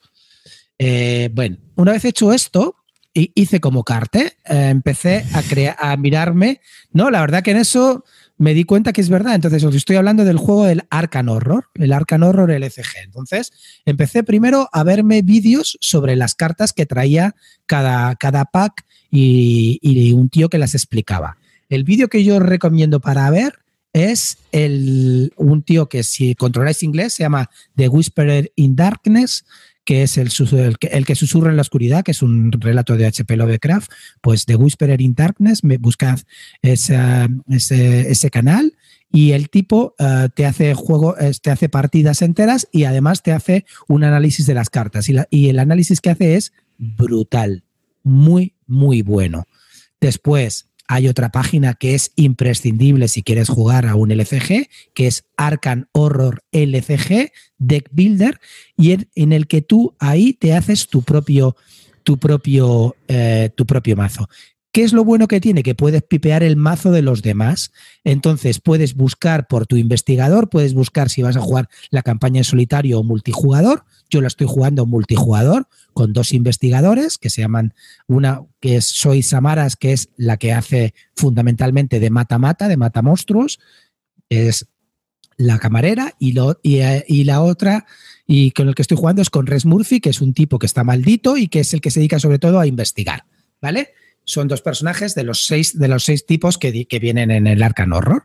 Eh, 0.78 1.30
bueno, 1.32 1.58
una 1.76 1.92
vez 1.92 2.04
hecho 2.04 2.32
esto, 2.32 2.76
hice 3.14 3.60
como 3.60 3.84
carte, 3.84 4.38
eh, 4.46 4.68
empecé 4.70 5.24
a, 5.32 5.92
a 5.92 5.96
mirarme, 5.96 6.60
¿no? 6.92 7.10
La 7.10 7.20
verdad 7.20 7.42
que 7.42 7.52
en 7.52 7.58
eso 7.58 8.04
me 8.42 8.54
di 8.54 8.64
cuenta 8.64 8.92
que 8.92 9.00
es 9.00 9.08
verdad. 9.08 9.36
Entonces, 9.36 9.62
os 9.62 9.72
estoy 9.72 9.94
hablando 9.94 10.24
del 10.24 10.36
juego 10.36 10.64
del 10.64 10.82
Arcan 10.90 11.28
Horror, 11.28 11.68
el 11.74 11.92
Arcan 11.92 12.24
Horror 12.24 12.50
LCG. 12.50 13.04
Entonces, 13.04 13.52
empecé 13.84 14.24
primero 14.24 14.68
a 14.72 14.82
verme 14.82 15.22
vídeos 15.22 15.78
sobre 15.80 16.16
las 16.16 16.34
cartas 16.34 16.72
que 16.72 16.84
traía 16.84 17.36
cada, 17.66 18.16
cada 18.16 18.44
pack 18.46 18.84
y, 19.12 19.78
y 19.80 20.12
un 20.12 20.28
tío 20.28 20.48
que 20.48 20.58
las 20.58 20.74
explicaba. 20.74 21.36
El 21.68 21.84
vídeo 21.84 22.08
que 22.08 22.24
yo 22.24 22.40
recomiendo 22.40 22.98
para 22.98 23.30
ver 23.30 23.60
es 23.92 24.38
el, 24.50 25.32
un 25.36 25.62
tío 25.62 25.88
que 25.88 26.02
si 26.02 26.34
controláis 26.34 26.82
inglés 26.82 27.14
se 27.14 27.22
llama 27.22 27.48
The 27.76 27.88
Whisperer 27.88 28.50
in 28.56 28.74
Darkness, 28.74 29.44
que 29.84 30.02
es 30.02 30.16
el, 30.18 30.30
el, 30.80 31.06
que 31.06 31.14
susurra 31.14 31.50
en 31.50 31.56
la 31.56 31.62
oscuridad, 31.62 32.04
que 32.04 32.12
es 32.12 32.22
un 32.22 32.52
relato 32.52 32.96
de 32.96 33.06
H.P. 33.06 33.36
Lovecraft, 33.36 33.90
pues 34.20 34.46
The 34.46 34.56
Whisperer 34.56 35.00
in 35.00 35.14
Darkness, 35.14 35.62
buscad 35.80 36.20
ese, 36.62 37.28
ese, 37.48 38.30
canal 38.30 38.76
y 39.10 39.32
el 39.32 39.50
tipo 39.50 39.94
eh, 39.98 40.28
te 40.34 40.46
hace 40.46 40.74
juego, 40.74 41.16
te 41.42 41.50
hace 41.50 41.68
partidas 41.68 42.22
enteras 42.22 42.68
y 42.72 42.84
además 42.84 43.22
te 43.22 43.32
hace 43.32 43.64
un 43.88 44.04
análisis 44.04 44.46
de 44.46 44.54
las 44.54 44.70
cartas. 44.70 45.08
Y, 45.08 45.16
y 45.30 45.48
el 45.48 45.58
análisis 45.58 46.00
que 46.00 46.10
hace 46.10 46.36
es 46.36 46.52
brutal, 46.78 47.64
muy, 48.02 48.54
muy 48.66 49.02
bueno. 49.02 49.46
Después, 50.00 50.68
hay 50.88 51.08
otra 51.08 51.30
página 51.30 51.74
que 51.74 51.94
es 51.94 52.12
imprescindible 52.16 53.08
si 53.08 53.22
quieres 53.22 53.48
jugar 53.48 53.86
a 53.86 53.94
un 53.94 54.10
LCG, 54.10 54.68
que 54.94 55.06
es 55.06 55.24
Arcan 55.36 55.88
Horror 55.92 56.42
LCG 56.52 57.32
Deck 57.58 57.88
Builder, 57.92 58.40
y 58.76 58.92
en, 59.14 59.32
el 59.32 59.46
que 59.46 59.62
tú 59.62 59.94
ahí 59.98 60.32
te 60.32 60.54
haces 60.54 60.88
tu 60.88 61.02
propio, 61.02 61.56
tu 62.02 62.18
propio, 62.18 62.96
eh, 63.08 63.50
tu 63.54 63.66
propio 63.66 63.96
mazo. 63.96 64.28
¿Qué 64.72 64.84
es 64.84 64.94
lo 64.94 65.04
bueno 65.04 65.28
que 65.28 65.40
tiene? 65.40 65.62
Que 65.62 65.74
puedes 65.74 66.02
pipear 66.02 66.42
el 66.42 66.56
mazo 66.56 66.92
de 66.92 67.02
los 67.02 67.20
demás. 67.20 67.72
Entonces 68.04 68.58
puedes 68.58 68.94
buscar 68.94 69.46
por 69.46 69.66
tu 69.66 69.76
investigador, 69.76 70.48
puedes 70.48 70.72
buscar 70.72 71.10
si 71.10 71.22
vas 71.22 71.36
a 71.36 71.42
jugar 71.42 71.68
la 71.90 72.02
campaña 72.02 72.38
en 72.38 72.44
solitario 72.44 72.98
o 72.98 73.02
multijugador. 73.02 73.84
Yo 74.08 74.22
la 74.22 74.28
estoy 74.28 74.46
jugando 74.46 74.86
multijugador 74.86 75.68
con 75.92 76.12
dos 76.12 76.32
investigadores 76.32 77.18
que 77.18 77.30
se 77.30 77.42
llaman 77.42 77.74
una 78.06 78.42
que 78.60 78.76
es 78.76 78.86
Soy 78.86 79.22
Samaras, 79.22 79.76
que 79.76 79.92
es 79.92 80.10
la 80.16 80.36
que 80.36 80.52
hace 80.52 80.94
fundamentalmente 81.14 82.00
de 82.00 82.10
mata-mata, 82.10 82.68
de 82.68 82.76
mata 82.76 83.02
monstruos. 83.02 83.60
Es 84.28 84.66
la 85.36 85.58
camarera 85.58 86.14
y, 86.18 86.32
lo, 86.32 86.58
y, 86.62 86.80
y, 87.06 87.24
la 87.24 87.42
otra 87.42 87.86
y 88.26 88.52
con 88.52 88.68
el 88.68 88.74
que 88.74 88.82
estoy 88.82 88.96
jugando 88.96 89.22
es 89.22 89.30
con 89.30 89.46
Res 89.46 89.64
Murphy, 89.64 90.00
que 90.00 90.10
es 90.10 90.20
un 90.20 90.34
tipo 90.34 90.58
que 90.58 90.66
está 90.66 90.84
maldito 90.84 91.36
y 91.36 91.48
que 91.48 91.60
es 91.60 91.74
el 91.74 91.80
que 91.80 91.90
se 91.90 92.00
dedica 92.00 92.18
sobre 92.18 92.38
todo 92.38 92.60
a 92.60 92.66
investigar, 92.66 93.24
¿vale? 93.60 93.90
Son 94.24 94.48
dos 94.48 94.62
personajes 94.62 95.14
de 95.14 95.24
los 95.24 95.46
seis, 95.46 95.78
de 95.78 95.88
los 95.88 96.04
seis 96.04 96.26
tipos 96.26 96.58
que, 96.58 96.86
que, 96.86 96.98
vienen 96.98 97.30
en 97.30 97.46
el 97.46 97.62
Arcan 97.62 97.92
Horror. 97.92 98.24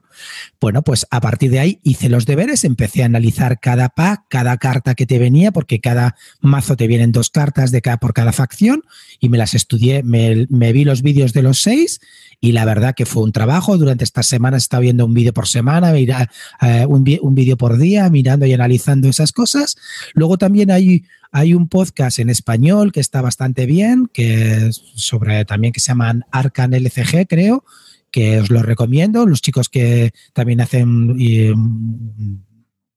Bueno, 0.61 0.83
pues 0.83 1.07
a 1.09 1.19
partir 1.21 1.49
de 1.51 1.59
ahí 1.59 1.79
hice 1.83 2.09
los 2.09 2.25
deberes, 2.25 2.63
empecé 2.63 3.01
a 3.01 3.07
analizar 3.07 3.59
cada 3.59 3.89
pack, 3.89 4.25
cada 4.29 4.57
carta 4.57 4.95
que 4.95 5.05
te 5.05 5.17
venía, 5.17 5.51
porque 5.51 5.79
cada 5.79 6.15
mazo 6.39 6.75
te 6.75 6.87
vienen 6.87 7.11
dos 7.11 7.29
cartas 7.29 7.71
de 7.71 7.81
cada, 7.81 7.97
por 7.97 8.13
cada 8.13 8.31
facción, 8.31 8.83
y 9.19 9.29
me 9.29 9.37
las 9.37 9.53
estudié, 9.55 10.03
me, 10.03 10.45
vi 10.71 10.85
los 10.85 11.01
vídeos 11.01 11.33
de 11.33 11.41
los 11.41 11.61
seis, 11.61 11.99
y 12.39 12.51
la 12.51 12.65
verdad 12.65 12.93
que 12.95 13.07
fue 13.07 13.23
un 13.23 13.31
trabajo. 13.31 13.77
Durante 13.77 14.03
estas 14.03 14.27
semanas 14.27 14.63
he 14.63 14.65
estado 14.65 14.81
viendo 14.81 15.05
un 15.05 15.13
vídeo 15.13 15.33
por 15.33 15.47
semana, 15.47 15.91
mira, 15.91 16.29
eh, 16.61 16.85
un, 16.87 17.05
un 17.21 17.35
vídeo 17.35 17.57
por 17.57 17.77
día, 17.77 18.09
mirando 18.09 18.45
y 18.45 18.53
analizando 18.53 19.09
esas 19.09 19.31
cosas. 19.31 19.77
Luego 20.13 20.37
también 20.37 20.69
hay 20.69 21.05
hay 21.37 21.53
un 21.53 21.69
podcast 21.69 22.17
en 22.17 22.31
español 22.31 22.91
que 22.91 22.99
está 22.99 23.21
bastante 23.21 23.67
bien, 23.67 24.09
que 24.11 24.71
sobre 24.71 25.45
también 25.45 25.71
que 25.71 25.79
se 25.79 25.89
llaman 25.89 26.25
Arcan 26.31 26.73
LCG, 26.73 27.27
creo, 27.27 27.63
que 28.09 28.39
os 28.39 28.49
lo 28.49 28.63
recomiendo. 28.63 29.27
Los 29.27 29.43
chicos 29.43 29.69
que 29.69 30.13
también 30.33 30.61
hacen 30.61 31.15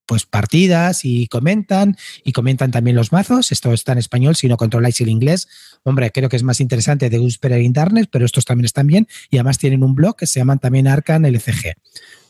pues 0.07 0.25
partidas 0.25 1.05
y 1.05 1.27
comentan 1.27 1.99
y 2.25 2.33
comentan 2.33 2.71
también 2.71 2.97
los 2.97 3.13
mazos. 3.13 3.53
Esto 3.53 3.75
está 3.75 3.93
en 3.93 3.99
español, 3.99 4.37
si 4.37 4.49
no 4.49 4.57
controláis 4.57 4.99
el 5.03 5.11
inglés, 5.11 5.47
hombre, 5.83 6.11
creo 6.11 6.31
que 6.31 6.37
es 6.37 6.43
más 6.43 6.61
interesante 6.61 7.11
de 7.11 7.19
Whisperer 7.19 7.61
Internet, 7.61 8.09
pero 8.11 8.25
estos 8.25 8.47
también 8.47 8.65
están 8.65 8.87
bien 8.87 9.07
y 9.29 9.37
además 9.37 9.59
tienen 9.59 9.85
un 9.85 9.95
blog 9.95 10.17
que 10.17 10.27
se 10.27 10.41
llaman 10.41 10.61
también 10.61 10.89
Arcan 10.89 11.27
LCG, 11.27 11.75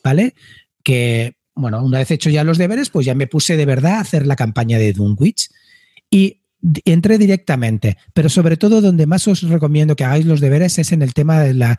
¿vale? 0.02 0.34
Que, 0.82 1.36
bueno, 1.54 1.84
una 1.84 1.98
vez 1.98 2.10
hecho 2.10 2.30
ya 2.30 2.42
los 2.42 2.58
deberes, 2.58 2.90
pues 2.90 3.06
ya 3.06 3.14
me 3.14 3.28
puse 3.28 3.56
de 3.56 3.64
verdad 3.64 3.92
a 3.92 4.00
hacer 4.00 4.26
la 4.26 4.34
campaña 4.34 4.76
de 4.76 4.92
Dunwich 4.92 5.50
y 6.10 6.40
entré 6.84 7.16
directamente, 7.16 7.96
pero 8.12 8.28
sobre 8.28 8.58
todo 8.58 8.82
donde 8.82 9.06
más 9.06 9.26
os 9.28 9.42
recomiendo 9.42 9.96
que 9.96 10.04
hagáis 10.04 10.26
los 10.26 10.40
deberes 10.40 10.78
es 10.78 10.92
en 10.92 11.00
el 11.00 11.14
tema 11.14 11.40
de 11.40 11.54
la, 11.54 11.78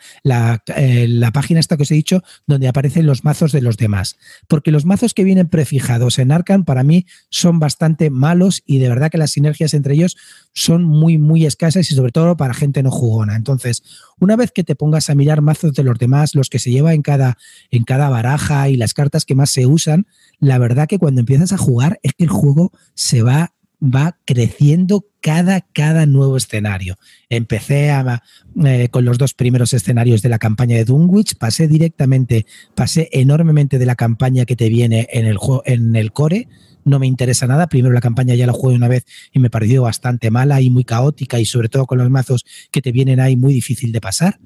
eh, 0.76 1.08
la, 1.08 1.32
página 1.32 1.60
esta 1.60 1.78
que 1.78 1.84
os 1.84 1.91
he 1.91 1.95
dicho, 1.95 2.24
donde 2.48 2.68
aparecen 2.68 3.06
los 3.06 3.24
mazos 3.24 3.52
de 3.52 3.62
los 3.62 3.78
demás. 3.78 4.18
Porque 4.48 4.72
los 4.72 4.86
mazos 4.86 5.14
que 5.14 5.24
vienen 5.24 5.49
prefijados 5.49 6.18
en 6.18 6.32
Arcan 6.32 6.66
para 6.66 6.84
mí 6.84 7.06
son 7.30 7.60
bastante 7.60 8.10
malos 8.10 8.64
y 8.66 8.80
de 8.80 8.90
verdad 8.90 9.12
que 9.12 9.20
las 9.20 9.32
sinergias 9.32 9.76
entre 9.76 9.94
ellos 9.94 10.18
son 10.53 10.84
muy, 10.84 11.20
muy 11.20 11.45
escasas 11.45 11.91
y 11.91 11.95
sobre 11.95 12.12
todo 12.12 12.36
para 12.36 12.56
gente 12.56 12.82
no 12.82 12.90
jugona. 12.90 13.36
Entonces, 13.36 13.84
una 14.20 14.36
vez 14.36 14.52
que 14.52 14.64
te 14.64 14.76
pongas 14.76 15.12
a 15.12 15.16
mirar 15.16 15.41
mazos 15.41 15.74
de 15.74 15.84
los 15.84 15.99
demás, 15.99 16.34
los 16.34 16.49
que 16.49 16.60
se 16.60 16.72
lleva 16.72 16.95
en 16.95 17.03
cada, 17.03 17.38
en 17.70 17.84
cada 17.84 18.10
baraja 18.10 18.68
y 18.70 18.78
las 18.78 18.95
cartas 18.95 19.26
que 19.26 19.36
más 19.36 19.52
se 19.52 19.68
usan, 19.68 20.08
la 20.40 20.58
verdad 20.58 20.88
que 20.88 20.98
cuando 20.98 21.20
empiezas 21.20 21.53
a 21.53 21.58
jugar 21.58 21.99
es 22.02 22.14
que 22.14 22.24
el 22.24 22.30
juego 22.30 22.72
se 22.95 23.22
va 23.22 23.53
va 23.82 24.18
creciendo 24.26 25.06
cada, 25.22 25.62
cada 25.62 26.06
nuevo 26.06 26.38
escenario. 26.38 26.98
Empecé 27.30 27.91
eh, 27.91 28.90
con 28.90 29.06
los 29.06 29.18
dos 29.18 29.34
primeros 29.34 29.74
escenarios 29.74 30.22
de 30.22 30.30
la 30.30 30.40
campaña 30.40 30.78
de 30.78 30.86
Dunwich, 30.86 31.36
pasé 31.36 31.68
directamente, 31.68 32.45
pasé 32.76 33.10
enormemente 33.12 33.80
de 33.80 33.86
la 33.86 33.95
campaña 33.95 34.45
que 34.45 34.56
te 34.56 34.70
viene 34.70 35.08
en 35.12 35.26
el, 35.26 35.38
en 35.66 35.95
el 35.95 36.12
core, 36.12 36.48
no 36.84 36.99
me 36.99 37.08
interesa 37.08 37.48
nada. 37.48 37.68
Primero 37.68 37.94
la 37.94 38.02
campaña 38.02 38.36
ya 38.36 38.48
la 38.48 38.53
jugué 38.53 38.76
una 38.76 38.88
vez 38.88 39.06
y 39.32 39.40
me 39.40 39.49
pareció 39.49 39.84
bastante 39.84 40.32
mala 40.32 40.62
y 40.62 40.70
muy 40.70 40.84
caótica 40.84 41.40
y 41.40 41.45
sobre 41.45 41.70
todo 41.70 41.86
con 41.86 41.98
los 41.98 42.10
mazos 42.10 42.45
que 42.72 42.82
te 42.82 42.91
vienen 42.91 43.20
ahí 43.20 43.36
muy 43.36 43.53
difícil 43.53 43.91
de 43.91 44.02
pasar. 44.02 44.40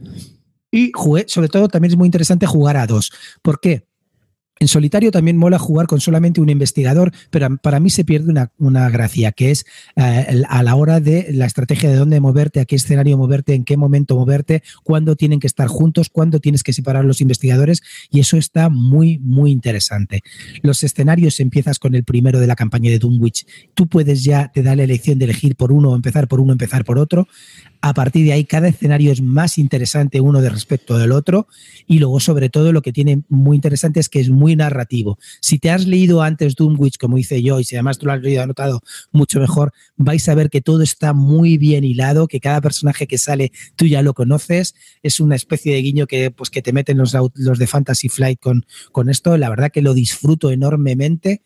Y 0.72 0.92
jugué, 0.94 1.26
sobre 1.28 1.48
todo 1.48 1.70
también 1.70 1.92
es 1.92 1.98
muy 1.98 2.08
interesante 2.08 2.46
jugar 2.46 2.78
a 2.78 2.88
dos. 2.88 3.12
¿Por 3.42 3.60
qué? 3.60 3.86
En 4.58 4.70
solitario 4.70 5.12
también 5.12 5.36
mola 5.36 5.60
jugar 5.60 5.86
con 5.86 6.00
solamente 6.00 6.40
un 6.40 6.50
investigador, 6.50 7.12
pero 7.30 7.58
para 7.58 7.82
mí 7.82 7.90
se 7.90 8.06
pierde 8.06 8.34
una, 8.58 8.90
gracia, 8.90 9.34
que 9.34 9.52
es 9.52 9.66
eh, 9.98 10.44
a 10.48 10.64
la 10.64 10.76
hora 10.76 11.02
de 11.02 11.28
la 11.32 11.46
estrategia 11.46 11.90
de 11.90 11.98
dónde 11.98 12.22
moverte, 12.22 12.62
a 12.62 12.66
qué 12.66 12.78
escenario 12.78 13.18
moverte, 13.18 13.54
en 13.54 13.66
qué 13.66 13.76
momento 13.76 14.16
moverte, 14.16 14.64
cuándo 14.84 15.18
tienen 15.18 15.42
que 15.42 15.48
estar 15.48 15.68
juntos, 15.68 16.10
cuándo 16.10 16.40
tienes 16.40 16.64
que 16.64 16.72
separar 16.72 17.04
los 17.04 17.20
investigadores, 17.20 17.84
y 18.10 18.22
eso 18.22 18.38
está 18.38 18.70
muy, 18.70 19.18
muy 19.18 19.52
interesante. 19.52 20.22
Los 20.62 20.84
escenarios 20.84 21.42
empiezas 21.42 21.78
con 21.78 21.94
el 21.94 22.06
primero 22.06 22.40
de 22.40 22.48
la 22.48 22.56
campaña 22.56 22.90
de 22.90 23.00
Dunwich. 23.00 23.46
Tú 23.74 23.88
puedes 23.88 24.24
ya, 24.24 24.52
te 24.54 24.64
da 24.64 24.76
la 24.76 24.84
elección 24.84 25.20
de 25.20 25.26
elegir 25.26 25.58
por 25.58 25.74
uno, 25.74 25.96
empezar 25.96 26.30
por 26.30 26.40
uno, 26.40 26.54
empezar 26.54 26.86
por 26.86 26.98
otro. 26.98 27.28
A 27.86 27.94
partir 27.94 28.26
de 28.26 28.34
ahí, 28.34 28.46
cada 28.46 28.68
escenario 28.68 29.12
es 29.12 29.22
más 29.22 29.60
interesante 29.60 30.20
uno 30.20 30.42
de 30.42 30.50
respecto 30.50 30.98
del 30.98 31.12
otro, 31.12 31.48
y 31.86 32.00
luego, 32.00 32.20
sobre 32.20 32.50
todo, 32.50 32.72
lo 32.72 32.82
que 32.82 32.92
tiene 32.92 33.22
muy 33.30 33.58
interesante 33.58 34.00
es 34.00 34.10
que 34.10 34.20
es 34.20 34.32
muy 34.32 34.56
narrativo. 34.56 35.20
Si 35.40 35.60
te 35.60 35.70
has 35.70 35.86
leído 35.86 36.24
antes 36.24 36.56
Doomwitch, 36.56 36.98
como 36.98 37.20
hice 37.20 37.44
yo, 37.44 37.60
y 37.60 37.64
si 37.64 37.76
además 37.76 38.00
tú 38.00 38.08
lo 38.08 38.14
has 38.14 38.22
leído 38.22 38.42
anotado 38.42 38.82
mucho 39.12 39.40
mejor, 39.40 39.72
vais 39.98 40.28
a 40.28 40.34
ver 40.34 40.50
que 40.50 40.62
todo 40.62 40.82
está 40.82 41.14
muy 41.14 41.60
bien 41.60 41.84
hilado, 41.84 42.28
que 42.28 42.40
cada 42.40 42.60
personaje 42.60 43.06
que 43.06 43.20
sale 43.20 43.52
tú 43.76 43.86
ya 43.86 44.02
lo 44.02 44.16
conoces. 44.16 44.74
Es 45.04 45.20
una 45.20 45.36
especie 45.36 45.76
de 45.76 45.84
guiño 45.84 46.08
que, 46.08 46.32
pues, 46.32 46.50
que 46.50 46.64
te 46.64 46.74
meten 46.74 46.98
los, 46.98 47.16
los 47.36 47.60
de 47.60 47.68
Fantasy 47.68 48.10
Flight 48.10 48.40
con, 48.40 48.66
con 48.92 49.12
esto. 49.12 49.38
La 49.38 49.50
verdad 49.50 49.72
que 49.72 49.84
lo 49.84 49.94
disfruto 49.94 50.50
enormemente. 50.50 51.44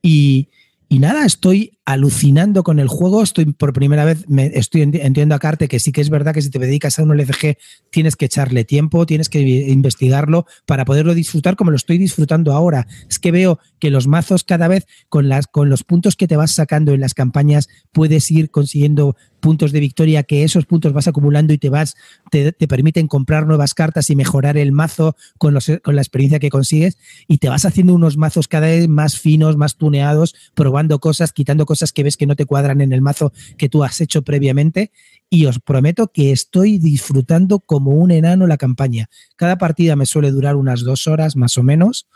Y, 0.00 0.48
y 0.92 0.98
nada, 0.98 1.24
estoy 1.24 1.78
alucinando 1.86 2.62
con 2.64 2.78
el 2.78 2.86
juego. 2.86 3.22
Estoy 3.22 3.46
por 3.46 3.72
primera 3.72 4.04
vez, 4.04 4.28
me, 4.28 4.48
estoy 4.48 4.82
entiendo 4.82 5.34
a 5.34 5.38
Carte 5.38 5.66
que 5.66 5.80
sí 5.80 5.90
que 5.90 6.02
es 6.02 6.10
verdad 6.10 6.34
que 6.34 6.42
si 6.42 6.50
te 6.50 6.58
dedicas 6.58 6.98
a 6.98 7.02
un 7.02 7.18
LCG 7.18 7.56
tienes 7.88 8.14
que 8.14 8.26
echarle 8.26 8.66
tiempo, 8.66 9.06
tienes 9.06 9.30
que 9.30 9.40
investigarlo 9.40 10.44
para 10.66 10.84
poderlo 10.84 11.14
disfrutar 11.14 11.56
como 11.56 11.70
lo 11.70 11.78
estoy 11.78 11.96
disfrutando 11.96 12.52
ahora. 12.52 12.88
Es 13.08 13.18
que 13.18 13.32
veo 13.32 13.58
que 13.78 13.88
los 13.88 14.06
mazos 14.06 14.44
cada 14.44 14.68
vez 14.68 14.86
con, 15.08 15.30
las, 15.30 15.46
con 15.46 15.70
los 15.70 15.82
puntos 15.82 16.14
que 16.14 16.28
te 16.28 16.36
vas 16.36 16.52
sacando 16.52 16.92
en 16.92 17.00
las 17.00 17.14
campañas 17.14 17.70
puedes 17.92 18.30
ir 18.30 18.50
consiguiendo 18.50 19.16
puntos 19.42 19.72
de 19.72 19.80
victoria 19.80 20.22
que 20.22 20.44
esos 20.44 20.64
puntos 20.64 20.94
vas 20.94 21.08
acumulando 21.08 21.52
y 21.52 21.58
te 21.58 21.68
vas 21.68 21.96
te, 22.30 22.52
permiten 22.52 23.08
comprar 23.08 23.46
nuevas 23.46 23.74
cartas 23.74 24.08
y 24.08 24.16
mejorar 24.16 24.56
el 24.56 24.72
mazo 24.72 25.16
con, 25.36 25.52
los, 25.52 25.70
con 25.82 25.96
la 25.96 26.00
experiencia 26.00 26.38
que 26.38 26.48
consigues 26.48 26.96
y 27.28 27.38
te 27.38 27.50
vas 27.50 27.66
haciendo 27.66 27.92
unos 27.92 28.16
mazos 28.16 28.48
cada 28.48 28.68
vez 28.68 28.88
más 28.88 29.18
finos, 29.18 29.58
más 29.58 29.76
tuneados, 29.76 30.34
probando 30.54 31.00
cosas, 31.00 31.32
quitando 31.32 31.66
cosas 31.66 31.92
que 31.92 32.04
ves 32.04 32.16
que 32.16 32.26
no 32.26 32.36
te 32.36 32.46
cuadran 32.46 32.80
en 32.80 32.92
el 32.92 33.02
mazo 33.02 33.32
que 33.58 33.68
tú 33.68 33.84
has 33.84 34.00
hecho 34.00 34.22
previamente 34.22 34.92
y 35.28 35.46
os 35.46 35.58
prometo 35.58 36.12
que 36.12 36.30
estoy 36.30 36.78
disfrutando 36.78 37.58
como 37.58 37.90
un 37.90 38.12
enano 38.12 38.46
la 38.46 38.56
campaña. 38.56 39.10
Cada 39.36 39.58
partida 39.58 39.96
me 39.96 40.06
suele 40.06 40.30
durar 40.30 40.56
unas 40.56 40.82
dos 40.82 41.06
horas 41.08 41.36
más 41.36 41.58
o 41.58 41.62
menos. 41.62 42.06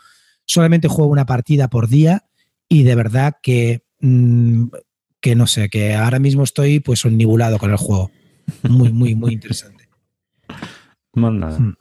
Solamente 0.45 0.87
juego 0.87 1.11
una 1.11 1.25
partida 1.25 1.67
por 1.67 1.89
día 1.89 2.25
y 2.69 2.83
de 2.83 2.95
verdad 2.95 3.35
que 3.41 3.83
mm, 3.99 4.67
que 5.21 5.35
no 5.35 5.47
sé, 5.47 5.69
que 5.69 5.95
ahora 5.95 6.19
mismo 6.19 6.43
estoy 6.43 6.79
pues 6.79 7.05
onnibulado 7.05 7.57
con 7.57 7.71
el 7.71 7.77
juego. 7.77 8.11
Muy, 8.63 8.91
muy, 8.91 9.15
muy 9.15 9.33
interesante. 9.33 9.89
Más 11.13 11.33
nada. 11.33 11.59
Hmm. 11.59 11.75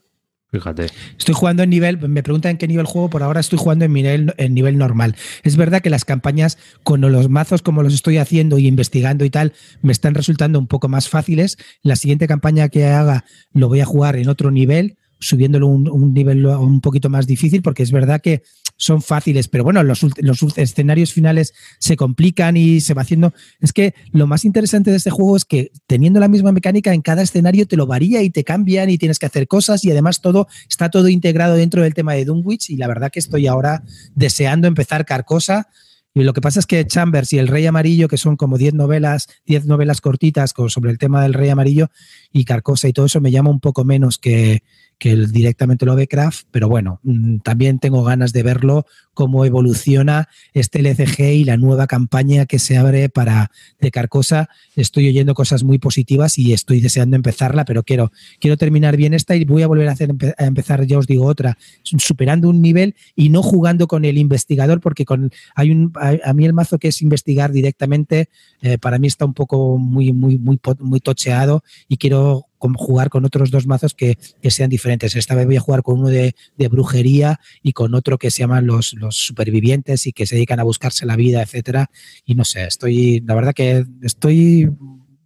Fíjate. 0.52 0.86
Estoy 1.18 1.34
jugando 1.34 1.64
en 1.64 1.70
nivel, 1.70 1.98
me 2.08 2.22
preguntan 2.22 2.52
en 2.52 2.56
qué 2.56 2.68
nivel 2.68 2.86
juego, 2.86 3.10
por 3.10 3.22
ahora 3.22 3.40
estoy 3.40 3.58
jugando 3.58 3.84
en 3.84 3.92
nivel, 3.92 4.32
en 4.38 4.54
nivel 4.54 4.78
normal. 4.78 5.16
Es 5.42 5.56
verdad 5.56 5.82
que 5.82 5.90
las 5.90 6.04
campañas 6.04 6.56
con 6.84 7.00
los 7.00 7.28
mazos 7.28 7.62
como 7.62 7.82
los 7.82 7.92
estoy 7.92 8.18
haciendo 8.18 8.56
y 8.56 8.66
investigando 8.66 9.24
y 9.24 9.30
tal, 9.30 9.52
me 9.82 9.92
están 9.92 10.14
resultando 10.14 10.58
un 10.58 10.68
poco 10.68 10.88
más 10.88 11.08
fáciles. 11.08 11.58
La 11.82 11.96
siguiente 11.96 12.28
campaña 12.28 12.68
que 12.68 12.86
haga 12.86 13.24
lo 13.52 13.68
voy 13.68 13.80
a 13.80 13.84
jugar 13.84 14.16
en 14.16 14.28
otro 14.28 14.50
nivel, 14.50 14.96
subiéndolo 15.18 15.66
un, 15.66 15.90
un 15.90 16.14
nivel 16.14 16.46
un 16.46 16.80
poquito 16.80 17.10
más 17.10 17.26
difícil, 17.26 17.60
porque 17.60 17.82
es 17.82 17.90
verdad 17.90 18.20
que 18.22 18.42
son 18.76 19.02
fáciles, 19.02 19.48
pero 19.48 19.64
bueno, 19.64 19.82
los, 19.82 20.02
los, 20.18 20.42
escenarios 20.58 21.12
finales 21.12 21.54
se 21.78 21.96
complican 21.96 22.56
y 22.56 22.80
se 22.80 22.94
va 22.94 23.02
haciendo. 23.02 23.32
Es 23.60 23.72
que 23.72 23.94
lo 24.12 24.26
más 24.26 24.44
interesante 24.44 24.90
de 24.90 24.98
este 24.98 25.10
juego 25.10 25.36
es 25.36 25.44
que 25.44 25.72
teniendo 25.86 26.20
la 26.20 26.28
misma 26.28 26.52
mecánica 26.52 26.92
en 26.92 27.02
cada 27.02 27.22
escenario 27.22 27.66
te 27.66 27.76
lo 27.76 27.86
varía 27.86 28.22
y 28.22 28.30
te 28.30 28.44
cambian 28.44 28.90
y 28.90 28.98
tienes 28.98 29.18
que 29.18 29.26
hacer 29.26 29.48
cosas 29.48 29.84
y 29.84 29.90
además 29.90 30.20
todo 30.20 30.46
está 30.68 30.90
todo 30.90 31.08
integrado 31.08 31.54
dentro 31.54 31.82
del 31.82 31.94
tema 31.94 32.12
de 32.14 32.24
Dunwich 32.24 32.70
y 32.70 32.76
la 32.76 32.88
verdad 32.88 33.10
que 33.10 33.18
estoy 33.18 33.46
ahora 33.46 33.82
deseando 34.14 34.68
empezar 34.68 35.04
Carcosa. 35.04 35.68
Y 36.14 36.22
lo 36.22 36.32
que 36.32 36.40
pasa 36.40 36.60
es 36.60 36.66
que 36.66 36.86
Chambers 36.86 37.34
y 37.34 37.38
El 37.38 37.46
Rey 37.46 37.66
Amarillo, 37.66 38.08
que 38.08 38.16
son 38.16 38.36
como 38.36 38.56
10 38.56 38.72
novelas, 38.72 39.28
10 39.44 39.66
novelas 39.66 40.00
cortitas 40.00 40.54
sobre 40.68 40.90
el 40.90 40.96
tema 40.96 41.22
del 41.22 41.34
Rey 41.34 41.50
Amarillo 41.50 41.90
y 42.36 42.44
Carcosa 42.44 42.86
y 42.88 42.92
todo 42.92 43.06
eso, 43.06 43.20
me 43.20 43.30
llama 43.30 43.50
un 43.50 43.60
poco 43.60 43.84
menos 43.84 44.18
que, 44.18 44.62
que 44.98 45.14
directamente 45.14 45.84
lo 45.86 45.94
ve 45.94 46.06
Kraft, 46.06 46.46
pero 46.50 46.68
bueno, 46.68 47.00
mm, 47.02 47.38
también 47.38 47.78
tengo 47.78 48.02
ganas 48.02 48.32
de 48.32 48.42
verlo, 48.42 48.86
cómo 49.12 49.44
evoluciona 49.44 50.28
este 50.52 50.80
LCG 50.80 51.20
y 51.32 51.44
la 51.44 51.56
nueva 51.56 51.86
campaña 51.86 52.44
que 52.44 52.58
se 52.58 52.76
abre 52.76 53.08
para 53.08 53.50
de 53.80 53.90
Carcosa. 53.90 54.48
Estoy 54.74 55.08
oyendo 55.08 55.34
cosas 55.34 55.64
muy 55.64 55.78
positivas 55.78 56.38
y 56.38 56.52
estoy 56.52 56.80
deseando 56.80 57.16
empezarla, 57.16 57.64
pero 57.64 57.82
quiero, 57.82 58.12
quiero 58.40 58.58
terminar 58.58 58.96
bien 58.96 59.14
esta 59.14 59.34
y 59.34 59.44
voy 59.44 59.62
a 59.62 59.66
volver 59.66 59.88
a, 59.88 59.92
hacer, 59.92 60.10
a 60.36 60.44
empezar, 60.44 60.86
ya 60.86 60.98
os 60.98 61.06
digo, 61.06 61.24
otra, 61.24 61.56
superando 61.82 62.48
un 62.48 62.60
nivel 62.60 62.94
y 63.14 63.30
no 63.30 63.42
jugando 63.42 63.86
con 63.86 64.04
el 64.04 64.18
investigador, 64.18 64.80
porque 64.80 65.06
con, 65.06 65.30
hay 65.54 65.70
un, 65.70 65.92
a, 65.96 66.32
mí 66.34 66.44
el 66.44 66.52
mazo 66.52 66.78
que 66.78 66.88
es 66.88 67.00
investigar 67.00 67.52
directamente, 67.52 68.28
eh, 68.60 68.76
para 68.78 68.98
mí 68.98 69.06
está 69.06 69.24
un 69.24 69.34
poco 69.34 69.78
muy, 69.78 70.12
muy, 70.12 70.38
muy, 70.38 70.60
muy 70.80 71.00
tocheado 71.00 71.62
y 71.88 71.96
quiero 71.96 72.25
jugar 72.58 73.10
con 73.10 73.24
otros 73.24 73.50
dos 73.50 73.66
mazos 73.66 73.94
que, 73.94 74.18
sean 74.50 74.70
diferentes. 74.70 75.16
Esta 75.16 75.34
vez 75.34 75.46
voy 75.46 75.56
a 75.56 75.60
jugar 75.60 75.82
con 75.82 75.98
uno 75.98 76.08
de, 76.08 76.34
brujería 76.70 77.40
y 77.62 77.72
con 77.72 77.94
otro 77.94 78.18
que 78.18 78.30
se 78.30 78.40
llaman 78.40 78.66
los, 78.66 78.94
los, 78.94 79.16
supervivientes 79.16 80.06
y 80.06 80.12
que 80.12 80.26
se 80.26 80.36
dedican 80.36 80.60
a 80.60 80.64
buscarse 80.64 81.06
la 81.06 81.16
vida, 81.16 81.42
etcétera. 81.42 81.90
Y 82.24 82.34
no 82.34 82.44
sé, 82.44 82.64
estoy, 82.64 83.22
la 83.26 83.34
verdad 83.34 83.54
que 83.54 83.84
estoy 84.02 84.70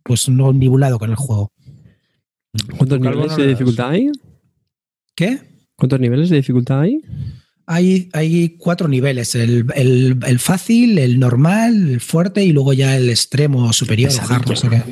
pues 0.02 0.28
no 0.28 0.52
nibulado 0.52 0.98
con 0.98 1.10
el 1.10 1.16
juego. 1.16 1.52
¿Cuántos 2.76 3.00
niveles 3.00 3.36
de 3.36 3.46
dificultad 3.46 3.90
hay? 3.90 4.10
¿Qué? 5.14 5.38
¿Cuántos 5.76 6.00
niveles 6.00 6.30
de 6.30 6.36
dificultad 6.36 6.80
hay? 6.80 7.00
Hay, 7.72 8.56
cuatro 8.58 8.88
niveles, 8.88 9.36
el, 9.36 10.38
fácil, 10.40 10.98
el 10.98 11.20
normal, 11.20 11.90
el 11.90 12.00
fuerte 12.00 12.44
y 12.44 12.52
luego 12.52 12.72
ya 12.72 12.96
el 12.96 13.08
extremo 13.08 13.72
superior. 13.72 14.10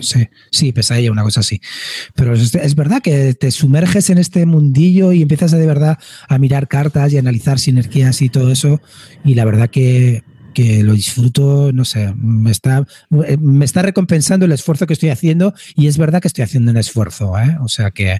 sí, 0.01 0.29
sí, 0.53 0.73
pesadilla, 0.73 1.11
una 1.11 1.25
cosa 1.25 1.41
así. 1.41 1.61
Pero 2.15 2.35
es, 2.35 2.75
verdad 2.77 3.03
que 3.03 3.35
te 3.35 3.51
sumerges 3.51 4.11
en 4.11 4.19
este 4.19 4.47
mundillo 4.47 5.13
y 5.13 5.23
empiezas 5.23 5.53
a, 5.55 5.59
de 5.59 5.67
verdad 5.67 5.99
a 6.29 6.39
mirar 6.39 6.69
cartas 6.69 7.13
y 7.13 7.19
analizar 7.19 7.59
sinergias 7.59 8.23
y 8.23 8.29
todo 8.29 8.53
eso. 8.53 8.81
Y 9.25 9.35
la 9.35 9.45
verdad 9.45 9.71
que, 9.71 10.23
lo 10.83 10.93
disfruto, 10.93 11.71
no 11.73 11.85
sé, 11.85 12.13
me 12.17 12.51
está, 12.51 12.85
me 13.11 13.65
está 13.65 13.83
recompensando 13.83 14.45
el 14.45 14.51
esfuerzo 14.51 14.89
que 14.89 14.93
estoy 14.93 15.11
haciendo 15.11 15.55
y 15.77 15.87
es 15.87 15.99
verdad 15.99 16.21
que 16.21 16.27
estoy 16.27 16.43
haciendo 16.43 16.73
un 16.73 16.77
esfuerzo, 16.77 17.39
¿eh? 17.39 17.57
o 17.61 17.69
sea 17.69 17.93
que 17.93 18.19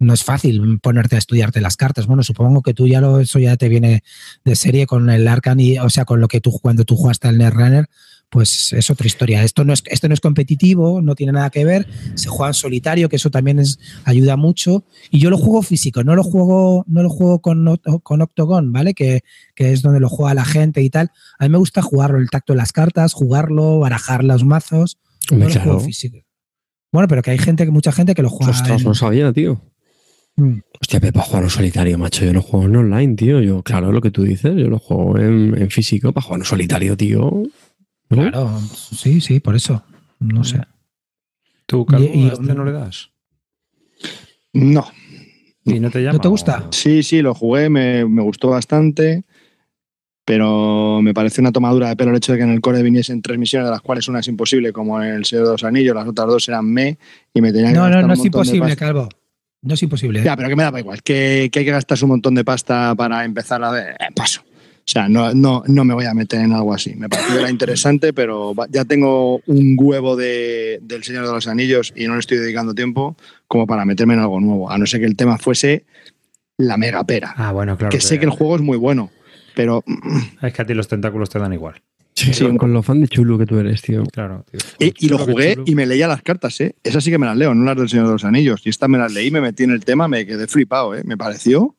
no 0.00 0.14
es 0.14 0.24
fácil 0.24 0.80
ponerte 0.80 1.14
a 1.14 1.18
estudiarte 1.18 1.60
las 1.60 1.76
cartas. 1.76 2.06
Bueno, 2.06 2.22
supongo 2.22 2.62
que 2.62 2.74
tú 2.74 2.88
ya 2.88 3.00
lo, 3.00 3.20
eso 3.20 3.38
ya 3.38 3.56
te 3.56 3.68
viene 3.68 4.02
de 4.44 4.56
serie 4.56 4.86
con 4.86 5.10
el 5.10 5.28
Arcan 5.28 5.60
y, 5.60 5.78
o 5.78 5.90
sea, 5.90 6.04
con 6.04 6.20
lo 6.20 6.26
que 6.26 6.40
tú 6.40 6.58
cuando 6.60 6.84
tú 6.84 6.96
jugaste 6.96 7.28
al 7.28 7.38
Netrunner, 7.38 7.86
pues 8.30 8.72
es 8.72 8.90
otra 8.90 9.06
historia. 9.06 9.42
Esto 9.44 9.64
no 9.64 9.74
es, 9.74 9.82
esto 9.86 10.08
no 10.08 10.14
es 10.14 10.20
competitivo, 10.20 11.02
no 11.02 11.14
tiene 11.14 11.32
nada 11.32 11.50
que 11.50 11.64
ver. 11.64 11.86
Se 12.14 12.28
juega 12.28 12.48
en 12.48 12.54
solitario, 12.54 13.08
que 13.08 13.16
eso 13.16 13.30
también 13.30 13.58
es, 13.58 13.78
ayuda 14.04 14.36
mucho. 14.36 14.84
Y 15.10 15.18
yo 15.18 15.28
lo 15.28 15.36
juego 15.36 15.62
físico, 15.62 16.02
no 16.02 16.14
lo 16.14 16.22
juego, 16.22 16.84
no 16.88 17.02
lo 17.02 17.10
juego 17.10 17.40
con, 17.40 17.78
con 18.02 18.22
Octogon, 18.22 18.72
¿vale? 18.72 18.94
Que, 18.94 19.22
que 19.54 19.72
es 19.72 19.82
donde 19.82 20.00
lo 20.00 20.08
juega 20.08 20.32
la 20.32 20.44
gente 20.44 20.80
y 20.80 20.88
tal. 20.88 21.10
A 21.38 21.44
mí 21.44 21.50
me 21.50 21.58
gusta 21.58 21.82
jugarlo, 21.82 22.18
el 22.18 22.30
tacto 22.30 22.54
de 22.54 22.58
las 22.58 22.72
cartas, 22.72 23.12
jugarlo, 23.12 23.80
barajar 23.80 24.24
los 24.24 24.44
mazos. 24.44 24.98
No 25.30 25.48
lo 25.48 25.60
juego 25.60 25.80
físico. 25.80 26.18
Bueno, 26.92 27.06
pero 27.06 27.22
que 27.22 27.32
hay 27.32 27.38
gente, 27.38 27.64
que 27.64 27.70
mucha 27.70 27.92
gente 27.92 28.14
que 28.14 28.22
lo 28.22 28.30
juega. 28.30 28.52
Ostras, 28.52 28.82
no 28.82 28.94
sabía, 28.94 29.32
tío. 29.32 29.60
Mm. 30.40 30.62
Hostia, 30.80 31.00
para 31.00 31.22
jugar 31.22 31.42
en 31.44 31.50
solitario, 31.50 31.98
macho. 31.98 32.24
Yo 32.24 32.32
no 32.32 32.40
juego 32.40 32.66
en 32.66 32.76
online, 32.76 33.14
tío. 33.14 33.40
Yo, 33.42 33.62
claro, 33.62 33.92
lo 33.92 34.00
que 34.00 34.10
tú 34.10 34.22
dices, 34.22 34.56
yo 34.56 34.68
lo 34.68 34.78
juego 34.78 35.18
en, 35.18 35.70
físico 35.70 36.12
para 36.12 36.24
jugar 36.24 36.40
en 36.40 36.46
solitario, 36.46 36.96
tío. 36.96 37.42
Claro, 38.08 38.58
sí, 38.74 39.20
sí, 39.20 39.40
por 39.40 39.54
eso. 39.54 39.84
No 40.18 40.42
sé. 40.42 40.60
¿Tú, 41.66 41.84
Carlos, 41.84 42.10
y, 42.12 42.26
este 42.26 42.54
no 42.54 42.64
le 42.64 42.72
das? 42.72 43.10
No. 44.52 44.86
¿Y 45.64 45.78
no 45.78 45.90
te 45.90 46.00
llama? 46.00 46.14
¿No 46.14 46.20
te 46.20 46.28
gusta? 46.28 46.66
Sí, 46.70 47.02
sí, 47.02 47.20
lo 47.20 47.34
jugué, 47.34 47.68
me, 47.68 48.04
gustó 48.04 48.48
bastante 48.48 49.24
pero 50.22 51.00
me 51.02 51.12
parece 51.12 51.40
una 51.40 51.50
tomadura 51.50 51.88
de 51.88 51.96
pelo 51.96 52.12
el 52.12 52.18
hecho 52.18 52.30
de 52.30 52.38
que 52.38 52.44
en 52.44 52.50
el 52.50 52.60
core 52.60 52.84
viniesen 52.84 53.20
tres 53.20 53.36
misiones, 53.36 53.66
de 53.66 53.72
las 53.72 53.80
cuales 53.80 54.06
una 54.06 54.20
es 54.20 54.28
imposible, 54.28 54.72
como 54.72 55.02
en 55.02 55.14
el 55.14 55.24
Señor 55.24 55.46
de 55.46 55.52
los 55.52 55.64
Anillos, 55.64 55.92
las 55.92 56.06
otras 56.06 56.28
dos 56.28 56.48
eran 56.48 56.66
me, 56.66 56.98
y 57.34 57.40
me 57.40 57.52
tenían 57.52 57.72
que 57.72 57.78
No, 57.80 57.90
no, 57.90 58.02
no 58.02 58.12
es 58.12 58.24
imposible, 58.24 58.76
Calvo. 58.76 59.08
No 59.62 59.74
es 59.74 59.82
imposible. 59.82 60.20
¿eh? 60.20 60.24
Ya, 60.24 60.36
pero 60.36 60.48
que 60.48 60.56
me 60.56 60.62
da 60.62 60.78
igual, 60.78 61.02
que, 61.02 61.50
que, 61.52 61.58
hay 61.60 61.64
que 61.64 61.70
gastarse 61.70 62.04
un 62.04 62.12
montón 62.12 62.34
de 62.34 62.44
pasta 62.44 62.94
para 62.94 63.24
empezar 63.24 63.62
a 63.62 63.70
ver. 63.70 63.90
Eh, 64.00 64.08
paso. 64.14 64.42
O 64.42 64.92
sea, 64.92 65.08
no, 65.08 65.34
no, 65.34 65.62
no 65.66 65.84
me 65.84 65.94
voy 65.94 66.06
a 66.06 66.14
meter 66.14 66.40
en 66.40 66.52
algo 66.52 66.74
así. 66.74 66.96
Me 66.96 67.08
pareció 67.08 67.48
interesante, 67.48 68.12
pero 68.14 68.54
ya 68.70 68.84
tengo 68.84 69.40
un 69.46 69.76
huevo 69.78 70.16
de, 70.16 70.80
del 70.82 71.04
Señor 71.04 71.26
de 71.26 71.32
los 71.32 71.46
Anillos 71.46 71.92
y 71.94 72.06
no 72.06 72.14
le 72.14 72.20
estoy 72.20 72.38
dedicando 72.38 72.74
tiempo 72.74 73.16
como 73.46 73.66
para 73.66 73.84
meterme 73.84 74.14
en 74.14 74.20
algo 74.20 74.40
nuevo. 74.40 74.70
A 74.70 74.78
no 74.78 74.86
ser 74.86 75.00
que 75.00 75.06
el 75.06 75.16
tema 75.16 75.38
fuese 75.38 75.84
la 76.56 76.76
mega 76.76 77.04
pera. 77.04 77.34
Ah, 77.36 77.52
bueno, 77.52 77.76
claro. 77.76 77.92
Que 77.92 78.00
sé 78.00 78.18
que 78.18 78.24
el 78.24 78.30
juego 78.30 78.56
es 78.56 78.62
muy 78.62 78.78
bueno, 78.78 79.10
pero. 79.54 79.84
Es 80.42 80.52
que 80.52 80.62
a 80.62 80.66
ti 80.66 80.74
los 80.74 80.88
tentáculos 80.88 81.30
te 81.30 81.38
dan 81.38 81.52
igual. 81.52 81.82
Sí, 82.20 82.56
con 82.56 82.72
lo 82.72 82.82
fan 82.82 83.00
de 83.00 83.08
chulo 83.08 83.38
que 83.38 83.46
tú 83.46 83.58
eres, 83.58 83.80
tío. 83.82 84.04
Claro, 84.04 84.44
tío. 84.50 84.60
Y, 84.78 85.08
lo 85.08 85.18
jugué 85.18 85.56
y 85.64 85.74
me 85.74 85.86
leía 85.86 86.06
las 86.06 86.22
cartas, 86.22 86.60
¿eh? 86.60 86.76
Esas 86.82 87.02
sí 87.02 87.10
que 87.10 87.18
me 87.18 87.26
las 87.26 87.36
leo, 87.36 87.54
no 87.54 87.64
las 87.64 87.76
del 87.76 87.88
Señor 87.88 88.06
de 88.06 88.12
los 88.12 88.24
Anillos. 88.24 88.62
Y 88.64 88.68
esta 88.68 88.88
me 88.88 88.98
las 88.98 89.12
leí, 89.12 89.30
me 89.30 89.40
metí 89.40 89.64
en 89.64 89.70
el 89.70 89.84
tema, 89.84 90.08
me 90.08 90.26
quedé 90.26 90.46
flipado, 90.46 90.94
¿eh? 90.94 91.02
Me 91.04 91.16
pareció 91.16 91.76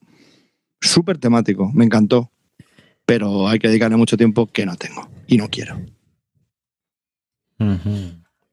súper 0.80 1.18
temático, 1.18 1.72
me 1.74 1.86
encantó. 1.86 2.32
Pero 3.06 3.48
hay 3.48 3.60
que 3.60 3.68
dedicarle 3.68 3.98
mucho 3.98 4.18
tiempo 4.18 4.48
que 4.48 4.66
no 4.66 4.76
tengo 4.76 5.10
y 5.28 5.38
no 5.38 5.50
quiero. 5.50 5.80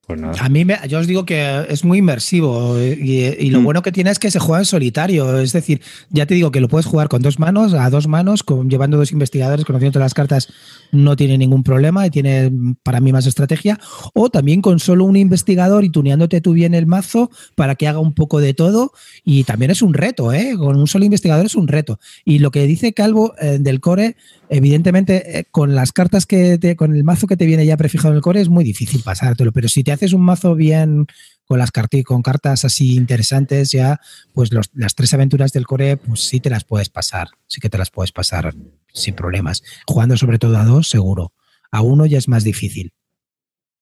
Pues 0.08 0.40
a 0.40 0.48
mí, 0.48 0.64
me, 0.64 0.78
yo 0.88 1.00
os 1.00 1.06
digo 1.06 1.26
que 1.26 1.66
es 1.68 1.84
muy 1.84 1.98
inmersivo 1.98 2.80
y, 2.80 3.50
lo 3.50 3.60
mm. 3.60 3.64
bueno 3.64 3.82
que 3.82 3.92
tiene 3.92 4.10
es 4.10 4.18
que 4.18 4.30
se 4.30 4.38
juega 4.38 4.60
en 4.60 4.64
solitario. 4.64 5.38
Es 5.38 5.52
decir, 5.52 5.82
ya 6.08 6.24
te 6.24 6.32
digo 6.32 6.50
que 6.50 6.62
lo 6.62 6.68
puedes 6.68 6.86
jugar 6.86 7.08
con 7.08 7.20
dos 7.20 7.38
manos, 7.38 7.74
a 7.74 7.90
dos 7.90 8.08
manos, 8.08 8.42
con, 8.42 8.70
llevando 8.70 8.96
dos 8.96 9.12
investigadores, 9.12 9.66
conociendo 9.66 9.92
todas 9.92 10.06
las 10.06 10.14
cartas, 10.14 10.48
no 10.92 11.14
tiene 11.14 11.36
ningún 11.36 11.62
problema 11.62 12.06
y 12.06 12.10
tiene 12.10 12.50
para 12.82 13.00
mí 13.00 13.12
más 13.12 13.26
estrategia. 13.26 13.78
O 14.14 14.30
también 14.30 14.62
con 14.62 14.78
solo 14.78 15.04
un 15.04 15.16
investigador 15.16 15.84
y 15.84 15.90
tuneándote 15.90 16.40
tú 16.40 16.54
bien 16.54 16.72
el 16.72 16.86
mazo 16.86 17.30
para 17.54 17.74
que 17.74 17.86
haga 17.86 17.98
un 17.98 18.14
poco 18.14 18.40
de 18.40 18.54
todo. 18.54 18.92
Y 19.24 19.44
también 19.44 19.70
es 19.70 19.82
un 19.82 19.92
reto, 19.92 20.32
¿eh? 20.32 20.54
Con 20.56 20.76
un 20.76 20.86
solo 20.86 21.04
investigador 21.04 21.44
es 21.44 21.54
un 21.54 21.68
reto. 21.68 22.00
Y 22.24 22.38
lo 22.38 22.50
que 22.50 22.66
dice 22.66 22.94
Calvo 22.94 23.34
eh, 23.38 23.58
del 23.60 23.80
core 23.80 24.16
evidentemente, 24.50 25.38
eh, 25.38 25.44
con 25.50 25.74
las 25.74 25.92
cartas 25.92 26.26
que 26.26 26.58
te, 26.58 26.76
con 26.76 26.94
el 26.94 27.04
mazo 27.04 27.26
que 27.26 27.36
te 27.36 27.46
viene 27.46 27.66
ya 27.66 27.76
prefijado 27.76 28.10
en 28.10 28.16
el 28.16 28.22
core 28.22 28.40
es 28.40 28.48
muy 28.48 28.64
difícil 28.64 29.02
pasártelo, 29.02 29.52
pero 29.52 29.68
si 29.68 29.84
te 29.84 29.92
haces 29.92 30.12
un 30.12 30.22
mazo 30.22 30.54
bien 30.54 31.06
con 31.46 31.58
las 31.58 31.70
cartas, 31.70 32.64
así 32.64 32.94
interesantes, 32.94 33.72
ya, 33.72 34.00
pues 34.34 34.50
las 34.52 34.94
tres 34.94 35.14
aventuras 35.14 35.52
del 35.52 35.66
core, 35.66 35.96
pues 35.96 36.20
sí 36.20 36.40
te 36.40 36.50
las 36.50 36.64
puedes 36.64 36.90
pasar, 36.90 37.28
sí 37.46 37.60
que 37.60 37.70
te 37.70 37.78
las 37.78 37.90
puedes 37.90 38.12
pasar 38.12 38.54
sin 38.92 39.14
problemas. 39.14 39.62
Jugando 39.86 40.16
sobre 40.18 40.38
todo 40.38 40.58
a 40.58 40.64
dos, 40.64 40.90
seguro. 40.90 41.32
A 41.70 41.80
uno 41.80 42.04
ya 42.04 42.18
es 42.18 42.28
más 42.28 42.44
difícil. 42.44 42.92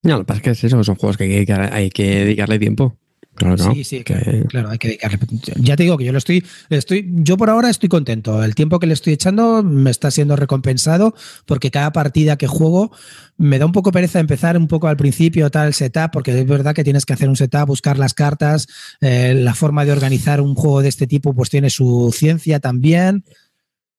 No, 0.03 0.13
lo 0.13 0.19
que 0.21 0.25
pasa 0.27 0.39
es 0.39 0.43
que 0.43 0.51
es 0.51 0.65
eso, 0.65 0.85
son 0.85 0.95
juegos 0.95 1.17
que 1.17 1.47
hay 1.73 1.91
que 1.91 2.05
dedicarle 2.05 2.61
tiempo. 2.61 2.97
Claro, 3.37 3.75
sí, 3.75 3.85
sí, 3.85 4.03
claro, 4.03 4.71
hay 4.71 4.79
que 4.79 4.89
dedicarle. 4.89 5.19
Ya 5.57 5.77
te 5.77 5.83
digo 5.83 5.99
que 5.99 6.07
yo 6.07 6.13
lo 6.13 6.17
estoy, 6.19 6.43
estoy, 6.71 7.07
yo 7.17 7.37
por 7.37 7.51
ahora 7.51 7.69
estoy 7.69 7.91
contento. 7.91 8.43
El 8.43 8.55
tiempo 8.55 8.79
que 8.79 8.87
le 8.87 8.95
estoy 8.95 9.13
echando 9.13 9.63
me 9.63 9.91
está 9.91 10.11
siendo 10.11 10.37
recompensado 10.37 11.15
porque 11.45 11.71
cada 11.71 11.93
partida 11.93 12.37
que 12.39 12.47
juego 12.47 12.93
me 13.37 13.59
da 13.59 13.67
un 13.67 13.73
poco 13.73 13.93
pereza 13.93 14.21
empezar 14.21 14.57
un 14.57 14.69
poco 14.69 14.89
al 14.89 14.97
principio 14.97 15.51
tal 15.51 15.75
setup, 15.75 16.13
porque 16.13 16.39
es 16.39 16.47
verdad 16.47 16.75
que 16.75 16.83
tienes 16.83 17.05
que 17.05 17.13
hacer 17.13 17.29
un 17.29 17.37
setup, 17.37 17.67
buscar 17.67 17.99
las 17.99 18.15
cartas, 18.15 18.69
eh, 19.03 19.35
la 19.35 19.55
forma 19.55 19.85
de 19.85 19.93
organizar 19.93 20.41
un 20.41 20.55
juego 20.55 20.81
de 20.81 20.89
este 20.89 21.07
tipo, 21.07 21.35
pues 21.35 21.51
tiene 21.51 21.69
su 21.69 22.15
ciencia 22.17 22.59
también. 22.59 23.25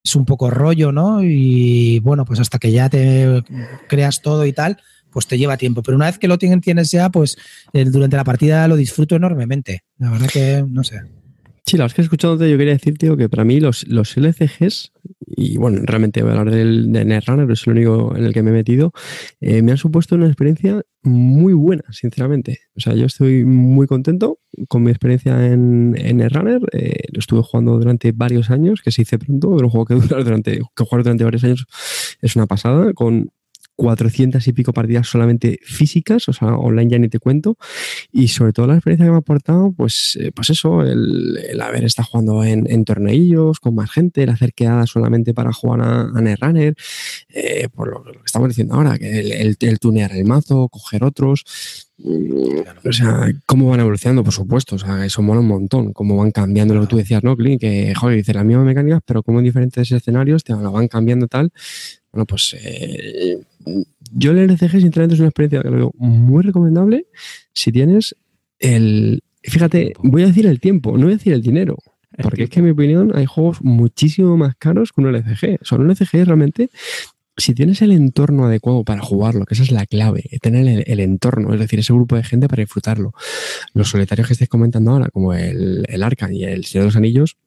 Es 0.04 0.16
un 0.16 0.26
poco 0.26 0.50
rollo, 0.50 0.92
¿no? 0.92 1.22
Y 1.22 2.00
bueno, 2.00 2.26
pues 2.26 2.40
hasta 2.40 2.58
que 2.58 2.72
ya 2.72 2.90
te 2.90 3.44
creas 3.88 4.22
todo 4.22 4.46
y 4.48 4.54
tal 4.54 4.78
pues 5.18 5.26
te 5.26 5.40
lleva 5.40 5.58
tiempo. 5.58 5.82
Pero 5.82 5.96
una 5.96 6.06
vez 6.06 6.20
que 6.20 6.28
lo 6.28 6.38
tienes 6.38 6.92
ya, 6.92 7.10
pues 7.10 7.40
durante 7.74 8.16
la 8.16 8.24
partida 8.24 8.68
lo 8.68 8.76
disfruto 8.76 9.16
enormemente. 9.16 9.82
La 9.98 10.12
verdad 10.12 10.30
que 10.32 10.64
no 10.70 10.84
sé. 10.84 11.02
Sí, 11.66 11.76
la 11.76 11.86
verdad 11.86 11.94
es 11.94 11.96
que 11.96 12.02
escuchándote 12.04 12.52
yo 12.52 12.56
quería 12.56 12.74
decir, 12.74 13.00
tío, 13.00 13.18
que 13.18 13.28
para 13.28 13.44
mí 13.44 13.60
los, 13.60 13.88
los 13.88 14.16
LCGs, 14.16 14.92
y 15.26 15.58
bueno, 15.58 15.82
realmente 15.84 16.22
voy 16.22 16.34
a 16.34 16.38
hablar 16.38 16.54
del, 16.54 16.94
de 16.94 17.04
Netrunner, 17.04 17.50
es 17.50 17.66
el 17.66 17.74
único 17.74 18.16
en 18.16 18.26
el 18.26 18.34
que 18.34 18.44
me 18.44 18.52
he 18.52 18.54
metido, 18.54 18.92
eh, 19.42 19.64
me 19.64 19.72
han 19.72 19.80
supuesto 19.80 20.14
una 20.14 20.28
experiencia 20.28 20.84
muy 21.02 21.54
buena, 21.54 21.84
sinceramente. 21.90 22.60
O 22.76 22.80
sea, 22.80 22.94
yo 22.94 23.08
estoy 23.08 23.44
muy 23.44 23.88
contento 23.88 24.38
con 24.68 24.84
mi 24.84 24.92
experiencia 24.92 25.48
en, 25.48 25.96
en 25.98 26.18
Netrunner. 26.18 26.62
Eh, 26.74 27.08
lo 27.12 27.20
estuve 27.20 27.42
jugando 27.42 27.80
durante 27.80 28.12
varios 28.12 28.52
años, 28.52 28.84
que 28.84 28.92
se 28.92 29.02
hice 29.02 29.18
pronto, 29.18 29.56
pero 29.56 29.66
un 29.66 29.72
juego 29.72 29.86
que, 29.88 29.96
dura 29.96 30.24
durante, 30.24 30.60
que 30.76 30.84
jugar 30.86 31.02
durante 31.04 31.24
varios 31.24 31.44
años 31.44 31.66
es 32.22 32.36
una 32.36 32.46
pasada, 32.46 32.94
con 32.94 33.32
400 33.78 34.46
y 34.48 34.54
pico 34.54 34.74
partidas 34.74 35.08
solamente 35.08 35.60
físicas, 35.64 36.28
o 36.28 36.34
sea, 36.34 36.50
online 36.50 36.92
ya 36.92 37.00
ni 37.00 37.10
te 37.10 37.20
cuento. 37.20 37.58
Y 38.12 38.28
sobre 38.28 38.52
todo 38.52 38.68
la 38.68 38.74
experiencia 38.74 39.06
que 39.06 39.12
me 39.12 39.18
ha 39.18 39.20
aportado, 39.20 39.72
pues, 39.72 40.18
eh, 40.20 40.32
pues 40.36 40.50
eso, 40.50 40.82
el, 40.82 41.62
haber 41.62 41.86
estado 41.86 42.08
jugando 42.12 42.44
en, 42.44 42.70
en, 42.70 42.84
torneillos 42.86 43.60
con 43.60 43.76
más 43.76 43.92
gente, 43.92 44.24
el 44.24 44.30
hacer 44.30 44.54
quedadas 44.54 44.90
solamente 44.90 45.34
para 45.34 45.54
jugar 45.54 45.82
a, 45.82 46.02
a 46.02 46.22
Netrunner, 46.22 46.76
eh, 47.30 47.70
por 47.74 47.90
lo, 47.90 48.04
que 48.04 48.20
estamos 48.26 48.50
diciendo 48.50 48.74
ahora, 48.74 48.98
que 48.98 49.20
el, 49.20 49.58
el, 49.60 49.80
tunear 49.80 50.12
el 50.12 50.26
mazo, 50.26 50.68
coger 50.70 51.04
otros. 51.04 51.87
O 52.00 52.92
sea, 52.92 53.32
cómo 53.46 53.70
van 53.70 53.80
evolucionando, 53.80 54.24
por 54.24 54.34
supuesto. 54.34 54.76
O 54.76 54.80
sea, 54.80 55.06
eso 55.06 55.22
mola 55.22 55.40
un 55.40 55.48
montón. 55.48 55.94
Cómo 55.94 56.18
van 56.18 56.32
cambiando 56.32 56.76
lo 56.76 56.82
que 56.82 56.88
tú 56.88 56.98
decías, 56.98 57.24
¿no, 57.24 57.36
Clint? 57.36 57.60
Que, 57.60 57.94
joder, 57.96 58.18
dice 58.18 58.34
las 58.34 58.46
mismas 58.46 58.66
mecánicas, 58.66 59.02
pero 59.06 59.24
como 59.24 59.40
en 59.40 59.46
diferentes 59.46 59.92
escenarios 59.92 60.44
te 60.44 60.54
lo 60.54 60.72
van 60.72 60.88
cambiando 60.88 61.28
tal. 61.28 61.52
Bueno, 62.12 62.26
pues 62.26 62.56
eh, 62.60 63.40
yo 64.14 64.32
el 64.32 64.38
LCG, 64.38 64.82
sinceramente, 64.82 65.16
es 65.16 65.20
una 65.20 65.30
experiencia 65.30 65.62
que 65.62 65.70
lo 65.70 65.76
veo 65.76 65.94
muy 65.98 66.44
recomendable 66.44 67.08
si 67.54 67.72
tienes 67.72 68.16
el. 68.60 69.24
Fíjate, 69.44 69.94
voy 70.00 70.24
a 70.24 70.28
decir 70.28 70.46
el 70.46 70.60
tiempo, 70.60 70.98
no 70.98 71.06
voy 71.06 71.14
a 71.14 71.18
decir 71.18 71.34
el 71.34 71.42
dinero. 71.42 71.78
Porque 72.22 72.44
es 72.44 72.50
que, 72.50 72.60
en 72.60 72.66
mi 72.66 72.72
opinión, 72.72 73.12
hay 73.16 73.26
juegos 73.26 73.62
muchísimo 73.62 74.38
más 74.38 74.56
caros 74.56 74.92
que 74.92 75.02
un 75.02 75.08
LCG. 75.08 75.60
O 75.62 75.66
sea, 75.66 75.78
un 75.78 75.90
LCG 75.90 76.26
realmente, 76.26 76.70
si 77.38 77.54
tienes 77.54 77.82
el 77.82 77.92
entorno 77.92 78.46
adecuado 78.46 78.84
para 78.84 79.02
jugarlo, 79.02 79.46
que 79.46 79.54
esa 79.54 79.64
es 79.64 79.72
la 79.72 79.86
clave, 79.86 80.24
tener 80.42 80.68
el, 80.68 80.84
el 80.88 81.00
entorno, 81.00 81.54
es 81.54 81.60
decir, 81.60 81.80
ese 81.80 81.94
grupo 81.94 82.16
de 82.16 82.24
gente 82.24 82.48
para 82.48 82.62
disfrutarlo. 82.62 83.14
Los 83.74 83.90
solitarios 83.90 84.28
que 84.28 84.34
estáis 84.34 84.50
comentando 84.50 84.92
ahora, 84.92 85.10
como 85.10 85.34
el, 85.34 85.86
el 85.88 86.04
y 86.32 86.44
el 86.44 86.66
Señor 86.66 86.84
de 86.84 86.88
los 86.88 86.96
Anillos, 86.96 87.38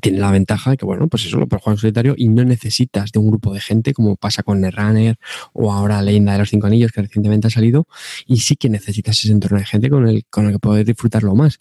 tiene 0.00 0.18
la 0.18 0.30
ventaja 0.30 0.72
de 0.72 0.76
que, 0.76 0.84
bueno, 0.84 1.08
pues 1.08 1.24
eso 1.24 1.38
lo 1.38 1.46
puedes 1.46 1.62
jugar 1.62 1.76
en 1.76 1.80
solitario 1.80 2.14
y 2.16 2.28
no 2.28 2.44
necesitas 2.44 3.10
de 3.12 3.18
un 3.18 3.28
grupo 3.28 3.54
de 3.54 3.60
gente 3.60 3.94
como 3.94 4.16
pasa 4.16 4.42
con 4.42 4.60
Netrunner 4.60 5.16
o 5.52 5.72
ahora 5.72 6.02
Leyenda 6.02 6.32
de 6.32 6.38
los 6.40 6.50
Cinco 6.50 6.66
Anillos 6.66 6.92
que 6.92 7.00
recientemente 7.00 7.46
ha 7.46 7.50
salido 7.50 7.86
y 8.26 8.38
sí 8.40 8.56
que 8.56 8.68
necesitas 8.68 9.18
ese 9.18 9.32
entorno 9.32 9.58
de 9.58 9.64
gente 9.64 9.88
con 9.88 10.06
el, 10.06 10.26
con 10.26 10.46
el 10.46 10.52
que 10.52 10.58
poder 10.58 10.84
disfrutarlo 10.84 11.34
más. 11.34 11.60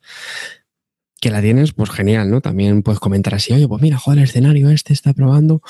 Que 1.19 1.31
la 1.31 1.41
tienes, 1.41 1.73
pues 1.73 1.89
genial, 1.89 2.29
¿no? 2.29 2.41
También 2.41 2.83
puedes 2.83 2.99
comentar 2.99 3.33
así, 3.33 3.53
oye, 3.53 3.67
pues 3.67 3.81
mira, 3.81 3.97
joder, 3.97 4.19
el 4.19 4.25
escenario 4.25 4.69
este 4.69 4.93
está 4.93 5.13
probando, 5.13 5.61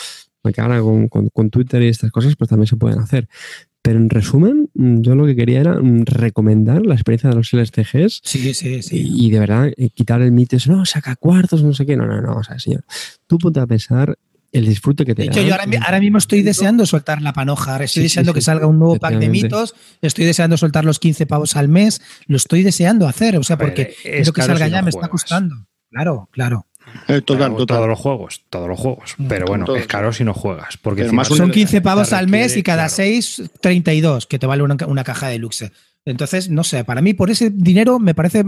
porque 0.42 0.62
ahora 0.62 0.82
con, 0.82 1.08
con, 1.08 1.30
con 1.30 1.50
Twitter 1.50 1.82
y 1.84 1.88
estas 1.88 2.12
cosas 2.12 2.36
pues 2.36 2.50
también 2.50 2.68
se 2.68 2.78
pueden 2.78 3.00
hacer. 3.00 3.28
Pero 3.88 4.00
en 4.00 4.10
resumen, 4.10 4.70
mm, 4.74 5.00
yo 5.00 5.16
lo 5.16 5.26
que 5.26 5.36
quería 5.36 5.62
era 5.62 5.80
mm, 5.80 6.04
recomendar 6.06 6.86
la 6.86 6.94
experiencia 6.94 7.30
de 7.30 7.38
los 7.38 7.54
LSTGs. 7.54 8.20
Sí, 8.22 8.54
sí, 8.54 8.82
sí. 8.84 9.02
Y, 9.16 9.32
de 9.32 9.40
verdad, 9.40 9.72
eh, 9.78 9.90
quitar 9.92 10.22
el 10.22 10.34
mito, 10.34 10.58
no, 10.68 10.86
saca 10.86 11.16
cuartos, 11.16 11.64
no 11.64 11.74
sé 11.74 11.86
qué. 11.86 11.96
No, 11.96 12.06
no, 12.06 12.22
no. 12.22 12.36
O 12.36 12.44
sea, 12.44 12.60
señor, 12.60 12.84
tú 13.28 13.38
ponte 13.38 13.62
a 13.62 13.66
pensar 13.66 14.18
el 14.52 14.66
disfrute 14.66 15.06
que 15.06 15.16
te 15.16 15.22
De 15.22 15.28
hecho, 15.30 15.42
yo 15.42 15.54
ahora, 15.54 16.00
mismo 16.02 16.18
estoy 16.18 16.42
deseando 16.42 16.86
soltar 16.86 17.22
la 17.22 17.32
panoja. 17.32 17.82
estoy 17.82 18.04
deseando 18.04 18.34
que 18.34 18.42
salga 18.42 18.68
un 18.68 18.78
nuevo 18.78 18.98
pack 18.98 19.20
de 19.20 19.30
mitos. 19.30 19.74
Estoy 20.02 20.26
deseando 20.26 20.58
soltar 20.58 20.84
los 20.84 21.00
15 21.00 21.26
pavos 21.26 21.56
al 21.56 21.70
mes. 21.70 22.02
Lo 22.26 22.36
estoy 22.36 22.64
deseando 22.64 23.08
hacer. 23.08 23.38
O 23.38 23.44
sea, 23.44 23.58
porque 23.58 23.96
lo 24.26 24.34
que 24.34 24.42
salga 24.42 24.68
ya 24.68 24.82
me 24.82 24.90
está 24.90 25.08
costando. 25.08 25.56
Claro, 25.90 26.28
claro. 26.34 26.68
Eh, 27.08 27.22
total, 27.22 27.56
total. 27.56 27.78
Todos 27.78 27.88
los 27.90 28.00
juegos, 28.00 28.42
todos 28.50 28.68
los 28.68 28.80
juegos. 28.80 29.16
Mm. 29.18 29.28
Pero 29.28 29.46
bueno, 29.48 29.76
es 29.76 29.88
caro 29.88 30.12
si 30.12 30.24
no 30.24 30.34
juegas. 30.34 30.78
Porque 30.78 31.08
son 31.08 31.52
15 31.52 31.82
pavos 31.82 32.14
al 32.14 32.28
mes 32.28 32.58
y 32.58 32.64
cada 32.64 32.90
6, 32.90 33.44
32, 33.62 34.28
que 34.28 34.40
te 34.40 34.46
vale 34.46 34.64
una, 34.64 34.78
una 34.88 35.04
caja 35.04 35.28
de 35.28 35.40
luxe. 35.40 35.72
Entonces, 36.08 36.50
no 36.50 36.64
sé, 36.64 36.86
para 36.86 37.02
mí 37.02 37.14
por 37.14 37.30
ese 37.30 37.50
dinero 37.50 38.00
me 38.00 38.16
parece, 38.16 38.46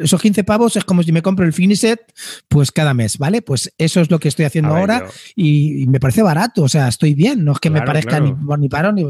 esos 0.00 0.22
15 0.22 0.44
pavos 0.44 0.76
es 0.76 0.84
como 0.84 1.02
si 1.02 1.10
me 1.10 1.22
compro 1.22 1.44
el 1.44 1.52
Finiset, 1.52 2.00
pues 2.46 2.70
cada 2.70 2.94
mes, 2.94 3.18
¿vale? 3.18 3.42
Pues 3.42 3.74
eso 3.78 4.00
es 4.00 4.12
lo 4.12 4.20
que 4.20 4.28
estoy 4.28 4.44
haciendo 4.44 4.76
ahora 4.76 5.06
y, 5.34 5.86
me 5.88 5.98
parece 5.98 6.22
barato, 6.22 6.62
o 6.62 6.68
sea, 6.68 6.86
estoy 6.86 7.14
bien, 7.14 7.44
no 7.44 7.50
es 7.50 7.58
que 7.58 7.68
me 7.68 7.82
parezca 7.82 8.20
ni, 8.20 8.32
ni, 8.58 8.68
paro 8.68 8.92
ni... 8.92 9.04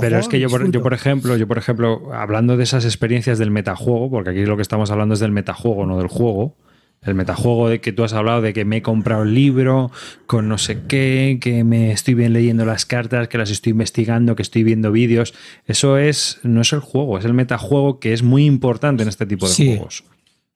Pero 0.00 0.18
es 0.18 0.26
que 0.26 0.40
yo 0.40 0.48
por, 0.48 0.68
yo, 0.72 0.82
por 0.82 0.94
ejemplo, 0.94 1.36
yo, 1.36 1.46
por 1.46 1.58
ejemplo, 1.58 2.12
hablando 2.12 2.56
de 2.56 2.64
esas 2.64 2.84
experiencias 2.84 3.38
del 3.38 3.52
metajuego, 3.52 4.10
porque 4.10 4.30
aquí 4.30 4.44
lo 4.44 4.56
que 4.56 4.62
estamos 4.62 4.90
hablando 4.90 5.14
es 5.14 5.20
del 5.20 5.30
metajuego, 5.30 5.86
no 5.86 5.98
del 5.98 6.08
juego, 6.08 6.56
el 7.02 7.14
metajuego 7.14 7.68
de 7.68 7.80
que 7.80 7.92
tú 7.92 8.04
has 8.04 8.12
hablado 8.12 8.42
de 8.42 8.52
que 8.52 8.64
me 8.64 8.78
he 8.78 8.82
comprado 8.82 9.24
el 9.24 9.34
libro 9.34 9.90
con 10.26 10.48
no 10.48 10.58
sé 10.58 10.82
qué, 10.86 11.38
que 11.40 11.64
me 11.64 11.90
estoy 11.90 12.14
bien 12.14 12.32
leyendo 12.32 12.64
las 12.64 12.86
cartas, 12.86 13.28
que 13.28 13.38
las 13.38 13.50
estoy 13.50 13.72
investigando, 13.72 14.36
que 14.36 14.42
estoy 14.42 14.62
viendo 14.62 14.92
vídeos. 14.92 15.34
Eso 15.66 15.98
es, 15.98 16.38
no 16.42 16.60
es 16.60 16.72
el 16.72 16.80
juego, 16.80 17.18
es 17.18 17.24
el 17.24 17.34
metajuego 17.34 17.98
que 17.98 18.12
es 18.12 18.22
muy 18.22 18.46
importante 18.46 19.02
en 19.02 19.08
este 19.08 19.26
tipo 19.26 19.48
de 19.48 19.54
juegos. 19.54 20.04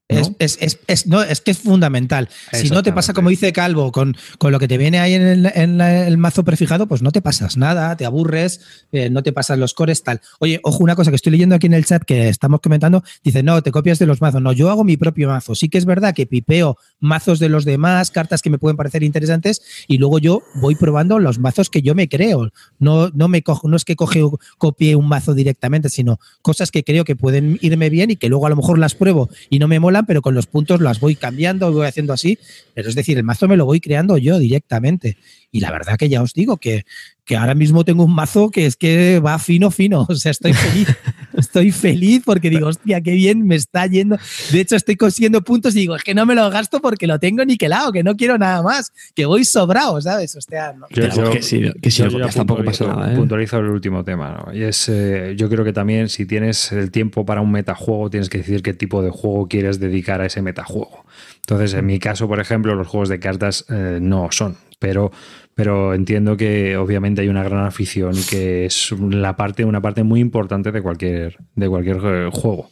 Es, 0.09 0.59
es, 0.61 0.79
es, 0.87 1.07
no, 1.09 1.21
es 1.21 1.41
que 1.41 1.51
es 1.51 1.59
fundamental. 1.59 2.29
Si 2.53 2.71
no 2.71 2.85
te 2.85 2.93
pasa, 2.93 3.13
como 3.13 3.29
dice 3.29 3.53
Calvo, 3.53 3.91
con, 3.91 4.17
con 4.39 4.53
lo 4.53 4.61
que 4.61 4.69
te 4.69 4.79
viene 4.79 5.01
ahí 5.01 5.15
en, 5.15 5.23
el, 5.23 5.53
en 5.53 5.81
el, 5.81 6.17
mazo 6.17 6.45
prefijado, 6.45 6.87
pues 6.87 7.03
no 7.03 7.11
te 7.11 7.21
pasas 7.21 7.57
nada, 7.57 7.97
te 7.97 8.07
aburres, 8.07 8.61
eh, 8.93 9.11
no 9.11 9.25
te 9.25 9.33
pasas 9.33 9.59
los 9.59 9.75
cores, 9.75 10.05
tal. 10.05 10.21
Oye, 10.39 10.61
ojo, 10.63 10.85
una 10.85 10.95
cosa 10.95 11.11
que 11.11 11.17
estoy 11.17 11.33
leyendo 11.33 11.57
aquí 11.57 11.67
en 11.67 11.75
el 11.75 11.85
chat 11.85 12.05
que 12.05 12.29
estamos 12.29 12.61
comentando, 12.61 13.03
dice, 13.25 13.43
no, 13.43 13.61
te 13.63 13.73
copias 13.73 13.99
de 13.99 14.07
los 14.07 14.21
mazos. 14.21 14.41
No, 14.41 14.53
yo 14.53 14.71
hago 14.71 14.85
mi 14.85 14.97
propio 14.97 15.29
mazo. 15.29 15.57
Sí 15.57 15.69
que 15.69 15.79
es 15.79 15.85
verdad 15.85 16.15
que 16.15 16.27
pipeo 16.27 16.79
mazos 17.01 17.41
de 17.41 17.49
los 17.49 17.65
demás, 17.65 18.13
cartas 18.13 18.43
que 18.43 18.51
me 18.51 18.59
pueden 18.59 18.77
parecer 18.77 19.03
interesantes, 19.03 19.61
y 19.89 19.99
luego 19.99 20.21
yo 20.21 20.43
voy 20.55 20.77
probando 20.77 21.19
los 21.19 21.41
mazos 21.41 21.69
que 21.69 21.83
yo 21.83 21.97
me 21.97 22.09
creo. 22.09 22.53
No, 22.79 23.09
no, 23.09 23.27
me 23.27 23.43
cojo, 23.43 23.67
no 23.69 23.77
es 23.77 23.85
que 23.85 23.97
coge, 23.97 24.23
copie 24.59 24.95
un 24.95 25.09
mazo 25.09 25.35
directamente, 25.35 25.89
sino 25.89 26.21
cosas 26.43 26.71
que 26.71 26.85
creo 26.85 27.05
que 27.05 27.17
pueden 27.17 27.59
irme 27.61 27.91
bien 27.91 28.13
y 28.13 28.17
que 28.17 28.29
luego 28.29 28.47
a 28.47 28.51
lo 28.51 28.57
mejor 28.57 28.79
las 28.79 28.95
pruebo 28.95 29.29
y 29.51 29.59
no 29.59 29.67
me 29.67 29.81
mola 29.81 29.96
pero 30.03 30.23
con 30.23 30.35
los 30.35 30.47
puntos 30.47 30.81
las 30.81 31.01
voy 31.01 31.17
cambiando, 31.17 31.73
voy 31.73 31.87
haciendo 31.87 32.13
así. 32.13 32.39
Pero 32.75 32.89
es 32.89 32.95
decir, 32.95 33.17
el 33.17 33.25
mazo 33.25 33.49
me 33.49 33.57
lo 33.57 33.65
voy 33.65 33.81
creando 33.81 34.19
yo 34.19 34.39
directamente. 34.39 35.17
Y 35.51 35.61
la 35.61 35.71
verdad 35.71 35.97
que 35.97 36.09
ya 36.09 36.23
os 36.23 36.35
digo 36.35 36.57
que, 36.59 36.85
que 37.25 37.37
ahora 37.37 37.55
mismo 37.55 37.85
tengo 37.85 38.05
un 38.05 38.15
mazo 38.15 38.51
que 38.51 38.67
es 38.67 38.77
que 38.77 39.21
va 39.21 39.39
fino, 39.39 39.71
fino. 39.71 40.07
O 40.09 40.15
sea, 40.15 40.31
estoy 40.31 40.53
feliz. 40.53 40.89
Estoy 41.37 41.71
feliz 41.73 42.23
porque 42.25 42.51
digo, 42.51 42.69
hostia, 42.69 43.01
qué 43.01 43.13
bien 43.13 43.47
me 43.47 43.57
está 43.57 43.87
yendo. 43.87 44.19
De 44.53 44.61
hecho, 44.61 44.77
estoy 44.77 44.97
consiguiendo 44.97 45.43
puntos 45.43 45.75
y 45.77 45.81
digo, 45.81 45.97
es 45.97 46.03
que 46.03 46.15
no 46.15 46.27
me 46.27 46.35
lo 46.35 46.49
gasto 46.51 46.81
porque 46.81 47.07
lo 47.07 47.19
tengo 47.19 47.45
niquelado, 47.45 47.93
que 47.93 48.03
no 48.03 48.17
quiero 48.17 48.39
nada 48.39 48.63
más, 48.63 48.93
que 49.15 49.27
voy 49.27 49.45
sobrado, 49.45 50.01
¿sabes? 50.01 50.35
Hostia, 50.37 50.73
no. 50.73 50.87
Yo, 50.91 51.31
que 51.31 51.43
sí, 51.43 51.73
que 51.81 51.91
sí, 51.91 52.03
tampoco 52.35 52.65
pasa 52.65 52.87
nada. 52.87 53.13
¿eh? 53.13 53.17
Puntualizo 53.17 53.59
el 53.59 53.67
último 53.67 54.05
tema, 54.05 54.45
¿no? 54.47 54.55
Y 54.55 54.63
es, 54.63 54.89
eh, 54.89 55.35
yo 55.37 55.49
creo 55.49 55.65
que 55.65 55.73
también 55.73 56.09
si 56.09 56.27
tienes 56.27 56.73
el 56.73 56.91
tiempo 56.91 57.25
para 57.25 57.41
un 57.41 57.53
metajuego, 57.53 58.11
tienes 58.11 58.29
que 58.29 58.39
decir 58.39 58.63
qué 58.63 58.75
tipo 58.75 59.03
de 59.03 59.11
juego 59.11 59.49
quieres 59.49 59.81
dedicar 59.81 60.21
a 60.21 60.27
ese 60.27 60.43
metajuego. 60.43 61.05
Entonces, 61.37 61.75
en 61.75 61.87
mi 61.87 61.99
caso, 61.99 62.27
por 62.29 62.41
ejemplo, 62.41 62.75
los 62.75 62.89
juegos 62.89 63.09
de 63.09 63.21
cartas 63.21 63.65
eh, 63.69 63.99
no 64.01 64.29
son, 64.33 64.57
pero 64.79 65.13
pero 65.57 65.95
entiendo 65.95 66.37
que 66.37 66.77
obviamente 66.77 67.23
hay 67.23 67.29
una 67.29 67.43
gran 67.43 67.65
afición 67.65 68.15
y 68.15 68.23
que 68.25 68.67
es 68.67 68.93
la 68.93 69.37
parte, 69.37 69.65
una 69.65 69.81
parte 69.81 70.03
muy 70.03 70.21
importante 70.21 70.71
de 70.71 70.83
cualquier, 70.83 71.39
de 71.55 71.67
cualquier 71.67 71.97
eh, 72.05 72.29
juego, 72.31 72.71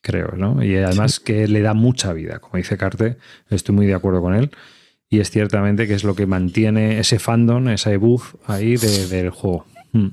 creo, 0.00 0.32
¿no? 0.36 0.60
Y 0.62 0.76
además 0.76 1.20
que 1.20 1.46
le 1.46 1.60
da 1.62 1.72
mucha 1.72 2.12
vida, 2.12 2.40
como 2.40 2.56
dice 2.56 2.76
Carte, 2.76 3.16
estoy 3.48 3.76
muy 3.76 3.86
de 3.86 3.94
acuerdo 3.94 4.20
con 4.20 4.34
él. 4.34 4.50
y 5.08 5.20
es 5.20 5.30
ciertamente 5.30 5.86
que 5.86 5.94
es 5.94 6.02
lo 6.02 6.16
que 6.16 6.26
mantiene 6.26 6.98
ese 6.98 7.20
fandom, 7.20 7.68
ese 7.68 7.96
buff 7.96 8.34
ahí 8.48 8.76
del 8.76 9.30
juego. 9.30 9.64
Hmm. 9.92 10.08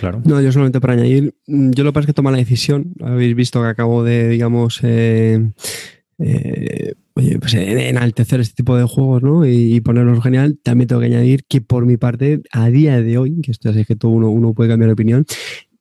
Claro. 0.00 0.20
No, 0.24 0.40
yo 0.40 0.50
solamente 0.50 0.80
para 0.80 0.94
añadir, 0.94 1.36
mm, 1.46 1.70
yo 1.70 1.84
lo 1.84 1.90
que 1.90 1.94
pasa 1.94 2.02
es 2.02 2.06
que 2.06 2.12
toma 2.12 2.32
la 2.32 2.38
decisión, 2.38 2.92
habéis 3.00 3.36
visto 3.36 3.62
que 3.62 3.68
acabo 3.68 4.02
de, 4.02 4.28
digamos, 4.28 4.80
eh, 4.82 5.52
eh, 6.18 6.94
pues 7.14 7.54
enaltecer 7.54 8.40
este 8.40 8.56
tipo 8.56 8.76
de 8.76 8.84
juegos 8.84 9.22
¿no? 9.22 9.46
y, 9.46 9.80
ponerlos 9.80 10.22
genial, 10.22 10.58
también 10.62 10.88
tengo 10.88 11.00
que 11.00 11.06
añadir 11.06 11.44
que 11.44 11.60
por 11.60 11.86
mi 11.86 11.96
parte, 11.96 12.42
a 12.50 12.68
día 12.70 13.00
de 13.00 13.18
hoy, 13.18 13.40
que 13.40 13.52
esto 13.52 13.70
es 13.70 13.86
que 13.86 13.94
todo 13.94 14.10
uno, 14.10 14.30
uno 14.30 14.52
puede 14.52 14.70
cambiar 14.70 14.88
de 14.88 14.94
opinión, 14.94 15.26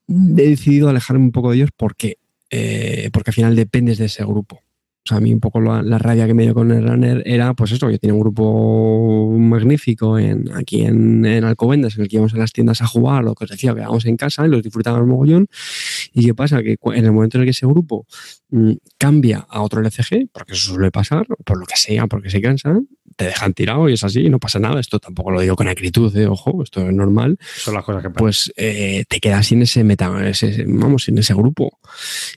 he 0.07 0.49
decidido 0.49 0.89
alejarme 0.89 1.25
un 1.25 1.31
poco 1.31 1.49
de 1.49 1.57
ellos 1.57 1.69
porque, 1.75 2.17
eh, 2.51 3.09
porque 3.11 3.31
al 3.31 3.35
final 3.35 3.55
dependes 3.55 3.97
de 3.97 4.05
ese 4.05 4.23
grupo. 4.23 4.62
O 5.05 5.09
sea, 5.09 5.17
a 5.17 5.19
mí 5.19 5.33
un 5.33 5.41
poco 5.41 5.59
la, 5.59 5.97
rabia 5.97 6.25
que 6.25 6.33
me 6.33 6.43
dio 6.43 6.53
con 6.53 6.71
el 6.71 6.87
runner 6.87 7.23
era, 7.25 7.53
pues 7.53 7.73
eso, 7.73 7.89
yo 7.89 7.99
tenía 7.99 8.13
un 8.13 8.21
grupo 8.21 9.35
magnífico 9.37 10.17
en, 10.17 10.49
aquí 10.55 10.83
en, 10.83 11.25
en 11.25 11.43
Alcobendas, 11.43 11.97
en 11.97 12.03
el 12.03 12.07
que 12.07 12.15
íbamos 12.15 12.33
a 12.33 12.37
las 12.37 12.53
tiendas 12.53 12.81
a 12.81 12.87
jugar, 12.87 13.21
lo 13.25 13.35
que 13.35 13.43
os 13.43 13.49
decía, 13.49 13.73
quedábamos 13.75 14.05
en 14.05 14.15
casa 14.15 14.45
y 14.45 14.49
los 14.49 14.63
disfrutábamos 14.63 15.05
mogollón. 15.09 15.47
¿Y 16.13 16.25
qué 16.25 16.33
pasa? 16.33 16.63
Que 16.63 16.77
en 16.81 17.05
el 17.05 17.11
momento 17.11 17.37
en 17.37 17.41
el 17.41 17.47
que 17.47 17.51
ese 17.51 17.65
grupo 17.65 18.07
mm, 18.51 18.71
cambia 18.97 19.45
a 19.49 19.61
otro 19.61 19.81
LCG, 19.81 20.29
porque 20.31 20.53
eso 20.53 20.73
suele 20.73 20.89
pasar, 20.89 21.27
por 21.43 21.59
lo 21.59 21.65
que 21.65 21.75
sea, 21.75 22.07
porque 22.07 22.29
se 22.29 22.39
cansan, 22.39 22.87
te 23.15 23.25
dejan 23.25 23.53
tirado 23.53 23.89
y 23.89 23.93
es 23.93 24.03
así, 24.03 24.21
y 24.21 24.29
no 24.29 24.39
pasa 24.39 24.59
nada. 24.59 24.79
Esto 24.79 24.99
tampoco 24.99 25.31
lo 25.31 25.41
digo 25.41 25.55
con 25.55 25.67
acritud, 25.67 26.15
¿eh? 26.15 26.27
ojo, 26.27 26.63
esto 26.63 26.87
es 26.87 26.93
normal. 26.93 27.37
Son 27.55 27.73
las 27.73 27.83
cosas 27.83 28.01
que 28.01 28.09
pasan. 28.09 28.23
Pues 28.23 28.53
eh, 28.55 29.05
te 29.07 29.19
quedas 29.19 29.47
sin 29.47 29.61
ese 29.61 29.83
meta, 29.83 30.27
ese, 30.27 30.65
vamos, 30.67 31.05
sin 31.05 31.17
ese 31.17 31.33
grupo. 31.33 31.79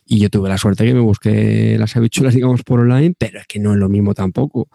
Y 0.04 0.20
yo 0.20 0.30
tuve 0.30 0.48
la 0.48 0.58
suerte 0.58 0.84
que 0.84 0.94
me 0.94 1.00
busqué 1.00 1.76
las 1.78 1.96
habichuelas, 1.96 2.34
digamos, 2.34 2.62
por 2.62 2.80
online, 2.80 3.14
pero 3.18 3.40
es 3.40 3.46
que 3.46 3.58
no 3.58 3.72
es 3.72 3.78
lo 3.78 3.88
mismo 3.88 4.14
tampoco. 4.14 4.68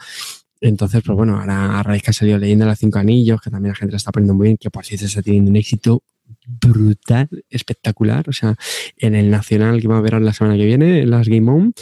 Entonces, 0.59 1.01
pues 1.03 1.15
bueno, 1.15 1.39
ahora 1.39 1.79
a 1.79 1.83
raíz 1.83 2.03
que 2.03 2.11
ha 2.11 2.13
salido 2.13 2.37
Leyenda 2.37 2.65
de 2.65 2.71
los 2.71 2.79
Cinco 2.79 2.99
Anillos, 2.99 3.41
que 3.41 3.49
también 3.49 3.71
la 3.71 3.75
gente 3.75 3.93
la 3.93 3.97
está 3.97 4.11
poniendo 4.11 4.35
muy 4.35 4.45
bien, 4.45 4.57
que 4.57 4.69
por 4.69 4.85
si 4.85 4.95
se 4.95 5.05
está 5.05 5.23
teniendo 5.23 5.49
un 5.49 5.57
éxito 5.57 6.03
brutal, 6.59 7.29
espectacular. 7.49 8.27
O 8.29 8.33
sea, 8.33 8.55
en 8.97 9.15
el 9.15 9.29
Nacional 9.29 9.81
que 9.81 9.87
va 9.87 9.97
a 9.97 10.01
ver 10.01 10.19
la 10.21 10.33
semana 10.33 10.57
que 10.57 10.65
viene, 10.65 11.01
en 11.01 11.11
las 11.11 11.27
Game 11.27 11.49
On, 11.51 11.73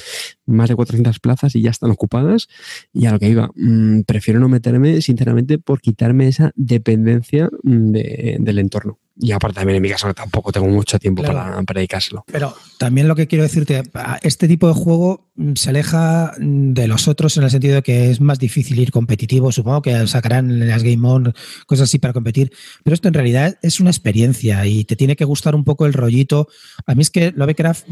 más 0.45 0.69
de 0.69 0.75
400 0.75 1.19
plazas 1.19 1.55
y 1.55 1.61
ya 1.61 1.71
están 1.71 1.91
ocupadas. 1.91 2.47
Y 2.93 3.05
a 3.05 3.11
lo 3.11 3.19
que 3.19 3.29
iba, 3.29 3.49
mm, 3.55 4.01
prefiero 4.01 4.39
no 4.39 4.49
meterme, 4.49 5.01
sinceramente, 5.01 5.57
por 5.57 5.81
quitarme 5.81 6.27
esa 6.27 6.51
dependencia 6.55 7.49
mm, 7.63 7.91
del 7.91 8.59
entorno. 8.59 8.99
Y 9.21 9.33
aparte 9.33 9.55
también 9.55 9.75
en 9.75 9.81
mi 9.81 9.89
caso 9.89 10.13
tampoco 10.13 10.53
tengo 10.53 10.67
mucho 10.67 10.97
tiempo 10.97 11.23
para, 11.23 11.61
dedicárselo. 11.73 12.23
Pero 12.31 12.55
también 12.77 13.09
lo 13.09 13.15
que 13.15 13.27
quiero 13.27 13.43
decirte, 13.43 13.83
este 14.21 14.47
tipo 14.47 14.69
de 14.69 14.73
juego 14.73 15.29
mm, 15.35 15.55
se 15.55 15.71
aleja 15.71 16.31
de 16.39 16.87
los 16.87 17.09
otros 17.09 17.35
en 17.35 17.43
el 17.43 17.51
sentido 17.51 17.75
de 17.75 17.81
que 17.81 18.11
es 18.11 18.21
más 18.21 18.39
difícil 18.39 18.79
ir 18.79 18.91
competitivo. 18.91 19.51
Supongo 19.51 19.81
que 19.81 20.07
sacarán 20.07 20.67
las 20.67 20.83
Game 20.83 21.05
On, 21.05 21.33
cosas 21.65 21.89
así 21.89 21.99
para 21.99 22.13
competir. 22.13 22.53
Pero 22.83 22.93
esto 22.93 23.09
en 23.09 23.13
realidad 23.13 23.59
es 23.61 23.81
una 23.81 23.89
experiencia 23.89 24.65
y 24.65 24.85
te 24.85 24.95
tiene 24.95 25.17
que 25.17 25.25
gustar 25.25 25.53
un 25.53 25.65
poco 25.65 25.85
el 25.85 25.91
rollito. 25.91 26.47
A 26.85 26.95
mí 26.95 27.01
es 27.01 27.09
que 27.09 27.33
Lovecraft 27.35 27.87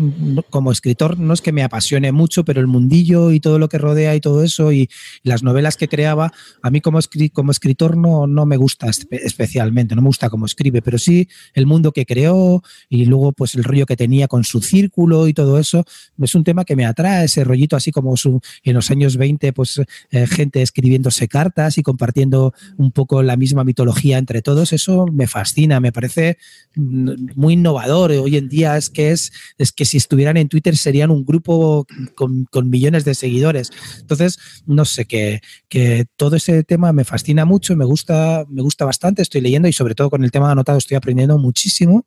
como 0.49 0.71
escritor 0.71 1.19
no 1.19 1.33
es 1.33 1.41
que 1.41 1.51
me 1.51 1.63
apasione 1.63 2.13
mucho, 2.13 2.45
pero 2.45 2.61
el 2.61 2.67
mundillo 2.67 3.31
y 3.31 3.41
todo 3.41 3.59
lo 3.59 3.67
que 3.67 3.79
rodea 3.79 4.15
y 4.15 4.21
todo 4.21 4.43
eso 4.43 4.71
y, 4.71 4.89
las 5.23 5.43
novelas 5.43 5.75
que 5.75 5.89
creaba, 5.89 6.31
a 6.61 6.69
mí 6.69 6.79
como, 6.79 6.99
como 7.33 7.51
escritor 7.51 7.97
no, 7.97 8.27
no 8.27 8.45
me 8.45 8.55
gusta 8.55 8.87
especialmente, 8.87 9.95
no 9.95 10.01
me 10.01 10.07
gusta 10.07 10.29
como 10.29 10.45
escribe, 10.45 10.81
pero 10.81 10.97
sí 10.97 11.16
el 11.53 11.65
mundo 11.65 11.91
que 11.91 12.05
creó 12.05 12.61
y 12.89 13.05
luego 13.05 13.31
pues 13.31 13.55
el 13.55 13.63
rollo 13.63 13.85
que 13.85 13.95
tenía 13.95 14.27
con 14.27 14.43
su 14.43 14.61
círculo 14.61 15.27
y 15.27 15.33
todo 15.33 15.57
eso, 15.59 15.85
es 16.21 16.35
un 16.35 16.43
tema 16.43 16.65
que 16.65 16.75
me 16.75 16.85
atrae, 16.85 17.25
ese 17.25 17.43
rollito 17.43 17.75
así 17.75 17.91
como 17.91 18.15
su, 18.17 18.41
en 18.63 18.73
los 18.73 18.91
años 18.91 19.17
20 19.17 19.53
pues 19.53 19.81
eh, 20.11 20.27
gente 20.27 20.61
escribiéndose 20.61 21.27
cartas 21.27 21.77
y 21.77 21.83
compartiendo 21.83 22.53
un 22.77 22.91
poco 22.91 23.23
la 23.23 23.37
misma 23.37 23.63
mitología 23.63 24.17
entre 24.17 24.41
todos, 24.41 24.73
eso 24.73 25.05
me 25.07 25.27
fascina, 25.27 25.79
me 25.79 25.91
parece 25.91 26.37
mm, 26.75 27.31
muy 27.35 27.53
innovador. 27.53 28.11
Hoy 28.11 28.37
en 28.37 28.49
día 28.49 28.77
es 28.77 28.89
que 28.89 29.11
es, 29.11 29.31
es 29.57 29.71
que 29.71 29.85
si 29.85 29.97
estuvieran 29.97 30.37
en 30.37 30.49
Twitter 30.49 30.75
serían 30.77 31.11
un 31.11 31.25
grupo 31.25 31.85
con 32.15 32.69
millones 32.69 33.05
de 33.05 33.15
seguidores. 33.15 33.71
Entonces, 33.99 34.39
no 34.65 34.85
sé, 34.85 35.05
que, 35.05 35.41
que 35.69 36.05
todo 36.15 36.35
ese 36.35 36.63
tema 36.63 36.93
me 36.93 37.03
fascina 37.03 37.45
mucho, 37.45 37.75
me 37.75 37.85
gusta, 37.85 38.45
me 38.49 38.61
gusta 38.61 38.85
bastante, 38.85 39.21
estoy 39.21 39.41
leyendo 39.41 39.67
y 39.67 39.73
sobre 39.73 39.95
todo 39.95 40.09
con 40.09 40.23
el 40.23 40.31
tema 40.31 40.51
anotado 40.51 40.77
estoy 40.77 40.95
aprendiendo 40.95 41.06
muchísimo 41.37 42.05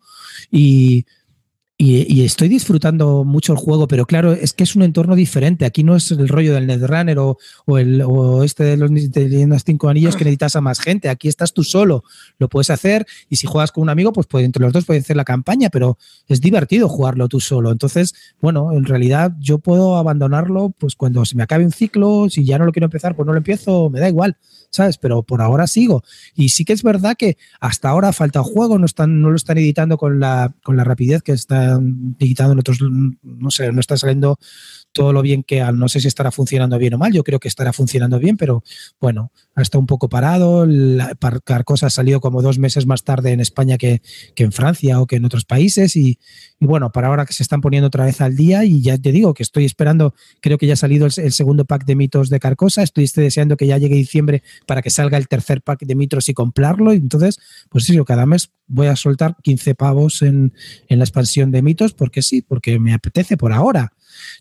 y 0.51 1.07
y, 1.83 2.25
estoy 2.25 2.49
disfrutando 2.49 3.25
mucho 3.25 3.55
el 3.55 3.59
juego, 3.59 3.89
pero 3.89 4.05
claro, 4.05 4.35
es 4.35 4.53
que 4.53 4.65
es 4.65 4.77
un 4.77 4.83
entorno 4.83 5.17
diferente. 5.17 5.65
Aquí 5.65 5.83
no 5.83 5.97
es 5.97 6.11
el 6.11 6.29
rollo 6.29 6.53
del 6.53 6.67
Netrunner 6.67 7.19
o, 7.19 7.39
o, 7.65 7.79
el, 7.79 8.03
o 8.03 8.45
este 8.45 8.65
de 8.65 8.77
los 8.77 8.91
de 8.93 9.29
Leyendas 9.31 9.65
5 9.65 9.89
Anillos 9.89 10.15
que 10.15 10.25
necesitas 10.25 10.57
a 10.57 10.61
más 10.61 10.79
gente. 10.79 11.09
Aquí 11.09 11.27
estás 11.27 11.55
tú 11.55 11.65
solo, 11.65 12.05
lo 12.39 12.51
puedes 12.51 12.69
hacer 12.69 13.07
y 13.31 13.37
si 13.37 13.47
juegas 13.47 13.73
con 13.73 13.81
un 13.81 13.89
amigo, 13.89 14.13
pues, 14.13 14.27
pues 14.27 14.45
entre 14.45 14.63
los 14.63 14.75
dos 14.75 14.85
pueden 14.85 15.03
hacer 15.03 15.17
la 15.17 15.25
campaña, 15.25 15.71
pero 15.71 15.97
es 16.29 16.43
divertido 16.43 16.87
jugarlo 16.87 17.29
tú 17.29 17.41
solo. 17.41 17.73
Entonces, 17.73 18.15
bueno, 18.43 18.73
en 18.73 18.85
realidad 18.85 19.33
yo 19.41 19.57
puedo 19.57 19.97
abandonarlo 19.97 20.75
pues 20.77 20.97
cuando 20.97 21.25
se 21.25 21.35
me 21.35 21.45
acabe 21.45 21.65
un 21.65 21.73
ciclo, 21.73 22.29
si 22.29 22.45
ya 22.45 22.59
no 22.59 22.67
lo 22.67 22.73
quiero 22.73 22.89
empezar, 22.89 23.17
pues 23.17 23.27
no 23.27 23.33
lo 23.33 23.39
empiezo, 23.39 23.89
me 23.89 24.01
da 24.01 24.09
igual. 24.11 24.37
¿Sabes? 24.71 24.99
Pero 24.99 25.23
por 25.23 25.43
ahora 25.43 25.67
sigo. 25.67 26.03
Y 26.35 26.51
sí 26.51 26.65
que 26.65 26.73
es 26.73 26.83
verdad 26.83 27.17
que 27.17 27.37
hasta 27.61 27.89
ahora 27.89 28.13
falta 28.13 28.43
juego, 28.43 28.79
no, 28.79 28.87
están, 28.87 29.21
no 29.21 29.31
lo 29.31 29.37
están 29.37 29.59
editando 29.59 29.99
con 29.99 30.21
la, 30.21 30.55
con 30.63 30.77
la 30.77 30.85
rapidez 30.85 31.23
que 31.23 31.33
están 31.33 32.17
editando 32.19 32.53
en 32.53 32.59
otros, 32.61 32.79
no 32.81 33.51
sé, 33.51 33.73
no 33.73 33.81
está 33.81 33.97
saliendo 33.97 34.39
todo 34.93 35.13
lo 35.13 35.23
bien 35.23 35.43
que 35.43 35.61
no 35.73 35.89
sé 35.89 36.01
si 36.01 36.09
estará 36.09 36.31
funcionando 36.31 36.79
bien 36.79 36.95
o 36.95 36.99
mal, 36.99 37.13
yo 37.13 37.23
creo 37.23 37.39
que 37.39 37.49
estará 37.49 37.73
funcionando 37.73 38.19
bien, 38.19 38.37
pero 38.37 38.65
bueno, 39.01 39.33
ha 39.55 39.63
estado 39.63 39.81
un 39.81 39.87
poco 39.87 40.09
parado, 40.09 40.67
la 40.67 41.15
Carcosa 41.45 41.87
ha 41.87 41.91
salido 41.91 42.21
como 42.21 42.43
dos 42.43 42.59
meses 42.59 42.87
más 42.87 43.05
tarde 43.05 43.33
en 43.33 43.41
España 43.41 43.79
que, 43.79 44.03
en 44.37 44.53
Francia 44.53 45.01
o 45.01 45.07
que 45.07 45.17
en 45.17 45.25
otros 45.25 45.45
países 45.45 45.97
y, 45.97 46.19
bueno, 46.67 46.93
para 46.93 47.09
ahora 47.09 47.25
que 47.25 47.33
se 47.33 47.43
están 47.43 47.61
poniendo 47.61 47.87
otra 47.87 48.05
vez 48.05 48.21
al 48.21 48.37
día 48.37 48.65
y 48.65 48.83
ya 48.83 48.99
te 48.99 49.13
digo 49.13 49.33
que 49.35 49.43
estoy 49.43 49.65
esperando, 49.65 50.15
creo 50.41 50.59
que 50.59 50.67
ya 50.67 50.75
ha 50.75 50.77
salido 50.77 51.07
el, 51.07 51.33
segundo 51.33 51.65
pack 51.65 51.85
de 51.87 51.97
mitos 51.97 52.29
de 52.29 52.39
Carcosa, 52.39 52.83
estoy, 52.83 53.09
deseando 53.15 53.57
que 53.57 53.67
ya 53.67 53.79
llegue 53.79 53.95
diciembre 53.95 54.43
para 54.67 54.83
que 54.83 54.91
salga 54.91 55.17
el 55.17 55.29
tercer 55.29 55.63
pack 55.63 55.81
de 55.81 55.95
mitos 55.95 56.29
y 56.29 56.35
comprarlo 56.35 56.93
y 56.93 56.99
entonces, 56.99 57.39
pues 57.71 57.85
sí, 57.85 57.99
cada 58.07 58.27
mes 58.27 58.51
voy 58.67 58.89
a 58.89 58.97
soltar 58.97 59.37
15 59.43 59.75
pavos 59.75 60.23
en, 60.23 60.53
en 60.89 60.99
la 60.99 61.05
expansión 61.05 61.51
de 61.51 61.63
mitos 61.63 61.95
porque 61.95 62.23
sí, 62.23 62.43
porque 62.43 62.79
me 62.79 62.93
apetece 62.93 63.37
por 63.37 63.53
ahora. 63.53 63.93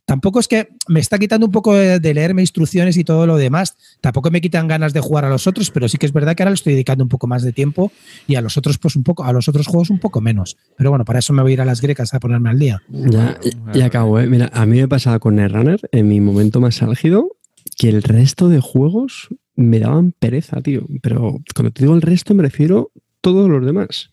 Tampoco 0.06 0.40
es 0.40 0.48
que 0.48 0.70
me 0.88 1.00
está 1.00 1.18
quitando 1.20 1.46
un 1.46 1.52
poco 1.52 1.74
de, 1.74 2.14
leerme 2.14 2.42
instrucciones 2.42 2.98
y 2.98 3.04
todo 3.04 3.28
lo 3.28 3.38
demás. 3.38 3.78
Tampoco 4.02 4.32
me 4.32 4.42
quitan 4.42 4.68
ganas 4.68 4.94
de 4.94 5.00
jugar 5.00 5.26
a 5.26 5.30
los 5.30 5.48
otros, 5.48 5.72
pero 5.72 5.88
sí 5.88 5.98
que 5.98 6.06
es 6.06 6.14
verdad 6.14 6.36
que 6.36 6.44
ahora 6.44 6.52
le 6.52 6.56
estoy 6.56 6.74
dedicando 6.74 7.04
un 7.04 7.10
poco 7.10 7.28
más 7.28 7.44
de 7.44 7.54
tiempo 7.54 7.92
y 8.28 8.36
a 8.36 8.42
los 8.42 8.58
otros, 8.58 8.78
pues 8.78 8.96
un 8.96 9.04
poco, 9.04 9.24
a 9.24 9.34
los 9.34 9.48
otros 9.48 9.68
juegos 9.68 9.90
un 9.90 10.00
poco 10.00 10.22
menos. 10.22 10.58
Pero 10.76 10.90
bueno, 10.90 11.06
para 11.06 11.20
eso 11.20 11.34
me 11.34 11.42
voy 11.42 11.52
a 11.52 11.54
ir 11.54 11.62
a 11.62 11.66
las 11.66 11.82
grecas 11.82 12.09
a 12.14 12.20
ponerme 12.20 12.50
al 12.50 12.60
día. 12.60 12.82
Ya, 12.90 13.40
ya 13.74 13.86
acabo, 13.86 14.20
¿eh? 14.20 14.28
Mira, 14.28 14.50
a 14.54 14.66
mí 14.66 14.78
me 14.78 14.88
pasaba 14.88 15.20
con 15.20 15.36
Netrunner 15.36 15.80
en 15.92 16.08
mi 16.08 16.22
momento 16.22 16.60
más 16.60 16.82
álgido 16.82 17.36
que 17.78 17.90
el 17.90 18.04
resto 18.04 18.50
de 18.50 18.60
juegos 18.60 19.30
me 19.56 19.80
daban 19.80 20.12
pereza, 20.12 20.62
tío. 20.62 20.86
Pero 21.02 21.40
cuando 21.56 21.72
te 21.72 21.84
digo 21.84 21.96
el 21.96 22.02
resto, 22.02 22.34
me 22.34 22.44
refiero 22.44 22.92
todos 23.22 23.50
los 23.50 23.66
demás. 23.66 24.12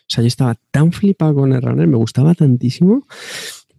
O 0.00 0.08
sea, 0.08 0.22
yo 0.22 0.28
estaba 0.28 0.56
tan 0.70 0.92
flipado 0.92 1.34
con 1.34 1.50
Netrunner, 1.50 1.86
me 1.86 1.96
gustaba 1.96 2.34
tantísimo 2.34 3.06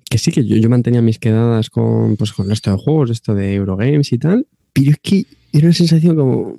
que 0.09 0.17
sí, 0.17 0.31
que 0.31 0.45
yo, 0.45 0.55
yo 0.55 0.69
mantenía 0.69 1.01
mis 1.01 1.19
quedadas 1.19 1.69
con, 1.69 2.15
pues, 2.17 2.33
con 2.33 2.51
esto 2.51 2.71
de 2.71 2.77
juegos, 2.77 3.09
esto 3.09 3.35
de 3.35 3.55
Eurogames 3.55 4.11
y 4.13 4.17
tal, 4.17 4.47
pero 4.73 4.91
es 4.91 4.97
que 5.01 5.25
era 5.51 5.67
una 5.67 5.73
sensación 5.73 6.15
como, 6.15 6.55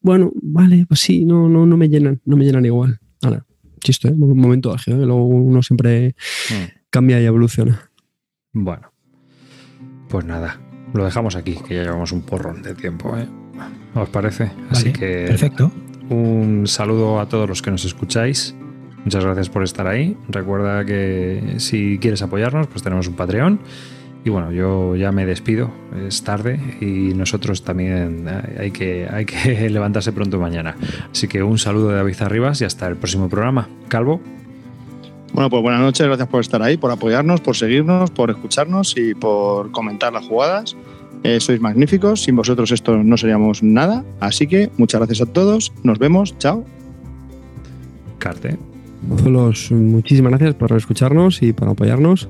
bueno, 0.00 0.32
vale, 0.40 0.86
pues 0.86 1.00
sí, 1.00 1.24
no, 1.24 1.48
no, 1.48 1.66
no 1.66 1.76
me 1.76 1.88
llenan, 1.88 2.20
no 2.24 2.36
me 2.36 2.44
llenan 2.44 2.64
igual. 2.64 2.98
Ahora, 3.22 3.44
chisto, 3.86 4.08
¿eh? 4.08 4.12
un 4.12 4.36
momento 4.36 4.72
ágil, 4.72 4.94
¿eh? 4.94 5.06
luego 5.06 5.24
uno 5.24 5.62
siempre 5.62 6.16
hmm. 6.50 6.88
cambia 6.90 7.20
y 7.20 7.24
evoluciona. 7.24 7.90
Bueno, 8.52 8.92
pues 10.08 10.24
nada, 10.24 10.60
lo 10.92 11.04
dejamos 11.04 11.36
aquí, 11.36 11.56
que 11.66 11.76
ya 11.76 11.82
llevamos 11.82 12.12
un 12.12 12.22
porrón 12.22 12.62
de 12.62 12.74
tiempo, 12.74 13.16
¿eh? 13.16 13.28
¿Os 13.94 14.08
parece? 14.08 14.50
Así 14.70 14.92
que. 14.92 15.26
Perfecto. 15.28 15.72
Un 16.10 16.66
saludo 16.66 17.20
a 17.20 17.28
todos 17.28 17.48
los 17.48 17.62
que 17.62 17.70
nos 17.70 17.84
escucháis 17.84 18.54
Muchas 19.06 19.24
gracias 19.24 19.48
por 19.48 19.62
estar 19.62 19.86
ahí. 19.86 20.16
Recuerda 20.28 20.84
que 20.84 21.54
si 21.58 21.96
quieres 22.00 22.22
apoyarnos, 22.22 22.66
pues 22.66 22.82
tenemos 22.82 23.06
un 23.06 23.14
Patreon. 23.14 23.60
Y 24.26 24.28
bueno, 24.28 24.50
yo 24.50 24.96
ya 24.96 25.12
me 25.12 25.24
despido, 25.24 25.70
es 26.04 26.24
tarde 26.24 26.58
y 26.80 27.14
nosotros 27.14 27.62
también 27.62 28.26
hay 28.58 28.72
que, 28.72 29.06
hay 29.08 29.24
que 29.24 29.70
levantarse 29.70 30.10
pronto 30.10 30.40
mañana. 30.40 30.74
Así 31.12 31.28
que 31.28 31.44
un 31.44 31.58
saludo 31.58 31.90
de 31.90 31.94
David 31.94 32.16
Arribas 32.22 32.60
y 32.60 32.64
hasta 32.64 32.88
el 32.88 32.96
próximo 32.96 33.28
programa. 33.28 33.68
Calvo. 33.86 34.20
Bueno, 35.32 35.48
pues 35.48 35.62
buenas 35.62 35.80
noches, 35.80 36.04
gracias 36.04 36.26
por 36.26 36.40
estar 36.40 36.60
ahí, 36.60 36.76
por 36.76 36.90
apoyarnos, 36.90 37.40
por 37.40 37.54
seguirnos, 37.56 38.10
por 38.10 38.30
escucharnos 38.30 38.96
y 38.96 39.14
por 39.14 39.70
comentar 39.70 40.12
las 40.12 40.26
jugadas. 40.26 40.76
Eh, 41.22 41.38
sois 41.38 41.60
magníficos, 41.60 42.24
sin 42.24 42.34
vosotros 42.34 42.72
esto 42.72 42.96
no 42.96 43.16
seríamos 43.16 43.62
nada. 43.62 44.04
Así 44.18 44.48
que 44.48 44.72
muchas 44.76 44.98
gracias 44.98 45.20
a 45.20 45.32
todos, 45.32 45.72
nos 45.84 46.00
vemos, 46.00 46.36
chao. 46.38 46.64
Carte. 48.18 48.58
Muchísimas 49.02 50.30
gracias 50.30 50.56
por 50.56 50.72
escucharnos 50.72 51.42
y 51.42 51.52
por 51.52 51.68
apoyarnos. 51.68 52.28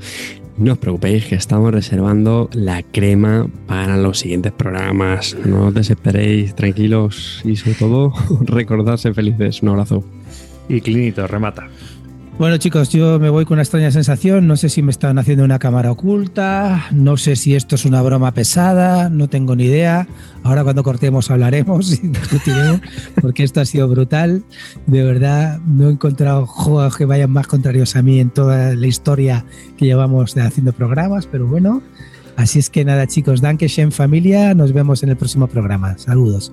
No 0.59 0.73
os 0.73 0.79
preocupéis 0.79 1.27
que 1.27 1.35
estamos 1.35 1.71
reservando 1.71 2.49
la 2.55 2.83
crema 2.83 3.47
para 3.67 3.99
los 3.99 4.19
siguientes 4.21 4.53
programas. 4.53 5.37
No 5.45 5.67
os 5.67 5.75
desesperéis, 5.75 6.55
tranquilos 6.55 7.43
y 7.45 7.57
sobre 7.57 7.75
todo 7.75 8.13
recordarse 8.41 9.13
felices. 9.13 9.63
Un 9.63 9.69
abrazo. 9.69 10.03
Y 10.69 10.81
Clinito, 10.81 11.27
remata. 11.27 11.69
Bueno 12.39 12.59
chicos, 12.59 12.91
yo 12.91 13.19
me 13.19 13.31
voy 13.31 13.47
con 13.47 13.55
una 13.55 13.63
extraña 13.63 13.91
sensación, 13.91 14.47
no 14.47 14.59
sé 14.59 14.69
si 14.69 14.83
me 14.83 14.91
están 14.91 15.19
haciendo 15.19 15.43
una 15.43 15.59
cámara 15.59 15.91
oculta, 15.91 16.85
no 16.93 17.17
sé 17.17 17.35
si 17.35 17.55
esto 17.55 17.77
es 17.77 17.87
una 17.87 18.03
broma 18.03 18.33
pesada, 18.33 19.09
no 19.09 19.29
tengo 19.29 19.57
ni 19.57 19.65
idea. 19.65 20.07
Ahora 20.43 20.63
cuando 20.63 20.83
cortemos 20.83 21.31
hablaremos 21.31 21.93
y 22.05 22.09
discutiremos, 22.09 22.83
porque 23.23 23.43
esto 23.43 23.63
ha 23.63 23.65
sido 23.65 23.89
brutal. 23.89 24.45
De 24.87 25.03
verdad, 25.03 25.61
no 25.67 25.89
he 25.89 25.93
encontrado 25.93 26.47
juegos 26.47 26.99
que 26.99 27.07
vayan 27.07 27.31
más 27.31 27.47
contrarios 27.47 27.97
a 27.97 28.03
mí 28.03 28.21
en 28.21 28.29
toda 28.29 28.75
la 28.75 28.87
historia 28.87 29.47
que 29.79 29.87
llevamos 29.87 30.35
de 30.35 30.43
haciendo 30.43 30.75
programas, 30.75 31.27
pero 31.27 31.47
bueno. 31.47 31.83
Así 32.37 32.59
es 32.59 32.69
que 32.69 32.85
nada 32.85 33.07
chicos, 33.07 33.41
Danke 33.41 33.67
Shen 33.67 33.93
familia, 33.93 34.53
nos 34.53 34.75
vemos 34.75 35.03
en 35.03 35.09
el 35.09 35.17
próximo 35.17 35.47
programa. 35.47 35.97
Saludos. 35.97 36.53